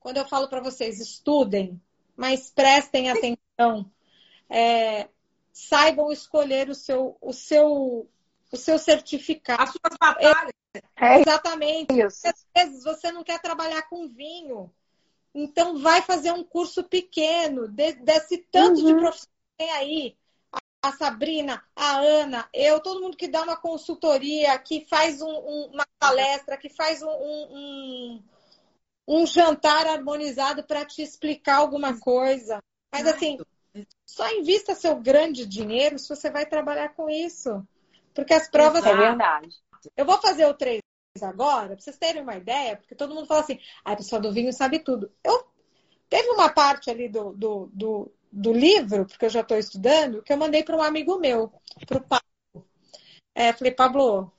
quando 0.00 0.16
eu 0.16 0.26
falo 0.26 0.48
para 0.48 0.60
vocês, 0.60 1.00
estudem, 1.00 1.80
mas 2.16 2.50
prestem 2.50 3.10
atenção. 3.10 3.90
É, 4.48 5.08
saibam 5.52 6.10
escolher 6.10 6.68
o 6.68 6.74
seu, 6.74 7.16
o 7.20 7.32
seu, 7.32 8.08
o 8.50 8.56
seu 8.56 8.78
certificado. 8.78 9.62
As 9.62 9.70
suas 9.70 9.96
batalhas. 10.00 10.52
É, 10.96 11.20
exatamente. 11.20 11.92
Isso. 11.92 12.26
Às 12.26 12.46
vezes 12.54 12.84
você 12.84 13.12
não 13.12 13.22
quer 13.22 13.40
trabalhar 13.40 13.82
com 13.88 14.08
vinho. 14.08 14.72
Então, 15.34 15.78
vai 15.78 16.02
fazer 16.02 16.32
um 16.32 16.44
curso 16.44 16.84
pequeno, 16.84 17.66
de, 17.68 17.92
desse 17.94 18.38
tanto 18.38 18.80
uhum. 18.80 18.86
de 18.86 18.94
profissionais 18.94 19.26
que 19.26 19.58
tem 19.58 19.70
aí. 19.70 20.16
A 20.84 20.92
Sabrina, 20.92 21.62
a 21.76 21.96
Ana, 21.98 22.48
eu, 22.52 22.80
todo 22.80 23.00
mundo 23.00 23.16
que 23.16 23.28
dá 23.28 23.42
uma 23.42 23.56
consultoria, 23.56 24.58
que 24.58 24.84
faz 24.90 25.22
um, 25.22 25.30
um, 25.30 25.70
uma 25.72 25.86
palestra, 25.98 26.56
que 26.56 26.68
faz 26.68 27.02
um, 27.02 27.08
um, 27.08 28.22
um 29.06 29.26
jantar 29.26 29.86
harmonizado 29.86 30.64
para 30.64 30.84
te 30.84 31.00
explicar 31.00 31.58
alguma 31.58 31.98
coisa. 32.00 32.60
Mas, 32.92 33.06
assim, 33.06 33.38
só 34.04 34.28
invista 34.32 34.74
seu 34.74 34.96
grande 34.96 35.46
dinheiro 35.46 35.98
se 35.98 36.08
você 36.08 36.28
vai 36.30 36.44
trabalhar 36.44 36.90
com 36.94 37.08
isso. 37.08 37.66
Porque 38.12 38.34
as 38.34 38.50
provas. 38.50 38.84
É 38.84 38.94
verdade. 38.94 39.56
Eu 39.96 40.04
vou 40.04 40.20
fazer 40.20 40.46
o 40.46 40.54
3 40.54 40.82
agora, 41.20 41.68
para 41.68 41.80
vocês 41.80 41.98
terem 41.98 42.22
uma 42.22 42.36
ideia, 42.36 42.76
porque 42.76 42.94
todo 42.94 43.14
mundo 43.14 43.26
fala 43.26 43.40
assim, 43.40 43.58
a 43.84 43.94
pessoa 43.96 44.20
do 44.20 44.32
vinho 44.32 44.52
sabe 44.52 44.78
tudo. 44.78 45.12
Eu 45.22 45.46
teve 46.08 46.30
uma 46.30 46.48
parte 46.48 46.90
ali 46.90 47.08
do, 47.08 47.32
do, 47.32 47.68
do, 47.72 48.12
do 48.30 48.52
livro, 48.52 49.04
porque 49.06 49.26
eu 49.26 49.30
já 49.30 49.40
estou 49.40 49.58
estudando, 49.58 50.22
que 50.22 50.32
eu 50.32 50.38
mandei 50.38 50.62
para 50.62 50.76
um 50.76 50.82
amigo 50.82 51.18
meu, 51.18 51.52
para 51.86 51.98
o 51.98 52.00
Pablo. 52.00 52.68
É, 53.34 53.52
falei, 53.52 53.72
Pablo. 53.72 54.32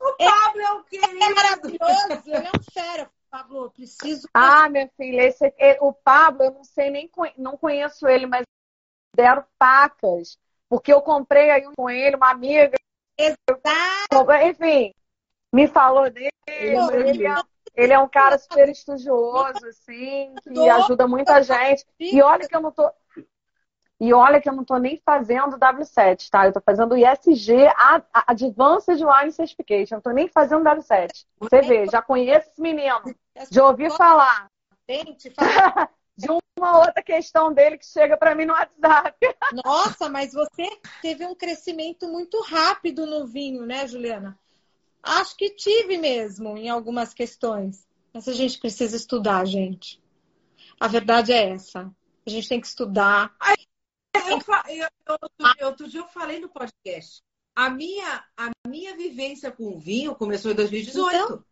O 0.00 0.16
Pablo 0.16 0.60
é 0.60 0.72
o 0.72 0.84
querido. 0.84 1.22
É 1.22 1.34
maravilhoso, 1.34 2.22
ele 2.26 2.46
é 2.46 2.50
um 2.50 2.72
fera. 2.72 3.10
Pablo, 3.30 3.70
preciso. 3.70 4.28
Ah, 4.32 4.68
minha 4.68 4.88
filha, 4.96 5.22
esse, 5.22 5.52
o 5.80 5.92
Pablo, 5.92 6.44
eu 6.44 6.52
não 6.52 6.64
sei 6.64 6.90
nem 6.90 7.10
não 7.36 7.56
conheço 7.56 8.06
ele, 8.06 8.26
mas 8.26 8.44
deram 9.14 9.44
pacas, 9.58 10.38
porque 10.68 10.92
eu 10.92 11.02
comprei 11.02 11.50
aí 11.50 11.64
com 11.76 11.90
ele, 11.90 12.14
uma 12.14 12.30
amiga. 12.30 12.76
Exato. 13.18 14.32
Enfim, 14.44 14.94
me 15.54 15.68
falou 15.68 16.10
dele. 16.10 16.30
Ele, 16.46 17.26
é, 17.26 17.42
ele 17.76 17.92
é 17.92 17.98
um 17.98 18.08
cara 18.08 18.36
super 18.38 18.68
estudioso, 18.68 19.66
assim, 19.66 20.34
que 20.42 20.68
ajuda 20.68 21.06
muita 21.06 21.42
gente. 21.42 21.84
E 21.98 22.20
olha 22.20 22.46
que 22.48 22.54
eu 22.54 22.60
não 22.60 22.72
tô. 22.72 22.90
E 24.00 24.12
olha 24.12 24.40
que 24.40 24.48
eu 24.48 24.52
não 24.52 24.62
estou 24.62 24.78
nem 24.78 25.00
fazendo 25.04 25.56
W7, 25.56 26.28
tá? 26.28 26.44
Eu 26.44 26.48
estou 26.48 26.62
fazendo 26.62 26.96
ISG, 26.96 27.52
Advanced 28.26 29.00
Wine 29.00 29.32
Certification. 29.32 29.94
Eu 29.94 29.96
não 29.96 29.98
estou 29.98 30.12
nem 30.12 30.28
fazendo 30.28 30.64
W7. 30.64 31.24
Você 31.38 31.60
vê, 31.62 31.86
já 31.86 32.02
conheço 32.02 32.50
esse 32.50 32.60
menino. 32.60 33.00
De 33.48 33.60
ouvir 33.60 33.92
falar. 33.92 34.50
de 36.16 36.28
uma 36.58 36.78
outra 36.78 37.02
questão 37.02 37.52
dele 37.52 37.78
que 37.78 37.86
chega 37.86 38.16
para 38.16 38.34
mim 38.34 38.44
no 38.44 38.52
WhatsApp. 38.52 39.16
Nossa, 39.64 40.08
mas 40.08 40.32
você 40.32 40.68
teve 41.00 41.24
um 41.24 41.34
crescimento 41.34 42.08
muito 42.08 42.40
rápido 42.42 43.06
no 43.06 43.26
vinho, 43.26 43.64
né, 43.64 43.86
Juliana? 43.86 44.38
Acho 45.04 45.36
que 45.36 45.50
tive 45.50 45.98
mesmo 45.98 46.56
em 46.56 46.68
algumas 46.68 47.12
questões. 47.12 47.86
Mas 48.12 48.26
a 48.26 48.32
gente 48.32 48.58
precisa 48.58 48.96
estudar, 48.96 49.44
gente. 49.44 50.02
A 50.80 50.88
verdade 50.88 51.32
é 51.32 51.50
essa. 51.50 51.92
A 52.26 52.30
gente 52.30 52.48
tem 52.48 52.60
que 52.60 52.66
estudar. 52.66 53.36
Eu, 54.14 54.38
eu, 54.68 55.18
eu, 55.58 55.66
outro 55.66 55.88
dia 55.88 56.00
eu 56.00 56.08
falei 56.08 56.40
no 56.40 56.48
podcast. 56.48 57.22
A 57.54 57.68
minha, 57.68 58.24
a 58.36 58.50
minha 58.66 58.96
vivência 58.96 59.50
com 59.52 59.78
vinho 59.78 60.14
começou 60.14 60.50
em 60.50 60.54
2018. 60.54 61.14
Então, 61.14 61.44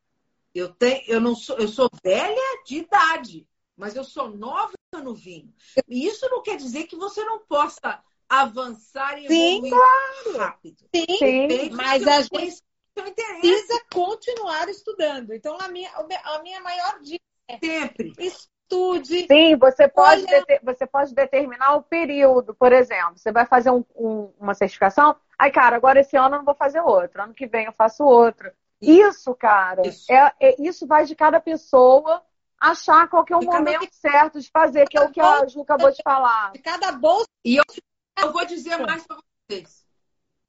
eu, 0.54 0.68
tenho, 0.74 1.02
eu, 1.06 1.20
não 1.20 1.34
sou, 1.36 1.58
eu 1.58 1.68
sou 1.68 1.90
velha 2.02 2.62
de 2.66 2.78
idade. 2.78 3.46
mas 3.76 3.94
eu 3.94 4.04
sou 4.04 4.30
nova 4.30 4.72
no 5.02 5.14
vinho. 5.14 5.52
E 5.88 6.06
isso 6.06 6.28
não 6.28 6.42
quer 6.42 6.56
dizer 6.56 6.84
que 6.86 6.96
você 6.96 7.24
não 7.24 7.40
possa 7.40 8.02
avançar 8.28 9.18
e 9.18 9.28
Sim, 9.28 9.56
evoluir 9.56 9.72
claro. 9.72 10.38
rápido. 10.38 10.84
Sim, 10.94 11.48
do 11.48 11.76
mas 11.76 12.06
a 12.06 12.22
gente 12.22 12.62
interesse 13.00 13.40
precisa 13.40 13.84
continuar 13.92 14.68
estudando. 14.68 15.32
Então, 15.32 15.56
a 15.60 15.68
minha, 15.68 15.90
a 16.24 16.42
minha 16.42 16.60
maior 16.60 17.00
dica 17.00 17.22
sempre. 17.62 18.12
é 18.18 18.24
estude. 18.24 19.26
Sim, 19.26 19.56
você 19.56 19.86
pode, 19.88 20.22
Olha- 20.24 20.44
dete- 20.46 20.64
você 20.64 20.86
pode 20.86 21.14
determinar 21.14 21.74
o 21.74 21.82
período, 21.82 22.54
por 22.54 22.72
exemplo. 22.72 23.18
Você 23.18 23.30
vai 23.30 23.44
fazer 23.46 23.70
um- 23.70 23.84
um- 23.94 24.32
uma 24.38 24.54
certificação, 24.54 25.14
aí, 25.38 25.50
cara, 25.50 25.76
agora 25.76 26.00
esse 26.00 26.16
ano 26.16 26.34
eu 26.36 26.38
não 26.38 26.44
vou 26.44 26.54
fazer 26.54 26.80
outro, 26.80 27.22
ano 27.22 27.34
que 27.34 27.46
vem 27.46 27.66
eu 27.66 27.72
faço 27.72 28.04
outro. 28.04 28.50
Isso, 28.80 29.32
cara, 29.34 29.86
Isso. 29.86 30.10
É, 30.10 30.34
é- 30.40 30.56
isso 30.58 30.86
vai 30.86 31.04
de 31.04 31.14
cada 31.14 31.38
pessoa 31.40 32.22
achar 32.58 33.08
qual 33.08 33.24
que 33.24 33.32
é 33.32 33.36
o 33.36 33.40
cada 33.46 33.58
momento 33.58 33.88
certo 33.92 34.40
de 34.40 34.50
fazer, 34.50 34.88
que 34.88 34.96
é 34.96 35.00
o 35.00 35.10
que 35.10 35.20
a 35.20 35.46
Ju 35.46 35.62
acabou 35.62 35.90
de 35.90 36.02
falar. 36.02 36.52
De 36.52 36.58
cada 36.58 36.90
bolsa, 36.92 37.26
Eu 37.44 38.32
vou 38.32 38.44
dizer 38.44 38.76
mais 38.78 39.06
para 39.06 39.18
vocês. 39.48 39.86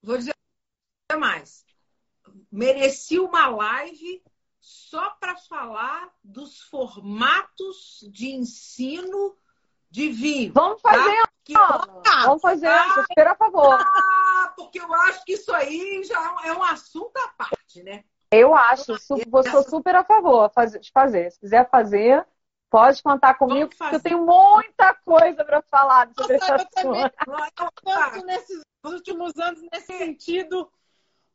Vou 0.01 0.17
dizer 0.17 0.33
mais. 1.17 1.63
Mereci 2.53 3.17
uma 3.17 3.47
live 3.47 4.23
só 4.59 5.09
para 5.19 5.35
falar 5.35 6.13
dos 6.23 6.61
formatos 6.61 8.07
de 8.11 8.31
ensino 8.35 9.35
de 9.89 10.09
vinho. 10.09 10.53
Vamos 10.53 10.79
fazer, 10.79 11.23
Que- 11.43 11.57
Ana. 11.57 12.03
Vamos 12.27 12.43
fazer, 12.43 12.69
sou 12.93 13.03
super 13.07 13.27
a 13.27 13.35
favor. 13.35 13.73
Ah, 13.81 14.53
porque 14.55 14.79
eu 14.79 14.93
acho 14.93 15.25
que 15.25 15.33
isso 15.33 15.51
aí 15.51 16.03
já 16.03 16.41
é 16.45 16.53
um 16.53 16.61
assunto 16.61 17.17
à 17.17 17.27
parte, 17.29 17.81
né? 17.81 18.03
Eu 18.29 18.53
acho, 18.53 18.91
eu 18.91 18.99
sou 18.99 19.17
super 19.63 19.95
a 19.95 20.03
favor 20.03 20.51
de 20.79 20.91
fazer. 20.91 21.31
Se 21.31 21.39
quiser 21.39 21.67
fazer, 21.71 22.23
pode 22.69 23.01
contar 23.01 23.33
comigo, 23.33 23.71
porque 23.75 23.95
eu 23.95 23.99
tenho 24.01 24.23
muita 24.23 24.93
coisa 24.93 25.43
para 25.43 25.59
falar 25.63 26.07
sobre 26.15 26.35
esse 26.35 26.51
Nossa, 26.51 26.63
eu 26.63 26.69
também. 26.69 27.03
assunto. 27.03 27.73
tanto 27.83 28.25
nesses 28.27 28.61
últimos 28.85 29.37
anos 29.39 29.59
nesse 29.71 29.87
sentido. 29.97 30.71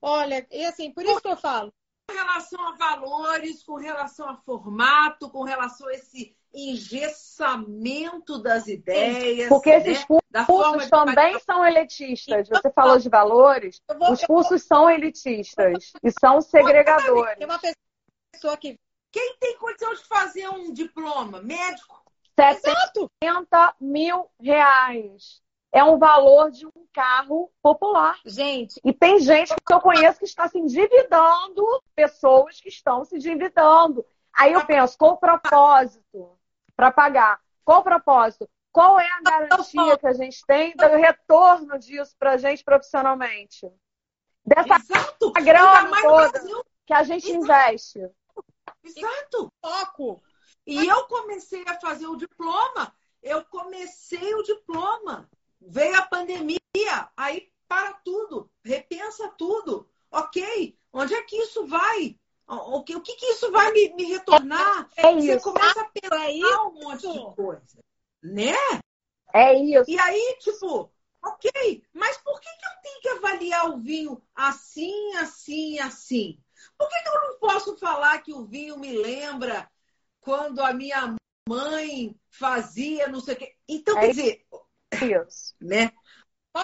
Olha, 0.00 0.46
e 0.50 0.64
assim, 0.64 0.92
por 0.92 1.04
isso 1.04 1.20
que 1.20 1.28
eu 1.28 1.36
falo. 1.36 1.72
Com 2.08 2.14
relação 2.14 2.66
a 2.66 2.76
valores, 2.76 3.62
com 3.62 3.76
relação 3.76 4.28
a 4.28 4.36
formato, 4.36 5.28
com 5.30 5.42
relação 5.42 5.88
a 5.88 5.92
esse 5.92 6.34
engessamento 6.54 8.38
das 8.38 8.66
ideias. 8.66 9.48
Porque 9.48 9.70
esses 9.70 10.00
né? 10.08 10.18
Da 10.30 10.44
forma 10.44 10.72
cursos 10.72 10.84
de 10.84 10.90
também 10.90 11.38
são 11.40 11.66
elitistas. 11.66 12.48
Você 12.48 12.70
falou 12.70 12.98
de 12.98 13.08
valores, 13.08 13.80
vou, 13.98 14.12
os 14.12 14.24
cursos 14.24 14.62
são 14.62 14.88
elitistas 14.90 15.92
e 16.02 16.10
são 16.20 16.40
segregadores. 16.40 17.36
tem 17.36 17.46
uma 17.46 17.60
pessoa 18.32 18.56
que. 18.56 18.78
Quem 19.10 19.36
tem 19.38 19.56
condição 19.56 19.94
de 19.94 20.04
fazer 20.04 20.48
um 20.50 20.70
diploma? 20.70 21.40
Médico? 21.40 22.04
70 22.38 23.74
mil 23.80 24.30
reais. 24.38 25.42
É 25.70 25.84
um 25.84 25.98
valor 25.98 26.50
de 26.50 26.66
um 26.66 26.86
carro 26.92 27.50
popular. 27.62 28.18
Gente, 28.24 28.80
E 28.84 28.92
tem 28.92 29.20
gente 29.20 29.54
que 29.54 29.72
eu 29.72 29.80
conheço 29.80 30.18
que 30.18 30.24
está 30.24 30.48
se 30.48 30.58
endividando, 30.58 31.64
pessoas 31.94 32.60
que 32.60 32.68
estão 32.68 33.04
se 33.04 33.16
endividando. 33.16 34.04
Aí 34.32 34.52
eu 34.52 34.64
penso, 34.64 34.96
qual 34.96 35.12
o 35.12 35.16
propósito 35.18 36.38
para 36.74 36.90
pagar? 36.90 37.40
Qual 37.64 37.80
o 37.80 37.84
propósito? 37.84 38.48
Qual 38.72 38.98
é 38.98 39.06
a 39.06 39.20
garantia 39.20 39.98
que 39.98 40.06
a 40.06 40.12
gente 40.12 40.44
tem 40.46 40.74
do 40.76 40.86
retorno 40.86 41.78
disso 41.78 42.14
para 42.18 42.32
a 42.32 42.36
gente 42.36 42.62
profissionalmente? 42.64 43.70
Dessa 44.44 44.76
Exato. 44.76 45.32
grana 45.32 46.02
toda. 46.02 46.40
Que 46.86 46.94
a 46.94 47.02
gente 47.02 47.30
investe. 47.30 48.00
Exato. 48.84 49.52
foco. 49.60 50.22
E 50.66 50.86
eu 50.86 51.04
comecei 51.04 51.62
a 51.66 51.78
fazer 51.80 52.06
o 52.06 52.16
diploma. 52.16 52.94
Eu 53.22 53.44
comecei 53.44 54.34
o 54.34 54.42
diploma. 54.42 55.28
Veio 55.60 55.96
a 55.96 56.02
pandemia, 56.02 56.58
aí 57.16 57.50
para 57.66 57.92
tudo, 58.04 58.50
repensa 58.64 59.28
tudo. 59.36 59.88
Ok, 60.10 60.78
onde 60.92 61.14
é 61.14 61.22
que 61.22 61.36
isso 61.36 61.66
vai? 61.66 62.18
O 62.46 62.82
que, 62.82 62.96
o 62.96 63.02
que, 63.02 63.14
que 63.14 63.26
isso 63.26 63.50
vai 63.52 63.70
me, 63.72 63.94
me 63.94 64.04
retornar? 64.04 64.88
É 64.96 65.12
Você 65.12 65.36
isso. 65.36 65.52
começa 65.52 65.80
a 65.80 65.84
É 65.84 65.90
pensar 66.00 66.30
isso. 66.30 66.68
um 66.68 66.72
monte 66.72 67.02
de 67.12 67.34
coisa, 67.36 67.78
né? 68.22 68.54
É 69.34 69.54
isso. 69.54 69.90
E 69.90 69.98
aí, 69.98 70.38
tipo, 70.40 70.90
ok, 71.22 71.84
mas 71.92 72.16
por 72.18 72.40
que, 72.40 72.48
que 72.48 72.66
eu 72.66 72.82
tenho 72.82 73.00
que 73.00 73.08
avaliar 73.08 73.70
o 73.70 73.78
vinho 73.78 74.22
assim, 74.34 75.14
assim, 75.16 75.78
assim? 75.78 76.42
Por 76.76 76.88
que, 76.88 77.02
que 77.02 77.08
eu 77.08 77.20
não 77.22 77.38
posso 77.38 77.76
falar 77.76 78.22
que 78.22 78.32
o 78.32 78.46
vinho 78.46 78.78
me 78.78 78.96
lembra 78.96 79.70
quando 80.20 80.60
a 80.60 80.72
minha 80.72 81.14
mãe 81.48 82.18
fazia 82.30 83.08
não 83.08 83.20
sei 83.20 83.34
o 83.34 83.38
quê? 83.38 83.56
Então, 83.68 83.96
É 83.98 84.00
quer 84.00 84.10
dizer, 84.10 84.46
isso. 84.92 85.54
né? 85.60 85.92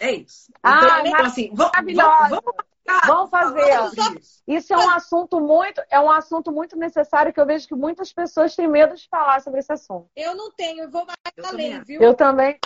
É 0.00 0.12
isso. 0.12 0.50
Ah, 0.62 1.00
então, 1.00 1.06
então, 1.06 1.26
assim, 1.26 1.50
vamos, 1.54 1.72
maravilhosa. 1.72 2.28
vamos, 2.28 2.44
vamos, 2.44 2.64
Vamos 3.06 3.30
fazer. 3.30 3.90
disso. 3.90 4.42
Isso 4.46 4.74
é 4.74 4.76
um 4.76 4.90
assunto 4.90 5.40
muito, 5.40 5.82
é 5.90 5.98
um 5.98 6.10
assunto 6.10 6.52
muito 6.52 6.76
necessário 6.76 7.32
que 7.32 7.40
eu 7.40 7.46
vejo 7.46 7.66
que 7.66 7.74
muitas 7.74 8.12
pessoas 8.12 8.54
têm 8.54 8.68
medo 8.68 8.94
de 8.94 9.08
falar 9.08 9.40
sobre 9.40 9.60
esse 9.60 9.72
assunto. 9.72 10.10
Eu 10.14 10.34
não 10.34 10.50
tenho, 10.52 10.84
eu 10.84 10.90
vou 10.90 11.06
mais 11.06 11.16
Eu 11.36 11.44
também 11.44 11.72
além, 11.72 11.84
viu? 11.84 12.02
Eu 12.02 12.14
também. 12.14 12.58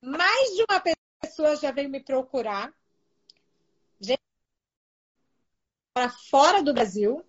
Mais 0.00 0.50
de 0.50 0.64
uma 0.70 0.82
pessoa 1.22 1.56
já 1.56 1.72
veio 1.72 1.88
me 1.88 1.98
procurar. 1.98 2.72
Gente, 4.00 4.20
para 5.94 6.10
fora 6.10 6.62
do 6.62 6.74
Brasil. 6.74 7.24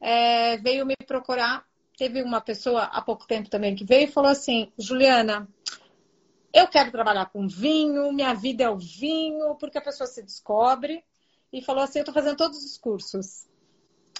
é, 0.00 0.56
veio 0.58 0.86
me 0.86 0.94
procurar. 1.06 1.64
Teve 1.96 2.22
uma 2.22 2.40
pessoa 2.40 2.84
há 2.84 3.02
pouco 3.02 3.26
tempo 3.26 3.50
também 3.50 3.76
que 3.76 3.84
veio 3.84 4.04
e 4.08 4.12
falou 4.12 4.30
assim: 4.30 4.72
Juliana, 4.78 5.46
eu 6.52 6.68
quero 6.68 6.90
trabalhar 6.90 7.26
com 7.26 7.46
vinho, 7.46 8.12
minha 8.12 8.34
vida 8.34 8.64
é 8.64 8.70
o 8.70 8.78
vinho, 8.78 9.54
porque 9.56 9.78
a 9.78 9.82
pessoa 9.82 10.06
se 10.06 10.22
descobre. 10.22 11.04
E 11.52 11.62
falou 11.62 11.82
assim: 11.82 12.00
eu 12.00 12.04
tô 12.04 12.12
fazendo 12.12 12.36
todos 12.36 12.64
os 12.64 12.78
cursos. 12.78 13.48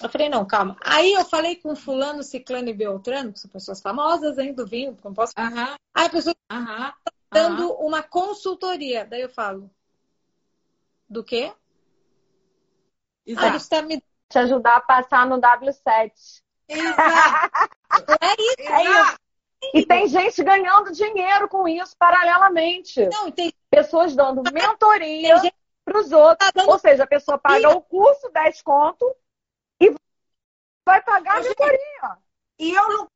Eu 0.01 0.09
falei, 0.09 0.29
não, 0.29 0.45
calma. 0.45 0.75
Aí 0.83 1.13
eu 1.13 1.23
falei 1.23 1.55
com 1.55 1.75
fulano, 1.75 2.23
ciclano 2.23 2.69
e 2.69 2.73
beltrano, 2.73 3.31
que 3.31 3.39
são 3.39 3.51
pessoas 3.51 3.79
famosas, 3.79 4.37
hein, 4.39 4.53
do 4.53 4.65
vinho, 4.65 4.97
não 5.03 5.13
posso... 5.13 5.31
Aham, 5.37 5.75
Aí 5.93 6.07
a 6.07 6.09
pessoa 6.09 6.35
aham. 6.51 6.93
dando 7.31 7.71
uma 7.73 8.01
consultoria. 8.01 9.05
Daí 9.05 9.21
eu 9.21 9.29
falo, 9.29 9.69
do 11.07 11.23
quê? 11.23 11.53
Ah, 11.53 11.57
Exato. 13.25 13.59
você 13.59 13.69
tá 13.69 13.81
me... 13.83 14.03
Te 14.27 14.39
ajudar 14.39 14.77
a 14.77 14.81
passar 14.81 15.27
no 15.27 15.39
W7. 15.39 16.11
Exato. 16.67 17.51
É 18.21 18.41
isso. 18.41 18.71
Exato. 18.89 19.19
E 19.73 19.85
tem 19.85 20.07
gente 20.07 20.43
ganhando 20.43 20.91
dinheiro 20.91 21.47
com 21.47 21.67
isso 21.67 21.95
paralelamente. 21.97 23.05
Não, 23.07 23.31
tem, 23.31 23.53
Pessoas 23.69 24.15
dando 24.15 24.41
mentoria 24.51 25.37
gente 25.37 25.55
para 25.85 25.99
os 25.99 26.11
outros. 26.11 26.51
tá. 26.51 26.63
Ou 26.65 26.79
seja, 26.79 27.03
a 27.03 27.07
pessoa 27.07 27.37
paga 27.37 27.69
o 27.69 27.81
curso, 27.81 28.29
10 28.29 28.61
conto, 28.61 29.15
e 29.79 29.93
vai 30.85 31.01
pagar 31.01 31.37
a 31.37 31.41
mentoria. 31.41 32.17
E 32.59 32.73
eu 32.73 32.89
não 32.89 33.07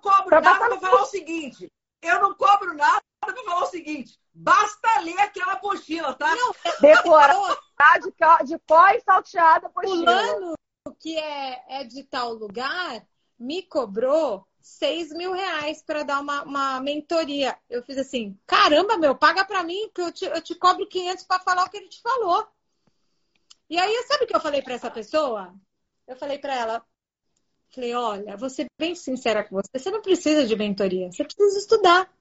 cobro 0.00 0.26
Pra 0.26 0.40
nada 0.40 0.58
para 0.58 0.80
falar 0.80 1.02
o 1.02 1.06
seguinte. 1.06 1.70
Eu 2.02 2.20
não 2.20 2.34
cobro 2.34 2.74
nada 2.74 3.00
para 3.20 3.34
falar 3.34 3.62
o 3.62 3.66
seguinte. 3.66 4.18
Basta 4.34 5.00
ler 5.00 5.18
aquela 5.20 5.52
apostila, 5.52 6.14
tá? 6.14 6.34
Não, 6.34 6.52
Decorar 6.80 7.36
Tá 7.76 7.98
de, 7.98 8.46
de 8.46 8.58
có 8.66 8.88
e 8.90 9.00
salteada 9.00 9.66
apostila. 9.66 9.96
fulano 9.96 10.54
que 10.98 11.16
é, 11.16 11.80
é 11.80 11.84
de 11.84 12.04
tal 12.04 12.32
lugar 12.32 13.04
me 13.38 13.62
cobrou 13.62 14.46
6 14.62 15.12
mil 15.12 15.32
reais 15.32 15.82
para 15.82 16.02
dar 16.02 16.20
uma, 16.20 16.42
uma 16.44 16.80
mentoria. 16.80 17.56
Eu 17.68 17.82
fiz 17.82 17.98
assim, 17.98 18.38
caramba, 18.46 18.96
meu, 18.96 19.14
paga 19.14 19.44
para 19.44 19.62
mim 19.62 19.90
que 19.94 20.00
eu 20.00 20.12
te, 20.12 20.24
eu 20.24 20.40
te 20.40 20.54
cobro 20.54 20.86
500 20.86 21.24
para 21.24 21.40
falar 21.40 21.64
o 21.64 21.70
que 21.70 21.76
ele 21.76 21.88
te 21.88 22.00
falou. 22.00 22.46
E 23.68 23.78
aí, 23.78 24.04
sabe 24.06 24.24
o 24.24 24.26
que 24.26 24.36
eu 24.36 24.40
falei 24.40 24.62
para 24.62 24.74
essa 24.74 24.90
pessoa? 24.90 25.54
Eu 26.06 26.16
falei 26.16 26.38
para 26.38 26.54
ela, 26.54 26.86
falei, 27.70 27.94
olha, 27.94 28.36
vou 28.36 28.50
ser 28.50 28.66
bem 28.78 28.94
sincera 28.94 29.44
com 29.44 29.56
você, 29.56 29.78
você 29.78 29.90
não 29.90 30.02
precisa 30.02 30.46
de 30.46 30.56
mentoria, 30.56 31.10
você 31.10 31.24
precisa 31.24 31.58
estudar. 31.58 32.12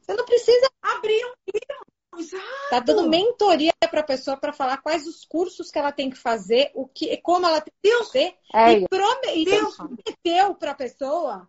Você 0.00 0.14
não 0.14 0.24
precisa 0.24 0.72
Abrir 0.82 1.24
um 1.24 1.32
livro. 1.54 1.86
Exato. 2.18 2.44
Tá 2.68 2.80
dando 2.80 3.08
mentoria 3.08 3.72
para 3.80 4.00
a 4.00 4.04
pessoa 4.04 4.36
para 4.36 4.52
falar 4.52 4.78
quais 4.78 5.06
os 5.06 5.24
cursos 5.24 5.70
que 5.70 5.78
ela 5.78 5.92
tem 5.92 6.10
que 6.10 6.16
fazer, 6.16 6.70
o 6.74 6.86
que, 6.86 7.16
como 7.18 7.46
ela 7.46 7.60
tem 7.60 7.72
que 7.82 7.98
fazer. 7.98 8.34
É 8.52 8.72
e 8.72 8.88
prome- 8.88 9.34
e 9.36 9.44
prometeu 9.46 10.54
para 10.56 10.72
a 10.72 10.74
pessoa 10.74 11.48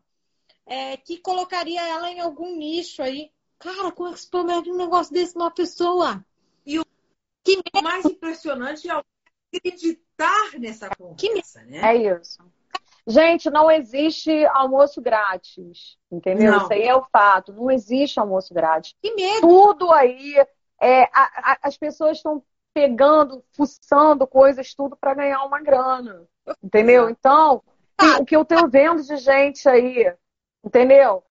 é, 0.66 0.98
que 0.98 1.18
colocaria 1.18 1.82
ela 1.88 2.10
em 2.10 2.20
algum 2.20 2.56
nicho 2.56 3.02
aí. 3.02 3.32
Cara, 3.60 3.92
como 3.92 4.10
é 4.10 4.14
que 4.14 4.20
se 4.20 4.30
promete 4.30 4.70
um 4.70 4.76
negócio 4.78 5.14
desse 5.14 5.36
numa 5.36 5.52
pessoa? 5.52 6.24
E 6.66 6.80
o- 6.80 6.86
que 7.44 7.60
O 7.76 7.82
mais 7.82 8.06
impressionante 8.06 8.90
é 8.90 9.02
acreditar 9.56 10.60
nessa 10.60 10.90
conversa, 10.90 11.64
né? 11.64 11.80
É 11.96 11.96
isso. 12.20 12.40
Gente, 13.06 13.50
não 13.50 13.70
existe 13.70 14.46
almoço 14.46 15.02
grátis. 15.02 15.98
Entendeu? 16.12 16.52
Não. 16.52 16.64
Isso 16.64 16.74
aí 16.74 16.84
é 16.84 16.96
o 16.96 17.04
fato. 17.06 17.52
Não 17.52 17.70
existe 17.70 18.20
almoço 18.20 18.54
grátis. 18.54 18.96
Que 19.02 19.14
medo! 19.14 19.42
Tudo 19.42 19.92
aí. 19.92 20.36
é, 20.82 21.04
a- 21.14 21.52
a- 21.54 21.58
as 21.64 21.78
pessoas 21.78 22.18
estão 22.18 22.44
pegando, 22.74 23.42
fuçando 23.54 24.28
coisas, 24.28 24.74
tudo 24.74 24.98
para 24.98 25.14
ganhar 25.14 25.42
uma 25.46 25.62
grana. 25.62 26.28
Entendeu? 26.62 27.10
Então, 27.10 27.64
tem- 27.96 28.16
o 28.16 28.26
que 28.26 28.36
eu 28.36 28.44
tenho 28.44 28.68
vendo 28.68 29.02
de 29.02 29.16
gente 29.16 29.70
aí, 29.70 30.14
entendeu? 30.64 31.24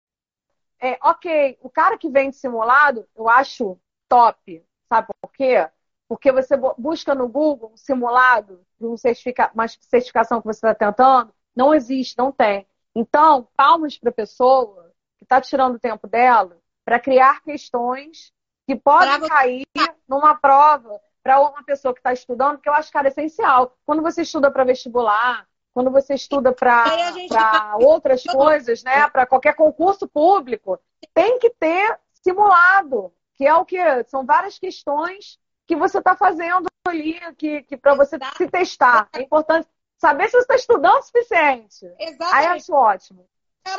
é, 0.83 0.99
ok, 1.01 1.57
o 1.63 1.71
cara 1.71 1.97
que 1.97 2.11
vende 2.11 2.35
simulado, 2.35 3.07
eu 3.15 3.29
acho 3.29 3.79
top. 4.09 4.67
Sabe 4.89 5.07
por 5.23 5.33
quê? 5.33 5.69
Porque 6.09 6.33
você 6.33 6.57
busca 6.77 7.15
no 7.15 7.29
Google 7.29 7.71
um 7.73 7.77
simulado 7.77 8.61
de 8.81 8.87
um 8.87 8.97
certifica, 8.97 9.49
uma 9.55 9.69
certificação 9.69 10.41
que 10.41 10.47
você 10.47 10.59
está 10.59 10.75
tentando, 10.75 11.33
não 11.55 11.73
existe, 11.73 12.19
não 12.19 12.33
tem. 12.33 12.67
Então, 12.97 13.49
palmas 13.57 13.97
para 13.97 14.11
a 14.11 14.13
pessoa 14.13 14.93
que 15.17 15.25
está 15.25 15.41
tirando 15.41 15.77
o 15.77 15.79
tempo 15.79 16.09
dela 16.09 16.59
para 16.85 16.99
criar 16.99 17.41
questões 17.43 18.33
que 18.67 18.75
podem 18.75 19.29
cair 19.29 19.65
numa 20.09 20.35
prova 20.35 21.01
para 21.23 21.41
uma 21.41 21.63
pessoa 21.63 21.95
que 21.95 22.01
está 22.01 22.13
estudando, 22.13 22.59
que 22.59 22.69
eu 22.69 22.75
acho, 22.75 22.91
cara, 22.91 23.07
essencial. 23.07 23.79
Quando 23.87 24.03
você 24.03 24.23
estuda 24.23 24.51
para 24.51 24.65
vestibular, 24.65 25.47
quando 25.75 25.91
você 25.91 26.15
estuda 26.15 26.53
para 26.53 26.85
tá... 27.29 27.77
outras 27.77 28.23
coisas, 28.25 28.83
né? 28.83 29.09
Para 29.09 29.27
qualquer 29.27 29.55
concurso 29.55 30.07
público, 30.07 30.79
tem 31.15 31.39
que 31.39 31.51
ter 31.51 31.99
simulado, 32.13 33.13
que 33.35 33.47
é 33.47 33.55
o 33.55 33.65
que 33.65 33.79
são 34.05 34.25
várias 34.25 34.59
questões 34.59 35.39
que 35.67 35.77
você 35.77 35.99
está 35.99 36.15
fazendo 36.15 36.67
ali, 36.87 37.19
que, 37.37 37.63
que 37.63 37.77
para 37.77 37.95
você 37.95 38.19
se 38.37 38.49
testar. 38.49 39.09
É 39.13 39.23
importante 39.23 39.69
saber 39.99 40.27
se 40.27 40.33
você 40.33 40.39
está 40.39 40.57
estudando 40.57 40.99
o 40.99 41.03
suficiente. 41.03 41.87
Exatamente. 41.99 42.35
Aí 42.35 42.45
eu 42.45 42.53
acho 42.53 42.75
ótimo. 42.75 43.29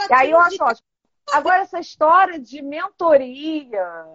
e 0.09 0.13
aí 0.13 0.31
eu 0.31 0.39
acho 0.39 0.63
ótimo. 0.63 0.87
Agora, 1.31 1.61
essa 1.61 1.79
história 1.79 2.39
de 2.39 2.61
mentoria, 2.61 4.05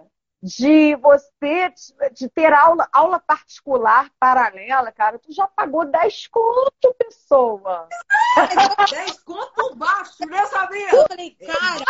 de 0.41 0.95
você 0.95 1.73
de 2.13 2.29
ter 2.29 2.53
aula, 2.53 2.87
aula 2.93 3.19
particular 3.19 4.09
paralela, 4.19 4.91
cara, 4.91 5.19
tu 5.19 5.33
já 5.33 5.45
pagou 5.47 5.85
10 5.85 6.27
conto, 6.27 6.95
pessoa. 6.97 7.87
10 8.89 9.19
conto 9.19 9.75
baixo, 9.75 10.25
né, 10.25 10.45
Sabia? 10.45 10.95
Eu 10.95 11.07
falei, 11.07 11.31
cara, 11.31 11.83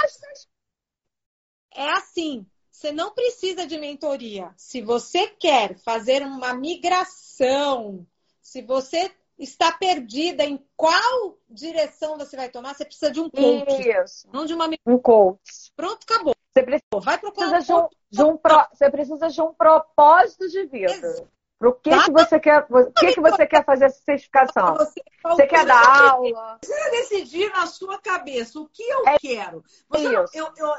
é 1.75 1.91
assim, 1.91 2.45
você 2.71 2.91
não 2.91 3.11
precisa 3.11 3.67
de 3.67 3.77
mentoria. 3.77 4.51
Se 4.57 4.81
você 4.81 5.27
quer 5.27 5.77
fazer 5.77 6.23
uma 6.23 6.53
migração, 6.53 8.07
se 8.41 8.61
você 8.63 9.11
está 9.37 9.71
perdida 9.71 10.43
em 10.43 10.65
qual 10.75 11.37
direção 11.49 12.17
você 12.17 12.35
vai 12.35 12.49
tomar, 12.49 12.73
você 12.73 12.83
precisa 12.83 13.11
de 13.11 13.19
um 13.19 13.29
coach. 13.29 13.87
Isso. 13.87 14.27
Não 14.33 14.45
de 14.45 14.53
uma 14.53 14.69
um 14.85 14.97
coach. 14.97 15.71
Pronto, 15.75 16.03
acabou. 16.03 16.35
Você 16.59 16.63
precisa, 16.63 16.99
vai 17.01 17.17
procurar 17.17 17.59
de 17.59 17.73
um, 17.73 17.87
de 18.09 18.23
um 18.23 18.37
pro, 18.37 18.67
você 18.73 18.89
precisa 18.89 19.29
de 19.29 19.41
um 19.41 19.53
propósito 19.53 20.47
de 20.49 20.65
vida. 20.65 21.27
Para 21.57 21.69
o 21.69 21.73
que, 21.73 21.89
que 21.89 22.11
você 22.11 22.39
quer, 22.39 22.65
o 22.69 22.91
que, 22.93 23.13
que 23.13 23.21
você 23.21 23.45
quer 23.45 23.65
fazer 23.65 23.85
essa 23.85 24.01
certificação? 24.01 24.75
Você, 24.75 25.01
você 25.23 25.47
quer 25.47 25.65
dar 25.65 26.11
aula? 26.11 26.57
Você 26.63 26.91
decidir 26.91 27.49
na 27.51 27.67
sua 27.67 27.99
cabeça 27.99 28.59
o 28.59 28.69
que 28.69 28.83
eu 28.83 29.07
é 29.07 29.17
quero. 29.19 29.63
Você 29.89 30.03
não, 30.03 30.25
eu, 30.33 30.53
eu, 30.55 30.73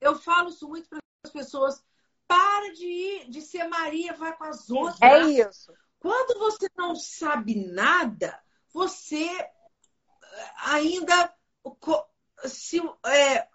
eu 0.00 0.16
falo 0.16 0.48
isso 0.48 0.68
muito 0.68 0.88
para 0.88 0.98
as 1.24 1.32
pessoas. 1.32 1.82
Para 2.26 2.72
de 2.72 2.86
ir, 2.86 3.30
de 3.30 3.40
ser 3.40 3.68
Maria, 3.68 4.12
vai 4.14 4.36
com 4.36 4.44
as 4.44 4.68
outras. 4.68 5.00
É 5.00 5.20
isso. 5.20 5.72
Quando 6.00 6.38
você 6.40 6.68
não 6.76 6.96
sabe 6.96 7.54
nada, 7.72 8.36
você 8.72 9.28
ainda 10.64 11.32
se, 12.44 12.80
é, 13.06 13.48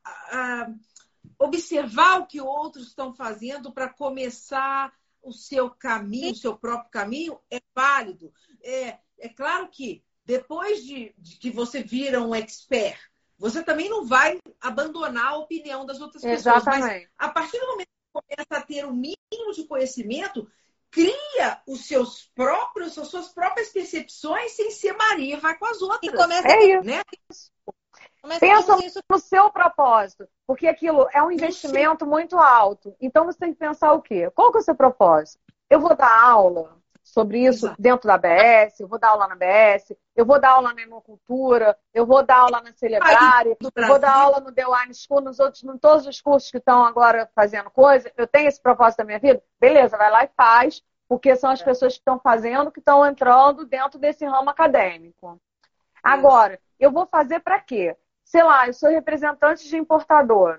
observar 1.40 2.20
o 2.20 2.28
que 2.28 2.40
outros 2.40 2.88
estão 2.88 3.14
fazendo 3.14 3.72
para 3.72 3.90
começar 3.90 4.94
o 5.22 5.32
seu 5.32 5.70
caminho, 5.70 6.32
o 6.32 6.36
seu 6.36 6.58
próprio 6.58 6.90
caminho, 6.90 7.40
é 7.50 7.60
válido. 7.76 8.34
É, 8.64 8.98
é 9.20 9.30
claro 9.30 9.68
que 9.70 10.04
depois 10.26 10.84
de, 10.84 11.14
de, 11.18 11.38
que 11.38 11.52
você 11.52 11.84
vira 11.84 12.22
um 12.22 12.34
expert, 12.34 13.00
você 13.38 13.64
também 13.64 13.90
não 13.90 14.06
vai 14.06 14.40
abandonar 14.60 15.34
a 15.34 15.38
opinião 15.38 15.86
das 15.86 16.00
outras 16.00 16.24
Exatamente. 16.24 16.84
pessoas. 16.84 17.02
Mas 17.02 17.10
a 17.18 17.30
partir 17.30 17.60
do 17.60 17.68
momento 17.68 17.88
que 17.88 18.22
começa 18.22 18.58
a 18.58 18.62
ter 18.62 18.86
o 18.86 18.94
mínimo 18.94 19.54
de 19.54 19.64
conhecimento, 19.66 20.48
cria 20.92 21.62
os 21.66 21.86
seus 21.86 22.30
próprios, 22.36 22.98
as 22.98 23.08
suas 23.08 23.30
próprias 23.30 23.70
percepções 23.70 24.52
sem 24.52 24.70
ser 24.72 24.94
Maria, 24.94 25.40
vai 25.40 25.58
com 25.58 25.66
as 25.66 25.82
outras. 25.82 26.14
E 26.14 26.16
começa 26.16 26.48
é 26.48 26.66
isso. 26.66 26.84
Né? 26.86 27.02
Pensa 28.40 28.78
no 29.10 29.20
seu 29.20 29.50
propósito, 29.50 30.28
porque 30.46 30.68
aquilo 30.68 31.08
é 31.12 31.24
um 31.24 31.32
investimento 31.32 32.06
muito 32.06 32.38
alto. 32.38 32.96
Então 33.02 33.26
você 33.26 33.40
tem 33.40 33.54
que 33.54 33.60
pensar 33.60 33.94
o 33.94 34.02
quê? 34.02 34.30
Qual 34.32 34.52
que 34.52 34.58
é 34.58 34.62
o 34.62 34.64
seu 34.64 34.76
propósito? 34.76 35.40
Eu 35.70 35.80
vou 35.80 35.96
dar 35.96 36.22
aula 36.24 36.82
sobre 37.04 37.40
isso 37.40 37.66
Exato. 37.66 37.82
dentro 37.82 38.08
da 38.08 38.18
BS, 38.18 38.80
eu 38.80 38.88
vou 38.88 39.00
dar 39.00 39.10
aula 39.10 39.28
na 39.28 39.36
BS, 39.36 39.98
eu 40.16 40.26
vou 40.26 40.40
dar 40.40 40.52
aula 40.52 40.74
na 40.74 40.82
Hemocultura, 40.82 41.78
eu 41.94 42.06
vou 42.06 42.24
dar 42.24 42.38
aula 42.38 42.62
na 42.62 42.72
Celebrare, 42.74 43.58
eu 43.76 43.88
vou 43.88 44.00
dar 44.00 44.14
aula 44.14 44.40
no 44.40 44.52
The 44.52 44.66
Wine 44.68 44.94
School, 44.94 45.22
nos 45.22 45.40
outros, 45.40 45.64
em 45.64 45.78
todos 45.78 46.06
os 46.06 46.22
cursos 46.22 46.52
que 46.52 46.58
estão 46.58 46.86
agora 46.86 47.30
fazendo 47.36 47.70
coisa. 47.72 48.12
Eu 48.16 48.28
tenho 48.28 48.48
esse 48.48 48.62
propósito 48.62 49.00
da 49.00 49.06
minha 49.06 49.20
vida? 49.20 49.42
Beleza, 49.60 49.98
vai 49.98 50.12
lá 50.12 50.24
e 50.24 50.30
faz, 50.38 50.84
porque 51.08 51.36
são 51.36 51.50
as 51.50 51.62
é. 51.62 51.66
pessoas 51.66 51.94
que 51.94 52.00
estão 52.00 52.20
fazendo, 52.20 52.72
que 52.72 52.80
estão 52.80 53.06
entrando 53.06 53.66
dentro 53.66 54.00
desse 54.00 54.26
ramo 54.26 54.50
acadêmico. 54.50 55.42
Agora, 56.04 56.60
eu 56.80 56.92
vou 56.92 57.06
fazer 57.06 57.40
para 57.42 57.60
quê? 57.60 57.96
Sei 58.32 58.44
lá, 58.44 58.66
eu 58.66 58.74
sou 58.74 58.90
representante 58.90 59.68
de 59.68 59.78
importador. 59.78 60.58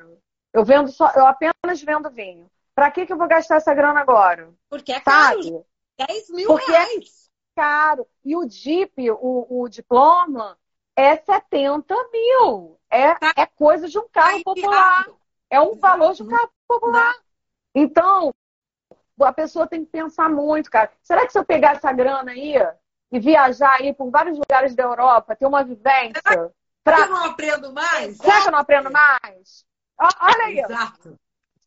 Eu 0.53 0.63
vendo 0.63 0.93
só, 0.93 1.11
eu 1.17 1.27
apenas 1.27 1.83
vendo 1.83 2.11
vinho. 2.11 2.51
Para 2.75 2.91
que, 2.91 3.07
que 3.07 3.13
eu 3.13 3.17
vou 3.17 3.27
gastar 3.27 3.57
essa 3.57 3.75
grana 3.75 4.01
agora? 4.01 4.53
Porque 4.69 4.93
é 4.93 5.01
caro. 5.01 5.43
Sabe? 5.43 5.65
10 6.07 6.31
mil 6.31 6.47
Porque 6.49 6.71
é 6.71 6.75
reais. 6.75 7.31
É 7.57 7.61
caro. 7.61 8.07
E 8.23 8.37
o 8.37 8.45
DIP, 8.45 9.11
o, 9.11 9.63
o 9.63 9.69
diploma, 9.71 10.59
é 10.95 11.17
70 11.17 11.95
mil. 12.13 12.79
É, 12.91 13.15
tá. 13.15 13.33
é 13.37 13.47
coisa 13.47 13.89
de 13.89 13.99
um 13.99 14.07
carro 14.09 14.39
tá 14.39 14.45
popular. 14.45 15.09
É 15.49 15.59
um 15.59 15.75
valor 15.75 16.13
de 16.13 16.23
um 16.23 16.29
carro 16.29 16.51
popular. 16.69 17.15
Então, 17.75 18.35
a 19.19 19.33
pessoa 19.33 19.67
tem 19.67 19.83
que 19.83 19.91
pensar 19.91 20.29
muito, 20.29 20.71
cara. 20.71 20.93
Será 21.03 21.25
que 21.25 21.33
se 21.33 21.39
eu 21.39 21.45
pegar 21.45 21.77
essa 21.77 21.91
grana 21.91 22.33
aí 22.33 22.55
e 23.11 23.19
viajar 23.19 23.77
aí 23.81 23.95
por 23.95 24.11
vários 24.11 24.39
lugares 24.39 24.75
da 24.75 24.83
Europa, 24.83 25.37
ter 25.37 25.47
uma 25.47 25.65
vivência, 25.65 26.53
Pra... 26.85 27.01
Eu 27.01 27.09
não 27.09 27.25
aprendo 27.25 27.73
mais? 27.73 28.17
Será 28.17 28.41
que 28.43 28.49
eu 28.49 28.53
não 28.53 28.59
aprendo 28.59 28.91
mais? 28.91 29.65
Olha 29.99 30.45
aí. 30.47 30.59
Exato. 30.59 31.19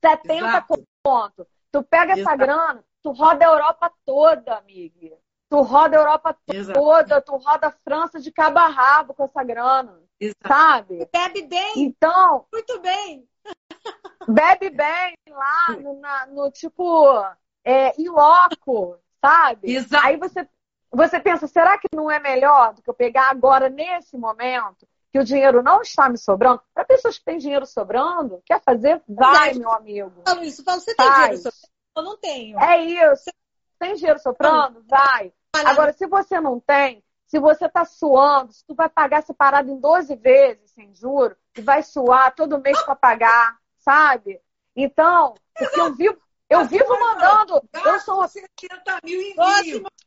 70 0.02 0.34
Exato. 0.34 0.88
pontos. 1.02 1.48
Tu 1.72 1.84
pega 1.84 2.14
Exato. 2.14 2.22
essa 2.22 2.36
grana, 2.36 2.86
tu 3.02 3.12
roda 3.12 3.46
a 3.46 3.50
Europa 3.50 3.92
toda, 4.06 4.56
amiga. 4.56 5.18
Tu 5.50 5.62
roda 5.62 5.98
a 5.98 6.00
Europa 6.00 6.38
Exato. 6.48 6.80
toda, 6.80 7.22
tu 7.22 7.38
roda 7.38 7.68
a 7.68 7.72
França 7.72 8.20
de 8.20 8.32
cabo 8.32 8.60
a 8.60 8.68
rabo 8.68 9.14
com 9.14 9.24
essa 9.24 9.44
grana. 9.44 10.02
Exato. 10.20 10.48
Sabe? 10.48 11.10
Bebe 11.12 11.44
bem. 11.44 11.74
Então. 11.78 12.46
Muito 12.52 12.80
bem. 12.82 13.28
Bebe 14.28 14.70
bem 14.70 15.16
lá 15.30 15.70
no, 15.80 16.00
na, 16.00 16.26
no 16.28 16.52
tipo, 16.52 17.24
é, 17.64 18.00
em 18.00 18.10
loco, 18.10 18.98
sabe? 19.22 19.72
Exato. 19.72 20.06
Aí 20.06 20.18
você, 20.18 20.48
você 20.92 21.20
pensa, 21.20 21.48
será 21.48 21.78
que 21.78 21.88
não 21.94 22.10
é 22.10 22.20
melhor 22.20 22.74
do 22.74 22.82
que 22.82 22.90
eu 22.90 22.94
pegar 22.94 23.30
agora, 23.30 23.70
nesse 23.70 24.18
momento, 24.18 24.88
que 25.16 25.20
o 25.20 25.24
dinheiro 25.24 25.64
não 25.64 25.82
está 25.82 26.10
me 26.10 26.18
sobrando, 26.18 26.62
para 26.74 26.84
pessoas 26.84 27.18
que 27.18 27.24
têm 27.24 27.38
dinheiro 27.38 27.66
sobrando, 27.66 28.42
quer 28.46 28.62
fazer? 28.62 29.02
Vai, 29.08 29.54
meu 29.54 29.72
amigo. 29.72 30.12
Eu 30.18 30.24
falo 30.28 30.44
isso, 30.44 30.60
eu 30.60 30.66
falo, 30.66 30.82
você 30.82 30.94
tem 30.94 31.06
Faz. 31.06 31.16
dinheiro 31.16 31.38
sobrando? 31.38 31.68
Eu 31.96 32.04
não 32.04 32.18
tenho. 32.18 32.60
É 32.60 32.82
isso. 32.82 33.32
Tem 33.80 33.96
dinheiro 33.96 34.20
sobrando? 34.20 34.84
Vai. 34.86 35.32
Agora, 35.54 35.94
se 35.94 36.06
você 36.06 36.42
não 36.42 36.60
tem, 36.60 37.02
se 37.28 37.40
você 37.40 37.66
está 37.66 37.86
suando, 37.86 38.52
se 38.52 38.66
tu 38.68 38.76
vai 38.76 38.90
pagar 38.90 39.24
separado 39.24 39.72
em 39.72 39.80
12 39.80 40.18
vezes 40.18 40.72
sem 40.72 40.94
juro, 40.94 41.34
e 41.58 41.62
vai 41.62 41.82
suar 41.82 42.36
todo 42.36 42.60
mês 42.60 42.78
para 42.82 42.98
pagar, 42.98 43.58
sabe? 43.78 44.42
Então, 44.76 45.36
porque 45.58 45.80
eu 45.80 45.94
vivo, 45.94 46.18
eu 46.50 46.66
vivo 46.66 47.00
mandando. 47.00 47.64
Eu 47.86 48.02
sou 48.02 48.28
70 48.28 49.00
mil 49.02 49.22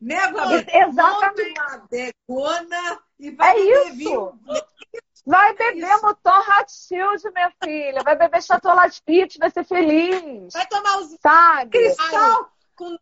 né, 0.03 0.19
Exatamente. 0.71 1.59
Uma 1.59 1.87
degona 1.89 2.83
vai 2.91 3.08
é 3.21 3.59
isso. 3.59 3.95
Vinho. 3.95 4.41
Vai 5.27 5.55
beber 5.55 5.85
é 5.85 6.01
motor 6.01 6.39
Hot 6.39 6.73
Shield, 6.73 7.23
minha 7.35 7.53
filha. 7.63 8.03
Vai 8.03 8.17
beber 8.17 8.43
Chocolate 8.43 9.03
Pit, 9.05 9.39
vai 9.39 9.51
ser 9.51 9.65
feliz. 9.65 10.53
Vai 10.53 10.67
tomar 10.67 10.99
os. 10.99 11.17
Sabe? 11.21 11.71
Cristal. 11.71 12.51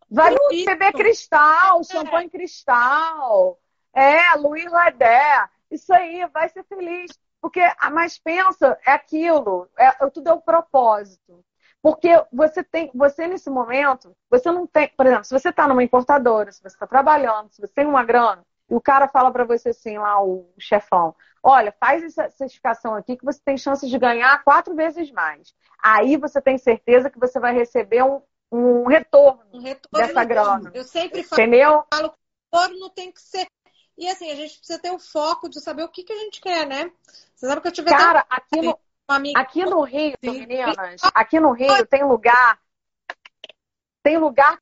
Vai 0.09 0.35
beber 0.65 0.91
cristal, 0.93 1.81
é. 1.81 1.83
champanhe 1.83 2.29
cristal. 2.29 3.59
É, 3.93 4.35
Louis 4.35 4.69
Ledé. 4.69 5.47
Isso 5.69 5.93
aí, 5.93 6.25
vai 6.33 6.49
ser 6.49 6.63
feliz. 6.63 7.11
Porque, 7.39 7.61
mas 7.93 8.17
pensa, 8.17 8.77
é 8.85 8.91
aquilo. 8.91 9.69
É, 9.77 9.91
tudo 10.09 10.29
é 10.29 10.33
o 10.33 10.41
propósito. 10.41 11.43
Porque 11.81 12.09
você 12.33 12.63
tem, 12.63 12.91
você 12.93 13.27
nesse 13.27 13.49
momento, 13.49 14.13
você 14.29 14.51
não 14.51 14.67
tem, 14.67 14.89
por 14.89 15.05
exemplo, 15.05 15.23
se 15.23 15.33
você 15.33 15.49
está 15.49 15.67
numa 15.67 15.83
importadora, 15.83 16.51
se 16.51 16.61
você 16.61 16.75
está 16.75 16.87
trabalhando, 16.87 17.49
se 17.51 17.61
você 17.61 17.71
tem 17.71 17.85
uma 17.85 18.03
grana, 18.03 18.43
e 18.69 18.75
o 18.75 18.81
cara 18.81 19.07
fala 19.07 19.31
para 19.31 19.45
você 19.45 19.69
assim, 19.69 19.97
lá, 19.97 20.21
o 20.21 20.53
chefão, 20.59 21.15
olha, 21.41 21.73
faz 21.79 22.03
essa 22.03 22.29
certificação 22.31 22.95
aqui 22.95 23.15
que 23.15 23.23
você 23.23 23.39
tem 23.43 23.57
chance 23.57 23.87
de 23.87 23.97
ganhar 23.97 24.43
quatro 24.43 24.75
vezes 24.75 25.09
mais. 25.11 25.55
Aí 25.81 26.17
você 26.17 26.41
tem 26.41 26.57
certeza 26.57 27.09
que 27.09 27.19
você 27.19 27.39
vai 27.39 27.53
receber 27.53 28.03
um, 28.03 28.21
um, 28.51 28.85
retorno, 28.85 29.41
um 29.53 29.61
retorno 29.61 30.07
dessa 30.07 30.23
grana. 30.23 30.71
Eu 30.73 30.83
sempre 30.83 31.23
falo, 31.23 31.41
Entendeu? 31.41 31.85
falo 31.93 32.09
que 32.09 32.17
o 32.51 32.59
retorno 32.59 32.89
tem 32.89 33.11
que 33.11 33.21
ser. 33.21 33.47
E 33.97 34.07
assim, 34.09 34.29
a 34.31 34.35
gente 34.35 34.57
precisa 34.57 34.79
ter 34.79 34.91
o 34.91 34.99
foco 34.99 35.49
de 35.49 35.61
saber 35.61 35.83
o 35.83 35.89
que, 35.89 36.03
que 36.03 36.13
a 36.13 36.17
gente 36.19 36.41
quer, 36.41 36.67
né? 36.67 36.91
Você 37.35 37.47
sabe 37.47 37.61
que 37.61 37.67
eu 37.67 37.71
tive 37.71 37.89
Cara, 37.89 38.25
aqui 38.29 38.61
no. 38.61 38.79
Aqui 39.37 39.63
no 39.63 39.83
Rio, 39.83 40.15
Sim. 40.21 40.45
meninas, 40.45 41.01
aqui 41.13 41.39
no 41.39 41.53
Rio 41.53 41.87
tem 41.87 42.03
lugar. 42.03 42.59
Tem 44.03 44.17
lugar 44.17 44.61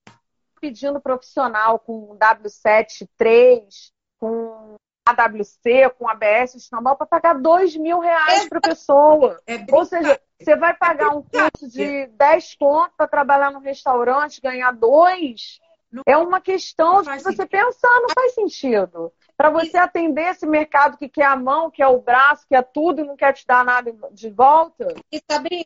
pedindo 0.62 1.02
profissional 1.02 1.80
com 1.80 2.16
W7, 2.18 3.08
3, 3.18 3.92
com 4.20 4.76
AWC, 5.08 5.90
com 5.98 6.08
ABS, 6.08 6.56
escambau, 6.56 6.96
para 6.96 7.06
pagar 7.06 7.40
dois 7.40 7.76
mil 7.76 8.00
reais 8.00 8.50
para 8.50 8.60
pessoa. 8.60 9.40
É 9.46 9.64
Ou 9.72 9.86
seja, 9.86 10.20
você 10.40 10.56
vai 10.56 10.76
pagar 10.76 11.10
um 11.10 11.22
curso 11.22 11.68
de 11.70 12.08
10 12.08 12.56
contos 12.56 12.96
para 12.98 13.08
trabalhar 13.08 13.52
no 13.52 13.60
restaurante, 13.60 14.42
ganhar 14.42 14.72
dois. 14.72 15.60
É 16.06 16.18
uma 16.18 16.42
questão 16.42 17.02
de 17.02 17.10
você 17.10 17.24
sentido. 17.24 17.48
pensar, 17.48 18.02
não 18.02 18.10
faz 18.14 18.34
sentido. 18.34 19.14
Para 19.38 19.50
você 19.50 19.78
atender 19.78 20.32
esse 20.32 20.46
mercado 20.46 20.98
que 20.98 21.08
quer 21.08 21.26
a 21.26 21.36
mão, 21.36 21.72
quer 21.72 21.88
o 21.88 22.02
braço, 22.02 22.46
quer 22.50 22.64
tudo 22.64 23.02
e 23.02 23.06
não 23.06 23.16
quer 23.16 23.34
te 23.34 23.46
dar 23.46 23.64
nada 23.64 23.94
de 24.12 24.30
volta. 24.30 24.94
E 25.12 25.22
Sabrina, 25.30 25.66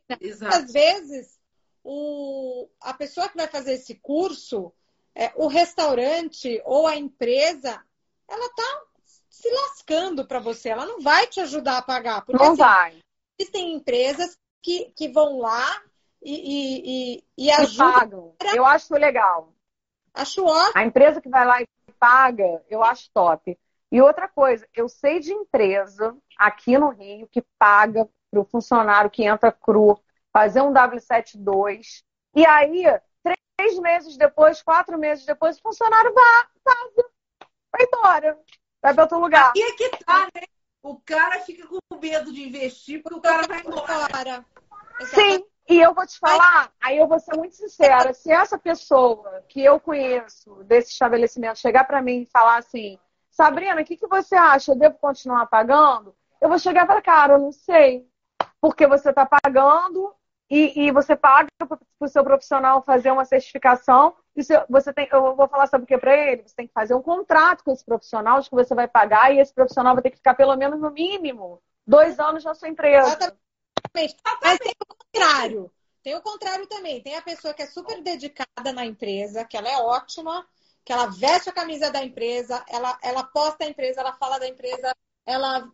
às 0.53 0.71
vezes 0.71 1.39
o, 1.83 2.67
a 2.81 2.93
pessoa 2.93 3.29
que 3.29 3.37
vai 3.37 3.47
fazer 3.47 3.73
esse 3.73 3.95
curso, 3.95 4.71
é, 5.15 5.31
o 5.35 5.47
restaurante 5.47 6.61
ou 6.65 6.85
a 6.85 6.95
empresa, 6.95 7.81
ela 8.29 8.45
está 8.45 8.81
se 9.29 9.49
lascando 9.49 10.25
para 10.25 10.39
você. 10.39 10.69
Ela 10.69 10.85
não 10.85 11.01
vai 11.01 11.27
te 11.27 11.39
ajudar 11.39 11.77
a 11.77 11.81
pagar. 11.81 12.25
Porque, 12.25 12.43
não 12.43 12.53
assim, 12.53 12.61
vai. 12.61 12.99
Existem 13.37 13.73
empresas 13.75 14.37
que, 14.61 14.91
que 14.95 15.09
vão 15.09 15.39
lá 15.39 15.81
e, 16.21 16.33
e, 16.33 17.15
e, 17.15 17.45
e 17.45 17.51
ajudam. 17.51 18.35
Pagam. 18.37 18.55
Eu 18.55 18.65
acho 18.65 18.93
legal. 18.93 19.53
Acho 20.13 20.43
ótimo. 20.43 20.73
A 20.75 20.83
empresa 20.83 21.21
que 21.21 21.29
vai 21.29 21.45
lá 21.45 21.61
e 21.61 21.67
paga, 21.99 22.63
eu 22.69 22.83
acho 22.83 23.09
top. 23.13 23.57
E 23.91 24.01
outra 24.01 24.27
coisa, 24.27 24.67
eu 24.73 24.87
sei 24.87 25.19
de 25.19 25.33
empresa 25.33 26.15
aqui 26.37 26.77
no 26.77 26.89
Rio 26.89 27.27
que 27.27 27.43
paga 27.57 28.07
para 28.29 28.39
o 28.39 28.45
funcionário 28.45 29.09
que 29.09 29.23
entra 29.23 29.51
cru 29.51 29.99
fazer 30.31 30.61
um 30.61 30.71
W72 30.71 32.03
e 32.35 32.45
aí, 32.45 32.83
três 33.23 33.79
meses 33.79 34.15
depois, 34.17 34.61
quatro 34.61 34.97
meses 34.97 35.25
depois, 35.25 35.57
o 35.57 35.61
funcionário 35.61 36.13
vai, 36.13 36.47
vaza, 36.63 37.09
vai 37.71 37.85
embora, 37.85 38.39
vai 38.81 38.93
para 38.93 39.03
outro 39.03 39.19
lugar. 39.19 39.53
E 39.55 39.61
é 39.61 39.71
que 39.73 39.89
tá, 40.03 40.27
né? 40.35 40.43
O 40.81 40.99
cara 40.99 41.39
fica 41.41 41.67
com 41.67 41.79
medo 41.99 42.31
de 42.31 42.47
investir 42.47 43.01
porque 43.03 43.17
o 43.17 43.21
cara 43.21 43.47
vai 43.47 43.61
embora. 43.61 44.45
Sim, 45.13 45.43
e 45.69 45.79
eu 45.79 45.93
vou 45.93 46.05
te 46.05 46.17
falar, 46.17 46.71
aí 46.81 46.97
eu 46.97 47.07
vou 47.07 47.19
ser 47.19 47.35
muito 47.37 47.55
sincera, 47.55 48.13
se 48.13 48.31
essa 48.31 48.57
pessoa 48.57 49.43
que 49.47 49.63
eu 49.63 49.79
conheço 49.79 50.63
desse 50.63 50.91
estabelecimento 50.91 51.59
chegar 51.59 51.83
para 51.83 52.01
mim 52.01 52.21
e 52.21 52.25
falar 52.31 52.57
assim, 52.57 52.97
Sabrina, 53.29 53.81
o 53.81 53.85
que, 53.85 53.95
que 53.95 54.07
você 54.07 54.35
acha? 54.35 54.71
Eu 54.71 54.77
devo 54.77 54.97
continuar 54.97 55.45
pagando? 55.45 56.15
Eu 56.41 56.49
vou 56.49 56.59
chegar 56.59 56.85
para 56.85 57.01
cara, 57.01 57.33
eu 57.33 57.39
não 57.39 57.51
sei. 57.51 58.07
Porque 58.59 58.87
você 58.87 59.11
está 59.11 59.25
pagando 59.25 60.13
e, 60.49 60.87
e, 60.87 60.91
você 60.91 61.15
paga 61.15 61.47
para 61.59 61.77
o 61.99 62.07
seu 62.07 62.23
profissional 62.23 62.81
fazer 62.81 63.11
uma 63.11 63.23
certificação. 63.23 64.15
E 64.35 64.41
você 64.67 64.91
tem, 64.91 65.07
eu 65.11 65.35
vou 65.35 65.47
falar 65.47 65.67
sabe 65.67 65.83
o 65.83 65.87
que 65.87 65.97
para 65.97 66.15
ele? 66.15 66.43
Você 66.43 66.55
tem 66.55 66.67
que 66.67 66.73
fazer 66.73 66.95
um 66.95 67.01
contrato 67.01 67.63
com 67.63 67.71
esse 67.71 67.85
profissional 67.85 68.41
de 68.41 68.49
que 68.49 68.55
você 68.55 68.73
vai 68.73 68.87
pagar 68.87 69.33
e 69.33 69.39
esse 69.39 69.53
profissional 69.53 69.93
vai 69.93 70.01
ter 70.01 70.09
que 70.09 70.17
ficar 70.17 70.33
pelo 70.33 70.55
menos 70.55 70.79
no 70.79 70.89
mínimo 70.89 71.61
dois 71.85 72.19
anos 72.19 72.43
na 72.43 72.55
sua 72.55 72.67
empresa. 72.67 73.07
Exatamente. 73.07 74.17
Mas 74.41 74.57
tem 74.59 74.73
o 74.81 74.95
contrário. 74.95 75.71
Tem 76.01 76.15
o 76.15 76.21
contrário 76.21 76.67
também. 76.67 77.01
Tem 77.01 77.15
a 77.15 77.21
pessoa 77.21 77.53
que 77.53 77.61
é 77.61 77.67
super 77.67 78.01
dedicada 78.01 78.73
na 78.73 78.85
empresa, 78.85 79.45
que 79.45 79.57
ela 79.57 79.69
é 79.69 79.77
ótima, 79.77 80.47
que 80.83 80.93
ela 80.93 81.07
veste 81.07 81.49
a 81.49 81.53
camisa 81.53 81.91
da 81.91 82.03
empresa, 82.03 82.63
ela, 82.67 82.97
ela 83.03 83.23
posta 83.23 83.65
a 83.65 83.67
empresa, 83.67 84.01
ela 84.01 84.13
fala 84.13 84.39
da 84.39 84.47
empresa, 84.47 84.95
ela, 85.25 85.69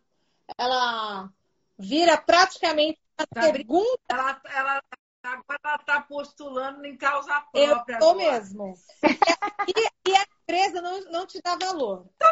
ela 0.58 1.30
vira 1.78 2.16
praticamente 2.18 3.00
tá 3.16 3.26
pergunta. 3.40 4.00
Ela, 4.08 4.40
ela, 4.46 4.82
agora 5.22 5.58
ela 5.64 5.76
está 5.76 6.00
postulando 6.02 6.84
em 6.84 6.96
causa 6.96 7.40
própria. 7.52 7.94
Eu 7.94 7.98
tô 7.98 8.14
mesmo. 8.14 8.74
e, 9.04 10.10
e, 10.10 10.16
a 10.16 10.26
empresa 10.42 10.82
não, 10.82 11.00
não 11.10 11.26
te 11.26 11.40
dá 11.40 11.56
valor. 11.56 12.06
Tô 12.18 12.26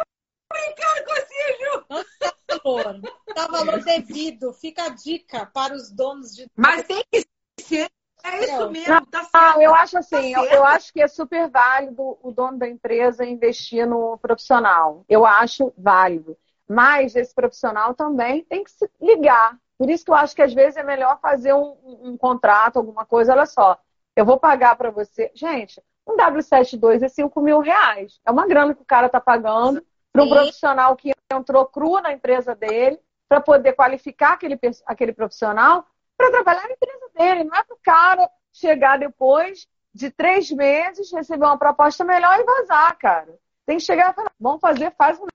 brincando 0.51 1.05
com 1.05 1.13
você, 1.15 1.57
Ju! 1.59 1.85
Não 1.89 2.03
te 2.03 2.17
dá 2.19 2.35
valor. 2.57 3.01
Dá 3.35 3.47
valor 3.47 3.83
devido. 3.83 4.53
Fica 4.53 4.85
a 4.85 4.89
dica 4.89 5.45
para 5.47 5.73
os 5.73 5.91
donos 5.91 6.35
de. 6.35 6.47
Mas 6.55 6.85
tem 6.85 7.03
que 7.11 7.25
ser 7.61 7.89
é 8.25 8.43
isso 8.43 8.71
mesmo, 8.71 9.05
tá 9.05 9.23
certo. 9.23 9.61
eu 9.61 9.75
acho 9.75 9.97
assim, 9.99 10.33
tá 10.33 10.43
eu, 10.43 10.45
eu, 10.45 10.63
acho 10.65 10.91
que 10.91 10.99
é 10.99 11.07
super 11.07 11.47
válido 11.47 12.17
o 12.23 12.31
dono 12.31 12.57
da 12.57 12.67
empresa 12.67 13.23
investir 13.23 13.87
no 13.87 14.17
profissional. 14.17 15.05
Eu 15.07 15.25
acho 15.25 15.71
válido. 15.77 16.35
Mas 16.67 17.15
esse 17.15 17.33
profissional 17.35 17.93
também 17.93 18.43
tem 18.43 18.63
que 18.63 18.71
se 18.71 18.89
ligar. 18.99 19.59
Por 19.77 19.89
isso 19.89 20.05
que 20.05 20.11
eu 20.11 20.15
acho 20.15 20.35
que 20.35 20.41
às 20.41 20.53
vezes 20.53 20.77
é 20.77 20.83
melhor 20.83 21.19
fazer 21.19 21.53
um, 21.53 21.75
um 21.83 22.17
contrato, 22.17 22.77
alguma 22.77 23.05
coisa. 23.05 23.33
Olha 23.33 23.45
só, 23.45 23.77
eu 24.15 24.25
vou 24.25 24.39
pagar 24.39 24.75
para 24.75 24.89
você. 24.89 25.31
Gente, 25.35 25.81
um 26.07 26.15
W72 26.15 27.03
é 27.03 27.09
5 27.09 27.41
mil 27.41 27.59
reais. 27.59 28.19
É 28.25 28.31
uma 28.31 28.47
grana 28.47 28.73
que 28.73 28.81
o 28.81 28.85
cara 28.85 29.09
tá 29.09 29.19
pagando 29.19 29.85
para 30.13 30.23
um 30.23 30.29
profissional 30.29 30.95
que 30.95 31.11
entrou 31.31 31.65
cru 31.65 31.99
na 31.99 32.13
empresa 32.13 32.55
dele, 32.55 32.99
para 33.27 33.41
poder 33.41 33.73
qualificar 33.73 34.33
aquele, 34.33 34.57
aquele 34.85 35.11
profissional 35.11 35.85
para 36.15 36.31
trabalhar 36.31 36.63
na 36.63 36.73
empresa 36.73 37.09
dele. 37.13 37.43
Não 37.43 37.55
é 37.55 37.63
para 37.63 37.75
o 37.75 37.79
cara 37.83 38.29
chegar 38.53 38.97
depois 38.97 39.67
de 39.93 40.09
três 40.11 40.51
meses, 40.51 41.11
receber 41.11 41.45
uma 41.45 41.57
proposta 41.57 42.03
melhor 42.03 42.39
e 42.39 42.43
vazar, 42.43 42.97
cara. 42.97 43.37
Tem 43.65 43.77
que 43.77 43.83
chegar 43.83 44.11
e 44.11 44.13
falar, 44.13 44.31
vamos 44.39 44.61
fazer, 44.61 44.93
faz 44.97 45.19
um 45.19 45.25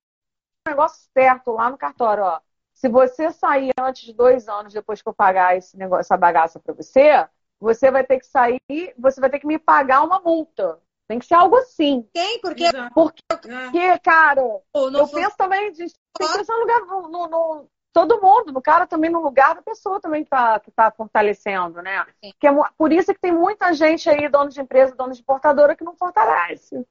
negócio 0.66 1.08
certo 1.12 1.52
lá 1.52 1.68
no 1.68 1.76
cartório, 1.76 2.24
ó. 2.24 2.40
Se 2.80 2.88
você 2.88 3.30
sair 3.30 3.72
antes 3.78 4.04
de 4.04 4.14
dois 4.14 4.48
anos 4.48 4.72
depois 4.72 5.02
que 5.02 5.08
eu 5.08 5.12
pagar 5.12 5.54
esse 5.54 5.76
negócio, 5.76 6.00
essa 6.00 6.16
bagaça 6.16 6.58
para 6.58 6.72
você, 6.72 7.28
você 7.60 7.90
vai 7.90 8.02
ter 8.04 8.18
que 8.18 8.26
sair, 8.26 8.58
você 8.96 9.20
vai 9.20 9.28
ter 9.28 9.38
que 9.38 9.46
me 9.46 9.58
pagar 9.58 10.02
uma 10.02 10.18
multa. 10.18 10.80
Tem 11.06 11.18
que 11.18 11.26
ser 11.26 11.34
algo 11.34 11.56
assim. 11.56 12.08
Tem, 12.10 12.40
porque. 12.40 12.64
Porque, 12.94 13.22
porque 13.28 13.98
cara, 13.98 14.40
eu 14.40 15.08
penso 15.08 15.36
também 15.36 15.70
de. 15.72 15.92
Tem 16.16 16.28
que 16.28 16.44
ser 16.44 16.52
um 16.54 16.60
lugar 16.60 16.80
no, 16.86 17.28
no, 17.28 17.68
todo 17.92 18.18
mundo, 18.18 18.50
no 18.50 18.62
cara 18.62 18.86
também 18.86 19.10
no 19.10 19.20
lugar 19.20 19.54
da 19.54 19.60
pessoa 19.60 20.00
também 20.00 20.22
que 20.22 20.28
está 20.28 20.58
que 20.58 20.70
tá 20.70 20.90
fortalecendo, 20.90 21.82
né? 21.82 22.06
Que 22.38 22.46
é, 22.46 22.52
por 22.78 22.92
isso 22.92 23.12
que 23.12 23.20
tem 23.20 23.32
muita 23.32 23.74
gente 23.74 24.08
aí, 24.08 24.26
dono 24.26 24.48
de 24.48 24.58
empresa, 24.58 24.94
dono 24.94 25.12
de 25.12 25.20
importadora, 25.20 25.76
que 25.76 25.84
não 25.84 25.94
fortalece. 25.94 26.82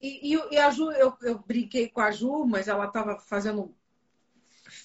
E, 0.00 0.34
e, 0.34 0.54
e 0.54 0.58
a 0.58 0.70
Ju, 0.70 0.92
eu, 0.92 1.12
eu, 1.22 1.38
brinquei 1.38 1.88
com 1.88 2.00
a 2.00 2.10
Ju, 2.10 2.46
mas 2.46 2.68
ela 2.68 2.86
estava 2.86 3.18
fazendo, 3.18 3.74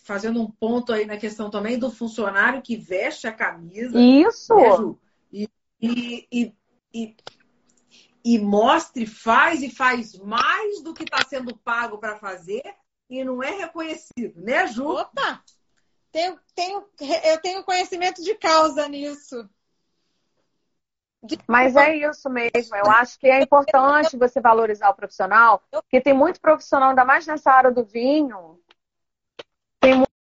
fazendo 0.06 0.40
um 0.40 0.50
ponto 0.50 0.94
aí 0.94 1.06
na 1.06 1.18
questão 1.18 1.50
também 1.50 1.80
do 1.80 1.90
funcionário 1.90 2.62
que 2.62 2.78
veste 2.78 3.28
a 3.28 3.34
camisa. 3.34 4.00
Isso! 4.00 4.56
Né, 4.56 4.78
Ju? 4.78 5.00
E, 5.34 5.50
e, 6.32 6.56
e, 6.94 7.16
e, 8.24 8.40
mostre, 8.40 9.08
faz 9.08 9.64
e 9.64 9.70
faz 9.70 10.18
mais 10.20 10.82
do 10.82 10.94
que 10.94 11.04
está 11.04 11.26
sendo 11.28 11.58
pago 11.58 11.98
para 11.98 12.18
fazer 12.18 12.64
e 13.10 13.24
não 13.24 13.42
é 13.42 13.50
reconhecido, 13.50 14.40
né, 14.42 14.68
Ju? 14.68 14.88
Opa! 14.88 15.44
Tenho, 16.12 16.40
tenho, 16.54 16.86
eu 17.24 17.42
tenho 17.42 17.64
conhecimento 17.64 18.24
de 18.24 18.36
causa 18.36 18.88
nisso. 18.88 19.50
Mas 21.48 21.76
é 21.76 21.96
isso 21.98 22.30
mesmo. 22.30 22.76
Eu 22.76 22.90
acho 22.92 23.20
que 23.20 23.28
é 23.28 23.42
importante 23.42 24.16
você 24.16 24.40
valorizar 24.40 24.90
o 24.90 24.96
profissional, 24.96 25.64
porque 25.72 26.00
tem 26.00 26.14
muito 26.14 26.40
profissional, 26.40 26.90
ainda 26.90 27.04
mais 27.04 27.26
nessa 27.26 27.52
área 27.52 27.72
do 27.72 27.84
vinho, 27.84 28.60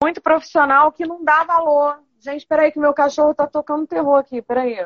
muito 0.06 0.22
profissional 0.22 0.92
que 0.92 1.04
não 1.04 1.24
dá 1.24 1.42
valor. 1.42 2.00
Gente, 2.20 2.46
peraí 2.46 2.70
que 2.70 2.78
meu 2.78 2.94
cachorro 2.94 3.34
tá 3.34 3.44
tocando 3.44 3.88
terror 3.88 4.18
aqui, 4.18 4.40
peraí. 4.40 4.76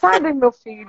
Sai 0.00 0.20
daí, 0.20 0.32
meu 0.32 0.50
filho. 0.50 0.88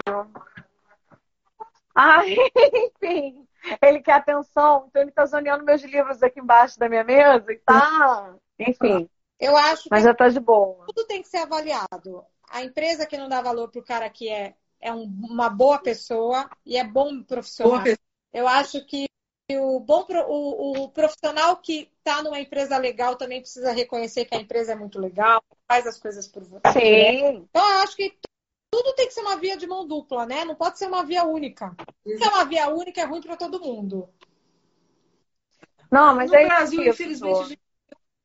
Ai, 1.93 2.35
enfim. 3.03 3.45
Ele 3.81 3.99
quer 3.99 4.13
atenção, 4.13 4.85
então 4.87 5.01
ele 5.01 5.11
tá 5.11 5.25
zoneando 5.25 5.65
meus 5.65 5.81
livros 5.81 6.23
aqui 6.23 6.39
embaixo 6.39 6.79
da 6.79 6.87
minha 6.87 7.03
mesa 7.03 7.51
e 7.51 7.57
tá. 7.57 8.35
Enfim. 8.57 9.09
Eu 9.37 9.57
acho 9.57 9.89
Mas 9.91 10.03
já 10.03 10.13
tá 10.13 10.29
de 10.29 10.39
boa. 10.39 10.85
Tudo 10.87 11.05
tem 11.05 11.21
que 11.21 11.27
ser 11.27 11.39
avaliado. 11.39 12.23
A 12.49 12.63
empresa 12.63 13.05
que 13.05 13.17
não 13.17 13.27
dá 13.27 13.41
valor 13.41 13.69
pro 13.69 13.83
cara 13.83 14.09
que 14.09 14.29
é, 14.29 14.55
é 14.79 14.93
um, 14.93 15.03
uma 15.03 15.49
boa 15.49 15.79
pessoa 15.79 16.49
e 16.65 16.77
é 16.77 16.83
bom 16.83 17.21
profissional. 17.23 17.83
Boa 17.83 17.97
Eu 18.31 18.47
acho 18.47 18.85
que 18.85 19.07
o 19.51 19.79
bom 19.79 20.05
o, 20.27 20.83
o 20.83 20.89
profissional 20.89 21.57
que 21.57 21.91
está 21.99 22.23
numa 22.23 22.39
empresa 22.39 22.77
legal 22.77 23.15
também 23.15 23.41
precisa 23.41 23.71
reconhecer 23.71 24.25
que 24.25 24.35
a 24.35 24.39
empresa 24.39 24.71
é 24.71 24.75
muito 24.75 24.99
legal, 24.99 25.43
faz 25.67 25.85
as 25.85 25.99
coisas 25.99 26.27
por 26.27 26.43
você. 26.43 26.71
Sim. 26.71 27.47
Então 27.49 27.71
eu 27.71 27.83
acho 27.83 27.95
que 27.95 28.17
tudo 28.71 28.93
tem 28.93 29.07
que 29.07 29.13
ser 29.13 29.21
uma 29.21 29.37
via 29.37 29.55
de 29.55 29.67
mão 29.67 29.87
dupla, 29.87 30.25
né? 30.25 30.43
Não 30.43 30.55
pode 30.55 30.79
ser 30.79 30.87
uma 30.87 31.03
via 31.03 31.23
única. 31.23 31.75
Se 32.05 32.23
é 32.23 32.27
uma 32.27 32.45
via 32.45 32.69
única, 32.69 33.01
é 33.01 33.05
ruim 33.05 33.21
para 33.21 33.37
todo 33.37 33.61
mundo. 33.61 34.09
Não, 35.91 36.15
mas 36.15 36.31
no 36.31 36.37
é 36.37 36.45
Brasil, 36.45 36.81
isso. 36.81 36.89
infelizmente, 36.89 37.59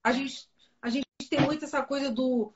a 0.02 0.12
gente, 0.12 0.48
a 0.80 0.88
gente 0.88 1.06
tem 1.28 1.40
muito 1.40 1.64
essa 1.64 1.82
coisa 1.82 2.10
do, 2.10 2.52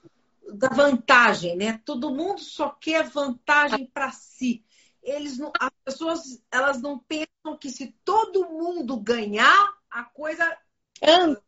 da 0.55 0.69
vantagem, 0.69 1.55
né? 1.55 1.81
Todo 1.85 2.15
mundo 2.15 2.41
só 2.41 2.71
quer 2.71 3.05
vantagem 3.05 3.87
para 3.87 4.11
si. 4.11 4.65
Eles 5.05 5.39
não, 5.39 5.53
as 5.61 5.71
pessoas 5.85 6.43
elas 6.51 6.81
não 6.81 6.99
pensam 6.99 7.57
que 7.61 7.71
se 7.71 7.95
todo 8.05 8.49
mundo 8.49 8.97
ganhar, 8.97 9.73
a 9.91 10.03
coisa 10.03 10.57
anda, 11.03 11.41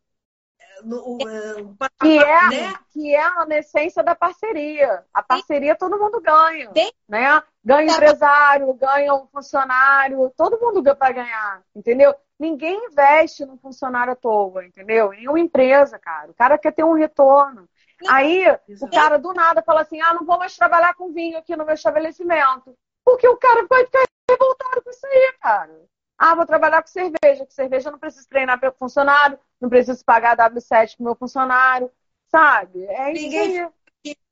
no, 0.83 1.15
uh, 1.15 1.77
que, 1.99 2.17
é, 2.17 2.49
né? 2.49 2.73
que 2.91 3.15
é 3.15 3.21
a 3.21 3.45
essência 3.51 4.03
da 4.03 4.15
parceria. 4.15 5.03
A 5.13 5.23
parceria 5.23 5.75
todo 5.75 5.99
mundo 5.99 6.21
ganha. 6.21 6.71
Sim. 6.75 6.91
Né? 7.07 7.43
Ganha 7.63 7.91
o 7.91 7.95
empresário, 7.95 8.73
ganha 8.73 9.13
um 9.13 9.27
funcionário, 9.27 10.31
todo 10.37 10.59
mundo 10.59 10.83
vai 10.97 11.13
ganhar, 11.13 11.61
entendeu? 11.75 12.13
Ninguém 12.39 12.85
investe 12.85 13.45
num 13.45 13.57
funcionário 13.57 14.13
à 14.13 14.15
toa, 14.15 14.65
entendeu? 14.65 15.11
Em 15.13 15.27
uma 15.27 15.39
empresa, 15.39 15.97
cara. 15.97 16.29
O 16.29 16.33
cara 16.33 16.57
quer 16.57 16.71
ter 16.71 16.83
um 16.83 16.93
retorno. 16.93 17.67
Aí 18.07 18.45
o 18.79 18.87
cara 18.89 19.17
do 19.17 19.33
nada 19.33 19.63
fala 19.63 19.81
assim: 19.81 19.99
ah, 19.99 20.13
não 20.13 20.23
vou 20.23 20.37
mais 20.37 20.55
trabalhar 20.55 20.93
com 20.93 21.11
vinho 21.11 21.37
aqui 21.37 21.55
no 21.55 21.65
meu 21.65 21.73
estabelecimento. 21.73 22.77
Porque 23.07 23.25
o 23.25 23.37
cara 23.37 23.65
vai 23.67 23.85
ficar 23.85 24.05
revoltado 24.29 24.81
com 24.81 24.89
isso 24.89 25.07
aí, 25.07 25.33
cara. 25.39 25.89
Ah, 26.17 26.35
vou 26.35 26.45
trabalhar 26.45 26.81
com 26.81 26.89
cerveja. 26.89 27.45
Com 27.45 27.51
cerveja 27.51 27.87
eu 27.87 27.93
não 27.93 27.99
preciso 27.99 28.27
treinar 28.27 28.59
para 28.59 28.69
funcionário, 28.73 29.39
não 29.61 29.69
preciso 29.69 30.03
pagar 30.03 30.35
W7 30.35 30.97
pro 30.97 31.05
meu 31.05 31.15
funcionário, 31.15 31.89
sabe? 32.27 32.85
É 32.85 33.13
isso 33.13 33.21
Ninguém 33.21 33.63
aí. 33.63 33.69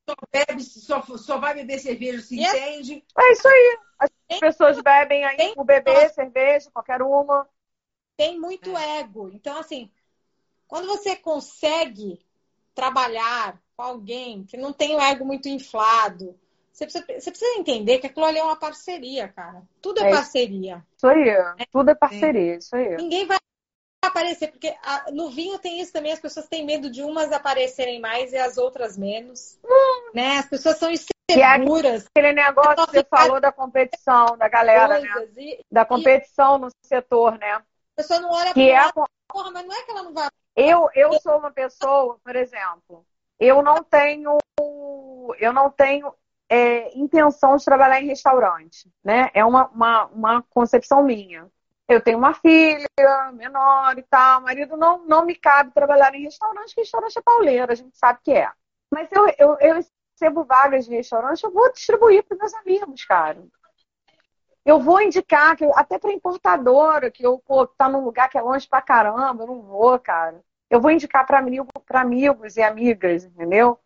Só, 0.06 0.14
bebe, 0.30 0.62
só, 0.62 1.02
só 1.16 1.38
vai 1.38 1.54
beber 1.54 1.78
cerveja 1.78 2.20
se 2.20 2.38
yes. 2.38 2.52
entende. 2.52 3.04
É 3.18 3.32
isso 3.32 3.48
aí. 3.48 3.78
As 3.98 4.10
tem, 4.28 4.40
pessoas 4.40 4.78
bebem 4.82 5.24
aí 5.24 5.38
tem, 5.38 5.54
o 5.56 5.64
bebê, 5.64 6.10
cerveja, 6.10 6.70
qualquer 6.70 7.00
uma. 7.00 7.48
Tem 8.14 8.38
muito 8.38 8.76
é. 8.76 8.98
ego. 8.98 9.30
Então, 9.32 9.56
assim, 9.56 9.90
quando 10.68 10.86
você 10.86 11.16
consegue 11.16 12.20
trabalhar 12.74 13.58
com 13.74 13.82
alguém 13.82 14.44
que 14.44 14.58
não 14.58 14.70
tem 14.70 14.94
o 14.94 15.00
ego 15.00 15.24
muito 15.24 15.48
inflado, 15.48 16.38
você 16.76 16.84
precisa, 16.84 17.04
você 17.06 17.30
precisa 17.30 17.58
entender 17.58 17.98
que 17.98 18.06
aquilo 18.06 18.26
ali 18.26 18.38
é 18.38 18.44
uma 18.44 18.56
parceria, 18.56 19.28
cara. 19.28 19.62
Tudo 19.80 20.02
é, 20.02 20.08
é 20.08 20.10
parceria. 20.10 20.84
Isso 20.94 21.06
aí, 21.06 21.28
é. 21.30 21.54
tudo 21.72 21.90
é 21.90 21.94
parceria, 21.94 22.54
é. 22.54 22.58
isso 22.58 22.76
aí. 22.76 22.96
Ninguém 22.96 23.26
vai 23.26 23.38
aparecer, 24.04 24.48
porque 24.48 24.76
a, 24.82 25.10
no 25.10 25.30
vinho 25.30 25.58
tem 25.58 25.80
isso 25.80 25.90
também, 25.90 26.12
as 26.12 26.20
pessoas 26.20 26.46
têm 26.48 26.66
medo 26.66 26.90
de 26.90 27.02
umas 27.02 27.32
aparecerem 27.32 27.98
mais 27.98 28.34
e 28.34 28.36
as 28.36 28.58
outras 28.58 28.98
menos. 28.98 29.58
Hum. 29.64 30.10
Né? 30.14 30.36
As 30.36 30.46
pessoas 30.46 30.76
são 30.76 30.90
inseguras. 30.90 32.06
Que 32.14 32.20
é 32.20 32.20
aquele 32.20 32.32
negócio 32.34 32.86
que 32.86 32.92
você 32.92 33.04
falou 33.04 33.40
da 33.40 33.50
competição, 33.50 34.36
da 34.36 34.46
galera, 34.46 35.00
né? 35.00 35.08
E, 35.38 35.64
da 35.72 35.86
competição 35.86 36.58
e... 36.58 36.60
no 36.60 36.68
setor, 36.82 37.38
né? 37.38 37.52
A 37.52 37.62
pessoa 37.96 38.20
não 38.20 38.30
olha 38.30 38.52
que 38.52 38.70
é... 38.70 38.92
porra, 39.32 39.50
mas 39.50 39.66
não 39.66 39.74
é 39.74 39.82
que 39.82 39.90
ela 39.90 40.02
não 40.02 40.12
vai. 40.12 40.28
Eu, 40.54 40.90
eu 40.94 41.18
sou 41.20 41.38
uma 41.38 41.50
pessoa, 41.50 42.18
por 42.22 42.36
exemplo, 42.36 43.04
eu 43.40 43.62
não 43.62 43.82
tenho. 43.82 44.36
Eu 45.38 45.52
não 45.52 45.70
tenho 45.70 46.14
é, 46.48 46.96
intenção 46.96 47.56
de 47.56 47.64
trabalhar 47.64 48.00
em 48.00 48.06
restaurante, 48.06 48.90
né? 49.04 49.30
É 49.34 49.44
uma, 49.44 49.66
uma, 49.68 50.06
uma 50.06 50.42
concepção 50.50 51.02
minha. 51.02 51.50
Eu 51.88 52.00
tenho 52.00 52.18
uma 52.18 52.34
filha 52.34 52.88
menor 53.32 53.96
e 53.96 54.02
tal, 54.02 54.40
marido 54.40 54.76
não, 54.76 55.06
não 55.06 55.24
me 55.24 55.36
cabe 55.36 55.72
trabalhar 55.72 56.14
em 56.14 56.24
restaurante, 56.24 56.68
porque 56.68 56.80
restaurante 56.80 57.18
é 57.18 57.22
pauleiro, 57.22 57.70
a 57.70 57.74
gente 57.74 57.96
sabe 57.96 58.18
que 58.24 58.32
é. 58.32 58.50
Mas 58.90 59.08
eu, 59.12 59.26
eu, 59.38 59.56
eu 59.60 59.84
recebo 60.12 60.44
vagas 60.44 60.84
de 60.86 60.96
restaurante, 60.96 61.44
eu 61.44 61.52
vou 61.52 61.72
distribuir 61.72 62.24
para 62.24 62.36
meus 62.36 62.54
amigos, 62.54 63.04
cara. 63.04 63.40
Eu 64.64 64.80
vou 64.80 65.00
indicar, 65.00 65.56
que 65.56 65.64
até 65.74 65.96
para 65.96 66.12
importadora, 66.12 67.08
que 67.08 67.24
eu, 67.24 67.38
pô, 67.38 67.68
tá 67.68 67.88
num 67.88 68.04
lugar 68.04 68.28
que 68.28 68.36
é 68.36 68.42
longe 68.42 68.68
pra 68.68 68.82
caramba, 68.82 69.44
eu 69.44 69.46
não 69.46 69.62
vou, 69.62 69.96
cara. 70.00 70.42
Eu 70.68 70.80
vou 70.80 70.90
indicar 70.90 71.24
para 71.24 71.38
amigo, 71.38 71.68
amigos 71.88 72.56
e 72.56 72.62
amigas, 72.62 73.24
entendeu? 73.24 73.78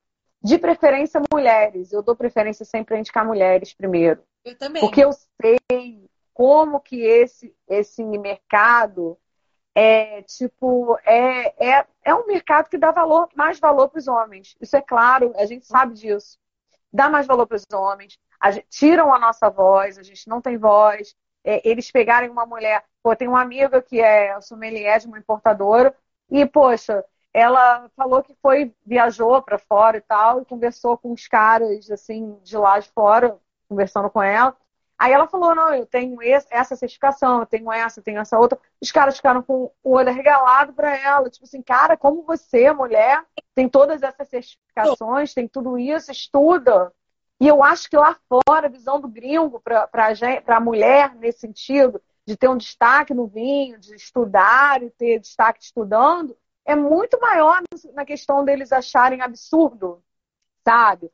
De 0.42 0.58
preferência, 0.58 1.20
mulheres. 1.32 1.92
Eu 1.92 2.02
dou 2.02 2.16
preferência 2.16 2.64
sempre 2.64 2.94
a 2.94 2.98
indicar 2.98 3.26
mulheres 3.26 3.74
primeiro. 3.74 4.22
Eu 4.44 4.56
também. 4.56 4.80
Porque 4.80 5.04
eu 5.04 5.10
sei 5.12 6.08
como 6.32 6.80
que 6.80 7.02
esse, 7.02 7.54
esse 7.68 8.02
mercado 8.02 9.18
é 9.74 10.22
tipo 10.22 10.98
é, 11.04 11.78
é, 11.78 11.86
é 12.04 12.14
um 12.14 12.26
mercado 12.26 12.68
que 12.68 12.78
dá 12.78 12.90
valor 12.90 13.28
mais 13.36 13.60
valor 13.60 13.88
para 13.88 13.98
os 13.98 14.08
homens 14.08 14.56
isso 14.60 14.76
é 14.76 14.80
claro 14.80 15.32
a 15.36 15.46
gente 15.46 15.64
sabe 15.66 15.94
disso 15.94 16.38
dá 16.92 17.08
mais 17.08 17.26
valor 17.26 17.46
para 17.46 17.56
os 17.56 17.66
homens 17.72 18.18
gente, 18.52 18.66
tiram 18.68 19.14
a 19.14 19.18
nossa 19.18 19.48
voz 19.48 19.96
a 19.96 20.02
gente 20.02 20.28
não 20.28 20.40
tem 20.40 20.58
voz 20.58 21.14
é, 21.44 21.66
eles 21.68 21.90
pegarem 21.90 22.30
uma 22.30 22.44
mulher 22.44 22.84
pô 23.02 23.14
tem 23.14 23.28
uma 23.28 23.40
amiga 23.40 23.80
que 23.80 24.00
é 24.00 24.40
sommelier 24.40 24.98
de 24.98 25.06
uma 25.06 25.18
importadora 25.18 25.94
e 26.28 26.44
poxa 26.44 27.04
ela 27.32 27.88
falou 27.96 28.22
que 28.22 28.34
foi, 28.42 28.74
viajou 28.84 29.40
para 29.42 29.58
fora 29.58 29.96
e 29.96 30.00
tal, 30.00 30.42
e 30.42 30.44
conversou 30.44 30.98
com 30.98 31.12
os 31.12 31.28
caras, 31.28 31.90
assim, 31.90 32.38
de 32.42 32.56
lá 32.56 32.78
de 32.78 32.88
fora, 32.90 33.38
conversando 33.68 34.10
com 34.10 34.22
ela. 34.22 34.56
Aí 34.98 35.12
ela 35.12 35.26
falou, 35.26 35.54
não, 35.54 35.72
eu 35.74 35.86
tenho 35.86 36.18
essa 36.22 36.76
certificação, 36.76 37.40
eu 37.40 37.46
tenho 37.46 37.72
essa, 37.72 38.00
eu 38.00 38.04
tenho 38.04 38.20
essa 38.20 38.38
outra. 38.38 38.58
Os 38.78 38.92
caras 38.92 39.16
ficaram 39.16 39.42
com 39.42 39.72
o 39.82 39.92
olho 39.94 40.10
arregalado 40.10 40.74
para 40.74 40.94
ela. 40.94 41.30
Tipo 41.30 41.46
assim, 41.46 41.62
cara, 41.62 41.96
como 41.96 42.22
você, 42.22 42.70
mulher, 42.70 43.24
tem 43.54 43.66
todas 43.66 44.02
essas 44.02 44.28
certificações, 44.28 45.32
tem 45.32 45.48
tudo 45.48 45.78
isso, 45.78 46.10
estuda. 46.10 46.92
E 47.40 47.48
eu 47.48 47.62
acho 47.64 47.88
que 47.88 47.96
lá 47.96 48.14
fora, 48.28 48.66
a 48.66 48.70
visão 48.70 49.00
do 49.00 49.08
gringo 49.08 49.58
para 49.60 49.88
a 50.46 50.60
mulher, 50.60 51.14
nesse 51.14 51.40
sentido, 51.40 52.02
de 52.26 52.36
ter 52.36 52.48
um 52.48 52.56
destaque 52.58 53.14
no 53.14 53.26
vinho, 53.26 53.78
de 53.78 53.94
estudar 53.94 54.82
e 54.82 54.90
ter 54.90 55.18
destaque 55.18 55.62
estudando, 55.62 56.36
é 56.70 56.76
muito 56.76 57.20
maior 57.20 57.60
na 57.94 58.04
questão 58.04 58.44
deles 58.44 58.72
acharem 58.72 59.20
absurdo, 59.20 60.02
sabe? 60.64 61.10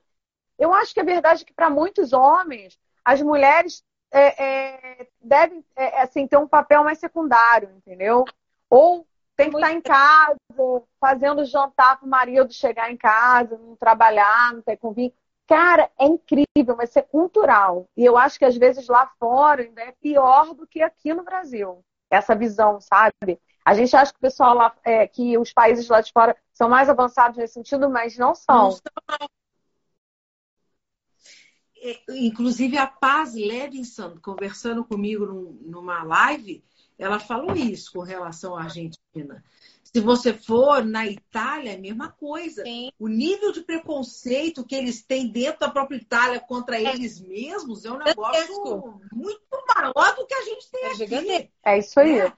Eu 0.59 0.75
acho 0.75 0.93
que 0.93 1.01
a 1.01 1.05
verdade 1.05 1.43
é 1.43 1.47
que 1.47 1.55
para 1.55 1.71
muitos 1.71 2.13
homens, 2.13 2.79
as 3.05 3.23
mulheres 3.23 3.83
é, 4.11 4.45
é, 4.45 5.09
devem 5.21 5.65
é, 5.75 6.03
assim, 6.03 6.27
ter 6.27 6.37
um 6.37 6.47
papel 6.47 6.85
mais 6.85 6.99
secundário, 6.99 7.71
entendeu? 7.71 8.25
Ou 8.69 9.07
tem 9.35 9.51
que 9.51 9.57
estar 9.57 9.73
em 9.73 9.81
casa, 9.81 10.37
fazendo 11.01 11.45
jantar 11.45 11.99
para 11.99 12.07
o 12.07 12.11
marido 12.11 12.53
chegar 12.53 12.91
em 12.91 12.97
casa, 12.97 13.57
não 13.57 13.77
trabalhar, 13.77 14.53
não 14.53 14.63
ter 14.63 14.77
convívio. 14.77 15.17
Cara, 15.47 15.91
é 15.99 16.05
incrível, 16.05 16.77
mas 16.77 16.95
é 16.97 17.03
cultural. 17.03 17.89
E 17.97 18.05
eu 18.05 18.17
acho 18.19 18.39
que 18.39 18.45
às 18.45 18.57
vezes 18.57 18.89
lá 18.89 19.11
fora 19.19 19.63
ainda 19.63 19.83
é 19.83 19.93
pior 19.93 20.55
do 20.55 20.67
que 20.67 20.83
aqui 20.83 21.15
no 21.15 21.23
Brasil. 21.23 21.83
Essa 22.11 22.35
visão, 22.35 22.79
sabe? 22.81 23.41
A 23.67 23.75
gente 23.75 23.97
acha 23.97 24.13
que 24.13 24.19
o 24.19 24.21
pessoal 24.21 24.55
lá, 24.55 24.77
é, 24.85 25.09
que 25.09 25.37
os 25.37 25.53
países 25.53 25.89
lá 25.89 26.01
de 26.01 26.13
fora 26.13 26.37
são 26.55 26.69
mais 26.69 26.89
avançados 26.89 27.37
nesse 27.37 27.55
sentido, 27.55 27.91
mas 27.91 28.17
não 28.17 28.33
são. 28.33 28.57
Não 28.57 28.71
são. 28.71 28.81
É, 31.79 32.01
inclusive 32.11 32.79
a 32.79 32.87
Paz 32.87 33.35
Levinson, 33.35 34.19
conversando 34.23 34.85
comigo 34.85 35.27
num, 35.27 35.59
numa 35.63 36.05
live, 36.05 36.65
ela 36.97 37.19
falou 37.19 37.57
isso 37.57 37.91
com 37.93 38.03
relação 38.03 38.57
à 38.57 38.63
Argentina. 38.63 39.45
Se 39.83 40.01
você 40.01 40.33
for 40.33 40.85
na 40.85 41.05
Itália, 41.05 41.73
é 41.73 41.75
a 41.75 41.81
mesma 41.81 42.13
coisa. 42.13 42.63
Sim. 42.63 42.93
O 42.97 43.09
nível 43.09 43.51
de 43.51 43.63
preconceito 43.63 44.65
que 44.65 44.77
eles 44.77 45.03
têm 45.03 45.27
dentro 45.27 45.59
da 45.59 45.71
própria 45.71 45.97
Itália 45.97 46.39
contra 46.39 46.77
é. 46.81 46.95
eles 46.95 47.21
mesmos 47.21 47.85
é 47.85 47.91
um 47.91 47.99
negócio 47.99 49.01
muito 49.13 49.43
maior 49.75 50.15
do 50.15 50.25
que 50.25 50.35
a 50.35 50.43
gente 50.43 50.71
tem 50.71 50.85
é 50.85 50.87
aqui. 50.87 50.99
Gigante. 50.99 51.53
É 51.65 51.79
isso 51.79 51.99
aí. 51.99 52.21
É. 52.21 52.33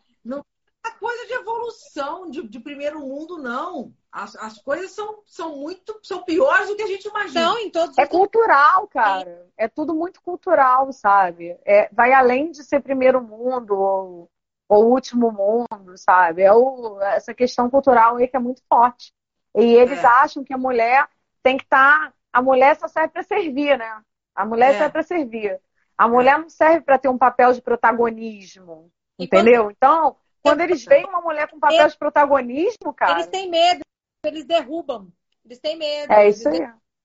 Coisa 0.92 1.26
de 1.26 1.33
evolução 1.33 2.31
de, 2.31 2.47
de 2.47 2.60
primeiro 2.60 3.00
mundo, 3.00 3.39
não. 3.39 3.92
As, 4.10 4.34
as 4.36 4.58
coisas 4.58 4.92
são, 4.92 5.23
são 5.26 5.57
muito 5.57 5.99
são 6.02 6.23
piores 6.25 6.68
do 6.68 6.76
que 6.76 6.83
a 6.83 6.86
gente 6.86 7.07
imagina. 7.07 7.41
Não, 7.41 7.58
em 7.58 7.70
todos 7.70 7.97
é 7.99 8.07
cultural, 8.07 8.89
cara. 8.89 9.47
É 9.57 9.68
tudo 9.68 9.94
muito 9.94 10.20
cultural, 10.23 10.92
sabe? 10.92 11.58
É, 11.65 11.89
vai 11.92 12.12
além 12.12 12.50
de 12.50 12.65
ser 12.65 12.81
primeiro 12.81 13.23
mundo 13.23 13.78
ou, 13.78 14.31
ou 14.68 14.91
último 14.91 15.31
mundo, 15.31 15.97
sabe? 15.97 16.42
É 16.42 16.52
o, 16.52 17.00
essa 17.00 17.34
questão 17.34 17.68
cultural 17.68 18.17
aí 18.17 18.26
que 18.26 18.36
é 18.36 18.41
muito 18.41 18.62
forte. 18.68 19.12
E 19.55 19.62
eles 19.62 20.02
é. 20.02 20.07
acham 20.07 20.44
que 20.44 20.55
a 20.55 20.58
mulher 20.58 21.07
tem 21.42 21.57
que 21.57 21.65
estar. 21.65 22.08
Tá, 22.08 22.15
a 22.33 22.42
mulher 22.42 22.76
só 22.76 22.89
serve 22.89 23.08
para 23.08 23.23
servir, 23.23 23.78
né? 23.78 24.02
A 24.34 24.44
mulher 24.44 24.75
é. 24.75 24.78
serve 24.78 24.92
para 24.92 25.02
servir. 25.02 25.60
A 25.97 26.07
mulher 26.07 26.39
não 26.39 26.49
serve 26.49 26.83
para 26.83 26.99
ter 26.99 27.08
um 27.08 27.18
papel 27.18 27.52
de 27.52 27.60
protagonismo. 27.60 28.91
E 29.18 29.25
entendeu? 29.25 29.65
Quando... 29.65 29.73
Então, 29.73 30.17
quando 30.49 30.60
eles 30.60 30.85
veem 30.85 31.05
uma 31.07 31.20
mulher 31.20 31.49
com 31.49 31.59
papel 31.59 31.89
de 31.89 31.97
protagonismo, 31.97 32.93
cara. 32.94 33.12
Eles 33.12 33.27
têm 33.27 33.49
medo, 33.51 33.81
eles 34.25 34.44
derrubam. 34.44 35.12
Eles 35.44 35.59
têm 35.59 35.77
medo. 35.77 36.12
É 36.12 36.28
isso 36.28 36.49
aí. 36.49 36.60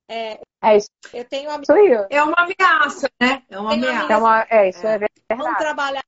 É, 0.09 0.39
é 0.61 0.77
isso. 0.77 0.89
Eu 1.13 1.25
tenho 1.25 1.49
uma... 1.49 1.61
isso 1.61 1.71
aí. 1.71 2.07
É 2.09 2.23
uma 2.23 2.35
ameaça, 2.37 3.09
né? 3.21 3.43
É 3.49 3.59
uma 3.59 3.73
ameaça. 3.73 4.13
É, 4.13 4.17
uma... 4.17 4.47
é 4.49 4.69
isso 4.69 4.85
é, 4.85 4.95
é 4.95 4.97
verdade. 4.97 5.37
Vão 5.37 5.55
trabalhar, 5.55 6.03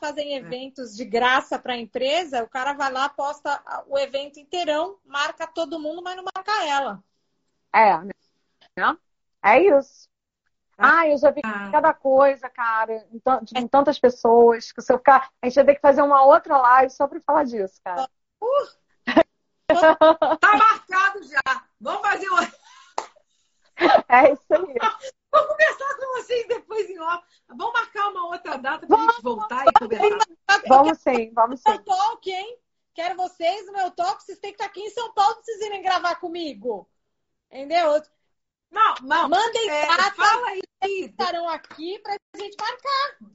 fazem 0.00 0.34
eventos 0.34 0.96
de 0.96 1.04
graça 1.04 1.58
para 1.58 1.74
a 1.74 1.78
empresa, 1.78 2.42
o 2.42 2.48
cara 2.48 2.72
vai 2.72 2.92
lá, 2.92 3.08
posta 3.08 3.62
o 3.86 3.98
evento 3.98 4.38
inteirão, 4.38 4.98
marca 5.04 5.46
todo 5.46 5.80
mundo, 5.80 6.02
mas 6.02 6.16
não 6.16 6.24
marca 6.34 6.66
ela. 6.66 7.02
É, 7.72 7.98
né? 8.76 8.96
É 9.42 9.62
isso. 9.62 10.09
Ah, 10.80 11.08
eu 11.08 11.18
já 11.18 11.30
vi 11.30 11.40
ah. 11.44 11.70
cada 11.70 11.92
coisa, 11.92 12.48
cara, 12.48 13.06
em, 13.54 13.68
tantas 13.68 13.98
pessoas, 13.98 14.72
que 14.72 14.80
se 14.80 14.92
eu 14.92 14.98
ficar. 14.98 15.30
A 15.42 15.46
gente 15.46 15.54
vai 15.56 15.64
ter 15.66 15.74
que 15.74 15.80
fazer 15.80 16.02
uma 16.02 16.24
outra 16.24 16.56
live 16.58 16.90
só 16.90 17.06
para 17.06 17.20
falar 17.20 17.44
disso, 17.44 17.80
cara. 17.84 18.08
Uh, 18.40 19.06
tá 20.40 20.56
marcado 20.56 21.22
já. 21.24 21.64
Vamos 21.80 22.00
fazer 22.00 22.28
uma. 22.28 22.42
É 24.08 24.32
isso 24.32 24.44
aí. 24.50 24.74
Vou 25.32 25.46
conversar 25.46 25.96
com 25.96 26.18
vocês 26.18 26.48
depois 26.48 26.90
em 26.90 26.98
off. 27.00 27.24
Vamos 27.48 27.72
marcar 27.72 28.08
uma 28.08 28.26
outra 28.26 28.56
data 28.58 28.86
para 28.86 28.96
a 28.96 29.00
gente 29.00 29.22
voltar 29.22 29.64
e 29.66 29.72
conversar. 29.72 30.26
Vamos 30.66 30.98
sim, 30.98 31.32
vamos 31.32 31.60
sim. 31.60 31.78
Talk, 31.82 32.30
hein? 32.30 32.58
quero 32.94 33.16
vocês 33.16 33.66
no 33.66 33.72
meu 33.72 33.90
toque, 33.90 34.24
vocês 34.24 34.38
têm 34.38 34.50
que 34.50 34.56
estar 34.56 34.66
aqui 34.66 34.80
em 34.80 34.90
São 34.90 35.12
Paulo 35.12 35.34
pra 35.36 35.44
vocês 35.44 35.60
irem 35.62 35.82
gravar 35.82 36.16
comigo. 36.16 36.88
Entendeu? 37.50 38.02
Não, 38.70 38.94
não. 39.02 39.28
Mandem 39.28 39.70
É, 39.70 39.86
datas, 39.86 40.16
fala 40.16 40.48
aí. 40.48 40.60
estarão 41.04 41.48
aqui 41.48 41.98
pra 41.98 42.16
gente 42.36 42.56
marcar. 42.60 43.30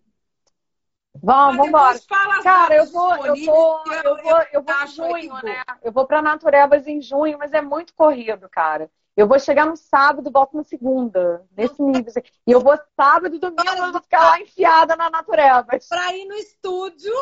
Vamos, 1.21 1.57
vamos 1.57 1.67
embora. 1.67 1.99
Cara, 2.43 2.75
eu 2.75 2.85
vou, 2.87 3.25
eu 3.25 3.35
vou, 3.45 3.83
eu 4.03 4.17
vou, 4.23 4.41
eu 4.53 4.61
vou 4.63 4.75
em 4.83 4.87
junho, 4.87 5.35
que 5.37 5.45
né? 5.45 5.63
Eu 5.81 5.91
vou 5.91 6.05
pra 6.05 6.21
Naturebas 6.21 6.87
em 6.87 7.01
junho, 7.01 7.37
mas 7.37 7.53
é 7.53 7.61
muito 7.61 7.93
corrido, 7.93 8.47
cara. 8.49 8.89
Eu 9.15 9.27
vou 9.27 9.39
chegar 9.39 9.65
no 9.65 9.77
sábado 9.77 10.27
e 10.27 10.31
volto 10.31 10.57
na 10.57 10.63
segunda, 10.63 11.45
nesse 11.55 11.81
nível. 11.81 12.07
assim. 12.07 12.21
E 12.45 12.51
eu 12.51 12.59
vou 12.59 12.77
sábado 12.95 13.33
e 13.35 13.39
domingo, 13.39 13.63
eu 13.65 13.91
vou 13.91 14.01
ficar 14.01 14.19
lá 14.19 14.41
enfiada 14.41 14.95
na 14.97 15.09
Naturebas. 15.09 15.87
Pra 15.87 16.13
ir 16.13 16.25
no 16.25 16.35
estúdio, 16.35 17.13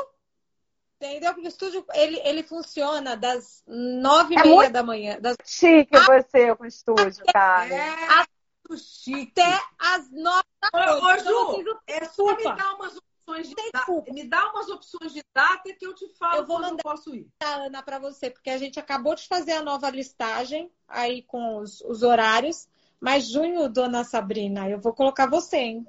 entendeu? 1.11 1.33
Porque 1.33 1.47
o 1.47 1.49
estúdio, 1.49 1.85
ele, 1.93 2.19
ele 2.23 2.43
funciona 2.43 3.15
das 3.15 3.63
nove 3.67 4.35
e 4.35 4.37
É 4.37 4.43
meia 4.43 4.55
muito- 4.55 4.71
da 4.73 4.83
manhã, 4.83 5.19
das 5.19 5.35
Chique 5.45 5.97
você 6.05 6.55
com 6.55 6.63
o 6.63 6.67
estúdio, 6.67 7.23
cara. 7.33 7.73
É 7.73 8.25
muito 8.69 8.83
chique. 8.83 9.31
até 9.39 9.59
as 9.79 10.09
nove 10.11 10.43
da 10.61 10.69
noite. 10.99 11.27
ô, 11.27 11.51
Então, 11.51 11.63
Ju, 11.63 11.79
é 11.87 12.05
só 12.05 12.23
me 12.25 12.35
Desculpa. 12.37 12.55
dar 12.57 12.73
umas 12.75 12.97
opções 12.97 13.47
de 13.49 13.55
data. 13.55 13.71
desculpa. 13.77 14.13
Me 14.13 14.23
dá 14.27 14.51
umas 14.51 14.69
opções 14.69 15.13
de 15.13 15.23
data 15.33 15.73
que 15.73 15.85
eu 15.85 15.93
te 15.93 16.07
falo 16.17 16.37
Eu 16.37 16.45
vou 16.45 16.59
mandar. 16.59 16.73
eu 16.79 16.83
posso 16.83 17.13
ir. 17.15 17.27
a 17.41 17.47
Ana 17.55 17.81
para 17.83 17.99
você, 17.99 18.29
porque 18.29 18.49
a 18.49 18.57
gente 18.57 18.79
acabou 18.79 19.15
de 19.15 19.27
fazer 19.27 19.53
a 19.53 19.61
nova 19.61 19.89
listagem 19.89 20.71
aí 20.87 21.21
com 21.23 21.57
os, 21.57 21.81
os 21.81 22.03
horários. 22.03 22.67
Mas 22.99 23.27
junho, 23.27 23.67
dona 23.67 24.03
Sabrina, 24.05 24.69
eu 24.69 24.79
vou 24.79 24.93
colocar 24.93 25.29
você, 25.29 25.57
hein? 25.57 25.87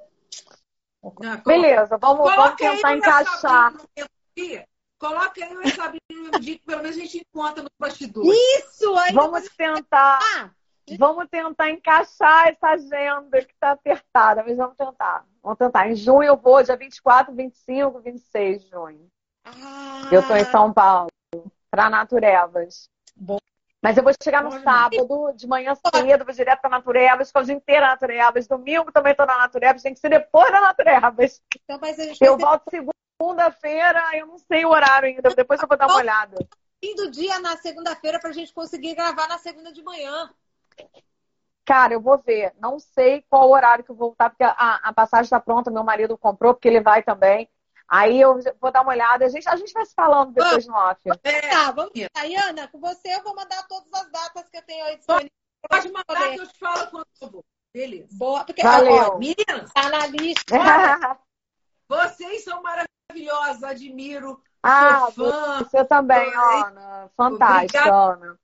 Ah, 1.23 1.37
Beleza, 1.45 1.97
vamos, 1.97 2.25
vamos 2.35 2.55
tentar 2.55 2.89
o 2.91 2.97
encaixar. 2.97 3.73
Sabino 3.75 4.65
no. 5.01 5.09
Coloca 5.09 5.43
aí 5.43 5.55
o 5.57 5.69
Sabino 5.75 5.99
no 6.09 6.23
mesmo 6.23 6.39
dia, 6.39 6.57
que 6.57 6.65
pelo 6.65 6.81
menos 6.81 6.97
a 6.97 6.99
gente 6.99 7.17
encontra 7.19 7.63
no 7.63 7.69
bastidor. 7.79 8.25
Isso! 8.57 8.95
Aí 8.97 9.13
Vamos 9.13 9.47
tentar, 9.55 10.19
Ah, 10.21 10.49
vamos 10.97 11.27
tentar 11.29 11.69
encaixar 11.69 12.47
essa 12.47 12.69
agenda 12.69 13.43
que 13.43 13.53
tá 13.59 13.71
apertada, 13.71 14.43
mas 14.45 14.57
vamos 14.57 14.75
tentar. 14.77 15.25
Vamos 15.43 15.57
tentar. 15.57 15.89
Em 15.89 15.95
junho 15.95 16.23
eu 16.23 16.37
vou, 16.37 16.63
dia 16.63 16.75
24, 16.75 17.33
25, 17.33 17.99
26 17.99 18.63
de 18.63 18.69
junho. 18.69 19.07
ah, 19.45 20.09
Eu 20.11 20.25
tô 20.27 20.35
em 20.35 20.45
São 20.45 20.71
Paulo, 20.73 21.09
pra 21.69 21.89
Naturevas. 21.89 22.89
Bom. 23.15 23.37
Mas 23.81 23.97
eu 23.97 24.03
vou 24.03 24.11
chegar 24.23 24.41
no 24.43 24.49
Bom 24.49 24.63
sábado, 24.63 25.33
de 25.35 25.45
manhã 25.47 25.75
cedo, 25.75 26.25
vou 26.25 26.33
direto 26.33 26.59
pra 26.59 26.71
Naturevas, 26.71 27.27
fico 27.27 27.39
o 27.39 27.43
dia 27.43 27.53
inteiro 27.53 27.81
na 27.81 27.89
Naturevas. 27.89 28.47
Domingo 28.47 28.91
também 28.91 29.13
tô 29.13 29.23
na 29.27 29.37
Naturevas, 29.37 29.83
tem 29.83 29.93
que 29.93 29.99
ser 29.99 30.09
depois 30.09 30.51
da 30.51 30.59
Naturevas. 30.59 31.39
Então, 31.63 31.77
mas 31.79 31.99
a 31.99 32.03
gente 32.03 32.17
vai 32.17 32.27
Eu 32.29 32.35
ter 32.35 32.45
volto 32.45 32.63
segunda-feira, 33.19 34.01
eu 34.13 34.27
não 34.27 34.37
sei 34.37 34.65
o 34.65 34.69
horário 34.69 35.07
ainda, 35.09 35.29
depois 35.33 35.61
eu 35.61 35.67
vou 35.67 35.77
dar 35.77 35.87
uma 35.87 35.97
olhada. 35.97 36.37
fim 36.83 36.95
do 36.95 37.09
dia 37.09 37.39
na 37.39 37.57
segunda-feira 37.57 38.19
pra 38.19 38.31
gente 38.31 38.53
conseguir 38.53 38.95
gravar 38.95 39.27
na 39.27 39.37
segunda 39.37 39.71
de 39.71 39.83
manhã. 39.83 40.29
Cara, 41.63 41.93
eu 41.93 42.01
vou 42.01 42.17
ver. 42.17 42.53
Não 42.59 42.79
sei 42.79 43.25
qual 43.27 43.49
horário 43.49 43.83
que 43.83 43.89
eu 43.89 43.95
vou 43.95 44.09
voltar, 44.09 44.29
porque 44.29 44.43
a, 44.43 44.75
a 44.83 44.93
passagem 44.93 45.23
está 45.25 45.39
pronta, 45.39 45.71
meu 45.71 45.83
marido 45.83 46.17
comprou, 46.17 46.53
porque 46.53 46.67
ele 46.67 46.81
vai 46.81 47.01
também. 47.01 47.49
Aí 47.87 48.19
eu 48.19 48.39
vou 48.59 48.71
dar 48.71 48.81
uma 48.81 48.91
olhada. 48.91 49.25
A 49.25 49.29
gente, 49.29 49.47
a 49.47 49.55
gente 49.55 49.73
vai 49.73 49.85
se 49.85 49.93
falando 49.93 50.31
depois 50.33 50.67
no 50.67 50.75
off. 50.75 50.99
É, 51.23 51.41
Tá, 51.49 51.71
vamos 51.71 51.91
lá. 51.95 52.25
E, 52.25 52.35
Ana, 52.35 52.67
com 52.67 52.79
você 52.79 53.15
eu 53.15 53.23
vou 53.23 53.35
mandar 53.35 53.65
todas 53.67 53.91
as 53.93 54.11
datas 54.11 54.49
que 54.49 54.57
eu 54.57 54.61
tenho 54.63 54.85
aí 54.85 54.97
disponível. 54.97 55.31
pode 55.67 55.91
mandar 55.91 56.31
que 56.33 56.39
eu 56.39 56.47
te 56.47 56.59
falo 56.59 56.87
quando 56.87 57.07
eu 57.21 57.29
vou. 57.29 57.45
Beleza. 57.73 58.07
Boa, 58.11 58.45
porque 58.45 58.63
Valeu. 58.63 58.93
ó, 58.93 59.17
Meninas, 59.17 59.71
tá 59.73 59.89
na 59.89 60.07
lista. 60.07 60.55
vocês 61.89 62.43
são 62.43 62.61
maravilhosas, 63.09 63.63
admiro, 63.63 64.41
ah, 64.61 65.11
fã. 65.11 65.63
você 65.63 65.85
também, 65.85 66.33
Ana. 66.33 67.11
Fantástica, 67.15 67.93
Ana. 67.93 68.39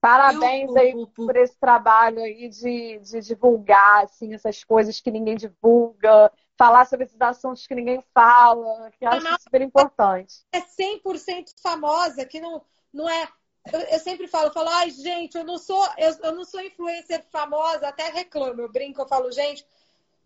Parabéns 0.00 0.74
aí 0.76 0.94
por 1.14 1.36
esse 1.36 1.58
trabalho 1.58 2.20
aí 2.20 2.48
de, 2.48 3.00
de 3.00 3.20
divulgar 3.20 4.04
assim, 4.04 4.32
essas 4.34 4.62
coisas 4.62 5.00
que 5.00 5.10
ninguém 5.10 5.36
divulga, 5.36 6.30
falar 6.56 6.86
sobre 6.86 7.06
esses 7.06 7.20
assuntos 7.20 7.66
que 7.66 7.74
ninguém 7.74 8.02
fala, 8.14 8.90
que 8.92 9.04
eu 9.04 9.10
acho 9.10 9.42
super 9.42 9.60
importante. 9.60 10.44
é 10.52 10.60
100% 10.60 11.60
famosa, 11.60 12.24
que 12.24 12.40
não, 12.40 12.62
não 12.92 13.08
é. 13.08 13.28
Eu, 13.72 13.80
eu 13.80 13.98
sempre 13.98 14.28
falo, 14.28 14.46
eu 14.46 14.52
falo, 14.52 14.68
ai, 14.68 14.90
gente, 14.90 15.36
eu 15.36 15.44
não 15.44 15.58
sou, 15.58 15.84
eu, 15.98 16.16
eu 16.22 16.32
não 16.32 16.44
sou 16.44 16.60
influencer 16.60 17.24
famosa, 17.30 17.88
até 17.88 18.08
reclamo, 18.08 18.62
eu 18.62 18.72
brinco, 18.72 19.02
eu 19.02 19.08
falo, 19.08 19.30
gente, 19.32 19.66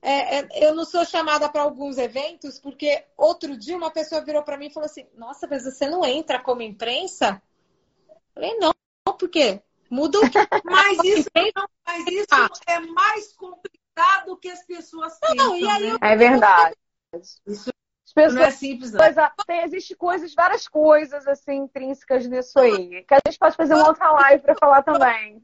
é, 0.02 0.40
é, 0.40 0.66
eu 0.68 0.74
não 0.74 0.84
sou 0.84 1.04
chamada 1.04 1.48
para 1.48 1.62
alguns 1.62 1.96
eventos, 1.96 2.58
porque 2.58 3.04
outro 3.16 3.56
dia 3.56 3.76
uma 3.76 3.90
pessoa 3.90 4.20
virou 4.24 4.42
para 4.42 4.58
mim 4.58 4.66
e 4.66 4.72
falou 4.72 4.86
assim: 4.86 5.06
Nossa, 5.14 5.46
mas 5.46 5.64
você 5.64 5.88
não 5.88 6.04
entra 6.04 6.40
como 6.40 6.60
imprensa? 6.60 7.40
Eu 8.08 8.16
falei, 8.34 8.58
não, 8.58 8.72
por 9.16 9.28
quê? 9.28 9.62
Muda 9.88 10.18
o 10.18 10.28
que 10.28 10.38
Mas 10.64 11.04
isso, 11.04 11.30
não, 11.54 11.68
mas 11.86 12.06
isso 12.06 12.60
é 12.66 12.80
mais 12.80 13.32
complicado 13.34 14.36
que 14.40 14.48
as 14.48 14.64
pessoas 14.66 15.18
pensam, 15.20 15.36
Não, 15.36 15.56
e 15.56 15.68
aí 15.68 15.82
né? 15.82 15.92
eu- 15.92 15.98
É 16.02 16.16
verdade. 16.16 16.76
Isso 17.46 17.70
As 18.04 18.12
pessoas 18.12 18.34
não 18.34 18.42
é 18.42 18.50
simples, 18.50 18.92
não. 18.92 19.00
coisa, 19.00 19.32
tem, 19.46 19.62
existe 19.62 19.94
coisas, 19.94 20.34
várias 20.34 20.66
coisas 20.66 21.26
assim 21.28 21.58
intrínsecas 21.58 22.26
nisso 22.26 22.58
aí. 22.58 23.04
Que 23.04 23.14
a 23.14 23.20
gente 23.26 23.38
pode 23.38 23.56
fazer 23.56 23.74
uma 23.74 23.86
outra 23.88 24.10
live 24.12 24.42
para 24.42 24.56
falar 24.56 24.82
também. 24.82 25.40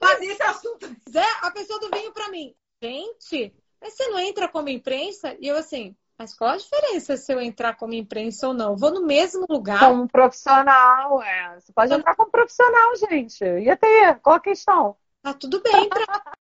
Mas 0.00 0.20
esse 0.20 0.42
assunto 0.42 0.86
Zé, 1.10 1.24
a 1.40 1.50
pessoa 1.50 1.80
do 1.80 1.90
vinho 1.90 2.12
para 2.12 2.28
mim, 2.28 2.54
gente, 2.82 3.54
mas 3.82 3.94
você 3.94 4.08
não 4.08 4.18
entra 4.18 4.48
como 4.48 4.68
imprensa? 4.68 5.36
E 5.40 5.48
eu 5.48 5.56
assim, 5.56 5.96
mas 6.16 6.34
qual 6.34 6.50
a 6.50 6.56
diferença 6.56 7.16
se 7.16 7.32
eu 7.32 7.40
entrar 7.40 7.76
como 7.76 7.94
imprensa 7.94 8.46
ou 8.46 8.54
não? 8.54 8.76
Vou 8.76 8.92
no 8.92 9.04
mesmo 9.04 9.44
lugar. 9.48 9.80
Como 9.80 10.08
profissional, 10.08 11.20
é. 11.20 11.58
Você 11.58 11.72
pode 11.72 11.92
entrar 11.92 12.14
como 12.14 12.30
profissional, 12.30 12.96
gente. 12.96 13.44
Ia 13.44 13.76
ter. 13.76 14.20
Qual 14.20 14.36
a 14.36 14.40
questão? 14.40 14.96
Tá 15.20 15.34
tudo 15.34 15.60
bem. 15.60 15.88
Pra... 15.88 16.32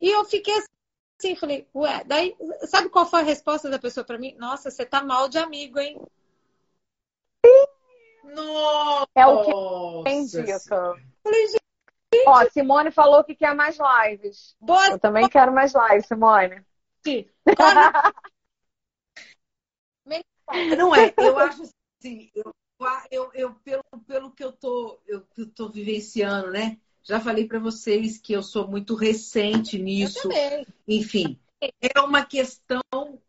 e 0.00 0.10
eu 0.10 0.24
fiquei 0.26 0.54
assim, 1.18 1.34
falei, 1.34 1.66
ué, 1.74 2.04
daí, 2.04 2.36
sabe 2.66 2.90
qual 2.90 3.06
foi 3.06 3.20
a 3.20 3.24
resposta 3.24 3.70
da 3.70 3.78
pessoa 3.78 4.04
para 4.04 4.18
mim? 4.18 4.34
Nossa, 4.38 4.70
você 4.70 4.84
tá 4.84 5.02
mal 5.02 5.28
de 5.28 5.38
amigo, 5.38 5.78
hein? 5.78 5.98
Nossa! 8.24 9.06
É 9.14 9.26
o 9.26 9.44
que 9.44 10.04
tem 10.04 10.26
dica. 10.26 10.60
Falei, 11.22 11.46
gente, 11.46 11.62
Ó, 12.26 12.44
Simone 12.50 12.90
falou 12.90 13.24
que 13.24 13.34
quer 13.34 13.54
mais 13.54 13.78
lives. 13.78 14.54
boa 14.60 14.90
Eu 14.90 14.98
também 14.98 15.28
quero 15.28 15.52
mais 15.52 15.72
lives, 15.72 16.06
Simone. 16.06 16.62
Come- 20.04 20.24
Não 20.76 20.94
é, 20.94 21.14
eu 21.18 21.38
acho 21.38 21.62
assim, 21.98 22.30
eu, 22.34 22.54
eu, 23.10 23.30
eu- 23.34 23.54
pelo, 23.56 23.84
pelo 24.06 24.30
que 24.32 24.44
eu 24.44 24.52
tô, 24.52 25.00
eu, 25.06 25.22
que 25.22 25.42
eu 25.42 25.50
tô 25.50 25.70
vivenciando, 25.70 26.50
né? 26.50 26.78
Já 27.02 27.20
falei 27.20 27.46
para 27.46 27.58
vocês 27.58 28.18
que 28.18 28.32
eu 28.32 28.42
sou 28.42 28.68
muito 28.68 28.94
recente 28.94 29.78
nisso. 29.78 30.28
Enfim, 30.86 31.38
é 31.80 32.00
uma 32.00 32.24
questão 32.24 32.82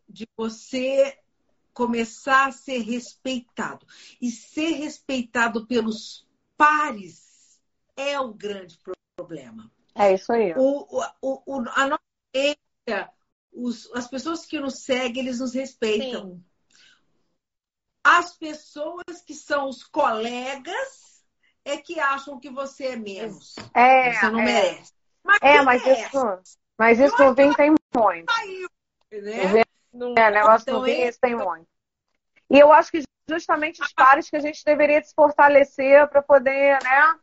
de 0.07 0.27
você 0.37 1.17
começar 1.73 2.47
a 2.47 2.51
ser 2.51 2.79
respeitado. 2.79 3.85
E 4.21 4.29
ser 4.29 4.73
respeitado 4.73 5.65
pelos 5.65 6.27
pares 6.55 7.59
é 7.95 8.19
o 8.19 8.33
grande 8.33 8.77
problema. 9.15 9.71
É 9.95 10.13
isso 10.13 10.31
aí. 10.31 10.53
O, 10.55 11.03
o, 11.21 11.41
o, 11.45 11.59
a 11.69 11.87
nossa 11.87 12.03
os, 13.53 13.89
as 13.93 14.07
pessoas 14.07 14.45
que 14.45 14.59
nos 14.59 14.79
seguem, 14.79 15.23
eles 15.23 15.39
nos 15.39 15.53
respeitam. 15.53 16.31
Sim. 16.31 16.45
As 18.03 18.35
pessoas 18.35 19.21
que 19.25 19.33
são 19.33 19.69
os 19.69 19.83
colegas 19.83 21.23
é 21.63 21.77
que 21.77 21.99
acham 21.99 22.39
que 22.39 22.49
você 22.49 22.87
é 22.87 22.95
menos. 22.95 23.55
É, 23.73 24.13
você 24.13 24.29
não 24.29 24.39
é. 24.41 24.43
merece. 24.43 24.91
Mas 25.23 25.39
É, 25.41 25.61
mas 25.61 25.81
merece? 25.83 26.05
isso, 26.07 26.57
mas 26.77 26.99
isso 26.99 27.17
no 27.23 27.33
vinho 27.33 27.55
tem 27.55 27.69
muito. 27.95 28.33
Saiu, 28.33 28.69
né? 29.11 29.45
O 29.45 29.47
vinho- 29.49 30.17
É, 30.17 30.31
negócio 30.31 30.63
Então, 30.69 30.83
vinho 30.83 30.97
esse- 30.97 31.09
isso 31.11 31.19
tem 31.21 31.35
muito. 31.35 31.67
E 32.49 32.59
eu 32.59 32.73
acho 32.73 32.91
que 32.91 33.01
justamente 33.29 33.81
os 33.81 33.93
pares 33.93 34.29
que 34.29 34.35
a 34.35 34.39
gente 34.41 34.63
deveria 34.65 35.01
se 35.01 35.13
fortalecer 35.15 36.05
para 36.09 36.21
poder, 36.21 36.83
né? 36.83 37.19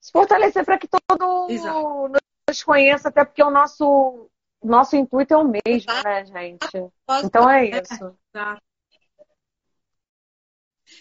Se 0.00 0.12
fortalecer 0.12 0.64
para 0.64 0.78
que 0.78 0.86
todo 0.86 1.50
Exato. 1.50 1.74
mundo 1.88 2.18
nos 2.48 2.62
conheça, 2.62 3.08
até 3.08 3.24
porque 3.24 3.42
o 3.42 3.50
nosso, 3.50 4.30
nosso 4.64 4.96
intuito 4.96 5.34
é 5.34 5.36
o 5.36 5.44
mesmo, 5.44 5.92
né, 6.02 6.24
gente? 6.24 6.92
Então 7.24 7.48
é 7.48 7.66
isso. 7.66 8.16
Tá. 8.32 8.60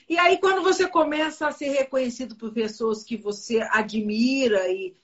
E 0.08 0.18
aí, 0.18 0.38
quando 0.40 0.62
você 0.64 0.88
começa 0.88 1.48
a 1.48 1.52
ser 1.52 1.70
reconhecido 1.70 2.36
por 2.36 2.54
pessoas 2.54 3.04
que 3.04 3.18
você 3.18 3.62
admira 3.72 4.70
e, 4.70 4.96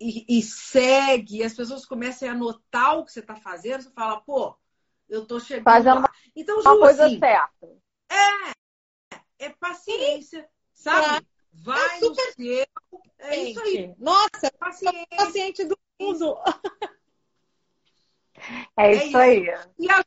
e, 0.00 0.38
e 0.38 0.42
segue, 0.42 1.38
e 1.38 1.44
as 1.44 1.54
pessoas 1.54 1.86
começam 1.86 2.28
a 2.28 2.34
notar 2.34 2.98
o 2.98 3.04
que 3.04 3.12
você 3.12 3.20
está 3.20 3.36
fazendo, 3.36 3.82
você 3.82 3.90
fala, 3.90 4.20
pô, 4.20 4.56
eu 5.08 5.26
tô 5.26 5.38
chegando 5.38 5.64
Fazendo 5.64 6.00
lá. 6.00 6.12
Então, 6.34 6.60
Uma 6.60 6.72
Ju, 6.72 6.78
coisa 6.80 7.06
assim, 7.06 7.18
certa. 7.18 7.68
é 9.38 9.50
paciência, 9.50 10.48
sabe? 10.74 11.06
Claro. 11.06 11.26
Vai 11.52 11.96
É 11.96 12.00
no 12.00 12.06
super 12.06 12.32
seu. 12.34 12.66
É 13.18 13.36
isso 13.36 13.60
aí, 13.60 13.72
Gente, 13.72 14.00
Nossa, 14.00 14.52
paciente 14.58 15.64
do 15.64 15.78
mundo. 15.98 16.36
É 18.76 18.88
É 18.88 18.92
isso 18.92 19.06
isso. 19.06 19.16
aí. 19.16 19.46
E 19.78 19.90
a 19.90 20.04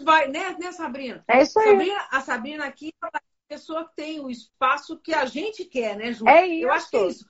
vai, 0.00 0.28
né, 0.28 0.56
né, 0.58 0.72
Sabrina? 0.72 1.24
É 1.28 1.42
isso 1.42 1.58
aí. 1.58 1.70
Sabrina, 1.70 2.08
a 2.10 2.20
Sabrina 2.20 2.64
aqui, 2.64 2.92
ela 3.02 3.10
pessoa 3.48 3.84
que 3.88 3.96
tem 3.96 4.20
o 4.20 4.30
espaço 4.30 4.98
que 4.98 5.14
a 5.14 5.24
gente 5.24 5.64
quer, 5.64 5.96
né, 5.96 6.12
Ju? 6.12 6.28
É 6.28 6.46
isso. 6.46 6.64
Eu 6.66 6.72
acho 6.72 6.90
que 6.90 6.96
é 6.96 7.06
isso. 7.06 7.28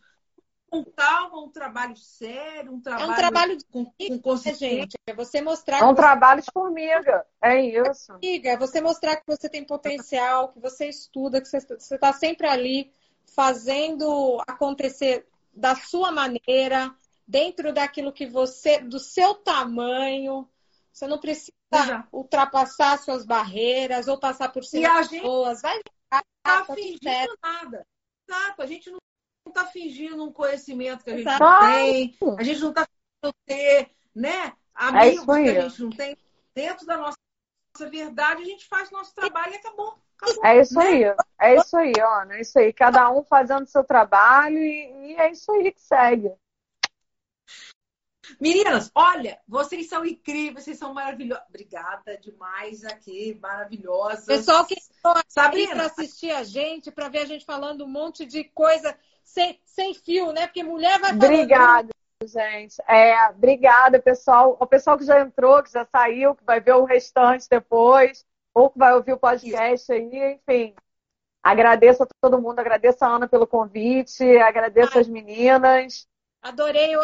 Com 0.69 0.85
calma, 0.85 1.41
um 1.41 1.49
trabalho 1.49 1.97
sério, 1.97 2.73
um 2.73 2.81
trabalho, 2.81 3.11
É 3.11 3.13
um 3.13 3.17
trabalho 3.17 3.57
de 3.57 3.65
com, 3.67 3.85
com 4.21 4.37
gente. 4.37 4.97
É 5.07 5.15
você 5.15 5.41
mostrar 5.41 5.81
É 5.81 5.85
um 5.85 5.89
que 5.91 5.95
você 5.95 6.03
trabalho 6.03 6.43
de 6.43 6.51
formiga. 6.53 7.25
É 7.41 7.61
isso. 7.61 8.13
amiga, 8.13 8.51
é 8.51 8.57
você 8.57 8.81
mostrar 8.81 9.17
que 9.17 9.27
você 9.27 9.49
tem 9.49 9.65
potencial, 9.65 10.53
que 10.53 10.61
você 10.61 10.89
estuda, 10.89 11.41
que 11.41 11.49
você 11.49 11.59
está 11.59 12.13
sempre 12.13 12.49
ali 12.49 12.93
fazendo 13.35 14.43
acontecer 14.47 15.27
da 15.55 15.75
sua 15.77 16.11
maneira, 16.11 16.93
dentro 17.27 17.73
daquilo 17.73 18.13
que 18.13 18.27
você, 18.27 18.79
do 18.81 18.99
seu 18.99 19.35
tamanho. 19.35 20.49
Você 20.93 21.07
não 21.07 21.19
precisa 21.19 21.53
Exato. 21.73 22.09
ultrapassar 22.13 22.99
suas 22.99 23.27
barreiras 23.27 24.09
ou 24.09 24.19
passar 24.19 24.51
por 24.51 24.63
E 24.63 24.67
cima 24.67 24.89
a 24.89 24.95
das 24.99 25.09
gente 25.09 25.21
pessoas. 25.21 25.61
Vai 25.61 25.81
tá 26.09 26.23
tá 26.43 26.63
tudo 26.63 26.77
fingindo 26.77 27.03
certo. 27.03 27.39
nada. 27.43 27.87
Exato, 28.29 28.63
a 28.63 28.67
gente 28.67 28.91
não 28.91 28.99
está 29.49 29.67
fingindo 29.67 30.25
um 30.25 30.33
conhecimento 30.33 31.05
que 31.05 31.11
a 31.11 31.17
gente 31.17 31.29
Exato. 31.29 31.45
não 31.45 31.61
tem, 31.61 32.17
a 32.39 32.43
gente 32.43 32.61
não 32.61 32.71
está 32.71 32.87
fingindo 32.87 33.37
ter, 33.45 33.91
né? 34.15 34.53
Amigos 34.75 35.23
isso 35.23 35.33
aí. 35.33 35.45
que 35.45 35.51
a 35.51 35.69
gente 35.69 35.83
não 35.83 35.91
tem. 35.91 36.17
Dentro 36.55 36.87
da 36.87 36.97
nossa, 36.97 37.17
nossa 37.75 37.91
verdade, 37.91 38.43
a 38.43 38.45
gente 38.45 38.67
faz 38.67 38.91
nosso 38.91 39.15
trabalho 39.15 39.53
e 39.53 39.57
acabou. 39.57 39.99
acabou. 40.17 40.45
É 40.45 40.61
isso 40.61 40.75
né? 40.79 40.87
aí. 40.87 41.05
É 41.39 41.57
isso 41.57 41.77
aí, 41.77 41.93
Ana. 42.01 42.37
É 42.37 42.41
isso 42.41 42.59
aí. 42.59 42.73
Cada 42.73 43.11
um 43.11 43.23
fazendo 43.23 43.65
o 43.65 43.69
seu 43.69 43.85
trabalho 43.85 44.59
e, 44.59 45.13
e 45.13 45.17
é 45.17 45.31
isso 45.31 45.51
aí 45.53 45.73
que 45.73 45.81
segue. 45.81 46.33
Meninas, 48.41 48.91
olha, 48.95 49.39
vocês 49.47 49.89
são 49.89 50.05
incríveis, 50.05 50.65
vocês 50.65 50.79
são 50.79 50.93
maravilhosas. 50.93 51.45
Obrigada 51.49 52.17
demais 52.19 52.85
aqui, 52.85 53.39
maravilhosas. 53.41 54.27
Pessoal 54.27 54.65
que 54.65 54.77
Sabrina, 55.29 55.75
para 55.75 55.87
assistir 55.87 56.31
a 56.31 56.43
gente, 56.43 56.91
para 56.91 57.09
ver 57.09 57.21
a 57.21 57.25
gente 57.25 57.45
falando 57.45 57.85
um 57.85 57.89
monte 57.89 58.27
de 58.27 58.45
coisa 58.45 58.97
sem, 59.25 59.61
sem 59.65 59.95
fio, 59.95 60.33
né? 60.33 60.47
Porque 60.47 60.63
mulher 60.63 60.99
vai 60.99 61.11
falando. 61.11 61.25
Obrigada, 61.25 61.89
gente. 62.25 62.77
É, 62.89 63.29
obrigada, 63.31 64.01
pessoal. 64.01 64.57
O 64.61 64.67
pessoal 64.67 64.97
que 64.99 65.05
já 65.05 65.21
entrou, 65.21 65.63
que 65.63 65.73
já 65.73 65.85
saiu, 65.85 66.35
que 66.35 66.45
vai 66.45 66.61
ver 66.61 66.75
o 66.75 66.85
restante 66.85 67.47
depois, 67.49 68.25
ou 68.55 68.71
que 68.71 68.79
vai 68.79 68.95
ouvir 68.95 69.13
o 69.13 69.19
podcast 69.19 69.93
aí, 69.93 70.35
enfim. 70.35 70.75
Agradeço 71.43 72.03
a 72.03 72.07
todo 72.21 72.41
mundo, 72.41 72.59
agradeço 72.59 73.05
a 73.05 73.09
Ana 73.09 73.29
pelo 73.29 73.47
convite, 73.47 74.25
agradeço 74.39 74.99
as 74.99 75.07
meninas. 75.07 76.09
Adorei, 76.43 76.93
eu 76.93 77.01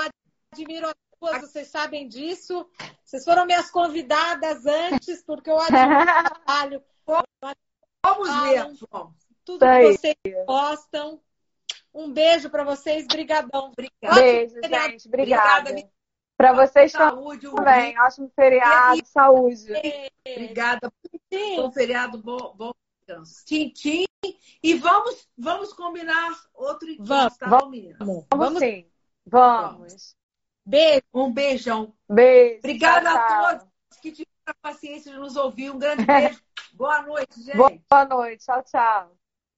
admiro 0.53 0.89
duas, 0.89 1.02
vocês 1.41 1.69
sabem 1.69 2.09
disso. 2.09 2.69
Vocês 3.05 3.25
foram 3.25 3.47
minhas 3.47 3.71
convidadas 3.71 4.65
antes, 4.67 5.23
porque 5.25 5.51
eu 5.51 5.59
admiro 5.59 6.01
o 6.01 6.05
trabalho, 6.45 6.83
Vamos 8.05 8.29
ver, 8.43 8.63
vamos. 8.91 9.15
tudo 9.45 9.63
aí. 9.63 9.87
que 9.93 9.99
vocês 9.99 10.17
postam. 10.47 11.21
Um 11.95 12.11
beijo 12.13 12.49
para 12.51 12.65
vocês, 12.65 13.07
brigadão. 13.07 13.67
Obrigada. 13.71 14.15
Beijo, 14.21 14.55
gente. 14.55 15.07
Obrigada. 15.09 15.71
Obrigada, 15.71 15.91
Para 16.37 16.53
vocês 16.55 16.91
Saúde, 16.93 17.47
um 17.47 17.55
também. 17.55 17.99
Ótimo 18.01 18.33
feriado, 18.35 19.01
saúde. 19.07 19.67
Obrigada. 20.27 20.93
Sim. 21.33 21.57
Bom 21.57 21.71
feriado, 21.71 22.19
bom, 22.19 22.55
bom 22.57 22.73
descanso. 23.07 23.45
Tchim, 23.45 23.69
tchim. 23.71 24.05
E 24.63 24.75
vamos, 24.75 25.29
vamos 25.37 25.73
combinar 25.73 26.31
outro 26.55 26.89
encontro, 26.89 27.07
Vamos, 27.15 27.37
tá 27.37 27.47
vamos. 27.49 27.97
Vamos, 27.99 28.27
Vamos. 28.35 28.59
sim. 28.59 28.87
Vamos. 29.27 30.17
Beijo. 30.65 31.03
Um 31.13 31.33
beijão. 31.33 31.95
Beijo. 32.09 32.59
Obrigada 32.59 33.11
tchau, 33.11 33.19
a 33.19 33.27
tchau. 33.27 33.59
todos 33.59 33.73
que 34.01 34.13
tiveram 34.13 34.33
a 34.47 34.55
paciência 34.55 35.13
de 35.13 35.19
nos 35.19 35.37
ouvir. 35.37 35.71
Um 35.71 35.79
grande 35.79 36.05
beijo. 36.05 36.41
Boa 36.75 37.03
noite, 37.03 37.43
gente. 37.43 37.57
Boa 37.57 38.05
noite. 38.07 38.45
Tchau, 38.45 38.63
tchau. 38.63 39.22